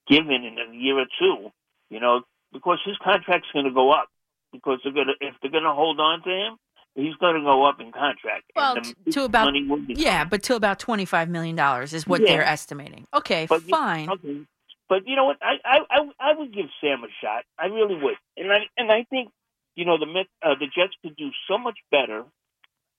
given 0.10 0.44
in 0.44 0.58
a 0.60 0.76
year 0.76 1.00
or 1.00 1.06
two. 1.18 1.50
You 1.90 2.00
know, 2.00 2.22
because 2.52 2.80
his 2.86 2.98
contract's 3.02 3.48
going 3.54 3.66
to 3.66 3.72
go 3.72 3.92
up 3.92 4.10
because 4.52 4.80
they're 4.84 4.94
going 4.94 5.08
to 5.08 5.26
if 5.26 5.36
they're 5.42 5.52
going 5.52 5.64
to 5.64 5.72
hold 5.72 6.00
on 6.00 6.22
to 6.24 6.30
him, 6.30 6.58
he's 6.96 7.16
going 7.16 7.36
to 7.36 7.42
go 7.42 7.66
up 7.66 7.80
in 7.80 7.92
contract. 7.92 8.52
Well, 8.56 8.76
the 8.76 9.12
to 9.12 9.24
about 9.24 9.46
money 9.46 9.66
will 9.66 9.78
be 9.78 9.94
yeah, 9.94 10.24
but 10.26 10.44
to 10.44 10.56
about 10.56 10.80
twenty 10.80 11.06
five 11.06 11.30
million 11.30 11.56
dollars 11.56 11.94
is 11.94 12.08
what 12.08 12.22
Yeah. 12.22 12.28
they're 12.34 12.46
estimating. 12.46 13.08
Okay, 13.14 13.46
But 13.50 13.64
fine. 13.64 14.10
okay. 14.10 14.42
But 14.88 15.08
you 15.08 15.16
know 15.16 15.26
what? 15.26 15.38
I, 15.42 15.56
I 15.64 15.80
I 15.90 16.10
I 16.20 16.38
would 16.38 16.54
give 16.54 16.66
Sam 16.82 17.04
a 17.04 17.08
shot. 17.22 17.44
I 17.60 17.68
really 17.68 17.96
would. 17.96 18.16
And 18.38 18.52
I 18.52 18.58
and 18.78 18.92
I 18.92 19.06
think 19.10 19.30
you 19.76 19.86
know 19.86 19.98
the 19.98 20.08
uh, 20.44 20.56
the 20.60 20.66
Jets 20.66 20.94
could 21.04 21.16
do 21.16 21.30
so 21.48 21.58
much 21.58 21.78
better 21.92 22.24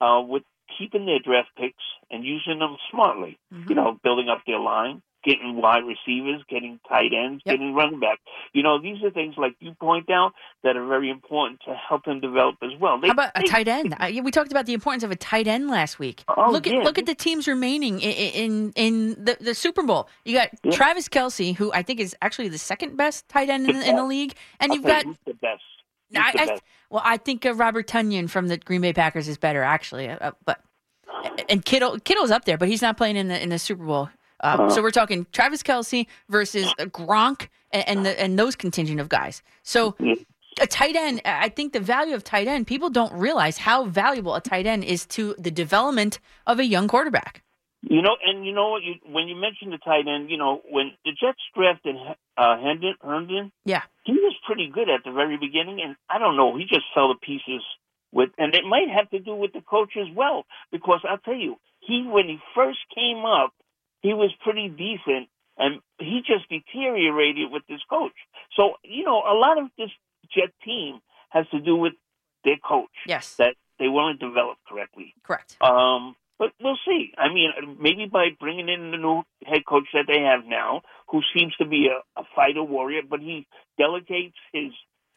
uh, 0.00 0.20
with 0.20 0.44
keeping 0.78 1.04
their 1.04 1.18
draft 1.18 1.48
picks 1.56 1.82
and 2.10 2.24
using 2.24 2.60
them 2.60 2.76
smartly. 2.90 3.38
Mm-hmm. 3.52 3.68
You 3.70 3.74
know, 3.74 3.98
building 4.04 4.28
up 4.28 4.42
their 4.46 4.60
line, 4.60 5.02
getting 5.24 5.56
wide 5.60 5.82
receivers, 5.84 6.42
getting 6.48 6.80
tight 6.88 7.12
ends, 7.12 7.42
getting 7.44 7.74
running 7.74 8.00
back. 8.00 8.18
You 8.52 8.62
know, 8.62 8.80
these 8.80 9.02
are 9.02 9.10
things 9.10 9.34
like 9.36 9.54
you 9.60 9.74
point 9.74 10.10
out 10.10 10.32
that 10.62 10.76
are 10.76 10.86
very 10.86 11.10
important 11.10 11.60
to 11.66 11.74
help 11.74 12.04
them 12.04 12.20
develop 12.20 12.56
as 12.62 12.70
well. 12.80 13.00
They, 13.00 13.08
How 13.08 13.12
about 13.12 13.32
a 13.34 13.42
tight 13.42 13.68
end? 13.68 13.94
Uh, 14.00 14.06
yeah, 14.06 14.22
we 14.22 14.30
talked 14.30 14.50
about 14.50 14.66
the 14.66 14.74
importance 14.74 15.02
of 15.02 15.10
a 15.10 15.16
tight 15.16 15.46
end 15.46 15.68
last 15.68 15.98
week. 15.98 16.24
Oh, 16.28 16.50
look 16.50 16.66
at 16.66 16.72
yeah. 16.72 16.82
look 16.82 16.98
at 16.98 17.06
the 17.06 17.14
teams 17.14 17.46
remaining 17.46 18.00
in 18.00 18.12
in, 18.12 18.72
in 18.76 19.24
the, 19.24 19.36
the 19.40 19.54
Super 19.54 19.82
Bowl. 19.82 20.08
You 20.24 20.36
got 20.36 20.50
Travis 20.72 21.08
Kelce, 21.08 21.54
who 21.54 21.72
I 21.72 21.82
think 21.82 22.00
is 22.00 22.16
actually 22.22 22.48
the 22.48 22.58
second 22.58 22.96
best 22.96 23.28
tight 23.28 23.48
end 23.48 23.68
in, 23.68 23.78
the- 23.78 23.88
in 23.88 23.96
the 23.96 24.04
league, 24.04 24.34
and 24.58 24.72
I'll 24.72 24.76
you've 24.76 24.86
got 24.86 25.04
the 25.26 25.34
best. 25.34 25.62
Who's 26.10 26.18
I, 26.18 26.32
the 26.32 26.52
I, 26.54 26.58
well, 26.90 27.02
I 27.04 27.16
think 27.18 27.46
uh, 27.46 27.54
Robert 27.54 27.86
Tonyan 27.86 28.28
from 28.28 28.48
the 28.48 28.56
Green 28.56 28.80
Bay 28.80 28.92
Packers 28.92 29.28
is 29.28 29.38
better 29.38 29.62
actually, 29.62 30.08
uh, 30.08 30.32
but 30.44 30.60
and 31.48 31.64
Kittle 31.64 31.98
Kittle's 32.00 32.30
up 32.30 32.44
there, 32.44 32.58
but 32.58 32.68
he's 32.68 32.82
not 32.82 32.96
playing 32.96 33.16
in 33.16 33.28
the 33.28 33.40
in 33.40 33.50
the 33.50 33.58
Super 33.58 33.84
Bowl. 33.84 34.10
Uh, 34.42 34.46
Uh-huh. 34.46 34.70
So 34.70 34.82
we're 34.82 34.90
talking 34.90 35.26
Travis 35.32 35.62
Kelce 35.62 36.06
versus 36.28 36.72
Gronk 36.78 37.48
and 37.72 37.84
and, 37.88 38.06
the, 38.06 38.20
and 38.20 38.38
those 38.38 38.56
contingent 38.56 39.00
of 39.00 39.08
guys. 39.08 39.42
So 39.62 39.96
a 40.60 40.66
tight 40.66 40.96
end, 40.96 41.20
I 41.24 41.48
think 41.48 41.72
the 41.72 41.80
value 41.80 42.14
of 42.14 42.24
tight 42.24 42.48
end, 42.48 42.66
people 42.66 42.90
don't 42.90 43.12
realize 43.12 43.56
how 43.58 43.84
valuable 43.84 44.34
a 44.34 44.40
tight 44.40 44.66
end 44.66 44.84
is 44.84 45.06
to 45.06 45.34
the 45.38 45.50
development 45.50 46.18
of 46.46 46.58
a 46.58 46.64
young 46.64 46.88
quarterback. 46.88 47.42
You 47.82 48.02
know, 48.02 48.14
and 48.26 48.44
you 48.44 48.52
know 48.52 48.68
what? 48.70 48.82
You, 48.82 48.94
when 49.06 49.26
you 49.28 49.36
mentioned 49.36 49.72
the 49.72 49.78
tight 49.78 50.06
end, 50.06 50.28
you 50.30 50.36
know, 50.36 50.60
when 50.68 50.92
the 51.04 51.12
Jets 51.12 51.40
drafted 51.56 51.96
uh, 52.36 52.56
Herndon, 52.60 52.94
Herndon, 53.00 53.52
Yeah. 53.64 53.82
he 54.04 54.12
was 54.12 54.34
pretty 54.46 54.68
good 54.68 54.90
at 54.90 55.02
the 55.04 55.12
very 55.12 55.38
beginning, 55.38 55.80
and 55.82 55.96
I 56.10 56.18
don't 56.18 56.36
know, 56.36 56.56
he 56.58 56.64
just 56.64 56.84
fell 56.94 57.08
to 57.08 57.18
pieces 57.18 57.62
with, 58.12 58.30
and 58.36 58.54
it 58.54 58.64
might 58.64 58.90
have 58.94 59.08
to 59.10 59.18
do 59.18 59.34
with 59.34 59.52
the 59.54 59.62
coach 59.62 59.92
as 59.96 60.08
well, 60.14 60.44
because 60.70 61.00
I'll 61.08 61.18
tell 61.24 61.34
you, 61.46 61.56
he 61.80 62.02
when 62.06 62.26
he 62.28 62.38
first 62.54 62.80
came 62.94 63.24
up, 63.24 63.54
he 64.02 64.12
was 64.14 64.30
pretty 64.42 64.68
decent, 64.68 65.28
and 65.58 65.80
he 65.98 66.22
just 66.26 66.48
deteriorated 66.48 67.50
with 67.50 67.62
this 67.68 67.80
coach. 67.88 68.12
So 68.56 68.74
you 68.84 69.04
know, 69.04 69.18
a 69.22 69.34
lot 69.34 69.58
of 69.58 69.68
this 69.78 69.90
Jet 70.34 70.50
team 70.64 71.00
has 71.30 71.46
to 71.50 71.60
do 71.60 71.76
with 71.76 71.94
their 72.44 72.56
coach. 72.58 72.90
Yes, 73.06 73.34
that 73.36 73.54
they 73.78 73.88
weren't 73.88 74.20
developed 74.20 74.60
correctly. 74.68 75.14
Correct. 75.24 75.56
Um, 75.60 76.14
but 76.38 76.52
we'll 76.62 76.78
see. 76.86 77.12
I 77.18 77.28
mean, 77.28 77.50
maybe 77.80 78.06
by 78.06 78.28
bringing 78.38 78.68
in 78.68 78.90
the 78.92 78.96
new 78.96 79.22
head 79.44 79.66
coach 79.66 79.88
that 79.92 80.06
they 80.06 80.20
have 80.22 80.46
now, 80.46 80.82
who 81.08 81.20
seems 81.36 81.54
to 81.56 81.66
be 81.66 81.88
a, 81.88 82.20
a 82.20 82.24
fighter 82.34 82.62
warrior, 82.62 83.02
but 83.08 83.20
he 83.20 83.46
delegates 83.78 84.36
his 84.52 84.72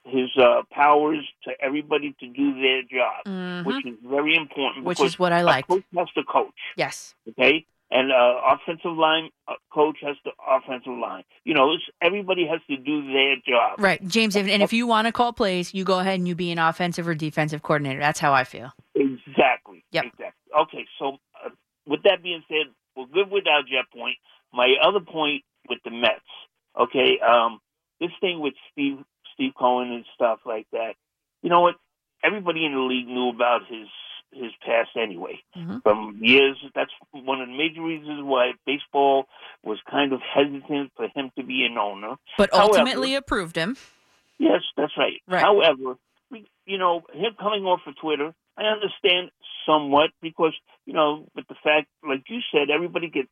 his 0.06 0.30
uh, 0.38 0.64
powers 0.70 1.26
to 1.46 1.52
everybody 1.62 2.14
to 2.20 2.28
do 2.28 2.54
their 2.62 2.82
job, 2.84 3.24
Mhm. 3.26 3.66
which 3.66 3.86
is 3.86 3.98
very 4.04 4.36
important. 4.36 4.84
Which 4.84 5.00
is 5.00 5.18
what 5.18 5.32
I 5.32 5.44
like. 5.44 5.66
coach 5.68 5.86
has 5.96 6.10
to 6.16 6.24
coach. 6.26 6.60
Yes. 6.76 7.16
Okay. 7.30 7.66
And 7.94 8.12
uh, 8.12 8.42
offensive 8.50 8.98
line 8.98 9.30
uh, 9.48 9.54
coach 9.72 9.98
has 10.02 10.16
the 10.26 10.32
offensive 10.50 10.98
line. 10.98 11.24
You 11.46 11.54
know, 11.54 11.74
it's, 11.74 11.84
everybody 12.02 12.48
has 12.48 12.60
to 12.68 12.76
do 12.76 13.06
their 13.14 13.36
job. 13.48 13.80
Right, 13.80 14.04
James. 14.08 14.36
If, 14.36 14.48
and 14.48 14.64
if 14.64 14.74
you 14.74 14.88
want 14.88 15.06
to 15.06 15.12
call 15.12 15.32
plays, 15.32 15.76
you 15.76 15.84
go 15.84 16.00
ahead 16.00 16.16
and 16.16 16.28
you 16.28 16.34
be 16.34 16.52
an 16.52 16.58
offensive 16.58 17.08
or 17.08 17.14
defensive 17.14 17.62
coordinator. 17.62 18.00
That's 18.00 18.20
how 18.20 18.34
I 18.34 18.46
feel. 18.46 18.72
Exactly. 18.96 19.86
Yep. 19.92 20.06
Exactly. 20.06 20.52
Okay. 20.60 20.86
So, 20.98 21.18
uh, 21.46 21.50
with 21.86 22.02
that 22.04 22.24
being 22.24 22.44
said, 22.48 22.74
we're 22.98 23.06
good 23.06 23.30
without 23.30 23.68
jet 23.68 23.86
point. 23.96 24.18
My 24.52 24.74
other 24.84 25.00
point 25.00 25.44
with 25.70 25.78
the 25.86 25.92
Mets. 25.92 26.20
Okay. 26.80 27.20
Um, 27.20 27.60
this 28.00 28.10
thing 28.22 28.40
with 28.40 28.56
Steve 28.72 28.98
Steve 29.36 29.52
Cohen 29.56 29.92
and 29.92 30.06
stuff 30.16 30.40
like 30.48 30.66
that. 30.72 30.94
You 31.44 31.50
know 31.52 31.62
what? 31.62 31.76
Everybody 32.24 32.66
in 32.66 32.74
the 32.74 32.80
league 32.80 33.08
knew 33.08 33.30
about 33.30 33.68
his 33.70 33.88
his 34.34 34.52
past 34.66 34.90
anyway. 34.96 35.42
Mhm. 35.56 35.82
From 35.84 36.18
years, 36.22 36.58
that's 36.76 36.92
one 37.12 37.42
of 37.42 37.48
the 37.48 37.56
major 37.58 37.82
reasons 37.82 38.24
why 38.24 38.54
baseball 38.66 39.28
was 39.64 39.80
kind 39.90 40.14
of 40.14 40.22
hesitant 40.22 40.92
for 40.96 41.08
him 41.08 41.32
to 41.38 41.44
be 41.44 41.66
an 41.66 41.78
owner. 41.78 42.16
But 42.38 42.50
However- 42.54 42.80
ultimately 42.80 43.16
approved 43.16 43.56
him. 43.56 43.78
Yes, 44.38 44.62
that's 44.76 44.98
right. 44.98 45.22
Right. 45.28 45.42
However, 45.42 45.98
you 46.66 46.78
know, 46.78 47.04
him 47.14 47.36
coming 47.40 47.66
off 47.66 47.82
of 47.86 47.96
Twitter, 47.98 48.34
I 48.58 48.64
understand 48.64 49.32
somewhat 49.66 50.12
because, 50.22 50.54
you 50.86 50.94
know, 50.94 51.28
with 51.36 51.48
the 51.48 51.56
fact, 51.56 51.88
like 52.08 52.24
you 52.30 52.40
said, 52.52 52.70
everybody 52.70 53.10
gets, 53.10 53.30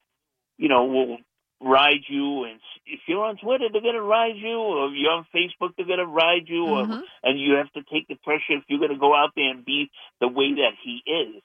you 0.58 0.70
know, 0.70 0.86
will 0.86 1.18
ride 1.62 2.04
you, 2.08 2.46
and 2.46 2.60
if 2.86 3.00
you're 3.08 3.24
on 3.24 3.38
Twitter, 3.38 3.70
they're 3.72 3.82
gonna 3.82 4.02
ride 4.02 4.36
you, 4.36 4.58
or 4.58 4.88
if 4.88 4.94
you're 4.96 5.12
on 5.12 5.26
Facebook, 5.34 5.76
they're 5.76 5.86
gonna 5.86 6.06
ride 6.06 6.48
you, 6.48 6.66
or, 6.66 6.86
Mhm. 6.86 7.04
and 7.24 7.40
you 7.40 7.54
have 7.54 7.72
to 7.74 7.84
take 7.84 8.08
the 8.08 8.16
pressure 8.16 8.54
if 8.54 8.64
you're 8.68 8.80
gonna 8.80 8.98
go 8.98 9.16
out 9.16 9.32
there 9.36 9.50
and 9.50 9.64
be 9.64 9.90
the 10.20 10.28
way 10.28 10.54
that 10.54 10.74
he 10.82 11.04
is. 11.06 11.44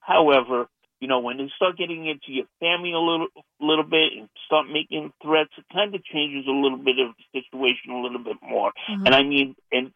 However, 0.00 0.68
you 1.00 1.06
know, 1.06 1.20
when 1.20 1.36
they 1.36 1.48
start 1.54 1.76
getting 1.76 2.06
into 2.06 2.32
your 2.32 2.46
family 2.58 2.92
a 2.92 2.98
little, 2.98 3.28
little 3.60 3.84
bit 3.84 4.14
and 4.14 4.28
start 4.46 4.68
making 4.68 5.12
threats, 5.22 5.52
it 5.56 5.64
kind 5.72 5.94
of 5.94 6.04
changes 6.04 6.46
a 6.46 6.50
little 6.50 6.78
bit 6.78 6.98
of 6.98 7.14
the 7.16 7.40
situation 7.40 7.92
a 7.92 8.00
little 8.00 8.18
bit 8.18 8.36
more. 8.42 8.72
Mhm. 8.88 9.06
And 9.06 9.14
I 9.14 9.22
mean, 9.22 9.54
and 9.70 9.92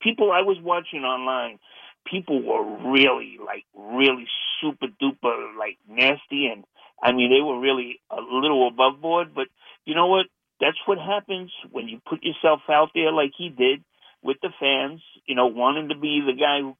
people 0.00 0.32
I 0.32 0.42
was 0.42 0.58
watching 0.60 1.04
online, 1.04 1.58
people 2.04 2.42
were 2.42 2.64
really 2.90 3.38
like 3.38 3.64
really 3.74 4.26
super 4.60 4.88
duper 4.88 5.56
like 5.56 5.78
nasty, 5.88 6.46
and 6.46 6.64
I 7.02 7.12
mean 7.12 7.30
they 7.30 7.42
were 7.42 7.60
really 7.60 8.00
a 8.10 8.20
little 8.20 8.68
above 8.68 9.00
board. 9.00 9.34
But 9.34 9.48
you 9.84 9.94
know 9.94 10.06
what? 10.06 10.26
That's 10.60 10.78
what 10.86 10.98
happens 10.98 11.50
when 11.70 11.88
you 11.88 12.00
put 12.08 12.22
yourself 12.22 12.60
out 12.68 12.90
there 12.94 13.12
like 13.12 13.32
he 13.36 13.48
did 13.48 13.82
with 14.22 14.36
the 14.42 14.50
fans. 14.60 15.00
You 15.26 15.34
know, 15.34 15.46
wanting 15.46 15.88
to 15.88 15.98
be 15.98 16.22
the 16.24 16.38
guy 16.38 16.60
who 16.60 16.76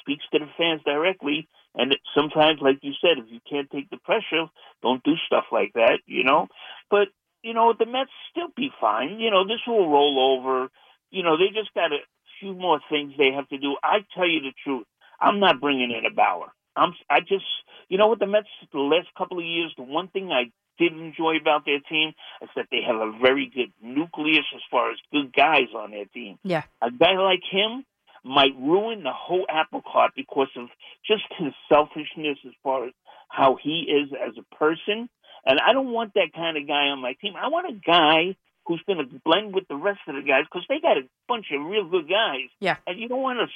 speaks 0.00 0.24
to 0.32 0.38
the 0.38 0.50
fans 0.58 0.82
directly. 0.84 1.48
And 1.74 1.96
sometimes, 2.14 2.60
like 2.60 2.78
you 2.82 2.92
said, 3.00 3.16
if 3.18 3.24
you 3.30 3.40
can't 3.48 3.70
take 3.70 3.88
the 3.88 3.96
pressure, 3.96 4.46
don't 4.82 5.02
do 5.02 5.14
stuff 5.26 5.44
like 5.50 5.72
that. 5.74 6.00
You 6.06 6.24
know, 6.24 6.48
but 6.90 7.08
you 7.42 7.54
know 7.54 7.72
the 7.78 7.86
Mets 7.86 8.10
still 8.30 8.48
be 8.56 8.70
fine. 8.80 9.18
You 9.18 9.30
know, 9.30 9.44
this 9.44 9.60
will 9.66 9.90
roll 9.90 10.36
over. 10.36 10.68
You 11.10 11.22
know, 11.22 11.36
they 11.36 11.48
just 11.48 11.72
got 11.74 11.92
a 11.92 11.98
few 12.40 12.54
more 12.54 12.80
things 12.90 13.14
they 13.16 13.32
have 13.32 13.48
to 13.48 13.58
do. 13.58 13.76
I 13.82 13.98
tell 14.14 14.28
you 14.28 14.40
the 14.40 14.52
truth, 14.64 14.86
I'm 15.20 15.40
not 15.40 15.60
bringing 15.60 15.90
in 15.90 16.04
a 16.04 16.14
Bauer. 16.14 16.52
I'm. 16.76 16.94
I 17.10 17.20
just, 17.20 17.44
you 17.88 17.98
know, 17.98 18.06
what 18.06 18.18
the 18.18 18.26
Mets 18.26 18.48
the 18.72 18.78
last 18.78 19.08
couple 19.16 19.38
of 19.38 19.44
years, 19.44 19.72
the 19.76 19.82
one 19.82 20.08
thing 20.08 20.30
I 20.30 20.50
did 20.78 20.92
enjoy 20.92 21.36
about 21.40 21.64
their 21.64 21.80
team 21.80 22.12
is 22.42 22.48
that 22.56 22.66
they 22.70 22.80
have 22.86 22.96
a 22.96 23.12
very 23.20 23.50
good 23.54 23.72
nucleus 23.82 24.46
as 24.54 24.62
far 24.70 24.90
as 24.90 24.98
good 25.12 25.32
guys 25.34 25.68
on 25.76 25.90
their 25.90 26.06
team. 26.06 26.38
Yeah. 26.42 26.62
A 26.80 26.90
guy 26.90 27.14
like 27.18 27.42
him 27.50 27.84
might 28.24 28.54
ruin 28.58 29.02
the 29.02 29.12
whole 29.12 29.46
apple 29.48 29.82
cart 29.82 30.12
because 30.16 30.48
of 30.56 30.68
just 31.06 31.24
his 31.38 31.52
selfishness 31.68 32.38
as 32.46 32.52
far 32.62 32.86
as 32.86 32.92
how 33.28 33.58
he 33.62 33.86
is 33.88 34.10
as 34.12 34.34
a 34.38 34.54
person. 34.54 35.08
And 35.44 35.58
I 35.58 35.72
don't 35.72 35.92
want 35.92 36.14
that 36.14 36.32
kind 36.34 36.56
of 36.56 36.66
guy 36.66 36.88
on 36.88 37.00
my 37.00 37.14
team. 37.20 37.34
I 37.36 37.48
want 37.48 37.68
a 37.68 37.74
guy 37.74 38.36
who's 38.66 38.82
going 38.86 38.98
to 38.98 39.20
blend 39.24 39.54
with 39.54 39.66
the 39.68 39.76
rest 39.76 40.00
of 40.06 40.14
the 40.14 40.22
guys 40.22 40.44
because 40.44 40.64
they 40.68 40.78
got 40.80 40.96
a 40.96 41.02
bunch 41.26 41.46
of 41.52 41.66
real 41.66 41.88
good 41.88 42.08
guys. 42.08 42.48
Yeah. 42.60 42.76
And 42.86 42.98
you 42.98 43.08
don't 43.08 43.22
want 43.22 43.38
to 43.40 43.46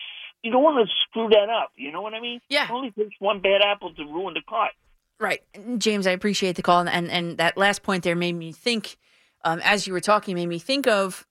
you 0.47 0.53
don't 0.53 0.63
want 0.63 0.89
to 0.89 0.95
screw 1.03 1.29
that 1.31 1.51
up. 1.51 1.73
You 1.77 1.91
know 1.91 2.01
what 2.01 2.15
I 2.15 2.21
mean? 2.21 2.41
Yeah. 2.49 2.67
It 2.67 2.71
only 2.71 2.93
takes 2.93 3.17
one 3.19 3.41
bad 3.41 3.63
apple 3.63 3.93
to 3.95 4.05
ruin 4.05 4.35
the 4.35 4.43
cart. 4.49 4.71
Right. 5.19 5.41
James, 5.79 6.07
I 6.07 6.13
appreciate 6.13 6.55
the 6.55 6.63
call. 6.63 6.79
And, 6.81 6.89
and, 6.89 7.11
and 7.11 7.39
that 7.39 7.59
last 7.59 7.83
point 7.83 8.05
there 8.05 8.15
made 8.15 8.35
me 8.35 8.53
think, 8.53 8.97
um, 9.45 9.61
as 9.65 9.89
you 9.89 9.93
were 9.93 10.01
talking, 10.01 10.37
made 10.37 10.47
me 10.47 10.61
think 10.61 10.87
of 10.87 11.27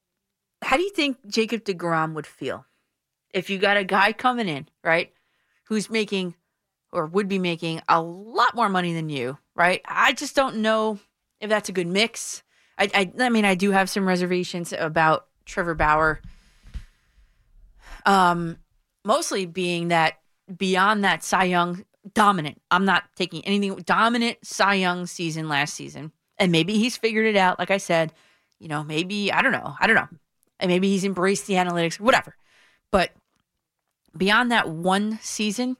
how 0.61 0.75
do 0.75 0.83
you 0.83 0.89
think 0.89 1.17
Jacob 1.27 1.63
DeGrom 1.63 2.13
would 2.13 2.27
feel 2.27 2.65
if 3.33 3.49
you 3.49 3.57
got 3.57 3.77
a 3.77 3.85
guy 3.85 4.11
coming 4.11 4.49
in, 4.49 4.67
right, 4.83 5.13
who's 5.65 5.89
making 5.89 6.35
or 6.91 7.05
would 7.05 7.29
be 7.29 7.39
making 7.39 7.81
a 7.87 8.01
lot 8.01 8.53
more 8.53 8.67
money 8.69 8.93
than 8.93 9.07
you, 9.07 9.37
right? 9.55 9.81
I 9.85 10.11
just 10.11 10.35
don't 10.35 10.57
know 10.57 10.99
if 11.39 11.49
that's 11.49 11.69
a 11.69 11.73
good 11.73 11.87
mix. 11.87 12.43
I, 12.77 12.89
I, 12.93 13.11
I 13.19 13.29
mean, 13.29 13.45
I 13.45 13.55
do 13.55 13.71
have 13.71 13.89
some 13.89 14.05
reservations 14.05 14.73
about 14.73 15.27
Trevor 15.45 15.75
Bauer. 15.75 16.21
Um, 18.05 18.57
mostly 19.05 19.45
being 19.45 19.87
that 19.89 20.15
beyond 20.57 21.05
that 21.05 21.23
Cy 21.23 21.45
Young 21.45 21.85
dominant. 22.13 22.61
I'm 22.69 22.83
not 22.83 23.03
taking 23.15 23.45
anything 23.45 23.75
dominant 23.85 24.39
Cy 24.43 24.75
Young 24.75 25.05
season 25.05 25.47
last 25.47 25.73
season, 25.75 26.11
and 26.37 26.51
maybe 26.51 26.77
he's 26.77 26.97
figured 26.97 27.27
it 27.27 27.37
out. 27.37 27.57
Like 27.57 27.71
I 27.71 27.77
said, 27.77 28.11
you 28.59 28.67
know, 28.67 28.83
maybe 28.83 29.31
I 29.31 29.41
don't 29.41 29.53
know, 29.53 29.75
I 29.79 29.87
don't 29.87 29.95
know, 29.95 30.09
and 30.59 30.69
maybe 30.69 30.89
he's 30.89 31.05
embraced 31.05 31.47
the 31.47 31.53
analytics, 31.53 31.99
whatever. 31.99 32.35
But 32.91 33.11
beyond 34.17 34.51
that 34.51 34.69
one 34.69 35.19
season, 35.21 35.77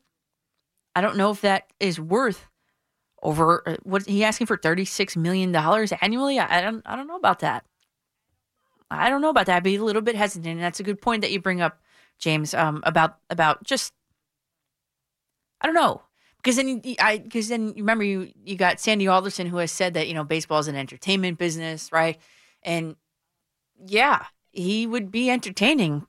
I 0.95 1.02
don't 1.02 1.18
know 1.18 1.31
if 1.31 1.41
that 1.41 1.68
is 1.80 1.99
worth 1.99 2.45
over 3.22 3.68
uh, 3.68 3.77
what 3.84 4.06
he 4.06 4.23
asking 4.23 4.47
for 4.47 4.57
thirty 4.57 4.85
six 4.85 5.18
million 5.18 5.52
dollars 5.52 5.91
annually. 6.02 6.39
I, 6.39 6.60
I 6.60 6.61
don't, 6.61 6.81
I 6.85 6.95
don't 6.95 7.07
know 7.07 7.15
about 7.18 7.39
that. 7.39 7.65
I 8.91 9.10
don't 9.10 9.22
know 9.22 9.30
about 9.30 9.47
that. 9.47 9.57
I'd 9.57 9.64
be 9.64 9.77
a 9.77 9.84
little 9.84 10.02
bit 10.02 10.15
hesitant, 10.15 10.53
and 10.53 10.61
that's 10.61 10.80
a 10.80 10.84
good 10.84 11.02
point 11.02 11.22
that 11.22 11.31
you 11.31 11.41
bring 11.41 11.60
up, 11.60 11.80
James, 12.19 12.53
um, 12.53 12.81
about 12.85 13.17
about 13.29 13.63
just 13.63 13.93
I 15.61 15.67
don't 15.67 15.75
know 15.75 16.01
because 16.45 16.57
then 16.57 16.81
you, 16.83 16.95
I 16.99 17.17
because 17.17 17.47
then 17.47 17.73
remember 17.75 18.03
you 18.03 18.31
you 18.43 18.55
got 18.55 18.79
Sandy 18.79 19.07
Alderson 19.07 19.47
who 19.47 19.57
has 19.57 19.71
said 19.71 19.95
that 19.95 20.07
you 20.07 20.13
know 20.13 20.23
baseball 20.23 20.59
is 20.59 20.67
an 20.67 20.75
entertainment 20.75 21.39
business, 21.39 21.91
right? 21.91 22.19
And 22.61 22.95
yeah, 23.83 24.25
he 24.51 24.85
would 24.85 25.11
be 25.11 25.31
entertaining, 25.31 26.05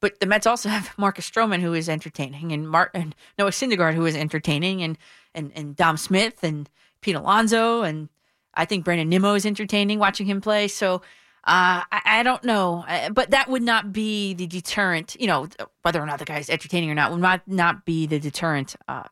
but 0.00 0.20
the 0.20 0.26
Mets 0.26 0.46
also 0.46 0.68
have 0.70 0.96
Marcus 0.96 1.28
Stroman 1.28 1.60
who 1.60 1.74
is 1.74 1.88
entertaining, 1.88 2.52
and 2.52 2.70
Martin 2.70 3.14
Noah 3.36 3.50
Syndergaard 3.50 3.94
who 3.94 4.06
is 4.06 4.14
entertaining, 4.14 4.80
and 4.80 4.96
and 5.34 5.50
and 5.56 5.74
Dom 5.74 5.96
Smith 5.96 6.44
and 6.44 6.70
Pete 7.00 7.16
Alonso, 7.16 7.82
and 7.82 8.08
I 8.54 8.66
think 8.66 8.84
Brandon 8.84 9.08
Nimmo 9.08 9.34
is 9.34 9.44
entertaining 9.44 9.98
watching 9.98 10.26
him 10.26 10.40
play. 10.40 10.68
So. 10.68 11.02
Uh, 11.46 11.84
I, 11.92 12.00
I 12.06 12.22
don't 12.22 12.42
know, 12.42 12.84
Uh, 12.88 13.10
but 13.10 13.30
that 13.30 13.48
would 13.48 13.62
not 13.62 13.92
be 13.92 14.32
the 14.32 14.46
deterrent. 14.46 15.16
You 15.20 15.26
know, 15.26 15.48
whether 15.82 16.00
or 16.02 16.06
not 16.06 16.18
the 16.18 16.24
guy's 16.24 16.48
entertaining 16.48 16.90
or 16.90 16.94
not 16.94 17.10
would 17.10 17.20
not 17.20 17.46
not 17.46 17.84
be 17.84 18.06
the 18.06 18.18
deterrent 18.18 18.76
uh, 18.88 19.04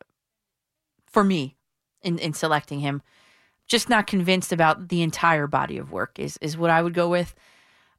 for 1.05 1.23
me 1.23 1.55
in 2.01 2.17
in 2.17 2.33
selecting 2.33 2.79
him. 2.79 3.01
Just 3.67 3.87
not 3.87 4.07
convinced 4.07 4.51
about 4.51 4.89
the 4.89 5.03
entire 5.03 5.47
body 5.47 5.77
of 5.77 5.91
work 5.91 6.17
is 6.19 6.37
is 6.37 6.57
what 6.57 6.71
I 6.71 6.81
would 6.81 6.93
go 6.93 7.07
with. 7.07 7.35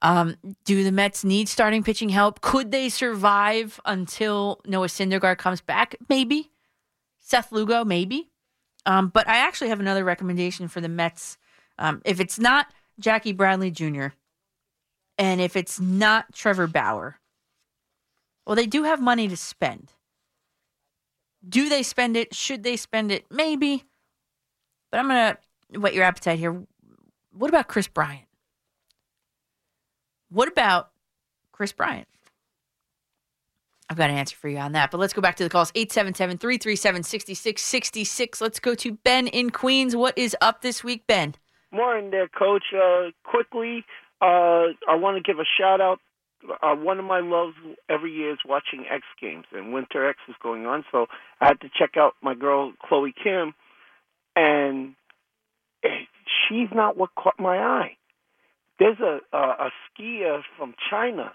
Um, 0.02 0.36
do 0.64 0.84
the 0.84 0.92
Mets 0.92 1.24
need 1.24 1.48
starting 1.48 1.82
pitching 1.82 2.10
help? 2.10 2.40
Could 2.42 2.72
they 2.72 2.88
survive 2.90 3.80
until 3.86 4.60
Noah 4.66 4.88
Syndergaard 4.88 5.38
comes 5.38 5.60
back? 5.62 5.96
Maybe. 6.08 6.50
Seth 7.20 7.52
Lugo, 7.52 7.84
maybe. 7.84 8.30
Um, 8.84 9.08
but 9.08 9.26
I 9.26 9.38
actually 9.38 9.68
have 9.70 9.80
another 9.80 10.04
recommendation 10.04 10.68
for 10.68 10.82
the 10.82 10.90
Mets. 10.90 11.38
Um, 11.78 12.02
if 12.04 12.20
it's 12.20 12.38
not 12.38 12.66
Jackie 13.00 13.32
Bradley 13.32 13.70
Jr. 13.70 14.08
and 15.18 15.40
if 15.40 15.56
it's 15.56 15.80
not 15.80 16.32
Trevor 16.34 16.66
Bauer, 16.66 17.18
well, 18.46 18.56
they 18.56 18.66
do 18.66 18.84
have 18.84 19.00
money 19.00 19.28
to 19.28 19.36
spend. 19.36 19.92
Do 21.46 21.68
they 21.68 21.82
spend 21.82 22.16
it? 22.16 22.34
Should 22.34 22.62
they 22.62 22.76
spend 22.76 23.10
it? 23.10 23.24
Maybe. 23.30 23.84
But 24.90 25.00
I'm 25.00 25.08
going 25.08 25.36
to 25.72 25.80
whet 25.80 25.94
your 25.94 26.04
appetite 26.04 26.38
here. 26.38 26.62
What 27.32 27.48
about 27.48 27.68
Kris 27.68 27.88
Bryant? 27.88 28.26
What 30.30 30.48
about 30.48 30.90
Kris 31.52 31.72
Bryant? 31.72 32.08
I've 33.88 33.96
got 33.96 34.10
an 34.10 34.16
answer 34.16 34.36
for 34.36 34.48
you 34.48 34.58
on 34.58 34.72
that. 34.72 34.90
But 34.90 34.98
let's 34.98 35.12
go 35.12 35.20
back 35.20 35.36
to 35.36 35.44
the 35.44 35.50
calls 35.50 35.70
877 35.74 36.38
337 36.38 37.02
6666. 37.02 38.40
Let's 38.40 38.60
go 38.60 38.74
to 38.74 38.92
Ben 38.92 39.26
in 39.26 39.50
Queens. 39.50 39.94
What 39.94 40.16
is 40.16 40.36
up 40.40 40.62
this 40.62 40.82
week, 40.82 41.06
Ben? 41.06 41.34
Morning 41.70 42.10
there, 42.10 42.28
Coach. 42.28 42.64
Uh, 42.74 43.10
quickly, 43.24 43.84
uh, 44.24 44.72
I 44.88 44.96
want 44.96 45.16
to 45.16 45.22
give 45.22 45.38
a 45.38 45.44
shout 45.58 45.80
out. 45.80 46.00
Uh, 46.62 46.74
one 46.74 46.98
of 46.98 47.04
my 47.04 47.20
loves 47.20 47.54
every 47.88 48.12
year 48.12 48.32
is 48.32 48.38
watching 48.46 48.84
X 48.90 49.02
Games, 49.20 49.46
and 49.52 49.72
Winter 49.72 50.08
X 50.08 50.18
is 50.28 50.34
going 50.42 50.66
on, 50.66 50.84
so 50.92 51.06
I 51.40 51.46
had 51.46 51.60
to 51.60 51.70
check 51.78 51.96
out 51.96 52.14
my 52.22 52.34
girl 52.34 52.72
Chloe 52.86 53.14
Kim, 53.22 53.54
and 54.36 54.94
she's 55.82 56.68
not 56.74 56.96
what 56.96 57.10
caught 57.14 57.38
my 57.38 57.56
eye. 57.58 57.96
There's 58.78 59.00
a 59.00 59.20
a, 59.32 59.38
a 59.38 59.70
skier 59.88 60.42
from 60.58 60.74
China, 60.90 61.32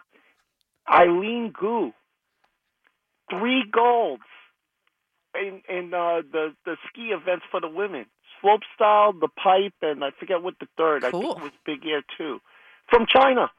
Eileen 0.91 1.53
Gu, 1.57 1.91
three 3.31 3.63
golds 3.71 4.23
in 5.33 5.61
in 5.69 5.93
uh, 5.93 6.21
the 6.31 6.53
the 6.65 6.75
ski 6.87 7.07
events 7.07 7.45
for 7.49 7.61
the 7.61 7.69
women. 7.69 8.05
Slope 8.41 8.61
style, 8.75 9.11
the 9.13 9.27
pipe, 9.27 9.73
and 9.81 10.03
I 10.03 10.11
forget 10.19 10.41
what 10.41 10.55
the 10.59 10.67
third. 10.77 11.03
Cool. 11.03 11.07
I 11.07 11.11
think 11.11 11.37
it 11.37 11.43
was 11.43 11.51
big 11.65 11.85
air 11.85 12.03
too, 12.17 12.39
from 12.89 13.05
China. 13.07 13.51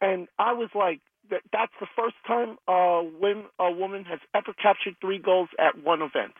And 0.00 0.28
I 0.38 0.52
was 0.52 0.68
like, 0.74 1.00
that, 1.30 1.42
that's 1.52 1.72
the 1.80 1.86
first 1.96 2.14
time 2.26 2.56
uh, 2.68 3.00
when 3.18 3.44
a 3.58 3.70
woman 3.70 4.04
has 4.04 4.20
ever 4.34 4.52
captured 4.52 4.96
three 5.00 5.18
goals 5.18 5.48
at 5.58 5.82
one 5.82 6.02
event. 6.02 6.32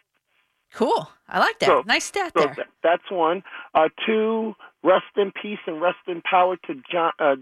Cool. 0.74 1.08
I 1.28 1.38
like 1.38 1.58
that. 1.60 1.66
So- 1.66 1.82
nice 1.86 2.04
stat 2.04 2.32
So 2.36 2.44
there. 2.44 2.54
that, 2.56 2.66
that's 2.82 3.10
one. 3.10 3.42
Uh, 3.74 3.88
two, 4.04 4.54
rest 4.82 5.04
in 5.16 5.32
peace 5.40 5.58
and 5.66 5.80
rest 5.80 5.98
in 6.06 6.22
power 6.22 6.56
to 6.66 6.74
John 6.90 7.12
uh, 7.18 7.36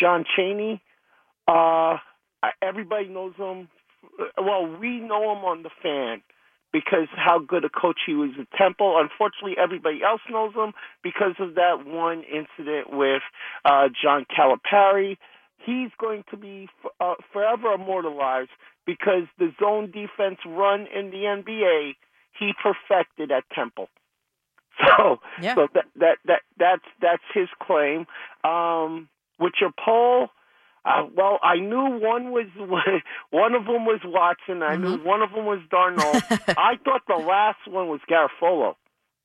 John 0.00 0.24
Cheney. 0.36 0.80
Uh, 1.46 1.96
everybody 2.62 3.08
knows 3.08 3.34
him. 3.36 3.68
Well, 4.36 4.66
we 4.80 5.00
know 5.00 5.32
him 5.32 5.44
on 5.44 5.62
the 5.64 5.70
fan 5.82 6.22
because 6.72 7.08
how 7.14 7.38
good 7.38 7.64
a 7.64 7.68
coach 7.68 8.00
he 8.06 8.14
was 8.14 8.30
at 8.38 8.46
Temple. 8.56 8.98
Unfortunately, 9.00 9.56
everybody 9.58 10.02
else 10.02 10.20
knows 10.30 10.54
him 10.54 10.72
because 11.02 11.34
of 11.38 11.54
that 11.54 11.86
one 11.86 12.22
incident 12.24 12.92
with 12.92 13.22
uh, 13.64 13.88
John 14.02 14.26
Calipari. 14.36 15.16
He's 15.58 15.90
going 15.98 16.24
to 16.30 16.36
be 16.36 16.68
f- 16.84 16.92
uh, 17.00 17.14
forever 17.32 17.72
immortalized 17.72 18.50
because 18.86 19.24
the 19.38 19.52
zone 19.60 19.90
defense 19.90 20.38
run 20.46 20.86
in 20.94 21.10
the 21.10 21.24
NBA 21.24 21.94
he 22.38 22.52
perfected 22.62 23.30
at 23.30 23.44
Temple. 23.54 23.88
So, 24.96 25.18
Yeah. 25.42 25.56
so 25.56 25.66
that 25.74 25.86
that 25.96 26.18
that 26.26 26.40
that's 26.56 26.84
that's 27.00 27.22
his 27.34 27.48
claim. 27.60 28.06
Um, 28.44 29.08
with 29.40 29.54
your 29.60 29.72
poll, 29.76 30.28
uh, 30.88 31.06
well, 31.14 31.38
I 31.42 31.56
knew 31.56 31.98
one 32.00 32.30
was 32.32 32.46
one 33.30 33.54
of 33.54 33.64
them 33.66 33.84
was 33.84 34.00
Watson. 34.04 34.62
I 34.62 34.76
knew 34.76 34.96
one 34.98 35.22
of 35.22 35.30
them 35.32 35.44
was 35.46 35.60
Darnold. 35.70 36.22
I 36.56 36.76
thought 36.84 37.02
the 37.06 37.16
last 37.22 37.58
one 37.68 37.88
was 37.88 38.00
Garofalo. 38.10 38.74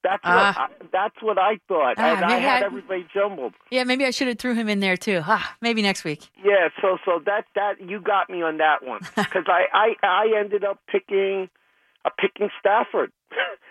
That's 0.04 0.22
what 0.22 0.34
Ah. 0.34 0.68
I, 0.68 0.86
that's 0.92 1.16
what 1.22 1.38
I 1.38 1.60
thought, 1.70 1.96
Ah, 1.98 2.16
and 2.18 2.26
I 2.26 2.38
had 2.38 2.64
I- 2.64 2.66
everybody 2.66 3.08
jumbled. 3.14 3.54
Yeah, 3.72 3.86
maybe 3.86 4.04
I 4.04 4.12
should 4.12 4.28
have 4.28 4.38
threw 4.38 4.54
him 4.54 4.68
in 4.68 4.82
there 4.82 4.98
too. 4.98 5.22
Ah, 5.24 5.56
maybe 5.62 5.82
next 5.82 6.04
week. 6.04 6.30
Yeah, 6.44 6.68
so 6.82 6.98
so 7.06 7.22
that 7.26 7.46
that 7.56 7.80
you 7.80 8.02
got 8.02 8.30
me 8.30 8.42
on 8.42 8.58
that 8.58 8.84
one 8.86 9.00
because 9.16 9.46
I, 9.48 9.64
I 9.74 9.96
I 10.06 10.38
ended 10.38 10.66
up 10.66 10.80
picking 10.92 11.50
uh, 12.04 12.10
picking 12.20 12.50
Stafford. 12.60 13.14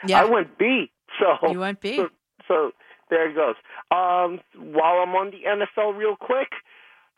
Yeah. 0.06 0.22
I 0.22 0.24
went 0.24 0.56
B. 0.56 0.90
So 1.20 1.50
You 1.50 1.58
went 1.60 1.80
B. 1.82 1.96
So, 1.96 2.08
so 2.48 2.70
there 3.10 3.28
it 3.30 3.34
goes. 3.34 3.56
Um, 3.90 4.40
while 4.72 5.02
I'm 5.04 5.14
on 5.14 5.30
the 5.32 5.42
NFL, 5.46 5.98
real 5.98 6.16
quick, 6.16 6.48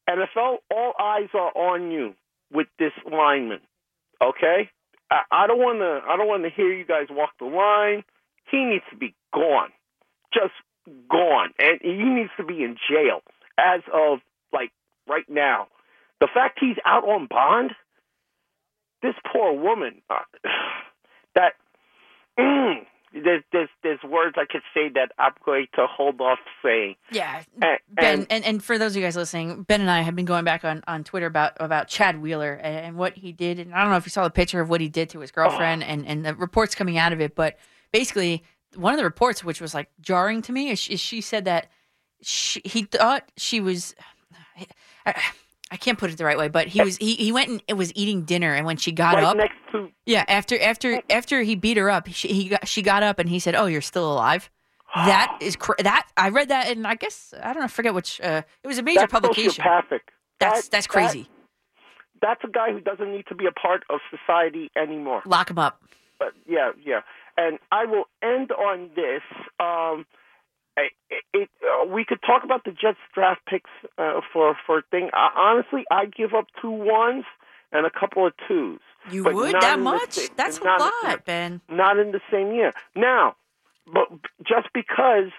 NFL, 0.08 0.58
all 0.70 0.92
eyes 1.00 1.28
are 1.34 1.50
on 1.56 1.90
you 1.90 2.14
with 2.52 2.66
this 2.78 2.92
lineman. 3.10 3.60
Okay, 4.22 4.70
I, 5.10 5.22
I 5.30 5.46
don't 5.46 5.58
want 5.58 5.80
to. 5.80 6.08
I 6.08 6.16
don't 6.16 6.28
want 6.28 6.44
to 6.44 6.50
hear 6.50 6.72
you 6.72 6.84
guys 6.84 7.06
walk 7.10 7.30
the 7.38 7.46
line. 7.46 8.04
He 8.50 8.64
needs 8.64 8.84
to 8.90 8.96
be 8.96 9.14
gone, 9.32 9.70
just 10.32 10.52
gone, 11.10 11.50
and 11.58 11.78
he 11.82 12.04
needs 12.04 12.30
to 12.36 12.44
be 12.44 12.62
in 12.62 12.76
jail 12.88 13.22
as 13.58 13.80
of 13.92 14.20
like 14.52 14.70
right 15.08 15.28
now. 15.28 15.68
The 16.20 16.28
fact 16.32 16.58
he's 16.60 16.76
out 16.86 17.04
on 17.04 17.26
bond, 17.28 17.72
this 19.02 19.14
poor 19.32 19.52
woman, 19.52 20.02
uh, 20.08 20.20
that 21.34 21.54
mm, 22.38 22.76
there's 23.14 23.42
there's 23.52 23.68
there's 23.82 24.02
words 24.02 24.34
I 24.36 24.44
could 24.44 24.62
say 24.74 24.88
that 24.94 25.12
I'm 25.18 25.32
going 25.44 25.66
to 25.76 25.86
hold 25.86 26.20
off 26.20 26.38
saying. 26.64 26.96
Yeah, 27.12 27.42
And, 27.62 27.78
Ben, 27.88 28.26
and- 28.30 28.44
and, 28.44 28.62
for 28.64 28.76
those 28.76 28.92
of 28.92 28.96
you 28.96 29.02
guys 29.02 29.14
listening, 29.16 29.62
Ben 29.62 29.80
and 29.80 29.90
I 29.90 30.00
have 30.02 30.16
been 30.16 30.24
going 30.24 30.44
back 30.44 30.64
on, 30.64 30.82
on 30.88 31.04
Twitter 31.04 31.26
about 31.26 31.52
about 31.60 31.88
Chad 31.88 32.20
Wheeler 32.20 32.54
and, 32.54 32.86
and 32.86 32.96
what 32.96 33.14
he 33.14 33.30
did. 33.32 33.58
And 33.60 33.72
I 33.74 33.82
don't 33.82 33.90
know 33.90 33.96
if 33.96 34.04
you 34.06 34.10
saw 34.10 34.24
the 34.24 34.30
picture 34.30 34.60
of 34.60 34.68
what 34.68 34.80
he 34.80 34.88
did 34.88 35.08
to 35.10 35.20
his 35.20 35.30
girlfriend 35.30 35.82
Oh. 35.82 35.86
and, 35.86 36.06
and 36.06 36.26
the 36.26 36.34
reports 36.34 36.74
coming 36.74 36.98
out 36.98 37.12
of 37.12 37.20
it. 37.20 37.34
But 37.36 37.56
basically, 37.92 38.42
one 38.74 38.92
of 38.92 38.98
the 38.98 39.04
reports, 39.04 39.44
which 39.44 39.60
was 39.60 39.74
like 39.74 39.88
jarring 40.00 40.42
to 40.42 40.52
me, 40.52 40.70
is 40.70 40.78
she, 40.80 40.94
is 40.94 41.00
she 41.00 41.20
said 41.20 41.44
that 41.44 41.68
she, 42.22 42.60
he 42.64 42.82
thought 42.82 43.30
she 43.36 43.60
was. 43.60 43.94
I, 44.56 44.66
I 45.06 45.22
can't 45.76 45.98
put 45.98 46.10
it 46.10 46.18
the 46.18 46.24
right 46.24 46.38
way, 46.38 46.48
but 46.48 46.68
he 46.68 46.80
was 46.82 46.96
he, 46.98 47.14
he 47.14 47.32
went 47.32 47.48
and 47.48 47.62
it 47.68 47.74
was 47.74 47.92
eating 47.94 48.22
dinner, 48.22 48.52
and 48.54 48.64
when 48.66 48.76
she 48.76 48.92
got 48.92 49.14
right 49.16 49.24
up, 49.24 49.36
next 49.36 49.56
to 49.72 49.90
yeah, 50.06 50.24
after 50.28 50.60
after 50.60 51.00
after 51.10 51.42
he 51.42 51.54
beat 51.56 51.76
her 51.76 51.90
up, 51.90 52.06
she 52.08 52.28
he 52.28 52.48
got, 52.50 52.68
she 52.68 52.82
got 52.82 53.02
up 53.02 53.18
and 53.18 53.28
he 53.28 53.38
said, 53.38 53.54
"Oh, 53.54 53.66
you're 53.66 53.80
still 53.80 54.10
alive." 54.12 54.50
That 54.94 55.38
is 55.40 55.56
cr- 55.56 55.72
that 55.82 56.06
I 56.16 56.28
read 56.28 56.48
that 56.50 56.68
and 56.68 56.86
I 56.86 56.94
guess 56.94 57.34
I 57.42 57.52
don't 57.52 57.62
know, 57.62 57.68
forget 57.68 57.94
which. 57.94 58.20
Uh, 58.20 58.42
it 58.62 58.66
was 58.68 58.78
a 58.78 58.82
major 58.82 59.00
that's 59.00 59.12
publication. 59.12 59.64
sociopathic. 59.64 60.00
That's 60.38 60.62
That- 60.62 60.70
that's 60.70 60.70
that- 60.70 60.88
crazy. 60.88 61.28
that's 62.22 62.42
a 62.44 62.48
guy 62.48 62.70
who 62.72 62.80
doesn't 62.80 63.10
need 63.10 63.26
to 63.28 63.34
be 63.34 63.46
a 63.46 63.52
part 63.52 63.82
of 63.90 64.00
society 64.10 64.70
anymore. 64.76 65.22
Lock 65.26 65.50
him 65.50 65.58
up. 65.58 65.82
But 66.18 66.32
yeah, 66.46 66.70
yeah. 66.84 67.00
And 67.36 67.58
I 67.72 67.84
will 67.86 68.04
end 68.22 68.52
on 68.52 68.90
this. 68.94 69.22
Um, 69.58 70.06
it, 70.76 71.24
it, 71.32 71.48
uh, 71.62 71.86
we 71.86 72.04
could 72.04 72.20
talk 72.22 72.44
about 72.44 72.64
the 72.64 72.70
Jets 72.70 72.98
draft 73.14 73.40
picks 73.46 73.70
uh, 73.98 74.20
for 74.32 74.56
for 74.66 74.78
a 74.78 74.82
thing. 74.90 75.10
Uh, 75.12 75.28
honestly, 75.36 75.84
I 75.90 76.06
give 76.06 76.34
up 76.34 76.46
two 76.60 76.70
ones 76.70 77.24
and 77.72 77.86
a 77.86 77.90
couple 77.90 78.26
of 78.26 78.32
twos. 78.48 78.80
You 79.10 79.24
would 79.24 79.54
that 79.54 79.76
the 79.76 79.82
much? 79.82 80.18
That's 80.36 80.58
a 80.58 80.64
lot, 80.64 81.24
Ben. 81.24 81.60
Not 81.68 81.98
in 81.98 82.12
the 82.12 82.20
same 82.30 82.52
year. 82.52 82.72
Now, 82.94 83.36
but 83.92 84.08
just 84.42 84.68
because 84.72 85.30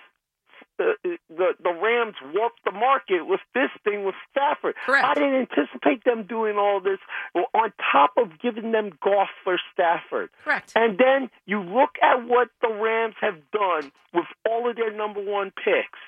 the 0.77 0.93
the, 1.30 1.53
the 1.61 1.72
Rams 1.72 2.15
warped 2.34 2.64
the 2.65 2.72
market 2.72 3.26
with 3.26 3.39
this 3.53 3.69
thing 3.84 4.06
with 4.06 4.15
Stafford, 4.31 4.76
Correct. 4.85 5.06
I 5.06 5.14
didn't 5.14 5.47
anticipate 5.49 6.03
them 6.03 6.26
doing 6.27 6.57
all 6.57 6.80
this. 6.80 6.99
On 7.35 7.72
top 7.91 8.11
of 8.18 8.39
giving 8.41 8.72
them 8.72 8.91
Goff 9.02 9.30
for 9.43 9.57
Stafford, 9.73 10.30
Correct. 10.43 10.73
and 10.76 10.97
then 10.97 11.30
you 11.45 11.61
look 11.61 11.95
at 12.02 12.27
what 12.27 12.49
the 12.61 12.73
Rams 12.73 13.15
have 13.22 13.39
done 13.52 13.91
with 14.14 14.27
all 14.47 14.69
of 14.69 14.76
their 14.76 14.91
number 14.95 15.22
one 15.23 15.52
picks. 15.52 15.99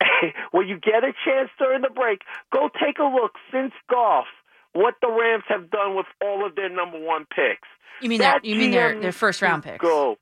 when 0.52 0.68
you 0.68 0.78
get 0.78 1.04
a 1.04 1.12
chance 1.24 1.50
during 1.58 1.82
the 1.82 1.90
break, 1.90 2.22
go 2.52 2.68
take 2.68 2.98
a 2.98 3.04
look 3.04 3.32
since 3.52 3.72
Goff 3.90 4.26
what 4.72 4.94
the 5.00 5.08
Rams 5.08 5.44
have 5.48 5.70
done 5.70 5.96
with 5.96 6.06
all 6.22 6.46
of 6.46 6.54
their 6.54 6.68
number 6.68 7.00
one 7.00 7.26
picks. 7.34 7.68
You 8.00 8.08
mean 8.08 8.20
their 8.20 8.34
That 8.34 8.44
you 8.44 8.56
mean 8.56 8.70
their 8.70 8.98
their 9.00 9.12
first 9.12 9.42
round 9.42 9.64
picks? 9.64 9.82
Go. 9.82 10.16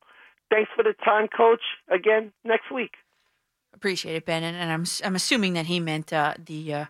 Thanks 0.50 0.70
for 0.76 0.82
the 0.82 0.94
time, 1.04 1.28
Coach. 1.28 1.62
Again 1.90 2.32
next 2.44 2.70
week. 2.72 2.92
Appreciate 3.76 4.16
it, 4.16 4.24
Ben. 4.24 4.42
And, 4.42 4.56
and 4.56 4.72
I'm 4.72 4.84
I'm 5.04 5.14
assuming 5.14 5.52
that 5.52 5.66
he 5.66 5.80
meant 5.80 6.12
uh, 6.12 6.34
the 6.44 6.74
uh, 6.74 6.84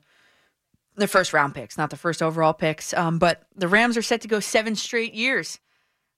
the 0.94 1.08
first 1.08 1.32
round 1.32 1.54
picks, 1.54 1.76
not 1.76 1.90
the 1.90 1.96
first 1.96 2.22
overall 2.22 2.54
picks. 2.54 2.94
Um, 2.94 3.18
but 3.18 3.42
the 3.54 3.68
Rams 3.68 3.96
are 3.96 4.02
set 4.02 4.20
to 4.22 4.28
go 4.28 4.40
seven 4.40 4.76
straight 4.76 5.14
years 5.14 5.58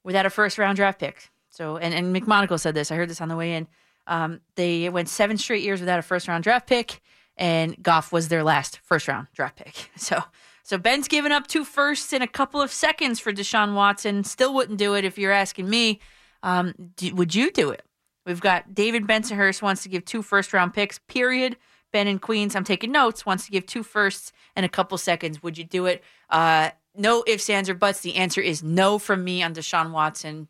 without 0.04 0.26
a 0.26 0.30
first 0.30 0.58
round 0.58 0.76
draft 0.76 1.00
pick. 1.00 1.30
So 1.48 1.76
and 1.78 1.94
and 1.94 2.14
McMonigle 2.14 2.60
said 2.60 2.74
this. 2.74 2.92
I 2.92 2.96
heard 2.96 3.10
this 3.10 3.20
on 3.20 3.28
the 3.28 3.36
way 3.36 3.54
in. 3.54 3.66
Um, 4.06 4.40
they 4.54 4.88
went 4.88 5.08
seven 5.08 5.36
straight 5.38 5.62
years 5.62 5.80
without 5.80 5.98
a 5.98 6.02
first 6.02 6.28
round 6.28 6.44
draft 6.44 6.66
pick, 6.66 7.00
and 7.36 7.82
Goff 7.82 8.12
was 8.12 8.28
their 8.28 8.44
last 8.44 8.78
first 8.84 9.08
round 9.08 9.28
draft 9.34 9.56
pick. 9.56 9.90
So 9.98 10.22
so 10.62 10.76
Ben's 10.76 11.08
given 11.08 11.32
up 11.32 11.46
two 11.46 11.64
firsts 11.64 12.12
in 12.12 12.20
a 12.20 12.26
couple 12.26 12.60
of 12.60 12.70
seconds 12.70 13.18
for 13.20 13.32
Deshaun 13.32 13.74
Watson. 13.74 14.22
Still 14.22 14.52
wouldn't 14.52 14.78
do 14.78 14.94
it 14.94 15.06
if 15.06 15.18
you're 15.18 15.32
asking 15.32 15.70
me. 15.70 15.98
Um, 16.42 16.74
do, 16.96 17.14
would 17.14 17.34
you 17.34 17.50
do 17.50 17.70
it? 17.70 17.82
We've 18.28 18.40
got 18.40 18.74
David 18.74 19.06
Bensonhurst 19.06 19.62
wants 19.62 19.82
to 19.84 19.88
give 19.88 20.04
two 20.04 20.20
first 20.20 20.52
round 20.52 20.74
picks, 20.74 20.98
period. 20.98 21.56
Ben 21.92 22.06
in 22.06 22.18
Queens, 22.18 22.54
I'm 22.54 22.64
taking 22.64 22.92
notes, 22.92 23.24
wants 23.24 23.46
to 23.46 23.50
give 23.50 23.64
two 23.64 23.82
firsts 23.82 24.32
and 24.54 24.66
a 24.66 24.68
couple 24.68 24.98
seconds. 24.98 25.42
Would 25.42 25.56
you 25.56 25.64
do 25.64 25.86
it? 25.86 26.04
Uh, 26.28 26.70
no 26.94 27.24
ifs, 27.26 27.48
ands, 27.48 27.70
or 27.70 27.74
buts. 27.74 28.00
The 28.00 28.16
answer 28.16 28.42
is 28.42 28.62
no 28.62 28.98
from 28.98 29.24
me 29.24 29.42
on 29.42 29.54
Deshaun 29.54 29.92
Watson. 29.92 30.48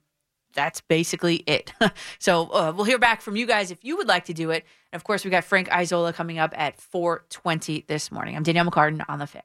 That's 0.55 0.81
basically 0.81 1.37
it. 1.47 1.73
so 2.19 2.49
uh, 2.51 2.73
we'll 2.75 2.87
hear 2.87 2.99
back 2.99 3.21
from 3.21 3.37
you 3.37 3.47
guys 3.47 3.71
if 3.71 3.85
you 3.85 3.97
would 3.97 4.09
like 4.09 4.25
to 4.25 4.35
do 4.35 4.51
it. 4.51 4.65
And 4.93 4.99
of 4.99 5.05
course, 5.05 5.25
we 5.25 5.31
got 5.31 5.45
Frank 5.45 5.71
Isola 5.71 6.13
coming 6.13 6.41
up 6.41 6.53
at 6.57 6.79
4:20 6.79 7.87
this 7.87 8.11
morning. 8.11 8.35
I'm 8.35 8.43
Danielle 8.43 8.69
McCartan 8.69 9.05
on 9.09 9.21
the 9.21 9.29
fan. 9.29 9.43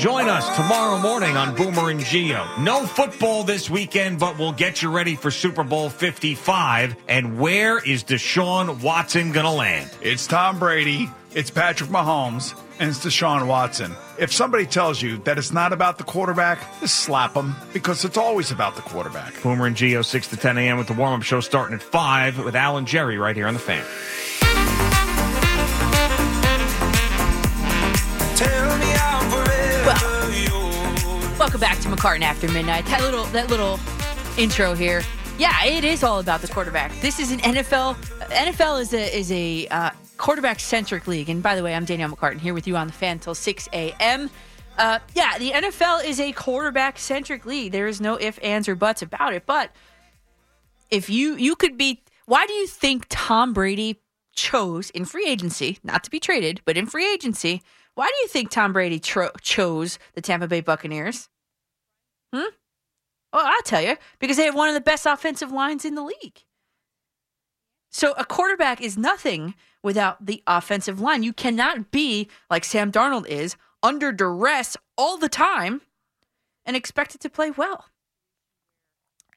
Join 0.00 0.30
us 0.30 0.56
tomorrow 0.56 0.98
morning 0.98 1.36
on 1.36 1.54
Boomer 1.54 1.90
and 1.90 2.00
Geo. 2.00 2.48
No 2.58 2.86
football 2.86 3.44
this 3.44 3.68
weekend, 3.68 4.18
but 4.18 4.38
we'll 4.38 4.50
get 4.50 4.80
you 4.80 4.90
ready 4.90 5.14
for 5.14 5.30
Super 5.30 5.62
Bowl 5.62 5.90
55. 5.90 6.96
And 7.06 7.38
where 7.38 7.78
is 7.84 8.02
Deshaun 8.02 8.82
Watson 8.82 9.30
going 9.32 9.44
to 9.44 9.52
land? 9.52 9.90
It's 10.00 10.26
Tom 10.26 10.58
Brady, 10.58 11.10
it's 11.34 11.50
Patrick 11.50 11.90
Mahomes, 11.90 12.58
and 12.78 12.88
it's 12.88 13.04
Deshaun 13.04 13.46
Watson. 13.46 13.92
If 14.18 14.32
somebody 14.32 14.64
tells 14.64 15.02
you 15.02 15.18
that 15.24 15.36
it's 15.36 15.52
not 15.52 15.74
about 15.74 15.98
the 15.98 16.04
quarterback, 16.04 16.80
just 16.80 17.00
slap 17.00 17.34
them 17.34 17.54
because 17.74 18.02
it's 18.02 18.16
always 18.16 18.50
about 18.50 18.76
the 18.76 18.82
quarterback. 18.82 19.34
Boomer 19.42 19.66
and 19.66 19.76
Geo, 19.76 20.00
6 20.00 20.28
to 20.28 20.36
10 20.38 20.56
a.m. 20.56 20.78
with 20.78 20.86
the 20.86 20.94
warm 20.94 21.20
up 21.20 21.24
show 21.24 21.40
starting 21.40 21.74
at 21.74 21.82
5 21.82 22.42
with 22.42 22.56
Alan 22.56 22.86
Jerry 22.86 23.18
right 23.18 23.36
here 23.36 23.46
on 23.46 23.52
the 23.52 23.60
fan. 23.60 23.84
Welcome 31.50 31.62
back 31.62 31.80
to 31.80 31.88
McCartan 31.88 32.22
After 32.22 32.48
Midnight. 32.52 32.86
That 32.86 33.00
little 33.00 33.24
that 33.24 33.50
little 33.50 33.80
intro 34.38 34.72
here. 34.72 35.02
Yeah, 35.36 35.64
it 35.64 35.82
is 35.82 36.04
all 36.04 36.20
about 36.20 36.42
the 36.42 36.46
quarterback. 36.46 36.92
This 37.00 37.18
is 37.18 37.32
an 37.32 37.40
NFL. 37.40 37.96
NFL 38.26 38.80
is 38.80 38.94
a 38.94 39.18
is 39.18 39.32
a 39.32 39.66
uh, 39.66 39.90
quarterback 40.16 40.60
centric 40.60 41.08
league. 41.08 41.28
And 41.28 41.42
by 41.42 41.56
the 41.56 41.64
way, 41.64 41.74
I'm 41.74 41.84
Danielle 41.84 42.10
McCartan 42.10 42.38
here 42.38 42.54
with 42.54 42.68
you 42.68 42.76
on 42.76 42.86
the 42.86 42.92
fan 42.92 43.18
till 43.18 43.34
6 43.34 43.68
a.m. 43.72 44.30
Uh, 44.78 45.00
yeah, 45.16 45.38
the 45.38 45.50
NFL 45.50 46.04
is 46.04 46.20
a 46.20 46.30
quarterback 46.30 47.00
centric 47.00 47.44
league. 47.44 47.72
There 47.72 47.88
is 47.88 48.00
no 48.00 48.16
ifs, 48.20 48.38
ands, 48.38 48.68
or 48.68 48.76
buts 48.76 49.02
about 49.02 49.34
it. 49.34 49.44
But 49.44 49.72
if 50.88 51.10
you 51.10 51.34
you 51.34 51.56
could 51.56 51.76
be, 51.76 52.00
why 52.26 52.46
do 52.46 52.52
you 52.52 52.68
think 52.68 53.06
Tom 53.08 53.52
Brady 53.52 54.00
chose 54.36 54.90
in 54.90 55.04
free 55.04 55.26
agency, 55.26 55.78
not 55.82 56.04
to 56.04 56.12
be 56.12 56.20
traded, 56.20 56.60
but 56.64 56.76
in 56.76 56.86
free 56.86 57.12
agency? 57.12 57.60
Why 57.96 58.06
do 58.06 58.14
you 58.22 58.28
think 58.28 58.50
Tom 58.50 58.72
Brady 58.72 59.00
tro- 59.00 59.32
chose 59.40 59.98
the 60.14 60.20
Tampa 60.20 60.46
Bay 60.46 60.60
Buccaneers? 60.60 61.28
Hmm. 62.32 62.50
Well, 63.32 63.46
I'll 63.46 63.62
tell 63.64 63.82
you 63.82 63.96
because 64.18 64.36
they 64.36 64.44
have 64.44 64.54
one 64.54 64.68
of 64.68 64.74
the 64.74 64.80
best 64.80 65.06
offensive 65.06 65.52
lines 65.52 65.84
in 65.84 65.94
the 65.94 66.02
league. 66.02 66.44
So 67.90 68.12
a 68.12 68.24
quarterback 68.24 68.80
is 68.80 68.96
nothing 68.96 69.54
without 69.82 70.24
the 70.24 70.42
offensive 70.46 71.00
line. 71.00 71.22
You 71.22 71.32
cannot 71.32 71.90
be 71.90 72.28
like 72.48 72.64
Sam 72.64 72.92
Darnold 72.92 73.26
is 73.26 73.56
under 73.82 74.12
duress 74.12 74.76
all 74.96 75.16
the 75.16 75.28
time 75.28 75.80
and 76.64 76.76
expect 76.76 77.14
it 77.14 77.20
to 77.22 77.30
play 77.30 77.50
well. 77.50 77.86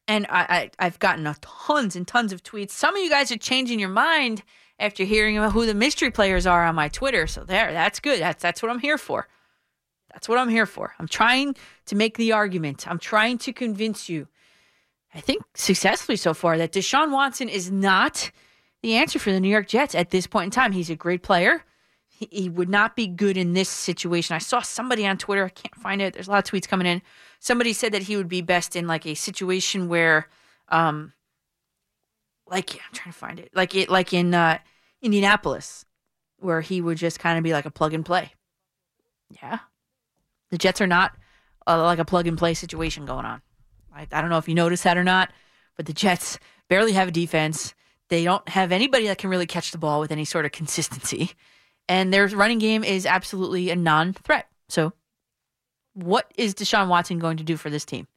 And 0.07 0.27
I, 0.29 0.41
I, 0.41 0.71
I've 0.79 0.99
gotten 0.99 1.25
a 1.25 1.35
tons 1.41 1.95
and 1.95 2.07
tons 2.07 2.33
of 2.33 2.43
tweets. 2.43 2.71
Some 2.71 2.95
of 2.95 3.01
you 3.01 3.09
guys 3.09 3.31
are 3.31 3.37
changing 3.37 3.79
your 3.79 3.89
mind 3.89 4.43
after 4.77 5.03
hearing 5.03 5.37
about 5.37 5.53
who 5.53 5.65
the 5.65 5.73
mystery 5.73 6.11
players 6.11 6.45
are 6.45 6.65
on 6.65 6.75
my 6.75 6.89
Twitter. 6.89 7.25
So 7.25 7.43
there, 7.43 7.71
that's 7.71 7.99
good. 7.99 8.19
That's 8.19 8.41
that's 8.41 8.61
what 8.61 8.69
I'm 8.69 8.79
here 8.79 8.97
for. 8.97 9.27
That's 10.13 10.29
what 10.29 10.37
I'm 10.37 10.49
here 10.49 10.65
for. 10.65 10.93
I'm 10.99 11.07
trying 11.07 11.55
to 11.87 11.95
make 11.95 12.17
the 12.17 12.31
argument. 12.31 12.87
I'm 12.87 12.99
trying 12.99 13.39
to 13.39 13.51
convince 13.51 14.07
you. 14.07 14.27
I 15.13 15.19
think 15.19 15.43
successfully 15.55 16.15
so 16.15 16.33
far 16.33 16.57
that 16.57 16.71
Deshaun 16.71 17.11
Watson 17.11 17.49
is 17.49 17.71
not 17.71 18.31
the 18.81 18.95
answer 18.95 19.19
for 19.19 19.31
the 19.31 19.39
New 19.39 19.49
York 19.49 19.67
Jets 19.67 19.95
at 19.95 20.11
this 20.11 20.27
point 20.27 20.45
in 20.45 20.51
time. 20.51 20.71
He's 20.71 20.89
a 20.89 20.95
great 20.95 21.23
player. 21.23 21.63
He, 22.07 22.27
he 22.31 22.49
would 22.49 22.69
not 22.69 22.95
be 22.95 23.07
good 23.07 23.37
in 23.37 23.53
this 23.53 23.69
situation. 23.69 24.35
I 24.35 24.39
saw 24.39 24.61
somebody 24.61 25.05
on 25.05 25.17
Twitter. 25.17 25.45
I 25.45 25.49
can't 25.49 25.75
find 25.75 26.01
it. 26.01 26.13
There's 26.13 26.27
a 26.27 26.31
lot 26.31 26.45
of 26.45 26.51
tweets 26.51 26.67
coming 26.67 26.87
in. 26.87 27.01
Somebody 27.39 27.73
said 27.73 27.91
that 27.93 28.03
he 28.03 28.17
would 28.17 28.27
be 28.27 28.41
best 28.41 28.75
in 28.75 28.87
like 28.87 29.05
a 29.05 29.15
situation 29.15 29.87
where, 29.87 30.29
um, 30.69 31.13
like 32.47 32.75
yeah, 32.75 32.81
I'm 32.87 32.93
trying 32.93 33.13
to 33.13 33.17
find 33.19 33.39
it, 33.39 33.49
like 33.53 33.73
it, 33.75 33.89
like 33.89 34.13
in 34.13 34.33
uh, 34.33 34.59
Indianapolis, 35.01 35.85
where 36.37 36.61
he 36.61 36.81
would 36.81 36.97
just 36.97 37.19
kind 37.19 37.37
of 37.37 37.43
be 37.43 37.53
like 37.53 37.65
a 37.65 37.71
plug 37.71 37.93
and 37.93 38.05
play. 38.05 38.33
Yeah, 39.41 39.59
the 40.53 40.59
Jets 40.59 40.81
are 40.81 40.87
not 40.87 41.13
uh, 41.65 41.81
like 41.81 41.97
a 41.97 42.05
plug 42.05 42.27
and 42.27 42.37
play 42.37 42.53
situation 42.53 43.07
going 43.07 43.25
on. 43.25 43.41
I, 43.91 44.05
I 44.11 44.21
don't 44.21 44.29
know 44.29 44.37
if 44.37 44.47
you 44.47 44.53
noticed 44.53 44.83
that 44.83 44.99
or 44.99 45.03
not, 45.03 45.31
but 45.75 45.87
the 45.87 45.93
Jets 45.93 46.37
barely 46.69 46.91
have 46.91 47.07
a 47.07 47.11
defense. 47.11 47.73
They 48.09 48.23
don't 48.23 48.47
have 48.49 48.71
anybody 48.71 49.07
that 49.07 49.17
can 49.17 49.31
really 49.31 49.47
catch 49.47 49.71
the 49.71 49.79
ball 49.79 49.99
with 49.99 50.11
any 50.11 50.25
sort 50.25 50.45
of 50.45 50.51
consistency. 50.51 51.31
And 51.89 52.13
their 52.13 52.27
running 52.27 52.59
game 52.59 52.83
is 52.83 53.07
absolutely 53.07 53.71
a 53.71 53.75
non 53.75 54.13
threat. 54.13 54.47
So, 54.69 54.93
what 55.95 56.31
is 56.37 56.53
Deshaun 56.53 56.87
Watson 56.87 57.17
going 57.17 57.37
to 57.37 57.43
do 57.43 57.57
for 57.57 57.71
this 57.71 57.83
team 57.83 58.07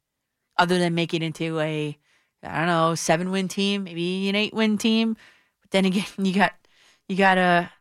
other 0.59 0.77
than 0.77 0.93
make 0.93 1.15
it 1.15 1.23
into 1.23 1.59
a, 1.59 1.97
I 2.43 2.57
don't 2.59 2.67
know, 2.67 2.93
seven 2.93 3.31
win 3.31 3.47
team, 3.47 3.85
maybe 3.85 4.29
an 4.29 4.35
eight 4.35 4.53
win 4.53 4.77
team? 4.77 5.17
But 5.61 5.71
then 5.71 5.85
again, 5.85 6.05
you 6.19 6.35
got, 6.35 6.53
you 7.09 7.15
got 7.15 7.39
a, 7.39 7.71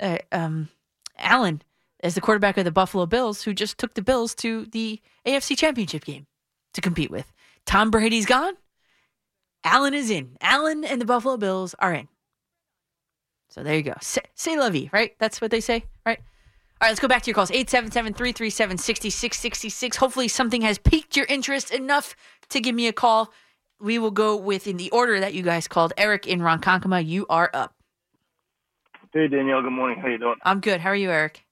a 0.00 0.20
um, 0.32 0.70
Allen 1.18 1.60
as 2.00 2.14
the 2.14 2.20
quarterback 2.20 2.56
of 2.56 2.64
the 2.64 2.70
Buffalo 2.70 3.06
Bills, 3.06 3.42
who 3.42 3.52
just 3.52 3.78
took 3.78 3.94
the 3.94 4.02
Bills 4.02 4.34
to 4.36 4.66
the 4.66 5.00
AFC 5.26 5.56
Championship 5.56 6.04
game 6.04 6.26
to 6.74 6.80
compete 6.80 7.10
with. 7.10 7.32
Tom 7.66 7.90
Brady's 7.90 8.26
gone. 8.26 8.54
Allen 9.64 9.94
is 9.94 10.10
in. 10.10 10.36
Allen 10.40 10.84
and 10.84 11.00
the 11.00 11.04
Buffalo 11.04 11.36
Bills 11.36 11.74
are 11.78 11.92
in. 11.92 12.08
So 13.50 13.62
there 13.62 13.74
you 13.74 13.82
go. 13.82 13.94
Say, 14.00 14.20
say 14.34 14.58
la 14.58 14.70
right? 14.92 15.12
That's 15.18 15.40
what 15.40 15.50
they 15.50 15.60
say, 15.60 15.84
right? 16.06 16.18
All 16.80 16.86
right, 16.86 16.90
let's 16.90 17.00
go 17.00 17.08
back 17.08 17.22
to 17.22 17.26
your 17.28 17.34
calls. 17.34 17.50
877 17.50 18.14
337 18.14 18.78
6666. 18.78 19.96
Hopefully, 19.96 20.28
something 20.28 20.62
has 20.62 20.78
piqued 20.78 21.16
your 21.16 21.26
interest 21.26 21.72
enough 21.72 22.14
to 22.50 22.60
give 22.60 22.74
me 22.74 22.86
a 22.86 22.92
call. 22.92 23.32
We 23.80 23.98
will 23.98 24.10
go 24.10 24.36
with 24.36 24.66
in 24.66 24.76
the 24.76 24.90
order 24.90 25.18
that 25.18 25.34
you 25.34 25.42
guys 25.42 25.66
called. 25.66 25.92
Eric 25.96 26.26
in 26.26 26.40
Ronkonkoma, 26.40 27.04
you 27.04 27.26
are 27.28 27.50
up. 27.52 27.74
Hey 29.12 29.26
Danielle, 29.26 29.62
good 29.62 29.72
morning. 29.72 29.98
How 30.00 30.08
you 30.08 30.18
doing? 30.18 30.36
I'm 30.44 30.60
good. 30.60 30.80
How 30.80 30.90
are 30.90 30.96
you, 30.96 31.10
Eric? 31.10 31.44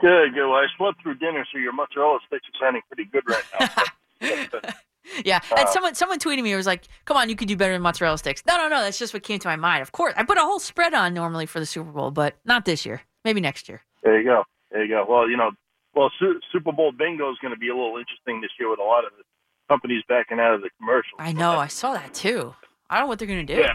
Good, 0.00 0.34
good. 0.34 0.46
Well, 0.48 0.58
I 0.58 0.66
slept 0.76 1.02
through 1.02 1.14
dinner, 1.16 1.46
so 1.52 1.58
your 1.58 1.72
mozzarella 1.72 2.18
sticks 2.26 2.44
are 2.48 2.66
sounding 2.66 2.82
pretty 2.88 3.04
good 3.10 3.22
right 3.28 3.44
now. 3.60 4.70
Yeah, 5.24 5.40
and 5.50 5.66
Uh, 5.66 5.72
someone 5.72 5.94
someone 5.96 6.20
tweeted 6.20 6.42
me. 6.44 6.52
It 6.52 6.56
was 6.56 6.66
like, 6.66 6.84
"Come 7.06 7.16
on, 7.16 7.28
you 7.28 7.34
could 7.34 7.48
do 7.48 7.56
better 7.56 7.72
than 7.72 7.82
mozzarella 7.82 8.16
sticks." 8.18 8.40
No, 8.46 8.56
no, 8.56 8.68
no. 8.68 8.80
That's 8.82 8.98
just 9.00 9.12
what 9.12 9.24
came 9.24 9.40
to 9.40 9.48
my 9.48 9.56
mind. 9.56 9.82
Of 9.82 9.90
course, 9.90 10.14
I 10.16 10.22
put 10.22 10.38
a 10.38 10.42
whole 10.42 10.60
spread 10.60 10.94
on 10.94 11.12
normally 11.12 11.44
for 11.44 11.58
the 11.58 11.66
Super 11.66 11.90
Bowl, 11.90 12.12
but 12.12 12.36
not 12.44 12.64
this 12.64 12.86
year. 12.86 13.02
Maybe 13.24 13.40
next 13.40 13.68
year. 13.68 13.82
there 14.04 14.18
you 14.18 14.24
go. 14.24 14.44
There 14.70 14.84
you 14.84 14.88
go. 14.88 15.04
Well, 15.06 15.28
you 15.28 15.36
know, 15.36 15.50
well, 15.94 16.10
Su- 16.20 16.40
Super 16.52 16.70
Bowl 16.72 16.92
bingo 16.92 17.30
is 17.32 17.36
going 17.42 17.52
to 17.52 17.58
be 17.58 17.68
a 17.68 17.74
little 17.74 17.96
interesting 17.98 18.40
this 18.40 18.52
year 18.60 18.70
with 18.70 18.78
a 18.78 18.84
lot 18.84 19.04
of 19.04 19.10
the 19.18 19.24
companies 19.68 20.02
backing 20.08 20.38
out 20.38 20.54
of 20.54 20.62
the 20.62 20.70
commercials. 20.78 21.16
I 21.18 21.32
know. 21.32 21.58
I 21.58 21.66
saw 21.66 21.92
that 21.94 22.14
too. 22.14 22.54
I 22.88 22.98
don't 22.98 23.06
know 23.06 23.08
what 23.08 23.18
they're 23.18 23.28
gonna 23.28 23.42
do. 23.44 23.54
Yeah. 23.54 23.74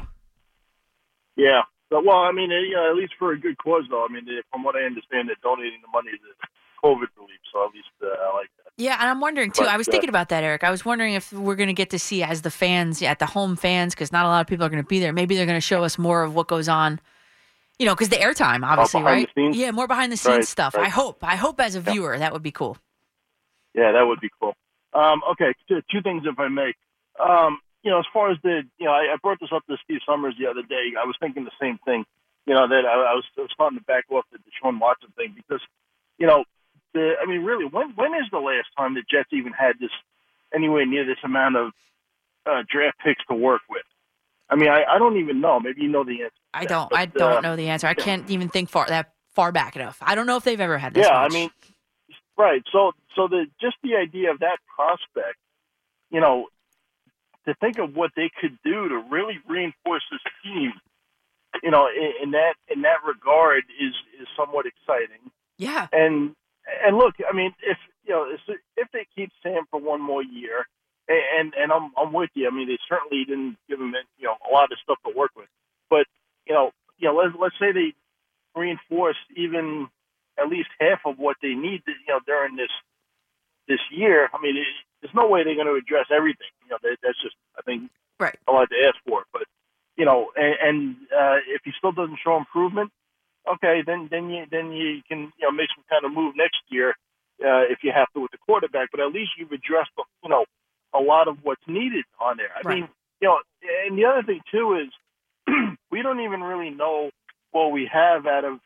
Yeah. 1.36 1.62
But, 1.90 2.06
well, 2.06 2.18
I 2.18 2.32
mean, 2.32 2.52
uh, 2.52 2.56
you 2.60 2.76
know, 2.76 2.90
at 2.90 2.96
least 2.96 3.14
for 3.18 3.32
a 3.32 3.40
good 3.40 3.58
cause, 3.58 3.84
though. 3.90 4.06
I 4.08 4.12
mean, 4.12 4.26
they, 4.26 4.42
from 4.52 4.64
what 4.64 4.76
I 4.76 4.82
understand, 4.84 5.30
they're 5.30 5.36
donating 5.42 5.80
the 5.82 5.88
money 5.88 6.12
to 6.12 6.48
COVID 6.84 7.08
relief, 7.18 7.40
so 7.52 7.66
at 7.66 7.74
least 7.74 7.88
uh, 8.04 8.08
I 8.08 8.36
like 8.36 8.50
that. 8.58 8.72
Yeah, 8.78 8.98
and 9.00 9.10
I'm 9.10 9.20
wondering 9.22 9.52
too. 9.52 9.64
But, 9.64 9.72
I 9.72 9.78
was 9.78 9.88
uh, 9.88 9.92
thinking 9.92 10.10
about 10.10 10.30
that, 10.30 10.44
Eric. 10.44 10.64
I 10.64 10.70
was 10.70 10.86
wondering 10.86 11.14
if 11.16 11.34
we're 11.34 11.56
going 11.56 11.68
to 11.68 11.74
get 11.74 11.90
to 11.92 12.00
see 12.00 12.22
as 12.24 12.44
the 12.44 12.52
fans, 12.52 13.02
at 13.02 13.20
the 13.20 13.26
home 13.26 13.56
fans, 13.56 13.96
because 13.96 14.12
not 14.12 14.26
a 14.26 14.28
lot 14.28 14.42
of 14.42 14.48
people 14.48 14.66
are 14.66 14.70
going 14.70 14.84
to 14.84 14.88
be 14.88 15.00
there. 15.00 15.14
Maybe 15.14 15.36
they're 15.36 15.48
going 15.48 15.58
to 15.58 15.62
show 15.62 15.84
us 15.84 15.98
more 15.98 16.24
of 16.24 16.36
what 16.36 16.48
goes 16.48 16.70
on. 16.70 17.00
You 17.80 17.86
know, 17.86 17.96
because 17.96 18.10
the 18.10 18.18
airtime, 18.18 18.64
obviously, 18.66 19.02
behind 19.02 19.28
right? 19.36 19.56
Yeah, 19.56 19.72
more 19.72 19.88
behind 19.88 20.12
the 20.12 20.18
scenes 20.18 20.36
Right, 20.36 20.46
stuff. 20.48 20.76
right. 20.76 20.88
I 20.88 20.90
hope. 20.90 21.24
I 21.24 21.36
hope 21.36 21.60
as 21.60 21.76
a 21.76 21.80
Yeah. 21.80 21.92
viewer 21.92 22.18
that 22.18 22.34
would 22.34 22.44
be 22.44 22.52
cool. 22.52 22.78
Yeah, 23.74 23.92
that 23.92 24.04
would 24.04 24.20
be 24.20 24.30
cool. 24.40 24.54
Um, 24.94 25.22
okay, 25.32 25.54
two, 25.68 25.82
two 25.92 26.02
things, 26.02 26.24
if 26.26 26.40
I 26.40 26.48
may. 26.48 26.74
Um, 27.20 27.60
you 27.84 27.92
know, 27.92 28.00
as 28.00 28.06
far 28.14 28.32
as 28.32 28.38
the, 28.44 28.64
you 28.78 28.86
know, 28.86 28.92
I, 28.92 29.14
I 29.14 29.16
brought 29.22 29.40
this 29.40 29.50
up 29.54 29.66
to 29.68 29.78
Steve 29.84 30.00
Somers 30.06 30.36
the 30.40 30.48
other 30.48 30.64
day. 30.64 30.94
I 31.00 31.06
was 31.06 31.16
thinking 31.20 31.46
the 31.46 31.52
same 31.62 31.80
thing. 31.86 32.06
You 32.46 32.54
know, 32.54 32.68
that 32.68 32.86
I, 32.86 33.12
I, 33.12 33.14
was, 33.14 33.26
I 33.38 33.42
was 33.42 33.52
starting 33.54 33.78
to 33.78 33.84
back 33.84 34.06
off 34.10 34.26
the 34.32 34.40
Deshaun 34.40 34.80
Watson 34.80 35.10
thing 35.18 35.34
because, 35.36 35.62
you 36.18 36.28
know, 36.28 36.46
the, 36.94 37.14
I 37.22 37.26
mean, 37.26 37.44
really, 37.44 37.66
when 37.66 37.92
when 37.96 38.14
is 38.14 38.30
the 38.32 38.40
last 38.40 38.68
time 38.78 38.94
the 38.94 39.04
Jets 39.10 39.30
even 39.34 39.52
had 39.52 39.74
this 39.80 39.92
anywhere 40.56 40.86
near 40.86 41.06
this 41.06 41.18
amount 41.24 41.58
of 41.58 41.72
uh, 42.46 42.64
draft 42.72 42.98
picks 43.04 43.24
to 43.30 43.36
work 43.36 43.62
with? 43.70 43.84
I 44.50 44.56
mean, 44.56 44.70
I, 44.70 44.84
I 44.86 44.98
don't 44.98 45.18
even 45.18 45.42
know. 45.42 45.60
Maybe 45.60 45.82
you 45.82 45.90
know 45.90 46.04
the 46.04 46.24
answer. 46.24 46.36
I 46.54 46.66
don't. 46.66 46.90
but, 46.90 47.00
I 47.00 47.06
don't 47.06 47.38
uh, 47.38 47.42
know 47.42 47.56
the 47.56 47.68
answer. 47.68 47.88
I 47.88 47.94
can't 47.94 48.30
even 48.30 48.48
think 48.48 48.70
far 48.70 48.88
that 48.88 49.12
far 49.36 49.52
back 49.52 49.76
enough. 49.76 49.98
I 50.02 50.16
don't 50.16 50.26
know 50.26 50.38
if 50.38 50.44
they've 50.44 50.60
ever 50.60 50.78
had 50.78 50.94
this. 50.94 51.06
Yeah, 51.06 51.20
much. 51.20 51.32
I 51.32 51.34
mean, 51.34 51.50
right. 52.38 52.64
So, 52.72 52.94
so 53.16 53.28
the 53.28 53.46
just 53.60 53.76
the 53.84 53.96
idea 53.96 54.32
of 54.32 54.40
that 54.40 54.60
prospect, 54.74 55.38
you 56.10 56.22
know, 56.22 56.48
to 57.48 57.56
think 57.56 57.80
of 57.80 57.96
what 57.96 58.12
they 58.16 58.30
could 58.40 58.58
do 58.64 58.90
to 58.90 59.04
really 59.10 59.40
reinforce 59.48 60.04
this 60.12 60.22
team, 60.44 60.74
you 61.64 61.72
know, 61.72 61.88
in, 61.88 62.12
in 62.24 62.32
that 62.32 62.54
in 62.68 62.82
that 62.82 63.04
regard 63.06 63.64
is 63.80 63.94
is 64.20 64.28
somewhat 64.36 64.66
exciting. 64.66 65.32
Yeah. 65.58 65.88
And 65.92 66.36
and 66.86 66.98
look, 66.98 67.16
I 67.30 67.36
mean, 67.36 67.54
if 67.64 67.78
you 68.04 68.14
know, 68.14 68.30
if, 68.30 68.42
if 68.76 68.88
they 68.92 69.08
keep 69.16 69.32
Sam 69.42 69.64
for 69.72 69.80
one 69.80 70.02
more 70.02 70.24
year, 70.24 70.66
and 71.08 71.54
and 71.58 71.72
I'm 71.72 71.92
I'm 71.98 72.14
with 72.14 72.30
you. 72.34 72.48
I 72.48 72.52
mean, 72.52 72.68
they 72.68 72.78
certainly 72.90 73.24
didn't 73.26 73.58
give 73.70 73.80
him 73.80 73.94
you 74.18 74.28
know 74.28 74.36
a 74.50 74.52
lot 74.54 74.72
of 74.72 74.78
stuff 74.84 74.98
to 75.06 75.18
work 75.18 75.32
with, 75.36 75.48
but 75.90 76.06
you 76.46 76.54
know, 76.54 76.72
you 76.98 77.08
know, 77.08 77.16
let's 77.16 77.36
let's 77.40 77.56
say 77.60 77.72
they 77.72 77.94
reinforce 78.56 79.18
even 79.36 79.88
at 80.40 80.50
least 80.50 80.70
half 80.80 81.00
of 81.06 81.18
what 81.18 81.38
they 81.42 81.54
need, 81.54 81.84
to, 81.86 81.92
you 81.92 82.14
know, 82.14 82.20
during 82.26 82.56
this 82.56 82.72
this 83.68 83.80
year. 83.92 84.30
I 84.34 84.42
mean, 84.42 84.58
it, 84.58 84.68
there's 85.02 85.14
no 85.14 85.28
way 85.28 85.44
they're 85.44 85.56
going 85.56 85.68
to 85.68 85.76
address 85.80 86.08
everything. 86.16 86.50
You 86.64 86.72
know, 86.72 86.78
that, 86.82 86.98
that's 87.04 87.22
just 87.22 87.36
I 87.58 87.62
think 87.62 87.90
right. 88.20 88.36
a 88.48 88.52
lot 88.52 88.70
to 88.70 88.88
ask 88.88 88.98
for. 89.08 89.24
But 89.32 89.44
you 89.96 90.06
know, 90.06 90.32
and, 90.36 90.56
and 90.62 90.96
uh, 91.12 91.38
if 91.48 91.62
he 91.64 91.72
still 91.78 91.92
doesn't 91.92 92.20
show 92.24 92.38
improvement, 92.38 92.92
okay, 93.48 93.82
then 93.86 94.08
then 94.12 94.30
you 94.30 94.46
then 94.50 94.72
you 94.72 95.02
can 95.08 95.32
you 95.38 95.46
know 95.46 95.52
make 95.52 95.70
some 95.76 95.86
kind 95.90 96.06
of 96.06 96.12
move 96.12 96.36
next 96.36 96.62
year 96.70 96.92
uh, 97.42 97.66
if 97.70 97.80
you 97.84 97.92
have 97.94 98.08
to 98.14 98.22
with 98.22 98.32
the 98.32 98.38
quarterback. 98.38 98.90
But 98.92 99.00
at 99.02 99.12
least 99.12 99.32
you've 99.38 99.52
addressed 99.52 99.92
you 100.24 100.30
know 100.30 100.46
a 100.94 101.00
lot 101.00 101.28
of 101.28 101.38
what's 101.44 101.66
needed 101.68 102.06
on 102.20 102.38
there. 102.38 102.52
I 102.56 102.62
Right. 102.68 102.76
mean, 102.82 102.90
you 103.22 103.28
know, 103.28 103.40
and 103.88 103.98
the 103.98 104.06
other 104.06 104.24
thing 104.24 104.42
too 104.52 104.80
is 104.82 104.90
we 105.92 106.02
don't 106.02 106.22
even 106.22 106.42
really 106.42 106.70
know 106.70 107.12
what 107.52 107.72
we 107.72 107.90
have 107.92 108.26
out 108.26 108.46
of 108.46 108.60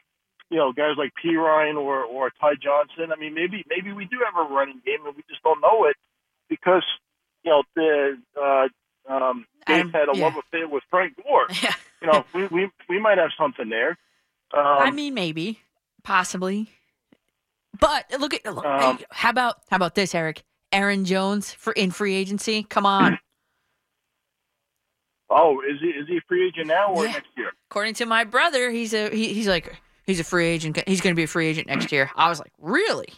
you 0.50 0.58
know 0.58 0.72
guys 0.72 0.96
like 0.98 1.12
Perine 1.24 1.76
or 1.76 2.04
or 2.04 2.32
Ty 2.40 2.56
Johnson. 2.62 3.12
I 3.12 3.20
mean, 3.20 3.34
maybe 3.34 3.64
maybe 3.68 3.92
we 3.94 4.06
do 4.06 4.20
have 4.24 4.36
a 4.36 4.54
running 4.54 4.82
game 4.86 5.06
and 5.06 5.16
we 5.16 5.24
just 5.30 5.44
don't 5.44 5.62
know 5.62 5.86
it 5.86 5.96
because 6.52 6.84
you 7.44 7.50
know 7.52 7.64
the 7.76 8.18
uh, 8.40 8.68
um, 9.12 9.46
Dave 9.66 9.86
Um, 9.86 9.92
had 9.92 10.10
a 10.10 10.16
yeah. 10.16 10.26
love 10.26 10.34
affair 10.38 10.68
with 10.68 10.84
Frank 10.92 11.16
Gore. 11.24 11.48
You 12.04 12.08
know, 12.08 12.26
we, 12.34 12.48
we 12.48 12.68
we 12.90 13.00
might 13.00 13.20
have 13.20 13.30
something 13.38 13.70
there. 13.70 13.90
Um, 14.56 14.66
I 14.66 14.90
mean, 14.90 15.14
maybe, 15.14 15.60
possibly, 16.04 16.72
but 17.80 18.06
look 18.20 18.34
at 18.34 18.44
look, 18.52 18.66
Um, 18.66 18.98
how 19.12 19.30
about 19.30 19.58
how 19.70 19.76
about 19.76 19.94
this, 19.94 20.16
Eric? 20.16 20.42
Aaron 20.72 21.06
Jones 21.06 21.54
for 21.54 21.74
in 21.74 21.92
free 21.92 22.16
agency. 22.16 22.64
Come 22.64 22.88
on. 22.88 23.20
oh, 25.30 25.62
is 25.62 25.80
he 25.80 25.90
is 25.90 26.08
he 26.08 26.18
a 26.18 26.22
free 26.28 26.48
agent 26.48 26.68
now 26.68 26.92
or 26.92 27.06
Yeah. 27.06 27.12
next 27.12 27.30
year? 27.38 27.52
According 27.70 27.94
to 27.96 28.06
my 28.08 28.24
brother, 28.24 28.72
he's 28.72 28.94
a 28.96 29.12
he, 29.16 29.32
he's 29.34 29.48
like 29.48 29.76
he's 30.08 30.20
a 30.20 30.24
free 30.24 30.48
agent. 30.48 30.82
He's 30.88 31.02
going 31.02 31.14
to 31.14 31.20
be 31.20 31.24
a 31.24 31.28
free 31.28 31.46
agent 31.48 31.68
next 31.68 31.92
year. 31.92 32.10
I 32.16 32.30
was 32.30 32.40
like, 32.40 32.52
really? 32.58 33.10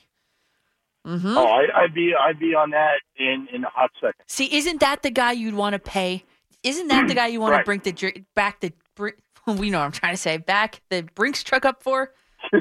Mm-hmm. 1.06 1.38
Oh, 1.38 1.46
I, 1.46 1.84
I'd 1.84 1.94
be 1.94 2.14
I'd 2.20 2.40
be 2.40 2.56
on 2.56 2.70
that 2.72 3.02
in 3.18 3.48
in 3.54 3.64
a 3.64 3.70
hot 3.70 3.92
second. 3.96 4.24
See, 4.28 4.56
isn't 4.56 4.80
that 4.80 5.04
the 5.04 5.12
guy 5.12 5.34
you'd 5.34 5.54
want 5.54 5.74
to 5.74 5.80
pay? 5.80 6.24
Isn't 6.64 6.88
that 6.88 7.08
the 7.08 7.14
guy 7.14 7.28
you 7.28 7.42
want 7.42 7.56
to 7.56 7.64
bring 7.64 7.82
the 7.82 8.24
back 8.36 8.62
the 8.62 8.72
we 9.46 9.70
know 9.70 9.80
what 9.80 9.86
I'm 9.86 9.92
trying 9.92 10.14
to 10.14 10.18
say 10.18 10.38
back 10.38 10.82
the 10.90 11.04
Brinks 11.16 11.44
truck 11.44 11.66
up 11.66 11.84
for? 11.84 12.14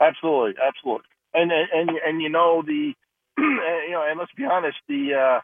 Absolutely, 0.00 0.54
absolutely. 0.62 1.06
And 1.34 1.50
and 1.52 1.68
and, 1.72 1.90
and 2.06 2.22
you 2.22 2.28
know 2.28 2.62
the 2.66 2.94
you 3.38 3.90
know 3.90 4.04
and 4.08 4.18
let's 4.18 4.32
be 4.36 4.44
honest 4.44 4.78
the. 4.88 5.14
uh 5.14 5.40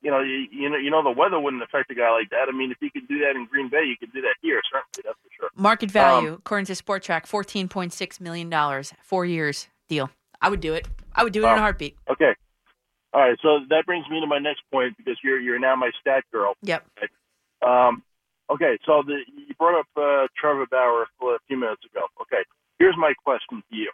you 0.00 0.12
know, 0.12 0.20
you, 0.20 0.46
you 0.52 0.70
know, 0.70 0.76
you 0.76 0.92
know, 0.92 1.02
the 1.02 1.10
weather 1.10 1.40
wouldn't 1.40 1.60
affect 1.60 1.90
a 1.90 1.94
guy 1.96 2.08
like 2.12 2.30
that. 2.30 2.46
I 2.48 2.56
mean, 2.56 2.70
if 2.70 2.76
you 2.80 2.88
could 2.88 3.08
do 3.08 3.18
that 3.18 3.34
in 3.34 3.46
Green 3.46 3.68
Bay, 3.68 3.82
you 3.84 3.96
could 3.98 4.12
do 4.12 4.20
that 4.20 4.36
here, 4.40 4.60
certainly. 4.72 5.02
That's 5.04 5.18
for 5.20 5.28
sure. 5.36 5.48
Market 5.56 5.90
value, 5.90 6.28
Um, 6.28 6.34
according 6.34 6.66
to 6.66 6.74
Spotrac, 6.74 7.26
fourteen 7.26 7.66
point 7.66 7.92
six 7.92 8.20
million 8.20 8.48
dollars, 8.48 8.92
four 9.02 9.26
years 9.26 9.66
deal. 9.88 10.08
I 10.40 10.48
would 10.48 10.60
do 10.60 10.74
it. 10.74 10.86
I 11.14 11.24
would 11.24 11.32
do 11.32 11.44
it 11.44 11.50
in 11.50 11.58
a 11.58 11.60
heartbeat. 11.60 11.96
Okay. 12.10 12.34
All 13.12 13.22
right, 13.22 13.38
so 13.42 13.60
that 13.70 13.86
brings 13.86 14.04
me 14.10 14.20
to 14.20 14.26
my 14.26 14.38
next 14.38 14.62
point 14.70 14.96
because 14.98 15.16
you're 15.24 15.40
you're 15.40 15.58
now 15.58 15.74
my 15.76 15.90
stat 16.00 16.24
girl. 16.30 16.54
Yep. 16.62 16.84
Um, 17.66 18.02
okay, 18.50 18.78
so 18.84 19.02
the, 19.04 19.18
you 19.34 19.54
brought 19.58 19.80
up 19.80 19.86
uh, 19.96 20.26
Trevor 20.38 20.66
Bauer 20.70 21.06
a 21.22 21.38
few 21.48 21.58
minutes 21.58 21.82
ago. 21.90 22.04
Okay, 22.22 22.44
here's 22.78 22.96
my 22.98 23.14
question 23.24 23.62
to 23.70 23.76
you. 23.76 23.90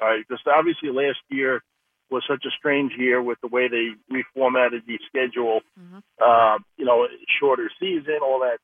All 0.00 0.08
right, 0.08 0.22
because 0.26 0.40
obviously 0.46 0.90
last 0.90 1.18
year 1.30 1.62
was 2.10 2.22
such 2.28 2.44
a 2.46 2.50
strange 2.58 2.92
year 2.98 3.22
with 3.22 3.38
the 3.40 3.48
way 3.48 3.68
they 3.68 3.90
reformatted 4.12 4.84
the 4.86 4.98
schedule. 5.08 5.60
Uh, 6.22 6.58
you 6.76 6.84
know, 6.84 7.06
shorter 7.40 7.70
season, 7.80 8.18
all 8.22 8.40
that. 8.40 8.58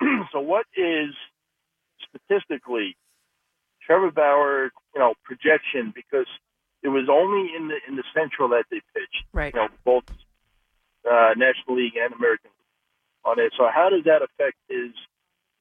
so, 0.32 0.40
what 0.40 0.66
is 0.76 1.14
statistically 2.08 2.96
Trevor 3.84 4.12
Bauer, 4.12 4.70
you 4.94 5.00
know, 5.00 5.14
projection? 5.24 5.92
Because 5.94 6.26
it 6.82 6.88
was 6.88 7.08
only 7.10 7.50
in 7.56 7.68
the 7.68 7.78
in 7.88 7.96
the 7.96 8.04
Central 8.14 8.48
that 8.50 8.64
they 8.70 8.80
pitched. 8.94 9.24
Right. 9.32 9.52
You 9.54 9.60
know, 9.60 9.68
both 9.84 10.04
uh, 11.08 11.34
National 11.36 11.76
League 11.76 11.96
and 11.96 12.12
American 12.12 12.50
League 12.50 13.24
on 13.24 13.38
it. 13.38 13.52
So, 13.56 13.68
how 13.72 13.88
does 13.90 14.04
that 14.04 14.22
affect 14.22 14.56
his 14.68 14.92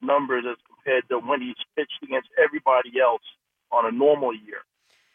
numbers 0.02 0.46
as 0.50 0.58
compared 0.68 1.08
to 1.10 1.20
when 1.20 1.42
he's 1.42 1.58
pitched 1.76 2.02
against 2.04 2.30
everybody 2.38 3.00
else 3.02 3.24
on 3.72 3.86
a 3.86 3.92
normal 3.92 4.34
year? 4.34 4.62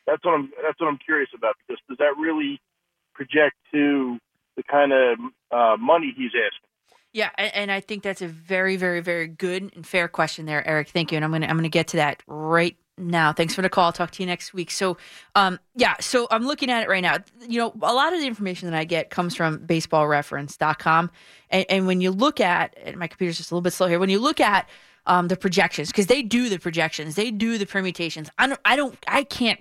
That's 0.06 0.24
what 0.24 0.34
I'm. 0.34 0.50
That's 0.62 0.78
what 0.80 0.88
I'm 0.88 0.98
curious 0.98 1.30
about 1.36 1.54
because 1.66 1.80
does 1.88 1.98
that 1.98 2.18
really 2.18 2.60
project 3.14 3.54
to 3.72 4.18
the 4.56 4.62
kind 4.64 4.92
of 4.92 5.18
uh, 5.50 5.76
money 5.78 6.12
he's 6.16 6.32
asking? 6.34 6.68
Yeah, 7.12 7.30
and, 7.36 7.54
and 7.54 7.72
I 7.72 7.80
think 7.80 8.02
that's 8.02 8.22
a 8.22 8.28
very, 8.28 8.76
very, 8.76 9.00
very 9.00 9.28
good 9.28 9.70
and 9.76 9.86
fair 9.86 10.08
question 10.08 10.46
there, 10.46 10.66
Eric. 10.66 10.88
Thank 10.88 11.12
you, 11.12 11.16
and 11.16 11.24
I'm 11.24 11.30
gonna 11.30 11.46
I'm 11.46 11.56
gonna 11.56 11.68
get 11.68 11.88
to 11.88 11.98
that 11.98 12.22
right 12.26 12.76
now. 12.98 13.32
Thanks 13.32 13.54
for 13.54 13.62
the 13.62 13.68
call. 13.68 13.86
I'll 13.86 13.92
talk 13.92 14.10
to 14.12 14.22
you 14.22 14.26
next 14.26 14.52
week. 14.52 14.70
So, 14.70 14.96
um, 15.34 15.58
yeah, 15.74 15.94
so 16.00 16.26
I'm 16.30 16.46
looking 16.46 16.70
at 16.70 16.82
it 16.82 16.88
right 16.88 17.02
now. 17.02 17.18
You 17.40 17.60
know, 17.60 17.72
a 17.82 17.94
lot 17.94 18.12
of 18.12 18.20
the 18.20 18.26
information 18.26 18.70
that 18.70 18.78
I 18.78 18.84
get 18.84 19.10
comes 19.10 19.34
from 19.34 19.60
BaseballReference.com, 19.60 21.10
and, 21.50 21.66
and 21.68 21.86
when 21.86 22.00
you 22.00 22.10
look 22.10 22.40
at 22.40 22.76
and 22.82 22.96
my 22.96 23.06
computer's 23.06 23.36
just 23.38 23.50
a 23.50 23.54
little 23.54 23.62
bit 23.62 23.72
slow 23.72 23.88
here. 23.88 23.98
When 23.98 24.10
you 24.10 24.18
look 24.18 24.40
at 24.40 24.68
um, 25.06 25.28
the 25.28 25.36
projections, 25.36 25.88
because 25.88 26.06
they 26.06 26.22
do 26.22 26.48
the 26.48 26.58
projections, 26.58 27.14
they 27.14 27.30
do 27.30 27.58
the 27.58 27.66
permutations. 27.66 28.30
I 28.38 28.46
don't, 28.46 28.60
I 28.64 28.76
don't, 28.76 28.96
I 29.08 29.24
can't 29.24 29.60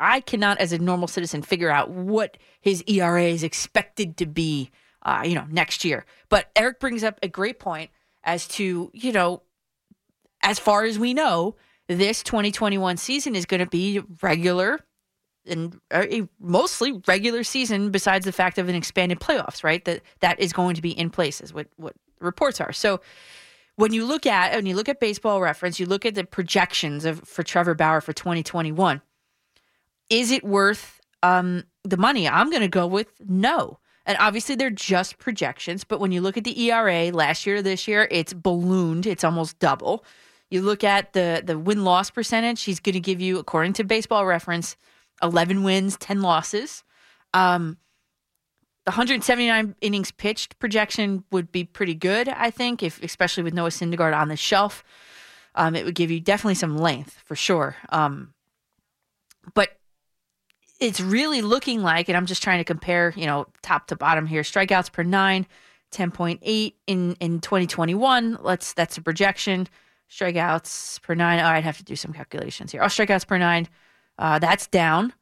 I 0.00 0.20
cannot, 0.20 0.58
as 0.58 0.72
a 0.72 0.78
normal 0.78 1.08
citizen, 1.08 1.42
figure 1.42 1.70
out 1.70 1.90
what 1.90 2.36
his 2.60 2.82
ERA 2.86 3.24
is 3.24 3.42
expected 3.42 4.16
to 4.18 4.26
be, 4.26 4.70
uh, 5.02 5.22
you 5.24 5.34
know, 5.34 5.46
next 5.50 5.84
year. 5.84 6.04
But 6.28 6.50
Eric 6.56 6.80
brings 6.80 7.02
up 7.04 7.18
a 7.22 7.28
great 7.28 7.58
point 7.58 7.90
as 8.24 8.46
to, 8.48 8.90
you 8.94 9.12
know, 9.12 9.42
as 10.42 10.58
far 10.58 10.84
as 10.84 10.98
we 10.98 11.14
know, 11.14 11.56
this 11.88 12.22
2021 12.22 12.96
season 12.96 13.34
is 13.34 13.46
going 13.46 13.60
to 13.60 13.66
be 13.66 14.00
regular 14.22 14.80
and 15.44 15.80
uh, 15.90 16.06
a 16.08 16.28
mostly 16.38 17.00
regular 17.08 17.42
season 17.42 17.90
besides 17.90 18.24
the 18.24 18.32
fact 18.32 18.58
of 18.58 18.68
an 18.68 18.74
expanded 18.74 19.18
playoffs, 19.18 19.64
right? 19.64 19.84
That 19.84 20.02
that 20.20 20.38
is 20.38 20.52
going 20.52 20.76
to 20.76 20.82
be 20.82 20.96
in 20.96 21.10
place 21.10 21.40
is 21.40 21.52
what 21.52 21.68
what 21.76 21.94
reports 22.20 22.60
are. 22.60 22.72
So 22.72 23.00
when 23.76 23.92
you 23.92 24.04
look 24.04 24.26
at 24.26 24.54
when 24.54 24.66
you 24.66 24.76
look 24.76 24.88
at 24.88 25.00
baseball 25.00 25.40
reference, 25.40 25.80
you 25.80 25.86
look 25.86 26.06
at 26.06 26.14
the 26.14 26.24
projections 26.24 27.04
of 27.04 27.20
for 27.26 27.42
Trevor 27.42 27.74
Bauer 27.74 28.00
for 28.00 28.12
2021 28.12 29.02
is 30.12 30.30
it 30.30 30.44
worth 30.44 31.00
um, 31.22 31.64
the 31.84 31.96
money? 31.96 32.28
I'm 32.28 32.50
going 32.50 32.62
to 32.62 32.68
go 32.68 32.86
with 32.86 33.08
no. 33.26 33.78
And 34.04 34.18
obviously, 34.20 34.56
they're 34.56 34.68
just 34.68 35.18
projections. 35.18 35.84
But 35.84 36.00
when 36.00 36.12
you 36.12 36.20
look 36.20 36.36
at 36.36 36.44
the 36.44 36.70
ERA 36.70 37.10
last 37.10 37.46
year 37.46 37.62
this 37.62 37.88
year, 37.88 38.08
it's 38.10 38.34
ballooned. 38.34 39.06
It's 39.06 39.24
almost 39.24 39.58
double. 39.58 40.04
You 40.52 40.60
look 40.60 40.84
at 40.84 41.14
the 41.14 41.42
the 41.42 41.58
win 41.58 41.82
loss 41.82 42.10
percentage. 42.10 42.62
He's 42.64 42.78
going 42.78 42.92
to 42.92 43.00
give 43.00 43.22
you, 43.22 43.38
according 43.38 43.72
to 43.74 43.84
Baseball 43.84 44.26
Reference, 44.26 44.76
11 45.22 45.62
wins, 45.62 45.96
10 45.96 46.20
losses. 46.20 46.84
Um, 47.32 47.78
the 48.84 48.90
179 48.90 49.74
innings 49.80 50.10
pitched 50.10 50.58
projection 50.58 51.24
would 51.32 51.52
be 51.52 51.64
pretty 51.64 51.94
good, 51.94 52.28
I 52.28 52.50
think, 52.50 52.82
if 52.82 53.02
especially 53.02 53.44
with 53.44 53.54
Noah 53.54 53.70
Syndergaard 53.70 54.14
on 54.14 54.28
the 54.28 54.36
shelf. 54.36 54.84
Um, 55.54 55.74
it 55.74 55.86
would 55.86 55.94
give 55.94 56.10
you 56.10 56.20
definitely 56.20 56.56
some 56.56 56.76
length 56.76 57.22
for 57.24 57.34
sure. 57.34 57.76
Um, 57.88 58.34
but 59.54 59.70
it's 60.80 61.00
really 61.00 61.40
looking 61.40 61.82
like, 61.82 62.10
and 62.10 62.16
I'm 62.16 62.26
just 62.26 62.42
trying 62.42 62.58
to 62.58 62.64
compare, 62.64 63.14
you 63.16 63.24
know, 63.24 63.46
top 63.62 63.86
to 63.86 63.96
bottom 63.96 64.26
here. 64.26 64.42
Strikeouts 64.42 64.92
per 64.92 65.02
nine, 65.02 65.46
10.8 65.92 66.74
in 66.86 67.16
in 67.20 67.40
2021. 67.40 68.36
Let's 68.42 68.74
that's 68.74 68.98
a 68.98 69.00
projection. 69.00 69.66
Strikeouts 70.12 71.00
per 71.00 71.14
nine. 71.14 71.40
Oh, 71.40 71.46
I'd 71.46 71.64
have 71.64 71.78
to 71.78 71.84
do 71.84 71.96
some 71.96 72.12
calculations 72.12 72.70
here. 72.72 72.82
Oh, 72.82 72.86
strikeouts 72.86 73.26
per 73.26 73.38
nine. 73.38 73.66
Uh, 74.18 74.38
that's 74.38 74.66
down. 74.66 75.14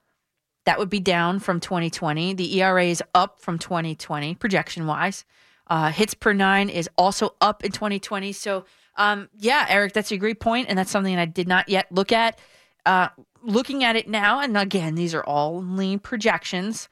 That 0.67 0.79
would 0.79 0.91
be 0.91 0.99
down 0.99 1.39
from 1.39 1.61
2020. 1.61 2.35
The 2.35 2.61
ERA 2.61 2.85
is 2.85 3.03
up 3.15 3.41
from 3.41 3.59
2020 3.59 4.35
projection 4.35 4.87
wise. 4.87 5.25
Uh, 5.69 5.91
hits 5.93 6.15
per 6.15 6.33
nine 6.33 6.69
is 6.69 6.91
also 6.99 7.37
up 7.41 7.65
in 7.65 7.71
2020. 7.71 8.33
So, 8.33 8.65
um, 8.97 9.29
yeah, 9.39 9.67
Eric, 9.69 9.93
that's 9.93 10.11
a 10.11 10.17
great 10.17 10.41
point, 10.41 10.69
and 10.69 10.77
that's 10.77 10.91
something 10.91 11.17
I 11.17 11.25
did 11.25 11.47
not 11.47 11.69
yet 11.69 11.87
look 11.93 12.11
at. 12.11 12.41
Uh, 12.85 13.09
looking 13.43 13.85
at 13.85 13.95
it 13.95 14.09
now, 14.09 14.41
and 14.41 14.57
again, 14.57 14.97
these 14.97 15.15
are 15.15 15.23
all 15.23 15.59
only 15.59 15.99
projections. 15.99 16.89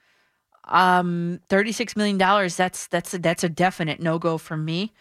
Um, 0.65 1.41
thirty-six 1.49 1.97
million 1.97 2.19
dollars. 2.19 2.55
That's 2.55 2.87
that's 2.87 3.15
a, 3.15 3.19
that's 3.19 3.43
a 3.43 3.49
definite 3.49 4.01
no 4.01 4.19
go 4.19 4.39
for 4.39 4.57
me 4.57 4.93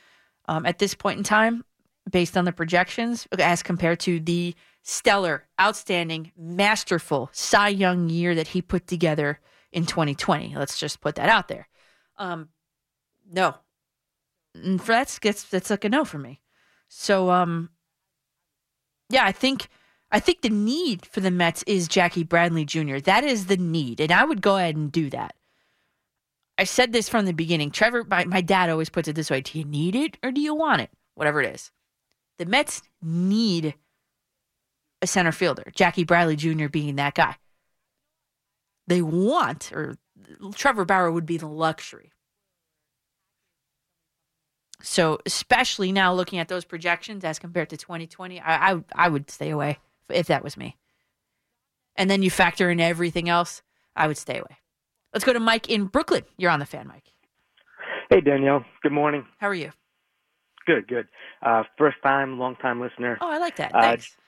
um, 0.47 0.65
at 0.65 0.79
this 0.79 0.95
point 0.95 1.17
in 1.17 1.23
time, 1.23 1.63
based 2.09 2.37
on 2.37 2.45
the 2.45 2.51
projections, 2.51 3.27
as 3.37 3.63
compared 3.63 3.99
to 4.01 4.19
the 4.19 4.55
stellar, 4.83 5.47
outstanding, 5.59 6.31
masterful 6.37 7.29
Cy 7.33 7.69
Young 7.69 8.09
year 8.09 8.35
that 8.35 8.49
he 8.49 8.61
put 8.61 8.87
together 8.87 9.39
in 9.71 9.85
2020. 9.85 10.55
Let's 10.55 10.79
just 10.79 11.01
put 11.01 11.15
that 11.15 11.29
out 11.29 11.47
there. 11.47 11.67
Um, 12.17 12.49
no, 13.29 13.55
And 14.55 14.81
for 14.81 14.93
that's 14.93 15.19
that's 15.19 15.43
that's 15.43 15.69
like 15.69 15.85
a 15.85 15.89
no 15.89 16.05
for 16.05 16.17
me. 16.17 16.41
So 16.87 17.29
um, 17.29 17.69
yeah, 19.09 19.25
I 19.25 19.31
think 19.31 19.67
I 20.11 20.19
think 20.19 20.41
the 20.41 20.49
need 20.49 21.05
for 21.05 21.19
the 21.19 21.31
Mets 21.31 21.63
is 21.63 21.87
Jackie 21.87 22.23
Bradley 22.23 22.65
Jr. 22.65 22.97
That 22.99 23.23
is 23.23 23.47
the 23.47 23.57
need, 23.57 23.99
and 23.99 24.11
I 24.11 24.23
would 24.23 24.41
go 24.41 24.57
ahead 24.57 24.75
and 24.75 24.91
do 24.91 25.09
that. 25.09 25.35
I 26.57 26.63
said 26.63 26.91
this 26.91 27.07
from 27.09 27.25
the 27.25 27.33
beginning. 27.33 27.69
Trevor, 27.69 28.03
my, 28.03 28.25
my 28.25 28.41
dad 28.41 28.69
always 28.69 28.89
puts 28.89 29.07
it 29.07 29.15
this 29.15 29.29
way: 29.29 29.41
Do 29.41 29.59
you 29.59 29.65
need 29.65 29.95
it 29.95 30.17
or 30.23 30.31
do 30.31 30.41
you 30.41 30.55
want 30.55 30.81
it? 30.81 30.89
Whatever 31.15 31.41
it 31.41 31.53
is, 31.53 31.71
the 32.37 32.45
Mets 32.45 32.81
need 33.01 33.75
a 35.01 35.07
center 35.07 35.31
fielder. 35.31 35.71
Jackie 35.75 36.03
Bradley 36.03 36.35
Jr. 36.35 36.67
being 36.67 36.95
that 36.95 37.15
guy. 37.15 37.35
They 38.87 39.01
want, 39.01 39.71
or 39.73 39.97
Trevor 40.55 40.85
Bauer 40.85 41.11
would 41.11 41.25
be 41.25 41.37
the 41.37 41.47
luxury. 41.47 42.11
So, 44.81 45.19
especially 45.25 45.91
now 45.91 46.13
looking 46.13 46.39
at 46.39 46.47
those 46.47 46.63
projections 46.63 47.23
as 47.23 47.39
compared 47.39 47.69
to 47.71 47.77
2020, 47.77 48.39
I, 48.39 48.73
I 48.73 48.83
I 48.93 49.09
would 49.09 49.29
stay 49.29 49.49
away 49.49 49.79
if 50.09 50.27
that 50.27 50.43
was 50.43 50.55
me. 50.55 50.77
And 51.95 52.09
then 52.09 52.21
you 52.21 52.29
factor 52.29 52.69
in 52.69 52.79
everything 52.79 53.27
else, 53.27 53.63
I 53.95 54.07
would 54.07 54.17
stay 54.17 54.37
away. 54.37 54.57
Let's 55.13 55.25
go 55.25 55.33
to 55.33 55.39
Mike 55.39 55.67
in 55.67 55.85
Brooklyn. 55.85 56.23
You're 56.37 56.51
on 56.51 56.59
the 56.59 56.65
fan, 56.65 56.87
Mike. 56.87 57.11
Hey, 58.09 58.21
Danielle. 58.21 58.63
Good 58.83 58.91
morning. 58.91 59.25
How 59.39 59.47
are 59.47 59.55
you? 59.55 59.71
Good, 60.67 60.87
good. 60.87 61.07
Uh, 61.41 61.63
first 61.77 61.97
time, 62.03 62.37
long 62.37 62.57
time 62.57 62.81
listener. 62.81 63.17
Oh, 63.21 63.31
I 63.31 63.37
like 63.37 63.55
that. 63.55 63.73
Uh, 63.73 63.81
Thanks. 63.81 64.15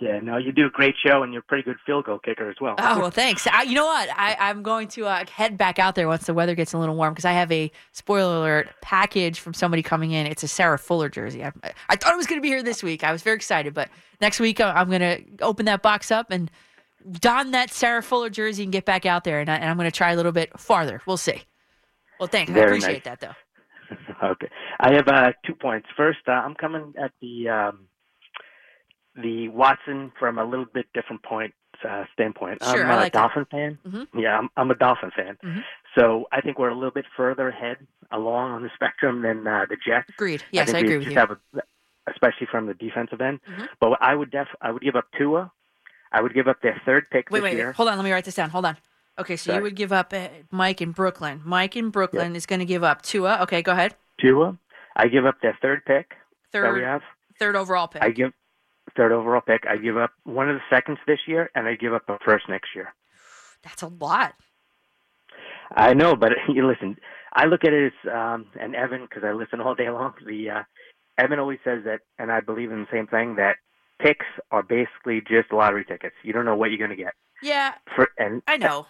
Yeah, 0.00 0.18
no, 0.20 0.38
you 0.38 0.50
do 0.50 0.64
a 0.64 0.70
great 0.70 0.94
show, 1.04 1.22
and 1.22 1.30
you're 1.30 1.40
a 1.40 1.44
pretty 1.44 1.62
good 1.62 1.76
field 1.84 2.06
goal 2.06 2.18
kicker 2.18 2.48
as 2.48 2.56
well. 2.58 2.76
Oh 2.78 3.00
well, 3.00 3.10
thanks. 3.10 3.46
I, 3.46 3.64
you 3.64 3.74
know 3.74 3.84
what? 3.84 4.08
I, 4.16 4.34
I'm 4.40 4.62
going 4.62 4.88
to 4.88 5.04
uh, 5.04 5.26
head 5.30 5.58
back 5.58 5.78
out 5.78 5.94
there 5.94 6.08
once 6.08 6.24
the 6.24 6.32
weather 6.32 6.54
gets 6.54 6.72
a 6.72 6.78
little 6.78 6.94
warm 6.94 7.12
because 7.12 7.26
I 7.26 7.32
have 7.32 7.52
a 7.52 7.70
spoiler 7.92 8.36
alert 8.36 8.70
package 8.80 9.40
from 9.40 9.52
somebody 9.52 9.82
coming 9.82 10.12
in. 10.12 10.26
It's 10.26 10.42
a 10.42 10.48
Sarah 10.48 10.78
Fuller 10.78 11.10
jersey. 11.10 11.44
I, 11.44 11.52
I 11.90 11.96
thought 11.96 12.14
it 12.14 12.16
was 12.16 12.26
going 12.26 12.40
to 12.40 12.42
be 12.42 12.48
here 12.48 12.62
this 12.62 12.82
week. 12.82 13.04
I 13.04 13.12
was 13.12 13.20
very 13.20 13.36
excited, 13.36 13.74
but 13.74 13.90
next 14.22 14.40
week 14.40 14.58
uh, 14.58 14.72
I'm 14.74 14.88
going 14.88 15.02
to 15.02 15.22
open 15.42 15.66
that 15.66 15.82
box 15.82 16.10
up 16.10 16.30
and 16.30 16.50
don 17.20 17.50
that 17.50 17.70
Sarah 17.70 18.02
Fuller 18.02 18.30
jersey 18.30 18.62
and 18.62 18.72
get 18.72 18.86
back 18.86 19.04
out 19.04 19.24
there, 19.24 19.38
and, 19.38 19.50
I, 19.50 19.56
and 19.56 19.68
I'm 19.68 19.76
going 19.76 19.90
to 19.90 19.94
try 19.94 20.12
a 20.12 20.16
little 20.16 20.32
bit 20.32 20.58
farther. 20.58 21.02
We'll 21.04 21.18
see. 21.18 21.42
Well, 22.18 22.28
thanks. 22.28 22.50
I 22.52 22.58
appreciate 22.58 22.92
nice. 22.94 23.04
that 23.04 23.20
though. 23.20 23.34
Okay, 24.22 24.48
I 24.80 24.94
have 24.94 25.08
uh, 25.08 25.32
two 25.46 25.54
points. 25.54 25.88
First, 25.96 26.20
uh, 26.28 26.32
I'm 26.32 26.54
coming 26.54 26.94
at 27.00 27.12
the 27.20 27.48
um, 27.48 27.88
the 29.14 29.48
Watson 29.48 30.12
from 30.18 30.38
a 30.38 30.44
little 30.44 30.66
bit 30.72 30.86
different 30.94 31.22
point 31.22 31.54
uh, 31.88 32.04
standpoint. 32.12 32.62
Sure, 32.62 32.84
I'm 32.84 32.90
I 32.90 32.94
a 32.94 32.96
like 32.96 33.12
that. 33.12 33.20
Dolphin 33.20 33.46
fan. 33.50 33.78
Mhm. 33.86 34.06
Yeah, 34.14 34.38
I'm, 34.38 34.48
I'm 34.56 34.70
a 34.70 34.74
Dolphin 34.74 35.10
fan. 35.16 35.36
Mhm. 35.44 35.64
So 35.96 36.26
I 36.32 36.40
think 36.40 36.58
we're 36.58 36.68
a 36.68 36.74
little 36.74 36.90
bit 36.92 37.06
further 37.16 37.48
ahead 37.48 37.78
along 38.12 38.52
on 38.52 38.62
the 38.62 38.70
spectrum 38.74 39.22
than 39.22 39.46
uh, 39.46 39.66
the 39.68 39.76
Jets. 39.76 40.08
Agreed. 40.10 40.42
Yes, 40.52 40.68
I 40.70 40.80
we 40.80 40.86
agree 40.86 40.98
with 40.98 41.08
you. 41.08 41.18
A, 41.18 41.38
especially 42.10 42.46
from 42.50 42.66
the 42.66 42.74
defensive 42.74 43.20
end. 43.20 43.40
Mhm. 43.48 43.68
But 43.80 43.98
I 44.00 44.14
would 44.14 44.30
def 44.30 44.48
I 44.60 44.70
would 44.70 44.82
give 44.82 44.96
up 44.96 45.06
Tua. 45.16 45.50
I 46.10 46.22
would 46.22 46.32
give 46.34 46.48
up 46.48 46.62
their 46.62 46.80
third 46.86 47.10
pick 47.10 47.28
Wait, 47.30 47.40
this 47.40 47.44
wait, 47.44 47.56
year. 47.56 47.66
wait. 47.68 47.76
Hold 47.76 47.88
on. 47.90 47.96
Let 47.98 48.04
me 48.04 48.12
write 48.12 48.24
this 48.24 48.34
down. 48.34 48.50
Hold 48.50 48.64
on. 48.64 48.76
Okay, 49.18 49.36
so 49.36 49.54
you 49.56 49.62
would 49.62 49.74
give 49.74 49.92
up 49.92 50.12
uh, 50.12 50.28
Mike 50.52 50.80
in 50.80 50.92
Brooklyn. 50.92 51.42
Mike 51.44 51.76
in 51.76 51.90
Brooklyn 51.90 52.36
is 52.36 52.46
going 52.46 52.60
to 52.60 52.64
give 52.64 52.84
up 52.84 53.02
Tua. 53.02 53.38
Okay, 53.42 53.62
go 53.62 53.72
ahead. 53.72 53.96
Tua. 54.20 54.58
I 54.96 55.08
give 55.08 55.26
up 55.26 55.36
their 55.42 55.56
third 55.62 55.84
pick 55.84 56.10
that 56.52 56.62
we 56.72 56.80
Third, 56.80 56.84
have. 56.84 57.02
third 57.38 57.56
overall 57.56 57.88
pick. 57.88 58.02
I 58.02 58.10
give 58.10 58.32
third 58.96 59.12
overall 59.12 59.40
pick. 59.40 59.64
I 59.68 59.76
give 59.76 59.96
up 59.96 60.10
one 60.24 60.48
of 60.48 60.56
the 60.56 60.62
seconds 60.74 60.98
this 61.06 61.20
year, 61.26 61.50
and 61.54 61.68
I 61.68 61.74
give 61.76 61.92
up 61.94 62.08
a 62.08 62.18
first 62.24 62.48
next 62.48 62.74
year. 62.74 62.94
That's 63.62 63.82
a 63.82 63.88
lot. 63.88 64.34
I 65.74 65.94
know, 65.94 66.16
but 66.16 66.32
you 66.48 66.66
listen. 66.66 66.96
I 67.34 67.44
look 67.44 67.62
at 67.64 67.72
it 67.72 67.92
as, 67.92 68.12
um, 68.12 68.46
and 68.58 68.74
Evan, 68.74 69.02
because 69.02 69.22
I 69.24 69.32
listen 69.32 69.60
all 69.60 69.74
day 69.74 69.90
long. 69.90 70.14
The 70.26 70.50
uh, 70.50 70.62
Evan 71.18 71.38
always 71.38 71.58
says 71.64 71.84
that, 71.84 72.00
and 72.18 72.32
I 72.32 72.40
believe 72.40 72.72
in 72.72 72.80
the 72.80 72.86
same 72.90 73.06
thing 73.06 73.36
that 73.36 73.56
picks 74.00 74.26
are 74.50 74.62
basically 74.62 75.20
just 75.20 75.52
lottery 75.52 75.84
tickets. 75.84 76.14
You 76.22 76.32
don't 76.32 76.44
know 76.44 76.56
what 76.56 76.70
you're 76.70 76.78
going 76.78 76.96
to 76.96 76.96
get. 76.96 77.14
Yeah, 77.42 77.74
For 77.94 78.08
and 78.18 78.42
I 78.48 78.56
know. 78.56 78.86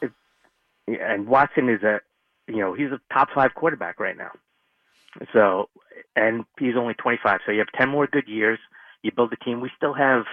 and 0.86 1.26
Watson 1.26 1.68
is 1.68 1.82
a, 1.82 2.00
you 2.46 2.59
know, 2.59 2.72
he's 2.72 2.90
a 2.92 3.00
top 3.12 3.28
five 3.34 3.55
quarterback 3.55 4.00
right 4.00 4.16
now. 4.16 4.30
So, 5.32 5.68
and 6.16 6.44
he's 6.58 6.74
only 6.76 6.94
25. 6.94 7.40
So 7.44 7.52
you 7.52 7.58
have 7.58 7.72
10 7.78 7.88
more 7.88 8.06
good 8.06 8.28
years. 8.28 8.58
You 9.02 9.12
build 9.14 9.32
a 9.32 9.44
team. 9.44 9.60
We 9.60 9.70
still 9.76 9.94
have, 9.94 10.24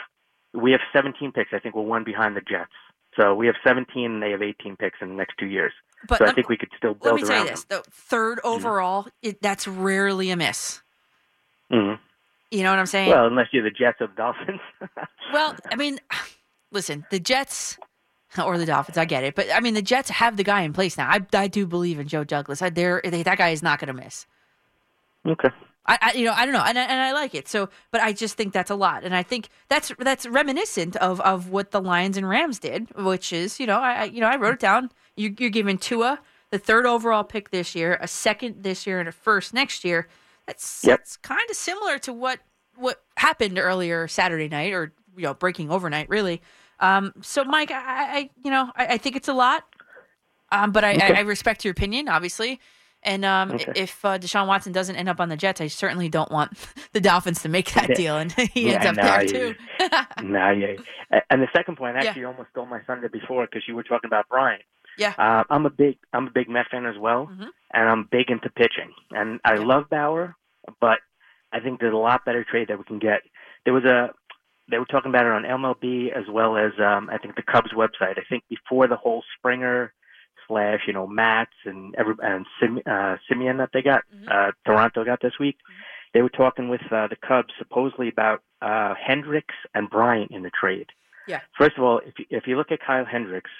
we 0.53 0.71
have 0.71 0.81
17 0.93 1.31
picks. 1.31 1.51
I 1.53 1.59
think 1.59 1.75
we're 1.75 1.83
one 1.83 2.03
behind 2.03 2.35
the 2.35 2.41
Jets. 2.41 2.71
So 3.19 3.33
we 3.33 3.47
have 3.47 3.55
17 3.65 4.05
and 4.11 4.21
they 4.21 4.31
have 4.31 4.41
18 4.41 4.75
picks 4.75 4.97
in 5.01 5.09
the 5.09 5.15
next 5.15 5.35
two 5.39 5.45
years. 5.45 5.71
But 6.07 6.19
so 6.19 6.25
I 6.25 6.33
think 6.33 6.49
we 6.49 6.57
could 6.57 6.69
still 6.77 6.91
Let 6.91 7.01
build 7.01 7.15
me 7.15 7.21
tell 7.21 7.31
you 7.31 7.35
around 7.37 7.47
this: 7.47 7.63
the 7.63 7.83
third 7.89 8.39
mm-hmm. 8.39 8.47
overall, 8.47 9.07
it, 9.21 9.41
that's 9.41 9.67
rarely 9.67 10.29
a 10.29 10.35
miss. 10.35 10.81
them. 11.69 11.99
You 12.51 12.63
know 12.63 12.69
what 12.69 12.79
I'm 12.79 12.85
saying? 12.85 13.09
Well, 13.09 13.25
unless 13.25 13.47
you're 13.51 13.63
the 13.63 13.71
Jets 13.71 14.01
or 14.01 14.07
the 14.07 14.15
Dolphins. 14.15 14.61
Well, 15.33 15.55
I 15.69 15.75
mean, 15.75 15.99
listen, 16.71 17.03
the 17.09 17.19
Jets 17.19 17.77
or 18.41 18.57
the 18.57 18.65
Dolphins, 18.65 18.97
I 18.97 19.05
get 19.05 19.23
it, 19.23 19.35
but 19.35 19.47
I 19.53 19.59
mean, 19.59 19.73
the 19.73 19.81
Jets 19.81 20.09
have 20.11 20.37
the 20.37 20.43
guy 20.43 20.61
in 20.61 20.71
place 20.71 20.97
now. 20.97 21.09
I, 21.09 21.25
I 21.33 21.47
do 21.47 21.65
believe 21.65 21.99
in 21.99 22.07
Joe 22.07 22.23
Douglas. 22.23 22.61
I, 22.61 22.69
they, 22.69 23.23
that 23.23 23.37
guy 23.37 23.49
is 23.49 23.63
not 23.63 23.79
going 23.79 23.87
to 23.87 24.01
miss. 24.01 24.27
Okay. 25.25 25.49
I, 25.87 25.97
I, 26.01 26.13
you 26.13 26.25
know, 26.25 26.33
I 26.33 26.45
don't 26.45 26.53
know, 26.53 26.63
and 26.65 26.79
I, 26.79 26.83
and 26.83 26.99
I 26.99 27.11
like 27.13 27.35
it. 27.35 27.47
So, 27.47 27.69
but 27.91 28.01
I 28.01 28.11
just 28.11 28.35
think 28.37 28.53
that's 28.53 28.71
a 28.71 28.75
lot, 28.75 29.03
and 29.03 29.15
I 29.15 29.21
think 29.23 29.49
that's 29.69 29.91
that's 29.99 30.25
reminiscent 30.25 30.95
of 30.97 31.21
of 31.21 31.49
what 31.49 31.71
the 31.71 31.81
Lions 31.81 32.17
and 32.17 32.27
Rams 32.27 32.57
did, 32.59 32.89
which 32.97 33.31
is, 33.31 33.59
you 33.59 33.67
know, 33.67 33.79
I, 33.79 34.05
you 34.05 34.19
know, 34.19 34.27
I 34.27 34.35
wrote 34.37 34.55
it 34.55 34.59
down. 34.59 34.89
You, 35.15 35.33
you're 35.37 35.49
giving 35.51 35.77
Tua 35.77 36.19
the 36.49 36.57
third 36.57 36.85
overall 36.85 37.23
pick 37.23 37.51
this 37.51 37.75
year, 37.75 37.97
a 38.01 38.07
second 38.07 38.63
this 38.63 38.87
year, 38.87 38.99
and 38.99 39.07
a 39.07 39.11
first 39.11 39.53
next 39.53 39.83
year. 39.85 40.07
That's 40.47 40.83
Yep. 40.83 41.01
that's 41.01 41.17
kind 41.17 41.47
of 41.49 41.55
similar 41.55 41.99
to 41.99 42.13
what 42.13 42.39
what 42.75 43.03
happened 43.17 43.59
earlier 43.59 44.07
Saturday 44.07 44.47
night, 44.49 44.73
or 44.73 44.91
you 45.15 45.23
know, 45.23 45.33
breaking 45.35 45.69
overnight, 45.71 46.09
really. 46.09 46.41
Um, 46.79 47.13
so, 47.21 47.43
Mike, 47.45 47.71
I, 47.71 48.17
I 48.17 48.29
you 48.43 48.49
know, 48.51 48.71
I, 48.75 48.87
I 48.87 48.97
think 48.97 49.15
it's 49.15 49.27
a 49.27 49.33
lot, 49.33 49.63
um, 50.51 50.71
but 50.71 50.83
I, 50.83 50.95
Okay. 50.95 51.13
I, 51.13 51.17
I 51.17 51.21
respect 51.21 51.63
your 51.63 51.71
opinion, 51.71 52.09
obviously. 52.09 52.59
And 53.05 53.23
um, 53.23 53.51
Okay. 53.51 53.71
if 53.75 54.03
uh, 54.03 54.17
Deshaun 54.17 54.47
Watson 54.47 54.73
doesn't 54.73 54.95
end 54.95 55.07
up 55.07 55.19
on 55.19 55.29
the 55.29 55.37
Jets, 55.37 55.61
I 55.61 55.67
certainly 55.67 56.09
don't 56.09 56.31
want 56.31 56.51
the 56.93 56.99
Dolphins 56.99 57.41
to 57.43 57.49
make 57.49 57.71
that 57.73 57.95
deal, 57.95 58.17
and 58.17 58.31
he 58.53 58.73
ends 58.73 58.85
up 58.85 58.95
no, 58.95 59.03
there 59.03 59.25
too. 59.25 59.55
nah, 60.23 60.49
yeah. 60.51 60.75
And 61.29 61.41
the 61.41 61.47
second 61.55 61.77
point, 61.77 61.95
Yeah. 61.95 62.09
actually, 62.09 62.21
you 62.21 62.27
almost 62.27 62.49
stole 62.51 62.65
my 62.65 62.79
thunder 62.81 63.07
before 63.07 63.45
because 63.45 63.63
you 63.67 63.75
were 63.75 63.83
talking 63.83 64.07
about 64.07 64.25
Brian. 64.29 64.59
Yeah. 64.97 65.13
Uh, 65.17 65.43
I'm 65.49 65.65
a 65.65 65.69
big, 65.69 65.97
I'm 66.13 66.27
a 66.27 66.31
big 66.31 66.49
Met 66.49 66.67
fan 66.71 66.85
as 66.85 66.97
well, 66.97 67.27
Mhm. 67.27 67.49
and 67.73 67.89
I'm 67.89 68.07
big 68.11 68.31
into 68.31 68.49
pitching. 68.49 68.91
And 69.11 69.39
I 69.45 69.55
love 69.55 69.89
Bauer, 69.89 70.35
but 70.81 70.99
I 71.53 71.59
think 71.59 71.79
there's 71.79 71.93
a 71.93 71.97
lot 71.97 72.25
better 72.25 72.43
trade 72.43 72.69
that 72.69 72.77
we 72.77 72.85
can 72.85 72.99
get. 72.99 73.21
There 73.65 73.73
was 73.73 73.83
a, 73.83 74.11
they 74.71 74.79
were 74.79 74.85
talking 74.85 75.09
about 75.11 75.25
it 75.25 75.31
on 75.31 75.43
MLB 75.45 76.11
as 76.11 76.23
well 76.27 76.57
as 76.57 76.71
um, 76.79 77.09
I 77.11 77.17
think 77.19 77.35
the 77.35 77.43
Cubs 77.43 77.71
website. 77.73 78.17
I 78.17 78.23
think 78.27 78.43
before 78.49 78.87
the 78.87 78.95
whole 78.95 79.23
Springer 79.37 79.93
slash 80.47 80.81
you 80.87 80.93
know 80.93 81.07
Mats 81.07 81.51
and 81.65 81.95
every 81.95 82.15
and 82.21 82.45
Sim, 82.59 82.79
uh, 82.85 83.17
Semien 83.29 83.57
that 83.57 83.69
they 83.73 83.81
got, 83.81 84.03
uh, 84.27 84.51
Toronto 84.65 85.03
got 85.03 85.21
this 85.21 85.39
week. 85.39 85.57
They 86.13 86.21
were 86.21 86.29
talking 86.29 86.69
with 86.69 86.81
uh, 86.91 87.07
the 87.07 87.17
Cubs 87.17 87.53
supposedly 87.57 88.07
about 88.07 88.41
uh, 88.61 88.93
Hendricks 88.95 89.55
and 89.73 89.89
Bryant 89.89 90.31
in 90.31 90.43
the 90.43 90.49
trade. 90.49 90.87
Yeah. 91.27 91.41
First 91.57 91.77
of 91.77 91.83
all, 91.83 91.99
if 92.05 92.17
you, 92.19 92.25
if 92.29 92.47
you 92.47 92.55
look 92.55 92.71
at 92.71 92.79
Kyle 92.79 93.05
Hendricks, 93.05 93.51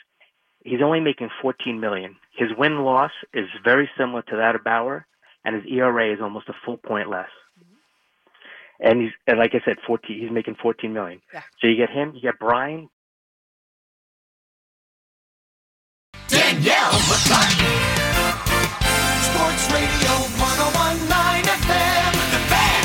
he's 0.64 0.82
only 0.82 1.00
making 1.00 1.30
14 1.42 1.80
million. 1.80 2.16
His 2.38 2.50
win 2.58 2.84
loss 2.84 3.12
is 3.34 3.48
very 3.64 3.90
similar 3.98 4.22
to 4.24 4.38
that 4.38 4.56
of 4.56 4.64
Bauer, 4.64 5.06
and 5.44 5.56
his 5.56 5.66
ERA 5.70 6.14
is 6.14 6.22
almost 6.22 6.50
a 6.50 6.54
full 6.66 6.78
point 6.78 7.10
less. 7.10 7.30
And 8.80 9.02
he's 9.02 9.12
and 9.28 9.40
like 9.40 9.56
I 9.56 9.62
said, 9.64 9.78
14. 9.88 10.20
He's 10.20 10.32
making 10.32 10.56
14 10.62 10.92
million. 10.92 11.22
Yeah. 11.34 11.44
So 11.62 11.68
you 11.68 11.78
get 11.78 11.90
him, 11.90 12.14
you 12.14 12.22
get 12.22 12.40
Bryant. 12.40 12.90
Danielle 16.66 16.98
McCartan. 17.06 17.62
Sports 19.22 19.70
Radio 19.72 20.14
1019 20.42 21.46
FM. 21.62 22.12
The 22.32 22.42
Fan. 22.50 22.82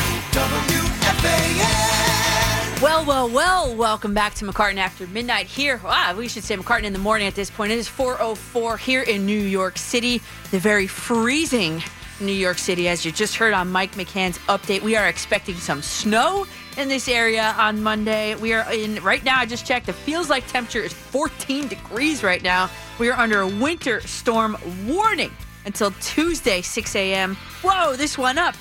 WFAN. 1.16 2.82
Well, 2.82 3.06
well, 3.06 3.30
well, 3.30 3.74
welcome 3.74 4.12
back 4.12 4.34
to 4.34 4.44
McCartan 4.44 4.76
After 4.76 5.06
Midnight 5.06 5.46
here. 5.46 5.80
Ah, 5.82 6.14
we 6.14 6.28
should 6.28 6.44
say 6.44 6.58
McCartan 6.58 6.84
in 6.84 6.92
the 6.92 6.98
morning 6.98 7.26
at 7.26 7.34
this 7.34 7.50
point. 7.50 7.72
It 7.72 7.78
is 7.78 7.88
4.04 7.88 8.78
here 8.78 9.00
in 9.00 9.24
New 9.24 9.40
York 9.40 9.78
City, 9.78 10.20
the 10.50 10.58
very 10.58 10.86
freezing 10.86 11.82
New 12.20 12.32
York 12.32 12.58
City. 12.58 12.86
As 12.86 13.06
you 13.06 13.12
just 13.12 13.36
heard 13.36 13.54
on 13.54 13.72
Mike 13.72 13.94
McCann's 13.94 14.36
update, 14.40 14.82
we 14.82 14.94
are 14.94 15.08
expecting 15.08 15.54
some 15.54 15.80
snow 15.80 16.46
in 16.80 16.88
this 16.88 17.08
area 17.08 17.54
on 17.58 17.82
Monday. 17.82 18.34
We 18.36 18.52
are 18.54 18.70
in, 18.72 19.02
right 19.02 19.22
now, 19.24 19.38
I 19.38 19.46
just 19.46 19.66
checked, 19.66 19.88
it 19.88 19.92
feels 19.92 20.28
like 20.30 20.46
temperature 20.48 20.80
is 20.80 20.92
14 20.92 21.68
degrees 21.68 22.22
right 22.22 22.42
now. 22.42 22.70
We 22.98 23.08
are 23.10 23.18
under 23.18 23.40
a 23.42 23.46
winter 23.46 24.00
storm 24.02 24.56
warning 24.86 25.30
until 25.66 25.90
Tuesday, 26.00 26.62
6 26.62 26.96
a.m. 26.96 27.36
Whoa, 27.62 27.94
this 27.96 28.16
went 28.18 28.38
up. 28.38 28.54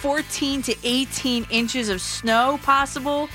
14 0.00 0.62
to 0.62 0.76
18 0.84 1.46
inches 1.50 1.88
of 1.88 2.00
snow 2.00 2.58
possible. 2.62 3.28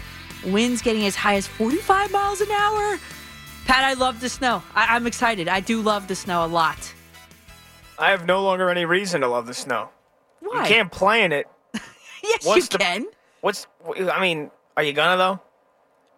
Winds 0.46 0.82
getting 0.82 1.06
as 1.06 1.16
high 1.16 1.36
as 1.36 1.48
45 1.48 2.12
miles 2.12 2.42
an 2.42 2.52
hour. 2.52 2.98
Pat, 3.66 3.84
I 3.84 3.94
love 3.94 4.20
the 4.22 4.30
snow. 4.30 4.64
I- 4.74 4.96
I'm 4.96 5.06
excited. 5.06 5.48
I 5.48 5.60
do 5.60 5.82
love 5.82 6.08
the 6.08 6.16
snow 6.16 6.46
a 6.46 6.48
lot. 6.48 6.94
I 7.98 8.12
have 8.12 8.26
no 8.26 8.42
longer 8.44 8.70
any 8.70 8.86
reason 8.86 9.22
to 9.22 9.28
love 9.28 9.48
the 9.48 9.54
snow. 9.54 9.90
Why? 10.40 10.62
You 10.62 10.68
can't 10.68 10.92
play 10.92 11.24
in 11.24 11.32
it. 11.32 11.48
Yes, 12.22 12.46
What's 12.46 12.58
you 12.66 12.78
the- 12.78 12.78
can. 12.80 13.06
What's 13.42 13.68
I 14.12 14.20
mean, 14.22 14.52
are 14.78 14.84
you 14.84 14.94
gonna 14.94 15.18
though? 15.18 15.40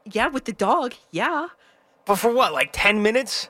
Yeah, 0.06 0.27
with 0.27 0.45
the 0.45 0.53
dog. 0.53 0.93
Yeah. 1.11 1.48
But 2.06 2.15
for 2.15 2.34
what? 2.34 2.53
Like 2.53 2.69
ten 2.73 3.02
minutes? 3.03 3.49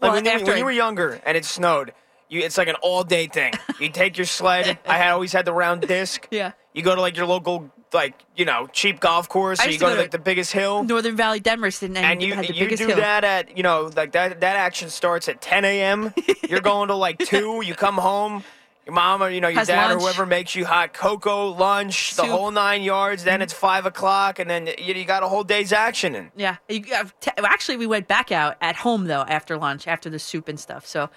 Like 0.00 0.12
Well, 0.12 0.12
when, 0.12 0.24
you, 0.24 0.30
after 0.30 0.46
when 0.46 0.58
you 0.58 0.64
were 0.64 0.70
younger 0.70 1.20
and 1.26 1.36
it 1.36 1.44
snowed, 1.44 1.92
you 2.28 2.40
it's 2.40 2.56
like 2.56 2.68
an 2.68 2.76
all 2.82 3.02
day 3.04 3.26
thing. 3.26 3.52
You 3.80 3.90
take 3.90 4.16
your 4.18 4.26
sled. 4.26 4.76
I 4.88 4.98
had 4.98 5.12
always 5.12 5.32
had 5.32 5.44
the 5.44 5.52
round 5.52 5.82
disc. 5.82 6.26
Yeah. 6.32 6.52
You 6.74 6.82
go 6.82 6.94
to 6.94 7.00
like 7.00 7.16
your 7.16 7.26
local 7.26 7.70
like 7.92 8.14
you 8.36 8.44
know 8.44 8.68
cheap 8.72 9.00
golf 9.00 9.28
course. 9.28 9.60
You 9.64 9.68
used 9.68 9.80
go 9.80 9.88
to 9.88 9.94
to 9.94 10.00
like 10.02 10.10
the 10.10 10.18
biggest 10.18 10.52
hill. 10.52 10.84
Northern 10.84 11.16
Valley 11.16 11.40
Demarest 11.40 11.82
and, 11.82 11.96
And 11.96 12.22
you 12.22 12.34
had 12.34 12.46
the 12.46 12.54
you 12.54 12.66
biggest 12.66 12.82
do 12.82 12.88
hill. 12.88 12.96
that 12.98 13.24
at 13.24 13.56
you 13.56 13.62
know 13.62 13.90
like 13.96 14.12
that 14.12 14.40
that 14.40 14.56
action 14.56 14.90
starts 14.90 15.28
at 15.28 15.40
10 15.40 15.64
a.m. 15.64 16.12
You're 16.48 16.60
going 16.60 16.88
to 16.88 16.94
like 16.94 17.18
two. 17.18 17.62
You 17.64 17.74
come 17.74 17.96
home. 17.96 18.44
Your 18.88 18.94
mom 18.94 19.22
or 19.22 19.28
you 19.28 19.42
know 19.42 19.48
your 19.48 19.58
Has 19.58 19.68
dad 19.68 19.88
lunch. 19.88 19.96
or 19.98 20.00
whoever 20.06 20.24
makes 20.24 20.54
you 20.54 20.64
hot 20.64 20.94
cocoa, 20.94 21.48
lunch, 21.48 22.16
the 22.16 22.22
Soup. 22.22 22.30
whole 22.30 22.50
nine 22.50 22.82
yards. 22.82 23.22
Then 23.22 23.42
it's 23.42 23.52
five 23.52 23.84
o'clock, 23.84 24.38
and 24.38 24.48
then 24.48 24.66
you, 24.78 24.94
you 24.94 25.04
got 25.04 25.22
a 25.22 25.28
whole 25.28 25.44
day's 25.44 25.74
action 25.74 26.14
in. 26.14 26.30
Yeah. 26.34 26.56
You, 26.70 26.80
t- 26.80 27.30
actually, 27.36 27.76
we 27.76 27.86
went 27.86 28.08
back 28.08 28.32
out 28.32 28.56
at 28.62 28.76
home 28.76 29.04
though 29.04 29.26
after 29.28 29.58
lunch, 29.58 29.86
after 29.86 30.08
the 30.08 30.18
soup 30.18 30.48
and 30.48 30.58
stuff. 30.58 30.86
So, 30.86 31.10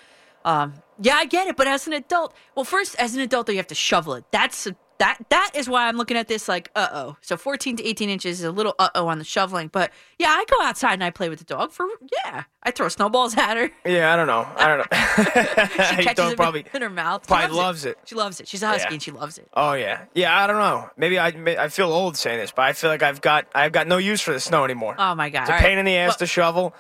um, 0.44 0.74
yeah, 1.00 1.16
I 1.16 1.24
get 1.24 1.48
it. 1.48 1.56
But 1.56 1.68
as 1.68 1.88
an 1.88 1.94
adult, 1.94 2.36
well, 2.56 2.66
first 2.66 2.94
as 3.00 3.16
an 3.16 3.22
adult, 3.22 3.48
though, 3.48 3.54
you 3.54 3.60
have 3.60 3.68
to 3.68 3.76
shovel 3.76 4.16
it. 4.16 4.26
That's 4.32 4.68
that. 5.02 5.18
That 5.30 5.52
is 5.54 5.68
why 5.70 5.88
I'm 5.88 5.98
looking 5.98 6.16
at 6.18 6.28
this 6.28 6.48
like, 6.48 6.72
uh 6.76 6.88
oh. 6.92 7.18
So 7.22 7.36
14 7.38 7.76
to 7.78 7.86
18 7.86 8.10
inches 8.10 8.40
is 8.40 8.46
a 8.46 8.52
little 8.52 8.74
uh 8.80 8.90
oh 8.96 9.08
on 9.08 9.18
the 9.20 9.24
shoveling. 9.24 9.68
But 9.68 9.92
yeah, 10.18 10.30
I 10.30 10.46
go 10.50 10.64
outside 10.64 10.94
and 10.94 11.04
I 11.04 11.10
play 11.10 11.30
with 11.30 11.40
the 11.40 11.46
dog. 11.46 11.72
For 11.72 11.86
yeah, 12.26 12.44
I 12.64 12.72
throw 12.72 12.88
snowballs 12.88 13.36
at 13.38 13.58
her. 13.58 13.70
Yeah, 13.86 14.14
I 14.14 14.16
don't 14.16 14.28
know. 14.28 14.48
I 14.56 14.68
don't 14.68 14.78
know. 14.80 14.86
She 15.98 16.04
catches 16.06 16.32
it 16.32 16.38
probably. 16.38 16.66
in 16.74 16.82
her 16.82 16.90
mouth. 16.90 17.24
She 17.26 17.28
probably 17.28 17.56
loves 17.58 17.86
it. 17.86 17.98
She 18.06 18.16
loves 18.16 18.40
it. 18.40 18.48
She's 18.48 18.64
a 18.64 18.68
husky 18.68 18.86
Yeah. 18.90 18.94
and 18.94 19.04
she 19.04 19.12
loves 19.12 19.38
it. 19.38 19.48
Oh 19.54 19.74
yeah, 19.74 20.06
yeah. 20.14 20.42
I 20.44 20.48
don't 20.48 20.58
know. 20.60 20.90
Maybe 20.98 21.20
I 21.20 21.32
may- 21.32 21.58
I 21.58 21.68
feel 21.70 21.92
old 21.92 22.16
saying 22.18 22.40
this, 22.40 22.52
but 22.52 22.64
I 22.64 22.74
feel 22.74 22.90
like 22.90 23.04
I've 23.04 23.22
got 23.22 23.48
I've 23.54 23.72
got 23.72 23.88
no 23.88 23.98
use 23.98 24.22
for 24.22 24.32
the 24.34 24.40
snow 24.40 24.64
anymore. 24.64 24.96
Oh 24.98 25.16
my 25.16 25.30
god! 25.30 25.42
It's 25.42 25.50
a 25.50 25.54
All 25.54 25.60
right. 25.60 25.66
pain 25.66 25.78
in 25.78 25.86
the 25.86 25.96
ass 25.98 26.10
Well- 26.12 26.18
to 26.18 26.26
shovel. 26.28 26.74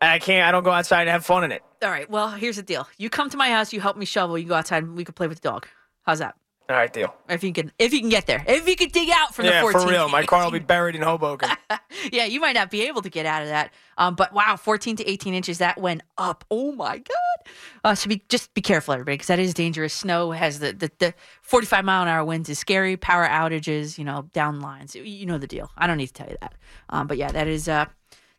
And 0.00 0.10
I 0.10 0.18
can't. 0.18 0.46
I 0.46 0.52
don't 0.52 0.62
go 0.62 0.70
outside 0.72 1.00
and 1.02 1.10
have 1.10 1.24
fun 1.24 1.42
in 1.44 1.52
it. 1.52 1.62
All 1.82 1.88
right. 1.90 2.08
Well, 2.10 2.28
here's 2.28 2.56
the 2.56 2.62
deal. 2.62 2.86
You 2.98 3.08
come 3.08 3.30
to 3.30 3.36
my 3.38 3.48
house. 3.48 3.72
You 3.72 3.80
help 3.80 3.96
me 3.96 4.04
shovel. 4.04 4.36
You 4.36 4.46
go 4.46 4.54
outside. 4.54 4.82
and 4.84 4.94
We 4.94 5.04
can 5.06 5.14
play 5.14 5.26
with 5.26 5.40
the 5.40 5.48
dog. 5.48 5.66
How's 6.04 6.18
that? 6.18 6.34
All 6.68 6.74
right, 6.74 6.92
deal. 6.92 7.14
If 7.28 7.44
you 7.44 7.52
can, 7.52 7.70
if 7.78 7.92
you 7.92 8.00
can 8.00 8.08
get 8.08 8.26
there, 8.26 8.44
if 8.48 8.66
you 8.68 8.74
can 8.74 8.88
dig 8.88 9.08
out 9.10 9.32
from 9.32 9.44
yeah, 9.44 9.60
the 9.62 9.70
14. 9.70 9.80
for 9.82 9.88
real. 9.88 10.08
My 10.08 10.24
car 10.24 10.42
will 10.44 10.50
be 10.50 10.58
buried 10.58 10.96
in 10.96 11.02
Hoboken. 11.02 11.48
yeah, 12.12 12.24
you 12.24 12.40
might 12.40 12.54
not 12.54 12.72
be 12.72 12.88
able 12.88 13.02
to 13.02 13.08
get 13.08 13.24
out 13.24 13.42
of 13.42 13.48
that. 13.48 13.72
Um, 13.98 14.16
but 14.16 14.32
wow, 14.32 14.56
14 14.56 14.96
to 14.96 15.08
18 15.08 15.32
inches 15.32 15.58
that 15.58 15.78
went 15.80 16.02
up. 16.18 16.44
Oh 16.50 16.72
my 16.72 16.98
god! 16.98 17.52
Uh, 17.84 17.94
so 17.94 18.08
be 18.08 18.24
just 18.28 18.52
be 18.52 18.60
careful, 18.62 18.94
everybody, 18.94 19.14
because 19.14 19.28
that 19.28 19.38
is 19.38 19.54
dangerous. 19.54 19.94
Snow 19.94 20.32
has 20.32 20.58
the, 20.58 20.72
the 20.72 20.90
the 20.98 21.14
45 21.42 21.84
mile 21.84 22.02
an 22.02 22.08
hour 22.08 22.24
winds 22.24 22.48
is 22.48 22.58
scary. 22.58 22.96
Power 22.96 23.28
outages, 23.28 23.96
you 23.96 24.04
know, 24.04 24.28
down 24.32 24.58
lines. 24.60 24.96
You- 24.96 25.04
You 25.04 25.26
know 25.26 25.38
the 25.38 25.46
deal. 25.46 25.70
I 25.78 25.86
don't 25.86 25.98
need 25.98 26.08
to 26.08 26.12
tell 26.14 26.28
you 26.28 26.36
that. 26.40 26.56
Um, 26.88 27.06
but 27.06 27.16
yeah, 27.16 27.30
that 27.30 27.46
is 27.46 27.68
uh, 27.68 27.84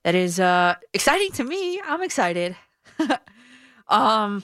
that 0.04 0.16
is 0.16 0.38
uh, 0.38 0.76
exciting 0.94 1.32
to 1.32 1.45
me. 1.45 1.80
I'm 1.86 2.04
excited. 2.04 2.58
um. 3.88 4.44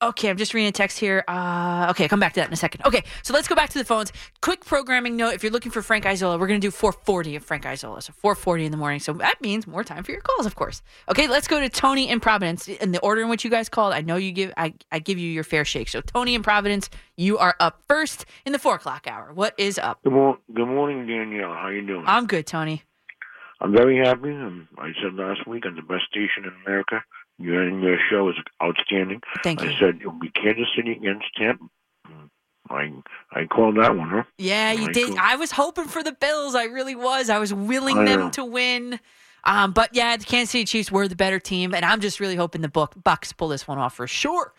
Okay, 0.00 0.30
I'm 0.30 0.36
just 0.36 0.54
reading 0.54 0.68
a 0.68 0.72
text 0.72 1.00
here. 1.00 1.24
Uh, 1.26 1.88
okay, 1.90 2.04
I'll 2.04 2.08
come 2.08 2.20
back 2.20 2.32
to 2.34 2.40
that 2.40 2.46
in 2.46 2.52
a 2.52 2.56
second. 2.56 2.84
Okay, 2.84 3.02
so 3.24 3.34
let's 3.34 3.48
go 3.48 3.56
back 3.56 3.70
to 3.70 3.78
the 3.78 3.84
phones. 3.84 4.12
Quick 4.40 4.64
programming 4.64 5.16
note: 5.16 5.34
If 5.34 5.42
you're 5.42 5.50
looking 5.50 5.72
for 5.72 5.82
Frank 5.82 6.06
Isola, 6.06 6.38
we're 6.38 6.46
going 6.46 6.60
to 6.60 6.64
do 6.64 6.70
4:40 6.70 7.34
of 7.34 7.44
Frank 7.44 7.66
Isola, 7.66 8.00
so 8.00 8.12
4:40 8.12 8.66
in 8.66 8.70
the 8.70 8.76
morning. 8.76 9.00
So 9.00 9.12
that 9.14 9.40
means 9.40 9.66
more 9.66 9.82
time 9.82 10.04
for 10.04 10.12
your 10.12 10.20
calls, 10.20 10.46
of 10.46 10.54
course. 10.54 10.82
Okay, 11.08 11.26
let's 11.26 11.48
go 11.48 11.58
to 11.58 11.68
Tony 11.68 12.08
in 12.08 12.20
Providence 12.20 12.68
in 12.68 12.92
the 12.92 13.00
order 13.00 13.22
in 13.22 13.28
which 13.28 13.44
you 13.44 13.50
guys 13.50 13.68
called. 13.68 13.92
I 13.92 14.02
know 14.02 14.14
you 14.14 14.30
give 14.30 14.52
I, 14.56 14.74
I 14.92 15.00
give 15.00 15.18
you 15.18 15.28
your 15.28 15.42
fair 15.42 15.64
shake. 15.64 15.88
So 15.88 16.00
Tony 16.00 16.36
in 16.36 16.44
Providence, 16.44 16.90
you 17.16 17.38
are 17.38 17.56
up 17.58 17.82
first 17.88 18.24
in 18.46 18.52
the 18.52 18.60
four 18.60 18.76
o'clock 18.76 19.08
hour. 19.08 19.32
What 19.34 19.54
is 19.58 19.80
up? 19.80 20.00
Good, 20.04 20.12
mor- 20.12 20.38
good 20.54 20.68
morning, 20.68 21.08
Danielle. 21.08 21.54
How 21.54 21.70
you 21.70 21.84
doing? 21.84 22.04
I'm 22.06 22.28
good, 22.28 22.46
Tony. 22.46 22.84
I'm 23.60 23.72
very 23.72 23.98
happy. 23.98 24.30
Um, 24.30 24.68
I 24.78 24.92
said 25.02 25.14
last 25.14 25.44
week 25.48 25.66
on 25.66 25.74
the 25.74 25.82
best 25.82 26.04
station 26.08 26.44
in 26.44 26.52
America, 26.64 27.02
your 27.38 27.68
your 27.80 27.98
show 28.10 28.28
is 28.28 28.36
outstanding. 28.62 29.22
Thank 29.42 29.62
you. 29.62 29.70
I 29.70 29.78
said 29.78 29.96
it'll 30.00 30.12
be 30.12 30.30
Kansas 30.30 30.66
City 30.76 30.92
against 30.92 31.26
Tampa. 31.36 31.64
Mm, 32.08 32.30
I 32.70 32.92
I 33.40 33.44
called 33.46 33.76
that 33.78 33.96
one, 33.96 34.08
huh? 34.08 34.24
Yeah, 34.38 34.72
you 34.72 34.88
I 34.88 34.92
did. 34.92 35.06
called- 35.08 35.18
I 35.20 35.36
was 35.36 35.52
hoping 35.52 35.84
for 35.86 36.02
the 36.02 36.12
Bills. 36.12 36.54
I 36.54 36.64
really 36.64 36.94
was. 36.94 37.30
I 37.30 37.38
was 37.38 37.52
willing 37.54 37.98
I 37.98 38.04
them 38.04 38.20
know. 38.20 38.30
to 38.30 38.44
win. 38.44 39.00
Um, 39.44 39.72
but 39.72 39.90
yeah, 39.94 40.16
the 40.16 40.24
Kansas 40.24 40.50
City 40.50 40.64
Chiefs 40.64 40.90
were 40.92 41.06
the 41.08 41.16
better 41.16 41.38
team, 41.38 41.72
and 41.74 41.84
I'm 41.84 42.00
just 42.00 42.20
really 42.20 42.36
hoping 42.36 42.60
the 42.60 42.68
book 42.68 42.92
Bucks 43.02 43.32
pull 43.32 43.48
this 43.48 43.66
one 43.68 43.78
off 43.78 43.94
for 43.94 44.06
sure. 44.06 44.52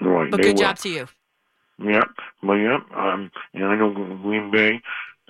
Right, 0.00 0.30
But 0.30 0.40
good 0.42 0.54
will. 0.56 0.62
job 0.62 0.78
to 0.78 0.88
you. 0.88 1.08
Yeah, 1.80 2.04
but 2.42 2.54
yeah, 2.54 2.78
um, 2.96 3.30
and 3.54 3.64
I 3.66 3.76
know 3.76 3.92
Green 4.22 4.50
Bay. 4.50 4.80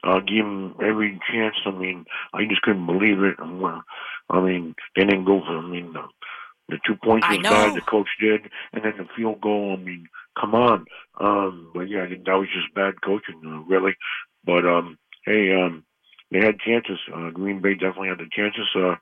Uh, 0.04 0.20
give 0.20 0.44
them 0.44 0.76
every 0.80 1.18
chance. 1.30 1.56
I 1.66 1.72
mean, 1.72 2.04
I 2.32 2.44
just 2.44 2.62
couldn't 2.62 2.86
believe 2.86 3.20
it. 3.20 3.34
I 4.30 4.40
mean, 4.40 4.74
they 4.94 5.04
didn't 5.04 5.24
go 5.24 5.40
for. 5.40 5.58
I 5.58 5.62
mean, 5.62 5.92
the, 5.92 6.02
the 6.68 6.78
two 6.86 6.96
points 6.96 7.26
was 7.28 7.38
bad. 7.38 7.74
The 7.74 7.80
coach 7.80 8.08
did, 8.20 8.50
and 8.72 8.84
then 8.84 8.94
the 8.98 9.06
field 9.16 9.40
goal. 9.40 9.76
I 9.78 9.82
mean, 9.82 10.06
come 10.38 10.54
on. 10.54 10.84
Um, 11.20 11.70
but 11.74 11.88
yeah, 11.88 12.04
I 12.04 12.08
think 12.08 12.24
that 12.26 12.38
was 12.38 12.48
just 12.52 12.74
bad 12.74 13.00
coaching, 13.02 13.40
uh, 13.46 13.60
really. 13.68 13.96
But 14.44 14.66
um, 14.66 14.98
hey, 15.24 15.52
um, 15.54 15.84
they 16.30 16.40
had 16.40 16.58
chances. 16.60 16.98
Uh, 17.14 17.30
Green 17.30 17.60
Bay 17.60 17.74
definitely 17.74 18.08
had 18.08 18.18
the 18.18 18.28
chances. 18.30 18.68
Uh, 18.76 18.96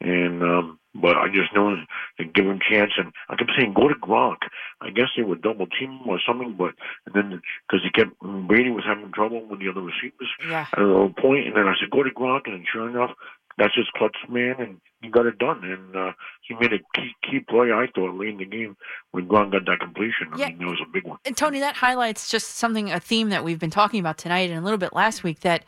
and 0.00 0.42
um, 0.42 0.78
but 0.94 1.16
I 1.16 1.28
just 1.28 1.54
know 1.54 1.76
they 2.18 2.24
give 2.24 2.46
him 2.46 2.58
a 2.60 2.72
chance, 2.74 2.92
and 2.96 3.12
I 3.28 3.36
kept 3.36 3.52
saying 3.56 3.74
go 3.74 3.88
to 3.88 3.94
Gronk. 3.94 4.38
I 4.80 4.90
guess 4.90 5.08
they 5.16 5.22
would 5.22 5.42
double 5.42 5.66
team 5.66 5.90
him 5.90 6.08
or 6.08 6.18
something, 6.26 6.54
but 6.56 6.74
and 7.06 7.14
then 7.14 7.42
because 7.68 7.84
he 7.84 7.90
kept 7.90 8.18
Brady 8.20 8.70
was 8.70 8.84
having 8.86 9.12
trouble 9.12 9.46
with 9.46 9.60
the 9.60 9.68
other 9.68 9.82
receivers 9.82 10.30
Yeah. 10.48 10.66
at 10.72 10.78
a 10.78 10.86
little 10.86 11.12
point, 11.12 11.46
and 11.46 11.56
then 11.56 11.66
I 11.66 11.74
said 11.78 11.90
go 11.90 12.02
to 12.02 12.10
Gronk, 12.10 12.46
and 12.46 12.64
sure 12.72 12.88
enough, 12.88 13.10
that's 13.58 13.74
his 13.74 13.86
clutch 13.96 14.16
man, 14.28 14.56
and 14.58 14.80
he 15.02 15.08
got 15.08 15.26
it 15.26 15.38
done, 15.38 15.64
and 15.64 15.96
uh, 15.96 16.12
he 16.42 16.54
made 16.54 16.72
a 16.72 16.78
key 16.94 17.12
key 17.22 17.40
play 17.40 17.72
I 17.72 17.86
thought 17.94 18.14
late 18.14 18.30
in 18.30 18.36
the 18.38 18.44
game 18.44 18.76
when 19.12 19.26
Gronk 19.26 19.52
got 19.52 19.66
that 19.66 19.80
completion. 19.80 20.28
I 20.32 20.38
Yeah. 20.38 20.48
mean, 20.48 20.58
that 20.58 20.66
was 20.66 20.80
a 20.86 20.90
big 20.90 21.04
one. 21.04 21.18
And 21.24 21.36
Tony, 21.36 21.60
that 21.60 21.76
highlights 21.76 22.28
just 22.30 22.56
something, 22.56 22.90
a 22.90 23.00
theme 23.00 23.30
that 23.30 23.44
we've 23.44 23.58
been 23.58 23.70
talking 23.70 24.00
about 24.00 24.18
tonight 24.18 24.50
and 24.50 24.58
a 24.58 24.62
little 24.62 24.78
bit 24.78 24.92
last 24.94 25.22
week 25.22 25.40
that 25.40 25.64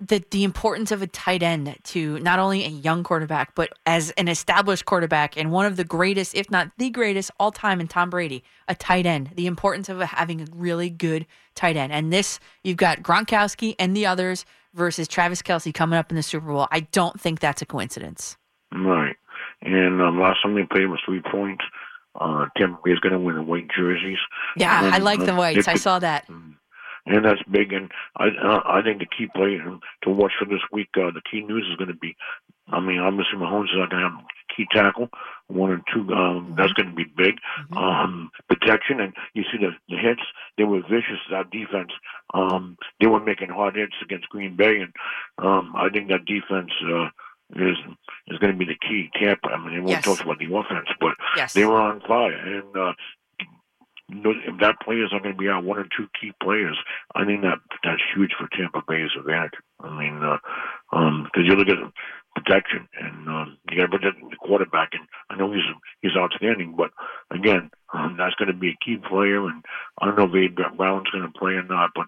the, 0.00 0.24
the 0.30 0.44
importance 0.44 0.90
of 0.90 1.02
a 1.02 1.06
tight 1.06 1.42
end 1.42 1.76
to 1.84 2.18
not 2.20 2.38
only 2.38 2.64
a 2.64 2.68
young 2.68 3.04
quarterback, 3.04 3.54
but 3.54 3.70
as 3.84 4.10
an 4.12 4.28
established 4.28 4.86
quarterback 4.86 5.36
and 5.36 5.52
one 5.52 5.66
of 5.66 5.76
the 5.76 5.84
greatest, 5.84 6.34
if 6.34 6.50
not 6.50 6.70
the 6.78 6.88
greatest 6.90 7.30
all 7.38 7.52
time 7.52 7.80
in 7.80 7.86
Tom 7.88 8.08
Brady, 8.08 8.42
a 8.66 8.74
tight 8.74 9.04
end. 9.04 9.30
The 9.34 9.46
importance 9.46 9.88
of 9.88 10.00
having 10.00 10.40
a 10.40 10.46
really 10.54 10.88
good 10.88 11.26
tight 11.54 11.76
end. 11.76 11.92
And 11.92 12.10
this, 12.12 12.40
you've 12.64 12.78
got 12.78 13.02
Gronkowski 13.02 13.74
and 13.78 13.94
the 13.94 14.06
others 14.06 14.46
versus 14.74 15.08
Travis 15.08 15.42
Kelce 15.42 15.72
coming 15.72 15.98
up 15.98 16.10
in 16.10 16.16
the 16.16 16.22
Super 16.22 16.46
Bowl. 16.46 16.68
I 16.70 16.80
don't 16.80 17.18
think 17.20 17.40
that's 17.40 17.62
a 17.62 17.66
coincidence. 17.66 18.36
Right. 18.72 19.16
And 19.62 20.00
um, 20.00 20.20
last 20.20 20.38
time 20.42 20.54
they 20.54 20.64
played 20.64 20.86
was 20.88 21.00
three 21.04 21.22
points. 21.30 21.64
Uh, 22.18 22.46
Tampa 22.56 22.78
Bay 22.84 22.92
is 22.92 22.98
going 23.00 23.12
to 23.12 23.18
win 23.18 23.36
the 23.36 23.42
white 23.42 23.68
jerseys. 23.76 24.18
Yeah, 24.56 24.80
I 24.80 24.96
And, 24.96 25.04
like 25.04 25.20
the 25.20 25.34
uh, 25.34 25.36
whites. 25.36 25.68
I 25.68 25.74
saw 25.74 25.98
that. 25.98 26.28
and 26.28 27.24
that's 27.24 27.42
big. 27.50 27.72
And 27.72 27.90
I 28.16 28.26
uh, 28.28 28.60
I 28.66 28.82
think 28.82 28.98
the 28.98 29.06
key 29.06 29.28
play 29.34 29.58
to 30.02 30.10
watch 30.10 30.32
for 30.38 30.44
this 30.44 30.60
week, 30.72 30.88
uh, 30.96 31.10
the 31.12 31.22
key 31.30 31.42
news 31.42 31.66
is 31.70 31.76
going 31.76 31.88
to 31.88 31.94
be. 31.96 32.16
I 32.68 32.80
mean, 32.80 32.98
obviously 32.98 33.38
Mahomes 33.38 33.64
is 33.64 33.70
not 33.76 33.90
going 33.90 34.02
to 34.02 34.08
have 34.10 34.24
key 34.54 34.66
tackle, 34.72 35.08
one 35.48 35.70
or 35.70 35.80
two. 35.92 36.12
Um, 36.12 36.54
That's 36.56 36.72
going 36.72 36.90
to 36.90 36.94
be 36.94 37.04
big. 37.04 37.38
Um, 37.76 38.30
protection, 38.48 39.00
and 39.00 39.12
you 39.34 39.42
see 39.50 39.58
the, 39.58 39.70
the 39.88 39.96
hits. 39.96 40.22
They 40.56 40.64
were 40.64 40.80
vicious. 40.82 41.18
That 41.30 41.50
defense. 41.50 41.92
Um, 42.34 42.76
they 43.00 43.06
were 43.06 43.20
making 43.20 43.50
hard 43.50 43.76
hits 43.76 43.94
against 44.02 44.28
Green 44.28 44.56
Bay, 44.56 44.80
and 44.80 44.92
um, 45.38 45.72
I 45.76 45.88
think 45.88 46.08
that 46.08 46.24
defense. 46.24 46.70
Uh, 46.84 47.08
is 47.56 47.76
is 48.28 48.38
going 48.38 48.52
to 48.52 48.58
be 48.58 48.64
the 48.64 48.78
key. 48.88 49.10
Tampa. 49.18 49.48
I 49.48 49.58
mean, 49.58 49.74
they 49.74 49.80
won't 49.80 49.90
Yes. 49.90 50.04
talk 50.04 50.20
about 50.20 50.38
the 50.38 50.54
offense, 50.54 50.86
but 51.00 51.16
Yes. 51.36 51.52
they 51.52 51.64
were 51.64 51.80
on 51.80 52.00
fire, 52.02 52.30
and 52.32 52.76
uh, 52.76 52.92
if 54.12 54.60
that 54.60 54.80
players 54.80 55.12
are 55.12 55.20
going 55.20 55.34
to 55.34 55.38
be 55.38 55.48
out 55.48 55.64
one 55.64 55.78
or 55.78 55.86
two 55.96 56.08
key 56.20 56.32
players, 56.42 56.76
I 57.14 57.24
think 57.24 57.42
that 57.42 57.58
that's 57.84 58.02
huge 58.14 58.32
for 58.38 58.48
Tampa 58.56 58.82
Bay's 58.86 59.10
advantage. 59.18 59.58
I 59.80 59.90
mean, 59.98 60.18
because 60.20 60.40
um 60.92 61.28
'cause 61.34 61.44
you 61.44 61.54
look 61.54 61.68
at 61.68 61.78
protection 62.34 62.88
and 63.00 63.28
um, 63.28 63.58
you 63.70 63.78
got 63.78 63.90
to 63.90 63.98
protect 63.98 64.20
the 64.30 64.36
quarterback, 64.36 64.90
and 64.92 65.06
I 65.30 65.36
know 65.36 65.52
he's 65.52 65.64
he's 66.00 66.16
outstanding, 66.16 66.74
but 66.76 66.90
again, 67.30 67.70
um, 67.92 68.16
that's 68.18 68.34
going 68.36 68.48
to 68.48 68.54
be 68.54 68.70
a 68.70 68.84
key 68.84 68.96
player, 68.96 69.46
and 69.46 69.64
I 69.98 70.06
don't 70.06 70.16
know 70.16 70.24
if 70.24 70.34
Abe 70.34 70.58
Brown's 70.76 71.10
going 71.10 71.24
to 71.24 71.38
play 71.38 71.52
or 71.52 71.64
not, 71.64 71.90
but 71.94 72.06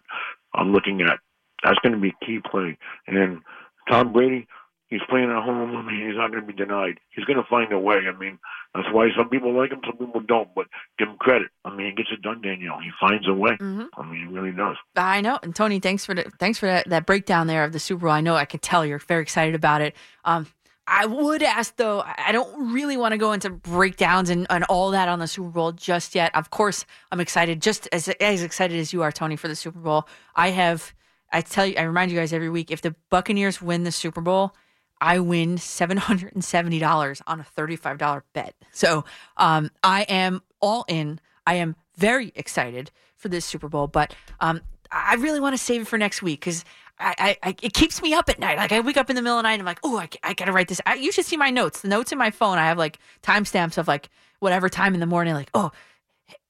I'm 0.54 0.72
looking 0.72 1.00
at 1.00 1.18
that's 1.64 1.78
going 1.80 1.94
to 1.94 2.00
be 2.00 2.10
a 2.10 2.24
key 2.24 2.40
play, 2.50 2.78
and 3.06 3.40
Tom 3.88 4.12
Brady. 4.12 4.46
He's 4.92 5.00
playing 5.08 5.30
at 5.30 5.42
home. 5.42 5.74
I 5.74 5.80
mean, 5.80 6.06
he's 6.06 6.18
not 6.18 6.30
going 6.30 6.42
to 6.42 6.46
be 6.46 6.52
denied. 6.52 7.00
He's 7.16 7.24
going 7.24 7.38
to 7.38 7.48
find 7.48 7.72
a 7.72 7.78
way. 7.78 8.00
I 8.06 8.12
mean, 8.12 8.38
that's 8.74 8.88
why 8.92 9.08
some 9.16 9.30
people 9.30 9.56
like 9.56 9.70
him, 9.70 9.80
some 9.86 9.96
people 9.96 10.20
don't. 10.20 10.54
But 10.54 10.66
give 10.98 11.08
him 11.08 11.16
credit. 11.16 11.48
I 11.64 11.74
mean, 11.74 11.86
he 11.86 11.92
gets 11.92 12.10
it 12.12 12.20
done, 12.20 12.42
Danielle. 12.42 12.78
He 12.78 12.90
finds 13.00 13.26
a 13.26 13.32
way. 13.32 13.52
Mm-hmm. 13.52 13.84
I 13.98 14.04
mean, 14.04 14.20
he 14.20 14.26
really 14.26 14.52
does. 14.52 14.76
I 14.94 15.22
know. 15.22 15.38
And 15.42 15.56
Tony, 15.56 15.80
thanks 15.80 16.04
for 16.04 16.14
the, 16.14 16.24
thanks 16.38 16.58
for 16.58 16.66
that, 16.66 16.90
that 16.90 17.06
breakdown 17.06 17.46
there 17.46 17.64
of 17.64 17.72
the 17.72 17.80
Super 17.80 18.02
Bowl. 18.02 18.10
I 18.10 18.20
know 18.20 18.36
I 18.36 18.44
can 18.44 18.60
tell 18.60 18.84
you're 18.84 18.98
very 18.98 19.22
excited 19.22 19.54
about 19.54 19.80
it. 19.80 19.96
Um, 20.26 20.46
I 20.86 21.06
would 21.06 21.42
ask 21.42 21.76
though, 21.76 22.02
I 22.04 22.32
don't 22.32 22.74
really 22.74 22.98
want 22.98 23.12
to 23.12 23.18
go 23.18 23.32
into 23.32 23.48
breakdowns 23.48 24.28
and, 24.28 24.46
and 24.50 24.64
all 24.64 24.90
that 24.90 25.08
on 25.08 25.20
the 25.20 25.28
Super 25.28 25.48
Bowl 25.48 25.72
just 25.72 26.14
yet. 26.14 26.34
Of 26.34 26.50
course, 26.50 26.84
I'm 27.10 27.20
excited, 27.20 27.62
just 27.62 27.88
as 27.92 28.08
as 28.08 28.42
excited 28.42 28.78
as 28.78 28.92
you 28.92 29.02
are, 29.02 29.12
Tony, 29.12 29.36
for 29.36 29.48
the 29.48 29.56
Super 29.56 29.78
Bowl. 29.78 30.08
I 30.34 30.50
have, 30.50 30.92
I 31.32 31.40
tell 31.40 31.64
you, 31.64 31.76
I 31.78 31.82
remind 31.82 32.10
you 32.10 32.18
guys 32.18 32.32
every 32.32 32.50
week, 32.50 32.70
if 32.70 32.82
the 32.82 32.96
Buccaneers 33.10 33.62
win 33.62 33.84
the 33.84 33.92
Super 33.92 34.20
Bowl, 34.20 34.54
I 35.02 35.18
win 35.18 35.58
seven 35.58 35.96
hundred 35.96 36.32
and 36.32 36.44
seventy 36.44 36.78
dollars 36.78 37.20
on 37.26 37.40
a 37.40 37.44
thirty-five 37.44 37.98
dollar 37.98 38.22
bet. 38.32 38.54
So 38.70 39.04
um, 39.36 39.70
I 39.82 40.02
am 40.02 40.42
all 40.60 40.84
in. 40.86 41.18
I 41.44 41.54
am 41.54 41.74
very 41.96 42.32
excited 42.36 42.92
for 43.16 43.28
this 43.28 43.44
Super 43.44 43.68
Bowl, 43.68 43.88
but 43.88 44.14
um, 44.38 44.60
I 44.92 45.16
really 45.16 45.40
want 45.40 45.54
to 45.54 45.62
save 45.62 45.82
it 45.82 45.88
for 45.88 45.98
next 45.98 46.22
week 46.22 46.38
because 46.38 46.64
I, 47.00 47.14
I, 47.18 47.48
I 47.48 47.56
it 47.62 47.72
keeps 47.72 48.00
me 48.00 48.14
up 48.14 48.28
at 48.28 48.38
night. 48.38 48.56
Like 48.58 48.70
I 48.70 48.78
wake 48.78 48.96
up 48.96 49.10
in 49.10 49.16
the 49.16 49.22
middle 49.22 49.38
of 49.38 49.42
the 49.42 49.48
night, 49.48 49.54
and 49.54 49.62
I'm 49.62 49.66
like, 49.66 49.80
oh, 49.82 49.98
I, 49.98 50.08
I 50.22 50.34
gotta 50.34 50.52
write 50.52 50.68
this. 50.68 50.80
I, 50.86 50.94
you 50.94 51.10
should 51.10 51.24
see 51.24 51.36
my 51.36 51.50
notes. 51.50 51.80
The 51.80 51.88
notes 51.88 52.12
in 52.12 52.18
my 52.18 52.30
phone, 52.30 52.58
I 52.58 52.66
have 52.66 52.78
like 52.78 52.98
timestamps 53.22 53.78
of 53.78 53.88
like 53.88 54.08
whatever 54.38 54.68
time 54.68 54.94
in 54.94 55.00
the 55.00 55.06
morning. 55.06 55.34
Like, 55.34 55.50
oh, 55.52 55.72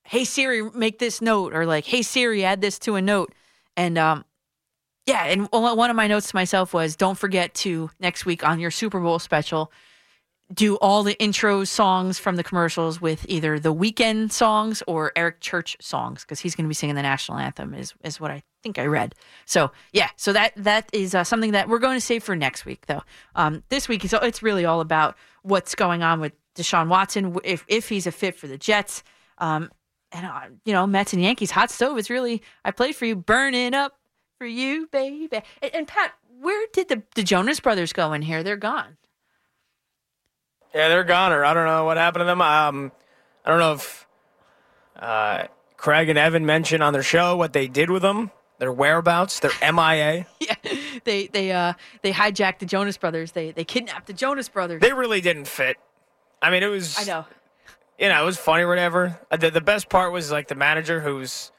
hey 0.04 0.24
Siri, 0.24 0.70
make 0.72 0.98
this 0.98 1.22
note, 1.22 1.54
or 1.54 1.64
like, 1.64 1.86
hey 1.86 2.02
Siri, 2.02 2.44
add 2.44 2.60
this 2.60 2.78
to 2.80 2.96
a 2.96 3.00
note, 3.00 3.34
and 3.78 3.96
um, 3.96 4.26
yeah, 5.06 5.24
and 5.24 5.48
one 5.50 5.90
of 5.90 5.96
my 5.96 6.06
notes 6.06 6.30
to 6.30 6.36
myself 6.36 6.72
was 6.72 6.96
don't 6.96 7.18
forget 7.18 7.54
to 7.54 7.90
next 8.00 8.24
week 8.24 8.46
on 8.46 8.60
your 8.60 8.70
Super 8.70 9.00
Bowl 9.00 9.18
special 9.18 9.72
do 10.52 10.76
all 10.76 11.02
the 11.02 11.18
intro 11.20 11.64
songs 11.64 12.18
from 12.18 12.36
the 12.36 12.44
commercials 12.44 13.00
with 13.00 13.24
either 13.28 13.58
the 13.58 13.74
Weeknd 13.74 14.30
songs 14.32 14.82
or 14.86 15.12
Eric 15.16 15.40
Church 15.40 15.76
songs 15.80 16.22
because 16.22 16.40
he's 16.40 16.54
going 16.54 16.64
to 16.64 16.68
be 16.68 16.74
singing 16.74 16.96
the 16.96 17.02
national 17.02 17.38
anthem 17.38 17.74
is 17.74 17.94
is 18.04 18.20
what 18.20 18.30
I 18.30 18.42
think 18.62 18.78
I 18.78 18.86
read. 18.86 19.14
So 19.46 19.72
yeah, 19.92 20.10
so 20.16 20.32
that 20.32 20.52
that 20.56 20.90
is 20.92 21.14
uh, 21.14 21.24
something 21.24 21.52
that 21.52 21.68
we're 21.68 21.78
going 21.78 21.96
to 21.96 22.04
save 22.04 22.22
for 22.22 22.36
next 22.36 22.64
week 22.64 22.86
though. 22.86 23.02
Um, 23.34 23.62
this 23.70 23.88
week 23.88 24.04
is 24.04 24.14
it's 24.22 24.42
really 24.42 24.64
all 24.64 24.80
about 24.80 25.16
what's 25.42 25.74
going 25.74 26.02
on 26.02 26.20
with 26.20 26.32
Deshaun 26.54 26.88
Watson 26.88 27.36
if 27.44 27.64
if 27.68 27.88
he's 27.88 28.06
a 28.06 28.12
fit 28.12 28.36
for 28.36 28.46
the 28.46 28.58
Jets. 28.58 29.02
Um, 29.38 29.70
and 30.10 30.26
uh, 30.26 30.40
you 30.64 30.72
know 30.72 30.86
Mets 30.86 31.14
and 31.14 31.22
Yankees 31.22 31.50
hot 31.50 31.70
stove 31.70 31.98
is 31.98 32.10
really 32.10 32.42
I 32.64 32.70
played 32.72 32.94
for 32.94 33.06
you 33.06 33.16
burning 33.16 33.74
up 33.74 33.98
for 34.42 34.46
you 34.46 34.88
baby 34.88 35.28
and, 35.62 35.72
and 35.72 35.86
Pat 35.86 36.14
where 36.40 36.66
did 36.72 36.88
the 36.88 37.00
the 37.14 37.22
Jonas 37.22 37.60
Brothers 37.60 37.92
go 37.92 38.12
in 38.12 38.22
here 38.22 38.42
they're 38.42 38.56
gone 38.56 38.96
Yeah, 40.74 40.88
they're 40.88 41.04
gone, 41.04 41.30
or 41.32 41.44
I 41.44 41.54
don't 41.54 41.66
know 41.66 41.84
what 41.84 41.96
happened 41.96 42.22
to 42.22 42.24
them. 42.24 42.40
Um, 42.42 42.90
I 43.44 43.50
don't 43.50 43.60
know 43.60 43.74
if 43.74 44.06
uh, 44.96 45.44
Craig 45.76 46.08
and 46.08 46.18
Evan 46.18 46.44
mentioned 46.44 46.82
on 46.82 46.92
their 46.92 47.02
show 47.04 47.36
what 47.36 47.52
they 47.52 47.68
did 47.68 47.88
with 47.90 48.02
them, 48.02 48.30
their 48.58 48.72
whereabouts, 48.72 49.38
their 49.40 49.52
MIA. 49.72 50.26
yeah, 50.40 50.54
they 51.04 51.26
they 51.28 51.52
uh 51.52 51.74
they 52.02 52.12
hijacked 52.12 52.58
the 52.58 52.66
Jonas 52.66 52.96
Brothers. 52.96 53.32
They 53.32 53.52
they 53.52 53.64
kidnapped 53.64 54.06
the 54.08 54.12
Jonas 54.14 54.48
Brothers. 54.48 54.80
They 54.80 54.92
really 54.92 55.20
didn't 55.20 55.46
fit. 55.46 55.76
I 56.40 56.50
mean, 56.50 56.64
it 56.64 56.68
was. 56.68 56.98
I 56.98 57.04
know. 57.04 57.26
You 57.98 58.08
know, 58.08 58.20
it 58.20 58.26
was 58.26 58.38
funny, 58.38 58.64
or 58.64 58.68
whatever. 58.68 59.20
Uh, 59.30 59.36
The, 59.36 59.50
the 59.52 59.60
best 59.60 59.88
part 59.88 60.12
was 60.12 60.32
like 60.32 60.48
the 60.48 60.56
manager 60.56 61.00
who's 61.00 61.52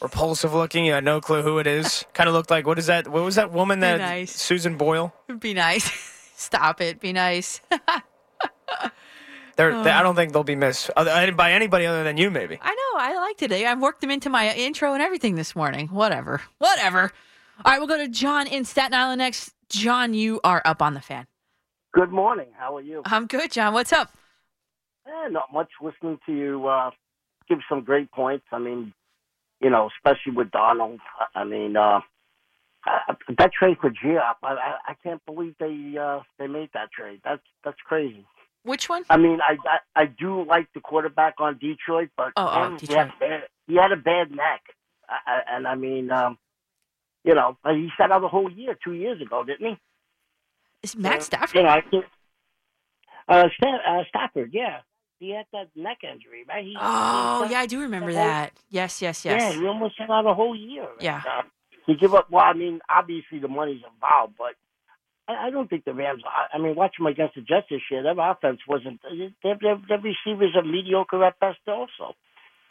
repulsive 0.00 0.54
looking. 0.54 0.84
You 0.84 0.92
had 0.92 1.04
no 1.04 1.20
clue 1.20 1.42
who 1.42 1.58
it 1.58 1.66
is. 1.66 2.04
kind 2.14 2.28
of 2.28 2.34
looked 2.34 2.50
like 2.50 2.66
what 2.66 2.78
is 2.78 2.86
that? 2.86 3.08
What 3.08 3.22
was 3.22 3.34
that 3.36 3.52
woman 3.52 3.78
Be 3.78 3.82
that 3.82 3.98
nice. 3.98 4.32
Susan 4.34 4.76
Boyle? 4.76 5.12
Be 5.38 5.54
nice. 5.54 5.90
Stop 6.36 6.80
it. 6.80 7.00
Be 7.00 7.12
nice. 7.12 7.60
They're, 9.56 9.72
Oh. 9.72 9.82
they, 9.84 9.90
I 9.90 10.02
don't 10.02 10.14
think 10.14 10.32
they'll 10.32 10.42
be 10.42 10.56
missed 10.56 10.90
by 10.96 11.52
anybody 11.52 11.84
other 11.84 12.02
than 12.02 12.16
you, 12.16 12.30
maybe. 12.30 12.58
I 12.62 12.68
know. 12.74 12.98
I 12.98 13.14
liked 13.16 13.42
it. 13.42 13.52
I 13.52 13.74
worked 13.74 14.00
them 14.00 14.10
into 14.10 14.30
my 14.30 14.54
intro 14.54 14.94
and 14.94 15.02
everything 15.02 15.34
this 15.34 15.54
morning. 15.54 15.88
Whatever. 15.88 16.40
Whatever. 16.58 17.12
All 17.62 17.72
right, 17.72 17.78
we'll 17.78 17.88
go 17.88 17.98
to 17.98 18.08
John 18.08 18.46
in 18.46 18.64
Staten 18.64 18.94
Island 18.94 19.18
next. 19.18 19.52
John, 19.68 20.14
you 20.14 20.40
are 20.44 20.62
up 20.64 20.80
on 20.80 20.94
the 20.94 21.00
fan. 21.02 21.26
Good 21.92 22.10
morning. 22.10 22.46
How 22.56 22.76
are 22.76 22.80
you? 22.80 23.02
I'm 23.04 23.26
good, 23.26 23.50
John. 23.52 23.74
What's 23.74 23.92
up? 23.92 24.10
Eh, 25.06 25.28
not 25.28 25.52
much. 25.52 25.68
Listening 25.82 26.18
to 26.24 26.32
you 26.32 26.66
uh, 26.66 26.90
give 27.48 27.58
some 27.68 27.84
great 27.84 28.10
points. 28.12 28.46
I 28.52 28.58
mean, 28.60 28.94
you 29.60 29.70
know, 29.70 29.88
especially 29.96 30.32
with 30.32 30.50
Donald. 30.50 31.00
I- 31.18 31.40
I 31.40 31.44
mean, 31.44 31.76
uh, 31.76 32.00
uh, 32.86 33.14
that 33.38 33.52
trade 33.52 33.76
for 33.80 33.90
Giop, 33.90 34.36
I, 34.42 34.52
I, 34.54 34.74
I 34.88 34.94
can't 35.02 35.24
believe 35.26 35.54
they 35.60 35.96
uh, 36.00 36.20
they 36.38 36.46
made 36.46 36.70
that 36.74 36.90
trade. 36.92 37.20
That's 37.24 37.42
that's 37.64 37.80
crazy. 37.84 38.24
Which 38.62 38.88
one? 38.88 39.04
I 39.08 39.16
mean, 39.16 39.38
I, 39.42 39.56
I 39.96 40.02
I 40.02 40.06
do 40.06 40.44
like 40.44 40.68
the 40.74 40.80
quarterback 40.80 41.34
on 41.40 41.58
Detroit, 41.58 42.08
but 42.16 42.32
Oh, 42.36 42.48
oh, 42.48 42.70
man, 42.70 42.78
he, 42.78 42.92
had 42.92 43.12
bad, 43.18 43.42
he 43.66 43.76
had 43.76 43.92
a 43.92 43.96
bad 43.96 44.30
neck, 44.30 44.62
I, 45.08 45.16
I, 45.26 45.56
and 45.56 45.66
I 45.68 45.74
mean, 45.76 46.10
um, 46.10 46.36
you 47.24 47.34
know, 47.34 47.56
he 47.66 47.88
sat 47.98 48.10
out 48.10 48.20
the 48.20 48.28
whole 48.28 48.50
year 48.50 48.76
two 48.82 48.92
years 48.94 49.20
ago, 49.22 49.44
didn't 49.44 49.66
he? 49.66 49.78
Is 50.82 50.96
Matt 50.96 51.22
Stafford? 51.22 51.56
You 51.56 51.62
know, 51.64 51.68
I 51.68 51.80
can't, 51.82 52.04
uh, 53.28 53.48
uh, 53.86 54.04
Stafford, 54.08 54.50
yeah, 54.52 54.80
he 55.20 55.30
had 55.30 55.46
that 55.52 55.68
neck 55.76 55.98
injury, 56.02 56.44
right? 56.48 56.64
He, 56.64 56.74
Oh, 56.80 57.44
he- 57.46 57.52
yeah, 57.52 57.60
I 57.60 57.66
do 57.66 57.80
remember 57.80 58.12
that. 58.12 58.52
Yes, 58.70 59.00
yes, 59.00 59.24
yes. 59.24 59.40
Yeah, 59.40 59.60
he 59.60 59.66
almost 59.66 59.96
sat 59.96 60.10
out 60.10 60.26
a 60.26 60.34
whole 60.34 60.56
year. 60.56 60.88
Yeah. 60.98 61.22
Uh, 61.24 61.42
he 61.86 61.94
give 61.94 62.14
up. 62.14 62.28
Well, 62.30 62.44
I 62.44 62.52
mean, 62.54 62.80
obviously 62.88 63.38
the 63.38 63.48
money's 63.48 63.82
involved, 63.94 64.34
but 64.38 64.54
I, 65.28 65.46
I 65.46 65.50
don't 65.50 65.68
think 65.70 65.84
the 65.84 65.94
Rams. 65.94 66.22
I, 66.26 66.56
I 66.56 66.60
mean, 66.60 66.74
watch 66.74 66.94
them 66.98 67.06
against 67.06 67.34
the 67.36 67.42
Jets 67.42 67.66
this 67.70 67.80
year. 67.90 68.02
Their 68.02 68.18
offense 68.18 68.60
wasn't. 68.66 69.00
Their, 69.42 69.56
their, 69.60 69.78
their 69.88 69.98
receivers 70.00 70.56
are 70.56 70.64
mediocre 70.64 71.22
at 71.24 71.38
best, 71.38 71.58
also. 71.68 72.14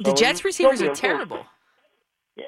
The 0.01 0.13
Jets 0.13 0.43
receivers 0.43 0.81
are 0.81 0.84
be 0.84 0.88
a 0.88 0.89
real- 0.89 0.95
terrible. 0.95 1.45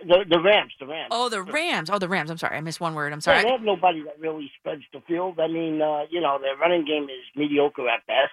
The, 0.07 0.23
the 0.29 0.39
Rams, 0.39 0.71
the 0.79 0.85
Rams. 0.87 1.09
Oh, 1.11 1.27
the 1.27 1.41
Rams. 1.43 1.89
Oh, 1.89 1.99
the 1.99 2.07
Rams. 2.07 2.31
I'm 2.31 2.37
sorry. 2.37 2.55
I 2.55 2.61
missed 2.61 2.79
one 2.79 2.93
word. 2.95 3.11
I'm 3.11 3.17
Yeah, 3.17 3.21
sorry. 3.23 3.43
they 3.43 3.49
have 3.51 3.61
nobody 3.61 4.01
that 4.03 4.17
really 4.19 4.49
spreads 4.57 4.83
the 4.93 5.01
field. 5.01 5.37
I 5.37 5.47
mean, 5.47 5.81
uh, 5.81 6.03
you 6.09 6.21
know, 6.21 6.39
their 6.41 6.55
running 6.55 6.85
game 6.85 7.03
is 7.03 7.25
mediocre 7.35 7.89
at 7.89 8.07
best. 8.07 8.31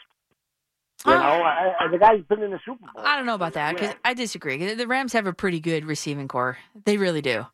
You 1.06 1.12
ah. 1.12 1.16
know, 1.16 1.42
I, 1.44 1.84
I, 1.84 1.88
the 1.88 1.98
guy's 1.98 2.22
been 2.28 2.42
in 2.42 2.50
the 2.50 2.60
Super 2.64 2.86
Bowl. 2.92 3.04
I 3.04 3.16
don't 3.16 3.26
know 3.26 3.34
about 3.34 3.52
that 3.52 3.74
because 3.74 3.94
I 4.04 4.14
disagree. 4.14 4.74
The 4.74 4.86
Rams 4.86 5.12
have 5.12 5.26
a 5.26 5.32
pretty 5.32 5.60
good 5.60 5.84
receiving 5.84 6.26
corps. 6.26 6.58
They 6.84 6.96
really 6.96 7.22
do. 7.22 7.46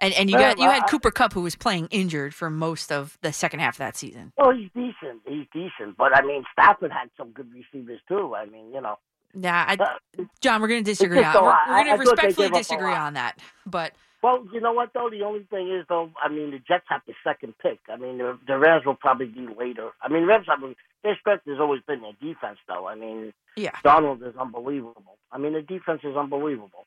And 0.00 0.14
and 0.14 0.30
you 0.30 0.38
got 0.38 0.58
you 0.58 0.68
had 0.68 0.86
Cooper 0.88 1.10
Kupp 1.10 1.34
who 1.34 1.42
was 1.42 1.54
playing 1.54 1.88
injured 1.90 2.34
for 2.34 2.48
most 2.48 2.90
of 2.90 3.18
the 3.20 3.32
second 3.32 3.60
half 3.60 3.74
of 3.74 3.78
that 3.78 3.96
season. 3.96 4.32
Well, 4.38 4.50
he's 4.50 4.70
decent. 4.74 5.20
He's 5.26 5.46
decent, 5.52 5.98
but 5.98 6.16
I 6.16 6.22
mean, 6.22 6.42
Stafford 6.52 6.90
had 6.90 7.10
some 7.18 7.30
good 7.32 7.52
receivers 7.52 8.00
too. 8.08 8.34
I 8.34 8.46
mean, 8.46 8.72
you 8.72 8.80
know. 8.80 8.98
Yeah, 9.34 9.64
I, 9.68 10.24
John, 10.40 10.60
we're 10.60 10.68
going 10.68 10.82
to 10.82 10.90
disagree. 10.90 11.22
On, 11.22 11.34
we're 11.34 11.42
we're 11.42 11.84
going 11.84 11.86
to 11.86 11.96
respectfully 11.98 12.46
gave 12.48 12.54
up 12.54 12.56
a 12.56 12.60
disagree 12.60 12.92
on 12.92 13.14
that. 13.14 13.38
But 13.66 13.92
Well, 14.22 14.44
you 14.52 14.60
know 14.60 14.72
what 14.72 14.90
though? 14.92 15.08
The 15.10 15.22
only 15.24 15.44
thing 15.50 15.70
is 15.72 15.86
though, 15.88 16.10
I 16.22 16.28
mean, 16.28 16.50
the 16.50 16.58
Jets 16.58 16.84
have 16.88 17.00
the 17.06 17.14
second 17.24 17.54
pick. 17.62 17.78
I 17.90 17.96
mean, 17.96 18.18
the, 18.18 18.38
the 18.46 18.58
Rams 18.58 18.84
will 18.84 18.94
probably 18.94 19.26
be 19.26 19.46
later. 19.58 19.90
I 20.02 20.08
mean, 20.08 20.24
Rams 20.26 20.46
have 20.48 20.60
their 21.02 21.16
strength 21.20 21.44
has 21.46 21.58
always 21.58 21.80
been 21.86 22.02
their 22.02 22.12
defense, 22.20 22.58
though. 22.68 22.86
I 22.86 22.94
mean, 22.94 23.32
yeah, 23.56 23.70
Donald 23.82 24.22
is 24.22 24.34
unbelievable. 24.38 25.16
I 25.32 25.38
mean, 25.38 25.54
the 25.54 25.62
defense 25.62 26.00
is 26.04 26.16
unbelievable. 26.16 26.84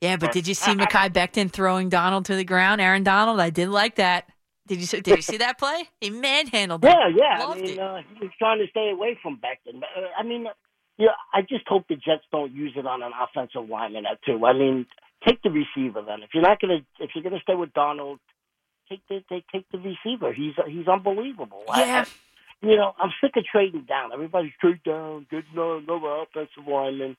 yeah, 0.00 0.16
but 0.16 0.30
did 0.32 0.46
you 0.46 0.54
see 0.54 0.72
Mekhi 0.72 1.10
Becton 1.12 1.50
throwing 1.50 1.88
Donald 1.88 2.26
to 2.26 2.36
the 2.36 2.44
ground? 2.44 2.80
Aaron 2.80 3.02
Donald, 3.02 3.40
I 3.40 3.50
did 3.50 3.68
like 3.68 3.96
that. 3.96 4.28
Did 4.68 4.78
you 4.80 4.86
see- 4.86 5.00
did 5.00 5.16
you 5.16 5.22
see 5.22 5.38
that 5.38 5.58
play? 5.58 5.88
He 6.00 6.10
manhandled 6.10 6.84
him. 6.84 6.92
Yeah, 6.92 7.08
yeah. 7.08 7.46
I 7.46 7.54
mean, 7.56 7.78
uh, 7.80 8.02
he 8.14 8.20
was 8.26 8.32
trying 8.38 8.58
to 8.58 8.66
stay 8.70 8.90
away 8.90 9.18
from 9.22 9.38
Becton. 9.38 9.78
Uh, 9.82 10.06
I 10.16 10.22
mean, 10.22 10.46
yeah, 10.98 11.08
I 11.32 11.40
just 11.40 11.66
hope 11.66 11.88
the 11.88 11.96
Jets 11.96 12.24
don't 12.30 12.52
use 12.52 12.74
it 12.76 12.86
on 12.86 13.02
an 13.02 13.12
offensive 13.18 13.68
lineman 13.68 14.04
too. 14.26 14.44
I 14.44 14.52
mean, 14.52 14.86
take 15.26 15.42
the 15.42 15.50
receiver 15.50 16.02
then. 16.06 16.22
If 16.22 16.30
you're 16.34 16.42
not 16.42 16.60
gonna, 16.60 16.80
if 17.00 17.10
you're 17.14 17.24
gonna 17.24 17.40
stay 17.42 17.54
with 17.54 17.72
Donald, 17.72 18.20
take 18.88 19.00
the 19.08 19.22
take, 19.28 19.44
take 19.52 19.66
the 19.70 19.78
receiver. 19.78 20.32
He's 20.32 20.54
he's 20.66 20.88
unbelievable. 20.88 21.62
Yeah. 21.68 22.04
I- 22.06 22.10
you 22.60 22.76
know, 22.76 22.92
I'm 22.98 23.10
sick 23.20 23.36
of 23.36 23.44
trading 23.44 23.84
down. 23.88 24.12
Everybody's 24.12 24.52
trade 24.60 24.80
down, 24.84 25.26
get 25.30 25.44
no 25.54 25.78
another 25.78 26.22
offensive 26.22 26.66
lineman. 26.66 27.16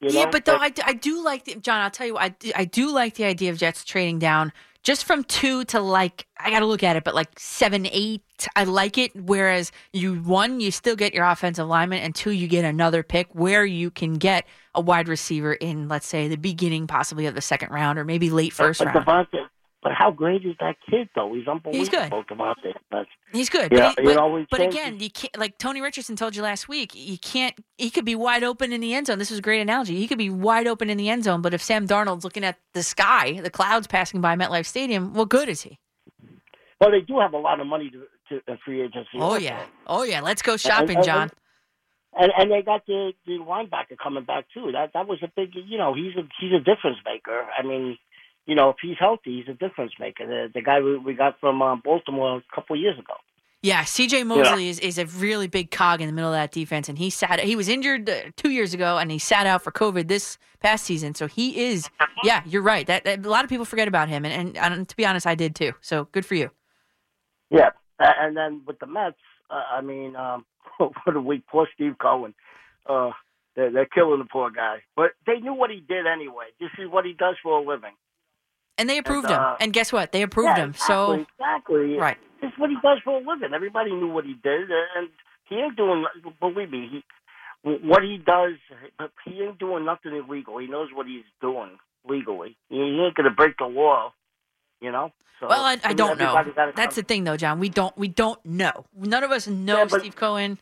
You 0.00 0.12
know? 0.12 0.20
yeah, 0.20 0.26
but 0.30 0.44
though 0.44 0.56
I, 0.56 0.72
I 0.84 0.92
do 0.92 1.24
like 1.24 1.44
the, 1.44 1.54
John. 1.54 1.80
I'll 1.80 1.90
tell 1.90 2.06
you, 2.06 2.14
what, 2.14 2.22
I 2.22 2.28
do, 2.28 2.52
I 2.54 2.64
do 2.64 2.92
like 2.92 3.14
the 3.14 3.24
idea 3.24 3.50
of 3.50 3.56
Jets 3.56 3.84
trading 3.84 4.18
down 4.18 4.52
just 4.82 5.06
from 5.06 5.24
two 5.24 5.64
to 5.64 5.80
like 5.80 6.26
I 6.38 6.50
got 6.50 6.60
to 6.60 6.66
look 6.66 6.82
at 6.82 6.96
it, 6.96 7.04
but 7.04 7.14
like 7.14 7.38
seven, 7.38 7.86
eight. 7.90 8.22
I 8.54 8.64
like 8.64 8.98
it. 8.98 9.16
Whereas 9.16 9.72
you 9.92 10.20
one, 10.20 10.60
you 10.60 10.70
still 10.70 10.96
get 10.96 11.14
your 11.14 11.24
offensive 11.24 11.66
lineman, 11.66 12.00
and 12.00 12.14
two, 12.14 12.32
you 12.32 12.46
get 12.46 12.64
another 12.64 13.02
pick 13.02 13.28
where 13.34 13.64
you 13.64 13.90
can 13.90 14.14
get 14.14 14.44
a 14.74 14.80
wide 14.80 15.08
receiver 15.08 15.52
in, 15.54 15.88
let's 15.88 16.06
say, 16.06 16.28
the 16.28 16.36
beginning 16.36 16.86
possibly 16.86 17.26
of 17.26 17.34
the 17.34 17.40
second 17.40 17.70
round 17.70 17.98
or 17.98 18.04
maybe 18.04 18.30
late 18.30 18.52
first 18.52 18.78
but 18.80 18.94
round. 18.94 19.06
DeVonta, 19.06 19.46
but 19.82 19.92
how 19.92 20.10
great 20.10 20.44
is 20.44 20.54
that 20.60 20.76
kid 20.88 21.08
though? 21.14 21.32
He's 21.34 21.46
unbelievable. 21.46 21.72
He's 21.72 21.88
good. 21.88 22.10
DeVonta. 22.10 22.72
But 22.90 23.06
He's 23.32 23.48
good, 23.50 23.72
Yeah, 23.72 23.92
but, 23.96 24.06
he- 24.06 24.14
but, 24.14 24.46
but 24.50 24.60
again, 24.60 24.98
you 25.00 25.10
can't. 25.10 25.36
Like 25.38 25.58
Tony 25.58 25.80
Richardson 25.80 26.16
told 26.16 26.34
you 26.36 26.42
last 26.42 26.68
week, 26.68 26.92
you 26.94 27.18
can't. 27.18 27.54
He 27.78 27.90
could 27.90 28.04
be 28.04 28.14
wide 28.14 28.44
open 28.44 28.72
in 28.72 28.80
the 28.80 28.94
end 28.94 29.08
zone. 29.08 29.18
This 29.18 29.30
was 29.30 29.40
a 29.40 29.42
great 29.42 29.60
analogy. 29.60 29.96
He 29.96 30.06
could 30.08 30.18
be 30.18 30.30
wide 30.30 30.66
open 30.66 30.88
in 30.90 30.96
the 30.98 31.08
end 31.08 31.24
zone, 31.24 31.42
but 31.42 31.52
if 31.54 31.62
Sam 31.62 31.86
Darnold's 31.86 32.24
looking 32.24 32.44
at 32.44 32.58
the 32.72 32.82
sky, 32.82 33.40
the 33.42 33.50
clouds 33.50 33.86
passing 33.86 34.20
by 34.20 34.36
MetLife 34.36 34.66
Stadium, 34.66 35.12
what 35.14 35.28
good 35.28 35.48
is 35.48 35.62
he? 35.62 35.78
well, 36.80 36.90
they 36.90 37.00
do 37.00 37.18
have 37.20 37.32
a 37.32 37.38
lot 37.38 37.60
of 37.60 37.66
money 37.66 37.90
to, 37.90 38.02
to 38.28 38.50
in 38.52 38.58
free 38.64 38.82
agency. 38.82 39.08
Oh 39.18 39.36
yeah, 39.36 39.62
oh 39.86 40.02
yeah. 40.04 40.20
Let's 40.20 40.42
go 40.42 40.56
shopping, 40.56 40.96
and- 40.96 41.04
John. 41.04 41.30
And 42.16 42.30
and 42.36 42.50
they 42.50 42.62
got 42.62 42.86
the 42.86 43.12
the 43.26 43.38
linebacker 43.38 43.98
coming 44.02 44.24
back 44.24 44.46
too. 44.54 44.70
That 44.72 44.92
that 44.94 45.08
was 45.08 45.18
a 45.22 45.28
big 45.34 45.50
you 45.54 45.78
know 45.78 45.94
he's 45.94 46.14
a 46.16 46.22
he's 46.40 46.52
a 46.52 46.58
difference 46.60 46.98
maker. 47.04 47.46
I 47.58 47.62
mean, 47.66 47.98
you 48.46 48.54
know 48.54 48.70
if 48.70 48.76
he's 48.80 48.96
healthy, 48.98 49.38
he's 49.40 49.48
a 49.48 49.56
difference 49.58 49.92
maker. 49.98 50.26
The 50.26 50.50
the 50.54 50.62
guy 50.62 50.80
we, 50.80 50.96
we 50.98 51.14
got 51.14 51.40
from 51.40 51.60
uh, 51.60 51.76
Baltimore 51.76 52.36
a 52.38 52.54
couple 52.54 52.76
of 52.76 52.80
years 52.80 52.98
ago. 52.98 53.14
Yeah, 53.62 53.82
C.J. 53.84 54.24
Mosley 54.24 54.68
is, 54.68 54.78
is 54.80 54.98
a 54.98 55.06
really 55.06 55.46
big 55.46 55.70
cog 55.70 56.02
in 56.02 56.06
the 56.06 56.12
middle 56.12 56.28
of 56.30 56.36
that 56.36 56.52
defense, 56.52 56.86
and 56.90 56.98
he 56.98 57.08
sat. 57.08 57.40
He 57.40 57.56
was 57.56 57.66
injured 57.66 58.10
uh, 58.10 58.20
two 58.36 58.50
years 58.50 58.74
ago, 58.74 58.98
and 58.98 59.10
he 59.10 59.18
sat 59.18 59.46
out 59.46 59.62
for 59.62 59.72
COVID 59.72 60.06
this 60.06 60.36
past 60.60 60.84
season. 60.84 61.14
So 61.14 61.26
he 61.26 61.64
is. 61.64 61.88
Yeah, 62.24 62.42
you're 62.44 62.60
right. 62.60 62.86
That, 62.86 63.04
that- 63.04 63.24
a 63.24 63.28
lot 63.30 63.42
of 63.42 63.48
people 63.48 63.64
forget 63.64 63.88
about 63.88 64.10
him, 64.10 64.26
and, 64.26 64.54
and, 64.54 64.58
and 64.74 64.86
to 64.86 64.94
be 64.96 65.06
honest, 65.06 65.26
I 65.26 65.34
did 65.34 65.54
too. 65.54 65.72
So 65.80 66.08
good 66.12 66.26
for 66.26 66.34
you. 66.34 66.50
Yeah, 67.48 67.70
and 67.98 68.36
then 68.36 68.60
with 68.66 68.78
the 68.80 68.86
Mets, 68.86 69.16
uh, 69.48 69.62
I 69.72 69.80
mean, 69.80 70.14
um, 70.14 70.44
what 70.78 71.16
a 71.16 71.20
week. 71.20 71.42
Poor 71.50 71.68
Steve 71.74 71.94
Cohen. 72.00 72.34
Uh, 72.88 73.10
they're, 73.56 73.70
they're 73.70 73.86
killing 73.86 74.18
the 74.18 74.24
poor 74.30 74.50
guy. 74.50 74.78
But 74.96 75.12
they 75.26 75.38
knew 75.40 75.54
what 75.54 75.70
he 75.70 75.80
did 75.80 76.06
anyway. 76.06 76.46
This 76.60 76.70
is 76.78 76.90
what 76.90 77.04
he 77.04 77.12
does 77.12 77.36
for 77.42 77.58
a 77.58 77.62
living. 77.62 77.92
And 78.76 78.88
they 78.90 78.98
approved 78.98 79.26
And, 79.26 79.34
him. 79.34 79.40
uh, 79.40 79.56
And 79.60 79.72
guess 79.72 79.92
what? 79.92 80.10
They 80.12 80.22
approved 80.22 80.56
yeah, 80.56 80.64
him. 80.64 80.70
Exactly, 80.70 80.94
So 80.94 81.12
exactly. 81.38 81.96
Right. 81.96 82.16
This 82.40 82.48
is 82.52 82.58
what 82.58 82.70
he 82.70 82.76
does 82.82 82.98
for 83.04 83.14
a 83.16 83.18
living. 83.18 83.54
Everybody 83.54 83.92
knew 83.92 84.08
what 84.08 84.24
he 84.24 84.34
did, 84.42 84.68
and 84.96 85.08
he 85.48 85.56
ain't 85.56 85.76
doing. 85.76 86.04
Believe 86.40 86.70
me, 86.70 86.88
he 86.90 87.04
what 87.62 88.02
he 88.02 88.18
does. 88.18 88.54
But 88.98 89.12
he 89.24 89.40
ain't 89.42 89.58
doing 89.58 89.84
nothing 89.84 90.12
illegal. 90.14 90.58
He 90.58 90.66
knows 90.66 90.88
what 90.92 91.06
he's 91.06 91.24
doing 91.40 91.78
legally. 92.06 92.56
He 92.68 92.76
ain't 92.80 93.14
gonna 93.14 93.30
break 93.30 93.56
the 93.58 93.66
law. 93.66 94.12
You 94.84 94.92
know. 94.92 95.12
So, 95.40 95.48
well, 95.48 95.64
I, 95.64 95.78
I 95.82 95.94
don't 95.94 96.18
know. 96.18 96.34
That's 96.54 96.76
come- 96.76 96.88
the 96.94 97.02
thing, 97.02 97.24
though, 97.24 97.36
John. 97.38 97.58
We 97.58 97.68
don't. 97.70 97.96
We 97.96 98.08
don't 98.08 98.38
know. 98.44 98.84
None 98.94 99.24
of 99.24 99.30
us 99.30 99.48
know 99.48 99.78
Yeah, 99.78 99.84
but- 99.86 100.00
Steve 100.00 100.14
Cohen. 100.16 100.58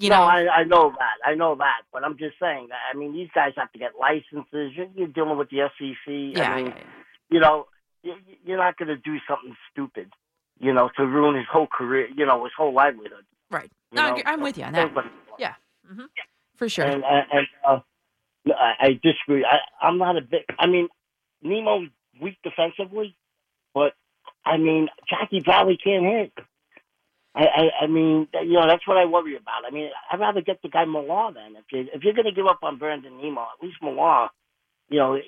You 0.00 0.10
no, 0.10 0.16
know. 0.16 0.22
I, 0.22 0.46
I 0.60 0.64
know 0.64 0.92
that. 0.96 1.16
I 1.28 1.34
know 1.34 1.54
that. 1.56 1.82
But 1.92 2.04
I'm 2.04 2.16
just 2.18 2.36
saying 2.40 2.68
that. 2.70 2.78
I 2.92 2.96
mean, 2.96 3.12
these 3.12 3.28
guys 3.34 3.52
have 3.56 3.70
to 3.72 3.78
get 3.78 3.92
licenses. 3.98 4.72
You're, 4.76 4.86
you're 4.94 5.08
dealing 5.08 5.36
with 5.38 5.50
the 5.50 5.68
SEC. 5.76 6.06
Yeah, 6.06 6.52
I 6.52 6.56
mean, 6.56 6.66
yeah, 6.66 6.74
yeah. 6.76 6.82
you 7.30 7.40
know, 7.40 7.66
you, 8.02 8.14
you're 8.44 8.58
not 8.58 8.76
going 8.76 8.88
to 8.88 8.96
do 8.96 9.16
something 9.28 9.56
stupid, 9.72 10.12
you 10.60 10.72
know, 10.72 10.88
to 10.96 11.04
ruin 11.04 11.34
his 11.36 11.46
whole 11.50 11.66
career, 11.66 12.08
you 12.16 12.24
know, 12.26 12.44
his 12.44 12.52
whole 12.56 12.72
livelihood. 12.72 13.24
Right. 13.50 13.70
No, 13.92 14.02
I 14.02 14.04
know, 14.06 14.10
agree- 14.12 14.22
I'm 14.26 14.40
with 14.40 14.58
you 14.58 14.64
on 14.64 14.72
that. 14.74 14.92
Yeah. 15.38 15.54
hmm 15.88 16.04
For 16.56 16.68
sure. 16.68 16.84
And, 16.84 17.02
and, 17.04 17.26
and 17.32 17.46
uh, 17.68 17.80
I, 18.54 18.86
I 18.86 19.00
disagree. 19.02 19.44
I, 19.44 19.58
I'm 19.84 19.98
not 19.98 20.16
a 20.16 20.20
bit. 20.22 20.44
I 20.60 20.66
mean, 20.68 20.88
Nimmo's 21.42 21.88
weak 22.22 22.38
defensively, 22.44 23.16
but 23.74 23.94
I 24.44 24.56
mean, 24.56 24.88
Jackie 25.08 25.40
Valley 25.40 25.78
can't 25.82 26.04
hit. 26.04 26.32
I, 27.34 27.44
I, 27.44 27.84
I 27.84 27.86
mean, 27.86 28.26
you 28.42 28.54
know, 28.54 28.66
that's 28.66 28.86
what 28.86 28.96
I 28.96 29.04
worry 29.04 29.36
about. 29.36 29.64
I 29.66 29.70
mean, 29.70 29.90
I'd 30.10 30.18
rather 30.18 30.40
get 30.40 30.60
the 30.62 30.68
guy 30.68 30.84
Pillar 30.84 31.32
then. 31.32 31.56
If 31.56 31.64
you 31.70 31.86
if 31.92 32.02
you're 32.02 32.14
going 32.14 32.26
to 32.26 32.32
give 32.32 32.46
up 32.46 32.60
on 32.62 32.78
Brandon 32.78 33.16
Nimmo, 33.16 33.42
at 33.42 33.62
least 33.64 33.80
Pillar, 33.80 34.28
you 34.88 34.98
know, 34.98 35.18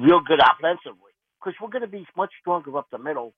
real 0.00 0.20
good 0.20 0.40
offensively, 0.40 1.12
because 1.38 1.54
we're 1.60 1.68
going 1.68 1.82
to 1.82 1.88
be 1.88 2.06
much 2.16 2.32
stronger 2.40 2.76
up 2.78 2.88
the 2.90 2.98
middle. 2.98 3.32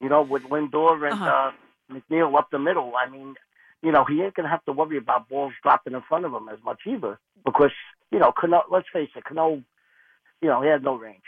You 0.00 0.08
know, 0.08 0.22
with 0.22 0.44
Lindor 0.44 1.10
and 1.10 1.20
Uh-huh. 1.20 1.50
uh, 1.50 1.52
McNeil 1.92 2.38
up 2.38 2.50
the 2.50 2.58
middle. 2.58 2.92
I 2.96 3.10
mean, 3.10 3.34
you 3.82 3.90
know, 3.92 4.04
he 4.04 4.22
ain't 4.22 4.34
going 4.34 4.44
to 4.44 4.50
have 4.50 4.64
to 4.66 4.72
worry 4.72 4.96
about 4.96 5.28
balls 5.28 5.52
dropping 5.62 5.94
in 5.94 6.02
front 6.02 6.24
of 6.24 6.32
him 6.32 6.48
as 6.48 6.58
much 6.64 6.80
either, 6.86 7.18
because 7.44 7.72
you 8.12 8.18
know, 8.18 8.32
Cano, 8.32 8.62
let's 8.70 8.88
face 8.92 9.10
it, 9.16 9.24
Cano, 9.24 9.62
you 10.40 10.48
know, 10.48 10.62
he 10.62 10.68
had 10.68 10.82
no 10.84 10.94
range, 10.96 11.22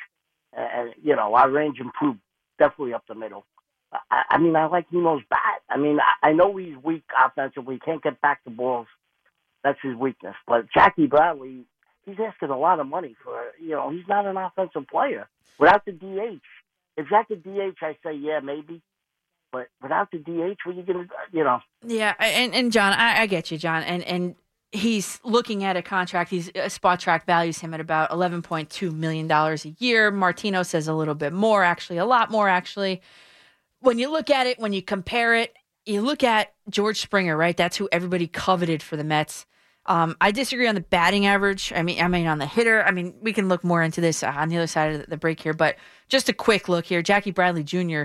and 0.57 0.95
you 1.03 1.17
know, 1.17 1.35
our 1.35 1.51
range 1.51 1.79
improved 1.81 2.21
definitely 2.59 2.95
up 2.95 3.05
the 3.09 3.15
middle. 3.15 3.45
I, 3.93 4.23
I 4.31 4.39
mean, 4.39 4.55
I 4.57 4.67
like 4.67 4.91
Nimmo's 4.93 5.23
bat. 5.29 5.63
I 5.69 5.77
mean, 5.77 5.99
I, 6.01 6.29
I 6.29 6.33
know 6.33 6.57
he's 6.57 6.77
weak 6.83 7.05
offensively, 7.25 7.79
can't 7.85 8.03
get 8.03 8.21
back 8.21 8.45
the 8.45 8.51
balls, 8.51 8.87
That's 9.65 9.79
his 9.83 9.97
weakness. 9.97 10.37
But 10.47 10.67
Jackie 10.73 11.07
Bradley, 11.07 11.65
he's 12.05 12.17
asking 12.25 12.51
a 12.51 12.59
lot 12.59 12.81
of 12.81 12.87
money 12.87 13.17
for. 13.25 13.53
You 13.61 13.71
know, 13.71 13.91
he's 13.91 14.07
not 14.09 14.27
an 14.27 14.37
offensive 14.37 14.87
player 14.89 15.29
without 15.59 15.85
the 15.85 15.93
DH. 15.93 16.43
If 16.97 17.09
Jack 17.09 17.29
the 17.29 17.37
DH, 17.37 17.83
I 17.83 17.97
say 18.05 18.15
yeah, 18.15 18.41
maybe. 18.41 18.83
But 19.53 19.69
without 19.83 20.11
the 20.13 20.19
DH, 20.19 20.59
what 20.65 20.77
are 20.77 20.79
you 20.79 20.83
gonna? 20.83 21.07
You 21.33 21.45
know. 21.45 21.61
Yeah, 21.85 22.15
and 22.21 22.55
and 22.55 22.71
John, 22.71 22.93
I, 22.93 23.23
I 23.23 23.27
get 23.27 23.51
you, 23.51 23.59
John, 23.59 23.83
and 23.83 24.05
and 24.05 24.37
he's 24.73 25.21
looking 25.25 25.65
at 25.65 25.77
a 25.77 25.83
contract. 25.83 26.31
He's 26.31 26.49
uh, 26.51 26.69
Spotrac 26.69 27.25
values 27.25 27.59
him 27.59 27.75
at 27.75 27.81
about 27.81 28.11
eleven 28.11 28.43
point 28.43 28.71
two 28.71 28.91
million 28.91 29.27
dollars 29.27 29.65
a 29.65 29.71
year. 29.79 30.11
Martino 30.11 30.63
says 30.63 30.89
a 30.89 30.95
little 30.95 31.15
bit 31.15 31.33
more, 31.33 31.63
actually, 31.65 31.99
a 31.99 32.05
lot 32.05 32.31
more, 32.31 32.49
actually. 32.49 33.01
When 33.81 33.99
you 33.99 34.11
look 34.11 34.31
at 34.31 34.47
it, 34.47 34.59
when 34.59 34.73
you 34.73 34.83
compare 34.83 35.35
it, 35.35 35.55
you 35.87 36.03
look 36.03 36.23
at 36.23 36.53
George 36.69 37.01
Springer, 37.01 37.37
right? 37.37 37.57
That's 37.57 37.77
who 37.77 37.89
everybody 37.91 38.27
coveted 38.27 38.83
for 38.83 38.97
the 38.97 39.05
Mets. 39.05 39.47
Um, 39.87 40.17
I 40.21 40.31
disagree 40.31 40.69
on 40.69 40.75
the 40.75 40.83
batting 40.83 41.27
average. 41.27 41.73
I 41.75 41.83
mean, 41.83 42.01
I 42.03 42.07
mean 42.09 42.27
on 42.27 42.39
the 42.39 42.47
hitter. 42.47 42.83
I 42.85 42.91
mean, 42.91 43.15
we 43.23 43.33
can 43.33 43.49
look 43.49 43.65
more 43.65 43.83
into 43.83 44.01
this 44.01 44.23
uh, 44.23 44.33
on 44.37 44.51
the 44.51 44.57
other 44.57 44.67
side 44.67 44.95
of 44.95 45.07
the 45.07 45.17
break 45.17 45.41
here, 45.41 45.55
but 45.55 45.77
just 46.09 46.29
a 46.29 46.33
quick 46.33 46.69
look 46.69 46.85
here. 46.85 47.03
Jackie 47.03 47.31
Bradley 47.31 47.65
Jr. 47.65 48.05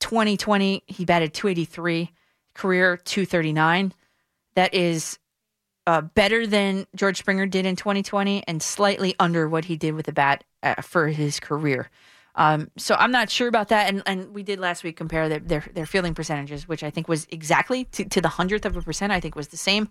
2020, 0.00 0.82
he 0.86 1.04
batted 1.04 1.34
283, 1.34 2.10
career 2.54 2.96
239. 2.96 3.92
That 4.54 4.74
is 4.74 5.18
uh, 5.86 6.00
better 6.00 6.46
than 6.46 6.86
George 6.94 7.18
Springer 7.18 7.46
did 7.46 7.66
in 7.66 7.76
2020 7.76 8.42
and 8.46 8.62
slightly 8.62 9.14
under 9.20 9.48
what 9.48 9.66
he 9.66 9.76
did 9.76 9.94
with 9.94 10.06
the 10.06 10.12
bat 10.12 10.44
uh, 10.62 10.82
for 10.82 11.08
his 11.08 11.40
career. 11.40 11.90
Um, 12.34 12.70
so 12.76 12.94
I'm 12.96 13.12
not 13.12 13.30
sure 13.30 13.48
about 13.48 13.68
that. 13.68 13.88
And, 13.88 14.02
and 14.04 14.34
we 14.34 14.42
did 14.42 14.58
last 14.58 14.84
week 14.84 14.96
compare 14.96 15.28
their, 15.28 15.38
their, 15.38 15.64
their 15.72 15.86
fielding 15.86 16.14
percentages, 16.14 16.68
which 16.68 16.82
I 16.82 16.90
think 16.90 17.08
was 17.08 17.26
exactly 17.30 17.84
to, 17.84 18.04
to 18.04 18.20
the 18.20 18.28
hundredth 18.28 18.66
of 18.66 18.76
a 18.76 18.82
percent, 18.82 19.12
I 19.12 19.20
think 19.20 19.34
was 19.34 19.48
the 19.48 19.56
same. 19.56 19.88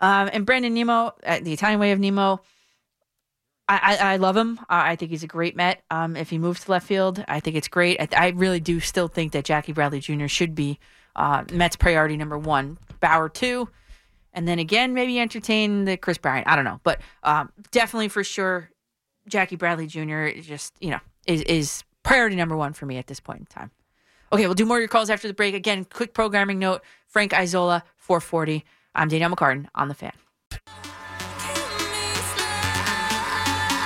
Um, 0.00 0.30
and 0.32 0.46
Brandon 0.46 0.72
Nimmo, 0.74 1.14
uh, 1.24 1.40
the 1.42 1.52
Italian 1.52 1.80
way 1.80 1.92
of 1.92 1.98
Nemo, 1.98 2.40
I, 3.68 3.96
I, 4.00 4.12
I 4.12 4.16
love 4.16 4.36
him. 4.36 4.60
I 4.68 4.96
think 4.96 5.10
he's 5.10 5.22
a 5.22 5.28
great 5.28 5.56
Met. 5.56 5.82
Um, 5.90 6.16
if 6.16 6.30
he 6.30 6.38
moves 6.38 6.64
to 6.64 6.70
left 6.70 6.86
field, 6.86 7.24
I 7.26 7.40
think 7.40 7.56
it's 7.56 7.68
great. 7.68 8.00
I, 8.00 8.08
I 8.16 8.28
really 8.30 8.60
do 8.60 8.80
still 8.80 9.08
think 9.08 9.32
that 9.32 9.44
Jackie 9.44 9.72
Bradley 9.72 10.00
Jr. 10.00 10.26
should 10.26 10.54
be 10.54 10.78
uh, 11.16 11.44
Mets 11.52 11.76
priority 11.76 12.16
number 12.16 12.38
one, 12.38 12.78
Bauer 13.00 13.28
two, 13.28 13.68
and 14.32 14.46
then 14.48 14.58
again 14.58 14.94
maybe 14.94 15.18
entertain 15.20 15.84
the 15.84 15.96
Kris 15.96 16.18
Bryant. 16.18 16.46
I 16.48 16.56
don't 16.56 16.64
know, 16.64 16.80
but 16.82 17.00
um, 17.22 17.50
definitely 17.70 18.08
for 18.08 18.24
sure, 18.24 18.70
Jackie 19.28 19.56
Bradley 19.56 19.86
Jr. 19.86 20.24
is 20.24 20.46
just 20.46 20.74
you 20.80 20.90
know 20.90 21.00
is 21.26 21.42
is 21.42 21.84
priority 22.02 22.36
number 22.36 22.56
one 22.56 22.72
for 22.72 22.86
me 22.86 22.98
at 22.98 23.06
this 23.06 23.20
point 23.20 23.40
in 23.40 23.46
time. 23.46 23.70
Okay, 24.32 24.46
we'll 24.46 24.54
do 24.54 24.64
more 24.64 24.78
of 24.78 24.80
your 24.80 24.88
calls 24.88 25.10
after 25.10 25.28
the 25.28 25.34
break. 25.34 25.54
Again, 25.54 25.84
quick 25.84 26.14
programming 26.14 26.58
note: 26.58 26.82
Frank 27.06 27.32
Isola, 27.32 27.84
440. 27.96 28.64
I'm 28.94 29.08
Danielle 29.08 29.30
McCartan 29.30 29.68
on 29.74 29.88
the 29.88 29.94
Fan. 29.94 30.12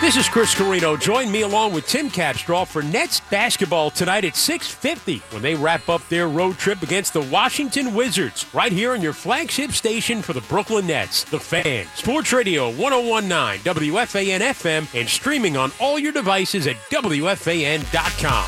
This 0.02 0.16
is 0.16 0.28
Chris 0.28 0.54
Carrino. 0.54 0.94
Join 0.98 1.32
me 1.32 1.40
along 1.40 1.72
with 1.72 1.88
Tim 1.88 2.10
Capstraw 2.10 2.66
for 2.66 2.82
Nets 2.82 3.20
basketball 3.30 3.90
tonight 3.90 4.26
at 4.26 4.36
6:50 4.36 5.22
when 5.30 5.40
they 5.40 5.54
wrap 5.54 5.88
up 5.88 6.06
their 6.10 6.28
road 6.28 6.58
trip 6.58 6.82
against 6.82 7.14
the 7.14 7.22
Washington 7.22 7.94
Wizards 7.94 8.44
right 8.52 8.70
here 8.70 8.92
on 8.92 9.00
your 9.00 9.14
flagship 9.14 9.72
station 9.72 10.20
for 10.20 10.34
the 10.34 10.42
Brooklyn 10.42 10.86
Nets, 10.86 11.24
The 11.24 11.40
Fan. 11.40 11.86
Sports 11.94 12.30
Radio 12.32 12.70
1019 12.70 13.64
WFAN 13.64 14.40
FM 14.42 14.86
and 14.94 15.08
streaming 15.08 15.56
on 15.56 15.72
all 15.80 15.98
your 15.98 16.12
devices 16.12 16.66
at 16.66 16.76
WFAN.com. 16.90 18.44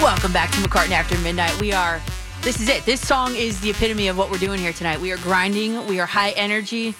Welcome 0.00 0.32
back 0.32 0.50
to 0.52 0.58
McCartan 0.58 0.90
After 0.92 1.18
Midnight. 1.18 1.60
We 1.60 1.72
are, 1.72 2.00
this 2.42 2.60
is 2.60 2.68
it. 2.68 2.84
This 2.84 3.00
song 3.00 3.36
is 3.36 3.60
the 3.60 3.70
epitome 3.70 4.08
of 4.08 4.18
what 4.18 4.28
we're 4.28 4.38
doing 4.38 4.58
here 4.58 4.72
tonight. 4.72 5.00
We 5.00 5.12
are 5.12 5.16
grinding, 5.18 5.86
we 5.86 6.00
are 6.00 6.06
high 6.06 6.30
energy. 6.32 6.92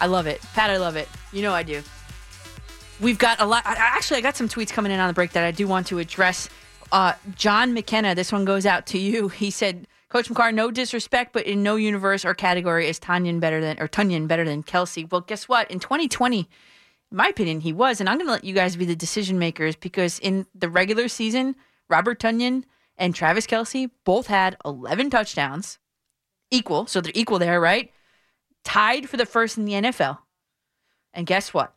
I 0.00 0.06
love 0.06 0.26
it. 0.26 0.42
Pat, 0.54 0.70
I 0.70 0.78
love 0.78 0.96
it. 0.96 1.08
You 1.32 1.42
know 1.42 1.52
I 1.52 1.62
do. 1.62 1.82
We've 3.00 3.18
got 3.18 3.40
a 3.40 3.46
lot. 3.46 3.62
Actually, 3.64 4.18
I 4.18 4.20
got 4.22 4.36
some 4.36 4.48
tweets 4.48 4.70
coming 4.70 4.90
in 4.90 4.98
on 4.98 5.06
the 5.06 5.14
break 5.14 5.32
that 5.32 5.44
I 5.44 5.52
do 5.52 5.68
want 5.68 5.86
to 5.88 6.00
address. 6.00 6.48
Uh, 6.90 7.12
John 7.36 7.72
McKenna, 7.74 8.16
this 8.16 8.32
one 8.32 8.44
goes 8.44 8.66
out 8.66 8.86
to 8.86 8.98
you. 8.98 9.28
He 9.28 9.52
said, 9.52 9.86
Coach 10.08 10.28
McCarr, 10.28 10.52
no 10.52 10.72
disrespect, 10.72 11.32
but 11.32 11.46
in 11.46 11.62
no 11.62 11.76
universe 11.76 12.24
or 12.24 12.34
category 12.34 12.88
is 12.88 12.98
Tonyan 12.98 13.38
better 13.38 13.60
than 13.60 13.80
or 13.80 13.86
Tonyan 13.86 14.26
better 14.26 14.44
than 14.44 14.64
Kelce. 14.64 15.08
Well, 15.10 15.20
guess 15.20 15.48
what? 15.48 15.70
In 15.70 15.78
2020, 15.78 16.40
in 16.40 16.46
my 17.16 17.28
opinion, 17.28 17.60
he 17.60 17.72
was, 17.72 18.00
and 18.00 18.08
I'm 18.08 18.16
going 18.16 18.26
to 18.26 18.32
let 18.32 18.44
you 18.44 18.52
guys 18.52 18.74
be 18.74 18.84
the 18.84 18.96
decision 18.96 19.38
makers 19.38 19.76
because 19.76 20.18
in 20.18 20.44
the 20.56 20.68
regular 20.68 21.06
season, 21.06 21.54
Robert 21.88 22.18
Tonyan 22.18 22.64
and 22.96 23.14
Travis 23.14 23.46
Kelce 23.46 23.90
both 24.04 24.26
had 24.26 24.56
11 24.64 25.10
touchdowns, 25.10 25.78
equal, 26.50 26.86
so 26.86 27.00
they're 27.00 27.12
equal 27.14 27.38
there, 27.38 27.60
right? 27.60 27.90
Tied 28.64 29.08
for 29.08 29.16
the 29.16 29.26
first 29.26 29.58
in 29.58 29.64
the 29.64 29.72
NFL. 29.72 30.18
And 31.14 31.26
guess 31.26 31.52
what? 31.52 31.74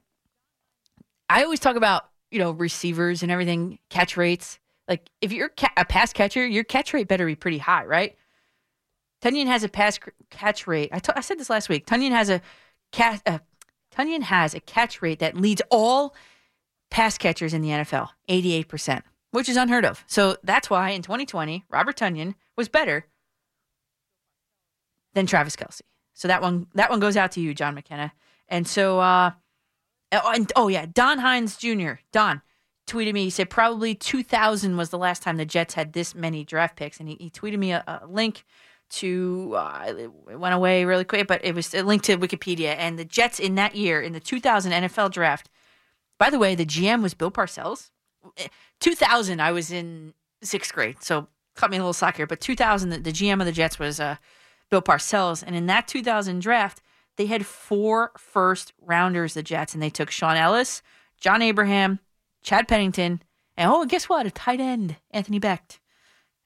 I 1.30 1.44
always 1.44 1.60
talk 1.60 1.76
about 1.76 2.10
you 2.32 2.40
know 2.40 2.52
receivers 2.52 3.24
and 3.24 3.32
everything, 3.32 3.80
catch 3.90 4.18
rates. 4.18 4.60
Like 4.88 5.10
if 5.22 5.32
you're 5.32 5.52
a 5.78 5.86
pass 5.86 6.14
catcher, 6.14 6.46
your 6.46 6.64
catch 6.64 6.94
rate 6.94 7.08
better 7.08 7.26
be 7.26 7.36
pretty 7.36 7.58
high, 7.58 7.86
right? 7.86 8.16
Tonyan 9.22 9.48
has 9.48 9.64
a 9.64 9.70
pass 9.70 10.00
catch 10.30 10.68
rate. 10.68 10.90
I 10.92 11.02
I 11.16 11.22
said 11.22 11.40
this 11.40 11.50
last 11.50 11.70
week. 11.70 11.88
Tonyan 11.88 12.12
has 12.12 12.30
a 12.30 12.42
cat. 12.92 13.22
Uh, 13.26 13.40
Tonyan 13.96 14.24
has 14.24 14.54
a 14.54 14.60
catch 14.60 15.02
rate 15.02 15.20
that 15.20 15.38
leads 15.38 15.62
all 15.72 16.14
pass 16.92 17.18
catchers 17.18 17.54
in 17.54 17.62
the 17.62 17.70
NFL, 17.70 18.10
eighty-eight 18.28 18.68
percent, 18.68 19.04
which 19.36 19.50
is 19.50 19.58
unheard 19.58 19.86
of. 19.86 20.04
So 20.08 20.38
that's 20.44 20.70
why 20.70 20.92
in 20.92 21.02
2020, 21.02 21.66
Robert 21.70 21.98
Tonyan 21.98 22.36
was 22.56 22.70
better 22.70 23.06
than 25.14 25.26
Travis 25.26 25.56
Kelce. 25.56 25.82
So 26.14 26.30
that 26.30 26.42
one 26.42 26.68
that 26.74 26.90
one 26.90 27.02
goes 27.02 27.18
out 27.18 27.34
to 27.34 27.42
you, 27.42 27.54
John 27.54 27.76
McKenna. 27.76 28.14
And 28.48 28.66
so, 28.66 29.00
uh, 29.00 29.32
oh, 30.14 30.32
and, 30.34 30.52
oh 30.56 30.70
yeah, 30.70 30.86
Don 30.86 31.20
Hines 31.20 31.58
Jr. 31.58 31.94
Don 32.14 32.42
tweeted 32.88 33.14
me. 33.14 33.26
He 33.26 33.30
said 33.30 33.50
probably 33.50 33.94
2000 33.94 34.78
was 34.78 34.90
the 34.90 34.98
last 34.98 35.22
time 35.22 35.36
the 35.36 35.46
Jets 35.46 35.74
had 35.74 35.92
this 35.92 36.16
many 36.16 36.46
draft 36.46 36.78
picks, 36.78 37.00
and 37.02 37.10
he, 37.10 37.16
he 37.16 37.30
tweeted 37.30 37.60
me 37.60 37.74
a, 37.74 37.84
a 37.86 38.08
link 38.08 38.46
to 38.92 39.54
uh, 39.58 39.94
it 40.30 40.38
went 40.40 40.56
away 40.56 40.86
really 40.86 41.04
quick, 41.04 41.28
but 41.28 41.44
it 41.44 41.54
was 41.54 41.74
a 41.74 41.82
link 41.82 42.04
to 42.04 42.18
Wikipedia. 42.18 42.76
And 42.78 42.98
the 42.98 43.06
Jets 43.06 43.40
in 43.40 43.56
that 43.56 43.76
year 43.76 44.02
in 44.02 44.14
the 44.14 44.22
2000 44.22 44.72
NFL 44.72 45.12
draft. 45.12 45.50
By 46.18 46.30
the 46.30 46.40
way, 46.40 46.56
the 46.56 46.66
GM 46.66 47.04
was 47.04 47.14
Bill 47.14 47.32
Parcells. 47.32 47.90
2000, 48.80 49.42
I 49.42 49.52
was 49.52 49.72
in 49.72 50.14
sixth 50.42 50.74
grade, 50.74 50.98
so 51.02 51.28
cut 51.56 51.72
me 51.72 51.78
a 51.78 51.80
little 51.80 51.94
slack 51.94 52.18
here. 52.18 52.28
But 52.28 52.42
2000, 52.42 52.90
the, 52.90 53.00
the 53.00 53.12
GM 53.12 53.40
of 53.40 53.46
the 53.46 53.52
Jets 53.52 53.80
was 53.80 54.00
uh, 54.00 54.18
Bill 54.70 54.82
Parcells, 54.82 55.44
and 55.46 55.56
in 55.56 55.66
that 55.68 55.88
2000 55.88 56.42
draft, 56.42 56.82
they 57.18 57.28
had 57.28 57.46
four 57.46 58.12
first 58.18 58.74
rounders. 58.82 59.34
The 59.34 59.44
Jets, 59.44 59.74
and 59.74 59.82
they 59.82 59.90
took 59.90 60.12
Shaun 60.12 60.38
Ellis, 60.38 60.82
John 61.20 61.42
Abraham, 61.42 62.00
Chad 62.44 62.68
Pennington, 62.68 63.22
and 63.58 63.72
oh, 63.72 63.86
guess 63.86 64.10
what? 64.10 64.26
A 64.26 64.32
tight 64.32 64.60
end, 64.60 64.98
Anthony 65.12 65.40
Becht. 65.40 65.80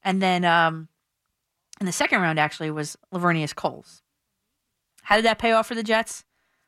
And 0.04 0.22
then 0.22 0.46
um, 0.46 0.88
in 1.80 1.86
the 1.86 1.92
second 1.92 2.22
round, 2.22 2.40
actually, 2.40 2.72
was 2.72 2.98
Laveranues 3.14 3.56
Coles. 3.56 4.02
How 5.04 5.16
did 5.16 5.26
that 5.26 5.40
pay 5.40 5.52
off 5.52 5.68
for 5.68 5.76
the 5.76 5.84
Jets? 5.84 6.24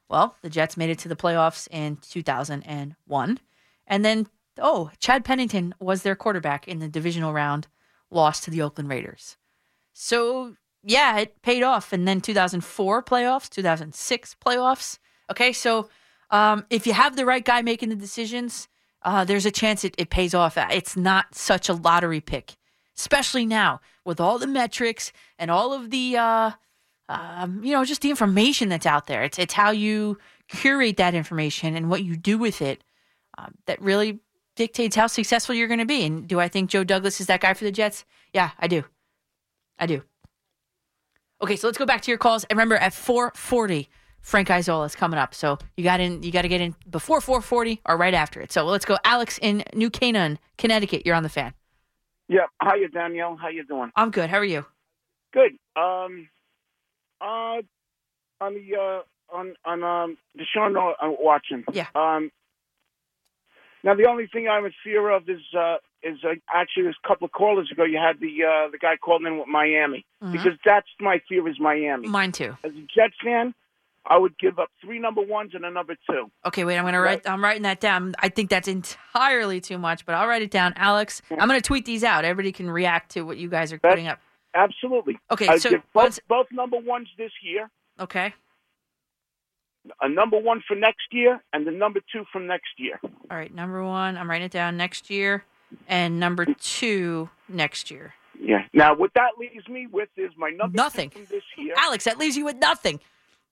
Well, 0.09 0.35
the 0.41 0.49
Jets 0.49 0.77
made 0.77 0.89
it 0.89 0.99
to 0.99 1.07
the 1.07 1.15
playoffs 1.15 1.67
in 1.71 1.97
2001. 1.97 3.39
And 3.88 4.05
then, 4.05 4.27
oh, 4.59 4.91
Chad 4.99 5.23
Pennington 5.23 5.73
was 5.79 6.03
their 6.03 6.15
quarterback 6.15 6.67
in 6.67 6.79
the 6.79 6.87
divisional 6.87 7.33
round, 7.33 7.67
lost 8.09 8.43
to 8.43 8.51
the 8.51 8.61
Oakland 8.61 8.89
Raiders. 8.89 9.37
So, 9.93 10.55
yeah, 10.83 11.17
it 11.19 11.41
paid 11.41 11.63
off. 11.63 11.93
And 11.93 12.07
then 12.07 12.21
2004 12.21 13.03
playoffs, 13.03 13.49
2006 13.49 14.35
playoffs. 14.43 14.99
Okay, 15.29 15.53
so 15.53 15.89
um, 16.29 16.65
if 16.69 16.87
you 16.87 16.93
have 16.93 17.15
the 17.15 17.25
right 17.25 17.43
guy 17.43 17.61
making 17.61 17.89
the 17.89 17.95
decisions, 17.95 18.67
uh, 19.03 19.25
there's 19.25 19.45
a 19.45 19.51
chance 19.51 19.83
it, 19.83 19.95
it 19.97 20.09
pays 20.09 20.33
off. 20.33 20.57
It's 20.57 20.95
not 20.95 21.35
such 21.35 21.69
a 21.69 21.73
lottery 21.73 22.21
pick, 22.21 22.55
especially 22.97 23.45
now 23.45 23.81
with 24.05 24.19
all 24.19 24.39
the 24.39 24.47
metrics 24.47 25.11
and 25.39 25.49
all 25.49 25.73
of 25.73 25.89
the, 25.89 26.17
uh, 26.17 26.51
um, 27.09 27.63
you 27.63 27.73
know, 27.73 27.83
just 27.83 28.01
the 28.01 28.09
information 28.09 28.69
that's 28.69 28.85
out 28.85 29.07
there. 29.07 29.23
It's 29.23 29.39
it's 29.39 29.53
how 29.53 29.71
you 29.71 30.17
curate 30.47 30.97
that 30.97 31.15
information 31.15 31.75
and 31.75 31.89
what 31.89 32.03
you 32.03 32.15
do 32.15 32.37
with 32.37 32.61
it 32.61 32.83
um, 33.37 33.55
that 33.65 33.81
really 33.81 34.19
dictates 34.55 34.95
how 34.95 35.07
successful 35.07 35.55
you're 35.55 35.67
going 35.67 35.79
to 35.79 35.85
be. 35.85 36.03
And 36.03 36.27
do 36.27 36.39
I 36.39 36.47
think 36.47 36.69
Joe 36.69 36.83
Douglas 36.83 37.19
is 37.21 37.27
that 37.27 37.41
guy 37.41 37.53
for 37.53 37.63
the 37.63 37.71
Jets? 37.71 38.05
Yeah, 38.33 38.51
I 38.59 38.67
do. 38.67 38.83
I 39.79 39.85
do. 39.85 40.03
Okay, 41.41 41.55
so 41.55 41.67
let's 41.67 41.77
go 41.77 41.85
back 41.85 42.01
to 42.01 42.11
your 42.11 42.17
calls. 42.17 42.43
And 42.45 42.57
remember, 42.57 42.75
at 42.75 42.93
440, 42.93 43.89
Frank 44.21 44.51
Isola 44.51 44.85
is 44.85 44.95
coming 44.95 45.17
up. 45.17 45.33
So 45.33 45.57
you 45.75 45.83
got 45.83 45.99
in. 45.99 46.21
You 46.21 46.31
got 46.31 46.43
to 46.43 46.47
get 46.47 46.61
in 46.61 46.75
before 46.89 47.19
440 47.21 47.81
or 47.85 47.97
right 47.97 48.13
after 48.13 48.39
it. 48.39 48.51
So 48.51 48.63
let's 48.65 48.85
go. 48.85 48.97
Alex 49.03 49.39
in 49.41 49.63
New 49.73 49.89
Canaan, 49.89 50.37
Connecticut. 50.57 51.03
You're 51.05 51.15
on 51.15 51.23
the 51.23 51.29
fan. 51.29 51.53
Yeah. 52.27 52.45
How 52.59 52.75
you, 52.75 52.87
Danielle? 52.87 53.35
How 53.35 53.49
you 53.49 53.65
doing? 53.65 53.91
I'm 53.95 54.11
good. 54.11 54.29
How 54.29 54.37
are 54.37 54.45
you? 54.45 54.65
Good. 55.33 55.53
Um, 55.75 56.29
uh, 57.19 57.61
on 58.39 58.53
the 58.53 58.75
uh, 58.79 59.35
on 59.35 59.55
on 59.65 59.83
um 59.83 60.17
Deshaun 60.37 60.75
uh, 60.77 60.93
Watson. 61.19 61.65
Yeah. 61.73 61.87
Um. 61.95 62.31
Now 63.83 63.95
the 63.95 64.05
only 64.07 64.27
thing 64.27 64.47
I'm 64.47 64.65
in 64.65 64.73
fear 64.83 65.09
of 65.09 65.27
is 65.29 65.41
uh 65.57 65.77
is 66.03 66.17
uh, 66.23 66.33
actually 66.53 66.87
a 66.87 67.07
couple 67.07 67.25
of 67.25 67.31
callers 67.31 67.71
ago. 67.71 67.83
You 67.83 67.97
had 67.97 68.19
the 68.19 68.43
uh, 68.43 68.71
the 68.71 68.77
guy 68.77 68.97
calling 68.97 69.25
in 69.27 69.37
with 69.37 69.47
Miami 69.47 70.05
Mhm. 70.23 70.31
because 70.31 70.53
that's 70.65 70.87
my 70.99 71.21
fear 71.29 71.47
is 71.47 71.59
Miami. 71.59 72.07
Mine 72.07 72.31
too. 72.31 72.57
As 72.63 72.71
a 72.71 72.81
Jets 72.93 73.15
fan, 73.23 73.53
I 74.05 74.17
would 74.17 74.37
give 74.39 74.57
up 74.57 74.69
three 74.83 74.97
number 74.99 75.21
ones 75.21 75.51
and 75.53 75.63
a 75.63 75.69
number 75.69 75.95
two. 76.09 76.31
Okay, 76.45 76.63
wait. 76.65 76.77
I'm 76.77 76.85
gonna 76.85 77.01
write. 77.01 77.27
I'm 77.29 77.43
writing 77.43 77.63
that 77.63 77.79
down. 77.79 78.13
I 78.19 78.29
think 78.29 78.49
that's 78.49 78.67
entirely 78.67 79.61
too 79.61 79.77
much, 79.77 80.05
but 80.05 80.15
I'll 80.15 80.27
write 80.27 80.41
it 80.41 80.51
down. 80.51 80.73
Alex, 80.75 81.21
I'm 81.31 81.47
gonna 81.47 81.61
tweet 81.61 81.85
these 81.85 82.03
out. 82.03 82.25
Everybody 82.25 82.51
can 82.51 82.69
react 82.69 83.11
to 83.11 83.21
what 83.23 83.37
you 83.37 83.47
guys 83.49 83.71
are 83.73 83.79
putting 83.79 84.07
up. 84.07 84.19
Absolutely. 84.53 85.17
Okay, 85.29 85.47
I'd 85.47 85.61
so 85.61 85.81
both 85.93 86.19
both 86.27 86.47
number 86.51 86.77
ones 86.77 87.07
this 87.17 87.31
year, 87.43 87.69
Okay. 87.99 88.33
A 90.01 90.09
number 90.09 90.37
one 90.39 90.61
for 90.67 90.75
next 90.75 91.07
year, 91.11 91.41
and 91.53 91.65
the 91.65 91.71
number 91.71 91.99
two 92.11 92.23
from 92.31 92.47
next 92.47 92.69
year. 92.77 92.99
All 93.03 93.37
right. 93.37 93.53
Number 93.53 93.83
one, 93.83 94.17
I'm 94.17 94.29
writing 94.29 94.45
it 94.45 94.51
down 94.51 94.77
next 94.77 95.09
year, 95.09 95.43
and 95.87 96.19
number 96.19 96.45
two 96.59 97.29
next 97.49 97.89
year. 97.91 98.13
Yeah. 98.39 98.63
Now, 98.73 98.95
what 98.95 99.11
that 99.15 99.31
leaves 99.39 99.67
me 99.67 99.87
with 99.87 100.09
is 100.17 100.31
my 100.37 100.49
number 100.49 100.75
Nothing. 100.75 101.09
two 101.09 101.19
from 101.19 101.27
this 101.29 101.43
year. 101.57 101.73
Alex, 101.77 102.05
that 102.05 102.17
leaves 102.17 102.35
you 102.37 102.45
with 102.45 102.57
nothing. 102.57 102.99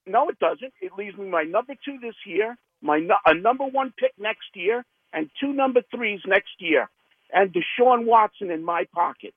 No, 0.06 0.28
it 0.28 0.38
doesn't. 0.38 0.72
It 0.80 0.92
leaves 0.96 1.16
me 1.16 1.28
my 1.28 1.42
number 1.42 1.74
two 1.84 1.98
this 2.00 2.14
year, 2.26 2.56
my 2.82 2.98
nu- 2.98 3.14
a 3.26 3.34
number 3.34 3.64
one 3.64 3.92
pick 3.96 4.12
next 4.18 4.48
year, 4.54 4.84
and 5.12 5.30
two 5.40 5.52
number 5.52 5.82
threes 5.94 6.20
next 6.26 6.52
year, 6.58 6.88
and 7.32 7.52
Deshaun 7.52 8.06
Watson 8.06 8.50
in 8.50 8.64
my 8.64 8.84
pocket, 8.94 9.34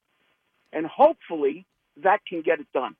and 0.71 0.85
hopefully 0.85 1.65
that 2.03 2.21
can 2.27 2.41
get 2.41 2.59
it 2.59 2.67
done. 2.73 2.95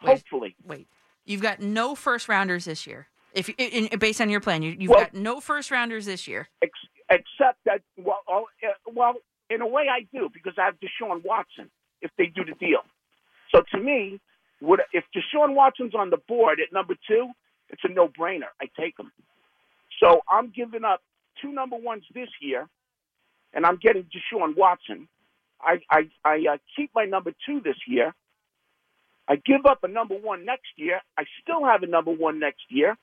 Hopefully. 0.00 0.54
Wait. 0.66 0.86
You've 1.24 1.42
got 1.42 1.60
no 1.60 1.94
first 1.94 2.28
rounders 2.28 2.64
this 2.66 2.86
year. 2.86 3.06
If 3.32 3.48
you, 3.48 3.54
in, 3.58 3.86
in- 3.86 3.98
based 3.98 4.20
on 4.20 4.30
your 4.30 4.40
plan, 4.40 4.62
you, 4.62 4.76
you've 4.78 4.90
Well- 4.90 5.00
got 5.00 5.14
no 5.14 5.40
first 5.40 5.70
rounders 5.70 6.06
this 6.06 6.28
year. 6.28 6.48
Ex- 6.62 6.72
except 7.10 7.58
that, 7.64 7.82
well, 7.96 8.20
oh, 8.28 8.46
uh, 8.62 8.72
well, 8.94 9.14
in 9.50 9.60
a 9.60 9.66
way 9.66 9.86
I 9.90 10.06
do 10.16 10.28
because 10.32 10.54
I 10.58 10.64
have 10.64 10.74
Deshaun 10.80 11.24
Watson 11.24 11.70
if 12.00 12.10
they 12.18 12.26
do 12.26 12.44
the 12.44 12.54
deal. 12.54 12.80
So 13.54 13.62
to 13.72 13.78
me, 13.78 14.20
would 14.60 14.80
if 14.92 15.04
Deshaun 15.14 15.54
Watson's 15.54 15.94
on 15.94 16.10
the 16.10 16.16
board 16.16 16.60
at 16.60 16.72
number 16.72 16.94
two, 17.08 17.30
it's 17.70 17.82
a 17.84 17.88
no-brainer. 17.88 18.48
I 18.60 18.66
take 18.78 18.98
him. 18.98 19.10
So 20.02 20.20
I'm 20.30 20.50
giving 20.50 20.84
up 20.84 21.02
two 21.40 21.52
number 21.52 21.76
ones 21.76 22.04
this 22.14 22.28
year, 22.40 22.68
and 23.52 23.64
I'm 23.66 23.76
getting 23.76 24.04
Deshaun 24.04 24.56
Watson. 24.56 25.08
I 25.60 25.80
I, 25.90 26.08
I 26.24 26.44
uh, 26.54 26.56
keep 26.76 26.90
my 26.94 27.04
number 27.04 27.32
two 27.46 27.60
this 27.60 27.76
year. 27.86 28.14
I 29.28 29.36
give 29.36 29.66
up 29.68 29.84
a 29.84 29.88
number 29.88 30.14
one 30.14 30.44
next 30.44 30.68
year. 30.76 31.00
I 31.18 31.24
still 31.42 31.64
have 31.64 31.82
a 31.82 31.86
number 31.86 32.12
one 32.12 32.38
next 32.38 32.62
year. 32.68 32.96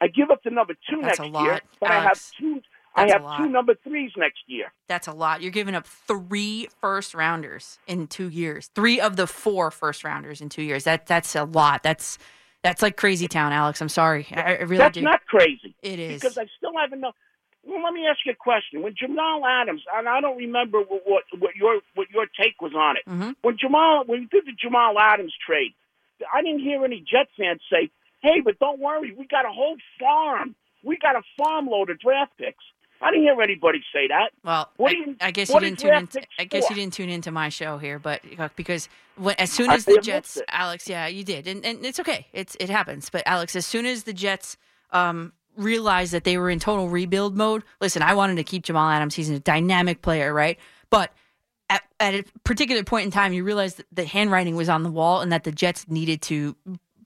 I 0.00 0.08
give 0.08 0.30
up 0.30 0.42
the 0.42 0.50
number 0.50 0.74
two 0.88 1.02
That's 1.02 1.20
next 1.20 1.40
year, 1.40 1.60
but 1.80 1.90
I 1.90 2.00
have 2.00 2.20
two. 2.38 2.60
That's 2.96 3.12
I 3.12 3.18
have 3.18 3.36
two 3.38 3.48
number 3.48 3.74
threes 3.84 4.10
next 4.16 4.40
year. 4.48 4.72
That's 4.88 5.06
a 5.06 5.12
lot. 5.12 5.42
You're 5.42 5.52
giving 5.52 5.76
up 5.76 5.86
three 5.86 6.68
first 6.80 7.14
rounders 7.14 7.78
in 7.86 8.08
two 8.08 8.28
years. 8.28 8.68
Three 8.74 9.00
of 9.00 9.14
the 9.14 9.28
four 9.28 9.70
first 9.70 10.02
rounders 10.02 10.40
in 10.40 10.48
two 10.48 10.62
years. 10.62 10.84
That 10.84 11.06
that's 11.06 11.36
a 11.36 11.44
lot. 11.44 11.84
That's 11.84 12.18
that's 12.62 12.82
like 12.82 12.96
crazy 12.96 13.28
town, 13.28 13.52
Alex. 13.52 13.80
I'm 13.80 13.88
sorry. 13.88 14.26
I, 14.32 14.40
I 14.40 14.50
really 14.62 14.78
That's 14.78 14.94
do. 14.94 15.02
not 15.02 15.24
crazy. 15.26 15.74
It 15.82 15.98
is. 15.98 16.20
because 16.20 16.36
I 16.36 16.46
still 16.58 16.72
have 16.78 16.92
enough. 16.92 17.14
Well, 17.66 17.82
let 17.82 17.92
me 17.92 18.06
ask 18.06 18.20
you 18.24 18.32
a 18.32 18.36
question. 18.36 18.82
When 18.82 18.94
Jamal 18.96 19.44
Adams, 19.46 19.82
and 19.94 20.08
I 20.08 20.20
don't 20.20 20.38
remember 20.38 20.80
what 20.80 21.02
what, 21.04 21.24
what 21.38 21.56
your 21.56 21.80
what 21.94 22.08
your 22.10 22.26
take 22.40 22.60
was 22.60 22.72
on 22.74 22.96
it. 22.96 23.02
Mm-hmm. 23.08 23.30
When 23.42 23.56
Jamal, 23.58 24.04
when 24.06 24.20
we 24.20 24.26
did 24.26 24.46
the 24.46 24.52
Jamal 24.60 24.98
Adams 24.98 25.34
trade, 25.46 25.74
I 26.32 26.42
didn't 26.42 26.60
hear 26.60 26.84
any 26.84 27.00
Jet 27.00 27.28
fans 27.36 27.60
say, 27.70 27.90
"Hey, 28.22 28.40
but 28.42 28.58
don't 28.58 28.80
worry, 28.80 29.14
we 29.16 29.26
got 29.26 29.44
a 29.44 29.52
whole 29.52 29.76
farm. 29.98 30.54
We 30.82 30.96
got 30.96 31.16
a 31.16 31.22
farm 31.36 31.66
load 31.66 31.90
of 31.90 32.00
draft 32.00 32.32
picks." 32.38 32.64
I 33.02 33.10
didn't 33.10 33.24
hear 33.24 33.40
anybody 33.40 33.82
say 33.94 34.08
that. 34.08 34.30
Well, 34.44 34.70
I, 34.78 34.90
you- 34.90 35.16
I 35.20 35.30
guess 35.30 35.48
you 35.48 35.58
didn't 35.60 35.78
tune 35.78 35.88
draft 35.90 36.16
in. 36.16 36.24
I 36.38 36.44
guess 36.44 36.66
for? 36.66 36.72
you 36.72 36.80
didn't 36.80 36.92
tune 36.92 37.08
into 37.08 37.30
my 37.30 37.48
show 37.48 37.78
here, 37.78 37.98
but 37.98 38.22
because 38.56 38.88
when, 39.16 39.36
as 39.36 39.50
soon 39.50 39.70
I 39.70 39.74
as 39.74 39.84
the 39.84 39.98
Jets. 40.02 40.40
Alex, 40.48 40.88
yeah, 40.88 41.06
you 41.06 41.24
did, 41.24 41.46
and 41.46 41.64
and 41.64 41.84
it's 41.84 42.00
okay. 42.00 42.26
It's 42.32 42.56
it 42.60 42.68
happens. 42.68 43.08
But 43.10 43.22
Alex, 43.26 43.56
as 43.56 43.64
soon 43.66 43.86
as 43.86 44.04
the 44.04 44.12
Jets 44.12 44.56
um, 44.92 45.32
realized 45.56 46.12
that 46.12 46.24
they 46.24 46.38
were 46.38 46.50
in 46.50 46.58
total 46.58 46.88
rebuild 46.88 47.36
mode, 47.36 47.62
listen, 47.80 48.02
I 48.02 48.14
wanted 48.14 48.36
to 48.36 48.44
keep 48.44 48.64
Jamal 48.64 48.90
Adams. 48.90 49.14
He's 49.14 49.30
a 49.30 49.40
dynamic 49.40 50.02
player, 50.02 50.32
right? 50.32 50.58
But 50.90 51.12
at, 51.68 51.82
at 51.98 52.14
a 52.14 52.24
particular 52.44 52.82
point 52.82 53.04
in 53.04 53.10
time, 53.10 53.32
you 53.32 53.44
realized 53.44 53.78
that 53.78 53.86
the 53.92 54.04
handwriting 54.04 54.56
was 54.56 54.68
on 54.68 54.82
the 54.82 54.90
wall 54.90 55.20
and 55.20 55.32
that 55.32 55.44
the 55.44 55.52
Jets 55.52 55.86
needed 55.88 56.22
to 56.22 56.56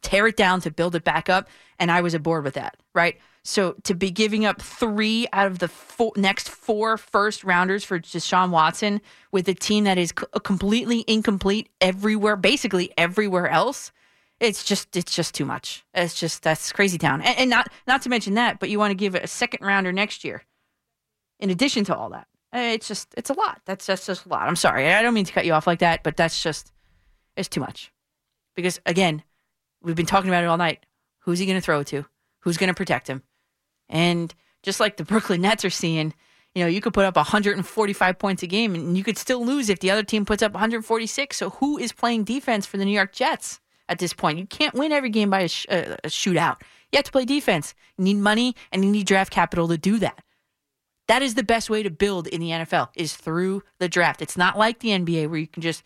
tear 0.02 0.26
it 0.26 0.36
down 0.36 0.60
to 0.60 0.70
build 0.70 0.94
it 0.94 1.04
back 1.04 1.28
up. 1.28 1.48
And 1.78 1.90
I 1.90 2.00
was 2.00 2.14
aboard 2.14 2.44
with 2.44 2.54
that, 2.54 2.76
right? 2.94 3.18
So 3.42 3.72
to 3.84 3.94
be 3.94 4.10
giving 4.10 4.46
up 4.46 4.60
three 4.62 5.26
out 5.32 5.46
of 5.46 5.58
the 5.58 5.68
four, 5.68 6.12
next 6.16 6.48
four 6.48 6.96
first 6.96 7.44
rounders 7.44 7.84
for 7.84 7.98
Deshaun 7.98 8.50
Watson 8.50 9.02
with 9.32 9.48
a 9.48 9.54
team 9.54 9.84
that 9.84 9.98
is 9.98 10.14
c- 10.18 10.26
completely 10.44 11.04
incomplete 11.06 11.68
everywhere, 11.80 12.36
basically 12.36 12.92
everywhere 12.96 13.48
else, 13.48 13.92
it's 14.40 14.64
just 14.64 14.96
it's 14.96 15.14
just 15.14 15.34
too 15.34 15.44
much. 15.44 15.84
It's 15.94 16.18
just 16.18 16.42
that's 16.42 16.72
crazy 16.72 16.98
town, 16.98 17.22
and, 17.22 17.38
and 17.38 17.50
not 17.50 17.68
not 17.86 18.02
to 18.02 18.08
mention 18.08 18.34
that, 18.34 18.58
but 18.60 18.68
you 18.68 18.78
want 18.78 18.90
to 18.90 18.94
give 18.96 19.14
it 19.14 19.24
a 19.24 19.28
second 19.28 19.64
rounder 19.64 19.92
next 19.92 20.24
year, 20.24 20.42
in 21.40 21.50
addition 21.50 21.84
to 21.84 21.96
all 21.96 22.10
that. 22.10 22.26
Eh, 22.52 22.72
It's 22.72 22.88
just 22.88 23.14
it's 23.16 23.30
a 23.30 23.34
lot. 23.34 23.60
That's 23.64 23.86
that's 23.86 24.06
just 24.06 24.26
a 24.26 24.28
lot. 24.28 24.48
I'm 24.48 24.56
sorry. 24.56 24.92
I 24.92 25.02
don't 25.02 25.14
mean 25.14 25.24
to 25.24 25.32
cut 25.32 25.46
you 25.46 25.52
off 25.52 25.66
like 25.66 25.78
that, 25.80 26.02
but 26.02 26.16
that's 26.16 26.42
just 26.42 26.72
it's 27.36 27.48
too 27.48 27.60
much. 27.60 27.92
Because 28.56 28.80
again, 28.86 29.22
we've 29.82 29.96
been 29.96 30.06
talking 30.06 30.30
about 30.30 30.44
it 30.44 30.46
all 30.46 30.56
night. 30.56 30.84
Who's 31.20 31.38
he 31.38 31.46
going 31.46 31.58
to 31.58 31.64
throw 31.64 31.82
to? 31.84 32.04
Who's 32.40 32.56
going 32.56 32.68
to 32.68 32.74
protect 32.74 33.08
him? 33.08 33.22
And 33.88 34.34
just 34.62 34.78
like 34.80 34.96
the 34.96 35.04
Brooklyn 35.04 35.40
Nets 35.40 35.64
are 35.64 35.70
seeing, 35.70 36.14
you 36.54 36.62
know, 36.62 36.68
you 36.68 36.80
could 36.80 36.94
put 36.94 37.04
up 37.04 37.16
145 37.16 38.18
points 38.18 38.42
a 38.42 38.46
game 38.46 38.74
and 38.74 38.96
you 38.96 39.02
could 39.02 39.18
still 39.18 39.44
lose 39.44 39.68
if 39.68 39.80
the 39.80 39.90
other 39.90 40.02
team 40.02 40.24
puts 40.24 40.42
up 40.42 40.52
146. 40.52 41.36
So 41.36 41.50
who 41.50 41.78
is 41.78 41.92
playing 41.92 42.24
defense 42.24 42.66
for 42.66 42.76
the 42.76 42.84
New 42.84 42.92
York 42.92 43.12
Jets 43.12 43.60
at 43.88 43.98
this 43.98 44.12
point? 44.12 44.38
You 44.38 44.46
can't 44.46 44.74
win 44.74 44.92
every 44.92 45.10
game 45.10 45.30
by 45.30 45.40
a, 45.40 45.48
sh- 45.48 45.66
a, 45.68 45.94
a 46.04 46.08
shootout. 46.08 46.60
You 46.92 46.98
have 46.98 47.04
to 47.04 47.12
play 47.12 47.24
defense. 47.24 47.74
You 47.98 48.04
need 48.04 48.18
money 48.18 48.54
and 48.72 48.84
you 48.84 48.90
need 48.90 49.06
draft 49.06 49.32
capital 49.32 49.68
to 49.68 49.78
do 49.78 49.98
that. 49.98 50.22
That 51.08 51.22
is 51.22 51.34
the 51.34 51.42
best 51.42 51.68
way 51.68 51.82
to 51.82 51.90
build 51.90 52.26
in 52.28 52.40
the 52.40 52.50
NFL 52.50 52.88
is 52.94 53.14
through 53.14 53.62
the 53.78 53.88
draft. 53.88 54.22
It's 54.22 54.36
not 54.36 54.56
like 54.56 54.78
the 54.78 54.90
NBA 54.90 55.28
where 55.28 55.38
you 55.38 55.46
can 55.46 55.62
just 55.62 55.82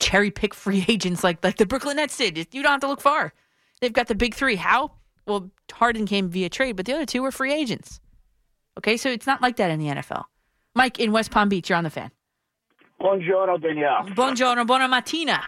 cherry 0.00 0.30
pick 0.30 0.54
free 0.54 0.84
agents 0.88 1.24
like 1.24 1.42
like 1.42 1.56
the 1.56 1.66
Brooklyn 1.66 1.96
Nets 1.96 2.16
did. 2.16 2.36
You 2.52 2.62
don't 2.62 2.72
have 2.72 2.80
to 2.80 2.88
look 2.88 3.00
far. 3.00 3.32
They've 3.80 3.92
got 3.92 4.08
the 4.08 4.14
big 4.14 4.34
three. 4.34 4.56
How? 4.56 4.92
Well, 5.26 5.50
Harden 5.70 6.06
came 6.06 6.28
via 6.28 6.48
trade, 6.48 6.76
but 6.76 6.86
the 6.86 6.94
other 6.94 7.06
two 7.06 7.22
were 7.22 7.30
free 7.30 7.52
agents. 7.52 8.00
Okay, 8.78 8.96
so 8.96 9.10
it's 9.10 9.26
not 9.26 9.42
like 9.42 9.56
that 9.56 9.70
in 9.70 9.78
the 9.78 9.86
NFL. 9.86 10.24
Mike 10.74 10.98
in 10.98 11.12
West 11.12 11.30
Palm 11.30 11.48
Beach, 11.48 11.68
you're 11.68 11.78
on 11.78 11.84
the 11.84 11.90
fan. 11.90 12.10
Buongiorno, 13.00 13.60
Danielle. 13.60 14.06
Buongiorno, 14.14 14.66
buona 14.66 14.88
mattina. 14.88 15.42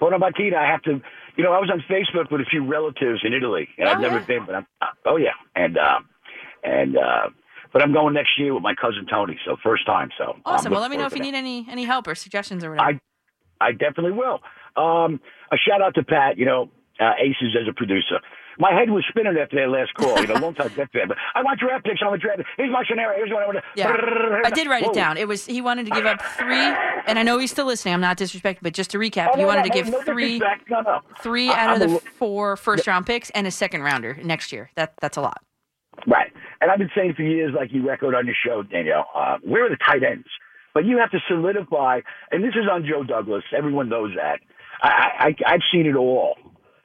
Buona 0.00 0.18
mattina. 0.18 0.56
I 0.56 0.70
have 0.70 0.82
to, 0.82 1.00
you 1.36 1.44
know, 1.44 1.52
I 1.52 1.60
was 1.60 1.70
on 1.70 1.84
Facebook 1.88 2.32
with 2.32 2.40
a 2.40 2.44
few 2.44 2.66
relatives 2.66 3.20
in 3.22 3.32
Italy, 3.32 3.68
and 3.78 3.88
I've 3.88 4.00
never 4.00 4.20
been, 4.20 4.44
but 4.46 4.54
I'm, 4.54 4.66
oh 5.04 5.16
yeah, 5.16 5.30
and 5.54 5.78
um, 5.78 6.08
and 6.64 6.96
uh, 6.96 7.28
but 7.72 7.82
I'm 7.82 7.92
going 7.92 8.14
next 8.14 8.30
year 8.38 8.52
with 8.54 8.62
my 8.62 8.74
cousin 8.74 9.06
Tony, 9.08 9.38
so 9.44 9.56
first 9.62 9.86
time. 9.86 10.08
So 10.18 10.36
Awesome. 10.44 10.72
Well, 10.72 10.80
let 10.80 10.90
me 10.90 10.96
know 10.96 11.06
if 11.06 11.12
you 11.12 11.18
to 11.18 11.24
need 11.24 11.34
any 11.34 11.66
any 11.70 11.84
help 11.84 12.08
or 12.08 12.14
suggestions 12.14 12.64
or 12.64 12.70
whatever. 12.70 12.98
I, 13.60 13.68
I 13.68 13.72
definitely 13.72 14.12
will. 14.12 14.40
Um, 14.76 15.20
a 15.52 15.56
shout 15.56 15.82
out 15.82 15.94
to 15.94 16.02
Pat. 16.02 16.38
You 16.38 16.46
know, 16.46 16.70
uh, 16.98 17.12
Aces 17.20 17.56
as 17.60 17.68
a 17.68 17.72
producer. 17.72 18.20
My 18.60 18.72
head 18.72 18.90
was 18.90 19.04
spinning 19.08 19.36
after 19.40 19.56
that 19.56 19.68
last 19.70 19.94
call. 19.94 20.20
You 20.20 20.26
know, 20.26 20.34
long 20.34 20.54
time 20.54 20.68
Jet 20.76 20.90
fan, 20.92 21.08
but 21.08 21.16
I 21.34 21.42
want 21.42 21.58
draft 21.58 21.84
picks. 21.84 22.00
I 22.04 22.08
want 22.08 22.20
draft. 22.20 22.42
Here's 22.56 22.70
my 22.70 22.84
scenario. 22.88 23.16
Here's 23.16 23.30
what 23.30 23.42
I 23.42 23.46
want 23.46 23.58
to. 23.58 23.62
Yeah, 23.74 23.88
I 24.44 24.50
did 24.50 24.68
write 24.68 24.84
Whoa. 24.84 24.90
it 24.90 24.94
down. 24.94 25.16
It 25.16 25.26
was 25.26 25.46
he 25.46 25.60
wanted 25.62 25.86
to 25.86 25.92
give 25.92 26.04
up 26.06 26.20
three, 26.38 26.54
and 27.06 27.18
I 27.18 27.22
know 27.22 27.38
he's 27.38 27.50
still 27.50 27.66
listening. 27.66 27.94
I'm 27.94 28.00
not 28.00 28.18
disrespecting, 28.18 28.58
but 28.62 28.74
just 28.74 28.90
to 28.90 28.98
recap, 28.98 29.30
Oh, 29.32 29.36
he 29.36 29.42
no, 29.42 29.46
wanted 29.48 29.60
no, 29.60 29.68
to 29.68 29.70
give 29.70 29.88
no, 29.90 30.02
three. 30.02 30.40
Three 31.22 31.48
out 31.48 31.76
of 31.76 31.82
I'm 31.82 31.88
the 31.90 31.96
a- 31.96 32.00
four 32.00 32.56
first 32.56 32.86
round 32.86 33.06
picks 33.06 33.30
and 33.30 33.46
a 33.46 33.50
second 33.50 33.82
rounder 33.82 34.18
next 34.22 34.52
year. 34.52 34.70
That 34.76 34.94
that's 35.00 35.16
a 35.16 35.22
lot. 35.22 35.38
Right. 36.06 36.32
And 36.60 36.70
I've 36.70 36.78
been 36.78 36.90
saying 36.94 37.14
for 37.14 37.22
years, 37.22 37.54
like 37.56 37.72
you 37.72 37.90
echoed 37.90 38.14
on 38.14 38.26
your 38.26 38.34
show, 38.46 38.62
Danielle, 38.62 39.06
uh, 39.14 39.38
where 39.42 39.64
are 39.66 39.70
the 39.70 39.76
tight 39.76 40.02
ends? 40.02 40.26
But 40.74 40.84
you 40.84 40.98
have 40.98 41.10
to 41.10 41.18
solidify, 41.26 42.00
and 42.30 42.44
this 42.44 42.52
is 42.54 42.68
on 42.70 42.84
Joe 42.86 43.02
Douglas. 43.02 43.42
Everyone 43.56 43.88
knows 43.88 44.14
that. 44.16 44.40
I, 44.82 45.34
I, 45.46 45.54
I've 45.54 45.60
seen 45.72 45.86
it 45.86 45.96
all, 45.96 46.36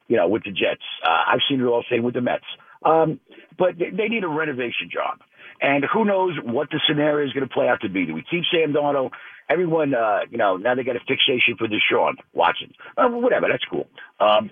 you 0.08 0.16
know, 0.16 0.28
with 0.28 0.44
the 0.44 0.50
Jets. 0.50 0.82
Uh, 1.04 1.32
I've 1.32 1.40
seen 1.48 1.60
it 1.60 1.64
all, 1.64 1.84
same 1.90 2.02
with 2.02 2.14
the 2.14 2.20
Mets. 2.20 2.44
Um, 2.84 3.20
but 3.58 3.78
they, 3.78 3.90
they 3.90 4.08
need 4.08 4.24
a 4.24 4.28
renovation 4.28 4.88
job. 4.92 5.18
And 5.60 5.84
who 5.92 6.04
knows 6.04 6.36
what 6.42 6.70
the 6.70 6.80
scenario 6.86 7.26
is 7.26 7.32
going 7.32 7.46
to 7.46 7.52
play 7.52 7.68
out 7.68 7.80
to 7.80 7.88
be. 7.88 8.04
Do 8.06 8.14
we 8.14 8.24
keep 8.28 8.44
Sam 8.52 8.72
Darnold? 8.72 9.10
Everyone, 9.48 9.94
uh, 9.94 10.20
you 10.30 10.38
know, 10.38 10.56
now 10.56 10.74
they 10.74 10.82
got 10.82 10.96
a 10.96 11.00
fixation 11.00 11.56
for 11.56 11.66
Deshaun 11.68 12.14
Watson. 12.34 12.72
Uh, 12.96 13.08
whatever, 13.08 13.46
that's 13.50 13.64
cool. 13.64 13.86
Um, 14.20 14.50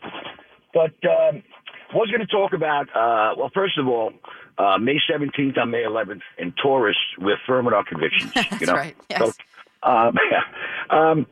but 0.72 0.94
um, 1.04 1.42
was 1.94 2.10
going 2.10 2.20
to 2.20 2.26
talk 2.26 2.52
about, 2.52 2.88
uh, 2.94 3.34
well, 3.36 3.50
first 3.52 3.78
of 3.78 3.86
all, 3.86 4.12
uh, 4.58 4.78
May 4.78 4.96
17th 5.10 5.58
on 5.58 5.70
May 5.70 5.82
11th 5.82 6.22
in 6.38 6.52
Taurus, 6.52 6.96
we're 7.18 7.38
firm 7.46 7.66
in 7.66 7.74
our 7.74 7.84
convictions. 7.84 8.32
you 8.60 8.66
know? 8.66 8.74
right, 8.74 8.96
yes. 9.10 9.18
So, 9.18 9.32
um, 9.82 10.16
um, 10.90 11.26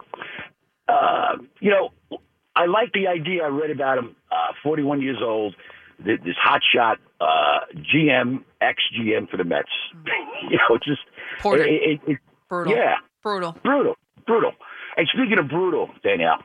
uh, 0.88 1.36
you 1.60 1.70
know, 1.70 2.18
I 2.54 2.66
like 2.66 2.92
the 2.92 3.06
idea. 3.08 3.44
I 3.44 3.48
read 3.48 3.70
about 3.70 3.98
him, 3.98 4.16
uh, 4.30 4.52
41 4.62 5.00
years 5.00 5.18
old, 5.22 5.54
this 5.98 6.36
hotshot 6.44 6.96
uh, 7.20 7.60
GM, 7.94 8.44
ex 8.60 8.82
GM 8.98 9.30
for 9.30 9.36
the 9.36 9.44
Mets. 9.44 9.68
you 10.50 10.58
know, 10.58 10.78
just 10.78 11.00
Porter. 11.40 11.64
It, 11.64 11.70
it, 11.72 12.00
it, 12.06 12.18
Brutal. 12.48 12.74
Yeah. 12.74 12.96
Brutal. 13.22 13.56
Brutal. 13.64 13.94
Brutal. 14.26 14.52
And 14.96 15.08
speaking 15.08 15.38
of 15.38 15.48
brutal, 15.48 15.88
Danielle, 16.02 16.42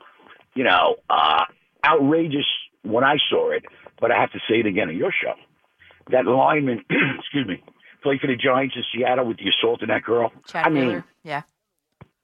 you 0.55 0.63
know, 0.63 0.95
uh, 1.09 1.43
outrageous 1.83 2.45
when 2.83 3.03
I 3.03 3.17
saw 3.29 3.51
it, 3.51 3.63
but 3.99 4.11
I 4.11 4.19
have 4.19 4.31
to 4.31 4.39
say 4.49 4.61
it 4.61 4.65
again 4.65 4.87
on 4.87 4.95
your 4.95 5.11
show. 5.11 5.33
That 6.11 6.25
lineman, 6.25 6.85
excuse 7.19 7.45
me, 7.45 7.61
played 8.03 8.21
for 8.21 8.27
the 8.27 8.37
Giants 8.37 8.75
in 8.77 8.83
Seattle 8.93 9.27
with 9.27 9.37
the 9.37 9.49
assault 9.49 9.81
on 9.81 9.89
that 9.89 10.03
girl. 10.03 10.31
Chad 10.47 10.65
I 10.65 10.69
mean. 10.69 11.03
Yeah. 11.23 11.41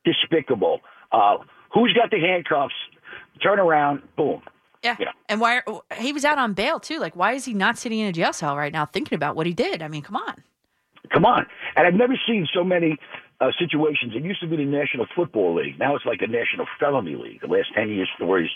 despicable. 0.06 0.80
Uh, 1.12 1.38
who's 1.74 1.94
got 1.94 2.10
the 2.10 2.20
handcuffs? 2.20 2.74
Turn 3.42 3.60
around, 3.60 4.02
boom. 4.16 4.42
Yeah. 4.84 4.96
You 5.00 5.06
know. 5.06 5.12
And 5.30 5.40
why 5.42 5.62
he 5.98 6.12
was 6.14 6.26
out 6.26 6.38
on 6.38 6.54
bail 6.54 6.80
too. 6.80 7.00
Like 7.00 7.16
why 7.16 7.34
is 7.34 7.46
he 7.46 7.54
not 7.54 7.78
sitting 7.78 8.00
in 8.00 8.08
a 8.08 8.12
jail 8.12 8.34
cell 8.34 8.56
right 8.58 8.72
now 8.74 8.86
thinking 8.86 9.16
about 9.16 9.36
what 9.36 9.46
he 9.48 9.54
did? 9.54 9.82
I 9.82 9.88
mean, 9.88 10.02
come 10.02 10.16
on. 10.18 10.44
Come 11.12 11.26
on. 11.26 11.46
And 11.76 11.88
I've 11.88 11.94
never 11.94 12.14
seen 12.28 12.48
so 12.54 12.64
many 12.64 12.98
uh, 13.42 13.52
situations. 13.60 14.14
It 14.16 14.24
used 14.24 14.40
to 14.42 14.48
be 14.48 14.56
the 14.58 14.66
National 14.66 15.06
Football 15.16 15.56
League. 15.56 15.78
Now 15.80 15.96
it's 15.96 16.06
like 16.06 16.22
a 16.22 16.28
National 16.28 16.66
Felony 16.80 17.16
League. 17.16 17.42
The 17.42 17.48
last 17.48 17.68
10 17.76 17.90
years 17.90 18.10
stories. 18.16 18.50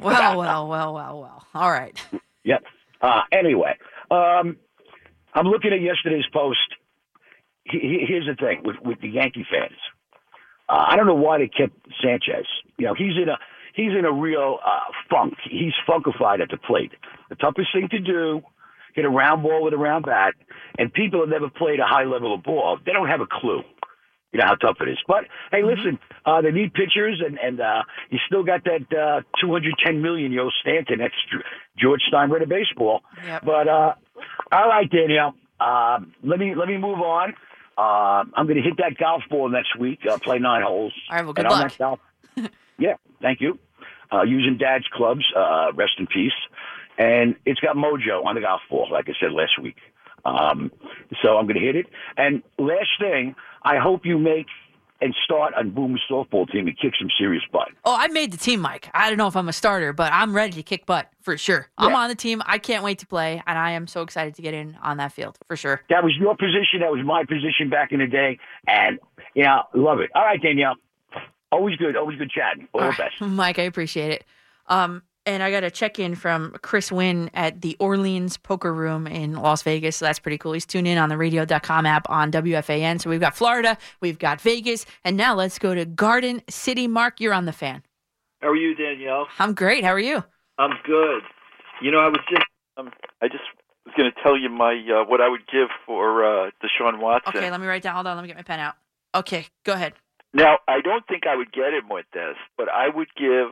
Well, 0.00 0.36
well, 0.38 0.68
well, 0.68 0.94
well, 0.94 1.20
well. 1.20 1.46
All 1.54 1.70
right. 1.70 1.96
Yep. 2.44 2.64
Uh, 3.00 3.20
anyway, 3.30 3.76
um, 4.10 4.56
I'm 5.34 5.46
looking 5.46 5.72
at 5.72 5.80
yesterday's 5.80 6.26
post. 6.32 6.58
He- 7.64 7.78
he- 7.78 8.04
Here's 8.06 8.26
the 8.26 8.34
thing 8.34 8.62
with, 8.64 8.76
with 8.84 9.00
the 9.00 9.08
Yankee 9.08 9.46
fans. 9.50 9.78
Uh, 10.68 10.84
I 10.88 10.96
don't 10.96 11.06
know 11.06 11.14
why 11.14 11.38
they 11.38 11.48
kept 11.48 11.74
Sanchez. 12.02 12.46
You 12.78 12.86
know, 12.86 12.94
he's 12.94 13.16
in 13.16 13.28
a 13.28 13.38
he's 13.74 13.92
in 13.98 14.04
a 14.04 14.12
real 14.12 14.58
uh, 14.64 14.92
funk. 15.10 15.34
He's 15.50 15.72
funkified 15.88 16.40
at 16.40 16.50
the 16.50 16.56
plate. 16.56 16.92
The 17.28 17.36
toughest 17.36 17.68
thing 17.72 17.88
to 17.90 17.98
do, 17.98 18.42
hit 18.94 19.04
a 19.04 19.08
round 19.08 19.42
ball 19.42 19.64
with 19.64 19.74
a 19.74 19.78
round 19.78 20.04
bat, 20.04 20.34
and 20.78 20.92
people 20.92 21.20
have 21.20 21.28
never 21.28 21.48
played 21.48 21.80
a 21.80 21.86
high 21.86 22.04
level 22.04 22.34
of 22.34 22.42
ball. 22.42 22.78
They 22.84 22.92
don't 22.92 23.08
have 23.08 23.20
a 23.20 23.26
clue. 23.30 23.62
You 24.32 24.40
know 24.40 24.46
how 24.46 24.54
tough 24.54 24.78
it 24.80 24.88
is. 24.88 24.98
But 25.06 25.24
hey, 25.50 25.62
listen, 25.62 25.98
uh, 26.24 26.40
they 26.40 26.52
need 26.52 26.72
pitchers, 26.72 27.22
and 27.24 27.38
and 27.38 27.60
uh, 27.60 27.82
you 28.08 28.18
still 28.26 28.42
got 28.42 28.64
that 28.64 28.86
uh, 28.90 29.20
210 29.40 30.00
million 30.00 30.32
Yo 30.32 30.48
Stanton. 30.62 31.00
That's 31.00 31.14
George 31.78 32.00
Steinbrenner 32.10 32.48
baseball. 32.48 33.02
But 33.44 33.68
uh, 33.68 33.94
all 34.50 34.68
right, 34.68 34.90
Danielle. 34.90 35.34
Uh, 35.60 35.98
let 36.24 36.38
me 36.38 36.54
let 36.54 36.66
me 36.66 36.78
move 36.78 36.98
on. 37.00 37.34
Uh, 37.76 38.24
I'm 38.34 38.46
going 38.46 38.56
to 38.56 38.62
hit 38.62 38.78
that 38.78 38.96
golf 38.98 39.22
ball 39.30 39.48
next 39.50 39.78
week. 39.78 40.00
Uh, 40.08 40.18
play 40.18 40.38
nine 40.38 40.62
holes. 40.62 40.92
All 41.10 41.16
right, 41.16 41.24
well, 41.24 41.34
good 41.34 41.46
and 41.46 41.54
on 41.54 41.70
luck. 41.78 42.00
yeah, 42.78 42.94
thank 43.22 43.40
you. 43.40 43.58
Uh, 44.12 44.22
using 44.22 44.58
Dad's 44.58 44.86
clubs. 44.92 45.24
Uh, 45.34 45.72
rest 45.74 45.92
in 45.98 46.06
peace. 46.06 46.32
And 46.98 47.36
it's 47.46 47.60
got 47.60 47.76
mojo 47.76 48.24
on 48.26 48.34
the 48.34 48.42
golf 48.42 48.60
ball, 48.68 48.88
like 48.92 49.08
I 49.08 49.12
said 49.18 49.32
last 49.32 49.58
week. 49.60 49.76
Um, 50.24 50.70
so 51.22 51.38
I'm 51.38 51.46
going 51.46 51.58
to 51.58 51.64
hit 51.64 51.74
it. 51.74 51.86
And 52.16 52.42
last 52.58 52.90
thing, 53.00 53.34
I 53.62 53.78
hope 53.78 54.04
you 54.04 54.18
make 54.18 54.46
and 55.00 55.14
start 55.24 55.52
on 55.54 55.70
Boomer's 55.70 56.02
softball 56.08 56.48
team 56.48 56.68
and 56.68 56.78
kick 56.78 56.92
some 56.96 57.08
serious 57.18 57.42
butt. 57.50 57.68
Oh, 57.84 57.96
I 57.98 58.06
made 58.08 58.30
the 58.30 58.36
team, 58.36 58.60
Mike. 58.60 58.88
I 58.94 59.08
don't 59.08 59.18
know 59.18 59.26
if 59.26 59.36
I'm 59.36 59.48
a 59.48 59.52
starter, 59.52 59.92
but 59.92 60.12
I'm 60.12 60.32
ready 60.32 60.52
to 60.52 60.62
kick 60.62 60.86
butt 60.86 61.10
for 61.22 61.36
sure. 61.36 61.68
I'm 61.76 61.94
on 61.96 62.08
the 62.08 62.14
team. 62.14 62.40
I 62.46 62.58
can't 62.58 62.84
wait 62.84 63.00
to 63.00 63.06
play, 63.06 63.42
and 63.44 63.58
I 63.58 63.72
am 63.72 63.88
so 63.88 64.02
excited 64.02 64.36
to 64.36 64.42
get 64.42 64.54
in 64.54 64.76
on 64.80 64.98
that 64.98 65.12
field 65.12 65.38
for 65.48 65.56
sure. 65.56 65.82
That 65.90 66.04
was 66.04 66.12
your 66.20 66.36
position. 66.36 66.80
That 66.80 66.92
was 66.92 67.04
my 67.04 67.24
position 67.24 67.68
back 67.68 67.90
in 67.90 67.98
the 67.98 68.06
day. 68.06 68.38
And, 68.68 69.00
yeah, 69.34 69.62
love 69.74 69.98
it. 69.98 70.10
All 70.14 70.22
right, 70.22 70.40
Danielle. 70.40 70.76
Always 71.52 71.76
good. 71.76 71.96
Always 71.96 72.18
good 72.18 72.30
chatting. 72.30 72.66
All 72.72 72.80
the 72.80 72.96
best. 72.96 73.14
Mike, 73.20 73.58
I 73.58 73.62
appreciate 73.62 74.10
it. 74.10 74.24
Um, 74.66 75.02
and 75.24 75.42
I 75.42 75.50
got 75.50 75.62
a 75.62 75.70
check 75.70 75.98
in 75.98 76.14
from 76.16 76.56
Chris 76.62 76.90
Wynn 76.90 77.30
at 77.34 77.60
the 77.60 77.76
Orleans 77.78 78.36
Poker 78.38 78.72
Room 78.74 79.06
in 79.06 79.34
Las 79.34 79.62
Vegas. 79.62 79.96
So 79.98 80.06
that's 80.06 80.18
pretty 80.18 80.38
cool. 80.38 80.52
He's 80.52 80.66
tuned 80.66 80.88
in 80.88 80.98
on 80.98 81.10
the 81.10 81.16
radio.com 81.16 81.86
app 81.86 82.08
on 82.10 82.32
WFAN. 82.32 83.00
So 83.00 83.10
we've 83.10 83.20
got 83.20 83.36
Florida, 83.36 83.78
we've 84.00 84.18
got 84.18 84.40
Vegas, 84.40 84.84
and 85.04 85.16
now 85.16 85.34
let's 85.34 85.58
go 85.58 85.74
to 85.74 85.84
Garden 85.84 86.42
City. 86.48 86.88
Mark, 86.88 87.20
you're 87.20 87.34
on 87.34 87.44
the 87.44 87.52
fan. 87.52 87.82
How 88.40 88.48
are 88.48 88.56
you, 88.56 88.74
Danielle? 88.74 89.28
I'm 89.38 89.54
great. 89.54 89.84
How 89.84 89.90
are 89.90 90.00
you? 90.00 90.24
I'm 90.58 90.72
good. 90.84 91.22
You 91.80 91.90
know, 91.92 91.98
I 91.98 92.08
was 92.08 92.18
just 92.28 92.44
um, 92.76 92.90
I 93.20 93.28
just 93.28 93.44
was 93.86 93.94
going 93.96 94.10
to 94.10 94.22
tell 94.22 94.36
you 94.36 94.48
my 94.48 94.72
uh, 94.72 95.04
what 95.04 95.20
I 95.20 95.28
would 95.28 95.46
give 95.46 95.68
for 95.86 96.24
uh, 96.24 96.50
Deshaun 96.62 97.00
Watson. 97.00 97.36
Okay, 97.36 97.50
let 97.50 97.60
me 97.60 97.66
write 97.66 97.82
down. 97.82 97.94
Hold 97.94 98.06
on. 98.06 98.16
Let 98.16 98.22
me 98.22 98.28
get 98.28 98.36
my 98.36 98.42
pen 98.42 98.60
out. 98.60 98.74
Okay, 99.14 99.46
go 99.64 99.74
ahead. 99.74 99.92
Now, 100.34 100.58
I 100.66 100.80
don't 100.80 101.06
think 101.06 101.26
I 101.26 101.36
would 101.36 101.52
get 101.52 101.74
him 101.74 101.88
with 101.90 102.06
this, 102.12 102.36
but 102.56 102.68
I 102.68 102.88
would 102.88 103.08
give 103.16 103.48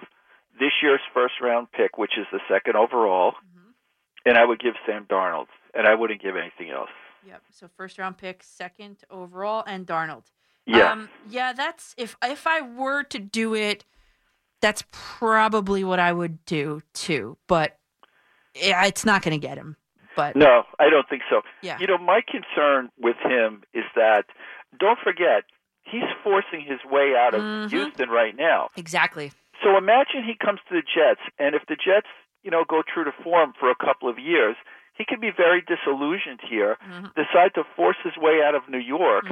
this 0.59 0.73
year's 0.83 1.01
first 1.13 1.35
round 1.43 1.71
pick, 1.73 1.99
which 1.99 2.13
is 2.19 2.27
the 2.33 2.41
second 2.49 2.77
overall, 2.77 3.35
and 4.25 4.37
I 4.39 4.45
would 4.45 4.61
give 4.61 4.75
Sam 4.87 5.07
Darnold, 5.11 5.47
and 5.75 5.87
I 5.87 5.95
wouldn't 5.95 6.23
give 6.23 6.37
anything 6.37 6.71
else. 6.71 6.91
Yep. 7.27 7.43
So 7.51 7.69
first 7.77 7.99
round 7.99 8.17
pick, 8.19 8.43
second 8.43 8.99
overall, 9.11 9.63
and 9.67 9.87
Darnold. 9.87 10.25
Yeah. 10.67 10.93
Um, 10.93 11.09
yeah, 11.29 11.53
that's 11.53 11.95
if 11.99 12.17
if 12.23 12.47
I 12.47 12.61
were 12.63 13.03
to 13.05 13.19
do 13.19 13.55
it, 13.55 13.85
that's 14.61 14.85
probably 14.91 15.85
what 15.85 15.99
I 15.99 16.13
would 16.13 16.45
do 16.45 16.81
too. 16.95 17.37
But 17.47 17.79
yeah, 18.55 18.85
it's 18.87 19.05
not 19.05 19.23
going 19.23 19.39
to 19.39 19.47
get 19.47 19.59
him. 19.59 19.77
But 20.17 20.37
No, 20.37 20.65
I 20.79 20.91
don't 20.91 21.09
think 21.09 21.23
so. 21.31 21.43
Yeah. 21.63 21.79
You 21.79 21.87
know, 21.87 21.99
my 21.99 22.21
concern 22.27 22.91
with 22.99 23.17
him 23.25 23.63
is 23.73 23.85
that 23.95 24.25
don't 24.79 24.99
forget 25.03 25.45
he's 25.91 26.09
forcing 26.23 26.61
his 26.63 26.79
way 26.91 27.15
out 27.17 27.35
of 27.35 27.41
Mhm. 27.43 27.71
Houston 27.71 28.09
right 28.11 28.35
now. 28.37 28.71
exactly. 28.77 29.33
So 29.63 29.77
imagine 29.77 30.25
he 30.25 30.35
comes 30.35 30.61
to 30.69 30.75
the 30.75 30.83
Jets, 30.83 31.21
and 31.39 31.55
if 31.55 31.67
the 31.67 31.77
Jets, 31.77 32.09
you 32.43 32.51
know, 32.51 32.65
go 32.65 32.83
true 32.83 33.05
to 33.05 33.13
form 33.23 33.53
for 33.61 33.71
a 33.71 33.75
couple 33.75 34.09
of 34.09 34.19
years, 34.19 34.57
he 34.95 35.05
could 35.05 35.21
be 35.21 35.31
very 35.31 35.61
disillusioned 35.63 36.41
here, 36.49 36.79
decide 37.17 37.53
to 37.55 37.65
force 37.77 37.97
his 38.03 38.17
way 38.17 38.43
out 38.43 38.55
of 38.55 38.69
New 38.69 38.79
York, 38.79 39.27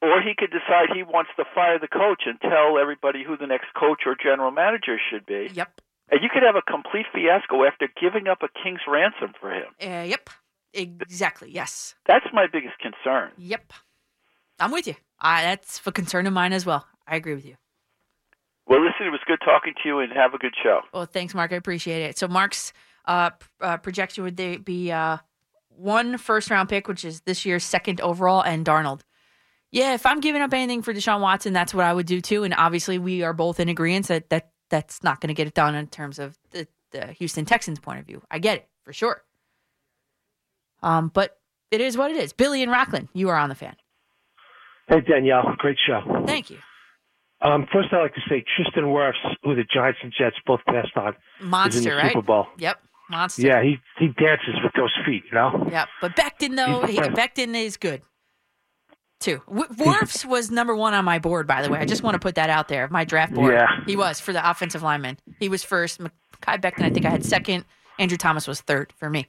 or 0.00 0.20
he 0.22 0.34
could 0.36 0.50
decide 0.52 0.90
he 0.94 1.02
wants 1.02 1.30
to 1.36 1.44
fire 1.54 1.78
the 1.78 1.88
coach 1.88 2.22
and 2.26 2.40
tell 2.40 2.78
everybody 2.78 3.24
who 3.24 3.36
the 3.36 3.46
next 3.48 3.74
coach 3.74 4.02
or 4.06 4.14
general 4.14 4.50
manager 4.52 4.96
should 5.10 5.26
be. 5.26 5.50
Yep. 5.52 5.80
And 6.10 6.22
you 6.22 6.28
could 6.32 6.42
have 6.42 6.56
a 6.56 6.62
complete 6.62 7.06
fiasco 7.12 7.64
after 7.64 7.88
giving 8.00 8.28
up 8.28 8.42
a 8.42 8.48
king's 8.62 8.80
ransom 8.86 9.34
for 9.40 9.50
him. 9.52 9.74
Uh, 9.82 10.04
yep. 10.06 10.30
Exactly. 10.72 11.50
Yes. 11.50 11.94
That's 12.06 12.26
my 12.32 12.46
biggest 12.46 12.78
concern. 12.78 13.32
Yep. 13.36 13.72
I'm 14.58 14.70
with 14.70 14.86
you. 14.86 14.94
I, 15.20 15.42
that's 15.42 15.80
a 15.86 15.92
concern 15.92 16.26
of 16.26 16.32
mine 16.32 16.52
as 16.52 16.66
well. 16.66 16.86
I 17.06 17.16
agree 17.16 17.34
with 17.34 17.46
you. 17.46 17.56
Well, 18.66 18.80
listen, 18.80 19.06
it 19.06 19.10
was 19.10 19.20
good 19.26 19.38
talking 19.44 19.72
to 19.82 19.88
you, 19.88 19.98
and 20.00 20.12
have 20.12 20.34
a 20.34 20.38
good 20.38 20.54
show. 20.62 20.80
Well, 20.92 21.06
thanks, 21.06 21.34
Mark. 21.34 21.52
I 21.52 21.56
appreciate 21.56 22.02
it. 22.02 22.18
So, 22.18 22.28
Mark's 22.28 22.72
uh, 23.06 23.30
uh, 23.60 23.78
projection 23.78 24.24
would 24.24 24.36
they 24.36 24.58
be 24.58 24.92
uh, 24.92 25.18
one 25.70 26.18
first 26.18 26.50
round 26.50 26.68
pick, 26.68 26.86
which 26.86 27.04
is 27.04 27.22
this 27.22 27.46
year's 27.46 27.64
second 27.64 28.00
overall, 28.02 28.42
and 28.42 28.66
Darnold. 28.66 29.00
Yeah, 29.70 29.94
if 29.94 30.04
I'm 30.06 30.20
giving 30.20 30.42
up 30.42 30.52
anything 30.52 30.82
for 30.82 30.94
Deshaun 30.94 31.20
Watson, 31.20 31.52
that's 31.52 31.74
what 31.74 31.84
I 31.84 31.92
would 31.92 32.06
do 32.06 32.20
too. 32.20 32.44
And 32.44 32.54
obviously, 32.54 32.98
we 32.98 33.22
are 33.22 33.32
both 33.32 33.60
in 33.60 33.68
agreement 33.68 34.08
that, 34.08 34.28
that 34.30 34.50
that's 34.70 35.02
not 35.02 35.20
going 35.20 35.28
to 35.28 35.34
get 35.34 35.46
it 35.46 35.54
done 35.54 35.74
in 35.74 35.86
terms 35.86 36.18
of 36.18 36.38
the, 36.50 36.66
the 36.90 37.06
Houston 37.12 37.44
Texans' 37.44 37.78
point 37.78 38.00
of 38.00 38.06
view. 38.06 38.22
I 38.30 38.38
get 38.38 38.58
it 38.58 38.68
for 38.82 38.92
sure. 38.92 39.22
Um, 40.82 41.10
but 41.12 41.38
it 41.70 41.80
is 41.80 41.96
what 41.96 42.10
it 42.10 42.16
is. 42.16 42.32
Billy 42.32 42.62
and 42.62 42.72
Rockland, 42.72 43.08
you 43.12 43.28
are 43.28 43.36
on 43.36 43.48
the 43.48 43.54
fan. 43.54 43.76
Hey 44.88 45.00
Danielle, 45.00 45.54
great 45.58 45.78
show. 45.86 46.00
Thank 46.26 46.50
you. 46.50 46.58
Um, 47.40 47.66
first, 47.72 47.88
I'd 47.92 48.00
like 48.02 48.14
to 48.14 48.20
say 48.28 48.44
Tristan 48.56 48.84
Wirfs, 48.84 49.12
who 49.44 49.54
the 49.54 49.64
Giants 49.72 50.00
and 50.02 50.12
Jets 50.16 50.36
both 50.44 50.60
passed 50.66 50.96
on, 50.96 51.10
is 51.10 51.14
in 51.40 51.48
Monster, 51.48 51.80
the 51.90 51.96
right? 51.96 52.12
Super 52.12 52.22
Bowl. 52.22 52.46
Yep, 52.58 52.80
monster. 53.10 53.42
Yeah, 53.42 53.62
he 53.62 53.76
he 53.98 54.08
dances 54.08 54.54
with 54.62 54.72
those 54.76 54.92
feet, 55.06 55.22
you 55.30 55.34
know. 55.34 55.68
Yep. 55.70 55.88
But 56.00 56.16
Becton 56.16 56.56
though, 56.56 56.86
he. 56.86 56.96
Becton 56.98 57.54
is 57.54 57.76
good 57.76 58.02
too. 59.20 59.42
W- 59.48 59.68
Wirfs 59.68 60.24
was 60.24 60.50
number 60.50 60.74
one 60.74 60.94
on 60.94 61.04
my 61.04 61.18
board, 61.18 61.46
by 61.46 61.62
the 61.62 61.70
way. 61.70 61.78
I 61.78 61.84
just 61.84 62.02
want 62.02 62.14
to 62.14 62.18
put 62.18 62.36
that 62.36 62.50
out 62.50 62.68
there. 62.68 62.88
My 62.88 63.04
draft 63.04 63.34
board. 63.34 63.52
Yeah. 63.54 63.66
He 63.86 63.96
was 63.96 64.20
for 64.20 64.32
the 64.32 64.48
offensive 64.48 64.82
lineman. 64.82 65.18
He 65.38 65.48
was 65.48 65.62
first. 65.62 66.00
Mekhi 66.00 66.10
Becton, 66.60 66.82
I 66.84 66.90
think 66.90 67.06
I 67.06 67.10
had 67.10 67.24
second. 67.24 67.64
Andrew 67.98 68.16
Thomas 68.16 68.46
was 68.46 68.60
third 68.60 68.92
for 68.96 69.10
me. 69.10 69.26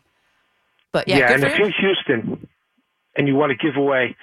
But 0.91 1.07
yeah, 1.07 1.27
good 1.27 1.44
and 1.44 1.44
if 1.44 1.60
you're 1.60 1.72
Houston 1.72 2.48
and 3.15 3.27
you 3.27 3.36
want 3.36 3.52
to 3.52 3.57
give 3.57 3.76
away, 3.77 4.15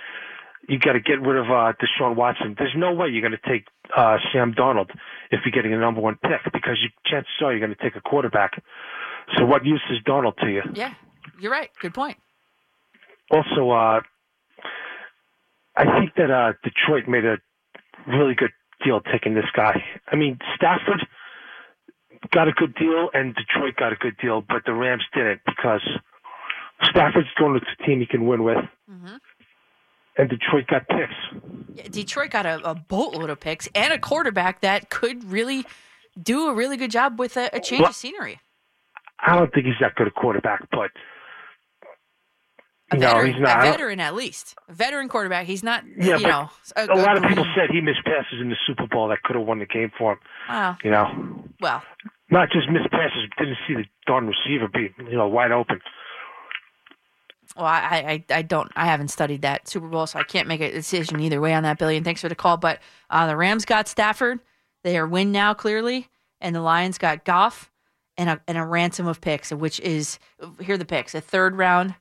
you 0.68 0.78
got 0.78 0.92
to 0.92 1.00
get 1.00 1.20
rid 1.20 1.36
of 1.36 1.46
uh, 1.46 1.72
Deshaun 1.80 2.16
Watson. 2.16 2.54
There's 2.58 2.74
no 2.76 2.92
way 2.92 3.08
you're 3.08 3.26
going 3.26 3.38
to 3.40 3.48
take 3.48 3.66
uh, 3.96 4.18
Sam 4.32 4.52
Darnold 4.52 4.90
if 5.30 5.40
you're 5.44 5.52
getting 5.52 5.72
a 5.72 5.78
number 5.78 6.00
one 6.00 6.16
pick 6.22 6.52
because 6.52 6.78
you, 6.82 6.88
chances 7.04 7.30
are 7.40 7.52
you're 7.52 7.60
going 7.60 7.74
to 7.74 7.82
take 7.82 7.96
a 7.96 8.00
quarterback. 8.00 8.62
So 9.36 9.44
what 9.44 9.64
use 9.64 9.82
is 9.90 9.98
Darnold 10.06 10.36
to 10.38 10.48
you? 10.48 10.62
Yeah, 10.74 10.94
you're 11.40 11.52
right. 11.52 11.70
Good 11.80 11.94
point. 11.94 12.16
Also, 13.30 13.70
uh, 13.70 14.00
I 15.76 15.98
think 15.98 16.14
that 16.16 16.30
uh, 16.30 16.52
Detroit 16.62 17.08
made 17.08 17.24
a 17.24 17.36
really 18.06 18.34
good 18.34 18.52
deal 18.84 19.00
taking 19.00 19.34
this 19.34 19.46
guy. 19.54 19.82
I 20.10 20.16
mean, 20.16 20.38
Stafford 20.54 21.06
got 22.30 22.48
a 22.48 22.52
good 22.52 22.74
deal 22.74 23.10
and 23.14 23.34
Detroit 23.34 23.76
got 23.76 23.92
a 23.92 23.96
good 23.96 24.16
deal, 24.22 24.42
but 24.46 24.62
the 24.64 24.72
Rams 24.72 25.04
didn't 25.14 25.40
because 25.44 25.82
Stafford's 26.82 27.28
going 27.38 27.54
with 27.54 27.62
a 27.62 27.82
team 27.84 28.00
he 28.00 28.06
can 28.06 28.26
win 28.26 28.42
with, 28.42 28.58
Mm-hmm. 28.90 29.16
And 30.18 30.28
Detroit 30.28 30.66
got 30.68 30.86
picks. 30.88 31.12
Yeah, 31.74 31.88
Detroit 31.90 32.30
got 32.30 32.46
a, 32.46 32.70
a 32.70 32.74
boatload 32.74 33.30
of 33.30 33.38
picks 33.40 33.68
and 33.74 33.92
a 33.92 33.98
quarterback 33.98 34.60
that 34.62 34.88
could 34.90 35.24
really 35.24 35.64
do 36.20 36.48
a 36.48 36.54
really 36.54 36.76
good 36.76 36.90
job 36.90 37.18
with 37.18 37.36
a, 37.36 37.50
a 37.52 37.60
change 37.60 37.80
Well- 37.82 37.90
of 37.90 37.96
scenery. 37.96 38.40
I 39.18 39.34
don't 39.34 39.52
think 39.52 39.66
he's 39.66 39.76
that 39.80 39.94
good 39.94 40.06
a 40.06 40.10
quarterback, 40.10 40.68
but 40.70 40.90
A 42.92 42.96
no, 42.98 43.08
veteran, 43.08 43.32
he's 43.32 43.42
not. 43.42 43.58
a 43.66 43.70
veteran 43.70 43.98
at 44.00 44.14
least. 44.14 44.54
A 44.68 44.74
veteran 44.74 45.08
quarterback. 45.08 45.46
He's 45.46 45.62
not, 45.62 45.84
Yeah, 45.98 46.18
you 46.18 46.26
know, 46.26 46.50
a, 46.76 46.84
a 46.84 46.94
lot 47.00 47.16
of 47.16 47.22
people 47.24 47.44
said 47.56 47.70
he 47.72 47.80
missed 47.80 48.04
passes 48.04 48.40
in 48.40 48.50
the 48.50 48.56
Super 48.66 48.86
Bowl 48.86 49.08
that 49.08 49.22
could 49.22 49.34
have 49.36 49.46
won 49.46 49.58
the 49.58 49.66
game 49.66 49.90
for 49.98 50.12
him. 50.12 50.18
Wow. 50.50 50.76
You 50.84 50.90
know, 50.90 51.44
Well, 51.60 51.82
not 52.30 52.50
just 52.50 52.68
missed 52.70 52.90
passes, 52.90 53.28
didn't 53.38 53.56
see 53.66 53.74
the 53.74 53.84
darn 54.06 54.26
receiver 54.28 54.68
be 54.68 54.94
you 55.10 55.16
know 55.16 55.26
wide 55.28 55.50
open. 55.52 55.80
Well, 57.56 57.66
I, 57.66 58.24
I, 58.30 58.36
I 58.38 58.42
don't, 58.42 58.70
I 58.76 58.86
haven't 58.86 59.08
studied 59.08 59.42
that 59.42 59.68
Super 59.68 59.88
Bowl, 59.88 60.06
so 60.06 60.18
I 60.18 60.24
can't 60.24 60.48
make 60.48 60.60
a 60.60 60.70
decision 60.70 61.20
either 61.20 61.40
way 61.40 61.54
on 61.54 61.62
that. 61.62 61.78
Billion. 61.78 62.04
Thanks 62.04 62.20
for 62.20 62.28
the 62.28 62.34
call, 62.34 62.56
but 62.56 62.80
uh, 63.10 63.26
the 63.26 63.36
Rams 63.36 63.64
got 63.64 63.88
Stafford. 63.88 64.40
They 64.82 64.98
are 64.98 65.06
win 65.06 65.32
now 65.32 65.54
clearly, 65.54 66.08
and 66.40 66.54
the 66.54 66.60
Lions 66.60 66.98
got 66.98 67.24
Goff 67.24 67.70
and 68.16 68.30
a 68.30 68.40
and 68.46 68.56
a 68.56 68.64
ransom 68.64 69.06
of 69.06 69.20
picks, 69.20 69.52
which 69.52 69.80
is 69.80 70.18
here 70.60 70.74
are 70.74 70.78
the 70.78 70.84
picks: 70.84 71.14
a 71.14 71.20
third 71.20 71.56
round 71.56 71.94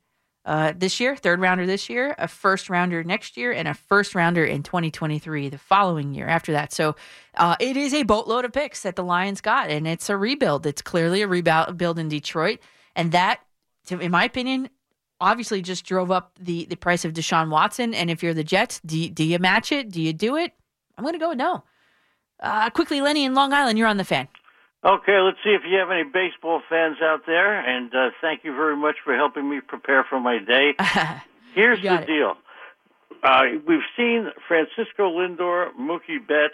uh, 0.46 0.74
this 0.78 1.00
year, 1.00 1.16
third 1.16 1.40
rounder 1.40 1.66
this 1.66 1.90
year, 1.90 2.14
a 2.20 2.28
first 2.28 2.70
rounder 2.70 3.04
next 3.04 3.36
year, 3.36 3.52
and 3.52 3.68
a 3.68 3.74
first 3.74 4.14
rounder 4.14 4.46
in 4.46 4.62
2023 4.62 5.50
the 5.50 5.58
following 5.58 6.14
year 6.14 6.28
after 6.28 6.52
that. 6.52 6.72
So 6.72 6.96
uh, 7.36 7.56
it 7.60 7.76
is 7.76 7.94
a 7.94 8.04
boatload 8.04 8.46
of 8.46 8.54
picks 8.54 8.84
that 8.84 8.96
the 8.96 9.04
Lions 9.04 9.42
got, 9.42 9.70
and 9.70 9.88
it's 9.88 10.10
a 10.10 10.16
rebuild. 10.16 10.66
It's 10.66 10.84
clearly 10.84 11.24
a 11.24 11.28
rebuild 11.28 11.98
in 11.98 12.10
Detroit, 12.10 12.60
and 12.96 13.12
that, 13.12 13.40
in 13.90 14.12
my 14.12 14.26
opinion, 14.26 14.70
obviously 15.20 15.62
just 15.62 15.86
drove 15.86 16.12
up 16.12 16.32
the 16.40 16.66
the 16.66 16.76
price 16.76 17.06
of 17.06 17.14
Deshaun 17.14 17.50
Watson. 17.50 17.94
And 17.94 18.10
if 18.10 18.24
you're 18.24 18.34
the 18.34 18.44
Jets, 18.44 18.80
do 18.86 18.98
you, 18.98 19.10
do 19.10 19.24
you 19.24 19.40
match 19.40 19.72
it? 19.72 19.92
Do 19.92 20.02
you 20.02 20.14
do 20.14 20.36
it? 20.36 20.54
I'm 20.98 21.04
going 21.04 21.14
to 21.14 21.20
go 21.20 21.30
with 21.30 21.38
no. 21.38 21.64
Uh, 22.40 22.70
quickly, 22.70 23.02
Lenny 23.02 23.26
in 23.26 23.34
Long 23.34 23.54
Island, 23.54 23.78
you're 23.78 23.88
on 23.88 23.98
the 23.98 24.04
fan. 24.04 24.28
Okay, 24.86 25.18
let's 25.20 25.38
see 25.44 25.50
if 25.50 25.62
you 25.68 25.78
have 25.80 25.90
any 25.90 26.04
baseball 26.04 26.62
fans 26.70 26.98
out 27.02 27.22
there, 27.26 27.60
and 27.60 27.94
uh, 27.96 28.10
thank 28.22 28.44
you 28.44 28.56
very 28.56 28.76
much 28.76 28.98
for 29.04 29.16
helping 29.16 29.50
me 29.50 29.60
prepare 29.60 30.06
for 30.08 30.20
my 30.20 30.38
day. 30.38 30.76
Here's 31.56 31.82
the 31.82 32.02
it. 32.02 32.06
deal: 32.06 32.36
uh, 33.24 33.42
we've 33.68 33.88
seen 33.98 34.28
Francisco 34.48 35.10
Lindor, 35.10 35.70
Mookie 35.80 36.20
Betts, 36.26 36.54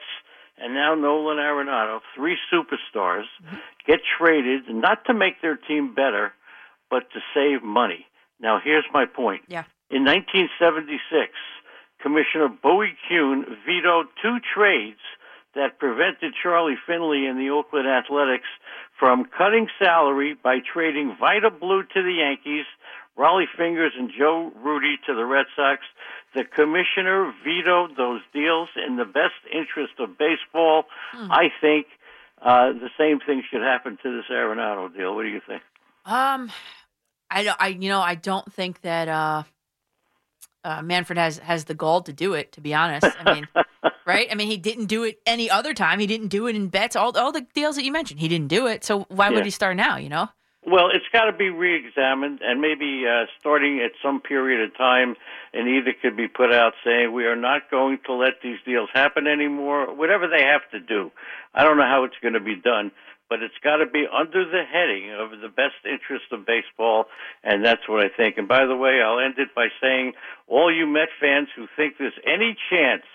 and 0.57 0.73
now 0.73 0.95
Nolan 0.95 1.37
Arenado, 1.37 1.99
three 2.15 2.37
superstars, 2.53 3.25
get 3.85 3.99
traded 4.17 4.63
not 4.69 5.03
to 5.05 5.13
make 5.13 5.41
their 5.41 5.57
team 5.57 5.93
better, 5.93 6.31
but 6.89 7.11
to 7.11 7.19
save 7.33 7.63
money. 7.63 8.05
Now, 8.41 8.59
here's 8.63 8.85
my 8.93 9.05
point. 9.05 9.43
Yeah. 9.47 9.63
In 9.89 10.03
1976, 10.03 11.31
Commissioner 12.01 12.49
Bowie 12.49 12.97
Kuhn 13.07 13.45
vetoed 13.65 14.07
two 14.21 14.37
trades 14.53 14.99
that 15.53 15.79
prevented 15.79 16.33
Charlie 16.41 16.79
Finley 16.87 17.27
and 17.27 17.39
the 17.39 17.49
Oakland 17.49 17.87
Athletics 17.87 18.47
from 18.97 19.25
cutting 19.37 19.67
salary 19.77 20.35
by 20.41 20.59
trading 20.59 21.15
Vida 21.19 21.51
Blue 21.51 21.83
to 21.83 22.01
the 22.01 22.13
Yankees, 22.13 22.65
Rollie 23.17 23.49
Fingers 23.57 23.91
and 23.97 24.09
Joe 24.17 24.51
Rudi 24.55 24.97
to 25.05 25.13
the 25.13 25.25
Red 25.25 25.45
Sox. 25.55 25.81
The 26.33 26.45
commissioner 26.45 27.33
vetoed 27.43 27.97
those 27.97 28.21
deals 28.33 28.69
in 28.87 28.95
the 28.95 29.05
best 29.05 29.35
interest 29.51 29.93
of 29.99 30.17
baseball. 30.17 30.85
I 31.29 31.51
think 31.59 31.87
uh, 32.41 32.71
the 32.71 32.89
same 32.97 33.19
thing 33.19 33.43
should 33.51 33.61
happen 33.61 33.97
to 34.01 34.17
this 34.17 34.25
Arenado 34.31 34.95
deal. 34.95 35.13
What 35.13 35.23
do 35.23 35.29
you 35.29 35.41
think? 35.45 35.61
Um, 36.05 36.49
I 37.31 37.43
don't. 37.43 37.57
I 37.59 37.67
you 37.69 37.89
know 37.89 38.01
I 38.01 38.15
don't 38.15 38.51
think 38.53 38.81
that 38.81 39.07
uh, 39.07 39.43
uh, 40.63 40.81
Manfred 40.81 41.17
has 41.17 41.37
has 41.39 41.65
the 41.65 41.73
gall 41.73 42.01
to 42.03 42.13
do 42.13 42.33
it. 42.33 42.51
To 42.53 42.61
be 42.61 42.73
honest, 42.73 43.07
I 43.19 43.23
mean, 43.23 43.47
right? 44.05 44.27
I 44.31 44.35
mean, 44.35 44.47
he 44.49 44.57
didn't 44.57 44.85
do 44.85 45.03
it 45.03 45.19
any 45.25 45.49
other 45.49 45.73
time. 45.73 45.99
He 45.99 46.07
didn't 46.07 46.27
do 46.27 46.47
it 46.47 46.55
in 46.55 46.67
Betts. 46.67 46.95
All 46.95 47.17
all 47.17 47.31
the 47.31 47.45
deals 47.53 47.75
that 47.77 47.85
you 47.85 47.91
mentioned, 47.91 48.19
he 48.19 48.27
didn't 48.27 48.49
do 48.49 48.67
it. 48.67 48.83
So 48.83 49.05
why 49.09 49.29
Yeah. 49.29 49.35
would 49.35 49.45
he 49.45 49.51
start 49.51 49.77
now? 49.77 49.97
You 49.97 50.09
know? 50.09 50.29
Well, 50.63 50.89
it's 50.93 51.05
got 51.11 51.25
to 51.25 51.35
be 51.35 51.49
re-examined, 51.49 52.41
and 52.43 52.61
maybe 52.61 53.03
uh, 53.07 53.25
starting 53.39 53.79
at 53.79 53.93
some 54.03 54.21
period 54.21 54.61
of 54.61 54.77
time, 54.77 55.15
an 55.53 55.67
edict 55.67 56.03
could 56.03 56.15
be 56.15 56.27
put 56.27 56.53
out 56.53 56.73
saying 56.85 57.11
we 57.11 57.25
are 57.25 57.35
not 57.35 57.71
going 57.71 57.97
to 58.05 58.13
let 58.13 58.33
these 58.43 58.59
deals 58.63 58.87
happen 58.93 59.25
anymore. 59.25 59.91
Whatever 59.91 60.27
they 60.27 60.43
have 60.43 60.61
to 60.69 60.79
do, 60.79 61.11
I 61.55 61.63
don't 61.63 61.77
know 61.77 61.87
how 61.87 62.03
it's 62.03 62.19
going 62.21 62.35
to 62.35 62.39
be 62.39 62.55
done, 62.55 62.91
but 63.31 63.41
it's 63.41 63.55
got 63.63 63.77
to 63.77 63.87
be 63.87 64.03
under 64.11 64.43
the 64.43 64.67
heading 64.67 65.15
of 65.15 65.31
the 65.39 65.47
best 65.47 65.79
interest 65.87 66.27
of 66.33 66.45
baseball, 66.45 67.05
and 67.47 67.63
that's 67.63 67.87
what 67.87 68.03
I 68.03 68.09
think. 68.11 68.35
And 68.35 68.45
by 68.45 68.65
the 68.65 68.75
way, 68.75 68.99
I'll 68.99 69.23
end 69.23 69.35
it 69.39 69.55
by 69.55 69.69
saying, 69.79 70.19
all 70.49 70.67
you 70.67 70.85
Met 70.85 71.07
fans 71.17 71.47
who 71.55 71.65
think 71.77 71.95
there's 71.95 72.19
any 72.27 72.57
chance 72.69 73.07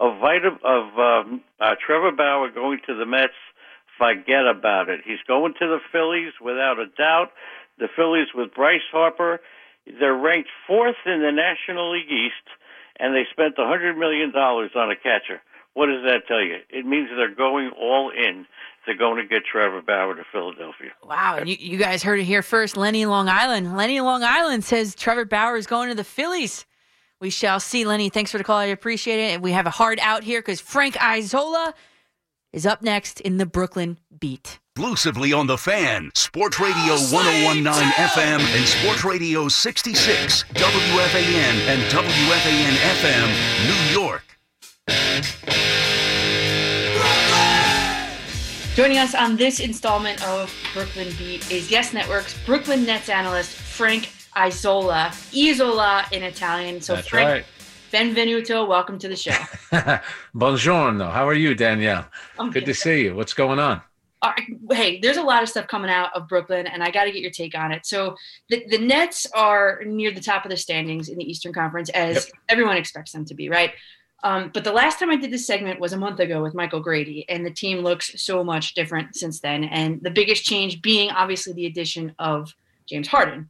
of 0.00 0.18
Vida, 0.18 0.58
of 0.66 0.98
um, 0.98 1.42
uh, 1.60 1.76
Trevor 1.78 2.10
Bauer 2.10 2.50
going 2.50 2.80
to 2.88 2.98
the 2.98 3.06
Mets, 3.06 3.38
forget 3.96 4.42
about 4.50 4.88
it. 4.88 5.02
He's 5.06 5.22
going 5.28 5.54
to 5.60 5.66
the 5.68 5.78
Phillies 5.92 6.32
without 6.42 6.80
a 6.80 6.90
doubt. 6.98 7.30
The 7.78 7.86
Phillies 7.94 8.34
with 8.34 8.52
Bryce 8.52 8.82
Harper, 8.90 9.38
they're 9.86 10.18
ranked 10.18 10.50
fourth 10.66 10.98
in 11.06 11.22
the 11.22 11.30
National 11.30 11.92
League 11.92 12.10
East, 12.10 12.46
and 12.98 13.14
they 13.14 13.22
spent 13.30 13.54
a 13.56 13.68
hundred 13.68 13.96
million 13.96 14.32
dollars 14.32 14.72
on 14.74 14.90
a 14.90 14.96
catcher. 14.96 15.40
What 15.74 15.86
does 15.86 16.02
that 16.04 16.26
tell 16.26 16.42
you? 16.42 16.56
It 16.68 16.84
means 16.84 17.08
they're 17.16 17.34
going 17.34 17.70
all 17.78 18.10
in. 18.10 18.46
They're 18.86 18.96
going 18.96 19.16
to 19.22 19.28
get 19.28 19.44
Trevor 19.44 19.82
Bauer 19.82 20.14
to 20.14 20.24
Philadelphia. 20.32 20.90
Wow, 21.04 21.36
and 21.38 21.48
you, 21.48 21.56
you 21.58 21.76
guys 21.76 22.02
heard 22.02 22.18
it 22.18 22.24
here 22.24 22.42
first. 22.42 22.76
Lenny 22.76 23.06
Long 23.06 23.28
Island. 23.28 23.76
Lenny 23.76 24.00
Long 24.00 24.24
Island 24.24 24.64
says 24.64 24.94
Trevor 24.94 25.24
Bauer 25.24 25.56
is 25.56 25.66
going 25.66 25.88
to 25.90 25.94
the 25.94 26.04
Phillies. 26.04 26.66
We 27.20 27.30
shall 27.30 27.60
see, 27.60 27.84
Lenny. 27.84 28.08
Thanks 28.08 28.32
for 28.32 28.38
the 28.38 28.44
call. 28.44 28.56
I 28.56 28.64
appreciate 28.66 29.20
it. 29.20 29.34
And 29.34 29.42
we 29.42 29.52
have 29.52 29.66
a 29.66 29.70
hard 29.70 29.98
out 30.00 30.24
here 30.24 30.40
because 30.40 30.60
Frank 30.60 31.00
Isola 31.00 31.74
is 32.52 32.66
up 32.66 32.82
next 32.82 33.20
in 33.20 33.36
the 33.36 33.46
Brooklyn 33.46 33.98
Beat. 34.18 34.58
Exclusively 34.76 35.32
on 35.32 35.46
the 35.46 35.58
fan, 35.58 36.10
Sports 36.14 36.58
Radio 36.58 36.94
1019 36.94 37.64
FM 37.66 38.40
and 38.40 38.66
Sports 38.66 39.04
Radio 39.04 39.46
66, 39.48 40.44
WFAN 40.44 41.54
and 41.68 41.82
WFAN 41.92 42.72
FM, 43.02 43.28
New 43.66 44.00
York. 44.00 44.39
Joining 48.74 48.98
us 48.98 49.14
on 49.14 49.36
this 49.36 49.60
installment 49.60 50.26
of 50.26 50.50
Brooklyn 50.72 51.08
Beat 51.18 51.50
is 51.50 51.70
Yes 51.70 51.92
Network's 51.92 52.34
Brooklyn 52.46 52.86
Nets 52.86 53.10
analyst 53.10 53.50
Frank 53.50 54.10
Isola. 54.34 55.12
Isola 55.34 56.06
in 56.12 56.22
Italian. 56.22 56.80
So 56.80 56.94
That's 56.94 57.08
Frank, 57.08 57.28
right. 57.28 57.44
benvenuto. 57.92 58.66
Welcome 58.66 58.98
to 59.00 59.08
the 59.08 59.16
show. 59.16 59.32
Buongiorno. 60.34 61.12
How 61.12 61.28
are 61.28 61.34
you, 61.34 61.54
Danielle? 61.54 62.06
I'm 62.38 62.50
Good 62.50 62.64
to 62.64 62.72
see 62.72 63.02
you. 63.04 63.14
What's 63.14 63.34
going 63.34 63.58
on? 63.58 63.82
Right, 64.24 64.42
hey, 64.72 65.00
there's 65.00 65.16
a 65.16 65.22
lot 65.22 65.42
of 65.42 65.48
stuff 65.48 65.66
coming 65.66 65.90
out 65.90 66.14
of 66.14 66.28
Brooklyn, 66.28 66.66
and 66.66 66.82
I 66.82 66.90
got 66.90 67.04
to 67.04 67.12
get 67.12 67.22
your 67.22 67.30
take 67.30 67.54
on 67.54 67.72
it. 67.72 67.84
So 67.84 68.16
the, 68.48 68.64
the 68.68 68.78
Nets 68.78 69.26
are 69.34 69.82
near 69.84 70.10
the 70.10 70.20
top 70.20 70.44
of 70.44 70.50
the 70.50 70.56
standings 70.56 71.08
in 71.08 71.18
the 71.18 71.24
Eastern 71.24 71.52
Conference, 71.52 71.90
as 71.90 72.30
everyone 72.48 72.76
expects 72.76 73.12
them 73.12 73.24
to 73.26 73.34
be, 73.34 73.48
right? 73.50 73.72
Um, 74.22 74.50
but 74.52 74.64
the 74.64 74.72
last 74.72 74.98
time 74.98 75.10
I 75.10 75.16
did 75.16 75.30
this 75.30 75.46
segment 75.46 75.80
was 75.80 75.92
a 75.92 75.96
month 75.96 76.20
ago 76.20 76.42
with 76.42 76.54
Michael 76.54 76.80
Grady, 76.80 77.24
and 77.28 77.44
the 77.44 77.50
team 77.50 77.78
looks 77.78 78.20
so 78.22 78.44
much 78.44 78.74
different 78.74 79.16
since 79.16 79.40
then. 79.40 79.64
And 79.64 80.00
the 80.02 80.10
biggest 80.10 80.44
change 80.44 80.82
being 80.82 81.10
obviously 81.10 81.52
the 81.54 81.66
addition 81.66 82.14
of 82.18 82.54
James 82.86 83.08
Harden, 83.08 83.48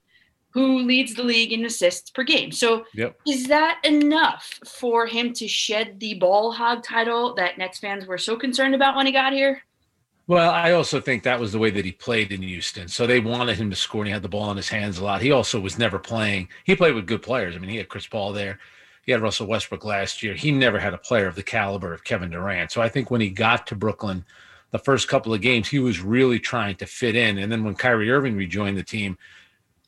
who 0.51 0.81
leads 0.81 1.15
the 1.15 1.23
league 1.25 1.53
in 1.53 1.65
assists 1.65 2.11
per 2.11 2.23
game. 2.23 2.53
So 2.53 2.85
Yep. 2.95 3.19
is 3.27 3.49
that 3.49 3.81
enough 3.85 4.61
for 4.67 5.07
him 5.07 5.33
to 5.35 5.49
shed 5.49 5.99
the 5.99 6.15
ball 6.15 6.53
hog 6.53 6.85
title 6.85 7.35
that 7.35 7.59
Nets 7.59 7.79
fans 7.79 8.07
were 8.07 8.19
so 8.19 8.37
concerned 8.37 8.75
about 8.75 8.97
when 8.97 9.07
he 9.07 9.13
got 9.13 9.33
here? 9.33 9.63
Well, 10.27 10.51
I 10.51 10.73
also 10.73 11.01
think 11.01 11.25
that 11.25 11.41
was 11.41 11.51
the 11.51 11.59
way 11.59 11.71
that 11.71 11.85
he 11.85 11.91
played 11.91 12.31
in 12.31 12.43
Houston. 12.43 12.87
So 12.87 13.05
they 13.05 13.19
wanted 13.19 13.57
him 13.57 13.69
to 13.71 13.75
score 13.75 14.03
and 14.03 14.07
he 14.09 14.13
had 14.13 14.23
the 14.23 14.29
ball 14.29 14.51
in 14.53 14.57
his 14.57 14.69
hands 14.69 14.99
a 14.99 15.05
lot. 15.05 15.23
He 15.23 15.33
also 15.33 15.59
was 15.59 15.77
never 15.77 15.99
playing. 15.99 16.49
He 16.63 16.77
played 16.77 16.95
with 16.95 17.07
good 17.09 17.23
players. 17.23 17.57
I 17.57 17.59
mean, 17.59 17.71
he 17.71 17.79
had 17.79 17.89
Chris 17.89 18.07
Paul 18.07 18.33
there. 18.33 18.61
He 19.03 19.13
had 19.13 19.23
Russell 19.23 19.47
Westbrook 19.47 19.85
last 19.85 20.23
year. 20.23 20.35
He 20.35 20.53
never 20.53 20.79
had 20.79 20.95
a 20.95 20.99
player 20.99 21.27
of 21.27 21.35
the 21.35 21.43
caliber 21.43 21.93
of 21.93 22.05
Kevin 22.05 22.31
Durant. 22.31 22.71
So 22.71 22.83
I 22.83 22.89
think 22.89 23.11
when 23.11 23.21
he 23.21 23.31
got 23.31 23.67
to 23.69 23.75
Brooklyn, 23.75 24.25
the 24.71 24.79
first 24.79 25.09
couple 25.09 25.35
of 25.35 25.41
games, 25.41 25.69
he 25.69 25.79
was 25.79 26.01
really 26.01 26.39
trying 26.39 26.77
to 26.77 26.87
fit 26.87 27.17
in. 27.17 27.39
And 27.39 27.51
then 27.51 27.65
when 27.65 27.75
Kyrie 27.75 28.11
Irving 28.11 28.37
rejoined 28.37 28.77
the 28.77 28.83
team, 28.83 29.19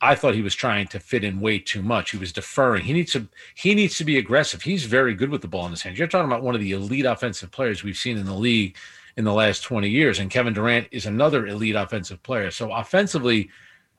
I 0.01 0.15
thought 0.15 0.35
he 0.35 0.41
was 0.41 0.55
trying 0.55 0.87
to 0.87 0.99
fit 0.99 1.23
in 1.23 1.39
way 1.39 1.59
too 1.59 1.81
much. 1.81 2.11
He 2.11 2.17
was 2.17 2.33
deferring. 2.33 2.83
He 2.83 2.91
needs 2.91 3.13
to 3.13 3.27
he 3.55 3.73
needs 3.73 3.97
to 3.97 4.03
be 4.03 4.17
aggressive. 4.17 4.61
He's 4.61 4.83
very 4.83 5.13
good 5.13 5.29
with 5.29 5.41
the 5.41 5.47
ball 5.47 5.65
in 5.65 5.71
his 5.71 5.81
hands. 5.81 5.97
You're 5.97 6.09
talking 6.09 6.29
about 6.29 6.43
one 6.43 6.55
of 6.55 6.61
the 6.61 6.73
elite 6.73 7.05
offensive 7.05 7.51
players 7.51 7.83
we've 7.83 7.95
seen 7.95 8.17
in 8.17 8.25
the 8.25 8.33
league 8.33 8.75
in 9.15 9.23
the 9.23 9.33
last 9.33 9.61
20 9.61 9.87
years. 9.89 10.19
And 10.19 10.29
Kevin 10.29 10.53
Durant 10.53 10.87
is 10.91 11.05
another 11.05 11.47
elite 11.47 11.75
offensive 11.75 12.21
player. 12.21 12.51
So 12.51 12.73
offensively, 12.73 13.49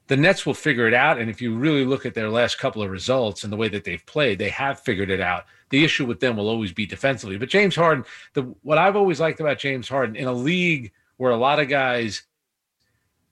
the 0.06 0.16
Nets 0.16 0.44
will 0.44 0.54
figure 0.54 0.86
it 0.86 0.94
out. 0.94 1.18
And 1.18 1.30
if 1.30 1.40
you 1.40 1.56
really 1.56 1.84
look 1.84 2.04
at 2.04 2.14
their 2.14 2.28
last 2.28 2.58
couple 2.58 2.82
of 2.82 2.90
results 2.90 3.44
and 3.44 3.52
the 3.52 3.56
way 3.56 3.68
that 3.68 3.84
they've 3.84 4.04
played, 4.06 4.38
they 4.38 4.50
have 4.50 4.80
figured 4.80 5.10
it 5.10 5.20
out. 5.20 5.44
The 5.70 5.84
issue 5.84 6.04
with 6.04 6.20
them 6.20 6.36
will 6.36 6.48
always 6.48 6.72
be 6.72 6.86
defensively. 6.86 7.38
But 7.38 7.48
James 7.48 7.74
Harden, 7.74 8.04
the 8.34 8.42
what 8.62 8.78
I've 8.78 8.96
always 8.96 9.20
liked 9.20 9.40
about 9.40 9.58
James 9.58 9.88
Harden 9.88 10.16
in 10.16 10.26
a 10.26 10.32
league 10.32 10.92
where 11.16 11.32
a 11.32 11.36
lot 11.36 11.58
of 11.58 11.68
guys 11.68 12.22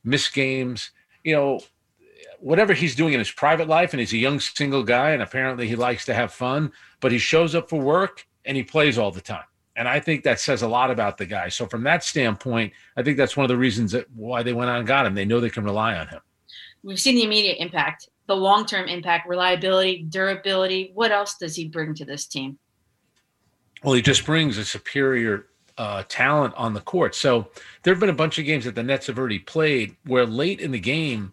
miss 0.04 0.28
games, 0.30 0.90
you 1.24 1.34
know, 1.34 1.60
whatever 2.40 2.72
he's 2.72 2.96
doing 2.96 3.12
in 3.12 3.20
his 3.20 3.30
private 3.30 3.68
life, 3.68 3.92
and 3.92 4.00
he's 4.00 4.12
a 4.12 4.18
young 4.18 4.40
single 4.40 4.82
guy, 4.82 5.10
and 5.10 5.22
apparently 5.22 5.68
he 5.68 5.76
likes 5.76 6.04
to 6.06 6.14
have 6.14 6.32
fun, 6.32 6.72
but 7.00 7.12
he 7.12 7.18
shows 7.18 7.54
up 7.54 7.68
for 7.68 7.80
work 7.80 8.26
and 8.44 8.56
he 8.56 8.64
plays 8.64 8.98
all 8.98 9.12
the 9.12 9.20
time. 9.20 9.44
And 9.76 9.88
I 9.88 10.00
think 10.00 10.24
that 10.24 10.40
says 10.40 10.62
a 10.62 10.68
lot 10.68 10.90
about 10.90 11.18
the 11.18 11.26
guy. 11.26 11.48
So 11.48 11.66
from 11.66 11.84
that 11.84 12.04
standpoint, 12.04 12.72
I 12.96 13.02
think 13.02 13.16
that's 13.16 13.36
one 13.36 13.44
of 13.44 13.48
the 13.48 13.56
reasons 13.56 13.92
that 13.92 14.10
why 14.10 14.42
they 14.42 14.52
went 14.52 14.70
out 14.70 14.78
and 14.78 14.86
got 14.86 15.06
him. 15.06 15.14
They 15.14 15.24
know 15.24 15.40
they 15.40 15.50
can 15.50 15.64
rely 15.64 15.94
on 15.96 16.08
him. 16.08 16.20
We've 16.82 17.00
seen 17.00 17.14
the 17.14 17.24
immediate 17.24 17.58
impact, 17.58 18.08
the 18.26 18.36
long 18.36 18.66
term 18.66 18.88
impact, 18.88 19.28
reliability, 19.28 20.04
durability. 20.08 20.90
What 20.94 21.12
else 21.12 21.36
does 21.36 21.56
he 21.56 21.68
bring 21.68 21.94
to 21.94 22.04
this 22.04 22.26
team? 22.26 22.58
Well, 23.82 23.94
he 23.94 24.02
just 24.02 24.24
brings 24.24 24.58
a 24.58 24.64
superior 24.64 25.46
uh, 25.78 26.04
talent 26.08 26.54
on 26.56 26.74
the 26.74 26.80
court. 26.80 27.14
So 27.14 27.48
there 27.82 27.92
have 27.94 28.00
been 28.00 28.08
a 28.08 28.14
bunch 28.14 28.38
of 28.38 28.44
games 28.44 28.64
that 28.64 28.74
the 28.74 28.82
Nets 28.82 29.06
have 29.06 29.18
already 29.18 29.38
played 29.38 29.96
where 30.04 30.26
late 30.26 30.60
in 30.60 30.70
the 30.70 30.78
game, 30.78 31.32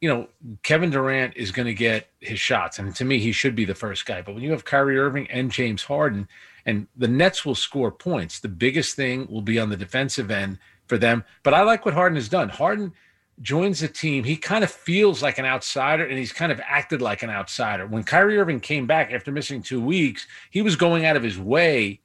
you 0.00 0.08
know, 0.08 0.28
Kevin 0.62 0.90
Durant 0.90 1.36
is 1.36 1.52
going 1.52 1.66
to 1.66 1.74
get 1.74 2.08
his 2.20 2.38
shots. 2.38 2.78
And 2.78 2.94
to 2.96 3.04
me, 3.04 3.18
he 3.18 3.32
should 3.32 3.54
be 3.54 3.64
the 3.64 3.74
first 3.74 4.06
guy. 4.06 4.22
But 4.22 4.34
when 4.34 4.42
you 4.42 4.50
have 4.50 4.64
Kyrie 4.64 4.98
Irving 4.98 5.30
and 5.30 5.50
James 5.50 5.84
Harden, 5.84 6.28
and 6.66 6.86
the 6.96 7.08
Nets 7.08 7.44
will 7.44 7.54
score 7.54 7.90
points, 7.90 8.40
the 8.40 8.48
biggest 8.48 8.96
thing 8.96 9.26
will 9.30 9.42
be 9.42 9.58
on 9.58 9.70
the 9.70 9.76
defensive 9.76 10.30
end 10.30 10.58
for 10.86 10.98
them. 10.98 11.24
But 11.42 11.54
I 11.54 11.62
like 11.62 11.84
what 11.84 11.94
Harden 11.94 12.16
has 12.16 12.28
done. 12.28 12.48
Harden 12.48 12.92
joins 13.42 13.80
the 13.80 13.88
team. 13.88 14.24
He 14.24 14.36
kind 14.36 14.64
of 14.64 14.70
feels 14.70 15.22
like 15.22 15.38
an 15.38 15.46
outsider 15.46 16.04
and 16.04 16.18
he's 16.18 16.32
kind 16.32 16.52
of 16.52 16.60
acted 16.64 17.00
like 17.00 17.22
an 17.22 17.30
outsider. 17.30 17.86
When 17.86 18.04
Kyrie 18.04 18.38
Irving 18.38 18.60
came 18.60 18.86
back 18.86 19.12
after 19.12 19.32
missing 19.32 19.62
two 19.62 19.80
weeks, 19.80 20.26
he 20.50 20.62
was 20.62 20.76
going 20.76 21.06
out 21.06 21.16
of 21.16 21.22
his 21.22 21.38
way 21.38 22.00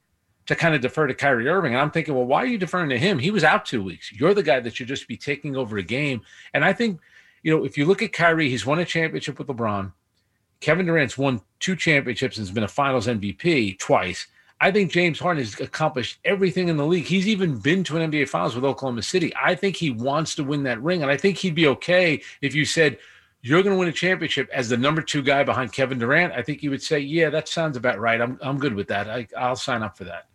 to 0.46 0.56
kind 0.56 0.76
of 0.76 0.82
defer 0.82 1.08
to 1.08 1.14
Kyrie 1.14 1.50
Irving. 1.50 1.74
And 1.74 1.82
I'm 1.82 1.92
thinking, 1.92 2.14
well, 2.14 2.26
why 2.26 2.44
are 2.44 2.48
you 2.48 2.58
deferring 2.58 2.90
to 2.90 3.00
him? 3.00 3.20
He 3.20 3.32
was 3.32 3.44
out 3.44 3.66
two 3.66 3.84
weeks. 3.84 4.12
You're 4.12 4.34
the 4.34 4.44
guy 4.44 4.60
that 4.60 4.76
should 4.76 4.88
just 4.88 5.08
be 5.08 5.18
taking 5.18 5.56
over 5.56 5.78
a 5.78 5.84
game. 5.84 6.22
And 6.54 6.64
I 6.64 6.72
think, 6.72 7.00
you 7.44 7.56
know, 7.56 7.66
if 7.66 7.78
you 7.78 7.86
look 7.86 8.02
at 8.02 8.14
Kyrie, 8.14 8.50
he's 8.50 8.66
won 8.66 8.80
a 8.80 8.86
championship 8.86 9.38
with 9.38 9.48
LeBron. 9.48 9.92
Kevin 10.62 10.86
Durant's 10.86 11.18
won 11.18 11.42
two 11.60 11.76
championships 11.76 12.38
and 12.38 12.48
has 12.48 12.54
been 12.54 12.64
a 12.64 12.68
finals 12.68 13.08
MVP 13.08 13.78
twice. 13.78 14.28
I 14.62 14.72
think 14.72 14.92
James 14.92 15.20
Harden 15.20 15.44
has 15.44 15.60
accomplished 15.60 16.20
everything 16.24 16.70
in 16.70 16.78
the 16.78 16.86
league. 16.86 17.06
He's 17.06 17.28
even 17.28 17.58
been 17.58 17.84
to 17.86 17.98
an 17.98 18.10
NBA 18.10 18.30
Finals 18.30 18.56
with 18.56 18.64
Oklahoma 18.64 19.02
City. 19.02 19.34
I 19.42 19.54
think 19.54 19.76
he 19.76 19.92
wants 19.92 20.36
to 20.36 20.44
win 20.44 20.64
that 20.64 20.82
ring, 20.82 21.02
and 21.02 21.12
I 21.12 21.18
think 21.18 21.38
he'd 21.38 21.56
be 21.56 21.68
okay 21.68 22.22
if 22.42 22.56
you 22.56 22.64
said 22.64 22.98
you're 23.42 23.62
going 23.62 23.76
to 23.76 23.80
win 23.80 23.90
a 23.90 23.92
championship 23.92 24.50
as 24.52 24.70
the 24.70 24.78
number 24.78 25.04
two 25.04 25.22
guy 25.22 25.44
behind 25.44 25.72
Kevin 25.72 26.00
Durant. 26.00 26.34
I 26.34 26.42
think 26.42 26.64
you 26.64 26.72
would 26.72 26.82
say, 26.82 27.00
"Yeah, 27.00 27.30
that 27.30 27.48
sounds 27.48 27.78
about 27.78 28.00
right. 28.00 28.20
I'm 28.20 28.40
I'm 28.42 28.58
good 28.58 28.74
with 28.74 28.88
that. 28.88 29.10
I, 29.10 29.28
I'll 29.38 29.56
sign 29.56 29.84
up 29.84 29.98
for 29.98 30.06
that." 30.06 30.28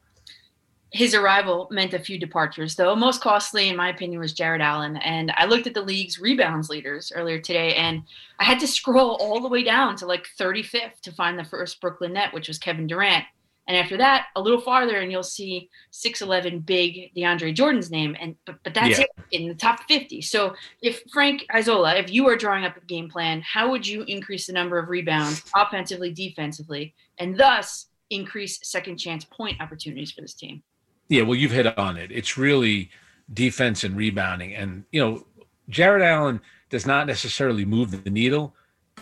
His 0.93 1.15
arrival 1.15 1.69
meant 1.71 1.95
a 1.95 1.99
few 1.99 2.19
departures, 2.19 2.75
though. 2.75 2.95
Most 2.97 3.21
costly, 3.21 3.69
in 3.69 3.77
my 3.77 3.91
opinion, 3.91 4.21
was 4.21 4.33
Jarrett 4.33 4.61
Allen. 4.61 4.97
And 4.99 5.33
I 5.37 5.47
looked 5.47 5.69
at 5.69 5.75
the 5.75 5.83
league's 5.83 6.21
rebounds 6.21 6.69
leaders 6.69 7.13
earlier 7.15 7.41
today, 7.41 7.75
and 7.75 8.03
I 8.39 8.45
had 8.45 8.61
to 8.61 8.67
scroll 8.67 9.17
all 9.21 9.41
the 9.41 9.49
way 9.49 9.63
down 9.63 9.97
to 9.97 10.07
like 10.07 10.27
35th 10.39 11.01
to 11.03 11.13
find 11.13 11.39
the 11.39 11.45
first 11.45 11.81
Brooklyn 11.81 12.13
net, 12.13 12.33
which 12.33 12.49
was 12.49 12.59
Kevin 12.59 12.87
Durant. 12.89 13.25
And 13.71 13.77
after 13.77 13.97
that, 13.99 14.27
a 14.35 14.41
little 14.41 14.61
farther, 14.61 14.97
and 14.97 15.13
you'll 15.13 15.23
see 15.23 15.71
6'11 15.93 16.67
big 16.67 17.15
DeAndre 17.15 17.55
Jordan's 17.55 17.89
name. 17.89 18.17
And 18.19 18.35
but, 18.45 18.57
but 18.65 18.75
that's 18.75 18.99
Yeah. 18.99 19.05
it 19.05 19.11
in 19.31 19.47
the 19.47 19.55
top 19.55 19.87
50. 19.87 20.23
So 20.23 20.57
if 20.83 21.05
Frank 21.13 21.47
Isola, 21.55 21.95
if 21.95 22.11
you 22.11 22.27
are 22.27 22.35
drawing 22.35 22.65
up 22.65 22.77
a 22.77 22.85
game 22.87 23.09
plan, 23.09 23.43
how 23.43 23.71
would 23.71 23.87
you 23.87 24.03
increase 24.09 24.49
the 24.49 24.53
number 24.55 24.77
of 24.77 24.89
rebounds 24.89 25.45
offensively, 25.55 26.13
defensively, 26.13 26.95
and 27.19 27.39
thus 27.39 27.87
increase 28.11 28.59
second 28.65 28.97
chance 28.97 29.25
point 29.25 29.61
opportunities 29.61 30.11
for 30.11 30.21
this 30.21 30.35
team? 30.35 30.65
Yeah, 31.09 31.23
well, 31.23 31.37
you've 31.37 31.53
hit 31.53 31.79
on 31.79 31.97
it. 31.97 32.11
It's 32.11 32.37
really 32.37 32.91
defense 33.33 33.85
and 33.85 33.97
rebounding. 33.97 34.53
And, 34.53 34.83
you 34.91 35.01
know, 35.01 35.25
Jarrett 35.69 36.03
Allen 36.03 36.41
does 36.71 36.89
not 36.89 37.07
necessarily 37.07 37.65
move 37.65 38.03
the 38.03 38.11
needle, 38.11 38.53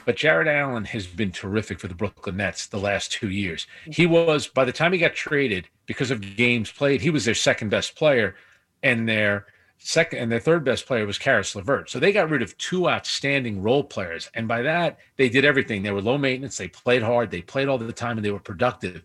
but 0.05 0.17
Jarrett 0.17 0.49
Allen 0.49 0.85
has 0.87 1.07
been 1.07 1.33
terrific 1.33 1.81
for 1.81 1.89
the 1.89 1.95
Brooklyn 1.95 2.37
Nets 2.37 2.67
the 2.67 2.79
last 2.79 3.13
two 3.13 3.31
years. 3.31 3.67
Mm-hmm. 3.83 3.93
He 3.93 4.07
was, 4.07 4.47
by 4.47 4.65
the 4.65 4.73
time 4.73 4.93
he 4.93 4.99
got 4.99 5.15
traded, 5.15 5.69
because 5.87 6.11
of 6.11 6.37
games 6.37 6.71
played, 6.71 7.01
he 7.01 7.11
was 7.11 7.25
their 7.25 7.35
second 7.35 7.71
best 7.71 7.97
player, 7.97 8.35
and 8.83 9.09
their 9.09 9.47
second 9.79 10.19
and 10.19 10.31
their 10.31 10.41
third 10.41 10.65
best 10.65 10.87
player 10.87 11.07
was 11.07 11.19
Caris 11.19 11.55
LeVert. 11.55 11.89
So 11.89 11.99
they 11.99 12.13
got 12.13 12.31
rid 12.31 12.43
of 12.43 12.57
two 12.59 12.89
outstanding 12.89 13.63
role 13.63 13.85
players. 13.85 14.29
And 14.35 14.49
by 14.49 14.63
that, 14.63 14.99
they 15.17 15.29
did 15.29 15.45
everything. 15.45 15.83
They 15.83 15.93
were 15.93 16.03
low 16.03 16.19
maintenance, 16.19 16.57
they 16.57 16.69
played 16.69 17.03
hard, 17.03 17.31
they 17.31 17.43
played 17.43 17.69
all 17.69 17.79
the 17.79 17.93
time, 17.93 18.19
and 18.19 18.25
they 18.25 18.31
were 18.31 18.41
productive. 18.41 19.03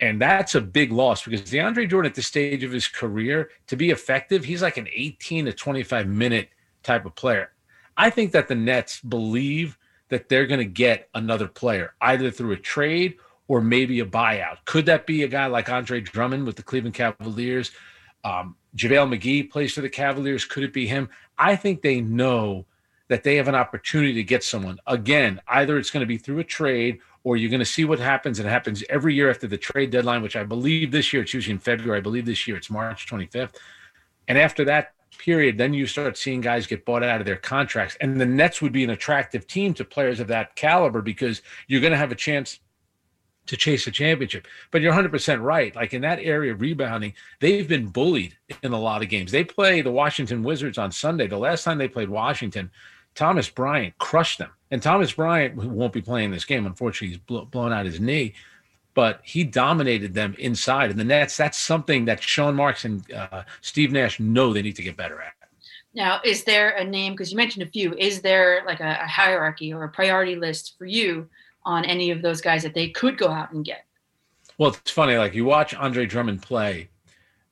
And 0.00 0.20
that's 0.20 0.54
a 0.54 0.60
big 0.60 0.92
loss 0.92 1.24
because 1.24 1.42
DeAndre 1.42 1.88
Jordan 1.88 2.10
at 2.10 2.14
this 2.14 2.26
stage 2.26 2.62
of 2.62 2.70
his 2.70 2.86
career, 2.86 3.50
to 3.66 3.76
be 3.76 3.90
effective, 3.90 4.44
he's 4.44 4.62
like 4.62 4.76
an 4.76 4.88
18 4.92 5.46
to 5.46 5.52
25 5.52 6.06
minute 6.06 6.50
type 6.82 7.04
of 7.04 7.14
player. 7.14 7.52
I 7.96 8.10
think 8.10 8.30
that 8.32 8.46
the 8.46 8.54
Nets 8.54 9.00
believe 9.00 9.76
that 10.08 10.28
they're 10.28 10.46
going 10.46 10.60
to 10.60 10.64
get 10.64 11.08
another 11.14 11.48
player, 11.48 11.94
either 12.00 12.30
through 12.30 12.52
a 12.52 12.56
trade 12.56 13.16
or 13.46 13.60
maybe 13.60 14.00
a 14.00 14.06
buyout. 14.06 14.58
Could 14.64 14.86
that 14.86 15.06
be 15.06 15.22
a 15.22 15.28
guy 15.28 15.46
like 15.46 15.68
Andre 15.68 16.00
Drummond 16.00 16.46
with 16.46 16.56
the 16.56 16.62
Cleveland 16.62 16.94
Cavaliers? 16.94 17.70
Um, 18.24 18.56
JaVale 18.76 19.18
McGee 19.18 19.50
plays 19.50 19.72
for 19.72 19.80
the 19.80 19.88
Cavaliers. 19.88 20.44
Could 20.44 20.64
it 20.64 20.72
be 20.72 20.86
him? 20.86 21.08
I 21.38 21.56
think 21.56 21.82
they 21.82 22.00
know 22.00 22.66
that 23.08 23.22
they 23.22 23.36
have 23.36 23.48
an 23.48 23.54
opportunity 23.54 24.12
to 24.14 24.22
get 24.22 24.44
someone. 24.44 24.78
Again, 24.86 25.40
either 25.48 25.78
it's 25.78 25.90
going 25.90 26.02
to 26.02 26.06
be 26.06 26.18
through 26.18 26.40
a 26.40 26.44
trade 26.44 27.00
or 27.24 27.36
you're 27.36 27.50
going 27.50 27.60
to 27.60 27.66
see 27.66 27.84
what 27.84 27.98
happens. 27.98 28.38
And 28.38 28.46
it 28.46 28.50
happens 28.50 28.84
every 28.90 29.14
year 29.14 29.30
after 29.30 29.46
the 29.46 29.56
trade 29.56 29.90
deadline, 29.90 30.22
which 30.22 30.36
I 30.36 30.44
believe 30.44 30.92
this 30.92 31.12
year 31.12 31.22
it's 31.22 31.32
usually 31.32 31.54
in 31.54 31.58
February. 31.58 31.98
I 31.98 32.02
believe 32.02 32.26
this 32.26 32.46
year 32.46 32.56
it's 32.56 32.70
March 32.70 33.06
25th. 33.06 33.54
And 34.28 34.36
after 34.36 34.64
that 34.66 34.92
period, 35.18 35.58
then 35.58 35.74
you 35.74 35.86
start 35.86 36.16
seeing 36.16 36.40
guys 36.40 36.66
get 36.66 36.84
bought 36.84 37.02
out 37.02 37.20
of 37.20 37.26
their 37.26 37.36
contracts. 37.36 37.96
And 38.00 38.20
the 38.20 38.26
Nets 38.26 38.62
would 38.62 38.72
be 38.72 38.84
an 38.84 38.90
attractive 38.90 39.46
team 39.46 39.74
to 39.74 39.84
players 39.84 40.20
of 40.20 40.28
that 40.28 40.56
caliber 40.56 41.02
because 41.02 41.42
you're 41.66 41.80
going 41.80 41.92
to 41.92 41.98
have 41.98 42.12
a 42.12 42.16
chance 42.16 42.60
to 43.46 43.56
chase 43.56 43.86
a 43.86 43.90
championship. 43.90 44.46
But 44.70 44.82
you're 44.82 44.92
100% 44.92 45.42
right. 45.42 45.74
Like 45.74 45.94
in 45.94 46.02
that 46.02 46.20
area 46.20 46.52
of 46.52 46.60
rebounding, 46.60 47.14
they've 47.40 47.68
been 47.68 47.88
bullied 47.88 48.36
in 48.62 48.72
a 48.72 48.80
lot 48.80 49.02
of 49.02 49.08
games. 49.08 49.32
They 49.32 49.44
play 49.44 49.80
the 49.80 49.90
Washington 49.90 50.42
Wizards 50.42 50.78
on 50.78 50.92
Sunday. 50.92 51.26
The 51.26 51.38
last 51.38 51.64
time 51.64 51.78
they 51.78 51.88
played 51.88 52.10
Washington, 52.10 52.70
Thomas 53.14 53.48
Bryant 53.48 53.96
crushed 53.98 54.38
them. 54.38 54.50
And 54.70 54.82
Thomas 54.82 55.12
Bryant, 55.12 55.56
won't 55.56 55.92
be 55.94 56.02
playing 56.02 56.30
this 56.30 56.44
game, 56.44 56.66
unfortunately, 56.66 57.08
he's 57.08 57.44
blown 57.46 57.72
out 57.72 57.86
his 57.86 58.00
knee, 58.00 58.34
but 58.98 59.20
he 59.22 59.44
dominated 59.44 60.12
them 60.12 60.34
inside. 60.40 60.90
And 60.90 60.98
the 60.98 61.04
Nets, 61.04 61.36
that's 61.36 61.56
something 61.56 62.04
that 62.06 62.20
Sean 62.20 62.56
Marks 62.56 62.84
and 62.84 63.08
uh, 63.12 63.44
Steve 63.60 63.92
Nash 63.92 64.18
know 64.18 64.52
they 64.52 64.60
need 64.60 64.74
to 64.74 64.82
get 64.82 64.96
better 64.96 65.22
at. 65.22 65.34
Now, 65.94 66.20
is 66.24 66.42
there 66.42 66.70
a 66.70 66.82
name? 66.82 67.12
Because 67.12 67.30
you 67.30 67.36
mentioned 67.36 67.62
a 67.62 67.70
few. 67.70 67.94
Is 67.94 68.20
there 68.22 68.64
like 68.66 68.80
a, 68.80 68.98
a 69.00 69.06
hierarchy 69.06 69.72
or 69.72 69.84
a 69.84 69.88
priority 69.88 70.34
list 70.34 70.74
for 70.76 70.84
you 70.84 71.28
on 71.64 71.84
any 71.84 72.10
of 72.10 72.22
those 72.22 72.40
guys 72.40 72.64
that 72.64 72.74
they 72.74 72.88
could 72.88 73.16
go 73.16 73.28
out 73.28 73.52
and 73.52 73.64
get? 73.64 73.84
Well, 74.58 74.70
it's 74.70 74.90
funny. 74.90 75.16
Like 75.16 75.32
you 75.32 75.44
watch 75.44 75.74
Andre 75.74 76.04
Drummond 76.04 76.42
play, 76.42 76.88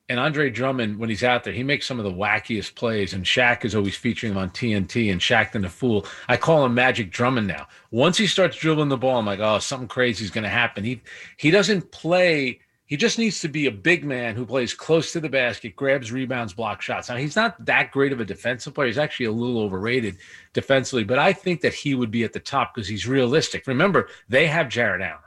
and 0.09 0.21
Andre 0.21 0.49
Drummond, 0.49 0.97
when 0.99 1.09
he's 1.09 1.23
out 1.23 1.43
there, 1.43 1.51
he 1.51 1.63
makes 1.63 1.85
some 1.85 1.99
of 1.99 2.05
the 2.05 2.11
wackiest 2.11 2.75
plays. 2.75 3.13
And 3.13 3.25
Shaq 3.25 3.65
is 3.65 3.75
always 3.75 3.95
featuring 3.95 4.31
him 4.31 4.37
on 4.37 4.49
TNT. 4.51 5.11
And 5.11 5.19
Shaqtin' 5.19 5.65
a 5.65 5.69
Fool. 5.69 6.05
I 6.29 6.37
call 6.37 6.65
him 6.65 6.73
Magic 6.73 7.11
Drummond 7.11 7.47
now. 7.47 7.67
Once 7.91 8.17
he 8.17 8.25
starts 8.25 8.55
dribbling 8.57 8.87
the 8.87 8.97
ball, 8.97 9.19
I'm 9.19 9.25
like, 9.25 9.39
oh, 9.39 9.59
something 9.59 9.89
crazy 9.89 10.23
is 10.23 10.31
going 10.31 10.45
to 10.45 10.49
happen. 10.49 10.83
He 10.85 11.01
he 11.35 11.51
doesn't 11.51 11.91
play. 11.91 12.61
He 12.85 12.95
just 12.95 13.19
needs 13.19 13.41
to 13.41 13.49
be 13.49 13.65
a 13.65 13.71
big 13.71 14.05
man 14.05 14.37
who 14.37 14.45
plays 14.45 14.73
close 14.73 15.11
to 15.11 15.19
the 15.19 15.27
basket, 15.27 15.75
grabs 15.75 16.09
rebounds, 16.09 16.53
block 16.53 16.81
shots. 16.81 17.09
Now 17.09 17.17
he's 17.17 17.35
not 17.35 17.65
that 17.65 17.91
great 17.91 18.13
of 18.13 18.21
a 18.21 18.25
defensive 18.25 18.73
player. 18.73 18.87
He's 18.87 18.97
actually 18.97 19.25
a 19.25 19.31
little 19.33 19.59
overrated 19.59 20.15
defensively, 20.53 21.03
but 21.03 21.19
I 21.19 21.33
think 21.33 21.59
that 21.61 21.73
he 21.73 21.95
would 21.95 22.11
be 22.11 22.23
at 22.23 22.31
the 22.31 22.39
top 22.39 22.73
because 22.73 22.87
he's 22.87 23.05
realistic. 23.05 23.67
Remember, 23.67 24.07
they 24.29 24.47
have 24.47 24.69
Jarrett 24.69 25.01
Allen. 25.01 25.19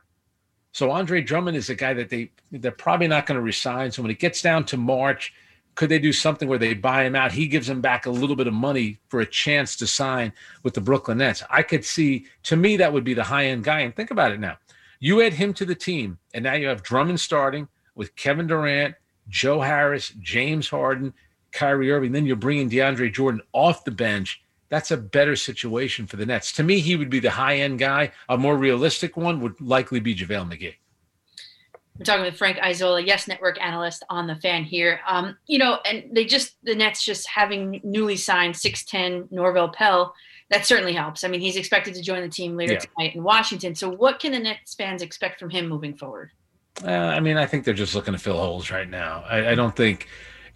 So 0.72 0.90
Andre 0.90 1.20
Drummond 1.20 1.56
is 1.56 1.70
a 1.70 1.74
guy 1.74 1.94
that 1.94 2.10
they 2.10 2.30
they're 2.52 2.70
probably 2.70 3.08
not 3.08 3.26
going 3.26 3.36
to 3.36 3.42
resign. 3.42 3.90
So 3.90 4.02
when 4.02 4.10
it 4.10 4.18
gets 4.18 4.42
down 4.42 4.64
to 4.66 4.76
March, 4.76 5.32
could 5.74 5.88
they 5.88 5.98
do 5.98 6.12
something 6.12 6.48
where 6.48 6.58
they 6.58 6.74
buy 6.74 7.04
him 7.04 7.16
out? 7.16 7.32
He 7.32 7.46
gives 7.46 7.66
them 7.66 7.80
back 7.80 8.06
a 8.06 8.10
little 8.10 8.36
bit 8.36 8.46
of 8.46 8.54
money 8.54 8.98
for 9.08 9.20
a 9.20 9.26
chance 9.26 9.76
to 9.76 9.86
sign 9.86 10.32
with 10.62 10.74
the 10.74 10.80
Brooklyn 10.80 11.18
Nets. 11.18 11.42
I 11.50 11.62
could 11.62 11.84
see 11.84 12.26
to 12.44 12.56
me 12.56 12.76
that 12.76 12.92
would 12.92 13.04
be 13.04 13.14
the 13.14 13.24
high 13.24 13.46
end 13.46 13.64
guy. 13.64 13.80
And 13.80 13.94
think 13.94 14.10
about 14.10 14.32
it 14.32 14.40
now. 14.40 14.58
You 14.98 15.22
add 15.22 15.32
him 15.32 15.54
to 15.54 15.64
the 15.64 15.74
team, 15.74 16.18
and 16.34 16.44
now 16.44 16.54
you 16.54 16.66
have 16.68 16.82
Drummond 16.82 17.20
starting 17.20 17.66
with 17.94 18.14
Kevin 18.16 18.46
Durant, 18.46 18.94
Joe 19.28 19.60
Harris, 19.60 20.12
James 20.20 20.68
Harden, 20.68 21.14
Kyrie 21.52 21.90
Irving. 21.90 22.12
Then 22.12 22.26
you're 22.26 22.36
bringing 22.36 22.68
DeAndre 22.68 23.12
Jordan 23.12 23.40
off 23.52 23.84
the 23.84 23.90
bench. 23.90 24.42
That's 24.70 24.90
a 24.92 24.96
better 24.96 25.36
situation 25.36 26.06
for 26.06 26.16
the 26.16 26.24
Nets. 26.24 26.52
To 26.52 26.62
me, 26.62 26.78
he 26.80 26.96
would 26.96 27.10
be 27.10 27.18
the 27.20 27.30
high 27.30 27.56
end 27.58 27.78
guy. 27.80 28.12
A 28.28 28.38
more 28.38 28.56
realistic 28.56 29.16
one 29.16 29.40
would 29.40 29.60
likely 29.60 30.00
be 30.00 30.14
JaVale 30.14 30.48
McGee. 30.50 30.74
We're 31.98 32.04
talking 32.04 32.24
with 32.24 32.38
Frank 32.38 32.58
Isola, 32.62 33.02
Yes 33.02 33.28
Network 33.28 33.60
analyst 33.60 34.04
on 34.08 34.26
the 34.26 34.36
fan 34.36 34.64
here. 34.64 35.00
Um, 35.06 35.36
you 35.46 35.58
know, 35.58 35.80
and 35.84 36.04
they 36.12 36.24
just 36.24 36.56
the 36.64 36.74
Nets 36.74 37.04
just 37.04 37.28
having 37.28 37.80
newly 37.84 38.16
signed 38.16 38.54
6'10 38.54 39.30
Norvel 39.30 39.70
Pelle, 39.72 40.14
that 40.50 40.64
certainly 40.64 40.94
helps. 40.94 41.24
I 41.24 41.28
mean, 41.28 41.40
he's 41.40 41.56
expected 41.56 41.94
to 41.94 42.02
join 42.02 42.22
the 42.22 42.28
team 42.28 42.56
later 42.56 42.74
Yeah. 42.74 42.78
tonight 42.78 43.16
in 43.16 43.22
Washington. 43.22 43.74
So 43.74 43.90
what 43.90 44.18
can 44.18 44.32
the 44.32 44.38
Nets 44.38 44.74
fans 44.74 45.02
expect 45.02 45.40
from 45.40 45.50
him 45.50 45.68
moving 45.68 45.94
forward? 45.94 46.30
Uh, 46.82 46.90
I 46.90 47.20
mean, 47.20 47.36
I 47.36 47.44
think 47.44 47.64
they're 47.64 47.74
just 47.74 47.94
looking 47.94 48.14
to 48.14 48.18
fill 48.18 48.38
holes 48.38 48.70
right 48.70 48.88
now. 48.88 49.22
I, 49.28 49.50
I 49.50 49.54
don't 49.54 49.76
think, 49.76 50.06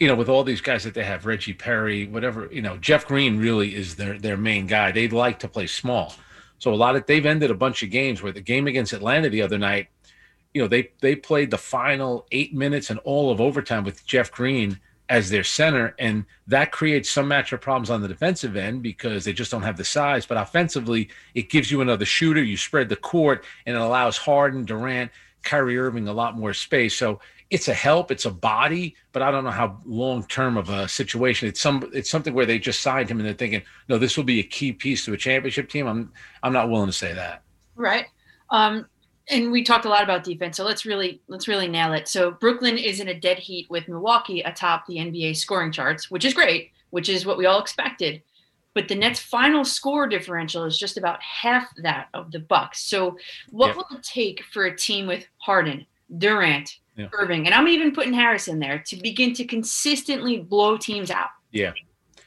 you 0.01 0.09
know, 0.09 0.15
with 0.15 0.29
all 0.29 0.45
these 0.45 0.61
guys 0.61 0.85
that 0.85 0.95
they 0.95 1.05
have, 1.05 1.27
Reggie 1.27 1.53
Perry, 1.53 2.07
whatever, 2.07 2.49
you 2.53 2.63
know, 2.63 2.77
Jeff 2.79 3.07
Green 3.07 3.39
really 3.39 3.75
is 3.75 3.97
their 3.97 4.19
their 4.19 4.37
main 4.37 4.67
guy. 4.67 4.93
They 4.93 5.09
like 5.09 5.39
to 5.41 5.49
play 5.49 5.67
small, 5.67 6.15
so 6.59 6.73
a 6.73 6.77
lot 6.77 6.97
of 6.97 7.07
they've 7.07 7.27
ended 7.27 7.51
a 7.51 7.55
bunch 7.55 7.83
of 7.83 7.91
games 7.91 8.23
where 8.23 8.33
the 8.33 8.41
game 8.41 8.67
against 8.67 8.93
Atlanta 8.93 9.29
the 9.29 9.43
other 9.43 9.59
night, 9.59 9.89
you 10.53 10.63
know, 10.63 10.69
they 10.69 10.91
they 11.01 11.15
played 11.17 11.51
the 11.51 11.59
final 11.59 12.27
eight 12.33 12.55
minutes 12.55 12.91
and 12.91 12.99
all 13.01 13.31
of 13.31 13.41
overtime 13.41 13.85
with 13.85 14.05
Jeff 14.07 14.31
Green 14.31 14.81
as 15.09 15.29
their 15.29 15.45
center, 15.45 15.95
and 15.99 16.25
that 16.47 16.73
creates 16.73 17.11
some 17.11 17.29
matchup 17.29 17.61
problems 17.61 17.91
on 17.91 18.01
the 18.01 18.09
defensive 18.09 18.57
end 18.57 18.83
because 18.83 19.25
they 19.25 19.33
just 19.33 19.51
don't 19.51 19.63
have 19.63 19.77
the 19.77 19.85
size. 19.85 20.25
But 20.25 20.39
offensively, 20.39 21.11
it 21.35 21.51
gives 21.51 21.71
you 21.71 21.83
another 21.83 22.07
shooter. 22.07 22.43
You 22.43 22.57
spread 22.57 22.89
the 22.89 22.97
court, 22.97 23.45
and 23.67 23.77
it 23.77 23.81
allows 23.81 24.17
Harden, 24.17 24.65
Durant, 24.65 25.11
Kyrie 25.43 25.79
Irving 25.79 26.09
a 26.09 26.13
lot 26.13 26.39
more 26.39 26.55
space. 26.55 26.97
So 26.97 27.21
it's 27.55 27.69
a 27.69 27.75
help, 27.75 28.11
it's 28.11 28.25
a 28.25 28.33
body, 28.33 28.97
but 29.13 29.23
I 29.23 29.31
don't 29.31 29.45
know 29.45 29.51
how 29.51 29.81
long 29.85 30.25
term 30.25 30.57
of 30.57 30.71
a 30.71 30.89
situation. 30.89 31.47
It's 31.49 31.61
some 31.61 31.89
it's 31.95 32.11
something 32.11 32.35
where 32.35 32.47
they 32.47 32.59
just 32.59 32.81
signed 32.81 33.09
him 33.09 33.21
and 33.21 33.27
they're 33.27 33.33
thinking, 33.33 33.63
no, 33.89 33.97
this 33.97 34.17
will 34.17 34.25
be 34.25 34.41
a 34.41 34.43
key 34.43 34.73
piece 34.73 35.05
to 35.05 35.13
a 35.13 35.17
championship 35.17 35.69
team. 35.69 35.87
I'm 35.87 36.13
I'm 36.43 36.53
not 36.53 36.69
willing 36.69 36.89
to 36.89 36.93
say 36.93 37.15
that. 37.15 37.45
Right. 37.77 38.07
Um, 38.51 38.87
and 39.31 39.53
we 39.53 39.63
talked 39.63 39.85
a 39.85 39.89
lot 39.89 40.03
about 40.03 40.25
defense, 40.25 40.57
so 40.57 40.65
let's 40.65 40.85
really 40.85 41.23
let's 41.29 41.47
really 41.47 41.69
nail 41.69 41.93
it. 41.93 42.09
So 42.09 42.33
Brooklyn 42.33 42.77
is 42.77 42.99
in 42.99 43.07
a 43.07 43.21
dead 43.21 43.39
heat 43.39 43.71
with 43.71 43.87
Milwaukee 43.87 44.41
atop 44.41 44.87
the 44.87 44.97
NBA 44.97 45.37
scoring 45.37 45.71
charts, 45.71 46.11
which 46.11 46.25
is 46.25 46.35
great, 46.35 46.73
which 46.91 47.09
is 47.09 47.25
what 47.25 47.39
we 47.39 47.47
all 47.47 47.61
expected. 47.61 48.21
But 48.75 48.89
the 48.89 48.97
Nets' 48.97 49.21
final 49.21 49.65
score 49.65 50.09
differential 50.09 50.65
is 50.65 50.77
just 50.77 50.97
about 50.97 51.23
half 51.23 51.69
that 51.77 52.09
of 52.15 52.33
the 52.33 52.41
Bucks. 52.41 52.85
So, 52.85 53.17
what 53.51 53.77
will 53.77 53.87
it 53.97 54.03
take 54.03 54.43
for 54.53 54.65
a 54.65 54.77
team 54.77 55.07
with 55.07 55.25
Harden, 55.39 55.87
Durant, 56.19 56.81
Yeah. 56.97 57.09
Irving, 57.13 57.47
and 57.47 57.55
I'm 57.55 57.67
even 57.69 57.93
putting 57.93 58.13
Harris 58.13 58.47
in 58.47 58.61
there 58.61 58.79
to 58.87 58.97
begin 58.97 59.35
to 59.35 59.45
consistently 59.45 60.39
blow 60.39 60.77
teams 60.77 61.11
out? 61.11 61.31
Yeah. 61.51 61.73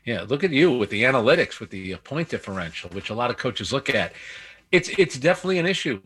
Yeah. 0.06 0.26
Look 0.28 0.44
at 0.44 0.52
you 0.52 0.72
with 0.72 0.90
the 0.90 1.04
analytics, 1.04 1.60
with 1.60 1.70
the 1.70 1.96
point 1.98 2.30
differential, 2.30 2.90
which 2.90 3.10
a 3.10 3.14
lot 3.14 3.30
of 3.30 3.38
coaches 3.38 3.72
look 3.72 3.90
at. 3.90 4.14
It's 4.72 4.90
it's 4.98 5.18
definitely 5.18 5.60
an 5.60 5.66
issue, 5.66 6.02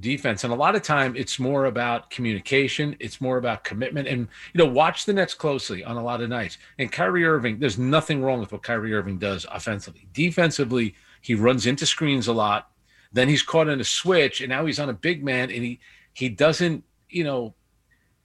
defense. 0.00 0.44
And 0.44 0.52
a 0.52 0.56
lot 0.56 0.74
of 0.74 0.82
time 0.82 1.14
it's 1.16 1.38
more 1.38 1.66
about 1.66 2.10
communication, 2.10 2.96
it's 3.00 3.20
more 3.20 3.36
about 3.36 3.64
commitment. 3.64 4.08
And 4.08 4.28
you 4.52 4.58
know, 4.58 4.70
watch 4.70 5.04
the 5.04 5.12
Nets 5.12 5.34
closely 5.34 5.84
on 5.84 5.96
a 5.96 6.02
lot 6.02 6.20
of 6.20 6.28
nights. 6.28 6.58
And 6.78 6.90
Kyrie 6.90 7.24
Irving, 7.24 7.58
there's 7.58 7.78
nothing 7.78 8.22
wrong 8.22 8.40
with 8.40 8.52
what 8.52 8.62
Kyrie 8.62 8.94
Irving 8.94 9.18
does 9.18 9.46
offensively. 9.50 10.08
Defensively, 10.12 10.94
he 11.20 11.34
runs 11.34 11.66
into 11.66 11.86
screens 11.86 12.28
a 12.28 12.32
lot. 12.32 12.70
Then 13.12 13.28
he's 13.28 13.42
caught 13.42 13.68
in 13.68 13.80
a 13.80 13.84
switch, 13.84 14.40
and 14.40 14.48
now 14.48 14.66
he's 14.66 14.78
on 14.78 14.88
a 14.88 14.94
big 14.94 15.24
man, 15.24 15.50
and 15.50 15.62
he 15.64 15.80
he 16.12 16.28
doesn't, 16.28 16.84
you 17.08 17.24
know, 17.24 17.54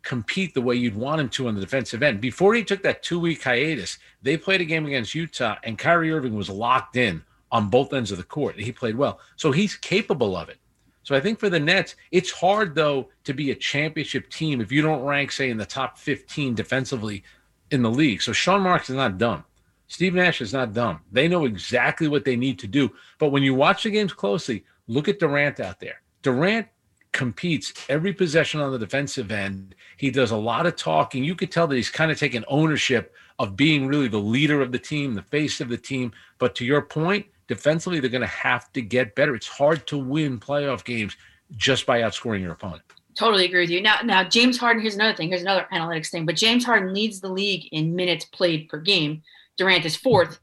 compete 0.04 0.54
the 0.54 0.62
way 0.62 0.76
you'd 0.76 0.96
want 0.96 1.22
him 1.22 1.30
to 1.30 1.48
on 1.48 1.56
the 1.56 1.62
defensive 1.62 2.04
end. 2.04 2.22
Before 2.22 2.54
he 2.54 2.64
took 2.64 2.82
that 2.84 3.04
two 3.04 3.20
week 3.20 3.44
hiatus, 3.44 4.00
they 4.22 4.38
played 4.38 4.62
a 4.62 4.66
game 4.66 4.86
against 4.86 5.16
Utah, 5.16 5.56
and 5.64 5.78
Kyrie 5.78 6.12
Irving 6.12 6.36
was 6.36 6.50
locked 6.50 6.96
in 6.96 7.24
on 7.52 7.70
both 7.70 7.94
ends 7.94 8.12
of 8.12 8.18
the 8.18 8.24
court. 8.24 8.60
He 8.60 8.72
played 8.72 8.96
well. 8.96 9.20
So 9.36 9.52
he's 9.52 9.76
capable 9.76 10.36
of 10.36 10.50
it. 10.50 10.58
So 11.04 11.16
I 11.16 11.20
think 11.20 11.40
for 11.40 11.50
the 11.50 11.60
Nets, 11.60 11.96
it's 12.12 12.32
hard, 12.32 12.76
though, 12.76 13.10
to 13.24 13.34
be 13.34 13.52
a 13.52 13.56
championship 13.56 14.30
team 14.30 14.62
if 14.62 14.72
you 14.72 14.82
don't 14.82 15.04
rank, 15.04 15.32
say, 15.32 15.50
in 15.50 15.58
the 15.58 15.66
top 15.66 15.98
15 15.98 16.54
defensively 16.54 17.24
in 17.72 17.82
the 17.82 17.90
league. 17.90 18.22
So 18.22 18.34
Sean 18.34 18.62
Marks 18.62 18.90
is 18.90 18.96
not 18.96 19.18
dumb. 19.18 19.44
Steve 19.88 20.14
Nash 20.14 20.40
is 20.40 20.54
not 20.54 20.74
dumb. 20.74 21.02
They 21.12 21.28
know 21.28 21.46
exactly 21.46 22.08
what 22.08 22.24
they 22.24 22.38
need 22.38 22.60
to 22.60 22.68
do. 22.68 22.92
But 23.20 23.32
when 23.32 23.44
you 23.44 23.54
watch 23.54 23.84
the 23.84 23.90
games 23.90 24.14
closely, 24.14 24.64
look 24.88 25.10
at 25.10 25.20
Durant 25.20 25.60
out 25.60 25.82
there. 25.82 26.02
Durant 26.22 26.68
competes 27.12 27.74
every 27.90 28.14
possession 28.14 28.62
on 28.62 28.72
the 28.72 28.80
defensive 28.80 29.32
end. 29.32 29.76
He 29.98 30.12
does 30.12 30.32
a 30.32 30.38
lot 30.38 30.66
of 30.66 30.76
talking. 30.76 31.24
You 31.24 31.36
could 31.36 31.52
tell 31.52 31.68
that 31.68 31.76
he's 31.76 31.90
kind 31.90 32.12
of 32.12 32.20
taking 32.20 32.44
ownership 32.48 33.14
of 33.40 33.56
being 33.56 33.88
really 33.88 34.08
the 34.08 34.18
leader 34.18 34.62
of 34.62 34.72
the 34.72 34.80
team, 34.80 35.14
the 35.14 35.22
face 35.22 35.62
of 35.62 35.70
the 35.70 35.78
team. 35.78 36.12
But 36.38 36.56
to 36.56 36.66
your 36.66 36.82
point, 36.82 37.26
defensively, 37.48 38.00
they're 38.00 38.10
going 38.10 38.22
to 38.22 38.28
have 38.28 38.72
to 38.74 38.82
get 38.82 39.16
better. 39.16 39.36
It's 39.36 39.48
hard 39.48 39.86
to 39.88 39.98
win 39.98 40.40
playoff 40.40 40.84
games 40.84 41.16
just 41.58 41.86
by 41.86 42.02
outscoring 42.02 42.42
your 42.42 42.54
opponent. 42.54 42.84
Totally 43.14 43.46
agree 43.46 43.62
with 43.62 43.70
you. 43.70 43.82
Now, 43.82 44.00
now 44.04 44.24
James 44.24 44.58
Harden. 44.58 44.82
Here's 44.82 44.96
another 44.96 45.16
thing. 45.16 45.30
Here's 45.30 45.42
another 45.42 45.68
analytics 45.74 46.10
thing. 46.10 46.26
But 46.26 46.36
James 46.36 46.64
Harden 46.64 46.94
leads 46.94 47.20
the 47.20 47.30
league 47.30 47.68
in 47.72 47.96
minutes 47.96 48.26
played 48.26 48.70
per 48.70 48.80
game. 48.80 49.22
Durant 49.58 49.86
is 49.86 49.98
fourth. 49.98 50.40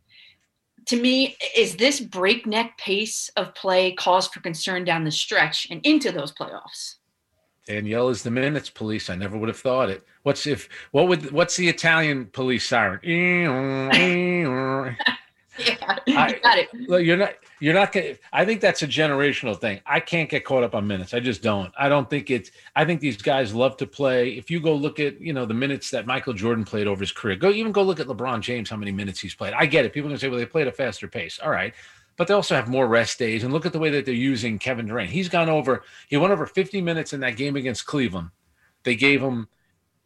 To 0.88 1.00
me, 1.00 1.36
is 1.54 1.76
this 1.76 2.00
breakneck 2.00 2.78
pace 2.78 3.30
of 3.36 3.54
play 3.54 3.92
cause 3.92 4.26
for 4.26 4.40
concern 4.40 4.84
down 4.84 5.04
the 5.04 5.10
stretch 5.10 5.68
and 5.70 5.84
into 5.84 6.10
those 6.10 6.32
playoffs? 6.32 6.94
Danielle 7.66 8.08
is 8.08 8.22
the 8.22 8.30
minutes 8.30 8.70
police. 8.70 9.10
I 9.10 9.14
never 9.14 9.36
would 9.36 9.50
have 9.50 9.58
thought 9.58 9.90
it. 9.90 10.02
What's 10.22 10.46
if 10.46 10.70
what 10.92 11.08
would 11.08 11.30
what's 11.30 11.56
the 11.56 11.68
Italian 11.68 12.26
police 12.26 12.66
siren? 12.66 13.00
Yeah, 16.06 16.20
I- 16.24 16.28
you 16.28 16.40
got 16.40 16.58
it. 16.58 16.68
Look, 16.88 17.04
you're 17.04 17.16
not 17.16 17.34
you're 17.60 17.74
not 17.74 17.94
I 18.32 18.44
think 18.44 18.60
that's 18.60 18.82
a 18.82 18.86
generational 18.86 19.58
thing. 19.58 19.80
I 19.84 20.00
can't 20.00 20.30
get 20.30 20.44
caught 20.44 20.62
up 20.62 20.74
on 20.74 20.86
minutes. 20.86 21.12
I 21.12 21.20
just 21.20 21.42
don't. 21.42 21.72
I 21.78 21.88
don't 21.88 22.08
think 22.08 22.30
it's 22.30 22.50
I 22.76 22.84
think 22.84 23.00
these 23.00 23.16
guys 23.16 23.52
love 23.54 23.76
to 23.78 23.86
play. 23.86 24.30
If 24.30 24.50
you 24.50 24.60
go 24.60 24.74
look 24.74 25.00
at, 25.00 25.20
you 25.20 25.32
know, 25.32 25.44
the 25.44 25.54
minutes 25.54 25.90
that 25.90 26.06
Michael 26.06 26.32
Jordan 26.32 26.64
played 26.64 26.86
over 26.86 27.00
his 27.00 27.12
career, 27.12 27.36
go 27.36 27.50
even 27.50 27.72
go 27.72 27.82
look 27.82 28.00
at 28.00 28.06
LeBron 28.06 28.40
James, 28.40 28.70
how 28.70 28.76
many 28.76 28.92
minutes 28.92 29.20
he's 29.20 29.34
played. 29.34 29.52
I 29.54 29.66
get 29.66 29.84
it. 29.84 29.92
People 29.92 30.08
gonna 30.08 30.18
say, 30.18 30.28
well, 30.28 30.38
they 30.38 30.46
played 30.46 30.68
a 30.68 30.72
faster 30.72 31.08
pace. 31.08 31.38
All 31.42 31.50
right. 31.50 31.74
But 32.16 32.26
they 32.26 32.34
also 32.34 32.54
have 32.56 32.68
more 32.68 32.88
rest 32.88 33.18
days. 33.18 33.44
And 33.44 33.52
look 33.52 33.64
at 33.66 33.72
the 33.72 33.78
way 33.78 33.90
that 33.90 34.04
they're 34.04 34.14
using 34.14 34.58
Kevin 34.58 34.86
Durant. 34.86 35.10
He's 35.10 35.28
gone 35.28 35.48
over, 35.48 35.84
he 36.08 36.16
went 36.16 36.32
over 36.32 36.46
50 36.46 36.80
minutes 36.80 37.12
in 37.12 37.20
that 37.20 37.36
game 37.36 37.54
against 37.56 37.86
Cleveland. 37.86 38.30
They 38.82 38.96
gave 38.96 39.20
him 39.22 39.46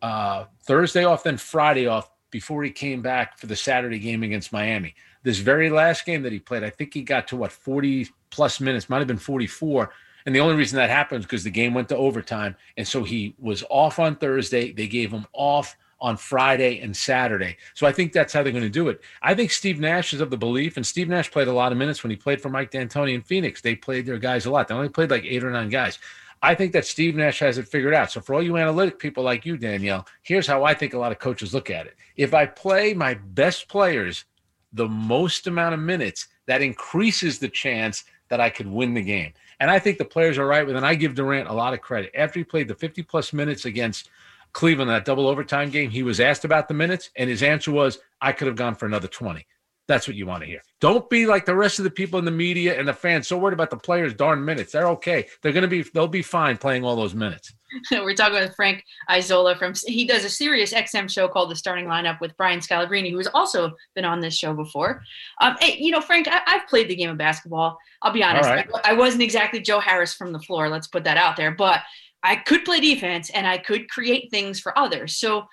uh, 0.02 0.44
Thursday 0.64 1.04
off, 1.04 1.22
then 1.22 1.36
Friday 1.38 1.86
off 1.86 2.10
before 2.30 2.64
he 2.64 2.70
came 2.70 3.02
back 3.02 3.38
for 3.38 3.46
the 3.46 3.56
Saturday 3.56 3.98
game 3.98 4.22
against 4.22 4.52
Miami. 4.52 4.94
This 5.22 5.38
very 5.38 5.70
last 5.70 6.04
game 6.04 6.22
that 6.22 6.32
he 6.32 6.38
played, 6.38 6.64
I 6.64 6.70
think 6.70 6.94
he 6.94 7.02
got 7.02 7.28
to 7.28 7.36
what 7.36 7.52
40 7.52 8.08
plus 8.30 8.60
minutes, 8.60 8.88
might 8.88 8.98
have 8.98 9.06
been 9.06 9.18
44. 9.18 9.92
And 10.26 10.34
the 10.34 10.40
only 10.40 10.54
reason 10.54 10.76
that 10.76 10.90
happened 10.90 11.20
is 11.20 11.26
because 11.26 11.44
the 11.44 11.50
game 11.50 11.74
went 11.74 11.88
to 11.88 11.96
overtime. 11.96 12.56
And 12.76 12.86
so 12.86 13.02
he 13.04 13.34
was 13.38 13.64
off 13.70 13.98
on 13.98 14.16
Thursday. 14.16 14.72
They 14.72 14.86
gave 14.86 15.10
him 15.10 15.26
off 15.32 15.76
on 16.00 16.16
Friday 16.16 16.80
and 16.80 16.96
Saturday. 16.96 17.56
So 17.74 17.86
I 17.86 17.92
think 17.92 18.12
that's 18.12 18.32
how 18.32 18.42
they're 18.42 18.52
going 18.52 18.64
to 18.64 18.68
do 18.68 18.88
it. 18.88 19.00
I 19.22 19.34
think 19.34 19.52
Steve 19.52 19.78
Nash 19.78 20.12
is 20.12 20.20
of 20.20 20.30
the 20.30 20.36
belief, 20.36 20.76
and 20.76 20.84
Steve 20.84 21.08
Nash 21.08 21.30
played 21.30 21.46
a 21.46 21.52
lot 21.52 21.70
of 21.70 21.78
minutes 21.78 22.02
when 22.02 22.10
he 22.10 22.16
played 22.16 22.40
for 22.40 22.48
Mike 22.48 22.72
D'Antoni 22.72 23.14
in 23.14 23.22
Phoenix. 23.22 23.60
They 23.60 23.76
played 23.76 24.04
their 24.04 24.18
guys 24.18 24.44
a 24.44 24.50
lot. 24.50 24.66
They 24.66 24.74
only 24.74 24.88
played 24.88 25.10
like 25.10 25.24
eight 25.24 25.44
or 25.44 25.50
nine 25.50 25.68
guys. 25.68 26.00
I 26.42 26.56
think 26.56 26.72
that 26.72 26.86
Steve 26.86 27.14
Nash 27.14 27.38
has 27.38 27.56
it 27.56 27.68
figured 27.68 27.94
out. 27.94 28.10
So 28.10 28.20
for 28.20 28.34
all 28.34 28.42
you 28.42 28.56
analytic 28.56 28.98
people 28.98 29.22
like 29.22 29.46
you, 29.46 29.56
Danielle, 29.56 30.06
here's 30.22 30.46
how 30.46 30.64
I 30.64 30.74
think 30.74 30.92
a 30.92 30.98
lot 30.98 31.12
of 31.12 31.20
coaches 31.20 31.54
look 31.54 31.70
at 31.70 31.86
it. 31.86 31.96
If 32.16 32.34
I 32.34 32.46
play 32.46 32.94
my 32.94 33.14
best 33.14 33.68
players 33.68 34.24
the 34.72 34.88
most 34.88 35.46
amount 35.46 35.74
of 35.74 35.80
minutes, 35.80 36.28
that 36.46 36.62
increases 36.62 37.38
the 37.38 37.48
chance 37.48 38.04
that 38.28 38.40
I 38.40 38.50
could 38.50 38.66
win 38.66 38.94
the 38.94 39.02
game. 39.02 39.32
And 39.60 39.70
I 39.70 39.78
think 39.78 39.98
the 39.98 40.04
players 40.04 40.38
are 40.38 40.46
right 40.46 40.66
with, 40.66 40.76
and 40.76 40.86
I 40.86 40.94
give 40.94 41.14
Durant 41.14 41.48
a 41.48 41.52
lot 41.52 41.74
of 41.74 41.80
credit. 41.80 42.10
After 42.16 42.40
he 42.40 42.44
played 42.44 42.68
the 42.68 42.74
50 42.74 43.02
plus 43.02 43.32
minutes 43.32 43.64
against 43.64 44.08
Cleveland, 44.52 44.90
that 44.90 45.04
double 45.04 45.28
overtime 45.28 45.70
game, 45.70 45.90
he 45.90 46.02
was 46.02 46.18
asked 46.18 46.44
about 46.44 46.68
the 46.68 46.74
minutes, 46.74 47.10
and 47.16 47.28
his 47.28 47.42
answer 47.42 47.70
was, 47.70 47.98
I 48.20 48.32
could 48.32 48.46
have 48.46 48.56
gone 48.56 48.74
for 48.74 48.86
another 48.86 49.08
20. 49.08 49.46
That's 49.88 50.06
what 50.06 50.16
you 50.16 50.26
want 50.26 50.42
to 50.42 50.46
hear. 50.46 50.62
Don't 50.80 51.08
be 51.10 51.26
like 51.26 51.44
the 51.44 51.56
rest 51.56 51.78
of 51.78 51.84
the 51.84 51.90
people 51.90 52.18
in 52.18 52.24
the 52.24 52.30
media 52.30 52.78
and 52.78 52.86
the 52.86 52.92
fans 52.92 53.26
so 53.26 53.36
worried 53.36 53.54
about 53.54 53.70
the 53.70 53.76
players' 53.76 54.14
darn 54.14 54.44
minutes. 54.44 54.72
They're 54.72 54.88
okay. 54.88 55.26
They're 55.42 55.52
going 55.52 55.62
to 55.62 55.68
be, 55.68 55.82
they'll 55.82 56.06
be 56.06 56.22
fine 56.22 56.56
playing 56.56 56.84
all 56.84 56.94
those 56.94 57.14
minutes. 57.14 57.52
We're 57.90 58.14
talking 58.14 58.38
with 58.38 58.54
Frank 58.54 58.84
Isola 59.10 59.56
from 59.56 59.72
he 59.86 60.04
does 60.06 60.24
a 60.24 60.28
Sirius 60.28 60.72
XM 60.72 61.10
show 61.10 61.26
called 61.26 61.50
The 61.50 61.56
Starting 61.56 61.86
Lineup 61.86 62.20
with 62.20 62.36
Brian 62.36 62.60
Scalabrine, 62.60 63.10
who 63.10 63.16
has 63.16 63.28
also 63.34 63.72
been 63.94 64.04
on 64.04 64.20
this 64.20 64.36
show 64.36 64.54
before. 64.54 65.02
Um, 65.40 65.56
hey, 65.60 65.78
you 65.78 65.90
know, 65.90 66.00
Frank, 66.00 66.28
I, 66.30 66.42
I've 66.46 66.68
played 66.68 66.88
the 66.88 66.96
game 66.96 67.10
of 67.10 67.18
basketball. 67.18 67.78
I'll 68.02 68.12
be 68.12 68.22
honest, 68.22 68.48
right. 68.48 68.68
I, 68.84 68.90
I 68.90 68.92
wasn't 68.92 69.22
exactly 69.22 69.60
Joe 69.60 69.80
Harris 69.80 70.14
from 70.14 70.32
the 70.32 70.40
floor. 70.40 70.68
Let's 70.68 70.86
put 70.86 71.04
that 71.04 71.16
out 71.16 71.36
there, 71.36 71.50
but 71.50 71.80
I 72.22 72.36
could 72.36 72.64
play 72.64 72.80
defense 72.80 73.30
and 73.30 73.46
I 73.46 73.58
could 73.58 73.88
create 73.88 74.30
things 74.30 74.60
for 74.60 74.78
others. 74.78 75.16
So 75.16 75.46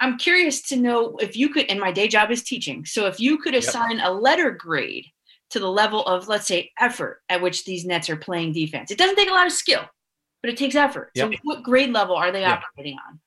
I'm 0.00 0.18
curious 0.18 0.60
to 0.68 0.76
know 0.76 1.16
if 1.16 1.36
you 1.36 1.48
could, 1.48 1.66
and 1.70 1.80
my 1.80 1.92
day 1.92 2.08
job 2.08 2.30
is 2.30 2.42
teaching. 2.42 2.84
So 2.84 3.06
if 3.06 3.20
you 3.20 3.38
could 3.38 3.54
Yep. 3.54 3.62
assign 3.62 4.00
a 4.00 4.10
letter 4.10 4.50
grade 4.50 5.06
to 5.50 5.60
the 5.60 5.70
level 5.70 6.04
of, 6.06 6.28
let's 6.28 6.46
say, 6.46 6.72
effort 6.80 7.22
at 7.28 7.40
which 7.40 7.64
these 7.64 7.84
Nets 7.84 8.10
are 8.10 8.16
playing 8.16 8.52
defense, 8.52 8.90
it 8.90 8.98
doesn't 8.98 9.16
take 9.16 9.28
a 9.28 9.32
lot 9.32 9.46
of 9.46 9.52
skill, 9.52 9.82
but 10.42 10.50
it 10.50 10.56
takes 10.56 10.74
effort. 10.74 11.12
So 11.16 11.30
what 11.42 11.62
grade 11.62 11.90
level 11.92 12.16
are 12.16 12.32
they 12.32 12.40
Yeah. 12.40 12.54
operating 12.54 12.98
on? 13.08 13.20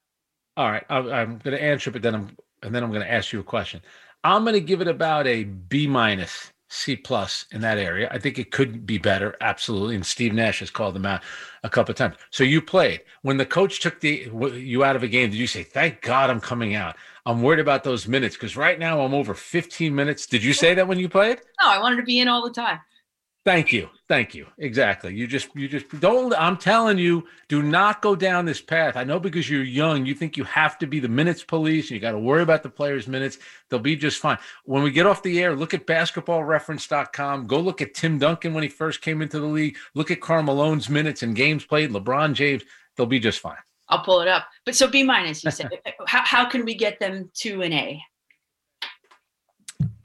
All 0.57 0.69
right, 0.69 0.83
I, 0.89 0.97
I'm 0.97 1.37
going 1.37 1.55
to 1.55 1.63
answer, 1.63 1.91
but 1.91 2.01
then 2.01 2.15
I'm 2.15 2.37
and 2.63 2.73
then 2.73 2.83
I'm 2.83 2.89
going 2.91 3.03
to 3.03 3.11
ask 3.11 3.31
you 3.31 3.39
a 3.39 3.43
question. 3.43 3.81
I'm 4.23 4.43
going 4.43 4.55
to 4.55 4.59
give 4.59 4.81
it 4.81 4.87
about 4.87 5.27
a 5.27 5.43
B 5.43 5.85
minus, 5.87 6.51
C 6.69 6.95
plus 6.95 7.45
in 7.51 7.61
that 7.61 7.77
area. 7.77 8.09
I 8.11 8.19
think 8.19 8.37
it 8.37 8.51
could 8.51 8.85
be 8.85 8.97
better, 8.97 9.35
absolutely. 9.41 9.95
And 9.95 10.05
Steve 10.05 10.33
Nash 10.33 10.59
has 10.59 10.69
called 10.69 10.95
them 10.95 11.05
out 11.05 11.23
a 11.63 11.69
couple 11.69 11.91
of 11.91 11.97
times. 11.97 12.15
So 12.29 12.43
you 12.43 12.61
played 12.61 13.01
when 13.21 13.37
the 13.37 13.45
coach 13.45 13.79
took 13.79 13.99
the 14.01 14.29
you 14.53 14.83
out 14.83 14.95
of 14.95 15.03
a 15.03 15.07
game. 15.07 15.29
Did 15.29 15.37
you 15.37 15.47
say, 15.47 15.63
"Thank 15.63 16.01
God 16.01 16.29
I'm 16.29 16.41
coming 16.41 16.75
out"? 16.75 16.95
I'm 17.25 17.41
worried 17.41 17.59
about 17.59 17.83
those 17.83 18.07
minutes 18.07 18.35
because 18.35 18.55
right 18.57 18.79
now 18.79 19.01
I'm 19.01 19.13
over 19.13 19.33
15 19.33 19.93
minutes. 19.93 20.25
Did 20.25 20.43
you 20.43 20.53
say 20.53 20.73
that 20.73 20.87
when 20.87 20.99
you 20.99 21.09
played? 21.09 21.39
No, 21.61 21.69
I 21.69 21.79
wanted 21.79 21.97
to 21.97 22.03
be 22.03 22.19
in 22.19 22.27
all 22.27 22.43
the 22.43 22.53
time. 22.53 22.79
Thank 23.47 23.71
you. 23.71 23.89
Thank 24.09 24.35
you. 24.35 24.45
Exactly. 24.57 25.15
You 25.15 25.25
just 25.25 25.55
you 25.55 25.69
just 25.69 26.01
don't 26.01 26.33
I'm 26.33 26.57
telling 26.57 26.97
you, 26.97 27.25
do 27.47 27.63
not 27.63 28.01
go 28.01 28.13
down 28.13 28.43
this 28.43 28.59
path. 28.61 28.97
I 28.97 29.05
know 29.05 29.21
because 29.21 29.49
you're 29.49 29.63
young, 29.63 30.05
you 30.05 30.13
think 30.13 30.35
you 30.35 30.43
have 30.43 30.77
to 30.79 30.85
be 30.85 30.99
the 30.99 31.07
minutes 31.07 31.45
police 31.45 31.85
and 31.85 31.91
you 31.91 32.01
got 32.01 32.11
to 32.11 32.19
worry 32.19 32.43
about 32.43 32.61
the 32.61 32.69
players' 32.69 33.07
minutes. 33.07 33.37
They'll 33.69 33.79
be 33.79 33.95
just 33.95 34.19
fine. 34.19 34.37
When 34.65 34.83
we 34.83 34.91
get 34.91 35.05
off 35.05 35.23
the 35.23 35.41
air, 35.41 35.55
look 35.55 35.73
at 35.73 35.87
basketballreference.com. 35.87 37.47
Go 37.47 37.61
look 37.61 37.81
at 37.81 37.93
Tim 37.93 38.19
Duncan 38.19 38.53
when 38.53 38.63
he 38.63 38.69
first 38.69 39.01
came 39.01 39.21
into 39.21 39.39
the 39.39 39.45
league. 39.45 39.77
Look 39.93 40.11
at 40.11 40.19
Carmelo's 40.19 40.89
minutes 40.89 41.23
and 41.23 41.33
games 41.33 41.63
played, 41.63 41.91
LeBron 41.91 42.33
James. 42.33 42.63
They'll 42.97 43.05
be 43.05 43.21
just 43.21 43.39
fine. 43.39 43.55
I'll 43.87 44.03
pull 44.03 44.19
it 44.19 44.27
up. 44.27 44.49
But 44.65 44.75
so 44.75 44.89
B 44.89 45.03
minus, 45.03 45.45
you 45.45 45.51
said. 45.51 45.69
how, 46.05 46.25
how 46.25 46.49
can 46.49 46.65
we 46.65 46.75
get 46.75 46.99
them 46.99 47.31
to 47.35 47.61
an 47.61 47.71
A? 47.71 48.03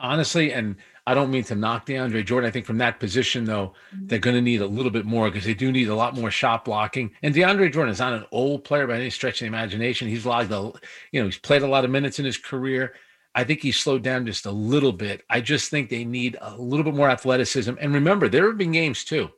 honestly, 0.03 0.53
and 0.53 0.77
I 1.07 1.15
don't 1.15 1.33
mean 1.33 1.43
to 1.45 1.57
knock 1.57 1.87
DeAndre 1.87 2.25
Jordan. 2.25 2.47
I 2.47 2.53
think 2.53 2.65
from 2.65 2.79
that 2.79 3.01
position, 3.01 3.45
though, 3.45 3.75
they're 3.93 4.21
going 4.21 4.37
to 4.37 4.43
need 4.43 4.61
a 4.61 4.67
little 4.67 4.91
bit 4.91 5.05
more 5.05 5.31
because 5.31 5.45
they 5.45 5.55
do 5.55 5.73
need 5.73 5.89
a 5.89 5.95
lot 5.95 6.15
more 6.15 6.31
shot 6.31 6.65
blocking. 6.65 7.11
And 7.23 7.35
DeAndre 7.35 7.73
Jordan 7.73 7.93
is 7.93 7.99
not 7.99 8.13
an 8.13 8.25
old 8.31 8.63
player 8.63 8.87
by 8.87 8.97
any 8.97 9.11
stretch 9.11 9.35
of 9.35 9.41
the 9.41 9.47
imagination. 9.47 10.09
He's 10.09 10.27
logged 10.27 10.53
a, 10.53 10.73
you 11.11 11.21
know, 11.21 11.27
he's 11.27 11.39
played 11.39 11.63
a 11.63 11.67
lot 11.67 11.85
of 11.85 11.91
minutes 11.91 12.21
in 12.21 12.25
his 12.25 12.39
career. 12.39 12.95
I 13.35 13.43
think 13.45 13.63
he 13.63 13.73
slowed 13.73 14.03
down 14.03 14.27
just 14.27 14.47
a 14.47 14.53
little 14.53 14.93
bit. 14.93 15.23
I 15.29 15.41
just 15.41 15.71
think 15.71 15.89
they 15.89 16.05
need 16.05 16.37
a 16.41 16.57
little 16.57 16.85
bit 16.85 16.95
more 16.95 17.11
athleticism. 17.11 17.75
And 17.81 17.95
remember, 17.95 18.29
there 18.29 18.47
have 18.47 18.59
been 18.59 18.73
games 18.73 19.05
too 19.05 19.31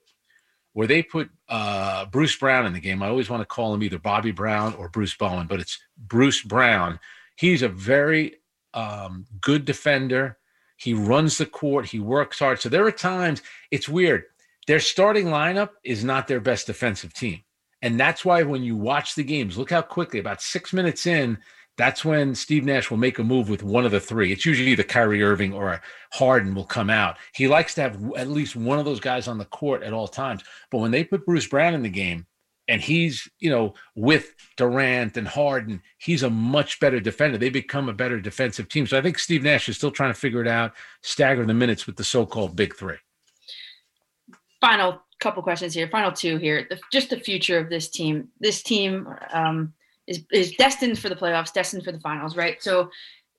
where 0.74 0.88
they 0.88 1.02
put 1.02 1.30
uh, 1.48 2.04
Bruce 2.06 2.36
Brown 2.36 2.66
in 2.66 2.72
the 2.72 2.80
game. 2.80 3.02
I 3.02 3.08
always 3.08 3.30
want 3.30 3.40
to 3.40 3.46
call 3.46 3.72
him 3.72 3.82
either 3.82 3.98
Bobby 3.98 4.32
Brown 4.32 4.74
or 4.74 4.88
Bruce 4.88 5.14
Bowen, 5.14 5.46
but 5.46 5.60
it's 5.60 5.78
Bruce 5.96 6.42
Brown. 6.42 6.98
He's 7.36 7.62
a 7.62 7.68
very 7.68 8.36
um, 8.74 9.24
good 9.40 9.64
defender. 9.64 10.36
He 10.76 10.94
runs 10.94 11.38
the 11.38 11.46
court. 11.46 11.86
He 11.86 12.00
works 12.00 12.38
hard. 12.38 12.60
So 12.60 12.68
there 12.68 12.86
are 12.86 12.92
times 12.92 13.42
it's 13.70 13.88
weird. 13.88 14.24
Their 14.66 14.80
starting 14.80 15.26
lineup 15.26 15.70
is 15.84 16.04
not 16.04 16.26
their 16.26 16.40
best 16.40 16.66
defensive 16.66 17.12
team. 17.12 17.42
And 17.82 18.00
that's 18.00 18.24
why 18.24 18.42
when 18.42 18.62
you 18.62 18.76
watch 18.76 19.14
the 19.14 19.24
games, 19.24 19.58
look 19.58 19.70
how 19.70 19.82
quickly, 19.82 20.18
about 20.18 20.40
six 20.40 20.72
minutes 20.72 21.06
in, 21.06 21.38
that's 21.76 22.04
when 22.04 22.34
Steve 22.34 22.64
Nash 22.64 22.90
will 22.90 22.98
make 22.98 23.18
a 23.18 23.24
move 23.24 23.48
with 23.50 23.62
one 23.62 23.84
of 23.84 23.90
the 23.90 24.00
three. 24.00 24.32
It's 24.32 24.46
usually 24.46 24.70
either 24.70 24.84
Kyrie 24.84 25.22
Irving 25.22 25.52
or 25.52 25.82
Harden 26.12 26.54
will 26.54 26.64
come 26.64 26.88
out. 26.88 27.18
He 27.34 27.48
likes 27.48 27.74
to 27.74 27.82
have 27.82 27.98
at 28.16 28.28
least 28.28 28.56
one 28.56 28.78
of 28.78 28.84
those 28.84 29.00
guys 29.00 29.28
on 29.28 29.38
the 29.38 29.44
court 29.44 29.82
at 29.82 29.92
all 29.92 30.08
times. 30.08 30.42
But 30.70 30.78
when 30.78 30.92
they 30.92 31.04
put 31.04 31.26
Bruce 31.26 31.46
Brown 31.46 31.74
in 31.74 31.82
the 31.82 31.88
game 31.88 32.26
and 32.68 32.80
he's, 32.80 33.28
you 33.38 33.50
know, 33.50 33.74
with 33.94 34.34
Durant 34.56 35.16
and 35.16 35.28
Harden, 35.28 35.82
he's 35.98 36.22
a 36.22 36.30
much 36.30 36.80
better 36.80 37.00
defender. 37.00 37.36
They 37.36 37.50
become 37.50 37.88
a 37.88 37.92
better 37.92 38.20
defensive 38.20 38.68
team. 38.68 38.86
So 38.86 38.98
I 38.98 39.02
think 39.02 39.18
Steve 39.18 39.42
Nash 39.42 39.68
is 39.68 39.76
still 39.76 39.90
trying 39.90 40.12
to 40.12 40.18
figure 40.18 40.40
it 40.40 40.48
out, 40.48 40.72
stagger 41.02 41.44
the 41.44 41.54
minutes 41.54 41.86
with 41.86 41.96
the 41.96 42.04
so 42.04 42.24
called 42.24 42.56
big 42.56 42.74
three. 42.74 42.96
Final 44.60 45.02
couple 45.20 45.42
questions 45.42 45.74
here. 45.74 45.88
Final 45.88 46.12
two 46.12 46.38
here. 46.38 46.66
The, 46.68 46.78
just 46.90 47.10
the 47.10 47.20
future 47.20 47.58
of 47.58 47.68
this 47.68 47.90
team. 47.90 48.28
This 48.40 48.62
team, 48.62 49.08
um, 49.32 49.74
is 50.06 50.24
is 50.32 50.52
destined 50.52 50.98
for 50.98 51.08
the 51.08 51.16
playoffs, 51.16 51.52
destined 51.52 51.84
for 51.84 51.92
the 51.92 52.00
finals, 52.00 52.36
right? 52.36 52.62
So 52.62 52.90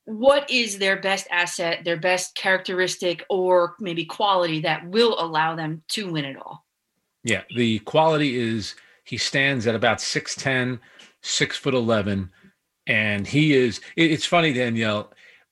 what 0.05 0.49
is 0.49 0.77
their 0.77 0.99
best 0.99 1.27
asset, 1.31 1.83
their 1.83 1.97
best 1.97 2.35
characteristic 2.35 3.23
or 3.29 3.75
maybe 3.79 4.05
quality 4.05 4.61
that 4.61 4.87
will 4.87 5.19
allow 5.19 5.55
them 5.55 5.83
to 5.89 6.11
win 6.11 6.25
it 6.25 6.37
all? 6.37 6.65
Yeah, 7.23 7.41
the 7.55 7.79
quality 7.79 8.35
is 8.35 8.75
he 9.05 9.17
stands 9.17 9.65
at 9.67 9.75
about 9.75 9.99
6'10, 9.99 10.79
6 11.21 11.57
foot 11.57 11.73
11 11.73 12.29
and 12.87 13.25
he 13.25 13.53
is 13.53 13.79
it, 13.95 14.11
it's 14.11 14.25
funny 14.25 14.53
Danielle 14.53 15.11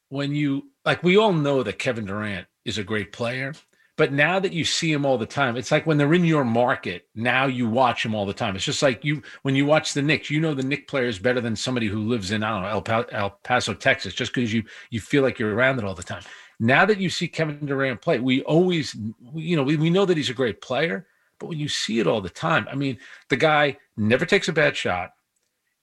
when 0.09 0.35
you 0.35 0.69
like 0.85 1.01
we 1.01 1.17
all 1.17 1.33
know 1.33 1.63
that 1.63 1.79
Kevin 1.79 2.05
Durant 2.05 2.45
is 2.65 2.77
a 2.77 2.83
great 2.83 3.11
player 3.11 3.53
but 3.95 4.11
now 4.11 4.39
that 4.39 4.53
you 4.53 4.65
see 4.65 4.91
him 4.91 5.05
all 5.05 5.19
the 5.19 5.25
time, 5.27 5.55
it's 5.55 5.71
like 5.71 5.85
when 5.85 5.97
they're 5.97 6.15
in 6.15 6.25
your 6.25 6.43
market, 6.43 7.07
now 7.13 7.45
you 7.45 7.69
watch 7.69 8.03
him 8.03 8.15
all 8.15 8.25
the 8.25 8.33
time. 8.33 8.55
It's 8.55 8.65
just 8.65 8.81
like 8.81 9.05
you, 9.05 9.21
when 9.43 9.55
you 9.55 9.67
watch 9.67 9.93
the 9.93 10.01
Knicks, 10.01 10.31
you 10.31 10.39
know 10.39 10.55
the 10.55 10.63
Knicks 10.63 10.89
players 10.89 11.19
better 11.19 11.39
than 11.39 11.55
somebody 11.55 11.87
who 11.87 11.99
lives 12.07 12.31
in, 12.31 12.43
I 12.43 12.49
don't 12.49 12.63
know, 12.63 12.69
El, 12.69 12.81
pa- 12.81 13.05
El 13.11 13.29
Paso, 13.43 13.75
Texas, 13.75 14.15
just 14.15 14.33
because 14.33 14.51
you, 14.51 14.63
you 14.89 14.99
feel 14.99 15.21
like 15.21 15.37
you're 15.37 15.53
around 15.53 15.77
it 15.77 15.85
all 15.85 15.93
the 15.93 16.01
time. 16.01 16.23
Now 16.59 16.85
that 16.85 16.97
you 16.97 17.09
see 17.09 17.27
Kevin 17.27 17.67
Durant 17.67 18.01
play, 18.01 18.17
we 18.17 18.41
always, 18.43 18.95
you 19.35 19.55
know, 19.55 19.63
we, 19.63 19.75
we 19.75 19.91
know 19.91 20.05
that 20.05 20.17
he's 20.17 20.29
a 20.29 20.33
great 20.33 20.59
player, 20.59 21.05
but 21.43 21.49
when 21.49 21.59
you 21.59 21.67
see 21.67 21.99
it 21.99 22.07
all 22.07 22.21
the 22.21 22.29
time, 22.29 22.65
I 22.71 22.75
mean, 22.75 22.97
the 23.27 23.35
guy 23.35 23.75
never 23.97 24.25
takes 24.25 24.47
a 24.47 24.53
bad 24.53 24.77
shot. 24.77 25.11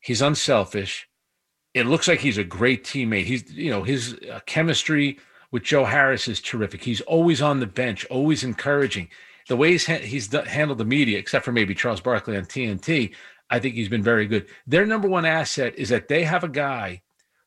He's 0.01 0.23
unselfish. 0.23 1.07
It 1.75 1.85
looks 1.85 2.09
like 2.09 2.21
he's 2.21 2.39
a 2.39 2.45
great 2.45 2.83
teammate. 2.83 3.27
He's, 3.27 3.53
you 3.53 3.71
know, 3.71 3.83
his 3.83 4.15
uh, 4.33 4.41
chemistry 4.47 5.19
with 5.53 5.63
Joe 5.63 5.85
Harris 5.85 6.29
is 6.29 6.41
terrific. 6.41 6.83
He's 6.83 7.03
always 7.03 7.43
on 7.43 7.61
the 7.61 7.67
bench, 7.67 8.07
always 8.07 8.43
encouraging. 8.43 9.11
The 9.49 9.57
way 9.57 9.73
he's, 9.73 9.87
ha- 9.87 9.99
he's 9.99 10.33
handled 10.33 10.79
the 10.79 10.87
media, 10.87 11.19
except 11.19 11.45
for 11.45 11.53
maybe 11.53 11.75
Charles 11.75 12.01
Barkley 12.01 12.39
on 12.39 12.47
TNT, 12.47 13.15
I 13.51 13.59
think 13.59 13.75
he's 13.75 13.91
been 13.91 14.03
very 14.03 14.27
good. 14.27 14.47
Their 14.67 14.87
number 14.87 15.09
one 15.09 15.27
asset 15.27 15.75
is 15.77 15.91
that 15.91 16.09
they 16.09 16.25
have 16.25 16.43
a 16.43 16.49
guy 16.49 17.03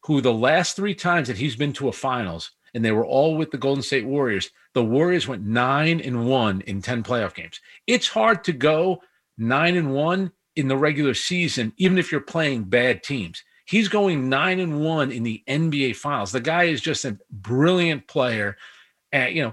who 0.05 0.21
the 0.21 0.31
last 0.31 0.75
three 0.75 0.93
times 0.93 1.29
that 1.29 1.37
he's 1.37 1.55
been 1.55 1.73
to 1.73 1.87
a 1.87 1.91
finals, 1.91 2.51
and 2.73 2.83
they 2.83 2.91
were 2.91 3.05
all 3.05 3.35
with 3.35 3.51
the 3.51 3.57
Golden 3.57 3.83
State 3.83 4.05
Warriors, 4.05 4.49
the 4.73 4.83
Warriors 4.83 5.27
went 5.27 5.45
nine 5.45 5.99
and 5.99 6.27
one 6.27 6.61
in 6.61 6.81
10 6.81 7.03
playoff 7.03 7.35
games. 7.35 7.59
It's 7.87 8.07
hard 8.07 8.43
to 8.45 8.53
go 8.53 9.01
nine 9.37 9.75
and 9.75 9.93
one 9.93 10.31
in 10.55 10.67
the 10.67 10.77
regular 10.77 11.13
season, 11.13 11.73
even 11.77 11.97
if 11.97 12.11
you're 12.11 12.21
playing 12.21 12.63
bad 12.65 13.03
teams. 13.03 13.43
He's 13.65 13.87
going 13.87 14.29
nine 14.29 14.59
and 14.59 14.81
one 14.81 15.11
in 15.11 15.23
the 15.23 15.43
NBA 15.47 15.95
Finals. 15.95 16.31
The 16.31 16.41
guy 16.41 16.65
is 16.65 16.81
just 16.81 17.05
a 17.05 17.17
brilliant 17.31 18.07
player. 18.07 18.57
And 19.11 19.35
you 19.35 19.43
know, 19.43 19.51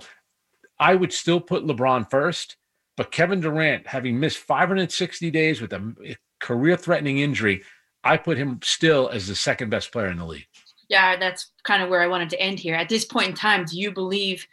I 0.78 0.94
would 0.94 1.12
still 1.12 1.40
put 1.40 1.64
LeBron 1.64 2.10
first, 2.10 2.56
but 2.96 3.12
Kevin 3.12 3.40
Durant, 3.40 3.86
having 3.86 4.18
missed 4.18 4.38
560 4.38 5.30
days 5.30 5.60
with 5.60 5.72
a 5.72 6.16
career-threatening 6.40 7.18
injury, 7.18 7.62
I 8.02 8.16
put 8.16 8.38
him 8.38 8.60
still 8.62 9.08
as 9.10 9.28
the 9.28 9.34
second 9.34 9.70
best 9.70 9.92
player 9.92 10.08
in 10.08 10.16
the 10.16 10.24
league. 10.24 10.46
Yeah, 10.90 11.16
that's 11.16 11.52
kind 11.62 11.82
of 11.82 11.88
where 11.88 12.02
I 12.02 12.08
wanted 12.08 12.28
to 12.30 12.40
end 12.40 12.58
here. 12.58 12.74
At 12.74 12.90
this 12.90 13.06
point 13.06 13.28
in 13.28 13.34
time, 13.34 13.64
do 13.64 13.78
you 13.78 13.90
believe 13.90 14.46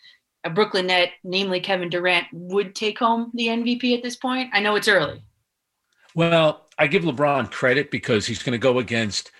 a 0.45 0.49
Brooklyn 0.49 0.87
net, 0.87 1.09
namely 1.23 1.59
Kevin 1.59 1.89
Durant, 1.89 2.27
would 2.31 2.75
take 2.75 2.99
home 2.99 3.31
the 3.33 3.47
MVP 3.47 3.97
at 3.97 4.03
this 4.03 4.15
point? 4.15 4.49
I 4.53 4.61
know 4.61 4.75
it's 4.75 4.87
early. 4.87 5.23
Well, 6.15 6.67
I 6.77 6.87
give 6.87 7.03
LeBron 7.03 7.51
credit 7.51 7.91
because 7.91 8.25
he's 8.25 8.41
going 8.41 8.53
to 8.53 8.57
go 8.57 8.79
against 8.79 9.31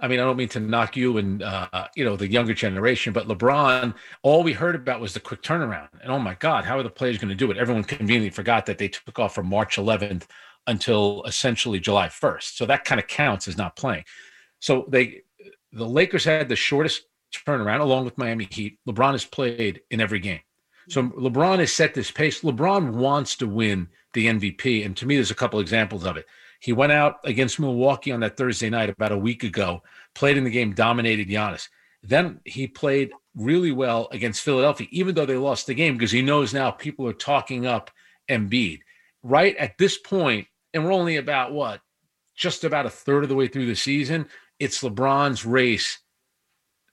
I 0.00 0.08
mean, 0.08 0.18
I 0.18 0.24
don't 0.24 0.36
mean 0.36 0.48
to 0.48 0.60
knock 0.60 0.96
you 0.96 1.18
and 1.18 1.42
uh, 1.42 1.88
you 1.94 2.04
know 2.04 2.16
the 2.16 2.28
younger 2.28 2.52
generation, 2.52 3.12
but 3.12 3.28
LeBron, 3.28 3.94
all 4.22 4.42
we 4.42 4.52
heard 4.52 4.74
about 4.74 5.00
was 5.00 5.14
the 5.14 5.20
quick 5.20 5.40
turnaround. 5.42 5.88
And 6.02 6.10
oh 6.10 6.18
my 6.18 6.34
God, 6.34 6.64
how 6.64 6.78
are 6.78 6.82
the 6.82 6.90
players 6.90 7.16
going 7.16 7.28
to 7.28 7.34
do 7.34 7.50
it? 7.50 7.56
Everyone 7.56 7.84
conveniently 7.84 8.30
forgot 8.30 8.66
that 8.66 8.78
they 8.78 8.88
took 8.88 9.18
off 9.18 9.34
from 9.34 9.46
March 9.46 9.76
11th 9.76 10.24
until 10.66 11.22
essentially 11.24 11.78
July 11.78 12.08
1st. 12.08 12.56
So 12.56 12.66
that 12.66 12.84
kind 12.84 13.00
of 13.00 13.06
counts 13.06 13.46
as 13.46 13.56
not 13.56 13.76
playing. 13.76 14.04
So 14.58 14.86
they, 14.88 15.22
the 15.74 15.86
Lakers 15.86 16.24
had 16.24 16.48
the 16.48 16.56
shortest 16.56 17.02
turnaround 17.46 17.80
along 17.80 18.04
with 18.04 18.16
Miami 18.16 18.48
Heat. 18.50 18.78
LeBron 18.88 19.12
has 19.12 19.24
played 19.24 19.82
in 19.90 20.00
every 20.00 20.20
game. 20.20 20.40
So 20.88 21.02
mm-hmm. 21.02 21.26
LeBron 21.26 21.58
has 21.58 21.72
set 21.72 21.94
this 21.94 22.10
pace. 22.10 22.42
LeBron 22.42 22.92
wants 22.92 23.36
to 23.36 23.46
win 23.46 23.88
the 24.12 24.26
MVP, 24.26 24.84
and 24.86 24.96
to 24.96 25.06
me, 25.06 25.16
there's 25.16 25.32
a 25.32 25.36
couple 25.36 25.58
examples 25.58 26.04
of 26.04 26.16
it. 26.16 26.26
He 26.60 26.72
went 26.72 26.92
out 26.92 27.16
against 27.24 27.60
Milwaukee 27.60 28.12
on 28.12 28.20
that 28.20 28.36
Thursday 28.36 28.70
night 28.70 28.88
about 28.88 29.12
a 29.12 29.18
week 29.18 29.42
ago, 29.42 29.82
played 30.14 30.36
in 30.36 30.44
the 30.44 30.50
game, 30.50 30.72
dominated 30.72 31.28
Giannis. 31.28 31.68
Then 32.02 32.40
he 32.44 32.66
played 32.68 33.10
really 33.34 33.72
well 33.72 34.08
against 34.12 34.42
Philadelphia, 34.42 34.86
even 34.90 35.14
though 35.14 35.26
they 35.26 35.36
lost 35.36 35.66
the 35.66 35.74
game, 35.74 35.94
because 35.94 36.12
he 36.12 36.22
knows 36.22 36.54
now 36.54 36.70
people 36.70 37.06
are 37.08 37.12
talking 37.12 37.66
up 37.66 37.90
Embiid. 38.30 38.80
Right 39.22 39.56
at 39.56 39.76
this 39.78 39.98
point, 39.98 40.46
and 40.72 40.84
we're 40.84 40.92
only 40.92 41.16
about 41.16 41.52
what, 41.52 41.80
just 42.36 42.64
about 42.64 42.86
a 42.86 42.90
third 42.90 43.24
of 43.24 43.28
the 43.28 43.34
way 43.34 43.48
through 43.48 43.66
the 43.66 43.76
season, 43.76 44.26
it's 44.58 44.82
LeBron's 44.82 45.44
race 45.44 45.98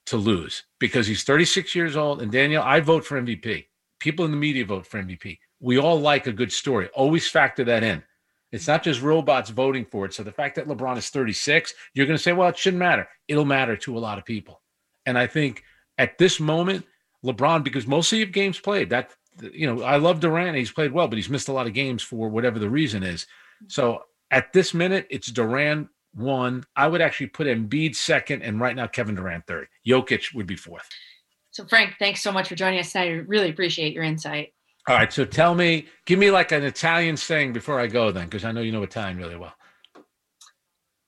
to 0.06 0.16
lose 0.16 0.64
because 0.80 1.06
he's 1.06 1.24
36 1.24 1.74
years 1.74 1.96
old. 1.96 2.22
And 2.22 2.32
Danielle, 2.32 2.62
I 2.62 2.80
vote 2.80 3.04
for 3.04 3.20
MVP. 3.20 3.66
People 4.00 4.24
in 4.24 4.30
the 4.30 4.36
media 4.36 4.64
vote 4.64 4.86
for 4.86 5.00
MVP. 5.00 5.38
We 5.60 5.78
all 5.78 6.00
like 6.00 6.26
a 6.26 6.32
good 6.32 6.52
story. 6.52 6.88
Always 6.88 7.28
factor 7.28 7.64
that 7.64 7.84
in. 7.84 8.02
It's 8.50 8.66
not 8.66 8.82
just 8.82 9.00
robots 9.00 9.50
voting 9.50 9.86
for 9.86 10.04
it. 10.04 10.12
So 10.12 10.22
the 10.22 10.32
fact 10.32 10.56
that 10.56 10.66
LeBron 10.66 10.98
is 10.98 11.08
36, 11.08 11.72
you're 11.94 12.06
going 12.06 12.18
to 12.18 12.22
say, 12.22 12.32
well, 12.32 12.48
it 12.48 12.58
shouldn't 12.58 12.80
matter. 12.80 13.08
It'll 13.28 13.44
matter 13.44 13.76
to 13.78 13.96
a 13.96 14.00
lot 14.00 14.18
of 14.18 14.24
people. 14.24 14.60
And 15.06 15.16
I 15.16 15.26
think 15.26 15.62
at 15.98 16.18
this 16.18 16.38
moment, 16.38 16.84
LeBron, 17.24 17.64
because 17.64 17.86
mostly 17.86 18.22
of 18.22 18.32
games 18.32 18.58
played, 18.58 18.90
that, 18.90 19.12
you 19.40 19.72
know, 19.72 19.82
I 19.82 19.96
love 19.96 20.20
Durant. 20.20 20.56
He's 20.56 20.72
played 20.72 20.92
well, 20.92 21.08
but 21.08 21.16
he's 21.16 21.30
missed 21.30 21.48
a 21.48 21.52
lot 21.52 21.66
of 21.66 21.72
games 21.72 22.02
for 22.02 22.28
whatever 22.28 22.58
the 22.58 22.68
reason 22.68 23.02
is. 23.02 23.26
So 23.68 24.02
at 24.30 24.52
this 24.52 24.74
minute, 24.74 25.06
it's 25.08 25.28
Durant 25.28 25.88
one. 26.14 26.64
I 26.76 26.88
would 26.88 27.00
actually 27.00 27.28
put 27.28 27.46
Embiid 27.46 27.94
second, 27.94 28.42
and 28.42 28.60
right 28.60 28.76
now, 28.76 28.86
Kevin 28.86 29.14
Durant 29.14 29.46
third. 29.46 29.68
Jokic 29.86 30.34
would 30.34 30.46
be 30.46 30.56
fourth. 30.56 30.88
So, 31.50 31.66
Frank, 31.66 31.94
thanks 31.98 32.22
so 32.22 32.32
much 32.32 32.48
for 32.48 32.54
joining 32.54 32.80
us 32.80 32.92
tonight. 32.92 33.08
I 33.08 33.12
really 33.26 33.50
appreciate 33.50 33.92
your 33.92 34.04
insight. 34.04 34.54
All 34.88 34.96
right. 34.96 35.12
So 35.12 35.24
tell 35.24 35.54
me, 35.54 35.86
give 36.06 36.18
me 36.18 36.30
like 36.30 36.50
an 36.50 36.64
Italian 36.64 37.16
saying 37.16 37.52
before 37.52 37.78
I 37.78 37.86
go, 37.86 38.10
then, 38.10 38.24
because 38.24 38.44
I 38.44 38.52
know 38.52 38.62
you 38.62 38.72
know 38.72 38.82
Italian 38.82 39.16
really 39.16 39.36
well. 39.36 39.54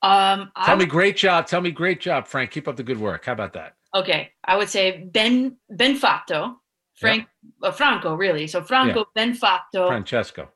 Um, 0.02 0.52
tell 0.64 0.74
I, 0.74 0.78
me, 0.78 0.84
great 0.84 1.16
job. 1.16 1.46
Tell 1.46 1.60
me, 1.60 1.70
great 1.70 2.00
job, 2.00 2.26
Frank. 2.26 2.50
Keep 2.50 2.68
up 2.68 2.76
the 2.76 2.82
good 2.82 3.00
work. 3.00 3.24
How 3.24 3.32
about 3.32 3.54
that? 3.54 3.74
Okay, 3.94 4.30
I 4.44 4.56
would 4.56 4.68
say 4.68 5.08
ben 5.12 5.56
ben 5.70 5.96
fatto, 5.96 6.60
Frank 6.96 7.26
yep. 7.42 7.52
uh, 7.62 7.72
Franco, 7.72 8.14
really. 8.14 8.46
So 8.46 8.62
Franco 8.62 9.00
yeah. 9.00 9.04
ben 9.14 9.34
fatto. 9.34 9.88
Francesco. 9.88 10.50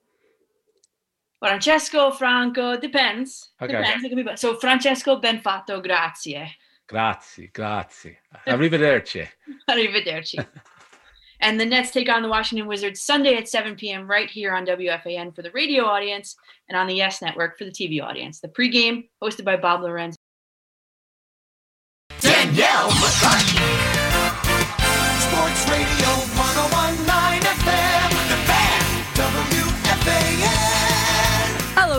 Francesco 1.39 2.11
Franco 2.11 2.77
depends. 2.77 3.53
Okay. 3.61 4.01
Depends. 4.03 4.41
So 4.41 4.57
Francesco 4.57 5.19
ben 5.19 5.41
fatto, 5.41 5.81
grazie. 5.81 6.57
Grazie, 6.87 7.51
grazie. 7.53 8.23
Arrivederci. 8.47 9.29
Arrivederci. 9.69 10.39
And 11.41 11.61
the 11.61 11.67
Nets 11.67 11.93
take 11.93 12.09
on 12.09 12.23
the 12.23 12.29
Washington 12.29 12.67
Wizards 12.67 13.01
Sunday 13.01 13.37
at 13.37 13.49
7 13.49 13.77
p.m. 13.77 14.11
right 14.11 14.29
here 14.29 14.57
on 14.57 14.67
WFAN 14.67 15.33
for 15.33 15.43
the 15.43 15.53
radio 15.53 15.85
audience 15.85 16.35
and 16.69 16.77
on 16.77 16.89
the 16.89 16.95
Yes 16.95 17.23
Network 17.23 17.57
for 17.57 17.65
the 17.65 17.71
TV 17.71 18.03
audience. 18.03 18.41
The 18.41 18.49
pregame 18.49 19.09
hosted 19.23 19.45
by 19.45 19.57
Bob 19.57 19.83
Lorenz. 19.83 20.17
Danielle 22.21 22.91
McCartan. 22.91 23.58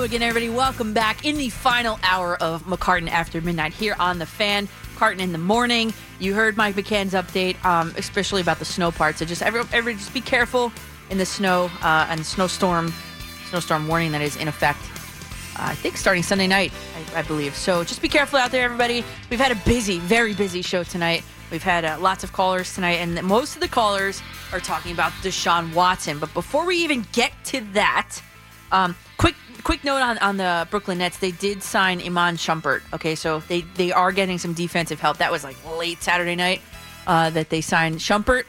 Again, 0.10 0.24
everybody. 0.24 0.50
Welcome 0.50 0.92
back 0.92 1.24
in 1.24 1.38
the 1.38 1.50
final 1.50 2.00
hour 2.02 2.36
of 2.38 2.64
McCartan 2.64 3.12
After 3.12 3.40
Midnight 3.42 3.74
here 3.74 3.96
on 4.00 4.18
The 4.18 4.26
Fan. 4.26 4.68
Carton 4.96 5.22
in 5.22 5.32
the 5.32 5.38
morning. 5.38 5.94
You 6.18 6.34
heard 6.34 6.58
Mike 6.58 6.74
McCann's 6.74 7.14
update, 7.14 7.64
um, 7.64 7.94
especially 7.96 8.42
about 8.42 8.58
the 8.58 8.66
snow 8.66 8.90
part. 8.90 9.20
So 9.20 9.26
just 9.26 9.44
every, 9.44 9.60
everybody, 9.72 9.98
just 9.98 10.12
be 10.12 10.22
careful 10.22 10.74
in 11.12 11.20
the 11.20 11.28
snow 11.28 11.70
uh, 11.84 12.08
and 12.10 12.26
snowstorm, 12.26 12.92
snowstorm 13.50 13.88
warning 13.88 14.12
that 14.14 14.24
is 14.24 14.36
in 14.36 14.48
effect. 14.48 14.80
Uh, 15.56 15.70
I 15.70 15.76
think 15.76 15.96
starting 15.96 16.24
Sunday 16.24 16.48
night, 16.48 16.74
I, 17.14 17.20
I 17.20 17.22
believe. 17.22 17.56
So 17.56 17.84
just 17.84 18.02
be 18.02 18.10
careful 18.10 18.40
out 18.40 18.50
there, 18.50 18.64
everybody. 18.64 19.06
We've 19.30 19.40
had 19.40 19.52
a 19.52 19.62
busy, 19.64 20.00
very 20.00 20.34
busy 20.34 20.64
show 20.64 20.82
tonight. 20.82 21.24
We've 21.52 21.62
had 21.62 21.86
uh, 21.86 22.00
lots 22.00 22.24
of 22.24 22.34
callers 22.34 22.74
tonight, 22.74 22.96
and 22.96 23.22
most 23.22 23.54
of 23.54 23.62
the 23.62 23.68
callers 23.68 24.24
are 24.54 24.60
talking 24.60 24.92
about 24.92 25.12
Deshaun 25.22 25.72
Watson. 25.76 26.18
But 26.18 26.34
before 26.34 26.66
we 26.66 26.78
even 26.78 27.06
get 27.12 27.32
to 27.46 27.62
that, 27.74 28.20
um, 28.72 28.96
quick 29.18 29.36
quick 29.64 29.84
note 29.84 30.02
on, 30.02 30.18
on 30.20 30.38
the 30.38 30.68
Brooklyn 30.70 31.00
Nets. 31.00 31.18
They 31.18 31.32
did 31.32 31.64
sign 31.64 32.02
Iman 32.02 32.36
Shumpert. 32.36 32.82
Okay, 32.94 33.16
so 33.16 33.40
they, 33.48 33.62
they 33.62 33.92
are 33.92 34.12
getting 34.12 34.38
some 34.38 34.54
defensive 34.54 35.00
help. 35.00 35.18
That 35.18 35.32
was 35.32 35.44
like 35.44 35.58
late 35.78 36.02
Saturday 36.02 36.36
night 36.36 36.62
uh, 37.08 37.30
that 37.32 37.50
they 37.50 37.62
signed 37.62 37.98
Shumpert. 38.00 38.44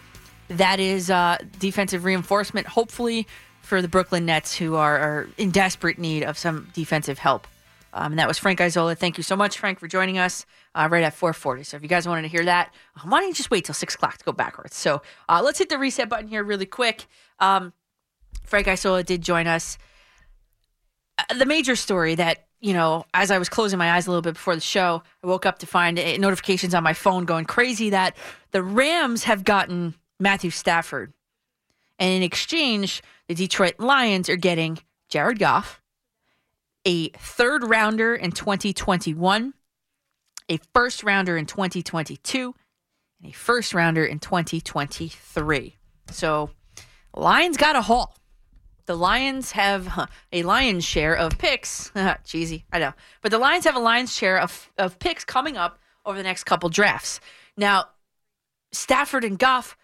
That 0.49 0.81
is 0.81 1.11
uh, 1.11 1.39
defensive 1.59 2.05
reinforcement, 2.05 2.67
hopefully, 2.67 3.27
for 3.63 3.81
the 3.81 3.89
Brooklyn 3.89 4.27
Nets, 4.27 4.57
who 4.57 4.75
are, 4.75 4.99
are 4.99 5.29
in 5.39 5.51
desperate 5.51 5.99
need 5.99 6.25
of 6.25 6.37
some 6.37 6.69
defensive 6.75 7.19
help. 7.19 7.47
Um, 7.93 8.13
and 8.13 8.19
that 8.19 8.29
was 8.29 8.39
Frank 8.39 8.61
Isola. 8.61 8.95
Thank 8.95 9.17
you 9.17 9.23
so 9.23 9.37
much, 9.37 9.59
Frank, 9.59 9.81
for 9.81 9.89
joining 9.89 10.19
us 10.19 10.47
uh, 10.75 10.89
right 10.91 11.03
at 11.03 11.15
440. 11.15 11.65
So 11.65 11.77
if 11.77 11.83
you 11.83 11.89
guys 11.89 12.07
wanted 12.07 12.23
to 12.23 12.29
hear 12.29 12.45
that, 12.45 12.73
uh, 12.97 13.01
why 13.09 13.21
don't 13.21 13.29
you 13.29 13.35
just 13.35 13.51
wait 13.51 13.65
till 13.65 13.75
6 13.75 13.95
o'clock 13.95 14.19
to 14.19 14.25
go 14.25 14.33
backwards? 14.33 14.77
So 14.77 15.03
uh, 15.29 15.41
let's 15.45 15.59
hit 15.59 15.69
the 15.69 15.79
reset 15.79 16.09
button 16.09 16.29
here 16.29 16.45
really 16.45 16.67
quick. 16.67 17.07
Um, 17.41 17.73
Frank 18.45 18.69
Isola 18.69 19.03
did 19.03 19.23
join 19.23 19.47
us. 19.47 19.79
Uh, 21.29 21.35
the 21.35 21.47
major 21.47 21.77
story 21.77 22.15
that, 22.15 22.47
you 22.61 22.73
know, 22.73 23.05
as 23.15 23.31
I 23.31 23.39
was 23.39 23.49
closing 23.49 23.79
my 23.79 23.93
eyes 23.93 24.07
a 24.07 24.11
little 24.11 24.23
bit 24.23 24.35
before 24.35 24.55
the 24.55 24.61
show, 24.61 25.03
I 25.23 25.27
woke 25.27 25.47
up 25.47 25.59
to 25.61 25.67
find 25.67 25.99
uh, 25.99 26.17
notifications 26.17 26.75
on 26.75 26.83
my 26.83 26.93
phone 26.93 27.25
going 27.25 27.45
crazy 27.45 27.91
that 27.91 28.17
the 28.53 28.63
Rams 28.63 29.25
have 29.25 29.45
gotten 29.45 29.95
Matthew 30.19 30.51
Stafford. 30.51 31.13
And 31.99 32.13
in 32.13 32.23
exchange, 32.23 33.03
the 33.29 33.35
Detroit 33.35 33.79
Lions 33.79 34.29
are 34.29 34.37
getting 34.37 34.79
Jared 35.09 35.39
Goff, 35.39 35.83
a 36.85 37.09
third 37.11 37.65
rounder 37.65 38.15
in 38.15 38.31
2021, 38.31 39.53
a 40.49 40.59
first 40.73 41.03
rounder 41.03 41.37
in 41.37 41.47
2022, 41.47 42.55
and 43.21 43.31
a 43.31 43.35
first 43.35 43.75
rounder 43.75 44.05
in 44.05 44.19
2023. 44.19 45.77
So, 46.11 46.51
Lions 47.15 47.57
got 47.57 47.77
a 47.77 47.83
haul. 47.83 48.15
The 48.87 48.97
Lions 48.97 49.53
have 49.53 50.09
a 50.33 50.43
lion's 50.43 50.85
share 50.85 51.15
of 51.15 51.39
picks. 51.39 51.93
Cheesy, 52.25 52.65
I 52.73 52.79
know. 52.79 52.93
But 53.23 53.31
the 53.31 53.39
Lions 53.39 53.65
have 53.65 53.77
a 53.77 53.81
lion's 53.81 54.15
share 54.15 54.39
of, 54.39 54.71
of 54.79 54.99
picks 54.99 55.25
coming 55.25 55.57
up 55.57 55.79
over 56.05 56.17
the 56.17 56.25
next 56.25 56.45
couple 56.45 56.69
drafts. 56.69 57.21
Now, 57.57 57.87
Stafford 58.73 59.25
and 59.25 59.39
Goff, 59.39 59.77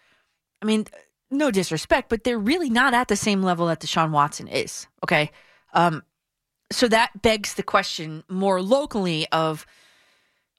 I 0.63 0.67
mean, 0.67 0.87
no 1.31 1.51
disrespect, 1.51 2.09
but 2.09 2.25
they're 2.25 2.39
really 2.39 2.71
not 2.71 2.95
at 2.95 3.09
the 3.09 3.17
same 3.17 3.43
level 3.43 3.67
that 3.67 3.81
Deshaun 3.81 4.11
Watson 4.11 4.49
is. 4.49 4.87
Okay. 5.05 5.31
Um, 5.75 6.03
so 6.73 6.89
that 6.89 7.23
begs 7.23 7.55
the 7.55 7.63
question 7.63 8.25
more 8.29 8.63
locally 8.63 9.27
of, 9.31 9.67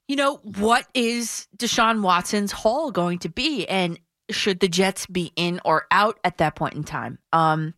you 0.08 0.16
know, 0.16 0.38
what 0.38 0.88
is 0.94 1.48
Deshaun 1.58 2.02
Watson's 2.02 2.52
haul 2.52 2.92
going 2.92 3.20
to 3.20 3.30
be? 3.30 3.68
And 3.68 4.00
should 4.30 4.60
the 4.60 4.68
Jets 4.68 5.06
be 5.06 5.32
in 5.36 5.60
or 5.66 5.86
out 5.92 6.20
at 6.24 6.38
that 6.38 6.56
point 6.56 6.76
in 6.76 6.84
time? 6.84 7.20
Um, 7.34 7.74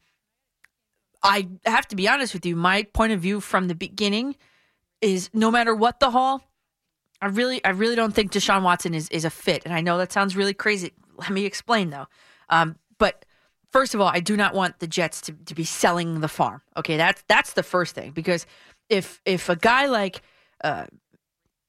I 1.23 1.47
have 1.65 1.87
to 1.89 1.95
be 1.95 2.07
honest 2.07 2.33
with 2.33 2.45
you. 2.45 2.55
My 2.55 2.83
point 2.83 3.11
of 3.11 3.19
view 3.19 3.39
from 3.39 3.67
the 3.67 3.75
beginning 3.75 4.35
is 5.01 5.29
no 5.33 5.51
matter 5.51 5.75
what 5.75 5.99
the 5.99 6.11
haul, 6.11 6.41
I 7.21 7.27
really, 7.27 7.63
I 7.65 7.69
really 7.69 7.95
don't 7.95 8.13
think 8.13 8.31
Deshaun 8.31 8.63
Watson 8.63 8.93
is 8.93 9.09
is 9.09 9.25
a 9.25 9.29
fit. 9.29 9.63
And 9.65 9.73
I 9.73 9.81
know 9.81 9.97
that 9.97 10.11
sounds 10.11 10.35
really 10.35 10.53
crazy. 10.53 10.93
Let 11.17 11.31
me 11.31 11.45
explain 11.45 11.89
though. 11.89 12.07
Um, 12.49 12.77
but 12.97 13.25
first 13.71 13.93
of 13.93 14.01
all, 14.01 14.07
I 14.07 14.19
do 14.19 14.37
not 14.37 14.53
want 14.53 14.79
the 14.79 14.87
Jets 14.87 15.21
to, 15.21 15.33
to 15.33 15.53
be 15.53 15.65
selling 15.65 16.21
the 16.21 16.27
farm. 16.27 16.61
Okay, 16.77 16.97
that's 16.97 17.23
that's 17.27 17.53
the 17.53 17.63
first 17.63 17.95
thing 17.95 18.11
because 18.11 18.45
if 18.89 19.21
if 19.25 19.49
a 19.49 19.55
guy 19.55 19.87
like 19.87 20.21
uh, 20.63 20.85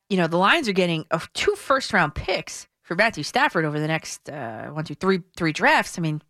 you 0.09 0.17
know 0.17 0.27
the 0.27 0.39
Lions 0.39 0.69
are 0.69 0.73
getting 0.73 1.05
two 1.35 1.55
first 1.57 1.93
round 1.93 2.15
picks 2.15 2.69
for 2.91 2.97
Matthew 2.97 3.23
Stafford 3.23 3.65
over 3.65 3.79
the 3.79 3.87
next 3.87 4.29
uh, 4.29 4.67
one, 4.67 4.85
two, 4.85 4.97
three, 4.97 5.21
three 5.37 5.53
drafts. 5.53 5.97
I 5.97 6.03
mean, 6.03 6.21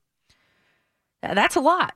that's 1.22 1.56
a 1.56 1.60
lot. 1.60 1.94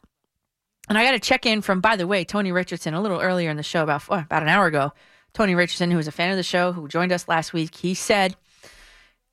And 0.88 0.98
I 0.98 1.04
got 1.04 1.12
to 1.12 1.18
check 1.18 1.46
in 1.46 1.62
from, 1.62 1.80
by 1.80 1.96
the 1.96 2.06
way, 2.06 2.24
Tony 2.24 2.52
Richardson 2.52 2.94
a 2.94 3.00
little 3.00 3.20
earlier 3.20 3.50
in 3.50 3.56
the 3.56 3.62
show, 3.62 3.82
about 3.82 4.02
oh, 4.10 4.18
about 4.18 4.42
an 4.42 4.48
hour 4.48 4.66
ago. 4.66 4.92
Tony 5.32 5.54
Richardson, 5.54 5.90
who 5.90 5.96
was 5.96 6.06
a 6.06 6.12
fan 6.12 6.30
of 6.30 6.36
the 6.36 6.42
show, 6.42 6.72
who 6.72 6.86
joined 6.86 7.10
us 7.10 7.26
last 7.26 7.52
week, 7.52 7.74
he 7.74 7.94
said 7.94 8.36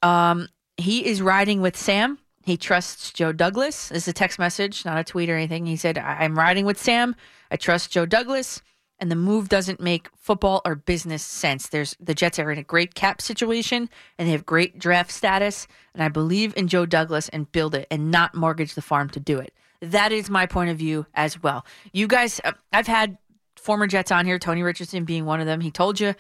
um, 0.02 0.48
he 0.78 1.06
is 1.06 1.22
riding 1.22 1.62
with 1.62 1.78
Sam. 1.78 2.18
He 2.44 2.58
trusts 2.58 3.14
Joe 3.14 3.32
Douglas. 3.32 3.90
This 3.90 4.04
is 4.04 4.08
a 4.08 4.14
text 4.14 4.40
message, 4.40 4.84
not 4.84 4.98
a 4.98 5.04
tweet 5.04 5.30
or 5.30 5.36
anything. 5.36 5.68
He 5.68 5.76
said, 5.76 5.98
I'm 5.98 6.38
riding 6.38 6.66
with 6.66 6.82
Sam. 6.82 7.16
I 7.52 7.56
trust 7.56 7.92
Joe 7.92 8.06
Douglas. 8.06 8.62
And 8.98 9.12
the 9.12 9.16
move 9.16 9.50
doesn't 9.50 9.80
make 9.80 10.10
football 10.16 10.62
or 10.64 10.76
business 10.76 11.24
sense. 11.24 11.70
There's 11.70 11.96
the 12.00 12.14
Jets 12.14 12.38
are 12.38 12.52
in 12.52 12.60
a 12.60 12.64
great 12.64 12.94
cap 12.94 13.20
situation 13.20 13.90
and 14.18 14.28
they 14.28 14.32
have 14.32 14.46
great 14.46 14.78
draft 14.78 15.12
status. 15.12 15.68
And 15.94 16.04
I 16.04 16.08
believe 16.08 16.56
in 16.56 16.68
Joe 16.68 16.86
Douglas 16.86 17.28
and 17.30 17.52
build 17.52 17.74
it 17.74 17.88
and 17.90 18.12
not 18.12 18.36
mortgage 18.36 18.76
the 18.76 18.82
farm 18.82 19.10
to 19.10 19.20
do 19.20 19.40
it. 19.40 19.54
That 19.82 20.12
is 20.12 20.30
my 20.30 20.46
point 20.46 20.70
of 20.70 20.78
view 20.78 21.06
as 21.14 21.42
well. 21.42 21.66
You 21.92 22.08
guys, 22.08 22.40
uh, 22.44 22.54
I've 22.72 22.88
had 22.88 23.18
former 23.56 23.88
Jets 23.88 24.12
on 24.12 24.26
here, 24.26 24.40
Tony 24.40 24.64
Richardson 24.64 25.06
being 25.06 25.26
one 25.26 25.40
of 25.40 25.48
them. 25.48 25.62
He 25.62 25.72
told 25.72 26.00
you 26.00 26.14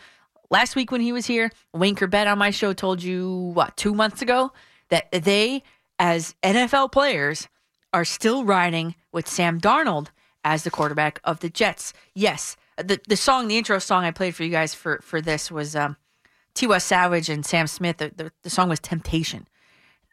last 0.49 0.75
week 0.75 0.91
when 0.91 1.01
he 1.01 1.11
was 1.11 1.25
here, 1.25 1.51
Wayne 1.73 1.95
Chrebet 1.95 2.31
on 2.31 2.37
my 2.37 2.49
show 2.49 2.73
told 2.73 3.03
you, 3.03 3.51
what, 3.53 3.77
two 3.77 3.93
months 3.93 4.21
ago, 4.21 4.51
that 4.89 5.11
they, 5.11 5.63
as 5.99 6.35
NFL 6.43 6.91
players, 6.91 7.47
are 7.93 8.05
still 8.05 8.45
riding 8.45 8.95
with 9.11 9.27
Sam 9.27 9.59
Darnold 9.59 10.07
as 10.43 10.63
the 10.63 10.71
quarterback 10.71 11.19
of 11.23 11.39
the 11.39 11.49
Jets. 11.49 11.93
Yes, 12.15 12.57
the 12.77 12.99
the 13.07 13.17
song, 13.17 13.47
the 13.47 13.57
intro 13.57 13.79
song 13.79 14.05
I 14.05 14.11
played 14.11 14.35
for 14.35 14.43
you 14.43 14.49
guys 14.49 14.73
for 14.73 14.99
for 15.03 15.21
this 15.21 15.51
was 15.51 15.75
um, 15.75 15.97
T.Y. 16.53 16.77
Savage 16.79 17.29
and 17.29 17.45
Sam 17.45 17.67
Smith. 17.67 17.97
The, 17.97 18.11
the, 18.15 18.31
the 18.43 18.49
song 18.49 18.69
was 18.69 18.79
Temptation. 18.79 19.47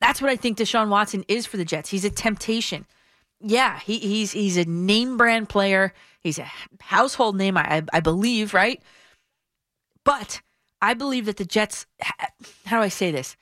That's 0.00 0.20
what 0.20 0.30
I 0.30 0.36
think 0.36 0.58
Deshaun 0.58 0.88
Watson 0.88 1.24
is 1.28 1.46
for 1.46 1.56
the 1.56 1.64
Jets. 1.64 1.90
He's 1.90 2.04
a 2.04 2.10
temptation 2.10 2.86
yeah, 3.40 3.78
he, 3.80 3.98
he's 3.98 4.32
he's 4.32 4.56
a 4.56 4.64
name 4.64 5.16
brand 5.16 5.48
player. 5.48 5.92
He's 6.20 6.38
a 6.38 6.50
household 6.80 7.36
name, 7.36 7.56
I, 7.56 7.84
I 7.92 8.00
believe, 8.00 8.52
right? 8.52 8.82
But 10.04 10.40
I 10.80 10.94
believe 10.94 11.26
that 11.26 11.36
the 11.36 11.44
Jets. 11.44 11.86
How 12.66 12.78
do 12.78 12.82
I 12.82 12.88
say 12.88 13.10
this? 13.10 13.36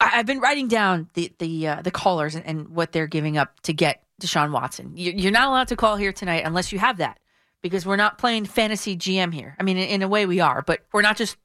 I, 0.00 0.08
have 0.08 0.26
been 0.26 0.40
writing 0.40 0.68
down 0.68 1.08
the 1.14 1.32
the 1.38 1.68
uh, 1.68 1.82
the 1.82 1.90
callers 1.90 2.34
and, 2.34 2.44
and, 2.46 2.68
what 2.70 2.92
they're 2.92 3.06
giving 3.06 3.36
up 3.36 3.60
to 3.60 3.72
get 3.72 4.02
Deshaun 4.20 4.50
Watson. 4.50 4.92
You're 4.96 5.32
not 5.32 5.48
allowed 5.48 5.68
to 5.68 5.76
call 5.76 5.96
here 5.96 6.12
tonight 6.12 6.44
unless 6.44 6.72
you 6.72 6.78
have 6.78 6.96
that, 6.96 7.18
because 7.62 7.86
we're 7.86 7.96
not 7.96 8.18
playing 8.18 8.46
fantasy 8.46 8.96
GM 8.96 9.32
here. 9.32 9.56
I 9.60 9.62
mean, 9.62 9.76
in, 9.76 9.88
in 9.88 10.02
a 10.02 10.08
way 10.08 10.26
we 10.26 10.40
are, 10.40 10.62
but 10.62 10.80
we're 10.92 11.02
not 11.02 11.16
just 11.16 11.36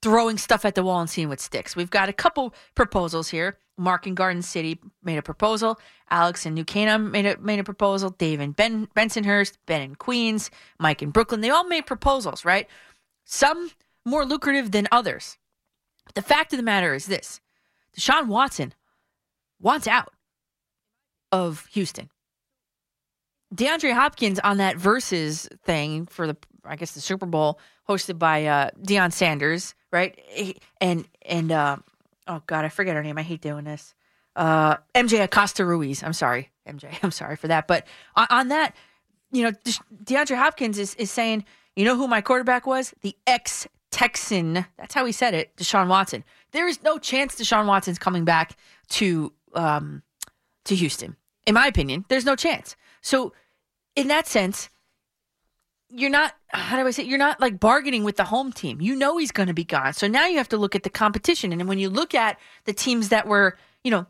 throwing 0.00 0.38
stuff 0.38 0.64
at 0.64 0.74
the 0.74 0.84
wall 0.84 1.00
and 1.00 1.10
seeing 1.10 1.28
what 1.28 1.40
sticks. 1.40 1.74
We've 1.74 1.90
got 1.90 2.08
a 2.08 2.12
couple 2.12 2.54
proposals 2.74 3.28
here. 3.28 3.58
Mark 3.78 4.06
in 4.06 4.14
Garden 4.14 4.42
City 4.42 4.78
made 5.02 5.18
a 5.18 5.22
proposal. 5.22 5.78
Alex 6.10 6.44
in 6.44 6.54
New 6.54 6.64
Canaan 6.64 7.10
made 7.10 7.26
a 7.26 7.38
made 7.38 7.58
a 7.58 7.64
proposal. 7.64 8.10
Dave 8.10 8.40
in 8.40 8.52
ben, 8.52 8.88
Bensonhurst, 8.96 9.56
Ben 9.66 9.82
in 9.82 9.94
Queens, 9.94 10.50
Mike 10.78 11.02
in 11.02 11.10
Brooklyn. 11.10 11.40
They 11.40 11.50
all 11.50 11.64
made 11.64 11.86
proposals, 11.86 12.44
right? 12.44 12.66
Some 13.24 13.70
more 14.04 14.24
lucrative 14.24 14.72
than 14.72 14.88
others. 14.90 15.38
But 16.04 16.14
the 16.14 16.22
fact 16.22 16.52
of 16.52 16.56
the 16.56 16.62
matter 16.62 16.94
is 16.94 17.06
this: 17.06 17.40
Deshaun 17.96 18.26
Watson 18.26 18.74
wants 19.60 19.86
out 19.86 20.12
of 21.30 21.66
Houston. 21.72 22.10
DeAndre 23.54 23.94
Hopkins 23.94 24.38
on 24.40 24.58
that 24.58 24.76
versus 24.76 25.48
thing 25.64 26.06
for 26.06 26.26
the 26.26 26.36
I 26.64 26.76
guess 26.76 26.92
the 26.92 27.00
Super 27.00 27.26
Bowl 27.26 27.58
hosted 27.88 28.18
by 28.18 28.44
uh 28.46 28.70
Deion 28.82 29.12
Sanders, 29.12 29.74
right? 29.92 30.18
And 30.80 31.06
and 31.22 31.52
uh 31.52 31.76
oh 32.28 32.42
god, 32.46 32.64
I 32.64 32.68
forget 32.68 32.94
her 32.94 33.02
name. 33.02 33.18
I 33.18 33.22
hate 33.22 33.40
doing 33.40 33.64
this. 33.64 33.94
Uh, 34.36 34.76
MJ 34.94 35.22
Acosta 35.24 35.64
Ruiz. 35.64 36.02
I'm 36.02 36.12
sorry, 36.12 36.50
MJ. 36.66 36.96
I'm 37.02 37.10
sorry 37.10 37.36
for 37.36 37.48
that. 37.48 37.66
But 37.66 37.86
on, 38.14 38.26
on 38.30 38.48
that, 38.48 38.76
you 39.32 39.42
know, 39.42 39.50
De- 39.50 40.04
DeAndre 40.04 40.36
Hopkins 40.36 40.78
is 40.78 40.94
is 40.94 41.10
saying, 41.10 41.44
you 41.74 41.84
know 41.84 41.96
who 41.96 42.06
my 42.06 42.20
quarterback 42.20 42.66
was? 42.66 42.94
The 43.02 43.16
ex 43.26 43.66
Texan. 43.90 44.66
That's 44.76 44.94
how 44.94 45.04
he 45.04 45.12
said 45.12 45.34
it. 45.34 45.56
Deshaun 45.56 45.88
Watson. 45.88 46.24
There 46.52 46.68
is 46.68 46.82
no 46.82 46.98
chance 46.98 47.34
Deshaun 47.36 47.66
Watson's 47.66 47.98
coming 47.98 48.24
back 48.24 48.56
to 48.90 49.32
um 49.54 50.02
to 50.64 50.74
Houston. 50.74 51.16
In 51.46 51.54
my 51.54 51.66
opinion, 51.66 52.04
there's 52.08 52.26
no 52.26 52.36
chance. 52.36 52.76
So, 53.00 53.32
in 53.96 54.08
that 54.08 54.26
sense, 54.26 54.68
you're 55.90 56.10
not 56.10 56.34
how 56.48 56.76
do 56.76 56.86
I 56.86 56.90
say 56.90 57.04
you're 57.04 57.18
not 57.18 57.40
like 57.40 57.60
bargaining 57.60 58.04
with 58.04 58.16
the 58.16 58.24
home 58.24 58.52
team. 58.52 58.80
You 58.80 58.96
know 58.96 59.16
he's 59.18 59.32
going 59.32 59.48
to 59.48 59.54
be 59.54 59.64
gone. 59.64 59.92
So 59.92 60.06
now 60.06 60.26
you 60.26 60.38
have 60.38 60.48
to 60.50 60.56
look 60.56 60.74
at 60.74 60.82
the 60.82 60.90
competition 60.90 61.52
and 61.52 61.68
when 61.68 61.78
you 61.78 61.90
look 61.90 62.14
at 62.14 62.38
the 62.64 62.72
teams 62.72 63.08
that 63.08 63.26
were, 63.26 63.56
you 63.84 63.90
know, 63.90 64.06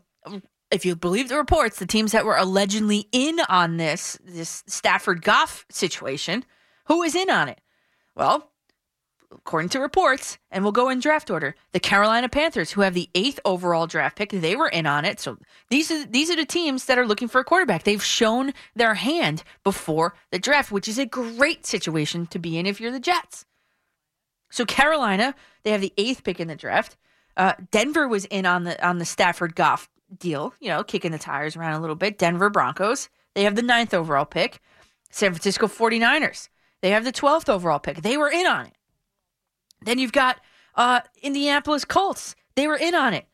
if 0.71 0.85
you 0.85 0.95
believe 0.95 1.29
the 1.29 1.37
reports, 1.37 1.79
the 1.79 1.85
teams 1.85 2.11
that 2.11 2.25
were 2.25 2.37
allegedly 2.37 3.07
in 3.11 3.39
on 3.49 3.77
this 3.77 4.17
this 4.23 4.63
Stafford 4.67 5.23
Goff 5.23 5.65
situation, 5.69 6.45
Who 6.85 7.03
is 7.03 7.15
in 7.15 7.29
on 7.29 7.49
it? 7.49 7.59
Well, 8.15 8.51
according 9.31 9.69
to 9.69 9.79
reports, 9.79 10.37
and 10.51 10.63
we'll 10.63 10.71
go 10.71 10.89
in 10.89 10.99
draft 10.99 11.29
order, 11.29 11.55
the 11.71 11.79
Carolina 11.79 12.29
Panthers, 12.29 12.71
who 12.71 12.81
have 12.81 12.93
the 12.93 13.09
eighth 13.15 13.39
overall 13.45 13.87
draft 13.87 14.17
pick, 14.17 14.31
they 14.31 14.55
were 14.55 14.69
in 14.69 14.85
on 14.85 15.05
it. 15.05 15.19
So 15.19 15.37
these 15.69 15.91
are 15.91 16.05
these 16.05 16.29
are 16.29 16.35
the 16.35 16.45
teams 16.45 16.85
that 16.85 16.97
are 16.97 17.07
looking 17.07 17.27
for 17.27 17.39
a 17.39 17.43
quarterback. 17.43 17.83
They've 17.83 18.03
shown 18.03 18.53
their 18.75 18.95
hand 18.95 19.43
before 19.63 20.15
the 20.31 20.39
draft, 20.39 20.71
which 20.71 20.87
is 20.87 20.97
a 20.97 21.05
great 21.05 21.65
situation 21.65 22.27
to 22.27 22.39
be 22.39 22.57
in 22.57 22.65
if 22.65 22.81
you're 22.81 22.91
the 22.91 22.99
Jets. 22.99 23.45
So 24.49 24.65
Carolina, 24.65 25.35
they 25.63 25.71
have 25.71 25.81
the 25.81 25.93
eighth 25.97 26.23
pick 26.23 26.39
in 26.39 26.47
the 26.47 26.55
draft. 26.55 26.97
Uh, 27.37 27.53
Denver 27.71 28.07
was 28.07 28.25
in 28.25 28.45
on 28.45 28.63
the 28.63 28.85
on 28.85 28.97
the 28.97 29.05
Stafford 29.05 29.55
Goff 29.55 29.89
deal, 30.17 30.53
you 30.59 30.69
know, 30.69 30.83
kicking 30.83 31.11
the 31.11 31.19
tires 31.19 31.55
around 31.55 31.73
a 31.73 31.79
little 31.79 31.95
bit. 31.95 32.17
Denver 32.17 32.49
Broncos, 32.49 33.09
they 33.35 33.43
have 33.43 33.55
the 33.55 33.61
ninth 33.61 33.93
overall 33.93 34.25
pick. 34.25 34.59
San 35.11 35.31
Francisco 35.31 35.67
49ers, 35.67 36.49
they 36.81 36.91
have 36.91 37.03
the 37.03 37.11
12th 37.11 37.49
overall 37.49 37.79
pick. 37.79 38.01
They 38.01 38.17
were 38.17 38.29
in 38.29 38.45
on 38.45 38.67
it. 38.67 38.73
Then 39.81 39.99
you've 39.99 40.11
got 40.11 40.39
uh, 40.75 41.01
Indianapolis 41.21 41.85
Colts. 41.85 42.35
They 42.55 42.67
were 42.67 42.77
in 42.77 42.95
on 42.95 43.13
it. 43.13 43.25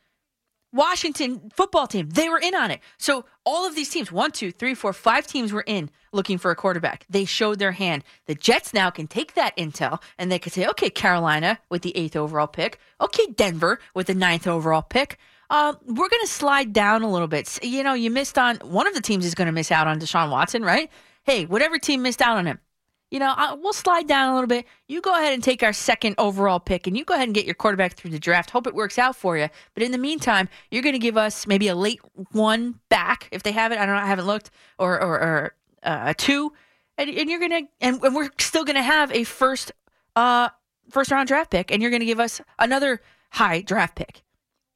Washington 0.76 1.50
football 1.56 1.88
team, 1.88 2.10
they 2.10 2.28
were 2.28 2.38
in 2.38 2.54
on 2.54 2.70
it. 2.70 2.82
So 2.98 3.24
all 3.46 3.66
of 3.66 3.76
these 3.76 3.90
teams, 3.90 4.12
one, 4.12 4.32
two, 4.32 4.52
three, 4.52 4.74
four, 4.74 4.92
five 4.92 5.26
teams 5.26 5.54
were 5.54 5.64
in 5.66 5.90
looking 6.12 6.38
for 6.38 6.52
a 6.52 6.56
quarterback. 6.56 7.06
They 7.10 7.24
showed 7.24 7.60
their 7.60 7.72
hand. 7.72 8.04
The 8.26 8.36
Jets 8.36 8.74
now 8.74 8.90
can 8.90 9.08
take 9.08 9.36
that 9.36 9.56
intel 9.56 10.02
and 10.18 10.30
they 10.30 10.38
could 10.38 10.52
say, 10.52 10.68
okay, 10.68 10.90
Carolina 10.90 11.60
with 11.70 11.82
the 11.82 11.96
eighth 11.96 12.18
overall 12.18 12.48
pick. 12.48 12.78
Okay, 13.00 13.26
Denver 13.28 13.80
with 13.94 14.08
the 14.08 14.14
ninth 14.14 14.48
overall 14.48 14.82
pick. 14.82 15.18
Uh, 15.50 15.76
we're 15.86 16.10
going 16.10 16.22
to 16.24 16.28
slide 16.28 16.74
down 16.74 17.04
a 17.04 17.10
little 17.10 17.28
bit. 17.28 17.64
You 17.64 17.82
know, 17.82 17.94
you 17.94 18.12
missed 18.12 18.38
on 18.38 18.58
one 18.58 18.86
of 18.86 18.94
the 18.94 19.02
teams 19.02 19.26
is 19.26 19.36
going 19.36 19.46
to 19.46 19.54
miss 19.54 19.72
out 19.72 19.88
on 19.88 20.00
Deshaun 20.00 20.30
Watson, 20.30 20.62
right? 20.62 20.92
Hey, 21.24 21.46
whatever 21.46 21.80
team 21.80 22.02
missed 22.02 22.22
out 22.22 22.38
on 22.38 22.48
him, 22.48 22.60
you 23.12 23.20
know, 23.20 23.34
I, 23.36 23.54
we'll 23.54 23.74
slide 23.74 24.08
down 24.08 24.32
a 24.32 24.34
little 24.34 24.48
bit. 24.48 24.66
You 24.88 25.00
go 25.00 25.14
ahead 25.14 25.34
and 25.34 25.44
take 25.44 25.64
our 25.64 25.74
second 25.74 26.16
overall 26.18 26.60
pick, 26.60 26.88
and 26.88 26.98
you 26.98 27.06
go 27.06 27.14
ahead 27.14 27.28
and 27.28 27.36
get 27.36 27.46
your 27.46 27.56
quarterback 27.56 27.94
through 27.94 28.12
the 28.12 28.20
draft. 28.20 28.50
Hope 28.50 28.68
it 28.68 28.76
works 28.76 28.98
out 28.98 29.16
for 29.16 29.38
you. 29.38 29.48
But 29.74 29.84
in 29.84 29.92
the 29.92 29.98
meantime, 29.98 30.50
you're 30.72 30.82
going 30.82 30.94
to 30.94 31.00
give 31.00 31.18
us 31.18 31.48
maybe 31.48 31.68
a 31.68 31.76
late 31.76 32.02
one 32.32 32.80
back 32.90 33.30
if 33.32 33.44
they 33.44 33.52
have 33.52 33.72
it. 33.72 33.78
I 33.78 33.86
don't 33.86 33.96
know. 33.96 34.02
I 34.02 34.08
haven't 34.08 34.26
looked, 34.26 34.52
or 34.80 35.02
or, 35.02 35.20
or 35.20 35.56
uh, 35.84 36.04
a 36.08 36.14
two, 36.14 36.52
and, 36.98 37.10
and 37.10 37.30
you're 37.30 37.40
gonna, 37.40 37.62
and, 37.80 38.02
and 38.04 38.16
we're 38.16 38.32
still 38.40 38.66
going 38.66 38.76
to 38.76 38.84
have 38.84 39.12
a 39.12 39.24
first 39.24 39.72
uh 40.16 40.50
first 40.90 41.12
round 41.12 41.28
draft 41.28 41.52
pick, 41.52 41.72
and 41.72 41.82
you're 41.82 41.92
going 41.92 42.00
to 42.02 42.06
give 42.06 42.20
us 42.20 42.42
another 42.60 43.02
high 43.32 43.62
draft 43.62 43.96
pick 43.96 44.24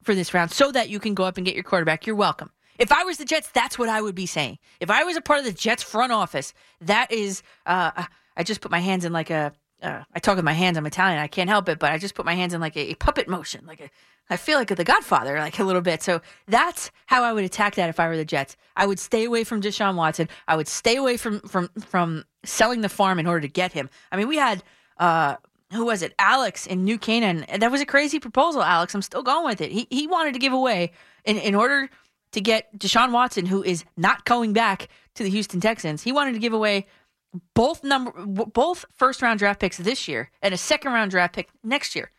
for 0.03 0.15
this 0.15 0.33
round, 0.33 0.51
so 0.51 0.71
that 0.71 0.89
you 0.89 0.99
can 0.99 1.13
go 1.13 1.23
up 1.23 1.37
and 1.37 1.45
get 1.45 1.55
your 1.55 1.63
quarterback. 1.63 2.05
You're 2.07 2.15
welcome. 2.15 2.51
If 2.79 2.93
I 2.93 3.03
was 3.03 3.17
the 3.17 3.25
Jets, 3.25 3.49
that's 3.51 3.77
what 3.77 3.89
I 3.89 4.01
would 4.01 4.15
be 4.15 4.25
saying. 4.25 4.57
If 4.79 4.89
I 4.89 5.03
was 5.03 5.17
a 5.17 5.21
part 5.21 5.39
of 5.39 5.45
the 5.45 5.51
Jets 5.51 5.83
front 5.83 6.13
office, 6.13 6.53
that 6.81 7.11
is, 7.11 7.43
uh, 7.65 8.05
I 8.37 8.43
just 8.43 8.61
put 8.61 8.71
my 8.71 8.79
hands 8.79 9.05
in 9.05 9.13
like 9.13 9.29
a. 9.29 9.53
Uh, 9.81 10.03
I 10.13 10.19
talk 10.19 10.35
with 10.35 10.43
my 10.43 10.53
hands. 10.53 10.77
I'm 10.77 10.85
Italian. 10.85 11.19
I 11.19 11.27
can't 11.27 11.49
help 11.49 11.69
it, 11.69 11.79
but 11.79 11.93
I 11.93 11.97
just 11.97 12.13
put 12.13 12.25
my 12.25 12.35
hands 12.35 12.53
in 12.53 12.59
like 12.59 12.75
a, 12.75 12.91
a 12.91 12.95
puppet 12.95 13.27
motion, 13.29 13.65
like 13.65 13.79
a. 13.79 13.89
I 14.29 14.37
feel 14.37 14.59
like 14.59 14.75
the 14.75 14.83
Godfather, 14.83 15.39
like 15.39 15.57
a 15.57 15.63
little 15.63 15.81
bit. 15.81 16.03
So 16.03 16.21
that's 16.47 16.91
how 17.05 17.23
I 17.23 17.33
would 17.33 17.45
attack 17.45 17.75
that 17.75 17.89
if 17.89 17.99
I 17.99 18.07
were 18.07 18.17
the 18.17 18.25
Jets. 18.25 18.57
I 18.75 18.85
would 18.85 18.99
stay 18.99 19.23
away 19.23 19.43
from 19.43 19.61
Deshaun 19.61 19.95
Watson. 19.95 20.27
I 20.47 20.55
would 20.55 20.67
stay 20.67 20.97
away 20.97 21.17
from 21.17 21.39
from 21.41 21.69
from 21.87 22.25
selling 22.43 22.81
the 22.81 22.89
farm 22.89 23.19
in 23.19 23.27
order 23.27 23.41
to 23.41 23.47
get 23.47 23.71
him. 23.73 23.89
I 24.11 24.17
mean, 24.17 24.27
we 24.27 24.37
had 24.37 24.63
uh, 24.97 25.37
who 25.71 25.85
was 25.85 26.01
it? 26.01 26.13
Alex 26.19 26.65
in 26.65 26.83
New 26.83 26.97
Canaan. 26.97 27.45
That 27.57 27.71
was 27.71 27.81
a 27.81 27.85
crazy 27.85 28.19
proposal, 28.19 28.63
Alex. 28.63 28.93
I'm 28.93 29.01
still 29.01 29.23
going 29.23 29.45
with 29.45 29.61
it. 29.61 29.71
He 29.71 29.87
he 29.89 30.07
wanted 30.07 30.33
to 30.33 30.39
give 30.39 30.53
away 30.53 30.91
in 31.25 31.37
in 31.37 31.55
order 31.55 31.89
to 32.31 32.41
get 32.41 32.77
Deshaun 32.77 33.11
Watson, 33.11 33.45
who 33.45 33.63
is 33.63 33.85
not 33.97 34.25
going 34.25 34.53
back 34.53 34.87
to 35.15 35.23
the 35.23 35.29
Houston 35.29 35.59
Texans. 35.59 36.03
He 36.03 36.11
wanted 36.11 36.33
to 36.33 36.39
give 36.39 36.53
away 36.53 36.85
both 37.53 37.83
number 37.83 38.11
both 38.25 38.85
first 38.91 39.21
round 39.21 39.39
draft 39.39 39.59
picks 39.59 39.77
this 39.77 40.07
year 40.07 40.31
and 40.41 40.53
a 40.53 40.57
second 40.57 40.91
round 40.91 41.11
draft 41.11 41.35
pick 41.35 41.49
next 41.63 41.95
year. 41.95 42.11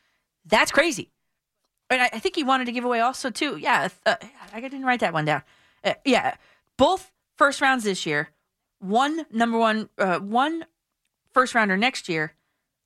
That's 0.44 0.70
crazy. 0.70 1.10
And 1.88 2.02
I, 2.02 2.10
I 2.12 2.18
think 2.20 2.36
he 2.36 2.44
wanted 2.44 2.66
to 2.66 2.72
give 2.72 2.84
away 2.84 3.00
also 3.00 3.30
too. 3.30 3.56
Yeah, 3.56 3.88
uh, 4.06 4.16
I 4.52 4.60
didn't 4.60 4.84
write 4.84 5.00
that 5.00 5.12
one 5.12 5.24
down. 5.24 5.42
Uh, 5.84 5.94
yeah, 6.04 6.34
both 6.76 7.10
first 7.36 7.60
rounds 7.60 7.84
this 7.84 8.06
year, 8.06 8.30
one 8.78 9.26
number 9.32 9.58
one, 9.58 9.88
uh, 9.98 10.18
one 10.18 10.64
first 11.32 11.54
rounder 11.54 11.76
next 11.76 12.08
year, 12.08 12.34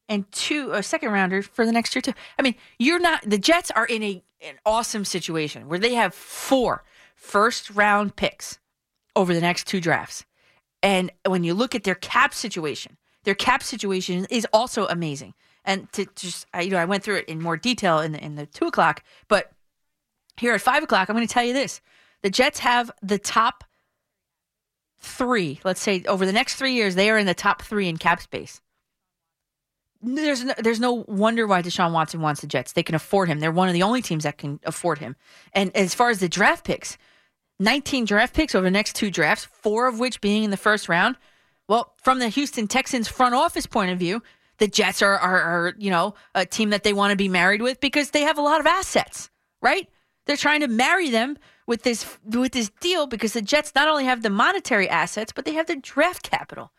and 0.09 0.31
two 0.33 0.73
a 0.73 0.83
second 0.83 1.11
rounder 1.13 1.43
for 1.43 1.67
the 1.67 1.73
next 1.73 1.95
year 1.95 2.03
too. 2.03 2.15
I 2.39 2.43
mean, 2.43 2.55
you're 2.79 3.01
not 3.01 3.23
the 3.29 3.39
Jets 3.39 3.71
are 3.71 3.87
in 3.87 4.03
a 4.03 4.23
an 4.41 4.57
awesome 4.67 5.05
situation 5.05 5.69
where 5.69 5.79
they 5.79 5.95
have 5.95 6.15
four 6.15 6.85
first 7.15 7.71
round 7.71 8.17
picks 8.17 8.59
over 9.17 9.35
the 9.35 9.41
next 9.41 9.67
two 9.67 9.81
drafts. 9.81 10.25
And 10.83 11.11
when 11.27 11.45
you 11.45 11.55
look 11.55 11.75
at 11.75 11.85
their 11.85 11.95
cap 11.95 12.35
situation, 12.35 12.97
their 13.25 13.35
cap 13.35 13.63
situation 13.63 14.27
is 14.31 14.47
also 14.53 14.87
amazing. 14.87 15.35
And 15.65 15.91
to 15.93 16.07
just, 16.15 16.47
I, 16.53 16.63
you 16.63 16.71
know, 16.73 16.79
I 16.79 16.85
went 16.85 17.03
through 17.03 17.17
it 17.17 17.29
in 17.29 17.41
more 17.41 17.57
detail 17.57 18.01
in 18.01 18.13
the, 18.13 18.23
in 18.23 18.35
the 18.35 18.47
two 18.47 18.67
o'clock, 18.67 19.03
but 19.29 19.51
here 20.37 20.53
at 20.53 20.61
five 20.61 20.83
o'clock, 20.83 21.09
I'm 21.09 21.17
going 21.17 21.27
to 21.27 21.33
tell 21.33 21.45
you 21.45 21.55
this: 21.55 21.81
the 22.23 22.31
Jets 22.31 22.59
have 22.59 22.91
the 23.03 23.19
top 23.19 23.65
three. 24.99 25.61
Let's 25.65 25.81
say 25.81 26.03
over 26.07 26.27
the 26.27 26.33
next 26.33 26.57
three 26.57 26.75
years, 26.75 26.95
they 26.95 27.09
are 27.09 27.19
in 27.19 27.27
the 27.27 27.35
top 27.35 27.63
three 27.63 27.89
in 27.89 27.97
cap 27.97 28.21
space. 28.21 28.61
There's 30.05 30.45
no, 30.45 30.55
there's 30.59 30.81
no 30.81 31.05
wonder 31.09 31.47
why 31.47 31.63
Deshaun 31.63 31.93
Watson 31.93 32.21
wants 32.21 32.41
the 32.41 32.47
Jets. 32.47 32.73
They 32.73 32.83
can 32.83 32.95
afford 32.95 33.29
him. 33.29 33.41
They're 33.41 33.51
one 33.51 33.69
of 33.69 33.75
the 33.75 33.83
only 33.83 34.03
teams 34.03 34.25
that 34.25 34.39
can 34.39 34.61
afford 34.65 34.99
him. 34.99 35.17
And 35.53 35.75
as 35.75 35.95
far 35.95 36.11
as 36.11 36.21
the 36.21 36.29
draft 36.29 36.65
picks, 36.65 36.99
19 37.59 38.05
draft 38.05 38.35
picks 38.35 38.55
over 38.55 38.65
the 38.65 38.71
next 38.71 38.97
two 38.97 39.11
drafts, 39.11 39.45
four 39.45 39.87
of 39.87 39.99
which 39.99 40.21
being 40.21 40.45
in 40.45 40.51
the 40.51 40.57
first 40.57 40.89
round. 40.89 41.17
Well, 41.69 41.95
from 42.03 42.19
the 42.19 42.29
Houston 42.29 42.67
Texans 42.67 43.09
front 43.09 43.35
office 43.35 43.67
point 43.67 43.91
of 43.91 43.99
view, 43.99 44.23
the 44.59 44.69
Jets 44.69 45.03
are, 45.03 45.19
are, 45.19 45.41
are 45.41 45.75
you 45.79 45.91
know, 45.91 46.15
a 46.35 46.45
team 46.45 46.71
that 46.71 46.83
they 46.83 46.93
want 46.93 47.11
to 47.11 47.17
be 47.17 47.29
married 47.29 47.63
with 47.63 47.81
because 47.81 48.11
they 48.11 48.23
have 48.23 48.39
a 48.39 48.43
lot 48.43 48.61
of 48.61 48.67
assets, 48.67 49.31
right? 49.63 49.89
They're 50.27 50.37
trying 50.37 50.61
to 50.61 50.69
marry 50.69 51.11
them 51.11 51.39
with 51.67 51.83
this 51.83 52.19
with 52.25 52.53
this 52.53 52.71
deal 52.81 53.07
because 53.07 53.33
the 53.33 53.43
Jets 53.43 53.73
not 53.75 53.89
only 53.89 54.05
have 54.05 54.23
the 54.23 54.31
monetary 54.31 54.89
assets, 54.89 55.33
but 55.33 55.45
they 55.45 55.55
have 55.55 55.67
the 55.67 55.77
draft 55.77 56.29
capital. 56.31 56.73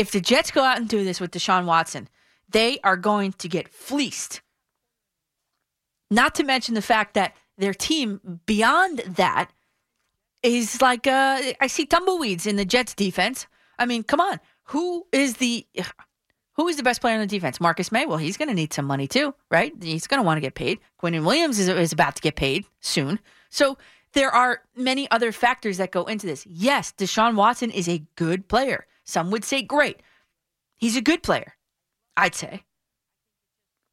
If 0.00 0.12
the 0.12 0.20
Jets 0.22 0.50
go 0.50 0.64
out 0.64 0.78
and 0.78 0.88
do 0.88 1.04
this 1.04 1.20
with 1.20 1.30
Deshaun 1.30 1.66
Watson, 1.66 2.08
they 2.48 2.78
are 2.82 2.96
going 2.96 3.32
to 3.34 3.48
get 3.50 3.68
fleeced. 3.68 4.40
Not 6.10 6.34
to 6.36 6.42
mention 6.42 6.74
the 6.74 6.80
fact 6.80 7.12
that 7.12 7.36
their 7.58 7.74
team 7.74 8.40
beyond 8.46 9.00
that 9.00 9.50
is 10.42 10.80
like 10.80 11.06
uh, 11.06 11.42
I 11.60 11.66
see 11.66 11.84
tumbleweeds 11.84 12.46
in 12.46 12.56
the 12.56 12.64
Jets 12.64 12.94
defense. 12.94 13.46
I 13.78 13.84
mean, 13.84 14.02
come 14.02 14.20
on, 14.20 14.40
who 14.64 15.06
is 15.12 15.34
the 15.34 15.66
who 16.54 16.66
is 16.66 16.78
the 16.78 16.82
best 16.82 17.02
player 17.02 17.16
on 17.16 17.20
the 17.20 17.26
defense? 17.26 17.60
Marcus 17.60 17.92
Maye. 17.92 18.06
Well, 18.06 18.16
he's 18.16 18.38
going 18.38 18.48
to 18.48 18.54
need 18.54 18.72
some 18.72 18.86
money 18.86 19.06
too, 19.06 19.34
right? 19.50 19.74
He's 19.82 20.06
going 20.06 20.20
to 20.20 20.24
want 20.24 20.38
to 20.38 20.42
get 20.42 20.54
paid. 20.54 20.78
Quinnen 20.98 21.26
Williams 21.26 21.58
is, 21.58 21.68
is 21.68 21.92
about 21.92 22.16
to 22.16 22.22
get 22.22 22.36
paid 22.36 22.64
soon. 22.80 23.20
So 23.50 23.76
there 24.14 24.30
are 24.30 24.62
many 24.74 25.10
other 25.10 25.30
factors 25.30 25.76
that 25.76 25.90
go 25.90 26.04
into 26.04 26.26
this. 26.26 26.46
Yes, 26.46 26.90
Deshaun 26.96 27.34
Watson 27.34 27.70
is 27.70 27.86
a 27.86 28.02
good 28.16 28.48
player. 28.48 28.86
Some 29.04 29.30
would 29.30 29.44
say 29.44 29.62
great. 29.62 30.00
He's 30.76 30.96
a 30.96 31.02
good 31.02 31.22
player, 31.22 31.54
I'd 32.16 32.34
say 32.34 32.64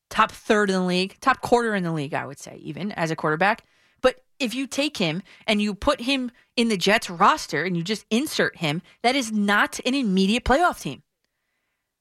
top 0.10 0.32
third 0.32 0.70
in 0.70 0.76
the 0.76 0.86
league, 0.86 1.18
top 1.22 1.42
quarter 1.42 1.76
in 1.76 1.84
the 1.84 1.92
league, 1.92 2.14
I 2.14 2.26
would 2.26 2.40
say, 2.40 2.58
even 2.62 2.92
as 2.94 3.12
a 3.12 3.16
quarterback. 3.16 3.64
But 4.02 4.24
if 4.40 4.54
you 4.54 4.68
take 4.68 4.98
him 4.98 5.22
and 5.46 5.62
you 5.62 5.74
put 5.74 6.02
him 6.02 6.32
in 6.56 6.70
the 6.70 6.78
Jets 6.78 7.10
roster 7.10 7.64
and 7.64 7.76
you 7.76 7.84
just 7.84 8.06
insert 8.10 8.58
him, 8.58 8.82
that 9.04 9.16
is 9.16 9.32
not 9.32 9.80
an 9.86 9.94
immediate 9.94 10.44
playoff 10.44 10.82
team. 10.82 11.04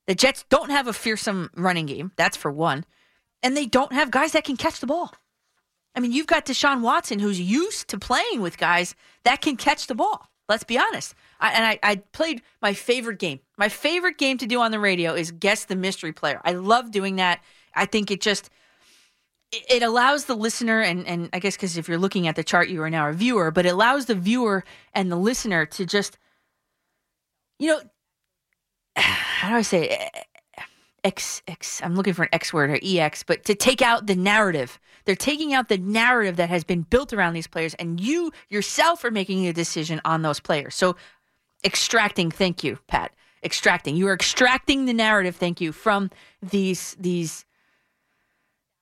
The 0.06 0.14
Jets 0.14 0.44
don't 0.48 0.70
have 0.70 0.86
a 0.86 0.92
fearsome 0.92 1.50
running 1.56 1.86
game, 1.86 2.12
that's 2.16 2.36
for 2.36 2.50
one. 2.50 2.84
And 3.42 3.56
they 3.56 3.66
don't 3.66 3.92
have 3.92 4.10
guys 4.10 4.32
that 4.32 4.44
can 4.44 4.56
catch 4.56 4.80
the 4.80 4.86
ball. 4.86 5.12
I 5.94 6.00
mean, 6.00 6.12
you've 6.12 6.26
got 6.26 6.46
Deshaun 6.46 6.82
Watson, 6.82 7.18
who's 7.18 7.40
used 7.40 7.88
to 7.88 7.98
playing 7.98 8.40
with 8.40 8.58
guys 8.58 8.94
that 9.24 9.40
can 9.40 9.56
catch 9.56 9.86
the 9.86 9.94
ball. 9.94 10.30
Let's 10.48 10.64
be 10.64 10.78
honest. 10.78 11.14
I, 11.40 11.50
and 11.50 11.64
I, 11.64 11.78
I, 11.82 11.96
played 11.96 12.42
my 12.62 12.72
favorite 12.72 13.18
game. 13.18 13.40
My 13.56 13.68
favorite 13.68 14.18
game 14.18 14.38
to 14.38 14.46
do 14.46 14.60
on 14.60 14.70
the 14.70 14.80
radio 14.80 15.14
is 15.14 15.30
guess 15.30 15.64
the 15.64 15.76
mystery 15.76 16.12
player. 16.12 16.40
I 16.44 16.52
love 16.52 16.90
doing 16.90 17.16
that. 17.16 17.40
I 17.74 17.86
think 17.86 18.10
it 18.10 18.20
just 18.20 18.50
it 19.52 19.82
allows 19.82 20.24
the 20.24 20.34
listener 20.34 20.80
and 20.80 21.06
and 21.06 21.28
I 21.32 21.38
guess 21.38 21.56
because 21.56 21.76
if 21.76 21.88
you're 21.88 21.98
looking 21.98 22.26
at 22.26 22.36
the 22.36 22.44
chart, 22.44 22.68
you 22.68 22.82
are 22.82 22.90
now 22.90 23.08
a 23.08 23.12
viewer, 23.12 23.50
but 23.50 23.66
it 23.66 23.70
allows 23.70 24.06
the 24.06 24.14
viewer 24.14 24.64
and 24.92 25.10
the 25.10 25.16
listener 25.16 25.66
to 25.66 25.86
just 25.86 26.18
you 27.58 27.68
know 27.68 27.80
how 28.96 29.50
do 29.50 29.56
I 29.56 29.62
say 29.62 29.90
it? 29.90 30.00
Eh, 30.00 30.08
eh, 30.14 30.62
X 31.04 31.42
X 31.46 31.80
I'm 31.84 31.94
looking 31.94 32.14
for 32.14 32.24
an 32.24 32.30
X 32.32 32.52
word 32.52 32.70
or 32.70 32.80
EX, 32.82 33.22
but 33.22 33.44
to 33.44 33.54
take 33.54 33.82
out 33.82 34.06
the 34.06 34.16
narrative. 34.16 34.80
They're 35.04 35.14
taking 35.14 35.54
out 35.54 35.68
the 35.68 35.78
narrative 35.78 36.34
that 36.34 36.48
has 36.48 36.64
been 36.64 36.82
built 36.82 37.12
around 37.12 37.34
these 37.34 37.46
players, 37.46 37.74
and 37.74 38.00
you 38.00 38.32
yourself 38.48 39.04
are 39.04 39.12
making 39.12 39.46
a 39.46 39.52
decision 39.52 40.00
on 40.04 40.22
those 40.22 40.40
players. 40.40 40.74
So 40.74 40.96
extracting, 41.64 42.30
thank 42.30 42.64
you, 42.64 42.78
Pat. 42.86 43.12
Extracting. 43.44 43.96
You 43.96 44.08
are 44.08 44.14
extracting 44.14 44.86
the 44.86 44.92
narrative, 44.92 45.36
thank 45.36 45.60
you, 45.60 45.72
from 45.72 46.10
these 46.42 46.96
these 46.98 47.44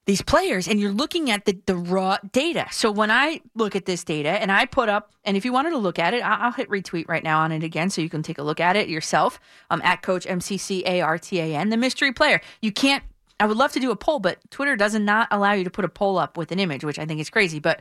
these 0.06 0.20
players 0.20 0.68
and 0.68 0.78
you're 0.78 0.92
looking 0.92 1.30
at 1.30 1.44
the, 1.46 1.58
the 1.66 1.76
raw 1.76 2.18
data. 2.32 2.66
So 2.70 2.90
when 2.90 3.10
I 3.10 3.40
look 3.54 3.74
at 3.74 3.86
this 3.86 4.04
data 4.04 4.28
and 4.28 4.52
I 4.52 4.66
put 4.66 4.88
up, 4.88 5.12
and 5.24 5.36
if 5.36 5.44
you 5.44 5.52
wanted 5.52 5.70
to 5.70 5.78
look 5.78 5.98
at 5.98 6.12
it, 6.12 6.22
I'll, 6.22 6.42
I'll 6.42 6.52
hit 6.52 6.68
retweet 6.68 7.08
right 7.08 7.24
now 7.24 7.40
on 7.40 7.52
it 7.52 7.62
again 7.62 7.88
so 7.88 8.02
you 8.02 8.10
can 8.10 8.22
take 8.22 8.38
a 8.38 8.42
look 8.42 8.60
at 8.60 8.76
it 8.76 8.88
yourself. 8.88 9.40
Um, 9.70 9.80
at 9.82 10.02
Coach 10.02 10.26
MCCARTAN, 10.26 11.70
the 11.70 11.76
mystery 11.76 12.12
player. 12.12 12.40
You 12.60 12.70
can't, 12.70 13.02
I 13.40 13.46
would 13.46 13.56
love 13.56 13.72
to 13.72 13.80
do 13.80 13.90
a 13.90 13.96
poll, 13.96 14.20
but 14.20 14.38
Twitter 14.50 14.76
does 14.76 14.94
not 14.94 15.28
allow 15.30 15.52
you 15.52 15.64
to 15.64 15.70
put 15.70 15.84
a 15.84 15.88
poll 15.88 16.18
up 16.18 16.36
with 16.36 16.52
an 16.52 16.60
image, 16.60 16.84
which 16.84 16.98
I 16.98 17.06
think 17.06 17.20
is 17.20 17.30
crazy. 17.30 17.58
But 17.58 17.80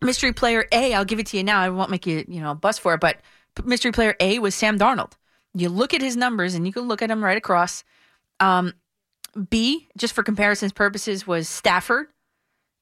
mystery 0.00 0.32
player 0.32 0.66
A, 0.72 0.94
I'll 0.94 1.04
give 1.04 1.18
it 1.18 1.26
to 1.26 1.36
you 1.36 1.44
now. 1.44 1.60
I 1.60 1.68
won't 1.68 1.90
make 1.90 2.06
you, 2.06 2.24
you 2.28 2.40
know, 2.40 2.54
bust 2.54 2.80
for 2.80 2.94
it, 2.94 3.00
but 3.00 3.18
mystery 3.64 3.92
player 3.92 4.14
A 4.20 4.38
was 4.38 4.54
Sam 4.54 4.78
Darnold. 4.78 5.12
You 5.54 5.68
look 5.68 5.94
at 5.94 6.00
his 6.00 6.16
numbers 6.16 6.54
and 6.54 6.66
you 6.66 6.72
can 6.72 6.88
look 6.88 7.02
at 7.02 7.08
them 7.08 7.24
right 7.24 7.36
across. 7.36 7.84
Um, 8.38 8.74
B, 9.48 9.88
just 9.96 10.14
for 10.14 10.22
comparisons 10.22 10.72
purposes, 10.72 11.26
was 11.26 11.48
Stafford. 11.48 12.08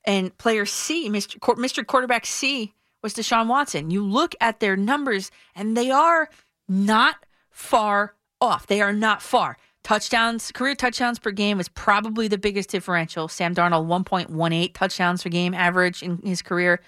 And 0.04 0.36
player 0.38 0.64
C, 0.64 1.08
Mr. 1.08 1.38
Mr. 1.38 1.86
Quarterback 1.86 2.24
C, 2.24 2.72
was 3.02 3.14
Deshaun 3.14 3.48
Watson. 3.48 3.90
You 3.90 4.04
look 4.04 4.34
at 4.40 4.60
their 4.60 4.76
numbers, 4.76 5.30
and 5.54 5.76
they 5.76 5.90
are 5.90 6.28
not 6.68 7.26
far 7.50 8.14
off. 8.40 8.66
They 8.66 8.80
are 8.80 8.92
not 8.92 9.22
far. 9.22 9.56
Touchdowns, 9.82 10.52
career 10.52 10.74
touchdowns 10.74 11.18
per 11.18 11.30
game 11.30 11.60
is 11.60 11.68
probably 11.68 12.28
the 12.28 12.38
biggest 12.38 12.70
differential. 12.70 13.28
Sam 13.28 13.54
Darnold, 13.54 13.86
1.18 13.86 14.74
touchdowns 14.74 15.22
per 15.22 15.30
game 15.30 15.54
average 15.54 16.02
in 16.02 16.20
his 16.22 16.42
career. 16.42 16.80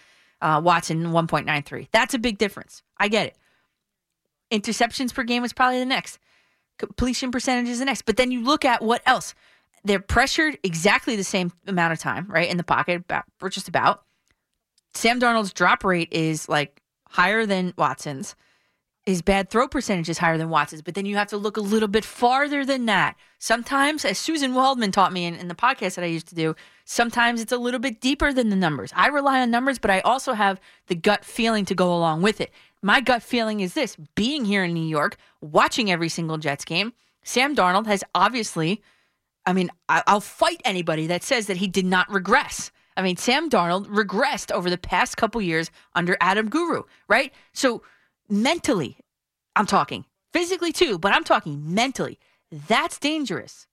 Uh, 0.43 0.61
Watson, 0.63 1.07
1.93. 1.07 1.89
That's 1.93 2.15
a 2.15 2.19
big 2.19 2.39
difference. 2.39 2.83
I 2.99 3.09
get 3.09 3.27
it. 3.27 3.37
Interceptions 4.51 5.15
per 5.15 5.23
game 5.23 5.45
is 5.45 5.53
probably 5.53 5.79
the 5.79 5.87
next. 5.87 6.19
Completion 6.79 7.31
percentage 7.31 7.69
is 7.69 7.79
the 7.79 7.85
next. 7.85 8.03
But 8.03 8.17
then 8.17 8.31
you 8.31 8.43
look 8.43 8.65
at 8.65 8.83
what 8.83 9.03
else. 9.07 9.35
They're 9.85 10.01
pressured 10.01 10.59
exactly 10.63 11.17
the 11.17 11.25
same 11.25 11.53
amount 11.67 11.93
of 11.93 11.99
time, 11.99 12.27
right, 12.29 12.51
in 12.51 12.57
the 12.57 12.65
pocket, 12.65 12.97
about, 12.97 13.25
or 13.41 13.49
just 13.49 13.69
about. 13.69 14.03
Sam 14.95 15.21
Darnold's 15.21 15.53
drop 15.53 15.85
rate 15.85 16.13
is 16.13 16.49
like 16.49 16.83
higher 17.09 17.47
than 17.47 17.73
Watson's. 17.79 18.35
His 19.11 19.23
bad 19.23 19.51
throw 19.51 19.67
percentage 19.67 20.09
is 20.09 20.19
higher 20.19 20.39
than 20.39 20.51
Watson's, 20.51 20.83
but 20.83 20.95
then 20.95 21.05
you 21.05 21.17
have 21.17 21.27
to 21.31 21.37
look 21.37 21.57
a 21.57 21.61
little 21.61 21.89
bit 21.89 22.05
farther 22.05 22.65
than 22.65 22.87
that. 22.87 23.17
Sometimes, 23.41 24.05
as 24.05 24.19
Susan 24.19 24.55
Waldman 24.55 24.93
taught 24.93 25.13
me 25.13 25.25
in, 25.25 25.35
in 25.35 25.49
the 25.49 25.55
podcast 25.57 25.97
that 25.97 26.05
I 26.05 26.07
used 26.07 26.29
to 26.29 26.37
do, 26.37 26.55
sometimes 26.85 27.41
it's 27.41 27.51
a 27.51 27.59
little 27.59 27.81
bit 27.81 28.01
deeper 28.01 28.33
than 28.33 28.51
the 28.51 28.57
numbers. 28.57 28.93
I 28.95 29.09
rely 29.09 29.41
on 29.41 29.51
numbers, 29.51 29.81
but 29.81 29.91
I 29.91 29.99
also 30.01 30.35
have 30.35 30.61
the 30.87 30.95
gut 30.95 31.25
feeling 31.25 31.65
to 31.65 31.75
go 31.75 31.93
along 31.93 32.23
with 32.23 32.41
it. 32.41 32.53
My 32.83 33.01
gut 33.01 33.25
feeling 33.25 33.59
is 33.59 33.75
this 33.75 33.97
being 34.15 34.45
here 34.45 34.63
in 34.63 34.75
New 34.75 34.87
York, 34.87 35.17
watching 35.41 35.91
every 35.91 36.09
single 36.09 36.39
Jets 36.39 36.65
game, 36.65 36.93
Sam 37.25 37.57
Darnold 37.57 37.87
has 37.87 38.05
obviously, 38.15 38.81
I 39.45 39.53
mean, 39.53 39.71
I, 39.89 40.05
I'll 40.07 40.21
fight 40.21 40.63
anybody 40.65 41.09
that 41.09 41.25
says 41.25 41.49
that 41.49 41.57
he 41.57 41.67
did 41.67 41.85
not 41.85 42.09
regress. 42.11 42.71
I 42.97 43.03
mean, 43.03 43.17
Sam 43.17 43.51
Darnold 43.51 43.87
regressed 43.89 44.53
over 44.53 44.71
the 44.71 44.79
past 44.79 45.17
couple 45.17 45.43
years 45.43 45.69
under 45.97 46.17
Adam 46.21 46.49
Guru, 46.49 46.85
right? 47.09 47.33
So 47.53 47.83
mentally, 48.31 48.99
I'm 49.57 49.67
talking 49.67 50.05
physically 50.33 50.73
too, 50.73 50.99
but 50.99 51.13
I'm 51.15 51.25
talking 51.25 51.75
mentally. 51.75 52.19
That's 52.51 52.99
dangerous. 52.99 53.67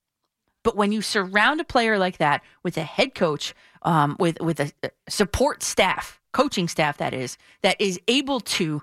But 0.64 0.76
when 0.76 0.92
you 0.92 1.02
surround 1.02 1.60
a 1.60 1.64
player 1.64 1.98
like 1.98 2.18
that 2.18 2.42
with 2.62 2.76
a 2.76 2.82
head 2.82 3.14
coach, 3.14 3.54
um, 3.82 4.16
with 4.18 4.40
with 4.40 4.60
a 4.60 4.72
support 5.08 5.62
staff, 5.62 6.20
coaching 6.32 6.68
staff 6.68 6.98
that 6.98 7.14
is, 7.14 7.38
that 7.62 7.80
is 7.80 8.00
able 8.08 8.40
to 8.40 8.82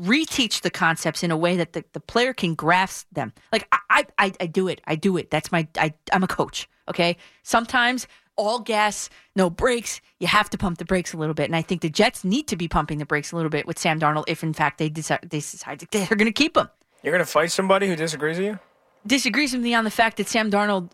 reteach 0.00 0.62
the 0.62 0.70
concepts 0.70 1.22
in 1.22 1.30
a 1.30 1.36
way 1.36 1.56
that 1.56 1.74
the, 1.74 1.84
the 1.92 2.00
player 2.00 2.32
can 2.32 2.54
grasp 2.54 3.06
them. 3.12 3.32
Like 3.52 3.68
I, 3.90 4.06
I 4.18 4.32
I 4.40 4.46
do 4.46 4.68
it. 4.68 4.80
I 4.86 4.96
do 4.96 5.16
it. 5.16 5.30
That's 5.30 5.52
my 5.52 5.66
I 5.76 5.94
I'm 6.12 6.24
a 6.24 6.28
coach. 6.28 6.68
Okay. 6.88 7.16
Sometimes 7.42 8.06
all 8.36 8.60
gas, 8.60 9.10
no 9.36 9.50
brakes. 9.50 10.00
You 10.18 10.26
have 10.26 10.50
to 10.50 10.58
pump 10.58 10.78
the 10.78 10.84
brakes 10.84 11.12
a 11.12 11.16
little 11.16 11.34
bit. 11.34 11.46
And 11.46 11.56
I 11.56 11.62
think 11.62 11.80
the 11.80 11.90
Jets 11.90 12.24
need 12.24 12.48
to 12.48 12.56
be 12.56 12.68
pumping 12.68 12.98
the 12.98 13.06
brakes 13.06 13.32
a 13.32 13.36
little 13.36 13.50
bit 13.50 13.66
with 13.66 13.78
Sam 13.78 14.00
Darnold 14.00 14.24
if 14.26 14.42
in 14.42 14.52
fact 14.52 14.78
they 14.78 14.88
decide 14.88 15.20
they 15.22 15.38
decide 15.38 15.80
they're 15.90 16.06
gonna 16.16 16.32
keep 16.32 16.56
him. 16.56 16.68
You're 17.02 17.12
going 17.12 17.24
to 17.24 17.30
fight 17.30 17.50
somebody 17.50 17.88
who 17.88 17.96
disagrees 17.96 18.38
with 18.38 18.46
you? 18.46 18.58
Disagrees 19.06 19.52
with 19.52 19.62
me 19.62 19.74
on 19.74 19.84
the 19.84 19.90
fact 19.90 20.18
that 20.18 20.28
Sam 20.28 20.50
Darnold 20.50 20.90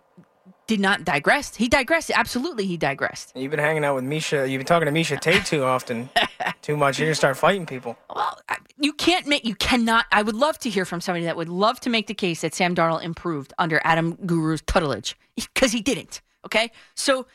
did 0.67 0.81
not 0.81 1.05
digress. 1.05 1.55
He 1.55 1.68
digressed. 1.68 2.10
Absolutely 2.15 2.65
he 2.65 2.78
digressed. 2.78 3.33
You've 3.36 3.50
been 3.50 3.60
hanging 3.60 3.84
out 3.84 3.94
with 3.94 4.05
Misha. 4.05 4.49
You've 4.49 4.58
been 4.58 4.67
talking 4.67 4.86
to 4.86 4.92
Miesha 4.92 5.20
Tate 5.20 5.44
too 5.44 5.65
often, 5.65 6.08
too 6.62 6.76
much. 6.76 6.99
You're 6.99 7.07
going 7.07 7.12
to 7.12 7.17
start 7.17 7.36
fighting 7.36 7.67
people. 7.67 7.99
Well, 8.15 8.41
you 8.78 8.94
can't 8.94 9.26
make, 9.26 9.44
you 9.44 9.55
cannot. 9.55 10.07
I 10.10 10.23
would 10.23 10.34
love 10.34 10.58
to 10.60 10.70
hear 10.70 10.86
from 10.86 11.02
somebody 11.02 11.26
that 11.26 11.36
would 11.36 11.49
love 11.50 11.78
to 11.81 11.91
make 11.91 12.07
the 12.07 12.15
case 12.15 12.41
that 12.41 12.55
Sam 12.55 12.75
Darnold 12.75 13.02
improved 13.02 13.52
under 13.58 13.81
Adam 13.84 14.17
Guru's 14.17 14.62
tutelage 14.62 15.15
because 15.36 15.73
he 15.73 15.83
didn't. 15.83 16.23
Okay. 16.47 16.70
So 16.94 17.26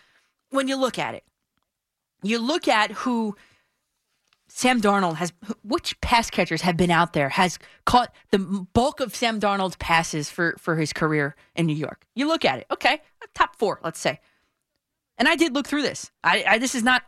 when 0.50 0.68
you 0.68 0.76
look 0.76 1.00
at 1.00 1.16
it, 1.16 1.24
you 2.22 2.40
look 2.40 2.68
at 2.68 2.92
who 2.92 3.36
Sam 4.48 4.82
Darnold 4.82 5.16
has, 5.16 5.34
which 5.64 6.00
pass 6.02 6.30
catchers 6.30 6.62
have 6.62 6.78
been 6.78 6.92
out 6.92 7.14
there, 7.14 7.30
has 7.30 7.58
caught 7.86 8.14
the 8.32 8.40
bulk 8.40 9.00
of 9.00 9.16
Sam 9.16 9.40
Darnold's 9.40 9.76
passes 9.78 10.30
for, 10.30 10.56
for 10.60 10.76
his 10.76 10.94
career 10.94 11.36
in 11.56 11.66
New 11.66 11.76
York. 11.76 12.06
You 12.16 12.28
look 12.28 12.46
at 12.46 12.60
it. 12.60 12.68
Okay. 12.72 13.02
Top 13.34 13.56
four, 13.56 13.80
let's 13.84 14.00
say. 14.00 14.20
And 15.18 15.28
I 15.28 15.36
did 15.36 15.54
look 15.54 15.68
through 15.68 15.84
this. 15.84 16.12
I, 16.24 16.44
I 16.48 16.58
this 16.60 16.76
is 16.76 16.84
not 16.84 17.04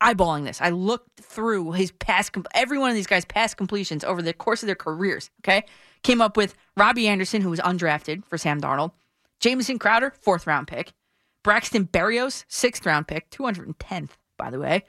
eyeballing 0.00 0.44
this. 0.44 0.60
I 0.60 0.70
looked 0.70 1.20
through 1.20 1.72
his 1.72 1.92
past, 1.92 2.34
every 2.54 2.78
one 2.78 2.90
of 2.90 2.96
these 2.96 3.06
guys' 3.06 3.24
past 3.24 3.56
completions 3.56 4.04
over 4.04 4.22
the 4.22 4.32
course 4.32 4.62
of 4.62 4.66
their 4.66 4.76
careers. 4.76 5.30
Okay, 5.42 5.64
came 6.02 6.20
up 6.20 6.36
with 6.36 6.54
Robbie 6.76 7.08
Anderson, 7.08 7.42
who 7.42 7.50
was 7.50 7.60
undrafted 7.60 8.24
for 8.24 8.38
Sam 8.38 8.60
Darnold, 8.60 8.92
Jamison 9.40 9.78
Crowder, 9.78 10.14
fourth 10.20 10.46
round 10.46 10.68
pick, 10.68 10.92
Braxton 11.48 11.86
Berrios, 11.86 12.44
sixth 12.46 12.84
round 12.84 13.08
pick, 13.08 13.30
two 13.30 13.42
hundred 13.42 13.68
and 13.68 13.78
tenth, 13.78 14.18
by 14.36 14.50
the 14.50 14.58
way, 14.58 14.84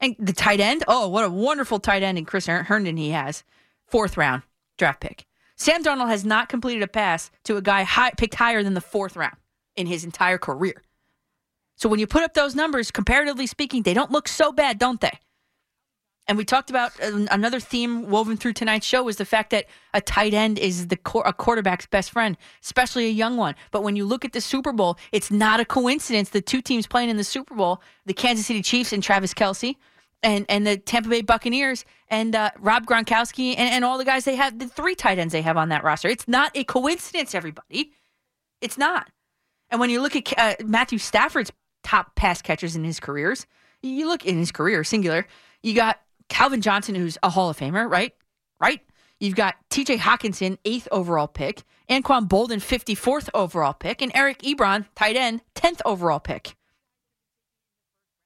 and 0.00 0.16
the 0.18 0.32
tight 0.32 0.58
end. 0.58 0.82
Oh, 0.88 1.06
what 1.06 1.22
a 1.22 1.28
wonderful 1.28 1.78
tight 1.78 2.02
end 2.02 2.16
in 2.16 2.24
Chris 2.24 2.46
Herndon 2.46 2.96
he 2.96 3.10
has, 3.10 3.44
fourth 3.84 4.16
round 4.16 4.42
draft 4.78 5.02
pick. 5.02 5.26
Sam 5.54 5.84
Darnold 5.84 6.08
has 6.08 6.24
not 6.24 6.48
completed 6.48 6.82
a 6.82 6.88
pass 6.88 7.30
to 7.44 7.58
a 7.58 7.60
guy 7.60 7.82
high, 7.82 8.12
picked 8.16 8.36
higher 8.36 8.62
than 8.62 8.72
the 8.72 8.80
fourth 8.80 9.16
round 9.16 9.36
in 9.76 9.86
his 9.86 10.02
entire 10.02 10.38
career. 10.38 10.82
So 11.76 11.90
when 11.90 12.00
you 12.00 12.06
put 12.06 12.22
up 12.22 12.32
those 12.32 12.54
numbers, 12.54 12.90
comparatively 12.90 13.46
speaking, 13.46 13.82
they 13.82 13.92
don't 13.92 14.10
look 14.10 14.28
so 14.28 14.50
bad, 14.50 14.78
don't 14.78 15.02
they? 15.02 15.18
And 16.28 16.36
we 16.36 16.44
talked 16.44 16.68
about 16.68 16.92
another 17.00 17.58
theme 17.58 18.10
woven 18.10 18.36
through 18.36 18.52
tonight's 18.52 18.86
show 18.86 19.02
was 19.02 19.16
the 19.16 19.24
fact 19.24 19.48
that 19.50 19.64
a 19.94 20.02
tight 20.02 20.34
end 20.34 20.58
is 20.58 20.88
the 20.88 20.96
qu- 20.98 21.20
a 21.20 21.32
quarterback's 21.32 21.86
best 21.86 22.10
friend, 22.10 22.36
especially 22.62 23.06
a 23.06 23.10
young 23.10 23.38
one. 23.38 23.54
But 23.70 23.82
when 23.82 23.96
you 23.96 24.04
look 24.04 24.26
at 24.26 24.32
the 24.32 24.42
Super 24.42 24.72
Bowl, 24.72 24.98
it's 25.10 25.30
not 25.30 25.58
a 25.58 25.64
coincidence 25.64 26.28
the 26.28 26.42
two 26.42 26.60
teams 26.60 26.86
playing 26.86 27.08
in 27.08 27.16
the 27.16 27.24
Super 27.24 27.54
Bowl, 27.54 27.80
the 28.04 28.12
Kansas 28.12 28.44
City 28.44 28.60
Chiefs 28.60 28.92
and 28.92 29.02
Travis 29.02 29.32
Kelce, 29.32 29.76
and 30.22 30.44
and 30.50 30.66
the 30.66 30.76
Tampa 30.76 31.08
Bay 31.08 31.22
Buccaneers 31.22 31.86
and 32.08 32.36
uh, 32.36 32.50
Rob 32.58 32.84
Gronkowski 32.84 33.54
and, 33.56 33.70
and 33.70 33.82
all 33.82 33.96
the 33.96 34.04
guys 34.04 34.26
they 34.26 34.36
have, 34.36 34.58
the 34.58 34.68
three 34.68 34.94
tight 34.94 35.18
ends 35.18 35.32
they 35.32 35.42
have 35.42 35.56
on 35.56 35.70
that 35.70 35.82
roster. 35.82 36.08
It's 36.08 36.28
not 36.28 36.52
a 36.54 36.62
coincidence, 36.64 37.34
everybody. 37.34 37.92
It's 38.60 38.76
not. 38.76 39.10
And 39.70 39.80
when 39.80 39.88
you 39.88 40.02
look 40.02 40.14
at 40.14 40.38
uh, 40.38 40.62
Matthew 40.62 40.98
Stafford's 40.98 41.52
top 41.84 42.16
pass 42.16 42.42
catchers 42.42 42.76
in 42.76 42.84
his 42.84 43.00
careers, 43.00 43.46
you 43.82 44.06
look 44.08 44.26
in 44.26 44.36
his 44.36 44.52
career, 44.52 44.84
singular, 44.84 45.26
you 45.62 45.74
got 45.74 46.00
Calvin 46.28 46.60
Johnson, 46.60 46.94
who's 46.94 47.18
a 47.22 47.30
Hall 47.30 47.50
of 47.50 47.58
Famer, 47.58 47.90
right? 47.90 48.14
Right? 48.60 48.80
You've 49.20 49.34
got 49.34 49.56
TJ 49.70 49.98
Hockenson, 49.98 50.58
eighth 50.64 50.86
overall 50.92 51.26
pick, 51.26 51.62
Anquan 51.90 52.28
Boldin, 52.28 52.58
54th 52.60 53.28
overall 53.34 53.72
pick, 53.72 54.00
and 54.02 54.12
Eric 54.14 54.40
Ebron, 54.42 54.86
tight 54.94 55.16
end, 55.16 55.40
10th 55.54 55.80
overall 55.84 56.20
pick. 56.20 56.54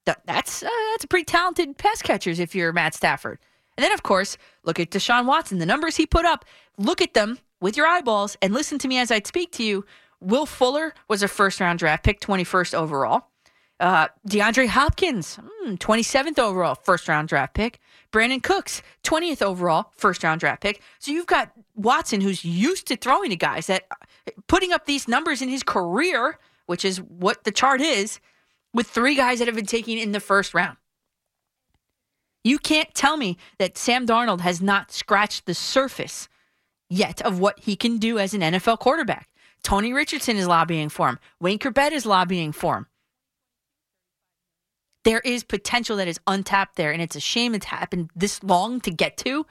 Th- 0.05 0.19
That's, 0.27 0.63
uh, 0.63 0.69
that's 0.93 1.05
a 1.05 1.09
pretty 1.09 1.25
talented 1.25 1.79
pass 1.79 2.03
catchers 2.03 2.39
if 2.41 2.55
you're 2.55 2.73
Matt 2.73 2.95
Stafford. 2.95 3.39
And 3.77 3.85
then, 3.85 3.93
of 3.93 4.03
course, 4.03 4.37
look 4.65 4.79
at 4.79 4.91
Deshaun 4.91 5.25
Watson. 5.27 5.59
The 5.59 5.67
numbers 5.67 5.97
he 5.97 6.07
put 6.07 6.27
up, 6.27 6.45
look 6.77 7.01
at 7.01 7.15
them 7.15 7.39
with 7.61 7.77
your 7.77 7.87
eyeballs 7.87 8.37
and 8.43 8.53
listen 8.53 8.79
to 8.81 8.89
me 8.89 8.99
as 8.99 9.11
I 9.11 9.21
speak 9.25 9.53
to 9.53 9.65
you. 9.65 9.85
Will 10.21 10.45
Fuller 10.47 10.93
was 11.09 11.23
a 11.23 11.29
first 11.29 11.59
round 11.61 11.79
draft 11.79 12.05
pick, 12.05 12.21
21st 12.21 12.75
overall. 12.75 13.29
Uh, 13.83 14.07
DeAndre 14.28 14.69
Hopkins, 14.69 15.41
hmm, 15.43 15.75
27th 15.75 16.39
overall, 16.39 16.77
first 16.77 17.09
round 17.09 17.28
draft 17.28 17.52
pick. 17.52 17.81
Brandin 18.12 18.41
Cooks, 18.41 18.81
20th 19.02 19.43
overall, 19.43 19.91
first 19.97 20.23
round 20.23 20.39
draft 20.39 20.62
pick. 20.62 20.81
So 21.01 21.11
you've 21.11 21.27
got 21.27 21.51
Watson, 21.75 22.20
who's 22.20 22.44
used 22.44 22.86
to 22.86 22.97
throwing 22.97 23.31
to 23.31 23.36
guys 23.36 23.67
that 23.67 23.89
putting 24.47 24.73
up 24.73 24.86
these 24.86 25.09
numbers 25.09 25.43
in 25.43 25.49
his 25.49 25.65
career, 25.65 26.39
which 26.67 26.85
is 26.85 26.99
what 27.01 27.43
the 27.43 27.51
chart 27.51 27.81
is, 27.81 28.20
with 28.73 28.86
three 28.86 29.17
guys 29.17 29.41
that 29.41 29.49
have 29.49 29.57
been 29.57 29.67
taken 29.67 29.99
in 29.99 30.12
the 30.12 30.20
first 30.20 30.55
round. 30.55 30.77
You 32.44 32.59
can't 32.59 32.94
tell 32.94 33.17
me 33.17 33.36
that 33.59 33.77
Sam 33.77 34.07
Darnold 34.07 34.43
has 34.43 34.62
not 34.62 34.93
scratched 34.93 35.47
the 35.47 35.55
surface 35.55 36.28
yet 36.89 37.20
of 37.23 37.41
what 37.41 37.59
he 37.59 37.75
can 37.75 37.99
do 37.99 38.20
as 38.20 38.33
an 38.33 38.43
NFL 38.43 38.78
quarterback. 38.78 39.28
Tony 39.65 39.93
Richardson 39.93 40.36
is 40.36 40.47
lobbying 40.47 40.89
for 40.89 41.09
him. 41.09 41.19
Wayne 41.41 41.59
Chrebet 41.59 41.91
is 41.91 42.07
lobbying 42.07 42.52
for 42.52 42.77
him. 42.77 42.86
There 45.05 45.21
is 45.21 45.43
potential 45.43 45.97
that 45.97 46.09
is 46.09 46.21
untapped 46.27 46.77
there, 46.77 46.93
and 46.93 47.03
it's 47.03 47.17
a 47.17 47.21
shame 47.21 47.55
it's 47.55 47.67
happened 47.67 48.11
this 48.15 48.43
long 48.43 48.81
to 48.83 48.91
get 48.91 49.17
to, 49.19 49.47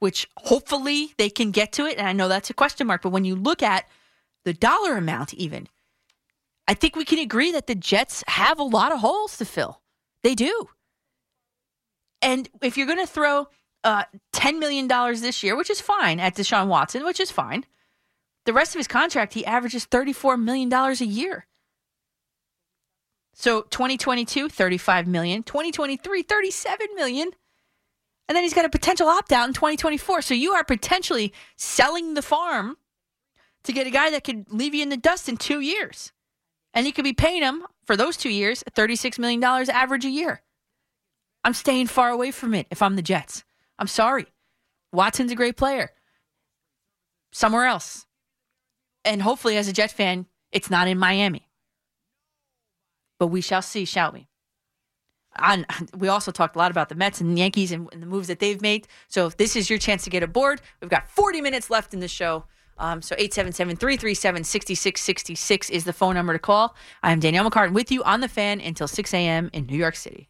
which 0.00 0.28
hopefully 0.36 1.14
they 1.16 1.30
can 1.30 1.50
get 1.52 1.72
to 1.72 1.86
it. 1.86 1.98
And 1.98 2.08
I 2.08 2.12
know 2.12 2.28
that's 2.28 2.50
a 2.50 2.54
question 2.54 2.86
mark, 2.86 3.02
but 3.02 3.10
when 3.10 3.24
you 3.24 3.36
look 3.36 3.62
at 3.62 3.86
the 4.44 4.52
dollar 4.52 4.96
amount, 4.96 5.34
even, 5.34 5.68
I 6.68 6.74
think 6.74 6.96
we 6.96 7.04
can 7.04 7.18
agree 7.18 7.52
that 7.52 7.66
the 7.66 7.74
Jets 7.74 8.24
have 8.26 8.58
a 8.58 8.64
lot 8.64 8.92
of 8.92 8.98
holes 8.98 9.38
to 9.38 9.44
fill. 9.44 9.80
They 10.22 10.34
do. 10.34 10.68
And 12.22 12.48
if 12.62 12.76
you're 12.76 12.86
going 12.86 12.98
to 12.98 13.06
throw 13.06 13.48
uh, 13.84 14.04
$10 14.32 14.58
million 14.58 14.88
this 15.20 15.42
year, 15.42 15.56
which 15.56 15.70
is 15.70 15.80
fine, 15.80 16.18
at 16.18 16.34
Deshaun 16.34 16.66
Watson, 16.66 17.04
which 17.04 17.20
is 17.20 17.30
fine, 17.30 17.64
the 18.44 18.52
rest 18.52 18.74
of 18.74 18.78
his 18.78 18.88
contract, 18.88 19.34
he 19.34 19.44
averages 19.46 19.86
$34 19.86 20.42
million 20.42 20.72
a 20.72 20.92
year. 21.04 21.45
So 23.38 23.62
2022, 23.62 24.48
35 24.48 25.06
million. 25.06 25.42
2023, 25.42 26.22
37 26.22 26.86
million. 26.96 27.30
And 28.28 28.34
then 28.34 28.42
he's 28.42 28.54
got 28.54 28.64
a 28.64 28.70
potential 28.70 29.08
opt 29.08 29.30
out 29.30 29.46
in 29.46 29.52
2024. 29.52 30.22
So 30.22 30.32
you 30.32 30.54
are 30.54 30.64
potentially 30.64 31.34
selling 31.54 32.14
the 32.14 32.22
farm 32.22 32.78
to 33.64 33.72
get 33.72 33.86
a 33.86 33.90
guy 33.90 34.10
that 34.10 34.24
could 34.24 34.50
leave 34.50 34.74
you 34.74 34.82
in 34.82 34.88
the 34.88 34.96
dust 34.96 35.28
in 35.28 35.36
two 35.36 35.60
years. 35.60 36.12
And 36.72 36.86
you 36.86 36.94
could 36.94 37.04
be 37.04 37.12
paying 37.12 37.42
him 37.42 37.66
for 37.84 37.94
those 37.94 38.16
two 38.16 38.30
years 38.30 38.64
$36 38.74 39.18
million 39.18 39.44
average 39.44 40.06
a 40.06 40.10
year. 40.10 40.40
I'm 41.44 41.54
staying 41.54 41.88
far 41.88 42.08
away 42.08 42.30
from 42.30 42.54
it 42.54 42.66
if 42.70 42.80
I'm 42.80 42.96
the 42.96 43.02
Jets. 43.02 43.44
I'm 43.78 43.86
sorry. 43.86 44.26
Watson's 44.92 45.30
a 45.30 45.36
great 45.36 45.58
player. 45.58 45.90
Somewhere 47.32 47.66
else. 47.66 48.06
And 49.04 49.20
hopefully, 49.20 49.58
as 49.58 49.68
a 49.68 49.74
Jet 49.74 49.92
fan, 49.92 50.26
it's 50.50 50.70
not 50.70 50.88
in 50.88 50.98
Miami. 50.98 51.45
But 53.18 53.28
we 53.28 53.40
shall 53.40 53.62
see, 53.62 53.84
shall 53.84 54.12
we? 54.12 54.28
We 55.96 56.08
also 56.08 56.30
talked 56.30 56.56
a 56.56 56.58
lot 56.58 56.70
about 56.70 56.88
the 56.88 56.94
Mets 56.94 57.20
and 57.20 57.36
the 57.36 57.40
Yankees 57.40 57.72
and, 57.72 57.88
and 57.92 58.02
the 58.02 58.06
moves 58.06 58.28
that 58.28 58.38
they've 58.38 58.62
made. 58.62 58.86
So 59.08 59.26
if 59.26 59.36
this 59.36 59.56
is 59.56 59.68
your 59.68 59.78
chance 59.78 60.04
to 60.04 60.10
get 60.10 60.22
aboard, 60.22 60.62
we've 60.80 60.90
got 60.90 61.10
40 61.10 61.40
minutes 61.40 61.68
left 61.70 61.92
in 61.94 62.00
the 62.00 62.08
show. 62.08 62.44
Um, 62.78 63.00
so 63.00 63.16
877-337-6666 63.16 65.70
is 65.70 65.84
the 65.84 65.94
phone 65.94 66.14
number 66.14 66.34
to 66.34 66.38
call. 66.38 66.74
I'm 67.02 67.20
Danielle 67.20 67.50
McCartan 67.50 67.72
with 67.72 67.90
you 67.90 68.02
on 68.04 68.20
the 68.20 68.28
fan 68.28 68.60
until 68.60 68.88
6 68.88 69.14
a.m. 69.14 69.48
in 69.52 69.66
New 69.66 69.78
York 69.78 69.96
City. 69.96 70.28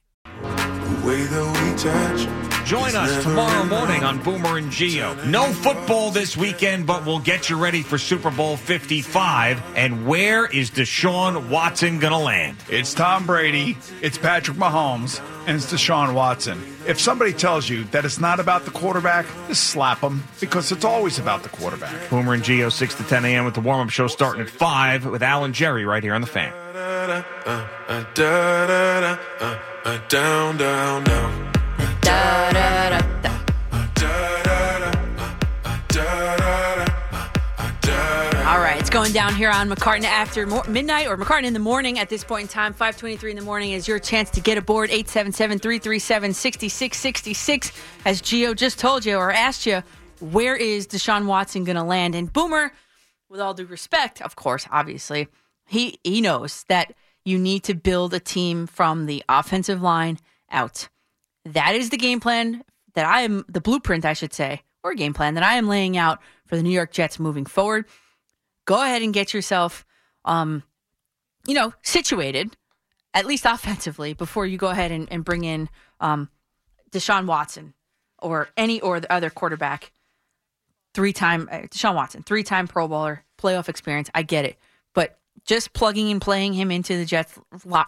Join 2.67 2.97
us 2.97 3.23
tomorrow 3.23 3.65
morning 3.65 4.03
on 4.03 4.20
Boomer 4.25 4.59
and 4.59 4.73
Gio. 4.73 5.25
No 5.25 5.45
football 5.53 6.11
this 6.11 6.36
weekend, 6.36 6.85
but 6.85 7.07
we'll 7.07 7.20
get 7.20 7.49
you 7.49 7.57
ready 7.57 7.81
for 7.81 7.97
Super 7.97 8.28
Bowl 8.28 8.57
55. 8.57 9.62
And 9.77 10.05
where 10.05 10.47
is 10.47 10.73
Deshaun 10.73 11.49
Watson 11.49 12.01
going 12.01 12.12
to 12.12 12.19
land? 12.19 12.57
It's 12.69 12.93
Tom 12.93 13.25
Brady, 13.25 13.78
it's 14.03 14.19
Patrick 14.19 14.57
Mahomes, 14.57 15.20
and 15.47 15.57
it's 15.57 15.73
Deshaun 15.73 16.12
Watson. 16.12 16.61
If 16.89 16.99
somebody 16.99 17.33
tells 17.33 17.69
you 17.69 17.85
that 17.85 18.05
it's 18.05 18.19
not 18.19 18.41
about 18.41 18.65
the 18.65 18.73
quarterback, 18.73 19.27
just 19.47 19.70
slap 19.70 20.01
them 20.01 20.25
because 20.41 20.73
it's 20.73 20.85
always 20.85 21.20
about 21.20 21.45
the 21.45 21.49
quarterback. 21.51 22.11
Boomer 22.11 22.35
and 22.35 22.43
Gio, 22.43 22.73
6 22.73 22.95
to 22.97 23.05
10 23.05 23.25
a.m. 23.27 23.45
with 23.45 23.55
the 23.55 23.61
warm 23.61 23.86
up 23.86 23.91
show 23.91 24.09
starting 24.09 24.43
at 24.43 24.51
5 24.51 25.07
with 25.07 25.23
Alan 25.23 25.53
Jerry 25.53 25.85
right 25.85 26.03
here 26.03 26.15
on 26.15 26.20
the 26.20 26.27
fan. 26.27 26.53
Uh, 26.75 27.23
uh, 29.85 29.99
down, 30.09 30.57
down, 30.57 31.05
down. 31.05 31.66
Going 38.97 39.12
down 39.12 39.35
here 39.35 39.51
on 39.51 39.68
McCartan 39.68 40.05
after 40.05 40.47
mor- 40.47 40.65
midnight 40.68 41.07
or 41.07 41.18
McCartan 41.18 41.44
in 41.44 41.52
the 41.52 41.59
morning 41.59 41.99
at 41.99 42.09
this 42.09 42.25
point 42.25 42.44
in 42.44 42.49
time. 42.49 42.73
523 42.73 43.33
in 43.33 43.36
the 43.36 43.44
morning 43.44 43.73
is 43.73 43.86
your 43.86 43.99
chance 43.99 44.31
to 44.31 44.41
get 44.41 44.57
aboard 44.57 44.89
877-337-6666. 44.89 47.73
As 48.07 48.23
Gio 48.23 48.57
just 48.57 48.78
told 48.78 49.05
you 49.05 49.18
or 49.18 49.31
asked 49.31 49.67
you, 49.67 49.83
where 50.20 50.57
is 50.57 50.86
Deshaun 50.86 51.26
Watson 51.26 51.65
going 51.65 51.76
to 51.76 51.83
land? 51.83 52.15
And 52.15 52.33
Boomer, 52.33 52.73
with 53.28 53.39
all 53.39 53.52
due 53.52 53.67
respect, 53.67 54.23
of 54.23 54.35
course, 54.35 54.67
obviously, 54.73 55.28
he, 55.67 55.99
he 56.02 56.23
knows 56.23 56.65
that 56.68 56.94
you 57.23 57.39
need 57.39 57.65
to 57.65 57.75
build 57.75 58.15
a 58.15 58.18
team 58.18 58.67
from 58.67 59.05
the 59.05 59.23
offensive 59.28 59.83
line 59.83 60.18
out. 60.51 60.89
That 61.47 61.76
is 61.76 61.91
the 61.91 61.97
game 61.97 62.18
plan 62.18 62.65
that 62.94 63.07
I 63.07 63.20
am, 63.20 63.44
the 63.49 63.60
blueprint, 63.60 64.05
I 64.05 64.15
should 64.15 64.34
say, 64.34 64.62
or 64.83 64.94
game 64.94 65.15
plan 65.15 65.34
that 65.34 65.44
I 65.44 65.55
am 65.55 65.68
laying 65.68 65.97
out 65.97 66.20
for 66.47 66.57
the 66.57 66.62
New 66.62 66.70
York 66.70 66.92
Jets 66.92 67.20
moving 67.20 67.47
forward. 67.47 67.84
Go 68.65 68.83
ahead 68.83 69.02
and 69.02 69.15
get 69.15 69.33
yourself, 69.33 69.86
um, 70.25 70.65
you 71.47 71.55
know, 71.55 71.73
situated, 71.83 72.57
at 73.15 73.26
least 73.26 73.44
offensively, 73.47 74.12
before 74.12 74.44
you 74.44 74.58
go 74.58 74.68
ahead 74.68 74.91
and, 74.91 75.07
and 75.12 75.25
bring 75.25 75.44
in 75.44 75.68
um, 76.00 76.28
Deshaun 76.91 77.26
Watson 77.26 77.75
or 78.18 78.49
any 78.57 78.81
or 78.81 78.99
the 78.99 79.12
other 79.12 79.31
quarterback. 79.31 79.92
Three 80.94 81.12
time, 81.12 81.49
uh, 81.52 81.58
Deshaun 81.58 81.94
Watson, 81.94 82.25
three 82.25 82.42
time 82.42 82.66
Pro 82.66 82.89
Bowler, 82.89 83.23
playoff 83.39 83.68
experience. 83.68 84.10
I 84.15 84.23
get 84.23 84.44
it. 84.44 84.58
But 84.94 85.18
just 85.44 85.75
plugging 85.75 86.10
and 86.10 86.20
playing 86.20 86.55
him 86.55 86.73
into 86.73 86.97
the 86.97 87.05
Jets 87.05 87.39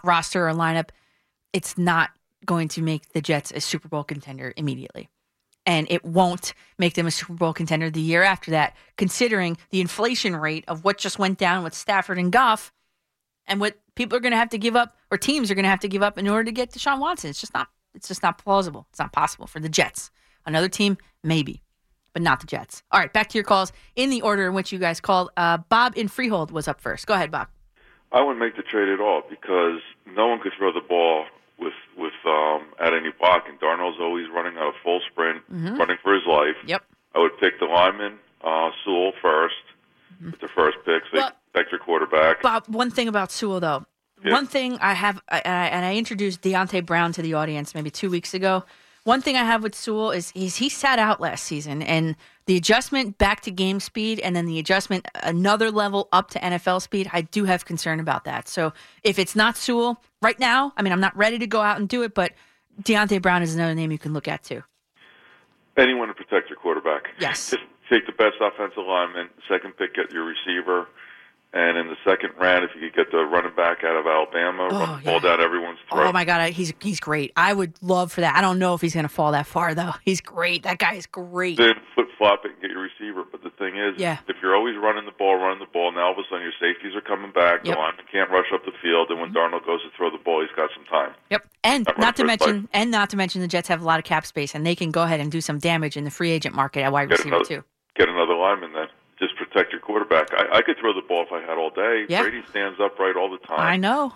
roster 0.05 0.49
or 0.49 0.53
lineup, 0.53 0.91
it's 1.53 1.77
not 1.77 2.11
going 2.45 2.69
to 2.69 2.83
make 2.83 3.13
the 3.13 3.21
Jets 3.21 3.53
a 3.53 3.61
Super 3.61 3.89
Bowl 3.89 4.05
contender 4.05 4.53
immediately. 4.57 5.09
And 5.67 5.87
it 5.91 6.05
won't 6.05 6.55
make 6.79 6.95
them 6.95 7.07
a 7.07 7.11
Super 7.11 7.35
Bowl 7.35 7.53
contender 7.53 7.91
the 7.91 8.01
year 8.01 8.23
after 8.23 8.53
that, 8.53 8.75
considering 8.97 9.59
the 9.71 9.81
inflation 9.81 10.35
rate 10.35 10.65
of 10.67 10.85
what 10.85 10.99
just 10.99 11.19
went 11.19 11.39
down 11.39 11.63
with 11.63 11.75
Stafford 11.75 12.19
and 12.19 12.33
Goff 12.33 12.73
and 13.47 13.61
what 13.61 13.77
people 13.95 14.17
are 14.17 14.21
going 14.21 14.33
to 14.33 14.39
have 14.39 14.51
to 14.51 14.59
give 14.59 14.77
up 14.77 14.97
or 15.11 15.19
teams 15.19 15.51
are 15.51 15.55
going 15.55 15.65
to 15.65 15.69
have 15.69 15.81
to 15.81 15.89
give 15.89 16.03
up 16.03 16.17
in 16.19 16.29
order 16.29 16.45
to 16.45 16.53
get 16.53 16.71
Deshaun 16.71 17.01
Watson. 17.01 17.31
It's 17.31 17.41
just 17.41 17.55
not 17.55 17.69
it's 17.95 18.09
just 18.09 18.23
not 18.23 18.39
plausible. 18.39 18.87
It's 18.91 18.99
not 18.99 19.13
possible 19.13 19.47
for 19.47 19.61
the 19.61 19.69
Jets. 19.69 20.11
Another 20.47 20.69
team, 20.69 20.99
maybe, 21.25 21.63
but 22.13 22.23
not 22.23 22.41
the 22.41 22.47
Jets. 22.47 22.83
All 22.93 23.01
right, 23.01 23.13
back 23.13 23.29
to 23.31 23.39
your 23.39 23.45
calls 23.45 23.73
in 23.97 24.11
the 24.11 24.23
order 24.23 24.47
in 24.47 24.55
which 24.55 24.73
you 24.73 24.79
guys 24.79 25.01
called. 25.01 25.31
Uh, 25.37 25.59
Bob 25.59 25.95
in 25.97 26.09
Freehold 26.09 26.51
was 26.51 26.69
up 26.69 26.81
first. 26.81 27.07
Go 27.07 27.15
ahead, 27.15 27.31
Bob. 27.31 27.49
I 28.13 28.21
wouldn't 28.21 28.39
make 28.39 28.57
the 28.57 28.63
trade 28.63 28.89
at 28.89 29.01
all 29.01 29.23
because 29.29 29.81
no 30.07 30.29
one 30.29 30.41
could 30.41 30.53
throw 30.57 30.73
the 30.73 30.87
ball 30.87 31.27
um, 32.29 32.67
at 32.79 32.93
any 32.95 33.11
block, 33.19 33.45
and 33.49 33.59
Darnold's 33.61 33.99
always 34.01 34.27
running 34.33 34.57
on 34.59 34.69
a 34.69 34.73
full 34.85 35.01
sprint, 35.11 35.43
Mhm. 35.53 35.79
running 35.79 35.97
for 36.03 36.15
his 36.15 36.25
life. 36.27 36.57
Yep. 36.67 36.85
I 37.15 37.19
would 37.19 37.37
pick 37.41 37.59
the 37.59 37.65
lineman, 37.67 38.19
uh, 38.45 38.71
Sewell 38.85 39.13
1st 39.23 39.55
with 40.25 40.41
the 40.41 40.49
first 40.49 40.77
pick, 40.85 41.03
so 41.11 41.19
Well- 41.19 41.33
your 41.73 41.81
quarterback. 41.81 42.41
Bob, 42.41 42.65
one 42.69 42.89
thing 42.91 43.09
about 43.09 43.33
Sewell 43.33 43.59
though. 43.59 43.85
Yeah. 44.25 44.33
One 44.33 44.47
thing 44.47 44.79
I 44.81 44.95
have, 44.95 45.21
and 45.29 45.43
I, 45.45 45.67
and 45.67 45.85
I 45.85 45.97
introduced 45.97 46.41
Deonte 46.43 46.87
Brown 46.87 47.11
to 47.13 47.23
the 47.23 47.35
audience 47.35 47.75
maybe 47.75 47.91
two 47.91 48.09
weeks 48.11 48.33
ago. 48.33 48.65
One 49.05 49.23
thing 49.23 49.37
I 49.37 49.45
have 49.45 49.63
with 49.63 49.75
Sewell 49.75 50.11
is 50.11 50.31
he's 50.31 50.57
he 50.57 50.69
sat 50.69 50.99
out 50.99 51.21
last 51.21 51.45
season, 51.45 51.83
and 51.83 52.17
the 52.47 52.57
adjustment 52.57 53.19
back 53.19 53.41
to 53.43 53.51
game 53.51 53.81
speed, 53.81 54.21
and 54.21 54.35
then 54.35 54.47
the 54.47 54.59
adjustment 54.59 55.07
another 55.23 55.71
level 55.71 56.09
up 56.13 56.31
to 56.31 56.39
NFL 56.39 56.83
speed. 56.83 57.09
I 57.13 57.23
do 57.23 57.45
have 57.45 57.65
concern 57.65 58.01
about 58.01 58.25
that. 58.25 58.49
So 58.49 58.73
if 59.03 59.19
it's 59.19 59.37
not 59.37 59.57
Sewell 59.57 60.03
right 60.21 60.39
now, 60.39 60.73
I 60.77 60.83
mean, 60.83 60.93
I'm 60.93 61.01
not 61.01 61.17
ready 61.17 61.39
to 61.39 61.47
go 61.47 61.61
out 61.61 61.79
and 61.79 61.89
do 61.89 62.03
it, 62.03 62.15
but 62.15 62.33
Deonte 62.83 63.21
Brown 63.23 63.43
is 63.43 63.55
another 63.55 63.75
name 63.75 63.91
you 63.93 63.99
can 63.99 64.13
look 64.13 64.29
at 64.29 64.43
too. 64.43 64.63
Anyone 65.77 66.09
to 66.09 66.15
protect 66.15 66.51
your 66.51 66.59
quarterback. 66.59 67.09
Yes. 67.21 67.51
Just 67.51 67.63
take 67.91 68.07
the 68.07 68.13
best 68.13 68.37
offensive 68.41 68.85
lineman, 68.87 69.29
second 69.49 69.77
pick, 69.77 69.97
at 69.99 70.13
your 70.13 70.25
receiver, 70.25 70.87
and 71.53 71.79
in 71.79 71.87
the 71.89 71.97
second 72.05 72.31
round, 72.39 72.65
if 72.65 72.71
you 72.75 72.81
could 72.91 72.95
get 72.95 73.11
the 73.11 73.19
running 73.25 73.55
back 73.57 73.83
out 73.85 73.97
of 73.97 74.07
Alabama, 74.07 74.69
Oh, 74.71 74.79
run 74.81 74.99
the 74.99 75.05
ball 75.11 75.21
down 75.21 75.41
everyone's 75.41 75.79
throat. 75.91 76.07
Oh 76.09 76.13
my 76.13 76.25
god, 76.25 76.51
he's 76.53 76.73
he's 76.81 77.01
great. 77.01 77.33
I 77.37 77.53
would 77.53 77.73
love 77.83 78.13
for 78.13 78.21
that. 78.21 78.37
I 78.37 78.41
don't 78.41 78.59
know 78.59 78.75
if 78.75 78.81
he's 78.81 78.95
going 78.95 79.05
to 79.09 79.13
fall 79.13 79.33
that 79.33 79.47
far 79.47 79.75
though. 79.75 79.93
He's 80.05 80.21
great. 80.21 80.63
That 80.65 80.79
guy 80.79 80.95
is 80.95 81.07
great. 81.07 81.57
Then 81.57 81.75
flip 81.95 82.09
flop 82.19 82.45
it 82.45 82.51
and 82.53 82.61
get 82.61 82.71
your 82.71 82.83
receiver. 82.83 83.25
But 83.31 83.43
the 83.45 83.51
thing 83.51 83.77
is, 83.77 83.95
Yeah. 83.97 84.19
if 84.29 84.37
you're 84.43 84.55
always 84.57 84.75
running 84.77 85.07
the 85.07 85.13
ball, 85.13 85.37
running 85.37 85.61
the 85.61 85.71
ball, 85.73 85.93
now 85.93 86.07
all 86.07 86.13
of 86.13 86.19
a 86.19 86.23
sudden 86.29 86.43
your 86.43 86.53
safeties 86.61 86.95
are 86.97 87.01
coming 87.01 87.31
back. 87.33 87.65
Yep. 87.65 87.65
Mm-hmm. 87.65 87.71
The 87.73 87.77
lineman 87.79 88.05
can't 88.13 88.31
rush 88.31 88.53
up 88.53 88.65
the 88.65 88.73
field, 88.83 89.09
and 89.11 89.21
when 89.21 89.33
Darnold 89.33 89.65
goes 89.65 89.83
to 89.83 89.89
throw 89.97 90.11
the 90.11 90.19
ball, 90.19 90.41
he's 90.43 90.55
got 90.57 90.71
some 90.75 90.85
time. 90.85 91.15
Yep. 91.31 91.47
And 91.65 91.85
Not 91.87 91.99
not 91.99 92.17
to 92.17 92.25
mention, 92.25 92.69
and 92.73 92.91
not 92.91 93.09
to 93.11 93.17
mention, 93.17 93.41
the 93.41 93.49
Jets 93.49 93.69
have 93.69 93.81
a 93.83 93.85
lot 93.85 93.99
of 93.99 94.05
cap 94.05 94.27
space, 94.27 94.55
and 94.55 94.67
they 94.67 94.75
can 94.75 94.91
go 94.91 95.03
ahead 95.03 95.21
and 95.21 95.31
do 95.31 95.41
some 95.41 95.59
damage 95.59 95.97
in 95.97 96.05
the 96.05 96.11
free 96.11 96.31
agent 96.31 96.55
market 96.55 96.83
at 96.83 96.93
wide 96.93 97.09
Get 97.09 97.19
receiver 97.19 97.37
another, 97.37 97.49
too. 97.49 97.65
get 97.97 98.09
another 98.09 98.35
lineman 98.35 98.73
then. 98.73 98.89
Just 99.19 99.37
protect 99.37 99.73
your 99.73 99.81
quarterback. 99.81 100.29
I, 100.33 100.59
I 100.59 100.63
could 100.63 100.77
throw 100.79 100.93
the 100.95 101.03
ball 101.07 101.23
if 101.27 101.33
I 101.33 101.41
had 101.41 101.59
all 101.59 101.71
day. 101.71 102.07
Yeah. 102.09 102.23
Brady 102.23 102.43
stands 102.51 102.79
upright 102.81 103.17
all 103.17 103.31
the 103.31 103.39
time. 103.45 103.59
I 103.61 103.77
know. 103.77 104.13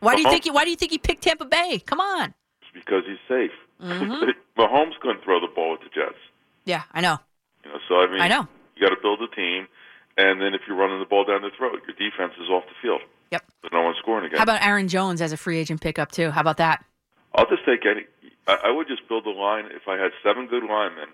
Why 0.00 0.14
do 0.14 0.22
you 0.22 0.30
think? 0.30 0.44
He, 0.44 0.50
why 0.50 0.64
do 0.64 0.70
you 0.70 0.76
think 0.76 0.92
he 0.92 0.98
picked 0.98 1.22
Tampa 1.22 1.44
Bay? 1.44 1.82
Come 1.84 2.00
on. 2.00 2.34
Because 2.72 3.02
he's 3.06 3.18
safe. 3.28 3.50
Mhm. 3.82 4.32
Mahomes 4.58 4.98
couldn't 5.00 5.24
throw 5.24 5.40
the 5.40 5.48
ball 5.52 5.72
with 5.72 5.80
the 5.80 5.88
Jets. 5.88 6.18
Yeah, 6.64 6.82
I 6.92 7.00
know. 7.00 7.18
You 7.64 7.72
know, 7.72 7.78
so 7.88 7.96
I 8.00 8.06
mean, 8.10 8.20
I 8.20 8.28
know. 8.28 8.46
You 8.76 8.88
got 8.88 8.94
to 8.94 9.00
build 9.00 9.20
a 9.22 9.28
team, 9.34 9.66
and 10.16 10.40
then 10.40 10.54
if 10.54 10.62
you're 10.66 10.76
running 10.76 10.98
the 11.00 11.06
ball 11.06 11.24
down 11.24 11.42
the 11.42 11.50
throat, 11.56 11.80
your 11.86 11.96
defense 11.96 12.32
is 12.40 12.48
off 12.48 12.64
the 12.66 12.74
field. 12.82 13.00
Yep. 13.30 13.42
There's 13.62 13.72
no 13.72 13.82
one 13.82 13.94
scoring 13.98 14.26
again. 14.26 14.36
How 14.38 14.44
about 14.44 14.62
Aaron 14.64 14.86
Jones 14.88 15.20
as 15.20 15.32
a 15.32 15.36
free 15.36 15.58
agent 15.58 15.80
pickup 15.80 16.12
too? 16.12 16.30
How 16.30 16.40
about 16.40 16.58
that? 16.58 16.84
I'll 17.34 17.48
just 17.48 17.64
take 17.64 17.84
any. 17.86 18.02
I, 18.46 18.58
I 18.66 18.70
would 18.70 18.86
just 18.86 19.08
build 19.08 19.26
a 19.26 19.30
line. 19.30 19.66
If 19.66 19.88
I 19.88 19.96
had 19.96 20.12
seven 20.22 20.46
good 20.46 20.62
linemen 20.64 21.08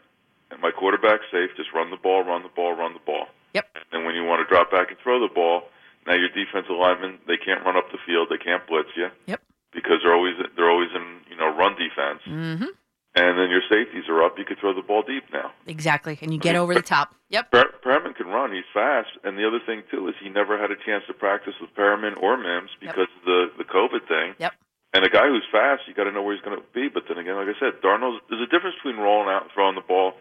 and 0.50 0.60
my 0.60 0.70
quarterback's 0.70 1.26
safe, 1.30 1.50
just 1.56 1.70
run 1.74 1.90
the 1.90 1.96
ball, 1.96 2.22
run 2.24 2.42
the 2.42 2.48
ball, 2.54 2.74
run 2.74 2.92
the 2.94 3.04
ball. 3.06 3.26
Yep. 3.54 3.66
And 3.92 4.04
when 4.06 4.14
you 4.14 4.24
want 4.24 4.46
to 4.46 4.48
drop 4.52 4.70
back 4.70 4.90
and 4.90 4.98
throw 5.02 5.20
the 5.20 5.32
ball, 5.32 5.62
now 6.06 6.14
your 6.14 6.28
defensive 6.30 6.76
linemen 6.78 7.18
they 7.26 7.36
can't 7.36 7.64
run 7.64 7.76
up 7.76 7.90
the 7.92 7.98
field, 8.06 8.28
they 8.30 8.38
can't 8.42 8.66
blitz 8.66 8.90
you. 8.96 9.08
Yep. 9.26 9.40
Because 9.72 9.98
they're 10.02 10.14
always 10.14 10.34
they're 10.56 10.70
always 10.70 10.90
in 10.94 11.20
you 11.30 11.36
know 11.36 11.54
run 11.54 11.74
defense, 11.78 12.22
Mm-hmm. 12.26 12.70
and 13.14 13.32
then 13.38 13.50
your 13.50 13.62
safeties 13.70 14.08
are 14.08 14.22
up. 14.22 14.34
You 14.38 14.44
could 14.44 14.58
throw 14.58 14.74
the 14.74 14.82
ball 14.82 15.02
deep 15.06 15.24
now. 15.32 15.52
Exactly, 15.66 16.18
and 16.22 16.32
you 16.34 16.38
get 16.40 16.56
over 16.56 16.74
the 16.74 16.82
top. 16.82 17.14
Yep. 17.30 17.50
Bre- 17.52 17.74
Perriman 17.84 18.14
can 18.16 18.26
run. 18.26 18.50
He's 18.52 18.66
fast, 18.74 19.10
and 19.22 19.38
the 19.38 19.46
other 19.46 19.60
thing 19.64 19.82
too 19.90 20.08
is 20.08 20.14
he 20.22 20.28
never 20.28 20.58
had 20.58 20.70
a 20.72 20.78
chance 20.86 21.04
to 21.06 21.14
practice 21.14 21.54
with 21.60 21.70
Perriman 21.74 22.20
or 22.20 22.36
Mims 22.36 22.70
because 22.80 23.06
of 23.18 23.22
the 23.26 23.46
the 23.58 23.64
COVID 23.64 24.06
thing. 24.08 24.34
Yep. 24.38 24.54
And 24.92 25.04
a 25.04 25.08
guy 25.08 25.28
who's 25.28 25.46
fast, 25.52 25.82
you 25.86 25.94
got 25.94 26.04
to 26.04 26.12
know 26.12 26.22
where 26.22 26.34
he's 26.34 26.42
going 26.44 26.58
to 26.58 26.66
be. 26.74 26.88
But 26.88 27.04
then 27.06 27.18
again, 27.18 27.36
like 27.36 27.46
I 27.46 27.54
said, 27.60 27.78
Darnold. 27.80 28.18
There's 28.28 28.42
a 28.42 28.50
difference 28.50 28.74
between 28.82 28.98
rolling 28.98 29.28
out 29.30 29.42
and 29.42 29.50
throwing 29.54 29.76
the 29.76 29.86
ball, 29.86 30.14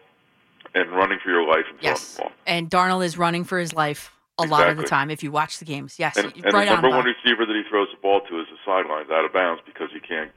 and 0.74 0.90
running 0.92 1.18
for 1.22 1.30
your 1.30 1.46
life 1.46 1.64
and 1.68 1.78
throwing 1.80 1.94
Yes. 1.96 2.20
And 2.46 2.70
Darnold 2.70 3.04
is 3.04 3.18
running 3.18 3.44
for 3.44 3.58
his 3.58 3.72
life 3.72 4.12
a 4.38 4.44
lot 4.44 4.68
of 4.68 4.76
the 4.78 4.84
time 4.84 5.10
if 5.10 5.22
you 5.22 5.30
watch 5.30 5.58
the 5.58 5.64
games. 5.66 5.98
Yes, 5.98 6.16
And, 6.16 6.32
and 6.34 6.44
right 6.54 6.64
the 6.66 6.74
on. 6.74 6.82
number 6.82 6.88
one 6.96 7.04
receiver 7.04 7.44
that 7.44 7.54
he 7.54 7.62
throws 7.68 7.88
the 7.94 8.00
ball 8.00 8.20
to 8.22 8.40
is 8.40 8.46
the 8.50 8.56
sidelines, 8.64 9.10
out 9.10 9.24
of 9.24 9.32
bounds, 9.32 9.60
because 9.66 9.88
he 9.92 10.00
can't 10.00 10.30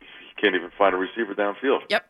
he 0.00 0.40
can't 0.40 0.54
even 0.54 0.70
find 0.78 0.94
a 0.94 0.98
receiver 0.98 1.34
downfield. 1.34 1.80
Yep. 1.88 2.06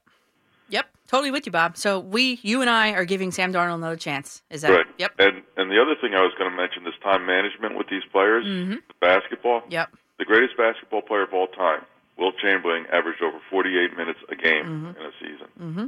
Yep. 0.69 0.87
Totally 1.09 1.31
with 1.33 1.47
you, 1.47 1.53
Bob. 1.53 1.77
So 1.77 1.99
we, 1.99 2.39
you 2.43 2.61
and 2.61 2.71
I, 2.71 2.93
are 2.93 3.05
giving 3.05 3.33
Sam 3.33 3.53
Darnold 3.53 3.75
another 3.77 3.97
chance. 3.97 4.43
Is 4.51 4.61
that? 4.63 4.71
right. 4.71 4.87
Yep. 4.99 5.13
And 5.19 5.43
and 5.57 5.71
the 5.71 5.81
other 5.81 5.97
thing 6.01 6.15
I 6.15 6.21
was 6.23 6.33
going 6.39 6.49
to 6.51 6.57
mention 6.57 6.87
is 6.87 6.95
time 7.03 7.27
management 7.27 7.77
with 7.77 7.89
these 7.89 8.05
players. 8.13 8.45
Mhm. 8.45 8.79
Basketball. 9.01 9.63
Yep. 9.69 9.91
The 10.19 10.25
greatest 10.27 10.57
basketball 10.57 11.03
player 11.03 11.23
of 11.23 11.33
all 11.33 11.47
time, 11.49 11.81
Wilt 12.19 12.35
Chamberlain, 12.39 12.85
averaged 12.93 13.23
over 13.23 13.39
48 13.51 13.97
minutes 13.97 14.21
a 14.29 14.37
game 14.37 14.65
Mhm. 14.95 15.01
in 15.01 15.07
a 15.07 15.13
season, 15.19 15.49
Mm-hmm. 15.59 15.87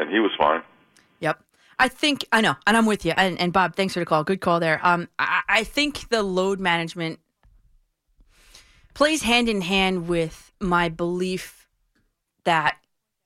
and 0.00 0.10
he 0.10 0.18
was 0.18 0.32
fine. 0.38 0.62
Yep. 1.20 1.42
I 1.78 1.88
think 1.88 2.26
I 2.32 2.40
know, 2.40 2.56
and 2.66 2.76
I'm 2.76 2.86
with 2.86 3.04
you. 3.04 3.12
And, 3.16 3.38
and 3.40 3.52
Bob, 3.52 3.76
thanks 3.76 3.94
for 3.94 4.00
the 4.00 4.06
call. 4.06 4.24
Good 4.24 4.40
call 4.40 4.58
there. 4.58 4.80
Um, 4.82 5.08
I, 5.18 5.42
I 5.48 5.64
think 5.64 6.08
the 6.08 6.22
load 6.22 6.58
management 6.58 7.20
plays 8.94 9.22
hand 9.22 9.48
in 9.48 9.60
hand 9.60 10.08
with 10.08 10.52
my 10.60 10.88
belief 10.88 11.68
that, 12.44 12.78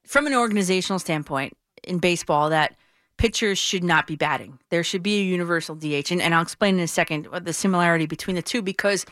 from 0.07 0.27
an 0.27 0.35
organizational 0.35 0.99
standpoint 0.99 1.57
in 1.83 1.99
baseball, 1.99 2.51
that 2.51 2.77
pitchers 3.17 3.59
should 3.59 3.85
not 3.85 4.07
be 4.07 4.17
batting. 4.17 4.59
There 4.69 4.85
should 4.85 5.03
be 5.03 5.21
a 5.21 5.23
universal 5.23 5.75
DH, 5.75 6.11
and, 6.11 6.21
and 6.21 6.35
I'll 6.35 6.43
explain 6.43 6.75
in 6.75 6.81
a 6.81 6.89
second 6.89 7.29
the 7.43 7.55
similarity 7.55 8.05
between 8.05 8.37
the 8.37 8.43
two 8.43 8.61
because 8.61 9.07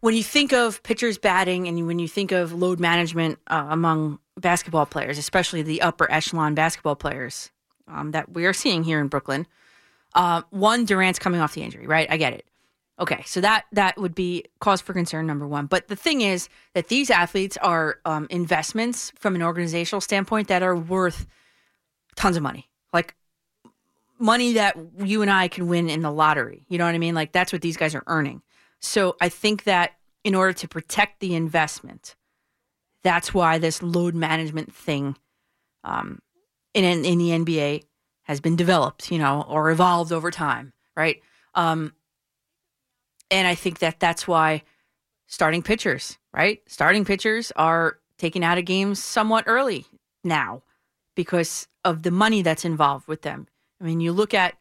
when 0.00 0.14
you 0.14 0.22
think 0.22 0.52
of 0.52 0.82
pitchers 0.84 1.18
batting 1.18 1.66
and 1.66 1.84
when 1.86 1.98
you 1.98 2.06
think 2.06 2.30
of 2.30 2.52
load 2.52 2.78
management 2.78 3.40
uh, 3.48 3.66
among 3.70 4.20
basketball 4.36 4.86
players, 4.86 5.18
especially 5.18 5.62
the 5.62 5.82
upper 5.82 6.08
echelon 6.12 6.54
basketball 6.54 6.94
players 6.94 7.50
um, 7.88 8.12
that 8.12 8.32
we 8.32 8.46
are 8.46 8.52
seeing 8.52 8.84
here 8.84 9.00
in 9.00 9.08
Brooklyn, 9.08 9.46
uh, 10.14 10.42
one 10.50 10.84
Durant's 10.84 11.18
coming 11.18 11.40
off 11.40 11.54
the 11.54 11.62
injury, 11.62 11.86
right? 11.86 12.06
I 12.10 12.16
get 12.16 12.32
it. 12.32 12.46
Okay, 12.98 13.22
so 13.26 13.42
that 13.42 13.66
that 13.72 13.98
would 13.98 14.14
be 14.14 14.44
cause 14.60 14.80
for 14.80 14.94
concern 14.94 15.26
number 15.26 15.46
one. 15.46 15.66
But 15.66 15.88
the 15.88 15.96
thing 15.96 16.22
is 16.22 16.48
that 16.72 16.88
these 16.88 17.10
athletes 17.10 17.58
are 17.58 17.98
um, 18.06 18.26
investments 18.30 19.12
from 19.16 19.34
an 19.34 19.42
organizational 19.42 20.00
standpoint 20.00 20.48
that 20.48 20.62
are 20.62 20.74
worth 20.74 21.26
tons 22.14 22.38
of 22.38 22.42
money, 22.42 22.70
like 22.94 23.14
money 24.18 24.54
that 24.54 24.78
you 24.98 25.20
and 25.20 25.30
I 25.30 25.48
can 25.48 25.68
win 25.68 25.90
in 25.90 26.00
the 26.00 26.10
lottery. 26.10 26.64
You 26.68 26.78
know 26.78 26.86
what 26.86 26.94
I 26.94 26.98
mean? 26.98 27.14
Like 27.14 27.32
that's 27.32 27.52
what 27.52 27.60
these 27.60 27.76
guys 27.76 27.94
are 27.94 28.04
earning. 28.06 28.40
So 28.80 29.16
I 29.20 29.28
think 29.28 29.64
that 29.64 29.92
in 30.24 30.34
order 30.34 30.54
to 30.54 30.68
protect 30.68 31.20
the 31.20 31.34
investment, 31.34 32.16
that's 33.02 33.34
why 33.34 33.58
this 33.58 33.82
load 33.82 34.14
management 34.14 34.74
thing 34.74 35.16
um, 35.84 36.20
in 36.84 37.04
in 37.04 37.18
the 37.18 37.30
NBA 37.30 37.84
has 38.24 38.40
been 38.40 38.56
developed, 38.56 39.10
you 39.10 39.18
know, 39.18 39.44
or 39.48 39.70
evolved 39.70 40.12
over 40.12 40.30
time, 40.30 40.72
right? 40.96 41.22
Um, 41.54 41.92
and 43.30 43.46
I 43.46 43.54
think 43.54 43.78
that 43.78 44.00
that's 44.00 44.26
why 44.26 44.62
starting 45.26 45.62
pitchers, 45.62 46.18
right? 46.32 46.60
Starting 46.66 47.04
pitchers 47.04 47.52
are 47.56 47.98
taken 48.18 48.42
out 48.42 48.58
of 48.58 48.64
games 48.64 49.02
somewhat 49.02 49.44
early 49.46 49.86
now 50.24 50.62
because 51.14 51.68
of 51.84 52.02
the 52.02 52.10
money 52.10 52.42
that's 52.42 52.64
involved 52.64 53.08
with 53.08 53.22
them. 53.22 53.46
I 53.80 53.84
mean, 53.84 54.00
you 54.00 54.12
look 54.12 54.34
at, 54.34 54.54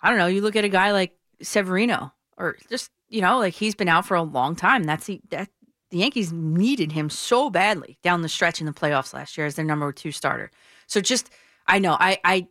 I 0.00 0.08
don't 0.08 0.18
know, 0.18 0.26
you 0.26 0.40
look 0.40 0.56
at 0.56 0.64
a 0.64 0.68
guy 0.68 0.92
like 0.92 1.16
Severino, 1.42 2.12
or 2.36 2.56
just 2.68 2.90
you 3.08 3.20
know, 3.20 3.38
like 3.38 3.54
he's 3.54 3.74
been 3.74 3.88
out 3.88 4.06
for 4.06 4.16
a 4.16 4.22
long 4.22 4.56
time. 4.56 4.84
That's 4.84 5.06
the 5.06 5.20
that 5.30 5.48
the 5.90 5.98
Yankees 5.98 6.32
needed 6.32 6.92
him 6.92 7.08
so 7.10 7.50
badly 7.50 7.98
down 8.02 8.22
the 8.22 8.28
stretch 8.28 8.60
in 8.60 8.66
the 8.66 8.72
playoffs 8.72 9.14
last 9.14 9.36
year 9.36 9.46
as 9.46 9.54
their 9.54 9.64
number 9.64 9.92
two 9.92 10.12
starter. 10.12 10.50
So 10.86 11.00
just, 11.00 11.30
I 11.66 11.78
know, 11.78 11.96
I 11.98 12.18
I 12.24 12.48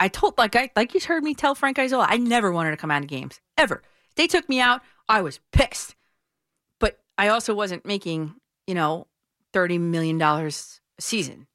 I 0.00 0.08
told 0.08 0.38
like 0.38 0.56
I 0.56 0.70
like 0.76 0.94
you 0.94 1.00
heard 1.00 1.22
me 1.22 1.34
tell 1.34 1.54
Frank 1.54 1.78
Isola, 1.78 2.06
I 2.08 2.16
never 2.16 2.52
wanted 2.52 2.72
to 2.72 2.76
come 2.76 2.90
out 2.90 3.02
of 3.02 3.08
games 3.08 3.40
ever. 3.56 3.82
If 4.10 4.14
they 4.16 4.26
took 4.26 4.48
me 4.48 4.60
out, 4.60 4.82
I 5.08 5.22
was 5.22 5.40
pissed. 5.52 5.94
But 6.80 6.98
I 7.16 7.28
also 7.28 7.54
wasn't 7.54 7.86
making 7.86 8.34
you 8.66 8.74
know 8.74 9.06
thirty 9.52 9.78
million 9.78 10.18
dollars 10.18 10.80
a 10.98 11.02
season. 11.02 11.46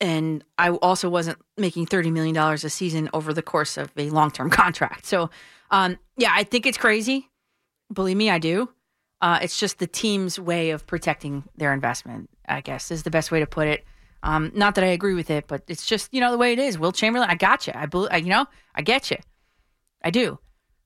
And 0.00 0.44
I 0.58 0.70
also 0.70 1.08
wasn't 1.08 1.38
making 1.56 1.86
$30 1.86 2.12
million 2.12 2.36
a 2.36 2.58
season 2.58 3.08
over 3.14 3.32
the 3.32 3.40
course 3.40 3.78
of 3.78 3.90
a 3.96 4.10
long 4.10 4.30
term 4.30 4.50
contract. 4.62 5.06
So, 5.06 5.30
um, 5.70 5.98
yeah, 6.18 6.32
I 6.34 6.44
think 6.44 6.66
it's 6.66 6.76
crazy. 6.76 7.30
Believe 7.92 8.16
me, 8.16 8.30
I 8.30 8.38
do. 8.38 8.68
Uh, 9.22 9.38
it's 9.40 9.58
just 9.58 9.78
the 9.78 9.86
team's 9.86 10.38
way 10.38 10.70
of 10.70 10.86
protecting 10.86 11.44
their 11.56 11.72
investment, 11.72 12.28
I 12.46 12.60
guess, 12.60 12.90
is 12.90 13.04
the 13.04 13.10
best 13.10 13.30
way 13.30 13.40
to 13.40 13.46
put 13.46 13.68
it. 13.68 13.84
Um, 14.22 14.50
not 14.54 14.74
that 14.74 14.84
I 14.84 14.88
agree 14.88 15.14
with 15.14 15.30
it, 15.30 15.46
but 15.46 15.62
it's 15.68 15.86
just, 15.86 16.12
you 16.12 16.20
know, 16.20 16.30
the 16.32 16.38
way 16.38 16.52
it 16.52 16.58
is. 16.58 16.78
Wilt 16.78 16.94
Chamberlain, 16.96 17.28
I 17.30 17.34
got 17.36 17.66
you. 17.66 17.72
I, 17.76 17.86
bel- 17.86 18.08
I 18.10 18.16
you 18.18 18.30
know, 18.30 18.46
I 18.74 18.82
get 18.82 19.10
you. 19.10 19.18
I 20.02 20.10
do. 20.10 20.38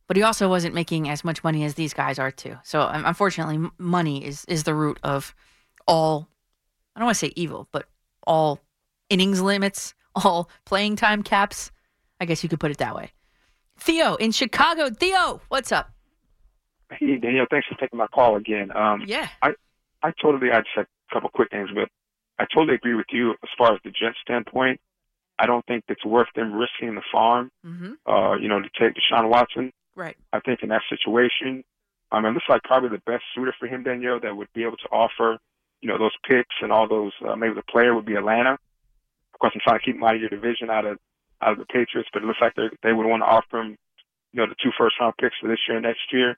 But 0.06 0.16
he 0.16 0.22
also 0.22 0.48
wasn't 0.48 0.74
making 0.74 1.08
as 1.08 1.22
much 1.24 1.44
money 1.44 1.64
as 1.64 1.74
these 1.74 1.94
guys 1.94 2.18
are, 2.18 2.30
too. 2.32 2.56
So, 2.64 2.80
um, 2.80 3.04
unfortunately, 3.06 3.70
money 3.78 4.24
is, 4.24 4.44
is 4.46 4.64
the 4.64 4.74
root 4.74 4.98
of 5.04 5.34
all, 5.86 6.28
I 6.94 7.00
don't 7.00 7.06
want 7.06 7.14
to 7.16 7.26
say 7.26 7.32
evil, 7.36 7.68
but 7.72 7.86
all 8.26 8.60
innings 9.08 9.40
limits, 9.40 9.94
all 10.14 10.50
playing 10.64 10.96
time 10.96 11.22
caps. 11.22 11.70
I 12.20 12.24
guess 12.26 12.42
you 12.42 12.48
could 12.48 12.60
put 12.60 12.70
it 12.70 12.78
that 12.78 12.94
way. 12.94 13.12
Theo 13.78 14.16
in 14.16 14.32
Chicago. 14.32 14.90
Theo, 14.90 15.40
what's 15.48 15.72
up? 15.72 15.90
Hey 16.92 17.16
Daniel, 17.16 17.46
thanks 17.50 17.66
for 17.68 17.76
taking 17.76 17.98
my 17.98 18.08
call 18.08 18.36
again. 18.36 18.76
Um, 18.76 19.04
Yeah. 19.06 19.28
I 19.42 19.52
I 20.02 20.12
totally 20.20 20.50
I 20.50 20.58
just 20.58 20.70
had 20.74 20.86
a 20.86 21.14
couple 21.14 21.30
quick 21.30 21.50
things, 21.50 21.70
but 21.74 21.88
I 22.40 22.46
totally 22.54 22.74
agree 22.74 22.94
with 22.94 23.10
you 23.12 23.32
as 23.32 23.50
far 23.58 23.74
as 23.74 23.80
the 23.84 23.90
Jets 23.90 24.16
standpoint. 24.22 24.80
I 25.38 25.46
don't 25.46 25.64
think 25.66 25.84
it's 25.88 26.04
worth 26.04 26.28
them 26.34 26.52
risking 26.52 26.94
the 26.94 27.02
farm, 27.12 27.50
Mm-hmm. 27.64 27.92
uh, 28.10 28.36
you 28.36 28.48
know, 28.48 28.60
to 28.60 28.68
take 28.78 28.94
Deshaun 28.98 29.28
Watson. 29.28 29.72
Right. 29.94 30.16
I 30.32 30.40
think 30.40 30.62
in 30.62 30.70
that 30.70 30.82
situation, 30.88 31.62
um, 32.12 32.24
it 32.24 32.30
looks 32.30 32.48
like 32.48 32.62
probably 32.62 32.88
the 32.90 33.02
best 33.06 33.24
suitor 33.34 33.54
for 33.58 33.66
him, 33.68 33.82
Danielle, 33.82 34.20
that 34.20 34.36
would 34.36 34.52
be 34.54 34.62
able 34.64 34.76
to 34.78 34.88
offer, 34.90 35.38
you 35.80 35.88
know, 35.88 35.98
those 35.98 36.16
picks 36.28 36.56
and 36.62 36.72
all 36.72 36.88
those. 36.88 37.12
Uh, 37.26 37.36
maybe 37.36 37.54
the 37.54 37.62
player 37.70 37.94
would 37.94 38.06
be 38.06 38.14
Atlanta. 38.16 38.52
Of 39.34 39.38
course, 39.40 39.52
I'm 39.54 39.60
trying 39.62 39.78
to 39.78 39.84
keep 39.84 39.96
him 39.96 40.02
out 40.04 40.14
of 40.16 40.20
your 40.20 40.30
division, 40.30 40.70
out 40.70 40.86
of 40.86 40.98
out 41.42 41.52
of 41.52 41.58
the 41.58 41.66
Patriots, 41.66 42.10
but 42.12 42.22
it 42.22 42.26
looks 42.26 42.40
like 42.40 42.54
they 42.54 42.68
they 42.82 42.92
would 42.92 43.06
want 43.06 43.22
to 43.22 43.26
offer 43.26 43.60
him, 43.60 43.76
you 44.32 44.40
know, 44.40 44.46
the 44.46 44.56
two 44.62 44.70
first 44.76 44.96
round 45.00 45.14
picks 45.20 45.36
for 45.40 45.48
this 45.48 45.60
year 45.68 45.76
and 45.78 45.86
next 45.86 46.12
year, 46.12 46.36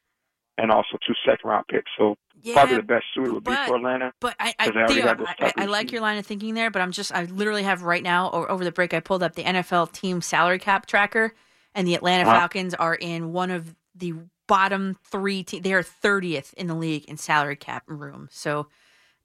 and 0.59 0.71
also 0.71 0.99
two 1.07 1.15
second 1.25 1.49
round 1.49 1.67
picks. 1.69 1.91
So 1.99 2.17
probably 2.53 2.77
the 2.77 2.83
best 2.83 3.05
suit 3.15 3.33
would 3.33 3.45
be 3.45 3.55
for 3.67 3.77
Atlanta. 3.77 4.13
But 4.21 4.37
I, 4.39 4.55
I, 4.59 4.71
Theo, 4.89 5.27
I, 5.39 5.53
I 5.57 5.65
like 5.67 5.93
your 5.93 6.01
line 6.01 6.19
of 6.19 6.27
thinking 6.27 6.55
there, 6.55 6.71
but 6.71 6.83
I'm 6.83 6.93
just, 6.93 7.13
I 7.13 7.25
literally 7.25 7.63
have 7.63 7.83
right 7.83 8.03
now, 8.03 8.29
or 8.29 8.51
over 8.51 8.65
the 8.65 8.73
break, 8.73 8.95
I 8.95 9.01
pulled 9.01 9.23
up 9.23 9.35
the 9.35 9.45
NFL 9.45 9.93
team 9.93 10.21
salary 10.21 10.59
cap 10.59 10.87
tracker, 10.87 11.35
and 11.75 11.87
the 11.87 11.95
Atlanta 11.95 12.25
Uh-huh. 12.29 12.41
Falcons 12.41 12.75
are 12.75 12.95
in 12.95 13.33
one 13.33 13.51
of 13.51 13.75
the 13.95 14.15
bottom 14.47 14.99
three. 15.05 15.43
Te- 15.43 15.61
they 15.61 15.73
are 15.73 15.83
30th 15.83 16.53
in 16.55 16.67
the 16.67 16.75
league 16.75 17.05
in 17.07 17.17
salary 17.17 17.57
cap 17.57 17.85
room. 17.87 18.29
So 18.31 18.69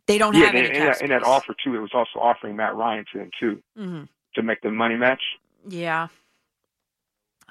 they 0.06 0.17
don't 0.17 0.33
yeah, 0.33 0.45
have 0.45 0.56
and, 0.56 0.65
any 0.65 0.77
and 0.77 0.88
that, 0.88 1.01
and 1.01 1.11
that 1.11 1.23
offer 1.23 1.53
too, 1.64 1.75
it 1.75 1.80
was 1.80 1.91
also 1.93 2.19
offering 2.19 2.56
Matt 2.56 2.75
Ryan 2.75 3.06
to 3.14 3.19
them 3.19 3.30
too 3.39 3.61
hmm 3.75 4.03
to 4.35 4.43
make 4.43 4.61
the 4.61 4.69
money 4.69 4.95
match. 4.95 5.22
Yeah. 5.67 6.09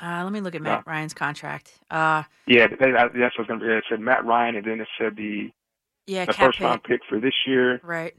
Uh, 0.01 0.23
let 0.25 0.33
me 0.33 0.41
look 0.41 0.55
at. 0.55 0.63
Matt 0.63 0.87
Ryan's 0.87 1.15
contract. 1.15 1.73
Uh, 1.91 2.23
Yeah, 2.47 2.67
that's 2.69 3.39
what's 3.39 3.49
going 3.49 3.61
to 3.61 3.67
be. 3.67 3.73
It 3.73 3.85
said 3.89 4.01
Matt 4.01 4.25
Ryan, 4.25 4.57
and 4.57 4.65
then 4.67 4.81
it 4.81 4.89
said 4.99 5.17
the 5.17 5.51
yeah, 6.07 6.25
the 6.27 6.33
first 6.35 6.61
round 6.61 6.81
hit. 6.87 7.01
pick 7.01 7.09
for 7.09 7.19
this 7.19 7.35
year, 7.47 7.81
Right. 7.83 8.15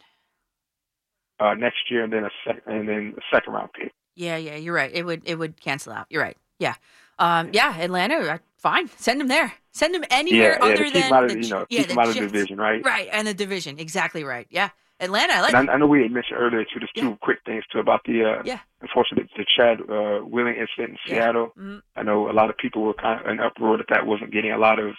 uh, 1.40 1.54
next 1.54 1.90
year, 1.92 2.04
and 2.04 2.12
then 2.12 2.24
a 2.26 2.30
sec- 2.46 2.64
and 2.66 2.88
then 2.90 3.14
a 3.18 3.36
second 3.36 3.54
round 3.54 3.70
pick. 3.74 3.92
Yeah, 4.16 4.38
yeah, 4.38 4.56
you're 4.56 4.74
right. 4.74 4.92
It 4.94 5.06
would 5.06 5.22
it 5.26 5.36
would 5.36 5.60
cancel 5.62 5.94
out. 5.94 6.08
You're 6.10 6.24
right. 6.24 6.38
Yeah. 6.60 6.76
Um, 7.20 7.50
yeah, 7.54 7.76
Atlanta, 7.80 8.16
uh, 8.16 8.38
fine. 8.58 8.90
Send 8.98 9.22
him 9.22 9.28
there. 9.28 9.54
Send 9.72 9.96
him 9.96 10.04
anywhere 10.10 10.58
yeah, 10.60 10.66
yeah, 10.68 10.74
other 10.74 10.84
keep 10.86 10.94
than 10.94 11.14
out 11.14 11.24
of 11.24 11.30
the, 11.30 11.36
the, 11.36 11.42
you 11.44 11.50
know 11.50 11.66
yeah, 11.70 11.80
keep 11.80 11.88
the 11.88 11.94
him 11.94 12.00
out 12.00 12.08
of 12.10 12.14
the 12.16 12.20
division, 12.22 12.58
right? 12.58 12.84
Right, 12.86 13.10
and 13.12 13.28
the 13.28 13.34
division. 13.34 13.80
Exactly 13.80 14.24
right. 14.24 14.48
Yeah. 14.50 14.70
Atlanta, 15.00 15.34
I 15.34 15.42
like 15.42 15.54
And 15.54 15.70
I, 15.70 15.74
I 15.74 15.78
know 15.78 15.86
we 15.88 16.02
had 16.02 16.12
mentioned 16.12 16.40
earlier 16.40 16.64
too. 16.66 16.80
Just 16.80 16.96
two 16.96 17.16
quick 17.22 17.40
things 17.46 17.64
too 17.72 17.80
about 17.80 18.04
the 18.06 18.24
uh, 18.26 18.42
Yeah. 18.44 18.60
unfortunate 18.82 19.30
the 19.38 19.46
Chad 19.46 19.80
uh, 19.82 20.26
Willing 20.26 20.56
incident 20.56 20.98
in 21.06 21.16
Yeah. 21.16 21.22
Seattle. 21.24 21.52
Mhm. 21.58 21.82
I 21.96 22.04
know 22.04 22.30
a 22.30 22.34
lot 22.34 22.50
of 22.50 22.58
people 22.58 22.82
were 22.84 22.94
kind 22.96 23.22
of 23.24 23.28
in 23.32 23.40
uproar 23.40 23.78
that 23.78 23.88
that 23.90 24.06
wasn't 24.08 24.32
getting 24.32 24.52
a 24.52 24.58
lot 24.58 24.80
of 24.80 24.96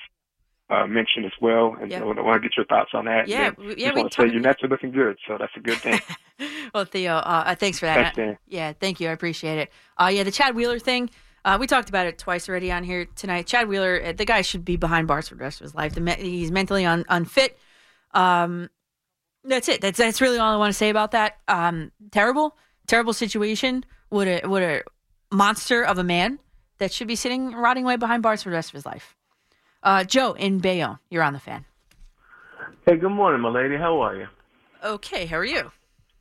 uh, 0.70 0.86
mention 0.86 1.24
as 1.24 1.32
well. 1.40 1.74
And 1.80 1.90
Yeah. 1.90 2.00
so 2.00 2.12
I 2.12 2.20
want 2.20 2.42
to 2.42 2.48
get 2.48 2.56
your 2.56 2.66
thoughts 2.66 2.90
on 2.94 3.06
that. 3.06 3.26
Yeah, 3.26 3.46
And 3.46 3.56
w- 3.56 3.70
then 3.74 3.78
yeah, 3.78 3.86
just 3.88 3.94
we 3.96 4.00
want 4.02 4.12
to 4.12 4.22
say 4.22 4.28
your 4.28 4.40
Nets 4.40 4.62
are 4.62 4.68
looking 4.68 4.90
good, 4.92 5.16
so 5.26 5.36
that's 5.38 5.52
a 5.56 5.60
good 5.60 5.78
thing. 5.78 6.00
Well, 6.74 6.84
Theo, 6.84 7.14
uh, 7.14 7.44
uh, 7.46 7.54
thanks 7.56 7.78
for 7.80 7.86
that. 7.86 8.14
Thanks. 8.14 8.40
Yeah, 8.46 8.72
thank 8.74 9.00
you. 9.00 9.08
I 9.08 9.12
appreciate 9.12 9.58
it. 9.58 9.72
Uh, 9.96 10.10
yeah, 10.12 10.22
the 10.22 10.30
Chad 10.30 10.54
Wheeler 10.54 10.78
thing. 10.78 11.08
Uh, 11.44 11.56
we 11.58 11.66
talked 11.66 11.88
about 11.88 12.06
it 12.06 12.18
twice 12.18 12.46
already 12.48 12.70
on 12.70 12.84
here 12.84 13.06
tonight. 13.16 13.46
Chad 13.46 13.66
Wheeler, 13.68 14.00
uh, 14.04 14.12
the 14.12 14.26
guy 14.26 14.42
should 14.42 14.64
be 14.66 14.76
behind 14.76 15.08
bars 15.08 15.28
for 15.28 15.34
the 15.34 15.42
rest 15.42 15.60
of 15.60 15.64
his 15.64 15.74
life. 15.74 15.94
The 15.94 16.00
me- 16.02 16.14
he's 16.16 16.52
mentally 16.52 16.84
un- 16.84 17.06
unfit. 17.08 17.58
Um, 18.12 18.68
that's 19.44 19.68
it. 19.68 19.80
That's 19.80 19.98
that's 19.98 20.20
really 20.20 20.38
all 20.38 20.52
I 20.52 20.56
want 20.56 20.70
to 20.70 20.76
say 20.76 20.90
about 20.90 21.12
that. 21.12 21.38
Um, 21.48 21.92
terrible, 22.10 22.56
terrible 22.86 23.12
situation. 23.12 23.84
Would 24.10 24.28
a 24.28 24.48
would 24.48 24.62
have 24.62 24.82
monster 25.30 25.82
of 25.82 25.98
a 25.98 26.04
man 26.04 26.38
that 26.78 26.92
should 26.92 27.08
be 27.08 27.16
sitting 27.16 27.52
rotting 27.52 27.84
away 27.84 27.96
behind 27.96 28.22
bars 28.22 28.42
for 28.42 28.50
the 28.50 28.54
rest 28.54 28.70
of 28.70 28.74
his 28.74 28.86
life. 28.86 29.14
Uh, 29.82 30.04
Joe 30.04 30.32
in 30.32 30.58
Bayonne, 30.58 30.98
you're 31.10 31.22
on 31.22 31.32
the 31.32 31.40
fan. 31.40 31.64
Hey, 32.86 32.96
good 32.96 33.10
morning, 33.10 33.40
my 33.40 33.50
lady. 33.50 33.76
How 33.76 34.00
are 34.00 34.16
you? 34.16 34.26
Okay, 34.82 35.26
how 35.26 35.36
are 35.36 35.44
you? 35.44 35.70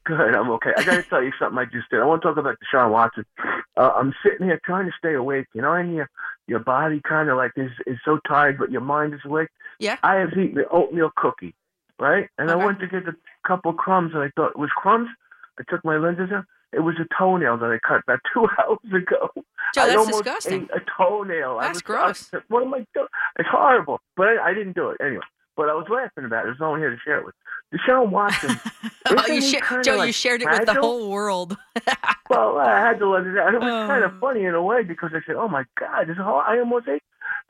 Good, 0.03 0.35
I'm 0.35 0.49
okay. 0.51 0.71
I 0.77 0.83
got 0.83 0.95
to 0.95 1.03
tell 1.03 1.23
you 1.23 1.31
something 1.37 1.57
I 1.57 1.65
just 1.65 1.89
did. 1.89 1.99
I 1.99 2.05
want 2.05 2.21
to 2.21 2.27
talk 2.27 2.37
about 2.37 2.55
Deshaun 2.59 2.91
Watson. 2.91 3.25
Uh, 3.75 3.91
I'm 3.95 4.13
sitting 4.23 4.47
here 4.47 4.59
trying 4.63 4.85
to 4.85 4.91
stay 4.97 5.13
awake, 5.13 5.47
you 5.53 5.61
know, 5.61 5.73
and 5.73 5.93
your 5.93 6.09
your 6.47 6.59
body 6.59 7.01
kind 7.07 7.29
of 7.29 7.37
like 7.37 7.51
is 7.57 7.71
is 7.85 7.97
so 8.05 8.19
tired, 8.27 8.57
but 8.57 8.71
your 8.71 8.81
mind 8.81 9.13
is 9.13 9.19
awake. 9.25 9.49
Yeah. 9.79 9.97
I 10.03 10.15
have 10.15 10.29
eaten 10.31 10.55
the 10.55 10.67
oatmeal 10.69 11.11
cookie, 11.15 11.55
right? 11.99 12.29
And 12.37 12.49
I 12.51 12.55
went 12.55 12.79
to 12.79 12.87
get 12.87 13.07
a 13.07 13.15
couple 13.47 13.73
crumbs, 13.73 14.11
and 14.13 14.23
I 14.23 14.29
thought 14.35 14.51
it 14.51 14.59
was 14.59 14.69
crumbs. 14.75 15.09
I 15.59 15.63
took 15.69 15.83
my 15.83 15.97
lenses 15.97 16.29
out. 16.31 16.45
It 16.73 16.81
was 16.81 16.95
a 16.99 17.07
toenail 17.17 17.57
that 17.57 17.71
I 17.71 17.79
cut 17.87 18.01
about 18.03 18.19
two 18.33 18.47
hours 18.59 18.79
ago. 18.93 19.29
Joe, 19.73 19.81
I 19.83 19.87
that's 19.87 20.07
disgusting. 20.07 20.69
a 20.73 20.79
toenail. 20.97 21.57
I 21.59 21.63
That's 21.67 21.75
was, 21.77 21.81
gross. 21.81 22.31
What 22.49 22.63
am 22.63 22.73
I 22.73 22.85
doing? 22.93 23.07
It's 23.39 23.49
horrible, 23.49 23.99
but 24.15 24.27
I, 24.27 24.49
I 24.49 24.53
didn't 24.53 24.73
do 24.73 24.89
it 24.89 24.97
anyway. 25.01 25.23
But 25.55 25.69
I 25.69 25.73
was 25.73 25.87
laughing 25.89 26.25
about 26.25 26.41
it. 26.43 26.47
There's 26.47 26.59
no 26.59 26.69
one 26.71 26.79
here 26.79 26.91
to 26.91 26.97
share 27.03 27.17
it 27.19 27.25
with. 27.25 27.35
Deshaun 27.73 28.09
Watson. 28.11 28.59
Oh, 29.09 29.25
you 29.31 29.39
kinda, 29.41 29.83
Joe, 29.85 30.03
you 30.03 30.11
shared 30.11 30.41
it 30.41 30.49
with 30.49 30.65
the 30.65 30.73
whole 30.73 31.09
world. 31.09 31.55
Well, 32.29 32.57
I 32.57 32.77
had 32.77 32.99
to 32.99 33.07
let 33.07 33.25
it 33.25 33.37
out. 33.37 33.53
It 33.53 33.61
was 33.61 33.69
kind 33.87 34.03
Oh. 34.03 34.07
of 34.07 34.19
funny 34.19 34.43
in 34.43 34.53
a 34.53 34.61
way 34.61 34.83
because 34.83 35.11
I 35.13 35.19
said, 35.25 35.37
"Oh 35.37 35.47
my 35.47 35.63
God, 35.79 36.07
this 36.07 36.15
is 36.15 36.17
how 36.17 36.35
I 36.45 36.59
almost 36.59 36.89
ate." 36.89 37.01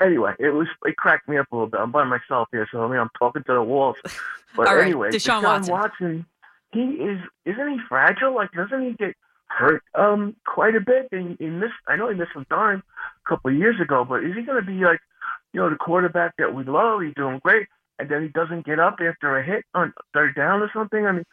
Anyway, 0.02 0.34
it 0.40 0.50
was 0.50 0.68
it 0.86 0.96
cracked 0.98 1.28
me 1.28 1.38
up 1.38 1.48
a 1.52 1.56
little 1.56 1.70
bit. 1.70 1.80
I'm 1.80 1.92
by 1.92 2.04
myself 2.04 2.50
here, 2.52 2.68
so 2.72 2.84
I 2.84 2.88
mean 2.88 3.00
I'm 3.00 3.10
talking 3.18 3.44
to 3.44 3.54
the 3.54 3.64
walls. 3.64 3.98
But 4.56 4.68
right, 4.68 4.86
anyway, 4.86 5.10
Deshaun 5.10 5.70
Watson. 5.70 6.26
he 6.72 6.80
is 6.80 7.20
isn't 7.46 7.70
he 7.70 7.78
fragile? 7.88 8.34
Like 8.34 8.52
doesn't 8.54 8.82
he 8.82 8.94
get 8.94 9.14
hurt 9.48 9.84
um 9.94 10.36
quite 10.46 10.76
a 10.76 10.80
bit? 10.80 11.10
And 11.12 11.38
he 11.38 11.48
missed. 11.48 11.74
I 11.88 11.96
know 11.96 12.10
he 12.10 12.16
missed 12.16 12.32
some 12.34 12.46
time 12.46 12.82
a 13.26 13.30
couple 13.30 13.52
of 13.52 13.58
years 13.58 13.76
ago, 13.80 14.06
but 14.08 14.24
is 14.24 14.36
he 14.36 14.44
going 14.44 14.60
to 14.60 14.66
be 14.66 14.84
like 14.84 15.00
you 15.54 15.60
know 15.60 15.70
the 15.70 15.76
quarterback 15.76 16.34
that 16.38 16.56
we 16.56 16.64
love? 16.64 17.02
He's 17.02 17.14
doing 17.14 17.40
great, 17.44 17.68
and 18.00 18.10
then 18.10 18.24
he 18.24 18.30
doesn't 18.30 18.66
get 18.66 18.80
up 18.80 18.96
after 19.02 19.38
a 19.38 19.44
hit 19.44 19.66
on 19.76 19.94
third 20.14 20.34
down 20.34 20.62
or 20.62 20.72
something. 20.74 21.06
I 21.06 21.12
mean, 21.12 21.26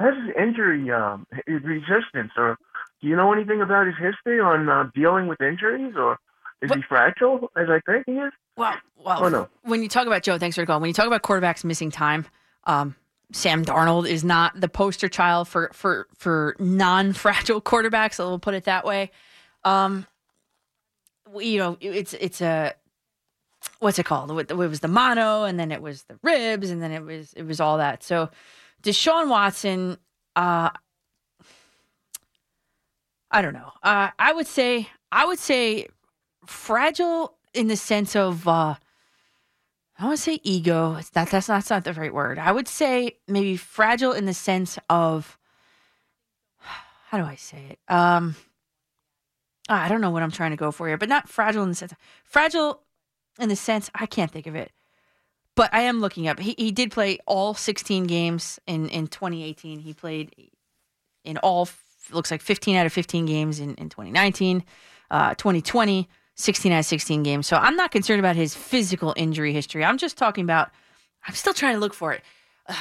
has 0.00 0.14
his 0.16 0.34
injury 0.36 0.90
um 0.90 1.26
his 1.46 1.62
resistance 1.62 2.32
or 2.36 2.56
do 3.00 3.08
you 3.08 3.16
know 3.16 3.32
anything 3.32 3.60
about 3.60 3.86
his 3.86 3.96
history 3.96 4.40
on 4.40 4.68
uh, 4.68 4.90
dealing 4.94 5.26
with 5.26 5.40
injuries 5.40 5.94
or 5.96 6.18
is 6.62 6.70
he 6.72 6.82
fragile 6.88 7.50
as 7.56 7.68
I 7.68 7.80
think 7.84 8.04
he 8.06 8.12
is? 8.12 8.32
Well, 8.56 8.74
well, 8.96 9.24
Oh, 9.24 9.28
no. 9.28 9.48
when 9.62 9.82
you 9.82 9.88
talk 9.88 10.06
about 10.06 10.22
Joe, 10.22 10.38
thanks 10.38 10.56
for 10.56 10.64
calling. 10.64 10.80
When 10.82 10.88
you 10.88 10.94
talk 10.94 11.06
about 11.06 11.22
quarterbacks 11.22 11.64
missing 11.64 11.90
time, 11.90 12.26
um, 12.64 12.94
Sam 13.32 13.64
Darnold 13.64 14.08
is 14.08 14.22
not 14.24 14.60
the 14.60 14.68
poster 14.68 15.08
child 15.08 15.48
for 15.48 15.70
for 15.72 16.06
for 16.18 16.54
non 16.58 17.12
fragile 17.12 17.60
quarterbacks. 17.70 18.18
We'll 18.18 18.38
put 18.38 18.54
it 18.54 18.64
that 18.64 18.84
way. 18.84 19.10
Um, 19.64 20.06
you 21.38 21.58
know, 21.58 21.78
it's 21.80 22.12
it's 22.14 22.40
a 22.42 22.74
what's 23.78 23.98
it 23.98 24.04
called? 24.04 24.30
It 24.38 24.54
was 24.56 24.80
the 24.80 24.88
mono, 24.88 25.44
and 25.44 25.58
then 25.58 25.72
it 25.72 25.80
was 25.80 26.02
the 26.04 26.18
ribs, 26.22 26.68
and 26.70 26.82
then 26.82 26.92
it 26.92 27.02
was 27.02 27.32
it 27.32 27.44
was 27.44 27.58
all 27.60 27.78
that. 27.78 28.02
So 28.02 28.28
Deshaun 28.82 29.28
Watson, 29.28 29.96
uh, 30.36 30.68
I 33.30 33.40
don't 33.42 33.54
know. 33.54 33.72
Uh, 33.82 34.10
I 34.18 34.32
would 34.32 34.46
say 34.46 34.88
I 35.10 35.24
would 35.24 35.38
say 35.38 35.88
fragile 36.46 37.34
in 37.54 37.68
the 37.68 37.76
sense 37.76 38.16
of 38.16 38.46
uh, 38.46 38.74
I 39.98 40.04
want 40.04 40.16
to 40.16 40.22
say 40.22 40.40
ego. 40.42 40.96
It's 40.98 41.14
not 41.14 41.30
that's 41.30 41.48
not, 41.48 41.56
that's 41.56 41.70
not 41.70 41.84
the 41.84 41.92
right 41.92 42.12
word. 42.12 42.38
I 42.38 42.52
would 42.52 42.68
say 42.68 43.18
maybe 43.28 43.56
fragile 43.56 44.12
in 44.12 44.26
the 44.26 44.34
sense 44.34 44.78
of 44.90 45.38
how 46.58 47.18
do 47.18 47.24
I 47.24 47.34
say 47.36 47.62
it? 47.70 47.94
Um, 47.94 48.36
I 49.68 49.88
don't 49.88 50.00
know 50.00 50.10
what 50.10 50.22
I'm 50.22 50.30
trying 50.30 50.50
to 50.52 50.56
go 50.56 50.72
for 50.72 50.88
here, 50.88 50.96
but 50.98 51.08
not 51.08 51.28
fragile 51.28 51.62
in 51.62 51.68
the 51.68 51.74
sense 51.74 51.94
fragile 52.24 52.82
in 53.38 53.48
the 53.48 53.56
sense 53.56 53.90
I 53.94 54.06
can't 54.06 54.30
think 54.30 54.46
of 54.46 54.54
it. 54.54 54.72
But 55.54 55.72
I 55.74 55.82
am 55.82 56.00
looking 56.00 56.26
up. 56.26 56.40
He 56.40 56.54
he 56.56 56.72
did 56.72 56.90
play 56.90 57.18
all 57.26 57.54
16 57.54 58.04
games 58.04 58.58
in 58.66 58.88
in 58.88 59.06
2018. 59.06 59.78
He 59.80 59.92
played 59.92 60.34
in 61.24 61.36
all 61.38 61.68
looks 62.10 62.30
like 62.30 62.40
15 62.40 62.76
out 62.76 62.86
of 62.86 62.92
15 62.92 63.26
games 63.26 63.60
in 63.60 63.74
in 63.74 63.88
2019, 63.88 64.64
uh, 65.10 65.34
2020. 65.34 66.08
16 66.36 66.72
out 66.72 66.80
of 66.80 66.84
16 66.86 67.22
games. 67.22 67.46
So 67.46 67.56
I'm 67.56 67.76
not 67.76 67.90
concerned 67.90 68.20
about 68.20 68.36
his 68.36 68.54
physical 68.54 69.14
injury 69.16 69.52
history. 69.52 69.84
I'm 69.84 69.98
just 69.98 70.16
talking 70.16 70.44
about, 70.44 70.70
I'm 71.26 71.34
still 71.34 71.54
trying 71.54 71.74
to 71.74 71.80
look 71.80 71.94
for 71.94 72.12
it. 72.12 72.22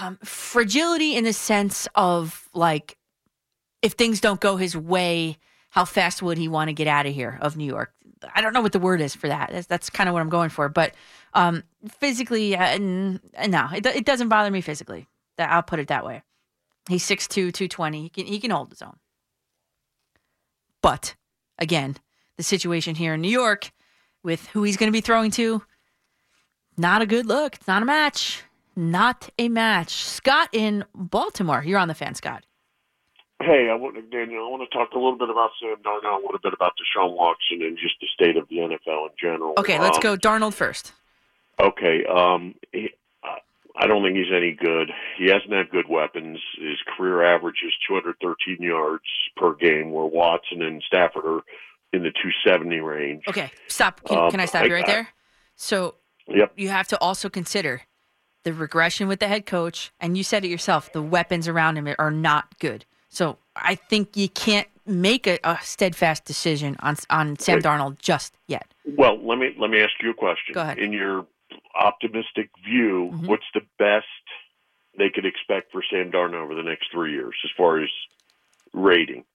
Um, 0.01 0.17
fragility 0.23 1.15
in 1.15 1.23
the 1.23 1.33
sense 1.33 1.87
of 1.95 2.49
like, 2.53 2.97
if 3.81 3.93
things 3.93 4.21
don't 4.21 4.39
go 4.39 4.57
his 4.57 4.77
way, 4.77 5.37
how 5.69 5.85
fast 5.85 6.21
would 6.21 6.37
he 6.37 6.47
want 6.47 6.69
to 6.69 6.73
get 6.73 6.87
out 6.87 7.05
of 7.05 7.13
here 7.13 7.37
of 7.41 7.57
New 7.57 7.65
York? 7.65 7.93
I 8.35 8.41
don't 8.41 8.53
know 8.53 8.61
what 8.61 8.73
the 8.73 8.79
word 8.79 9.01
is 9.01 9.15
for 9.15 9.27
that. 9.27 9.49
That's, 9.51 9.67
that's 9.67 9.89
kind 9.89 10.07
of 10.07 10.13
what 10.13 10.21
I'm 10.21 10.29
going 10.29 10.49
for. 10.49 10.69
But 10.69 10.93
um, 11.33 11.63
physically, 11.87 12.55
uh, 12.55 12.63
n- 12.63 13.19
no, 13.47 13.67
it, 13.73 13.85
it 13.85 14.05
doesn't 14.05 14.29
bother 14.29 14.51
me 14.51 14.61
physically. 14.61 15.07
I'll 15.39 15.63
put 15.63 15.79
it 15.79 15.87
that 15.87 16.05
way. 16.05 16.21
He's 16.87 17.03
6'2", 17.03 17.29
220. 17.53 18.03
He 18.03 18.09
can 18.09 18.25
he 18.25 18.39
can 18.39 18.51
hold 18.51 18.69
his 18.69 18.81
own. 18.81 18.97
But 20.81 21.15
again, 21.57 21.97
the 22.41 22.45
situation 22.45 22.95
here 22.95 23.13
in 23.13 23.21
New 23.21 23.29
York 23.29 23.71
with 24.23 24.47
who 24.47 24.63
he's 24.63 24.75
going 24.77 24.87
to 24.87 24.91
be 24.91 25.01
throwing 25.01 25.29
to, 25.31 25.61
not 26.75 27.01
a 27.01 27.05
good 27.05 27.27
look. 27.27 27.55
It's 27.55 27.67
not 27.67 27.83
a 27.83 27.85
match. 27.85 28.41
Not 28.75 29.29
a 29.37 29.47
match. 29.47 29.93
Scott 29.93 30.49
in 30.51 30.83
Baltimore. 30.95 31.63
You're 31.63 31.77
on 31.77 31.87
the 31.87 31.93
fan, 31.93 32.15
Scott. 32.15 32.43
Hey, 33.43 33.69
I 33.71 33.75
want 33.75 33.95
to 33.95 34.01
Daniel. 34.01 34.45
I 34.45 34.49
want 34.49 34.67
to 34.69 34.75
talk 34.77 34.91
a 34.93 34.95
little 34.97 35.17
bit 35.17 35.29
about 35.29 35.49
Sam 35.59 35.75
Darnold, 35.83 36.19
a 36.19 36.25
little 36.25 36.39
bit 36.41 36.53
about 36.53 36.73
Deshaun 36.77 37.15
Watson, 37.15 37.61
and 37.61 37.77
just 37.77 37.95
the 38.01 38.07
state 38.13 38.37
of 38.37 38.47
the 38.49 38.57
NFL 38.57 39.05
in 39.09 39.11
general. 39.19 39.53
Okay, 39.57 39.79
let's 39.79 39.97
Um, 39.97 40.01
go 40.01 40.15
Darnold 40.17 40.53
first. 40.53 40.93
Okay, 41.59 42.05
um, 42.05 42.55
he, 42.71 42.89
I 43.75 43.87
don't 43.87 44.03
think 44.03 44.15
he's 44.15 44.31
any 44.35 44.53
good. 44.53 44.91
He 45.17 45.25
hasn't 45.29 45.51
had 45.51 45.69
good 45.71 45.87
weapons. 45.89 46.39
His 46.57 46.77
career 46.95 47.23
average 47.23 47.61
is 47.65 47.73
213 47.87 48.57
yards 48.61 49.03
per 49.37 49.53
game, 49.55 49.91
where 49.91 50.05
Watson 50.05 50.61
and 50.61 50.81
Stafford 50.85 51.25
are 51.25 51.41
in 51.93 52.03
the 52.03 52.11
270 52.11 52.79
range. 52.79 53.23
Okay, 53.27 53.51
stop. 53.67 54.03
Can, 54.05 54.17
Um, 54.17 54.31
can 54.31 54.39
I 54.39 54.45
stop 54.45 54.65
you 54.65 54.73
right 54.73 54.83
I- 54.87 54.91
there? 54.91 55.07
So 55.55 55.95
Yep. 56.27 56.53
you 56.55 56.69
have 56.69 56.87
to 56.89 56.97
also 56.99 57.29
consider 57.29 57.81
the 58.43 58.53
regression 58.53 59.07
with 59.07 59.19
the 59.19 59.27
head 59.27 59.45
coach, 59.45 59.91
and 59.99 60.17
you 60.17 60.23
said 60.23 60.43
it 60.45 60.47
yourself. 60.47 60.91
The 60.93 61.01
weapons 61.01 61.47
around 61.47 61.77
him 61.77 61.93
are 61.99 62.11
not 62.11 62.57
good. 62.59 62.85
So 63.09 63.37
I 63.55 63.75
think 63.75 64.15
you 64.15 64.29
can't 64.29 64.67
make 64.85 65.27
a, 65.27 65.37
a 65.43 65.59
steadfast 65.61 66.25
decision 66.25 66.75
on 66.79 66.95
on 67.09 67.37
Sam 67.37 67.55
Wait. 67.57 67.63
Darnold 67.65 67.99
just 67.99 68.33
yet. 68.47 68.73
Well, 68.85 69.19
let 69.23 69.37
me 69.37 69.53
let 69.57 69.69
me 69.69 69.81
ask 69.81 69.91
you 70.01 70.09
a 70.11 70.13
question. 70.13 70.53
Go 70.53 70.61
ahead. 70.61 70.77
Mm-hmm. 70.77 70.85
In 70.85 70.93
your 70.93 71.27
optimistic 71.75 72.49
view, 72.63 73.11
what's 73.25 73.45
the 73.53 73.61
best 73.77 74.05
they 74.97 75.09
could 75.09 75.25
expect 75.25 75.71
for 75.71 75.83
Sam 75.89 76.11
Darnold 76.11 76.41
over 76.43 76.55
the 76.55 76.63
next 76.63 76.89
three 76.91 77.11
years, 77.11 77.35
as 77.43 77.51
far 77.57 77.79
as 77.83 77.89
rating? 78.73 79.25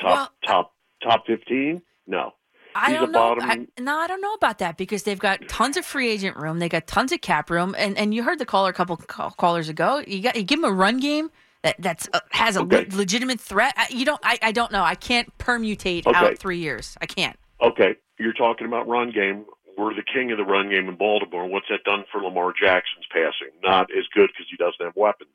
Top 0.00 0.32
top 0.46 0.72
top 1.08 1.26
fifteen? 1.26 1.82
No. 2.06 2.32
I 2.74 2.90
He's 2.90 3.00
don't 3.00 3.12
know. 3.12 3.34
bottom. 3.36 3.50
I, 3.78 3.80
no, 3.80 3.96
I 3.96 4.06
don't 4.06 4.20
know 4.20 4.34
about 4.34 4.58
that 4.58 4.76
because 4.76 5.04
they've 5.04 5.18
got 5.18 5.48
tons 5.48 5.78
of 5.78 5.86
free 5.86 6.10
agent 6.10 6.36
room. 6.36 6.58
They 6.58 6.68
got 6.68 6.86
tons 6.86 7.10
of 7.10 7.22
cap 7.22 7.48
room, 7.48 7.74
and, 7.78 7.96
and 7.96 8.12
you 8.12 8.22
heard 8.22 8.38
the 8.38 8.44
caller 8.44 8.68
a 8.68 8.74
couple 8.74 8.98
call, 8.98 9.30
callers 9.30 9.70
ago. 9.70 10.02
You 10.06 10.20
got 10.20 10.36
you 10.36 10.42
give 10.42 10.60
them 10.60 10.70
a 10.70 10.74
run 10.74 11.00
game 11.00 11.30
that 11.62 11.76
that's 11.78 12.06
uh, 12.12 12.20
has 12.32 12.54
a 12.56 12.62
le- 12.62 12.84
legitimate 12.92 13.40
threat. 13.40 13.72
I, 13.78 13.86
you 13.90 14.04
don't. 14.04 14.20
I, 14.22 14.38
I 14.42 14.52
don't 14.52 14.70
know. 14.72 14.82
I 14.82 14.94
can't 14.94 15.36
permutate 15.38 16.06
Okay. 16.06 16.18
out 16.18 16.38
three 16.38 16.58
years. 16.58 16.96
I 17.00 17.06
can't. 17.06 17.38
Okay, 17.62 17.94
you're 18.18 18.34
talking 18.34 18.66
about 18.66 18.86
run 18.86 19.10
game. 19.10 19.46
We're 19.78 19.94
the 19.94 20.02
king 20.02 20.30
of 20.32 20.36
the 20.36 20.44
run 20.44 20.68
game 20.68 20.86
in 20.88 20.96
Baltimore. 20.96 21.46
What's 21.46 21.66
that 21.70 21.84
done 21.84 22.04
for 22.12 22.20
Lamar 22.22 22.52
Jackson's 22.52 23.06
passing? 23.10 23.52
Not 23.62 23.88
as 23.96 24.04
good 24.14 24.28
because 24.32 24.46
he 24.50 24.56
doesn't 24.58 24.84
have 24.84 24.96
weapons. 24.96 25.30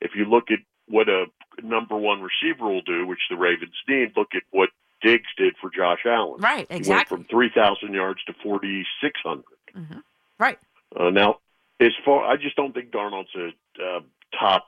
If 0.00 0.12
you 0.14 0.24
look 0.24 0.50
at 0.52 0.60
what 0.86 1.08
a 1.08 1.26
number 1.62 1.96
one 1.96 2.20
receiver 2.22 2.66
will 2.68 2.82
do, 2.82 3.06
which 3.08 3.20
the 3.28 3.36
Ravens 3.36 3.74
need, 3.88 4.12
look 4.16 4.28
at 4.36 4.42
what 4.50 4.70
Diggs 5.02 5.28
did 5.36 5.54
for 5.60 5.70
Josh 5.70 6.00
Allen. 6.06 6.40
Right, 6.40 6.66
He 6.68 6.74
went 6.74 6.80
exactly. 6.80 7.16
from 7.18 7.24
3,000 7.24 7.92
yards 7.94 8.22
to 8.24 8.34
4,600. 8.42 9.44
Right. 10.38 10.58
Uh, 10.98 11.10
now, 11.10 11.38
as 11.80 11.92
far, 12.04 12.24
I 12.24 12.36
just 12.36 12.56
don't 12.56 12.72
think 12.72 12.90
Darnold's 12.90 13.34
a 13.36 13.48
uh, 13.82 14.00
top. 14.38 14.66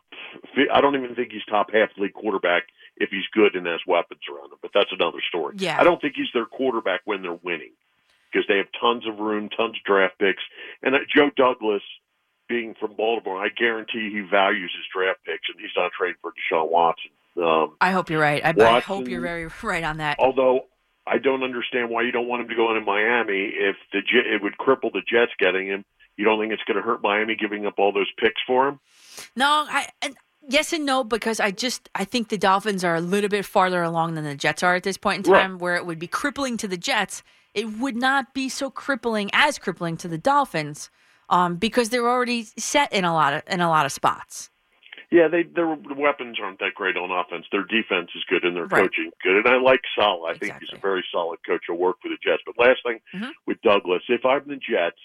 I 0.73 0.81
don't 0.81 0.97
even 0.97 1.15
think 1.15 1.33
he's 1.33 1.45
top 1.49 1.73
half 1.73 1.91
league 1.99 2.15
quarterback 2.15 2.65
if 2.97 3.11
he's 3.11 3.27
good 3.33 3.55
and 3.55 3.67
has 3.67 3.81
weapons 3.87 4.21
around 4.31 4.53
him. 4.53 4.59
But 4.61 4.71
that's 4.75 4.93
another 4.93 5.19
story. 5.29 5.57
Yeah. 5.59 5.81
I 5.81 5.85
don't 5.85 6.01
think 6.01 6.15
he's 6.17 6.33
their 6.33 6.47
quarterback 6.47 7.01
when 7.05 7.23
they're 7.23 7.39
winning 7.43 7.73
because 8.31 8.47
they 8.49 8.57
have 8.59 8.69
tons 8.81 9.07
of 9.07 9.19
room, 9.19 9.49
tons 9.49 9.77
of 9.77 9.85
draft 9.85 10.19
picks, 10.19 10.43
and 10.83 10.95
uh, 10.95 10.99
Joe 11.15 11.31
Douglas. 11.37 11.83
Being 12.49 12.75
from 12.79 12.93
Baltimore, 12.97 13.43
I 13.43 13.49
guarantee 13.49 14.11
he 14.13 14.21
values 14.21 14.71
his 14.77 14.85
draft 14.93 15.21
picks, 15.25 15.49
and 15.49 15.59
he's 15.59 15.71
not 15.75 15.93
trading 15.97 16.17
for 16.21 16.33
Deshaun 16.33 16.69
Watson. 16.71 17.13
Um, 17.37 17.77
I 17.81 17.91
hope 17.93 18.11
you're 18.11 18.21
right. 18.21 18.45
I, 18.45 18.55
I 18.59 18.81
hope 18.81 19.09
you're 19.09 19.21
very 19.21 19.49
right 19.63 19.85
on 19.85 19.99
that. 19.99 20.19
Although 20.19 20.67
I 21.07 21.19
don't 21.19 21.43
understand 21.43 21.91
why 21.91 22.03
you 22.03 22.13
don't 22.13 22.29
want 22.29 22.43
him 22.43 22.49
to 22.49 22.55
go 22.55 22.69
into 22.75 22.85
Miami 22.85 23.53
if 23.55 23.77
the 23.93 23.99
it 23.99 24.43
would 24.43 24.57
cripple 24.59 24.93
the 24.93 25.01
Jets 25.01 25.33
getting 25.39 25.67
him. 25.67 25.85
You 26.17 26.25
don't 26.27 26.39
think 26.39 26.53
it's 26.53 26.63
going 26.65 26.77
to 26.77 26.83
hurt 26.83 27.03
Miami 27.03 27.35
giving 27.35 27.67
up 27.67 27.75
all 27.79 27.93
those 27.93 28.11
picks 28.19 28.41
for 28.47 28.69
him? 28.69 28.81
No, 29.35 29.67
I 29.69 29.89
and 30.03 30.15
yes 30.47 30.73
and 30.73 30.85
no 30.85 31.05
because 31.05 31.41
I 31.41 31.51
just 31.51 31.89
I 31.95 32.05
think 32.05 32.29
the 32.29 32.39
Dolphins 32.39 32.85
are 32.85 32.95
a 32.95 33.01
little 33.01 33.31
bit 33.31 33.47
farther 33.47 33.83
along 33.83 34.15
than 34.15 34.25
the 34.25 34.35
Jets 34.35 34.63
are 34.63 34.75
at 34.75 34.83
this 34.83 34.99
point 34.99 35.27
in 35.27 35.33
Right. 35.33 35.41
time, 35.43 35.59
where 35.59 35.75
it 35.75 35.87
would 35.87 35.99
be 35.99 36.07
crippling 36.07 36.57
to 36.59 36.69
the 36.69 36.77
Jets. 36.77 37.23
It 37.55 37.79
would 37.79 37.97
not 37.97 38.33
be 38.35 38.49
so 38.49 38.71
crippling 38.71 39.31
as 39.33 39.59
crippling 39.59 39.97
to 39.99 40.09
the 40.09 40.19
Dolphins, 40.19 40.91
um, 41.29 41.57
because 41.57 41.89
they're 41.89 42.09
already 42.09 42.45
set 42.57 42.93
in 42.93 43.05
a 43.05 43.13
lot 43.13 43.33
of 43.35 43.43
in 43.49 43.61
a 43.61 43.69
lot 43.69 43.87
of 43.87 43.93
spots. 43.93 44.51
Yeah, 45.13 45.29
they 45.29 45.43
their 45.43 45.69
weapons 45.69 46.39
aren't 46.43 46.59
that 46.61 46.75
great 46.75 46.97
on 46.97 47.11
offense. 47.11 47.45
Their 47.53 47.65
defense 47.65 48.09
is 48.17 48.25
good 48.31 48.45
and 48.45 48.57
their 48.57 48.65
Right. 48.65 48.85
coaching 48.85 49.11
good. 49.23 49.37
And 49.37 49.47
I 49.47 49.59
like 49.59 49.83
Saleh. 49.95 50.31
I 50.35 50.39
think 50.39 50.59
he's 50.59 50.73
a 50.73 50.79
very 50.81 51.05
solid 51.13 51.39
coach. 51.47 51.69
Will 51.69 51.77
work 51.77 51.97
for 52.01 52.09
the 52.09 52.17
Jets. 52.25 52.43
But 52.47 52.57
last 52.59 52.83
thing 52.83 52.99
Mhm. 53.13 53.33
with 53.47 53.61
Douglas, 53.61 54.03
if 54.09 54.25
I'm 54.25 54.45
the 54.49 54.57
Jets, 54.57 54.99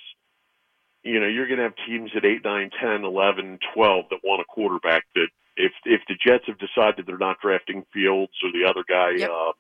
you 1.04 1.20
know, 1.20 1.28
you're 1.28 1.46
going 1.48 1.58
to 1.58 1.64
have 1.64 1.76
teams 1.86 2.16
at 2.16 2.24
8, 2.24 2.42
9, 2.46 2.70
10, 2.70 3.04
11, 3.04 3.60
12 3.74 4.08
that 4.10 4.24
want 4.24 4.40
a 4.42 4.46
quarterback 4.46 5.04
that 5.16 5.28
if 5.58 5.74
if 5.86 6.06
the 6.08 6.16
Jets 6.16 6.46
have 6.48 6.58
decided 6.58 7.06
they're 7.06 7.18
not 7.18 7.42
drafting 7.42 7.84
Fields 7.92 8.34
or 8.44 8.52
the 8.54 8.64
other 8.64 8.86
guy, 8.88 9.14
uh, 9.26 9.52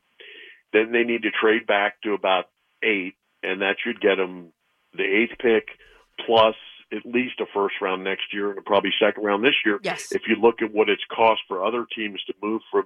then 0.72 0.93
they 0.93 1.03
need 1.03 1.24
to 1.24 1.32
trade 1.32 1.67
back 1.67 2.00
to 2.01 2.14
about 2.14 2.50
8 2.82 3.16
and 3.43 3.61
that 3.61 3.80
should 3.82 4.00
get 4.00 4.16
them 4.16 4.53
the 4.93 5.03
8th 5.03 5.38
pick 5.40 5.77
plus 6.26 6.56
at 6.91 7.06
least 7.06 7.40
a 7.40 7.45
first 7.53 7.75
round 7.82 8.03
next 8.03 8.33
year 8.33 8.51
and 8.51 8.64
probably 8.66 8.91
second 8.99 9.24
round 9.24 9.43
this 9.43 9.56
year. 9.66 9.80
Yes. 9.83 10.11
If 10.11 10.24
you 10.27 10.35
look 10.35 10.61
at 10.61 10.72
what 10.74 10.90
it's 10.90 11.03
cost 11.14 11.41
for 11.48 11.64
other 11.66 11.85
teams 11.95 12.22
to 12.27 12.33
move 12.41 12.61
from, 12.72 12.85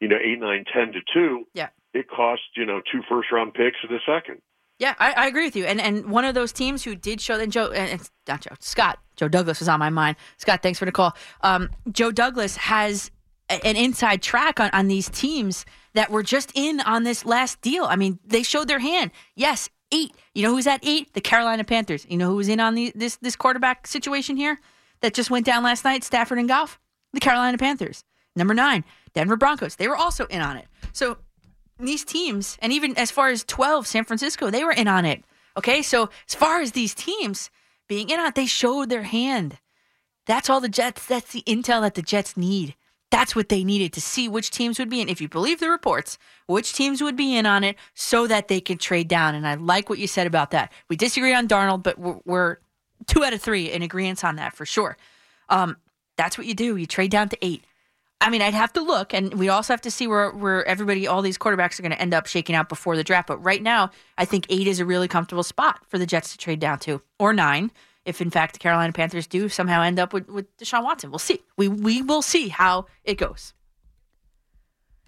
you 0.00 0.08
know, 0.08 0.16
eight, 0.22 0.38
nine, 0.40 0.64
ten 0.72 0.92
to 0.92 1.00
two, 1.12 1.44
Yeah. 1.54 1.68
it 1.94 2.08
costs, 2.08 2.44
you 2.56 2.64
know, 2.66 2.80
two 2.90 3.02
first 3.08 3.32
round 3.32 3.54
picks 3.54 3.78
in 3.88 3.94
a 3.94 3.98
second. 4.06 4.40
Yeah, 4.78 4.94
I, 4.98 5.12
I 5.12 5.26
agree 5.26 5.44
with 5.44 5.54
you. 5.54 5.64
And 5.64 5.80
and 5.80 6.06
one 6.10 6.24
of 6.24 6.34
those 6.34 6.52
teams 6.52 6.82
who 6.82 6.96
did 6.96 7.20
show 7.20 7.38
and 7.38 7.52
Joe 7.52 7.70
and 7.70 8.00
it's 8.00 8.10
not 8.26 8.40
Joe 8.40 8.54
Scott 8.58 8.98
Joe 9.16 9.28
Douglas 9.28 9.60
was 9.60 9.68
on 9.68 9.78
my 9.78 9.90
mind. 9.90 10.16
Scott, 10.38 10.60
thanks 10.62 10.78
for 10.78 10.86
the 10.86 10.92
call. 10.92 11.14
Um, 11.42 11.68
Joe 11.92 12.10
Douglas 12.10 12.56
has 12.56 13.10
a- 13.50 13.64
an 13.64 13.76
inside 13.76 14.22
track 14.22 14.58
on, 14.58 14.70
on 14.72 14.88
these 14.88 15.08
teams 15.10 15.64
that 15.94 16.10
were 16.10 16.22
just 16.24 16.50
in 16.54 16.80
on 16.80 17.04
this 17.04 17.24
last 17.24 17.60
deal. 17.60 17.84
I 17.84 17.94
mean, 17.96 18.18
they 18.24 18.42
showed 18.42 18.66
their 18.66 18.78
hand. 18.80 19.10
Yes, 19.36 19.68
eight. 19.92 20.12
You 20.34 20.42
know 20.42 20.54
who's 20.54 20.66
at 20.66 20.80
eight? 20.82 21.12
The 21.14 21.20
Carolina 21.20 21.62
Panthers. 21.64 22.06
You 22.08 22.16
know 22.16 22.30
who 22.30 22.36
was 22.36 22.48
in 22.48 22.58
on 22.58 22.74
the, 22.74 22.92
this 22.94 23.16
this 23.16 23.36
quarterback 23.36 23.86
situation 23.86 24.36
here 24.36 24.58
that 25.00 25.14
just 25.14 25.30
went 25.30 25.46
down 25.46 25.62
last 25.62 25.84
night? 25.84 26.02
Stafford 26.02 26.38
and 26.38 26.48
Goff. 26.48 26.80
The 27.12 27.20
Carolina 27.20 27.58
Panthers. 27.58 28.04
Number 28.34 28.54
nine, 28.54 28.84
Denver 29.12 29.36
Broncos. 29.36 29.76
They 29.76 29.88
were 29.88 29.96
also 29.96 30.24
in 30.26 30.40
on 30.40 30.56
it. 30.56 30.66
So 30.92 31.18
these 31.78 32.04
teams, 32.04 32.56
and 32.62 32.72
even 32.72 32.96
as 32.96 33.10
far 33.10 33.28
as 33.28 33.44
12, 33.44 33.86
San 33.86 34.04
Francisco, 34.04 34.50
they 34.50 34.64
were 34.64 34.72
in 34.72 34.88
on 34.88 35.04
it. 35.04 35.22
Okay, 35.56 35.82
so 35.82 36.08
as 36.28 36.34
far 36.34 36.60
as 36.60 36.72
these 36.72 36.94
teams 36.94 37.50
being 37.88 38.08
in 38.08 38.18
on 38.18 38.28
it, 38.28 38.34
they 38.34 38.46
showed 38.46 38.88
their 38.88 39.02
hand. 39.02 39.58
That's 40.26 40.48
all 40.48 40.60
the 40.60 40.68
Jets, 40.68 41.04
that's 41.04 41.32
the 41.32 41.42
intel 41.42 41.82
that 41.82 41.94
the 41.94 42.02
Jets 42.02 42.36
need. 42.36 42.74
That's 43.12 43.36
what 43.36 43.50
they 43.50 43.62
needed 43.62 43.92
to 43.92 44.00
see 44.00 44.26
which 44.26 44.50
teams 44.50 44.78
would 44.78 44.88
be 44.88 45.02
in, 45.02 45.08
if 45.10 45.20
you 45.20 45.28
believe 45.28 45.60
the 45.60 45.68
reports, 45.68 46.18
which 46.46 46.72
teams 46.72 47.02
would 47.02 47.14
be 47.14 47.36
in 47.36 47.44
on 47.44 47.62
it 47.62 47.76
so 47.94 48.26
that 48.26 48.48
they 48.48 48.58
could 48.58 48.80
trade 48.80 49.06
down. 49.06 49.34
And 49.34 49.46
I 49.46 49.54
like 49.54 49.90
what 49.90 49.98
you 49.98 50.06
said 50.06 50.26
about 50.26 50.50
that. 50.52 50.72
We 50.88 50.96
disagree 50.96 51.34
on 51.34 51.46
Darnold, 51.46 51.82
but 51.82 51.98
we're, 51.98 52.18
we're 52.24 52.56
two 53.06 53.22
out 53.22 53.34
of 53.34 53.42
three 53.42 53.70
in 53.70 53.82
agreement 53.82 54.24
on 54.24 54.36
that 54.36 54.56
for 54.56 54.64
sure. 54.64 54.96
Um, 55.50 55.76
that's 56.16 56.38
what 56.38 56.46
you 56.46 56.54
do. 56.54 56.76
You 56.76 56.86
trade 56.86 57.10
down 57.10 57.28
to 57.28 57.38
eight. 57.42 57.62
I 58.22 58.30
mean, 58.30 58.40
I'd 58.40 58.54
have 58.54 58.72
to 58.74 58.80
look, 58.80 59.12
and 59.12 59.34
we 59.34 59.48
also 59.48 59.72
have 59.72 59.82
to 59.82 59.90
see 59.90 60.06
where 60.06 60.30
where 60.30 60.64
everybody, 60.66 61.06
all 61.06 61.22
these 61.22 61.36
quarterbacks 61.36 61.78
are 61.78 61.82
going 61.82 61.92
to 61.92 62.00
end 62.00 62.14
up 62.14 62.26
shaking 62.26 62.54
out 62.54 62.68
before 62.68 62.96
the 62.96 63.04
draft. 63.04 63.26
But 63.28 63.44
right 63.44 63.62
now, 63.62 63.90
I 64.16 64.24
think 64.24 64.46
eight 64.48 64.68
is 64.68 64.80
a 64.80 64.86
really 64.86 65.08
comfortable 65.08 65.42
spot 65.42 65.80
for 65.88 65.98
the 65.98 66.06
Jets 66.06 66.32
to 66.32 66.38
trade 66.38 66.60
down 66.60 66.78
to, 66.80 67.02
or 67.18 67.32
nine, 67.32 67.72
if 68.04 68.20
in 68.20 68.30
fact 68.30 68.54
the 68.54 68.58
Carolina 68.58 68.92
Panthers 68.92 69.26
do 69.26 69.48
somehow 69.48 69.82
end 69.82 69.98
up 69.98 70.12
with, 70.12 70.28
with 70.28 70.56
Deshaun 70.56 70.84
Watson. 70.84 71.10
We'll 71.10 71.18
see. 71.18 71.40
We 71.56 71.68
we 71.68 72.02
will 72.02 72.22
see 72.22 72.48
how 72.48 72.86
it 73.04 73.18
goes. 73.18 73.54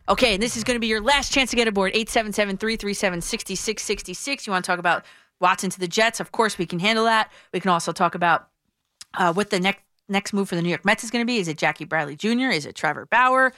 Okay, 0.08 0.34
and 0.34 0.42
this 0.42 0.56
is 0.56 0.64
going 0.64 0.76
to 0.76 0.80
be 0.80 0.86
your 0.86 1.00
last 1.00 1.32
chance 1.32 1.50
to 1.50 1.56
get 1.56 1.66
aboard 1.66 1.92
877 1.94 2.58
337 2.58 3.20
6666. 3.22 4.46
You 4.46 4.52
want 4.52 4.64
to 4.64 4.70
talk 4.70 4.78
about 4.78 5.04
Watson 5.40 5.70
to 5.70 5.80
the 5.80 5.88
Jets? 5.88 6.20
Of 6.20 6.30
course, 6.30 6.58
we 6.58 6.66
can 6.66 6.78
handle 6.78 7.04
that. 7.06 7.32
We 7.52 7.60
can 7.60 7.70
also 7.70 7.92
talk 7.92 8.14
about 8.14 8.48
uh, 9.14 9.32
what 9.32 9.50
the 9.50 9.60
next 9.60 9.82
next 10.08 10.34
move 10.34 10.48
for 10.48 10.56
the 10.56 10.62
New 10.62 10.68
York 10.68 10.84
Mets 10.84 11.02
is 11.02 11.10
going 11.10 11.22
to 11.22 11.26
be. 11.26 11.38
Is 11.38 11.48
it 11.48 11.56
Jackie 11.56 11.86
Bradley 11.86 12.16
Jr.? 12.16 12.50
Is 12.50 12.66
it 12.66 12.74
Trevor 12.74 13.06
Bauer? 13.06 13.52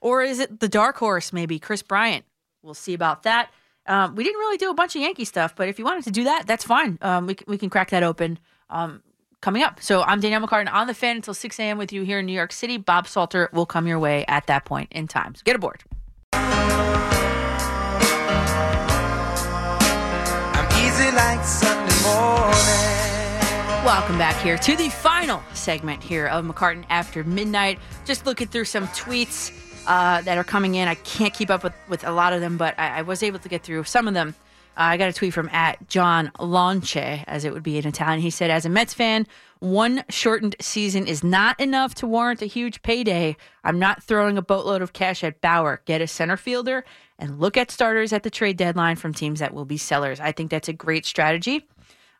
Or 0.00 0.22
is 0.22 0.38
it 0.38 0.60
the 0.60 0.68
dark 0.68 0.96
horse, 0.96 1.32
maybe 1.32 1.58
Kris 1.58 1.82
Bryant? 1.82 2.24
We'll 2.62 2.72
see 2.72 2.94
about 2.94 3.24
that. 3.24 3.50
Um, 3.86 4.14
we 4.14 4.24
didn't 4.24 4.38
really 4.38 4.56
do 4.56 4.70
a 4.70 4.74
bunch 4.74 4.94
of 4.96 5.02
Yankee 5.02 5.24
stuff, 5.24 5.54
but 5.54 5.68
if 5.68 5.78
you 5.78 5.84
wanted 5.84 6.04
to 6.04 6.10
do 6.10 6.24
that, 6.24 6.46
that's 6.46 6.64
fine. 6.64 6.98
Um, 7.02 7.26
we, 7.26 7.36
we 7.46 7.58
can 7.58 7.68
crack 7.68 7.90
that 7.90 8.02
open 8.02 8.38
um, 8.70 9.02
coming 9.40 9.62
up. 9.62 9.80
So 9.82 10.02
I'm 10.02 10.20
Danielle 10.20 10.46
McCartan 10.46 10.72
on 10.72 10.86
the 10.86 10.94
fan 10.94 11.16
until 11.16 11.34
6 11.34 11.58
a.m. 11.58 11.78
with 11.78 11.92
you 11.92 12.02
here 12.02 12.20
in 12.20 12.26
New 12.26 12.32
York 12.32 12.52
City. 12.52 12.76
Bob 12.76 13.06
Salter 13.06 13.50
will 13.52 13.66
come 13.66 13.86
your 13.86 13.98
way 13.98 14.24
at 14.28 14.46
that 14.46 14.64
point 14.64 14.90
in 14.92 15.08
time. 15.08 15.34
So 15.34 15.42
get 15.44 15.56
aboard. 15.56 15.82
I'm 16.32 16.68
easy 20.84 21.10
like 21.16 21.44
Sunday 21.44 22.02
morning. 22.02 22.80
Welcome 23.84 24.18
back 24.18 24.36
here 24.42 24.58
to 24.58 24.76
the 24.76 24.90
final 24.90 25.42
segment 25.54 26.02
here 26.02 26.26
of 26.26 26.44
McCartan 26.44 26.84
After 26.90 27.24
Midnight. 27.24 27.78
Just 28.04 28.26
looking 28.26 28.46
through 28.46 28.66
some 28.66 28.86
tweets 28.88 29.52
uh, 29.86 30.20
that 30.22 30.36
are 30.36 30.44
coming 30.44 30.74
in. 30.74 30.86
I 30.86 30.96
can't 30.96 31.32
keep 31.32 31.48
up 31.48 31.64
with, 31.64 31.72
with 31.88 32.06
a 32.06 32.12
lot 32.12 32.34
of 32.34 32.42
them, 32.42 32.58
but 32.58 32.78
I, 32.78 32.98
I 32.98 33.02
was 33.02 33.22
able 33.22 33.38
to 33.38 33.48
get 33.48 33.62
through 33.62 33.84
some 33.84 34.06
of 34.06 34.14
them. 34.14 34.34
I 34.80 34.96
got 34.96 35.10
a 35.10 35.12
tweet 35.12 35.34
from 35.34 35.50
at 35.50 35.88
John 35.88 36.32
Lonche, 36.38 37.22
as 37.26 37.44
it 37.44 37.52
would 37.52 37.62
be 37.62 37.76
in 37.76 37.86
Italian. 37.86 38.22
He 38.22 38.30
said, 38.30 38.50
As 38.50 38.64
a 38.64 38.70
Mets 38.70 38.94
fan, 38.94 39.26
one 39.58 40.04
shortened 40.08 40.56
season 40.58 41.06
is 41.06 41.22
not 41.22 41.60
enough 41.60 41.94
to 41.96 42.06
warrant 42.06 42.40
a 42.40 42.46
huge 42.46 42.80
payday. 42.80 43.36
I'm 43.62 43.78
not 43.78 44.02
throwing 44.02 44.38
a 44.38 44.42
boatload 44.42 44.80
of 44.80 44.94
cash 44.94 45.22
at 45.22 45.42
Bauer. 45.42 45.82
Get 45.84 46.00
a 46.00 46.06
center 46.06 46.38
fielder 46.38 46.86
and 47.18 47.38
look 47.38 47.58
at 47.58 47.70
starters 47.70 48.14
at 48.14 48.22
the 48.22 48.30
trade 48.30 48.56
deadline 48.56 48.96
from 48.96 49.12
teams 49.12 49.40
that 49.40 49.52
will 49.52 49.66
be 49.66 49.76
sellers. 49.76 50.18
I 50.18 50.32
think 50.32 50.50
that's 50.50 50.68
a 50.68 50.72
great 50.72 51.04
strategy. 51.04 51.68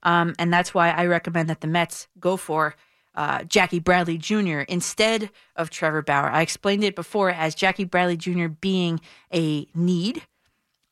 Um, 0.02 0.34
and 0.38 0.52
that's 0.52 0.74
why 0.74 0.90
I 0.90 1.06
recommend 1.06 1.48
that 1.48 1.62
the 1.62 1.66
Mets 1.66 2.08
go 2.18 2.36
for 2.36 2.74
uh, 3.14 3.42
Jackie 3.44 3.80
Bradley 3.80 4.18
Jr. 4.18 4.60
instead 4.68 5.30
of 5.56 5.70
Trevor 5.70 6.02
Bauer. 6.02 6.28
I 6.28 6.42
explained 6.42 6.84
it 6.84 6.94
before 6.94 7.30
as 7.30 7.54
Jackie 7.54 7.84
Bradley 7.84 8.18
Jr. 8.18 8.48
being 8.48 9.00
a 9.32 9.66
need. 9.74 10.22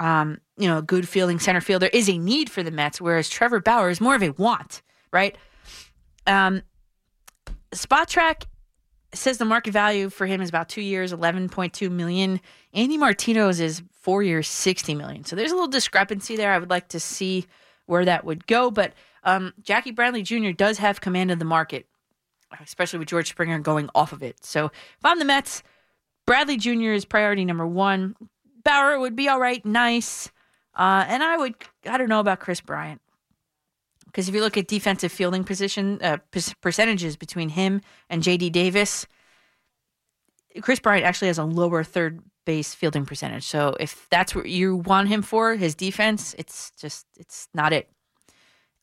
Um, 0.01 0.41
you 0.59 0.69
know, 0.69 0.79
a 0.79 0.83
good 0.83 1.09
fielding 1.09 1.39
center 1.39 1.61
fielder 1.61 1.89
is 1.93 2.09
a 2.09 2.19
need 2.19 2.51
for 2.51 2.63
the 2.63 2.71
Mets, 2.71 3.01
whereas 3.01 3.29
Trevor 3.29 3.61
Bauer 3.61 3.91
is 3.91 4.01
more 4.01 4.15
of 4.15 4.23
a 4.23 4.31
want, 4.31 4.83
right? 5.13 5.37
Um, 6.27 6.63
Spotrac 7.73 8.45
says 9.15 9.39
the 9.39 9.45
market 9.45 9.73
value 9.73 10.11
for 10.11 10.27
him 10.27 10.41
is 10.41 10.49
about 10.49 10.69
two 10.69 10.83
years, 10.83 11.13
eleven 11.13 11.49
point 11.49 11.73
two 11.73 11.91
million. 11.91 12.41
Andy 12.75 12.99
Martino's 12.99 13.61
is 13.61 13.83
four 13.93 14.23
years, 14.23 14.49
sixty 14.49 14.95
million. 14.95 15.25
So 15.25 15.37
there's 15.37 15.53
a 15.53 15.55
little 15.55 15.69
discrepancy 15.69 16.37
there. 16.37 16.53
I 16.53 16.59
would 16.59 16.71
like 16.71 16.89
to 16.89 17.01
see 17.01 17.47
where 17.87 18.05
that 18.05 18.25
would 18.25 18.47
go, 18.47 18.71
but 18.71 18.93
um, 19.25 19.55
Jackie 19.63 19.93
Bradley 19.93 20.23
Jr. 20.23 20.51
does 20.51 20.79
have 20.79 21.01
command 21.01 21.31
of 21.31 21.39
the 21.39 21.45
market, 21.45 21.87
especially 22.63 22.99
with 22.99 23.09
George 23.09 23.29
Springer 23.29 23.59
going 23.59 23.89
off 23.95 24.13
of 24.13 24.23
it. 24.23 24.45
So 24.45 24.67
if 24.67 25.05
I'm 25.05 25.19
the 25.19 25.25
Mets, 25.25 25.63
Bradley 26.27 26.57
Jr. 26.59 26.93
is 26.93 27.05
priority 27.05 27.45
number 27.45 27.67
one. 27.67 28.15
Bauer 28.65 28.99
would 28.99 29.17
be 29.17 29.29
all 29.29 29.41
right, 29.41 29.65
nice, 29.65 30.31
uh, 30.79 31.05
and 31.09 31.23
I 31.23 31.37
would 31.37 31.55
I 31.87 31.99
don't 31.99 32.09
know 32.09 32.21
about 32.21 32.41
Kris 32.41 32.61
Bryant. 32.61 33.01
Because 34.07 34.29
if 34.29 34.35
you 34.35 34.41
look 34.41 34.57
at 34.57 34.69
defensive 34.69 35.13
fielding 35.13 35.45
position 35.45 35.99
uh, 36.03 36.17
per- 36.31 36.41
percentages 36.63 37.17
between 37.17 37.51
him 37.51 37.83
and 38.09 38.23
J.D. 38.23 38.49
Davis, 38.49 39.07
Kris 40.63 40.81
Bryant 40.81 41.05
actually 41.05 41.29
has 41.29 41.37
a 41.37 41.45
lower 41.45 41.85
third 41.85 42.23
base 42.47 42.75
fielding 42.75 43.05
percentage. 43.05 43.45
So 43.45 43.77
if 43.79 44.09
that's 44.11 44.35
what 44.35 44.49
you 44.49 44.77
want 44.77 45.09
him 45.09 45.21
for, 45.21 45.57
his 45.57 45.75
defense, 45.75 46.35
it's 46.39 46.71
just 46.81 47.05
it's 47.19 47.49
not 47.53 47.73
it. 47.75 47.91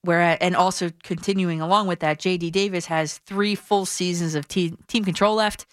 Whereas, 0.04 0.38
and 0.40 0.56
also 0.56 0.92
continuing 1.02 1.62
along 1.62 1.88
with 1.88 2.02
that, 2.02 2.20
J.D. 2.20 2.52
Davis 2.52 2.86
has 2.86 3.18
three 3.20 3.56
full 3.56 3.88
seasons 3.88 4.36
of 4.36 4.48
team 4.48 4.78
control 4.88 5.34
left. 5.34 5.66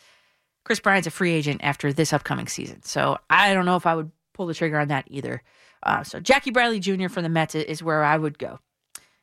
Kris 0.64 0.80
Bryant's 0.80 1.06
a 1.06 1.10
free 1.10 1.32
agent 1.32 1.60
after 1.62 1.92
this 1.92 2.14
upcoming 2.14 2.46
season, 2.46 2.82
so 2.82 3.18
I 3.28 3.52
don't 3.52 3.66
know 3.66 3.76
if 3.76 3.84
I 3.84 3.94
would 3.94 4.10
pull 4.32 4.46
the 4.46 4.54
trigger 4.54 4.78
on 4.78 4.88
that 4.88 5.04
either. 5.08 5.42
Uh, 5.82 6.02
so 6.02 6.20
Jackie 6.20 6.50
Bradley 6.50 6.80
Jr. 6.80 7.08
from 7.08 7.22
the 7.22 7.28
Mets 7.28 7.54
is 7.54 7.82
where 7.82 8.04
I 8.04 8.16
would 8.16 8.38
go 8.38 8.58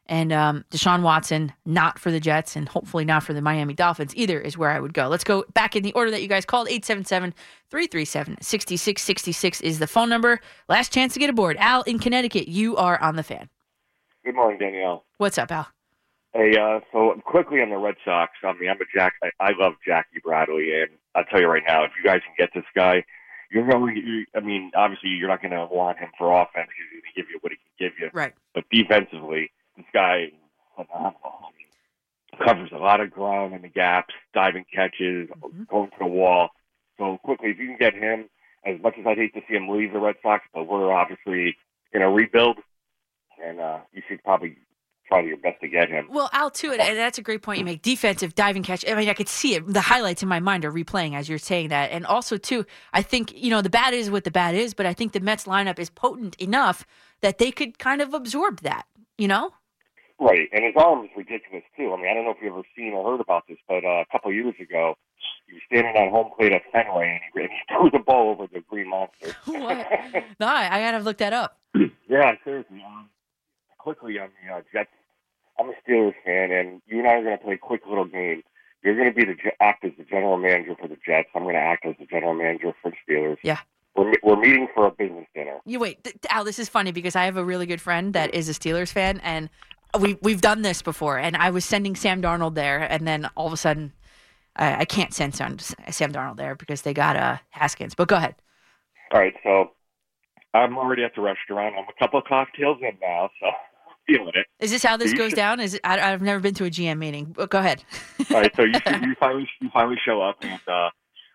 and 0.09 0.33
um, 0.33 0.65
Deshaun 0.71 1.03
Watson, 1.03 1.53
not 1.67 1.99
for 1.99 2.09
the 2.09 2.19
Jets, 2.19 2.55
and 2.55 2.67
hopefully 2.67 3.05
not 3.05 3.21
for 3.21 3.33
the 3.33 3.43
Miami 3.43 3.75
Dolphins 3.75 4.13
either, 4.15 4.41
is 4.41 4.57
where 4.57 4.71
I 4.71 4.79
would 4.79 4.93
go. 4.93 5.07
Let's 5.07 5.23
go 5.23 5.45
back 5.53 5.75
in 5.75 5.83
the 5.83 5.93
order 5.93 6.09
that 6.09 6.23
you 6.23 6.27
guys 6.27 6.45
called 6.45 6.67
877 6.67 7.33
337 7.69 8.37
6666 8.41 9.61
is 9.61 9.77
the 9.77 9.85
phone 9.85 10.09
number. 10.09 10.41
Last 10.67 10.91
chance 10.91 11.13
to 11.13 11.19
get 11.19 11.29
aboard. 11.29 11.57
Al 11.57 11.83
in 11.83 11.99
Connecticut, 11.99 12.47
you 12.47 12.75
are 12.75 12.99
on 12.99 13.17
the 13.17 13.23
fan. 13.23 13.49
Good 14.25 14.33
morning, 14.33 14.57
Danielle. 14.57 15.05
What's 15.19 15.37
up, 15.37 15.51
Al? 15.51 15.67
Hey, 16.33 16.57
uh, 16.57 16.79
so 16.91 17.21
quickly 17.25 17.61
on 17.61 17.69
the 17.69 17.77
Red 17.77 17.95
Sox. 18.03 18.31
I 18.43 18.53
mean, 18.53 18.69
I'm 18.69 18.81
a 18.81 18.85
Jack. 18.93 19.13
I, 19.23 19.29
I 19.39 19.51
love 19.59 19.73
Jackie 19.85 20.19
Bradley, 20.23 20.71
and 20.73 20.89
I'll 21.13 21.23
tell 21.25 21.39
you 21.39 21.47
right 21.47 21.63
now, 21.67 21.83
if 21.83 21.91
you 21.95 22.03
guys 22.03 22.21
can 22.25 22.33
get 22.37 22.49
this 22.55 22.65
guy, 22.75 23.03
you're 23.51 23.67
going. 23.67 23.97
You, 23.97 24.25
I 24.35 24.39
mean, 24.39 24.71
obviously, 24.75 25.09
you're 25.09 25.27
not 25.27 25.41
going 25.41 25.51
to 25.51 25.65
want 25.65 25.97
him 25.99 26.09
for 26.17 26.31
offense. 26.31 26.69
He's 26.77 27.01
going 27.01 27.13
to 27.13 27.21
give 27.21 27.29
you 27.31 27.39
what 27.41 27.51
he 27.51 27.57
can 27.57 27.89
give 27.89 27.99
you. 27.99 28.09
Right. 28.13 28.33
But 28.53 28.65
defensively, 28.71 29.51
this 29.75 29.85
guy 29.93 30.25
is 30.25 30.31
phenomenal. 30.75 31.15
I 31.23 31.49
mean, 31.57 32.45
covers 32.45 32.69
a 32.71 32.77
lot 32.77 33.01
of 33.01 33.11
ground 33.11 33.53
in 33.53 33.61
the 33.61 33.69
gaps, 33.69 34.13
diving 34.33 34.65
catches, 34.73 35.29
going 35.67 35.89
to 35.89 35.95
the 35.99 36.05
wall. 36.05 36.49
So 36.97 37.17
quickly, 37.23 37.49
if 37.49 37.59
you 37.59 37.67
can 37.67 37.77
get 37.77 37.93
him, 37.93 38.29
as 38.65 38.81
much 38.81 38.95
as 38.99 39.05
I'd 39.07 39.17
hate 39.17 39.33
to 39.33 39.41
see 39.47 39.55
him 39.55 39.69
leave 39.69 39.93
the 39.93 39.99
Red 39.99 40.15
Sox, 40.21 40.43
but 40.53 40.67
we're 40.67 40.91
obviously 40.91 41.55
in 41.93 42.01
a 42.01 42.09
rebuild, 42.09 42.57
and 43.43 43.59
uh, 43.59 43.79
you 43.93 44.01
should 44.07 44.23
probably 44.23 44.57
try 45.09 45.21
your 45.21 45.37
best 45.37 45.59
to 45.61 45.67
get 45.67 45.89
him. 45.89 46.07
Well, 46.09 46.29
Al, 46.31 46.49
too, 46.49 46.71
and 46.71 46.79
that's 46.79 47.17
a 47.17 47.21
great 47.21 47.41
point 47.41 47.59
you 47.59 47.65
make. 47.65 47.81
Defensive 47.81 48.35
diving 48.35 48.63
catch. 48.63 48.85
I 48.87 48.93
mean, 48.95 49.09
I 49.09 49.13
could 49.13 49.27
see 49.27 49.55
it. 49.55 49.67
The 49.67 49.81
highlights 49.81 50.23
in 50.23 50.29
my 50.29 50.39
mind 50.39 50.63
are 50.63 50.71
replaying 50.71 51.15
as 51.15 51.27
you're 51.27 51.37
saying 51.39 51.69
that. 51.69 51.91
And 51.91 52.05
also, 52.05 52.37
too, 52.37 52.65
I 52.93 53.01
think, 53.01 53.33
you 53.35 53.49
know, 53.49 53.61
the 53.61 53.69
bad 53.69 53.93
is 53.93 54.09
what 54.09 54.23
the 54.23 54.31
bad 54.31 54.55
is, 54.55 54.73
but 54.73 54.85
I 54.85 54.93
think 54.93 55.13
the 55.13 55.19
Mets 55.19 55.45
lineup 55.45 55.79
is 55.79 55.89
potent 55.89 56.35
enough 56.35 56.85
that 57.21 57.39
they 57.39 57.51
could 57.51 57.79
kind 57.79 58.01
of 58.01 58.13
absorb 58.13 58.61
that, 58.61 58.85
you 59.17 59.27
know? 59.27 59.51
Right, 60.21 60.49
and 60.51 60.65
his 60.65 60.73
arm 60.75 61.05
is 61.05 61.11
ridiculous 61.15 61.63
too. 61.77 61.93
I 61.93 61.97
mean, 61.97 62.07
I 62.11 62.13
don't 62.13 62.25
know 62.25 62.31
if 62.31 62.37
you've 62.41 62.51
ever 62.51 62.63
seen 62.75 62.93
or 62.93 63.09
heard 63.09 63.21
about 63.21 63.47
this, 63.47 63.57
but 63.69 63.85
uh, 63.85 64.01
a 64.01 64.05
couple 64.11 64.31
of 64.31 64.35
years 64.35 64.55
ago, 64.59 64.95
he 65.47 65.53
was 65.53 65.61
standing 65.67 65.95
on 65.95 66.11
home 66.11 66.31
plate 66.37 66.51
at 66.51 66.61
Fenway, 66.73 67.07
and 67.07 67.21
he, 67.33 67.41
and 67.41 67.49
he 67.49 67.59
threw 67.73 67.89
the 67.89 68.03
ball 68.03 68.31
over 68.31 68.47
the 68.51 68.59
Green 68.69 68.89
Monster. 68.89 69.33
What? 69.45 69.87
no, 70.39 70.47
I, 70.47 70.77
I 70.77 70.81
gotta 70.81 70.99
look 70.99 71.19
that 71.19 71.31
up. 71.31 71.57
yeah, 72.09 72.33
seriously. 72.43 72.83
Um, 72.85 73.09
quickly 73.77 74.19
on 74.19 74.29
the 74.43 74.53
uh, 74.53 74.61
Jets, 74.73 74.91
I'm 75.59 75.69
a 75.69 75.73
Steelers 75.87 76.13
fan, 76.25 76.51
and 76.51 76.81
you 76.87 76.99
and 76.99 77.07
I 77.07 77.15
are 77.15 77.23
going 77.23 77.37
to 77.37 77.43
play 77.43 77.53
a 77.55 77.57
quick 77.57 77.81
little 77.87 78.05
game. 78.05 78.43
You're 78.83 78.95
going 78.95 79.09
to 79.09 79.13
be 79.13 79.25
the 79.25 79.35
act 79.59 79.83
as 79.83 79.91
the 79.97 80.05
general 80.05 80.37
manager 80.37 80.75
for 80.79 80.87
the 80.87 80.97
Jets. 81.05 81.27
I'm 81.35 81.43
going 81.43 81.55
to 81.55 81.61
act 81.61 81.85
as 81.85 81.95
the 81.99 82.05
general 82.05 82.33
manager 82.33 82.73
for 82.81 82.91
the 82.91 83.13
Steelers. 83.13 83.37
Yeah. 83.43 83.59
We're, 83.95 84.13
we're 84.23 84.39
meeting 84.39 84.69
for 84.73 84.85
a 84.85 84.91
business 84.91 85.25
dinner. 85.35 85.59
You 85.65 85.79
wait, 85.79 86.03
th- 86.03 86.15
Al. 86.29 86.45
This 86.45 86.59
is 86.59 86.69
funny 86.69 86.91
because 86.91 87.15
I 87.15 87.25
have 87.25 87.35
a 87.35 87.43
really 87.43 87.65
good 87.65 87.81
friend 87.81 88.13
that 88.13 88.33
is 88.33 88.47
a 88.47 88.53
Steelers 88.53 88.91
fan, 88.91 89.19
and 89.23 89.49
we 89.99 90.17
we've 90.21 90.39
done 90.39 90.61
this 90.61 90.81
before. 90.81 91.17
And 91.17 91.35
I 91.35 91.49
was 91.49 91.65
sending 91.65 91.95
Sam 91.95 92.21
Darnold 92.21 92.53
there, 92.55 92.79
and 92.79 93.05
then 93.05 93.29
all 93.35 93.47
of 93.47 93.53
a 93.53 93.57
sudden, 93.57 93.91
I, 94.55 94.81
I 94.81 94.85
can't 94.85 95.13
send 95.13 95.35
Sam, 95.35 95.59
Sam 95.59 96.13
Darnold 96.13 96.37
there 96.37 96.55
because 96.55 96.83
they 96.83 96.93
got 96.93 97.17
uh, 97.17 97.37
Haskins. 97.49 97.95
But 97.95 98.07
go 98.07 98.15
ahead. 98.15 98.35
All 99.11 99.19
right, 99.19 99.33
so 99.43 99.71
I'm 100.53 100.77
already 100.77 101.03
at 101.03 101.15
the 101.15 101.21
restaurant. 101.21 101.75
I'm 101.77 101.85
a 101.85 101.99
couple 101.99 102.19
of 102.19 102.25
cocktails 102.25 102.77
in 102.81 102.97
now, 103.01 103.31
so 103.41 103.47
feeling 104.17 104.31
it. 104.35 104.45
Is 104.59 104.71
this 104.71 104.83
how 104.83 104.97
this 104.97 105.11
So 105.11 105.17
goes 105.17 105.29
should- 105.31 105.35
down? 105.37 105.59
Is 105.59 105.75
it, 105.75 105.81
I, 105.83 106.11
I've 106.11 106.21
never 106.21 106.39
been 106.39 106.53
to 106.55 106.65
a 106.65 106.69
GM 106.69 106.97
meeting. 106.97 107.33
But 107.35 107.49
go 107.49 107.59
ahead. 107.59 107.83
All 108.31 108.37
right, 108.41 108.53
so 108.55 108.63
you 108.63 108.73
you 109.01 109.15
finally 109.19 109.49
you 109.61 109.69
finally 109.73 109.97
show 110.03 110.21
up, 110.21 110.37
and 110.41 110.59
uh, 110.67 110.89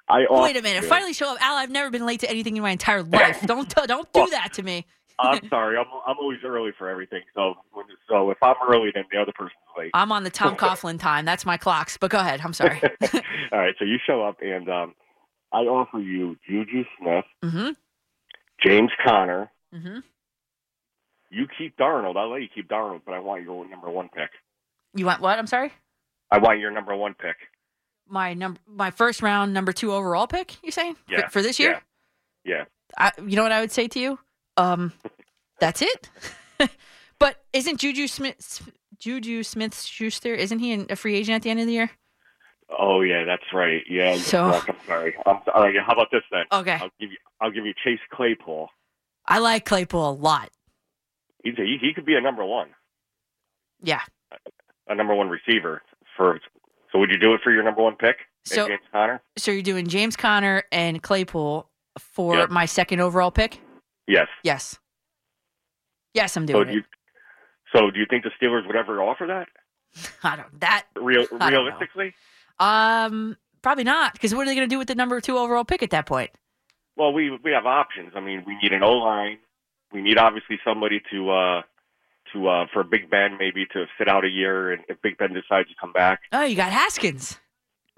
I 0.09 0.27
Wait 0.31 0.57
a 0.57 0.63
minute! 0.63 0.85
Finally, 0.85 1.15
show 1.15 1.33
up, 1.33 1.39
Al. 1.41 1.57
I've 1.57 1.71
never 1.71 1.91
been 1.91 2.05
late 2.05 2.21
to 2.21 2.31
anything 2.31 2.57
in 2.57 2.63
my 2.63 2.71
entire 2.71 3.03
life. 3.03 3.41
don't 3.47 3.69
t- 3.71 3.87
don't 3.87 4.13
do 4.13 4.27
that 4.31 4.53
to 4.55 4.63
me. 4.63 4.87
I'm 5.19 5.49
sorry, 5.49 5.77
I'm 5.79 5.87
I'm 6.07 6.17
always 6.19 6.41
early 6.45 6.73
for 6.77 6.89
everything. 6.89 7.23
So 7.35 7.55
when, 7.73 7.87
so 8.09 8.31
if 8.31 8.39
I'm 8.43 8.57
early, 8.69 8.91
then 8.95 9.05
the 9.13 9.19
other 9.19 9.33
person's 9.33 9.53
late. 9.79 9.93
I'm 9.95 10.11
on 10.13 10.25
the 10.25 10.31
Tom 10.31 10.57
Coughlin 10.59 10.99
time. 10.99 11.25
That's 11.25 11.47
my 11.47 11.57
clocks. 11.57 11.97
But 11.97 12.11
go 12.11 12.19
ahead. 12.19 12.41
I'm 12.43 12.53
sorry. 12.53 12.81
All 13.53 13.59
right, 13.61 13.75
so 13.79 13.85
you 13.85 13.99
show 14.05 14.23
up, 14.23 14.39
and 14.43 14.69
um, 14.69 14.95
I 15.53 15.59
offer 15.61 16.01
you 16.01 16.37
Juju 16.49 16.85
Smith, 16.99 17.25
mm-hmm. 17.45 17.71
James 18.65 18.91
Conner, 19.05 19.51
Mm-hmm. 19.75 19.99
You 21.35 21.47
keep 21.59 21.77
Darnold. 21.77 22.17
I'll 22.17 22.31
let 22.31 22.43
you 22.43 22.49
keep 22.55 22.69
Darnold, 22.69 23.01
but 23.05 23.15
I 23.15 23.19
want 23.19 23.43
your 23.43 23.69
number 23.69 23.91
one 23.91 24.09
pick. 24.09 24.31
You 24.95 25.07
want 25.07 25.21
what? 25.21 25.39
I'm 25.39 25.47
sorry. 25.49 25.73
I 26.31 26.39
want 26.39 26.61
your 26.61 26.71
number 26.71 26.95
one 26.95 27.15
pick. 27.15 27.37
My 28.09 28.35
number, 28.35 28.61
my 28.67 28.91
first 28.91 29.23
round, 29.23 29.53
number 29.53 29.73
two 29.73 29.93
overall 29.93 30.27
pick. 30.27 30.57
You 30.63 30.71
saying 30.71 30.95
For- 30.95 31.13
Yeah, 31.13 31.29
for, 31.29 31.43
this 31.43 31.59
year? 31.59 31.83
Yeah. 32.45 32.65
I, 32.97 33.11
you 33.27 33.35
know 33.37 33.43
what 33.43 33.53
I 33.53 33.61
would 33.61 33.73
say 33.73 33.89
to 33.89 33.99
you? 33.99 34.19
Um, 34.57 34.93
that's 35.61 35.83
it. 35.83 36.09
but 37.19 37.43
isn't 37.53 37.79
Juju 37.81 38.07
Smith 38.07 38.69
Juju 38.99 39.43
Smith 39.43 39.81
Schuster? 39.81 40.35
Isn't 40.35 40.61
he 40.61 40.87
a 40.89 40.95
free 40.97 41.17
agent 41.17 41.37
at 41.37 41.43
the 41.43 41.51
end 41.51 41.61
of 41.61 41.67
the 41.67 41.73
year? 41.73 41.91
Oh 42.79 43.01
yeah, 43.01 43.25
that's 43.25 43.53
right. 43.53 43.83
Yeah, 43.89 44.17
So- 44.17 44.51
correct. 44.51 44.69
I'm 44.69 44.77
sorry. 44.87 45.15
I'm 45.27 45.41
sorry. 45.45 45.77
How 45.85 45.93
about 45.95 46.09
this 46.13 46.23
then? 46.31 46.45
Okay. 46.53 46.73
I'll 46.81 46.91
give 47.01 47.11
you. 47.11 47.17
I'll 47.41 47.51
give 47.51 47.67
you 47.67 47.75
Chase 47.85 47.99
Claypool. 48.13 48.69
I 49.27 49.39
like 49.39 49.65
Claypool 49.65 50.11
a 50.11 50.13
lot. 50.13 50.51
He's 51.45 51.55
a, 51.59 51.63
he, 51.63 51.79
he 51.81 51.93
could 51.95 52.05
be 52.07 52.15
a 52.17 52.21
number 52.21 52.45
one, 52.45 52.71
Yeah. 53.83 54.01
a 54.89 54.95
number 54.95 55.15
one 55.15 55.29
receiver 55.29 55.83
for. 56.17 56.41
So 56.91 56.99
would 56.99 57.11
you 57.11 57.19
do 57.19 57.35
it 57.35 57.41
for 57.45 57.53
your 57.53 57.63
number 57.63 57.83
one 57.83 57.97
pick, 57.97 58.17
So- 58.45 58.67
James 58.69 58.81
Conner? 58.93 59.23
So 59.37 59.51
you're 59.53 59.63
doing 59.63 59.87
James 59.87 60.17
Conner 60.17 60.65
and 60.73 61.03
Claypool 61.03 61.69
for 61.99 62.37
Yep. 62.37 62.51
my 62.51 62.65
second 62.67 63.01
overall 63.01 63.31
pick? 63.31 63.61
Yes. 64.09 64.27
Yes. 64.43 64.79
Yes, 66.15 66.37
I'm 66.37 66.47
So 66.47 66.55
doing 66.55 66.67
do 66.67 66.71
it. 66.71 66.75
you, 66.77 66.83
so 67.75 67.91
do 67.91 67.99
you 68.01 68.07
think 68.09 68.25
the 68.25 68.31
Steelers 68.41 68.67
would 68.67 68.77
ever 68.77 69.03
offer 69.03 69.27
that? 69.27 69.49
I 70.23 70.37
don't 70.37 70.61
that 70.61 70.87
Real, 70.97 71.27
I 71.41 71.51
don't 71.51 71.65
realistically? 71.67 72.15
um 72.61 73.37
probably 73.63 73.85
not 73.85 74.13
because 74.13 74.35
what 74.35 74.43
are 74.43 74.47
they 74.47 74.55
going 74.55 74.69
to 74.69 74.73
do 74.73 74.79
with 74.79 74.89
the 74.89 74.95
number 74.95 75.21
two 75.21 75.37
overall 75.39 75.65
pick 75.65 75.83
at 75.83 75.91
that 75.91 76.07
point? 76.07 76.31
Well, 76.97 77.13
we 77.13 77.31
we 77.43 77.51
have 77.53 77.67
options. 77.67 78.13
I 78.15 78.21
mean, 78.21 78.45
we 78.47 78.57
need 78.63 78.73
an 78.73 78.83
O 78.85 78.93
line. 78.93 79.39
We 79.95 80.03
need 80.03 80.19
obviously 80.19 80.59
somebody 80.65 81.01
to 81.13 81.31
uh 81.31 81.63
to 82.33 82.49
uh 82.49 82.67
for 82.73 82.83
Big 82.85 83.09
Ben 83.11 83.39
maybe 83.39 83.65
to 83.73 83.87
sit 83.97 84.09
out 84.09 84.25
a 84.25 84.29
year, 84.29 84.73
and 84.73 84.83
if 84.89 85.01
Big 85.01 85.17
Ben 85.17 85.33
decides 85.33 85.69
to 85.71 85.75
come 85.81 85.93
back, 85.93 86.21
Oh, 86.33 86.43
you 86.43 86.57
got 86.57 86.73
Haskins. 86.73 87.39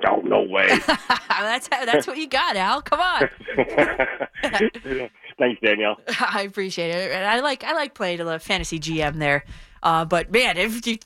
no, 0.05 0.17
no 0.17 0.43
way. 0.43 0.69
that's 1.29 1.69
that's 1.69 2.07
what 2.07 2.19
you 2.19 2.29
got, 2.29 2.55
Al. 2.57 2.83
Come 2.83 3.01
on. 3.01 3.29
Thanks, 5.39 5.61
Danielle. 5.63 5.97
I 6.21 6.43
appreciate 6.43 6.91
it. 6.95 7.13
And 7.13 7.25
I 7.25 7.41
like 7.41 7.65
I 7.65 7.73
like 7.73 7.95
playing 7.95 8.21
a 8.21 8.39
fantasy 8.39 8.79
GM 8.79 9.15
there. 9.19 9.45
Uh, 9.83 10.05
but 10.05 10.31
man, 10.31 10.57
if 10.57 10.87
you, 10.87 10.99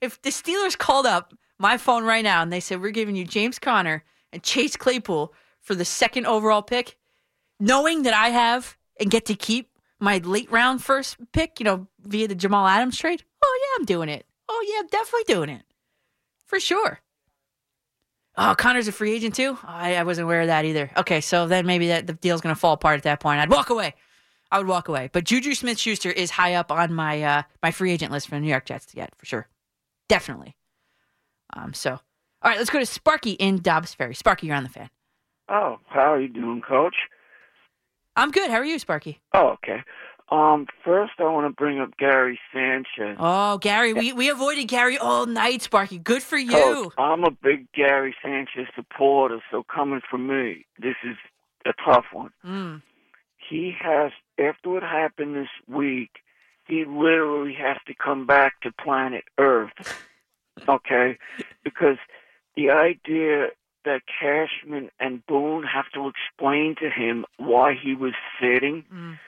if 0.00 0.20
the 0.22 0.30
Steelers 0.30 0.76
called 0.76 1.06
up 1.06 1.32
my 1.58 1.76
phone 1.78 2.04
right 2.04 2.24
now 2.24 2.42
and 2.42 2.52
they 2.52 2.60
said 2.60 2.80
we're 2.80 2.90
giving 2.90 3.16
you 3.16 3.24
James 3.24 3.58
Conner 3.58 4.04
and 4.32 4.42
Chase 4.42 4.76
Claypool 4.76 5.32
for 5.60 5.74
the 5.74 5.84
second 5.84 6.26
overall 6.26 6.62
pick, 6.62 6.96
knowing 7.60 8.02
that 8.02 8.14
I 8.14 8.28
have 8.30 8.76
and 9.00 9.10
get 9.10 9.26
to 9.26 9.34
keep 9.34 9.68
my 10.00 10.18
late 10.18 10.50
round 10.50 10.82
first 10.82 11.16
pick, 11.32 11.60
you 11.60 11.64
know, 11.64 11.88
via 12.00 12.28
the 12.28 12.34
Jamal 12.34 12.66
Adams 12.66 12.98
trade, 12.98 13.22
oh 13.42 13.60
yeah, 13.62 13.80
I'm 13.80 13.86
doing 13.86 14.08
it. 14.08 14.26
Oh 14.48 14.66
yeah, 14.68 14.80
I'm 14.80 14.88
definitely 14.88 15.34
doing 15.34 15.50
it 15.50 15.62
for 16.46 16.60
sure. 16.60 17.00
Oh, 18.36 18.54
Connor's 18.58 18.88
a 18.88 18.92
free 18.92 19.12
agent 19.14 19.34
too. 19.34 19.56
Oh, 19.62 19.66
I, 19.66 19.94
I 19.94 20.02
wasn't 20.02 20.24
aware 20.24 20.40
of 20.40 20.48
that 20.48 20.64
either. 20.64 20.90
Okay, 20.96 21.20
so 21.20 21.46
then 21.46 21.66
maybe 21.66 21.88
that 21.88 22.06
the 22.06 22.14
deal's 22.14 22.40
gonna 22.40 22.54
fall 22.54 22.72
apart 22.74 22.96
at 22.96 23.04
that 23.04 23.20
point. 23.20 23.40
I'd 23.40 23.50
walk 23.50 23.70
away. 23.70 23.94
I 24.50 24.58
would 24.58 24.66
walk 24.66 24.88
away. 24.88 25.08
But 25.12 25.24
Juju 25.24 25.54
Smith 25.54 25.78
Schuster 25.78 26.10
is 26.10 26.30
high 26.30 26.54
up 26.54 26.70
on 26.70 26.92
my 26.92 27.22
uh, 27.22 27.42
my 27.62 27.70
free 27.70 27.92
agent 27.92 28.12
list 28.12 28.28
for 28.28 28.34
the 28.34 28.40
New 28.40 28.48
York 28.48 28.66
Jets 28.66 28.86
to 28.86 28.96
get 28.96 29.14
for 29.16 29.26
sure, 29.26 29.48
definitely. 30.08 30.56
Um. 31.56 31.74
So, 31.74 31.92
all 31.92 32.00
right, 32.42 32.58
let's 32.58 32.70
go 32.70 32.78
to 32.80 32.86
Sparky 32.86 33.32
in 33.32 33.60
Dobbs 33.60 33.94
Ferry. 33.94 34.14
Sparky, 34.14 34.48
you're 34.48 34.56
on 34.56 34.64
the 34.64 34.68
fan. 34.68 34.90
Oh, 35.48 35.78
how 35.88 36.12
are 36.12 36.20
you 36.20 36.28
doing, 36.28 36.62
Coach? 36.66 36.94
I'm 38.16 38.30
good. 38.30 38.50
How 38.50 38.58
are 38.58 38.64
you, 38.64 38.78
Sparky? 38.78 39.20
Oh, 39.32 39.48
okay. 39.54 39.82
Um, 40.30 40.66
first 40.84 41.12
I 41.18 41.24
want 41.24 41.46
to 41.46 41.54
bring 41.54 41.80
up 41.80 41.96
Gary 41.98 42.38
Sanchez. 42.52 43.16
Oh, 43.18 43.58
Gary, 43.58 43.92
we, 43.92 44.12
we 44.12 44.30
avoided 44.30 44.68
Gary 44.68 44.96
all 44.96 45.26
night, 45.26 45.62
Sparky. 45.62 45.98
Good 45.98 46.22
for 46.22 46.38
you. 46.38 46.50
Coach, 46.50 46.92
I'm 46.96 47.24
a 47.24 47.30
big 47.30 47.70
Gary 47.72 48.14
Sanchez 48.22 48.66
supporter, 48.74 49.40
so 49.50 49.62
coming 49.62 50.00
from 50.10 50.26
me, 50.26 50.64
this 50.78 50.96
is 51.04 51.16
a 51.66 51.72
tough 51.84 52.06
one. 52.12 52.30
Mm. 52.44 52.82
He 53.50 53.74
has, 53.80 54.12
after 54.38 54.70
what 54.70 54.82
happened 54.82 55.36
this 55.36 55.48
week, 55.68 56.10
he 56.66 56.84
literally 56.86 57.54
has 57.54 57.76
to 57.86 57.94
come 57.94 58.26
back 58.26 58.60
to 58.62 58.72
planet 58.72 59.24
Earth. 59.38 59.72
Okay? 60.68 61.18
Because 61.64 61.96
the 62.56 62.70
idea 62.70 63.48
that 63.84 64.02
Cashman 64.20 64.90
and 64.98 65.24
Boone 65.26 65.64
have 65.64 65.86
to 65.94 66.08
explain 66.08 66.76
to 66.80 66.90
him 66.90 67.24
why 67.38 67.74
he 67.74 67.94
was 67.94 68.14
sitting. 68.40 68.84
Mm. 68.92 69.18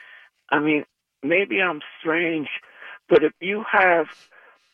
I 0.50 0.58
mean, 0.60 0.84
maybe 1.22 1.60
I'm 1.60 1.80
strange, 2.00 2.48
but 3.08 3.22
if 3.22 3.32
you 3.40 3.64
have 3.70 4.06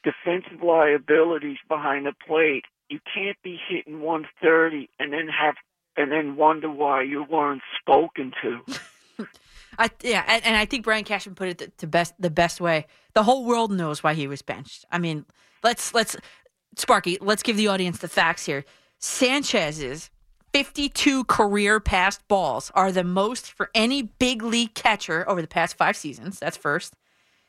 defensive 0.05 0.63
liabilities 0.63 1.59
behind 1.69 2.07
the 2.07 2.13
plate, 2.27 2.65
you 2.89 3.01
can't 3.15 3.37
be 3.43 3.59
hitting 3.69 4.01
130 4.01 4.89
and 4.99 5.13
then 5.13 5.29
have 5.29 5.55
and 5.95 6.11
then 6.11 6.37
wonder 6.37 6.71
why 6.71 7.03
you 7.03 7.25
weren't 7.25 7.61
spoken 7.79 8.33
to. 8.43 9.27
I, 9.79 9.91
yeah, 10.03 10.25
and, 10.27 10.45
and 10.45 10.57
I 10.57 10.65
think 10.65 10.85
Brian 10.85 11.05
Cashman 11.05 11.35
put 11.35 11.49
it 11.49 11.59
the, 11.59 11.73
the 11.79 11.87
best 11.87 12.15
the 12.19 12.31
best 12.31 12.61
way. 12.61 12.87
The 13.15 13.23
whole 13.23 13.45
world 13.45 13.73
knows 13.73 14.03
why 14.03 14.15
he 14.15 14.27
was 14.27 14.43
benched. 14.43 14.85
I 14.91 14.99
mean, 14.99 15.27
let's 15.63 15.95
let's 15.95 16.17
Sparky, 16.77 17.19
let's 17.21 17.43
give 17.43 17.57
the 17.57 17.69
audience 17.69 17.99
the 17.99 18.09
facts 18.09 18.47
here. 18.47 18.65
Sanchez's 19.03 20.11
52 20.53 21.25
career 21.25 21.81
passed 21.81 22.27
balls 22.29 22.71
are 22.75 22.93
the 22.93 23.03
most 23.03 23.51
for 23.51 23.69
any 23.75 24.03
big 24.03 24.43
league 24.43 24.75
catcher 24.75 25.29
over 25.29 25.43
the 25.43 25.49
past 25.49 25.77
5 25.77 25.97
seasons. 25.97 26.39
That's 26.39 26.57
first. 26.57 26.95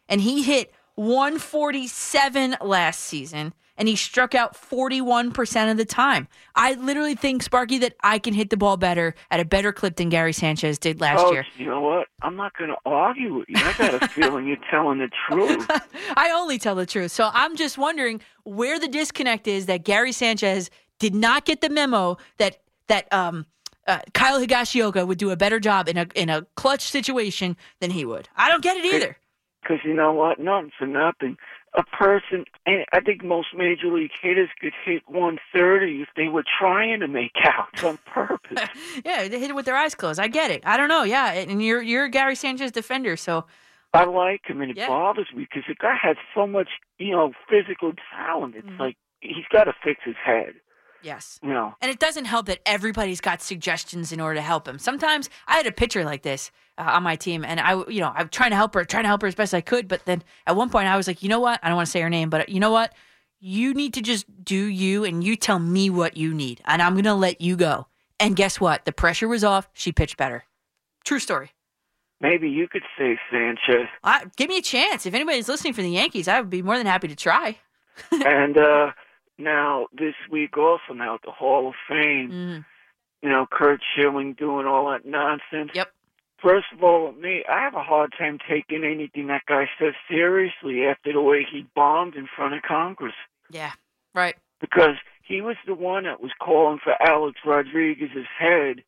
And 0.09 0.22
he 0.22 0.41
hit 0.41 0.73
147 0.95 2.57
last 2.61 3.01
season 3.01 3.53
and 3.77 3.88
he 3.88 3.95
struck 3.95 4.35
out 4.35 4.53
41% 4.56 5.72
of 5.72 5.77
the 5.77 5.85
time. 5.85 6.27
I 6.56 6.73
literally 6.73 7.15
think, 7.15 7.41
Sparky, 7.41 7.80
that 7.80 7.95
I 8.03 8.19
can 8.19 8.33
hit 8.33 8.49
the 8.49 8.57
ball 8.57 8.77
better 8.77 9.15
at 9.32 9.40
a 9.40 9.45
better 9.45 9.73
clip 9.73 9.95
than 9.95 10.09
Gary 10.09 10.33
Sanchez 10.33 10.77
did 10.77 11.01
last 11.01 11.23
oh, 11.25 11.32
year. 11.32 11.45
You 11.57 11.67
know 11.67 11.82
what? 11.82 12.07
I'm 12.22 12.35
not 12.35 12.56
going 12.56 12.69
to 12.69 12.77
argue 12.85 13.33
with 13.35 13.49
you. 13.49 13.56
I 13.57 13.73
got 13.77 14.03
a 14.03 14.07
feeling 14.09 14.48
you're 14.48 14.57
telling 14.69 14.99
the 14.99 15.09
truth. 15.27 15.65
I 16.15 16.32
only 16.32 16.59
tell 16.59 16.75
the 16.75 16.85
truth. 16.85 17.11
So 17.11 17.30
I'm 17.33 17.56
just 17.56 17.77
wondering 17.77 18.22
where 18.43 18.80
the 18.80 18.88
disconnect 18.88 19.48
is 19.48 19.65
that 19.65 19.83
Gary 19.83 20.11
Sanchez 20.11 20.69
did 21.03 21.14
not 21.14 21.43
get 21.43 21.59
the 21.59 21.69
memo 21.69 22.17
that 22.38 22.59
that 22.88 23.11
um 23.11 23.45
uh, 23.85 23.99
Kyle 24.14 24.40
Higashioka 24.40 25.06
would 25.06 25.17
do 25.17 25.32
a 25.32 25.35
better 25.35 25.59
job 25.59 25.90
in 25.90 25.98
a 25.98 26.07
in 26.15 26.30
a 26.30 26.43
clutch 26.56 26.83
situation 26.83 27.57
than 27.82 27.91
he 27.91 28.06
would. 28.06 28.30
I 28.38 28.48
don't 28.49 28.64
get 28.64 28.77
it 28.77 28.85
either. 28.85 29.17
Because 29.61 29.80
you 29.83 29.93
know 29.93 30.14
what? 30.14 30.40
Nothing 30.40 30.72
for 30.80 30.88
nothing. 30.88 31.35
A 31.75 31.83
person, 31.83 32.45
and 32.65 32.85
I 32.93 32.99
think 33.01 33.23
most 33.23 33.48
major 33.56 33.88
league 33.91 34.11
hitters 34.22 34.49
could 34.61 34.73
hit 34.85 35.01
130 35.07 36.01
if 36.03 36.07
they 36.15 36.27
were 36.30 36.43
trying 36.59 36.99
to 37.01 37.07
make 37.07 37.32
outs 37.43 37.82
on 37.83 37.98
purpose. 38.06 38.59
yeah, 39.06 39.27
they 39.27 39.40
hit 39.40 39.49
it 39.49 39.56
with 39.56 39.65
their 39.65 39.75
eyes 39.75 39.95
closed. 39.95 40.19
I 40.19 40.27
get 40.27 40.51
it. 40.51 40.61
I 40.65 40.77
don't 40.77 40.88
know. 40.90 41.03
Yeah, 41.03 41.32
and 41.33 41.61
you're 41.61 41.82
you're 41.82 42.07
Gary 42.07 42.35
Sanchez 42.35 42.72
defender, 42.72 43.17
so 43.17 43.45
I 43.93 44.06
like 44.06 44.41
him, 44.48 44.61
and 44.61 44.72
it 44.72 44.77
Yeah. 44.77 44.88
bothers 44.88 45.27
me 45.35 45.43
because 45.49 45.64
the 45.67 45.75
guy 45.75 45.95
has 46.01 46.15
so 46.35 46.48
much, 46.48 46.69
you 46.99 47.11
know, 47.11 47.33
physical 47.49 47.91
talent. 48.15 48.56
It's 48.56 48.67
Mhm. 48.67 48.80
like 48.80 48.98
he's 49.22 49.48
got 49.51 49.65
to 49.65 49.73
fix 49.83 49.99
his 50.06 50.15
head. 50.23 50.53
Yes. 51.03 51.40
You 51.43 51.49
know, 51.49 51.75
And 51.82 51.91
it 51.91 51.99
doesn't 51.99 52.25
help 52.25 52.45
that 52.48 52.59
everybody's 52.65 53.22
got 53.22 53.41
suggestions 53.41 54.11
in 54.11 54.19
order 54.19 54.35
to 54.35 54.41
help 54.41 54.67
him. 54.67 54.80
Sometimes 54.80 55.30
I 55.48 55.57
had 55.57 55.67
a 55.67 55.72
pitcher 55.72 56.03
like 56.03 56.22
this 56.23 56.51
uh, 56.77 56.83
on 56.83 57.03
my 57.03 57.15
team, 57.15 57.43
and 57.45 57.59
I, 57.59 57.83
you 57.88 57.99
know, 57.99 58.11
I'm 58.15 58.30
trying 58.30 58.49
to 58.51 58.56
help 58.56 58.73
her, 58.73 58.83
trying 58.85 59.03
to 59.03 59.07
help 59.09 59.22
her 59.22 59.27
as 59.27 59.35
best 59.35 59.53
I 59.53 59.61
could. 59.61 59.88
But 59.88 60.06
then 60.06 60.23
at 60.48 60.56
one 60.56 60.69
point, 60.69 60.88
I 60.88 60.98
was 60.98 61.07
like, 61.07 61.22
you 61.22 61.30
know 61.30 61.40
what? 61.40 61.59
I 61.61 61.67
don't 61.67 61.75
want 61.75 61.88
to 61.88 61.91
say 61.91 62.01
her 62.01 62.09
name, 62.09 62.30
but 62.30 62.49
you 62.49 62.59
know 62.59 62.72
what? 62.72 62.93
You 63.40 63.73
need 63.73 63.93
to 63.95 64.01
just 64.01 64.25
do 64.43 64.56
you, 64.56 65.03
and 65.03 65.23
you 65.23 65.35
tell 65.35 65.59
me 65.59 65.90
what 65.90 66.15
you 66.15 66.33
need, 66.33 66.61
and 66.65 66.82
I'm 66.82 66.95
gonna 66.95 67.14
let 67.15 67.41
you 67.41 67.57
go. 67.57 67.88
And 68.19 68.35
guess 68.38 68.59
what? 68.59 68.85
The 68.85 68.93
pressure 68.93 69.27
was 69.27 69.43
off. 69.43 69.67
She 69.73 69.91
pitched 69.91 70.15
better. 70.15 70.45
True 71.03 71.19
story. 71.19 71.51
maybe 72.22 72.49
you 72.49 72.69
could 72.69 72.83
say 72.98 73.19
Sanchez. 73.30 73.90
I, 74.01 74.27
give 74.38 74.48
me 74.48 74.57
a 74.59 74.61
chance. 74.61 75.06
If 75.06 75.14
anybody's 75.14 75.49
listening 75.49 75.73
for 75.73 75.82
the 75.82 75.90
Yankees, 75.90 76.30
I 76.30 76.40
would 76.40 76.49
be 76.49 76.61
more 76.61 76.77
than 76.77 76.88
happy 76.88 77.09
to 77.09 77.15
try. 77.17 77.57
and 78.25 78.57
uh 78.57 78.91
now 79.37 79.87
this 79.97 80.15
week 80.29 80.57
also 80.57 80.93
now 80.93 81.15
at 81.15 81.21
the 81.23 81.31
Hall 81.31 81.67
of 81.69 81.75
Fame, 81.87 82.29
Mm. 82.31 82.65
you 83.21 83.29
know, 83.29 83.45
Curt 83.49 83.81
Schilling 83.95 84.33
doing 84.33 84.65
all 84.67 84.91
that 84.91 85.05
nonsense. 85.05 85.71
Yep. 85.73 85.91
First 86.41 86.67
of 86.73 86.83
all, 86.83 87.11
me, 87.13 87.43
I 87.49 87.61
have 87.61 87.73
a 87.73 87.83
hard 87.83 88.13
time 88.17 88.37
taking 88.49 88.83
anything 88.83 89.27
that 89.27 89.45
guy 89.47 89.69
says 89.79 89.93
seriously 90.09 90.85
after 90.85 91.13
the 91.13 91.21
way 91.21 91.45
he 91.49 91.65
bombed 91.73 92.15
in 92.15 92.27
front 92.35 92.53
of 92.53 92.61
Congress. 92.63 93.15
Yeah. 93.49 93.71
Right. 94.13 94.35
because 94.59 94.95
he 95.23 95.41
was 95.41 95.55
the 95.65 95.73
one 95.73 96.03
that 96.03 96.21
was 96.21 96.31
calling 96.39 96.79
for 96.83 96.93
Alex 97.01 97.39
Rodriguez's 97.45 98.27
head, 98.37 98.83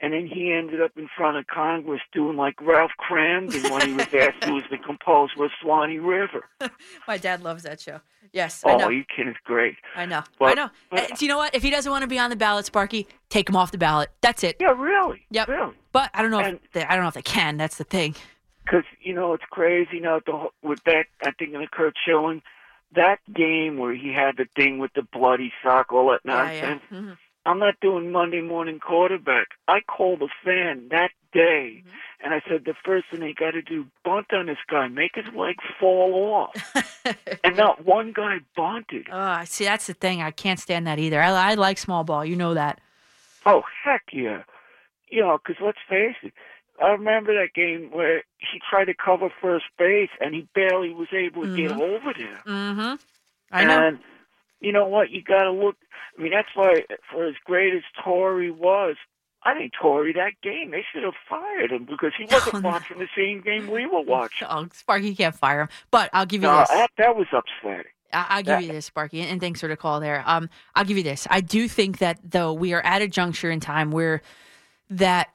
and 0.00 0.12
then 0.12 0.26
he 0.26 0.52
ended 0.52 0.80
up 0.82 0.92
in 0.96 1.08
front 1.16 1.36
of 1.36 1.46
Congress 1.46 2.00
doing 2.12 2.36
like 2.36 2.54
Ralph 2.60 2.92
Kramden 3.00 3.70
when 3.70 3.86
he 3.88 3.92
was 3.94 4.06
asked 4.12 4.44
who 4.44 4.54
was 4.54 4.64
the 4.70 4.78
composer 4.78 5.44
of 5.44 5.50
Swanee 5.62 5.98
River. 5.98 6.44
My 7.08 7.16
dad 7.18 7.42
loves 7.42 7.62
that 7.64 7.80
show. 7.80 8.00
Yes, 8.32 8.62
I 8.66 8.76
know. 8.76 8.86
Oh, 8.86 8.88
you 8.90 9.04
kid 9.04 9.28
is 9.28 9.36
great. 9.44 9.76
I 9.94 10.04
know. 10.04 10.18
I 10.18 10.22
But- 10.38 10.56
know. 10.56 10.70
Uh, 10.92 11.06
do 11.16 11.24
you 11.24 11.28
know 11.30 11.38
what? 11.38 11.54
If 11.54 11.62
he 11.62 11.70
doesn't 11.70 11.90
want 11.90 12.02
to 12.02 12.08
be 12.08 12.18
on 12.18 12.28
the 12.28 12.36
ballot, 12.36 12.66
Sparky, 12.66 13.06
take 13.30 13.48
him 13.48 13.56
off 13.56 13.72
the 13.72 13.78
ballot. 13.78 14.10
That's 14.20 14.44
it. 14.44 14.56
Yeah, 14.60 14.72
really. 14.78 15.22
Yep. 15.30 15.48
Really. 15.48 15.72
But 15.92 16.10
I 16.12 16.20
don't 16.22 16.30
know. 16.30 16.40
if 16.40 16.58
they, 16.72 16.84
I 16.84 16.94
don't 16.94 17.04
know 17.04 17.08
if 17.08 17.14
they 17.14 17.22
can. 17.22 17.56
That's 17.56 17.78
the 17.78 17.84
thing. 17.84 18.14
Because 18.64 18.84
you 19.00 19.14
know 19.14 19.32
it's 19.32 19.44
crazy 19.50 20.00
now 20.00 20.20
the, 20.26 20.48
with 20.62 20.82
that. 20.84 21.06
I 21.22 21.30
think 21.30 21.54
in 21.54 21.60
the 21.60 21.68
Curt 21.68 21.94
Schilling, 22.04 22.42
that 22.94 23.20
game 23.32 23.78
where 23.78 23.94
he 23.94 24.12
had 24.12 24.36
the 24.36 24.46
thing 24.56 24.78
with 24.80 24.92
the 24.94 25.02
bloody 25.02 25.52
sock, 25.62 25.92
all 25.92 26.10
that 26.10 26.20
Yeah, 26.24 26.50
yeah. 26.50 26.78
nonsense. 26.90 27.18
I'm 27.46 27.58
not 27.58 27.74
doing 27.80 28.10
Monday 28.12 28.40
morning 28.42 28.78
quarterback. 28.80 29.46
I 29.68 29.80
called 29.80 30.20
a 30.22 30.28
fan 30.44 30.88
that 30.90 31.10
day, 31.32 31.82
Mm-hmm. 31.86 32.24
and 32.24 32.34
I 32.34 32.40
said 32.48 32.64
the 32.64 32.74
first 32.84 33.06
thing 33.10 33.20
they 33.20 33.32
got 33.32 33.50
to 33.52 33.62
do 33.62 33.86
bunt 34.04 34.32
on 34.32 34.46
this 34.46 34.56
guy, 34.70 34.88
make 34.88 35.12
his 35.14 35.26
leg 35.34 35.56
fall 35.78 36.14
off, 36.34 36.74
and 37.44 37.56
not 37.56 37.84
one 37.84 38.12
guy 38.12 38.38
bunted. 38.56 39.06
Oh, 39.12 39.42
see, 39.44 39.64
that's 39.64 39.86
the 39.86 39.94
thing. 39.94 40.22
I 40.22 40.30
can't 40.30 40.58
stand 40.58 40.86
that 40.86 40.98
either. 40.98 41.20
I, 41.22 41.50
I 41.52 41.54
like 41.54 41.78
small 41.78 42.04
ball. 42.04 42.24
You 42.24 42.36
know 42.36 42.54
that. 42.54 42.80
Oh 43.44 43.62
heck 43.84 44.02
yeah, 44.12 44.42
you 45.08 45.20
know, 45.22 45.38
because 45.38 45.62
let's 45.64 45.78
face 45.88 46.16
it. 46.22 46.32
I 46.82 46.88
remember 46.88 47.32
that 47.34 47.54
game 47.54 47.90
where 47.92 48.18
he 48.38 48.60
tried 48.68 48.86
to 48.86 48.94
cover 48.94 49.30
first 49.40 49.64
base 49.78 50.10
and 50.20 50.34
he 50.34 50.46
barely 50.54 50.92
was 50.92 51.08
able 51.12 51.42
to 51.44 51.56
get 51.56 51.70
Mhm. 51.70 51.80
over 51.80 52.12
there. 52.16 52.42
Mm-hmm. 52.46 52.94
I 53.52 53.64
know. 53.64 53.88
And 53.88 53.98
you 54.66 54.72
know 54.72 54.86
what? 54.88 55.10
You 55.10 55.22
got 55.22 55.44
to 55.44 55.52
look. 55.52 55.76
I 56.18 56.22
mean, 56.22 56.32
that's 56.32 56.48
why, 56.54 56.82
for 57.12 57.26
as 57.26 57.34
great 57.44 57.72
as 57.72 57.82
Torre 58.02 58.52
was, 58.52 58.96
I 59.44 59.54
think 59.54 59.72
Torre 59.80 60.12
that 60.14 60.32
game 60.42 60.72
they 60.72 60.84
should 60.92 61.04
have 61.04 61.14
fired 61.28 61.70
him 61.70 61.84
because 61.84 62.12
he 62.18 62.24
wasn't 62.24 62.64
watching 62.64 62.98
the 62.98 63.06
same 63.16 63.42
game 63.42 63.70
we 63.70 63.86
were 63.86 64.00
watching. 64.00 64.48
Oh, 64.50 64.66
Sparky 64.72 65.14
can't 65.14 65.36
fire 65.36 65.60
him. 65.62 65.68
But 65.92 66.10
I'll 66.12 66.26
give 66.26 66.42
you 66.42 66.48
No, 66.48 66.58
this. 66.58 66.68
that, 66.70 66.90
that 66.98 67.16
was 67.16 67.28
upsetting. 67.32 67.84
I'll 68.12 68.42
give 68.42 68.62
you 68.62 68.72
this, 68.72 68.86
Sparky, 68.86 69.20
and 69.20 69.40
thanks 69.40 69.60
for 69.60 69.68
the 69.68 69.76
call 69.76 70.00
there. 70.00 70.24
Um, 70.26 70.48
I'll 70.74 70.84
give 70.84 70.96
you 70.96 71.02
this. 71.04 71.28
I 71.30 71.40
do 71.40 71.68
think 71.68 71.98
that 71.98 72.18
though 72.24 72.52
we 72.52 72.72
are 72.72 72.80
at 72.80 73.02
a 73.02 73.08
juncture 73.08 73.50
in 73.50 73.60
time 73.60 73.92
where 73.92 74.20
that 74.90 75.28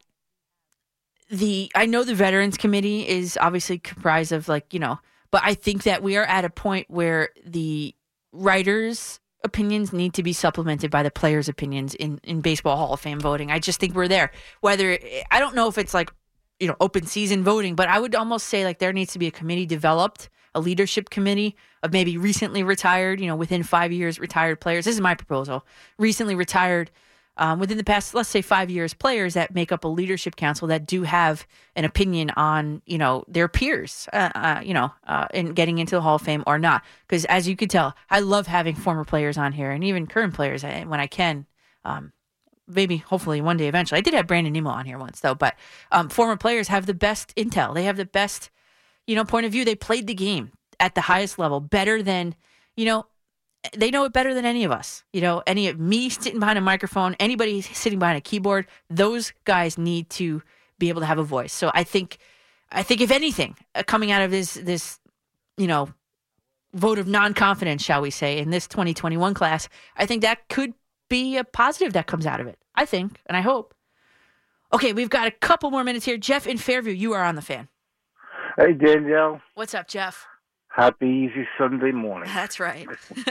the 1.30 1.72
I 1.76 1.86
know 1.86 2.04
the 2.04 2.16
Veterans 2.16 2.58
Committee 2.58 3.08
is 3.08 3.38
obviously 3.40 3.80
comprised 3.80 4.34
of 4.34 4.50
like 4.50 4.74
you 4.74 4.80
know, 4.80 5.00
but 5.32 5.42
I 5.46 5.54
think 5.54 5.84
that 5.84 6.04
we 6.04 6.18
are 6.18 6.26
at 6.26 6.44
a 6.44 6.50
point 6.50 6.90
where 6.90 7.30
the 7.46 7.96
writers' 8.34 9.21
opinions 9.44 9.92
need 9.94 10.14
to 10.14 10.24
be 10.24 10.34
supplemented 10.34 10.92
by 10.92 11.04
the 11.04 11.12
players' 11.12 11.50
opinions 11.50 11.96
in 11.96 12.20
in 12.24 12.42
baseball 12.42 12.78
Hall 12.78 12.94
of 12.94 13.00
Fame 13.00 13.20
voting. 13.20 13.52
I 13.52 13.60
just 13.60 13.80
think 13.80 13.96
we're 13.96 14.08
there. 14.08 14.32
Whether 14.62 14.98
I 15.32 15.40
don't 15.40 15.56
know 15.56 15.68
if 15.68 15.78
it's 15.78 15.94
like 15.94 16.12
you 16.60 16.68
know 16.68 16.76
open 16.80 17.06
season 17.06 17.44
voting, 17.44 17.76
but 17.76 17.90
I 17.90 18.00
would 18.00 18.16
almost 18.16 18.48
say 18.48 18.64
like 18.64 18.80
there 18.80 18.94
needs 18.94 19.14
to 19.14 19.20
be 19.20 19.28
a 19.28 19.32
committee 19.32 19.66
developed, 19.66 20.30
a 20.54 20.60
leadership 20.60 21.10
committee 21.10 21.56
of 21.84 21.92
maybe 21.92 22.18
recently 22.18 22.64
retired, 22.64 23.20
you 23.20 23.28
know, 23.28 23.36
within 23.36 23.64
five 23.64 23.92
years 23.92 24.20
retired 24.20 24.60
players. 24.60 24.86
This 24.86 24.96
is 24.96 25.02
my 25.02 25.16
proposal. 25.16 25.66
Recently 25.98 26.36
retired. 26.36 26.92
Um, 27.38 27.60
within 27.60 27.78
the 27.78 27.84
past, 27.84 28.14
let's 28.14 28.30
say 28.30 28.42
five 28.42 28.70
years, 28.70 28.94
players 28.94 29.34
that 29.36 29.56
make 29.56 29.72
up 29.72 29.84
a 29.84 29.88
leadership 29.88 30.36
council 30.36 30.68
that 30.68 30.86
do 30.86 31.04
have 31.04 31.48
an 31.76 31.86
opinion 31.86 32.30
on, 32.32 32.82
you 32.86 32.98
know, 32.98 33.24
their 33.28 33.48
peers, 33.48 34.08
uh, 34.12 34.30
uh, 34.36 34.62
you 34.64 34.74
know, 34.74 34.92
uh, 35.08 35.28
in 35.34 35.54
getting 35.54 35.78
into 35.78 35.96
the 35.96 36.02
Hall 36.02 36.16
of 36.16 36.22
Fame 36.22 36.44
or 36.46 36.60
not. 36.60 36.84
Because 37.08 37.26
as 37.26 37.48
you 37.48 37.56
can 37.56 37.70
tell, 37.70 37.96
I 38.10 38.20
love 38.20 38.48
having 38.48 38.76
former 38.76 39.06
players 39.06 39.38
on 39.38 39.54
here 39.54 39.72
and 39.72 39.84
even 39.84 40.08
current 40.08 40.34
players 40.34 40.64
uh, 40.64 40.84
when 40.88 41.00
I 41.00 41.08
can. 41.08 41.46
Um, 41.86 42.12
maybe 42.68 42.98
hopefully 42.98 43.42
one 43.42 43.58
day 43.58 43.68
eventually. 43.68 43.98
I 43.98 44.02
did 44.02 44.14
have 44.14 44.28
Brandon 44.28 44.54
Nimmo 44.54 44.70
on 44.70 44.86
here 44.86 44.98
once 44.98 45.20
though, 45.22 45.36
but 45.36 45.56
um, 45.92 46.10
former 46.10 46.38
players 46.38 46.68
have 46.68 46.86
the 46.86 46.94
best 46.94 47.36
intel. 47.36 47.74
They 47.74 47.84
have 47.84 47.98
the 47.98 48.06
best, 48.06 48.50
you 49.08 49.16
know, 49.16 49.26
point 49.26 49.46
of 49.46 49.52
view. 49.52 49.66
They 49.66 49.76
played 49.76 50.08
the 50.08 50.14
game 50.14 50.52
at 50.80 50.96
the 50.96 51.02
highest 51.02 51.40
level, 51.40 51.60
better 51.60 52.04
than, 52.04 52.36
you 52.76 52.86
know, 52.86 53.06
they 53.76 53.92
know 53.92 54.06
it 54.06 54.14
better 54.14 54.34
than 54.34 54.46
any 54.46 54.64
of 54.64 54.72
us. 54.72 55.04
You 55.14 55.22
know, 55.22 55.44
any 55.46 55.68
of 55.68 55.80
me 55.80 56.10
sitting 56.10 56.40
behind 56.40 56.58
a 56.58 56.62
microphone, 56.62 57.16
anybody 57.20 57.62
sitting 57.62 58.00
behind 58.00 58.18
a 58.18 58.22
keyboard, 58.22 58.68
those 58.90 59.32
guys 59.46 59.78
need 59.78 60.10
to 60.12 60.42
be 60.80 60.90
able 60.90 61.02
to 61.02 61.08
have 61.08 61.20
a 61.20 61.24
voice. 61.24 61.54
So 61.54 61.72
I 61.74 61.84
think, 61.84 62.18
I 62.72 62.84
think 62.84 63.02
if 63.02 63.12
anything, 63.12 63.56
uh, 63.76 63.84
coming 63.84 64.12
out 64.12 64.24
of 64.24 64.32
this, 64.32 64.56
this, 64.56 65.00
you 65.58 65.68
know, 65.68 65.90
vote 66.74 66.98
of 66.98 67.08
non-confidence, 67.08 67.84
shall 67.84 68.02
we 68.02 68.10
say, 68.10 68.40
in 68.40 68.50
this 68.50 68.68
2021 68.68 69.34
class, 69.34 69.70
I 69.96 70.06
think 70.06 70.24
that 70.24 70.48
could 70.50 70.74
be 71.10 71.38
a 71.38 71.44
positive 71.44 71.94
that 71.94 72.08
comes 72.08 72.26
out 72.26 72.40
of 72.40 72.48
it. 72.48 72.58
I 72.74 72.86
think, 72.86 73.20
and 73.26 73.36
I 73.38 73.42
hope. 73.42 73.76
Okay, 74.74 74.94
we've 74.94 75.10
got 75.10 75.28
a 75.28 75.32
couple 75.32 75.70
more 75.70 75.84
minutes 75.84 76.06
here. 76.06 76.18
Jeff 76.18 76.48
in 76.48 76.58
Fairview, 76.58 76.94
you 76.94 77.14
are 77.14 77.24
on 77.24 77.36
the 77.36 77.42
fan. 77.42 77.68
Hey, 78.58 78.74
Danielle. 78.74 79.42
What's 79.54 79.74
up, 79.74 79.88
Jeff? 79.88 80.26
Happy 80.76 81.08
easy 81.30 81.48
Sunday 81.58 81.92
morning. 81.92 82.30
That's 82.34 82.60
right. 82.60 82.88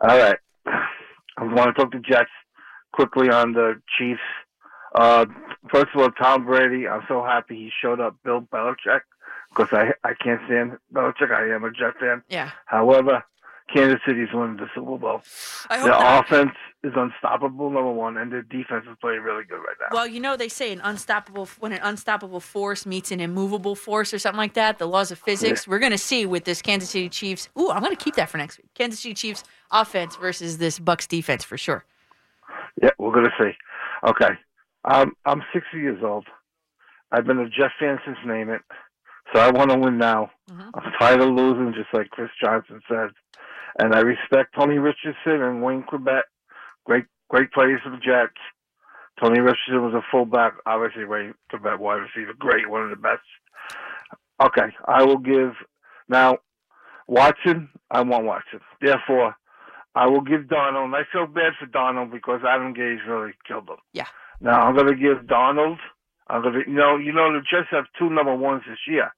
All 0.00 0.18
right. 0.18 0.38
I 0.66 1.44
want 1.44 1.74
to 1.74 1.80
talk 1.80 1.92
to 1.92 2.00
Jets 2.00 2.30
quickly 2.92 3.30
on 3.30 3.52
the 3.52 3.80
Chiefs. 3.98 4.20
Uh, 4.94 5.26
first 5.72 5.88
of 5.94 6.00
all, 6.00 6.10
Tom 6.10 6.44
Brady. 6.44 6.88
I'm 6.88 7.02
so 7.08 7.22
happy 7.22 7.54
he 7.56 7.70
showed 7.80 8.00
up. 8.00 8.16
Bill 8.24 8.40
Belichick, 8.40 9.02
because 9.50 9.68
I 9.72 9.92
I 10.02 10.14
can't 10.14 10.40
stand 10.46 10.78
Belichick. 10.92 11.32
I 11.32 11.54
am 11.54 11.64
a 11.64 11.70
Jet 11.70 11.94
fan. 12.00 12.22
Yeah. 12.28 12.50
However, 12.66 13.24
Kansas 13.74 14.00
City's 14.06 14.28
winning 14.32 14.56
the 14.56 14.66
Super 14.74 14.98
Bowl. 14.98 15.22
I 15.68 15.78
hope 15.78 15.84
Their 15.84 15.98
not. 15.98 16.24
offense 16.24 16.52
is 16.82 16.92
unstoppable, 16.96 17.70
number 17.70 17.92
one, 17.92 18.16
and 18.16 18.32
their 18.32 18.42
defense 18.42 18.84
is 18.90 18.96
playing 19.00 19.20
really 19.20 19.44
good 19.44 19.58
right 19.58 19.76
now. 19.80 19.88
Well, 19.92 20.06
you 20.06 20.18
know 20.20 20.36
they 20.36 20.48
say 20.48 20.72
an 20.72 20.80
unstoppable 20.82 21.48
when 21.58 21.72
an 21.72 21.80
unstoppable 21.82 22.40
force 22.40 22.86
meets 22.86 23.10
an 23.12 23.20
immovable 23.20 23.74
force 23.74 24.12
or 24.14 24.18
something 24.18 24.38
like 24.38 24.54
that. 24.54 24.78
The 24.78 24.88
laws 24.88 25.10
of 25.10 25.18
physics. 25.18 25.68
We're 25.68 25.78
going 25.78 25.92
to 25.92 25.98
see 25.98 26.26
with 26.26 26.44
this 26.44 26.62
Kansas 26.62 26.90
City 26.90 27.08
Chiefs. 27.08 27.48
Ooh, 27.58 27.70
I'm 27.70 27.82
going 27.82 27.94
to 27.94 28.02
keep 28.02 28.16
that 28.16 28.28
for 28.28 28.38
next 28.38 28.58
week. 28.58 28.68
Kansas 28.74 29.00
City 29.00 29.14
Chiefs 29.14 29.44
offense 29.70 30.16
versus 30.16 30.58
this 30.58 30.78
Bucs 30.78 31.06
defense 31.06 31.44
for 31.44 31.58
sure. 31.58 31.84
Yeah, 32.82 32.90
we're 32.98 33.12
gonna 33.12 33.32
see. 33.38 33.50
Okay, 34.08 34.30
um, 34.84 35.12
I'm 35.26 35.42
60 35.52 35.76
years 35.76 36.02
old. 36.02 36.26
I've 37.12 37.26
been 37.26 37.38
a 37.38 37.48
Jeff 37.48 37.72
fan 37.78 37.98
since 38.04 38.16
name 38.24 38.48
it, 38.48 38.62
so 39.32 39.40
I 39.40 39.50
want 39.50 39.70
to 39.70 39.78
win 39.78 39.98
now. 39.98 40.30
I'm 40.50 40.92
tired 40.98 41.20
of 41.20 41.30
losing, 41.30 41.74
just 41.74 41.92
like 41.92 42.10
Chris 42.10 42.30
Johnson 42.42 42.80
said. 42.88 43.10
And 43.78 43.94
I 43.94 44.00
respect 44.00 44.54
Tony 44.54 44.78
Richardson 44.78 45.42
and 45.42 45.62
Wayne 45.62 45.84
Chrebet, 45.84 46.22
Great, 46.84 47.04
great 47.28 47.52
players 47.52 47.80
for 47.84 47.90
the 47.90 47.98
Jets. 47.98 48.34
Tony 49.20 49.40
Richardson 49.40 49.82
was 49.82 49.94
a 49.94 50.02
fullback. 50.10 50.54
Obviously, 50.66 51.04
Wayne 51.04 51.34
Chrebet 51.52 51.78
wide 51.78 51.96
receiver. 52.02 52.32
Great, 52.38 52.68
one 52.68 52.82
of 52.82 52.90
the 52.90 52.96
best. 52.96 53.22
Okay, 54.42 54.74
I 54.86 55.02
will 55.02 55.18
give 55.18 55.52
now 56.08 56.38
Watson. 57.06 57.68
I 57.90 58.00
want 58.02 58.24
Watson. 58.24 58.60
Therefore, 58.80 59.36
I 59.94 60.06
will 60.06 60.22
give 60.22 60.42
Darnold. 60.42 60.86
And 60.86 60.96
I 60.96 61.02
feel 61.12 61.26
bad 61.26 61.52
for 61.58 61.66
Darnold 61.66 62.10
because 62.10 62.40
Adam 62.48 62.74
Gase 62.74 63.06
really 63.06 63.32
killed 63.46 63.68
him. 63.68 63.76
Yeah. 63.92 64.06
Now 64.40 64.62
I'm 64.62 64.74
going 64.74 64.86
to 64.86 64.94
give 64.94 65.26
Darnold. 65.26 65.78
I'm 66.28 66.42
going 66.42 66.54
to, 66.54 66.70
you 66.70 66.76
know, 66.76 66.96
you 66.96 67.12
know, 67.12 67.32
the 67.32 67.40
Jets 67.40 67.68
have 67.72 67.84
two 67.98 68.08
number 68.08 68.34
ones 68.34 68.62
this 68.66 68.78
year. 68.86 69.12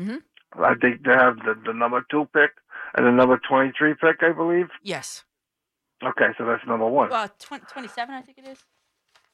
Mm 0.00 0.06
Mhm. 0.06 0.22
I 0.52 0.74
think 0.74 1.04
they 1.04 1.12
have 1.12 1.36
the, 1.38 1.54
the 1.66 1.72
number 1.72 2.04
two 2.10 2.26
pick 2.32 2.50
and 2.94 3.06
the 3.06 3.10
number 3.12 3.38
23 3.48 3.94
pick, 3.94 4.22
I 4.22 4.32
believe. 4.32 4.68
Yes. 4.82 5.24
Okay, 6.02 6.28
so 6.38 6.44
that's 6.46 6.66
number 6.66 6.86
one. 6.86 7.12
Uh, 7.12 7.28
tw- 7.38 7.66
27, 7.68 8.14
I 8.14 8.22
think 8.22 8.38
it 8.38 8.46
is. 8.46 8.58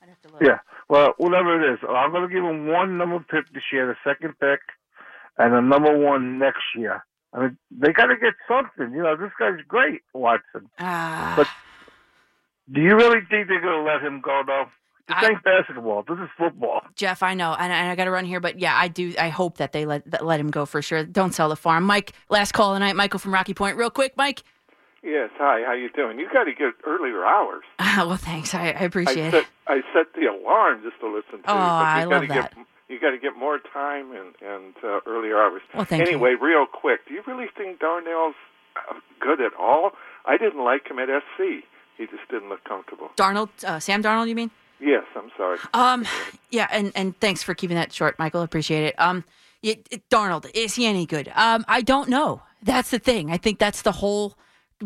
I'd 0.03 0.09
have 0.09 0.21
to 0.23 0.29
look. 0.33 0.43
Yeah. 0.43 0.59
Well, 0.89 1.15
whatever 1.19 1.61
it 1.63 1.73
is, 1.75 1.79
I'm 1.89 2.11
going 2.11 2.29
to 2.29 2.35
give 2.35 2.45
him 2.45 2.67
one 2.67 2.99
number 2.99 3.19
pick 3.21 3.53
this 3.53 3.63
year, 3.73 3.87
the 3.87 3.97
second 4.11 4.39
pick, 4.41 4.61
and 5.39 5.55
a 5.55 5.63
number 5.63 5.97
one 5.97 6.39
next 6.39 6.63
year. 6.77 7.05
I 7.33 7.41
mean, 7.41 7.59
they 7.71 7.93
got 7.93 8.07
to 8.07 8.17
get 8.17 8.35
something. 8.49 8.95
You 8.95 9.03
know, 9.03 9.17
this 9.17 9.33
guy's 9.39 9.61
great, 9.67 10.03
Watson. 10.13 10.71
Ah. 10.79 11.35
But 11.37 11.49
do 12.73 12.81
you 12.81 12.97
really 12.97 13.21
think 13.31 13.49
they're 13.49 13.61
going 13.61 13.85
to 13.85 13.91
let 13.93 14.03
him 14.03 14.21
go, 14.21 14.43
though? 14.47 14.67
This 15.09 15.17
ain't 15.23 15.43
basketball. 15.45 16.03
This 16.09 16.19
is 16.19 16.29
football. 16.39 16.81
Jeff, 16.97 17.23
I 17.23 17.35
know, 17.35 17.53
and, 17.53 17.71
and 17.73 17.91
I 17.91 17.95
got 17.95 18.05
to 18.05 18.11
run 18.11 18.25
here, 18.25 18.41
but 18.41 18.59
yeah, 18.59 18.75
I 18.77 18.89
do. 18.89 19.15
I 19.19 19.29
hope 19.29 19.59
that 19.59 19.73
they 19.73 19.85
let 19.85 20.11
that 20.11 20.25
let 20.25 20.41
him 20.41 20.51
go 20.51 20.65
for 20.65 20.81
sure. 20.81 21.05
Don't 21.05 21.33
sell 21.35 21.49
the 21.51 21.57
farm, 21.57 21.85
Mike. 21.85 22.13
Last 22.31 22.53
call 22.53 22.73
tonight, 22.75 22.97
Michael 22.97 23.19
from 23.19 23.35
Rocky 23.35 23.53
Point. 23.55 23.77
Real 23.77 23.91
quick, 23.91 24.17
Mike. 24.17 24.43
Yes, 25.03 25.29
hi. 25.37 25.63
How 25.67 25.75
you 25.75 25.91
doing? 25.91 26.19
You 26.19 26.27
got 26.33 26.45
to 26.45 26.53
get 26.55 26.73
earlier 26.87 27.25
hours. 27.25 27.65
Ah, 27.79 28.07
well, 28.09 28.17
thanks. 28.17 28.55
I, 28.55 28.69
I 28.69 28.85
appreciate 28.85 29.35
I 29.35 29.39
it. 29.39 29.47
I 29.69 29.81
set 29.93 30.15
the 30.15 30.27
alarm 30.27 30.81
just 30.83 30.99
to 31.01 31.07
listen 31.07 31.43
to 31.45 31.51
Oh, 31.51 31.55
you. 31.55 31.61
You 31.61 31.67
I 31.67 32.05
gotta 32.09 32.11
love 32.17 32.29
get, 32.29 32.55
You 32.89 32.99
got 32.99 33.11
to 33.11 33.19
get 33.19 33.37
more 33.37 33.59
time 33.73 34.11
and 34.13 34.35
and 34.41 34.75
uh, 34.83 35.01
earlier 35.07 35.39
hours. 35.39 35.61
Well, 35.75 35.85
thank 35.85 36.01
you. 36.03 36.09
anyway, 36.09 36.35
real 36.41 36.65
quick, 36.67 37.07
do 37.07 37.15
you 37.15 37.23
really 37.27 37.47
think 37.57 37.79
Darnell's 37.79 38.35
uh, 38.91 38.95
good 39.21 39.41
at 39.43 39.53
all? 39.61 39.91
I 40.25 40.39
didn't 40.39 40.65
like 40.65 40.89
him 40.91 40.99
at 40.99 41.09
SC. 41.09 41.63
He 41.99 42.07
just 42.07 42.27
didn't 42.31 42.49
look 42.49 42.65
comfortable. 42.65 43.11
Darnold, 43.17 43.51
uh, 43.65 43.79
Sam 43.79 44.03
Darnold, 44.03 44.29
you 44.29 44.35
mean? 44.35 44.51
Yes, 44.81 45.05
I'm 45.17 45.31
sorry. 45.37 45.59
Um, 45.73 46.07
yeah, 46.51 46.67
and 46.71 46.93
and 46.95 47.19
thanks 47.21 47.43
for 47.43 47.55
keeping 47.55 47.77
that 47.77 47.93
short, 47.93 48.19
Michael. 48.19 48.43
Appreciate 48.43 48.85
it. 48.85 48.95
Um, 49.01 49.25
it, 49.63 49.87
it- 49.91 50.09
Darnold 50.11 50.51
is 50.55 50.75
he 50.75 50.87
any 50.87 51.07
good? 51.07 51.31
Um, 51.35 51.65
I 51.69 51.81
don't 51.81 52.09
know. 52.09 52.43
That's 52.63 52.91
the 52.91 52.99
thing. 52.99 53.31
I 53.31 53.37
think 53.37 53.59
that's 53.59 53.83
the 53.83 53.93
whole 53.93 54.35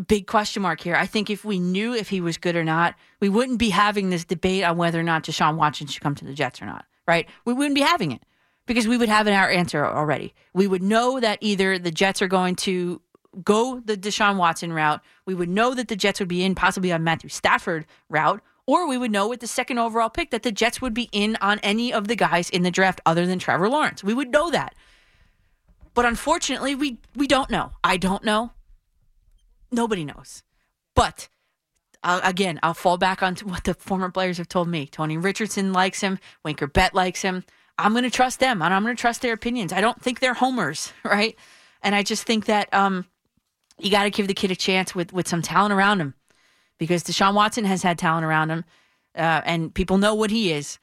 big 0.07 0.27
question 0.27 0.61
mark 0.61 0.81
here. 0.81 0.95
I 0.95 1.05
think 1.05 1.29
if 1.29 1.43
we 1.43 1.59
knew 1.59 1.93
if 1.93 2.09
he 2.09 2.21
was 2.21 2.37
good 2.37 2.55
or 2.55 2.63
not, 2.63 2.95
we 3.19 3.27
wouldn't 3.29 3.57
be 3.59 3.69
having 3.69 4.09
this 4.09 4.23
debate 4.25 4.63
on 4.63 4.77
whether 4.77 4.99
or 4.99 5.03
not 5.03 5.23
Deshaun 5.23 5.55
Watson 5.57 5.87
should 5.87 6.01
come 6.03 6.15
to 6.15 6.25
the 6.25 6.33
Jets 6.33 6.61
or 6.61 6.65
not. 6.65 6.85
Right? 7.07 7.27
We 7.43 7.53
wouldn't 7.53 7.75
be 7.75 7.81
having 7.81 8.11
it 8.11 8.21
because 8.67 8.87
we 8.87 8.95
would 8.97 9.09
have 9.09 9.25
an 9.27 9.33
our 9.33 9.49
answer 9.49 9.83
already. 9.85 10.33
We 10.53 10.67
would 10.67 10.83
know 10.83 11.19
that 11.19 11.39
either 11.41 11.79
the 11.79 11.91
Jets 11.91 12.21
are 12.21 12.27
going 12.27 12.55
to 12.57 13.01
go 13.43 13.79
the 13.83 13.97
Deshaun 13.97 14.37
Watson 14.37 14.71
route. 14.71 15.01
We 15.25 15.33
would 15.33 15.49
know 15.49 15.73
that 15.73 15.87
the 15.87 15.95
Jets 15.95 16.19
would 16.19 16.29
be 16.29 16.43
in 16.43 16.53
possibly 16.53 16.91
on 16.91 17.03
Matthew 17.03 17.29
Stafford 17.29 17.85
route, 18.09 18.41
or 18.69 18.87
we 18.87 18.99
would 18.99 19.11
know 19.11 19.27
with 19.27 19.39
the 19.39 19.47
second 19.47 19.79
overall 19.79 20.11
pick 20.11 20.29
that 20.29 20.43
the 20.43 20.51
Jets 20.51 20.79
would 20.79 20.93
be 20.93 21.09
in 21.11 21.35
on 21.41 21.57
any 21.63 21.91
of 21.91 22.07
the 22.07 22.15
guys 22.15 22.51
in 22.51 22.61
the 22.61 22.69
draft 22.69 23.01
other 23.03 23.25
than 23.25 23.39
Trevor 23.39 23.67
Lawrence. 23.67 24.03
We 24.03 24.13
would 24.13 24.29
know 24.29 24.51
that. 24.51 24.75
But 25.95 26.05
unfortunately, 26.05 26.75
we 26.75 26.99
we 27.15 27.25
don't 27.25 27.49
know. 27.49 27.71
I 27.83 27.97
don't 27.97 28.23
know. 28.23 28.51
Nobody 29.71 30.05
knows. 30.05 30.43
But 30.93 31.29
uh, 32.03 32.21
again, 32.23 32.59
I'll 32.61 32.75
fall 32.75 32.99
back 32.99 33.23
on 33.23 33.37
what 33.37 33.63
the 33.63 33.73
former 33.73 34.11
players 34.11 34.37
have 34.37 34.47
told 34.47 34.67
me. 34.67 34.85
Tony 34.85 35.17
Richardson 35.17 35.73
likes 35.73 36.01
him. 36.01 36.19
Wayne 36.45 36.55
Chrebet 36.55 36.93
likes 36.93 37.23
him. 37.23 37.45
I'm 37.79 37.93
going 37.93 38.03
to 38.03 38.11
trust 38.11 38.39
them, 38.39 38.61
and 38.61 38.71
I'm 38.71 38.83
going 38.83 38.95
to 38.95 39.01
trust 39.01 39.23
their 39.23 39.33
opinions. 39.33 39.73
I 39.73 39.81
don't 39.81 39.99
think 39.99 40.19
they're 40.19 40.35
homers, 40.35 40.93
right? 41.03 41.35
And 41.81 41.95
I 41.95 42.03
just 42.03 42.23
think 42.23 42.45
that 42.45 42.71
um, 42.71 43.07
you 43.79 43.89
got 43.89 44.03
to 44.03 44.11
give 44.11 44.27
the 44.27 44.35
kid 44.35 44.51
a 44.51 44.55
chance 44.55 44.93
with 44.93 45.11
with 45.11 45.27
some 45.27 45.41
talent 45.41 45.73
around 45.73 46.01
him, 46.01 46.13
because 46.79 47.03
Deshaun 47.03 47.35
Watson 47.35 47.65
has 47.65 47.83
had 47.83 47.99
talent 47.99 48.25
around 48.25 48.49
him, 48.49 48.65
uh, 49.15 49.41
and 49.45 49.71
people 49.73 49.99
know 49.99 50.15
what 50.15 50.31
he 50.31 50.51
is. 50.51 50.79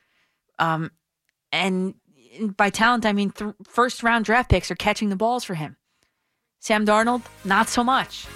Um, 0.61 0.93
and 1.51 1.95
by 2.57 2.71
talent, 2.71 3.05
I 3.05 3.13
mean 3.13 3.31
th- 3.31 3.55
first 3.67 4.05
round 4.05 4.25
draft 4.25 4.51
picks 4.51 4.71
are 4.71 4.77
catching 4.77 5.09
the 5.09 5.17
balls 5.17 5.43
for 5.43 5.55
him. 5.55 5.77
Sam 6.61 6.87
Darnold, 6.87 7.23
not 7.45 7.69
so 7.69 7.83
much. 7.83 8.27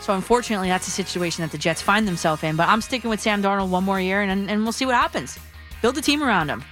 So 0.00 0.14
unfortunately, 0.14 0.68
that's 0.68 0.86
a 0.86 0.92
situation 0.92 1.42
that 1.42 1.50
the 1.50 1.58
Jets 1.58 1.82
find 1.82 2.06
themselves 2.06 2.42
in. 2.42 2.56
But 2.56 2.68
I'm 2.68 2.80
sticking 2.80 3.10
with 3.10 3.20
Sam 3.20 3.42
Darnold 3.42 3.70
one 3.70 3.84
more 3.84 4.00
year, 4.00 4.22
and, 4.22 4.50
and 4.50 4.62
we'll 4.62 4.72
see 4.72 4.86
what 4.86 4.94
happens. 4.94 5.38
Build 5.82 5.98
a 5.98 6.00
team 6.00 6.22
around 6.22 6.48
him. 6.48 6.64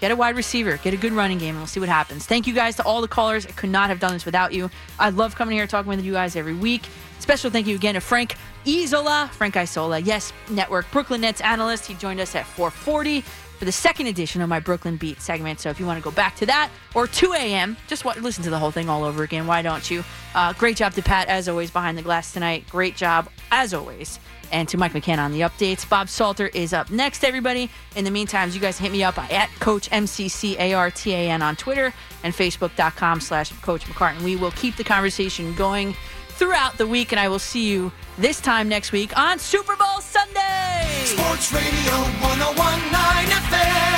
Get 0.00 0.10
a 0.10 0.16
wide 0.16 0.36
receiver. 0.36 0.76
Get 0.78 0.94
a 0.94 0.96
good 0.96 1.12
running 1.12 1.38
game, 1.38 1.50
and 1.50 1.58
we'll 1.58 1.66
see 1.66 1.80
what 1.80 1.88
happens. 1.88 2.26
Thank 2.26 2.46
you 2.46 2.54
guys 2.54 2.76
to 2.76 2.84
all 2.84 3.00
the 3.00 3.08
callers. 3.08 3.46
I 3.46 3.50
could 3.50 3.70
not 3.70 3.88
have 3.90 4.00
done 4.00 4.12
this 4.12 4.24
without 4.24 4.52
you. 4.52 4.70
I 4.98 5.10
love 5.10 5.34
coming 5.34 5.56
here 5.56 5.66
talking 5.66 5.88
with 5.88 6.04
you 6.04 6.12
guys 6.12 6.36
every 6.36 6.54
week. 6.54 6.82
Special 7.20 7.50
thank 7.50 7.66
you 7.66 7.74
again 7.74 7.94
to 7.94 8.00
Frank 8.00 8.36
Isola, 8.66 9.30
Frank 9.32 9.56
Isola, 9.56 9.98
yes, 9.98 10.32
Network 10.50 10.90
Brooklyn 10.90 11.20
Nets 11.20 11.40
analyst. 11.40 11.86
He 11.86 11.94
joined 11.94 12.20
us 12.20 12.34
at 12.34 12.46
440 12.46 13.22
for 13.58 13.64
the 13.64 13.72
second 13.72 14.06
edition 14.06 14.40
of 14.40 14.48
my 14.48 14.60
Brooklyn 14.60 14.96
Beat 14.96 15.20
segment. 15.20 15.60
So 15.60 15.70
if 15.70 15.78
you 15.78 15.86
want 15.86 15.98
to 15.98 16.04
go 16.04 16.14
back 16.14 16.36
to 16.36 16.46
that 16.46 16.70
or 16.94 17.06
2 17.06 17.32
a.m., 17.34 17.76
just 17.86 18.04
listen 18.04 18.42
to 18.44 18.50
the 18.50 18.58
whole 18.58 18.70
thing 18.70 18.88
all 18.88 19.04
over 19.04 19.22
again. 19.22 19.46
Why 19.46 19.62
don't 19.62 19.90
you? 19.90 20.02
Uh, 20.34 20.52
great 20.54 20.76
job 20.76 20.94
to 20.94 21.02
Pat, 21.02 21.28
as 21.28 21.48
always, 21.48 21.70
behind 21.70 21.96
the 21.96 22.02
glass 22.02 22.32
tonight. 22.32 22.64
Great 22.68 22.96
job, 22.96 23.28
as 23.50 23.72
always. 23.72 24.18
And 24.52 24.68
to 24.68 24.76
Mike 24.76 24.94
McKenna 24.94 25.22
on 25.22 25.32
the 25.32 25.40
updates. 25.40 25.88
Bob 25.88 26.08
Salter 26.08 26.48
is 26.48 26.72
up 26.72 26.90
next, 26.90 27.24
everybody. 27.24 27.70
In 27.96 28.04
the 28.04 28.10
meantime, 28.10 28.50
you 28.50 28.60
guys 28.60 28.78
hit 28.78 28.92
me 28.92 29.02
up 29.02 29.18
at 29.18 29.48
Coach 29.60 29.90
MCCARTAN 29.90 31.40
on 31.40 31.56
Twitter 31.56 31.92
and 32.22 32.34
Facebook.com 32.34 33.20
slash 33.20 33.52
Coach 33.62 33.84
McCartan. 33.84 34.22
We 34.22 34.36
will 34.36 34.52
keep 34.52 34.76
the 34.76 34.84
conversation 34.84 35.54
going 35.54 35.96
throughout 36.34 36.76
the 36.78 36.86
week, 36.86 37.12
and 37.12 37.20
I 37.20 37.28
will 37.28 37.38
see 37.38 37.68
you 37.70 37.92
this 38.18 38.40
time 38.40 38.68
next 38.68 38.92
week 38.92 39.16
on 39.16 39.38
Super 39.38 39.76
Bowl 39.76 40.00
Sunday. 40.00 41.04
Sports 41.04 41.52
Radio 41.52 41.94
1019 42.20 43.30
FM. 43.30 43.94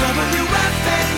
WFM. 0.00 1.09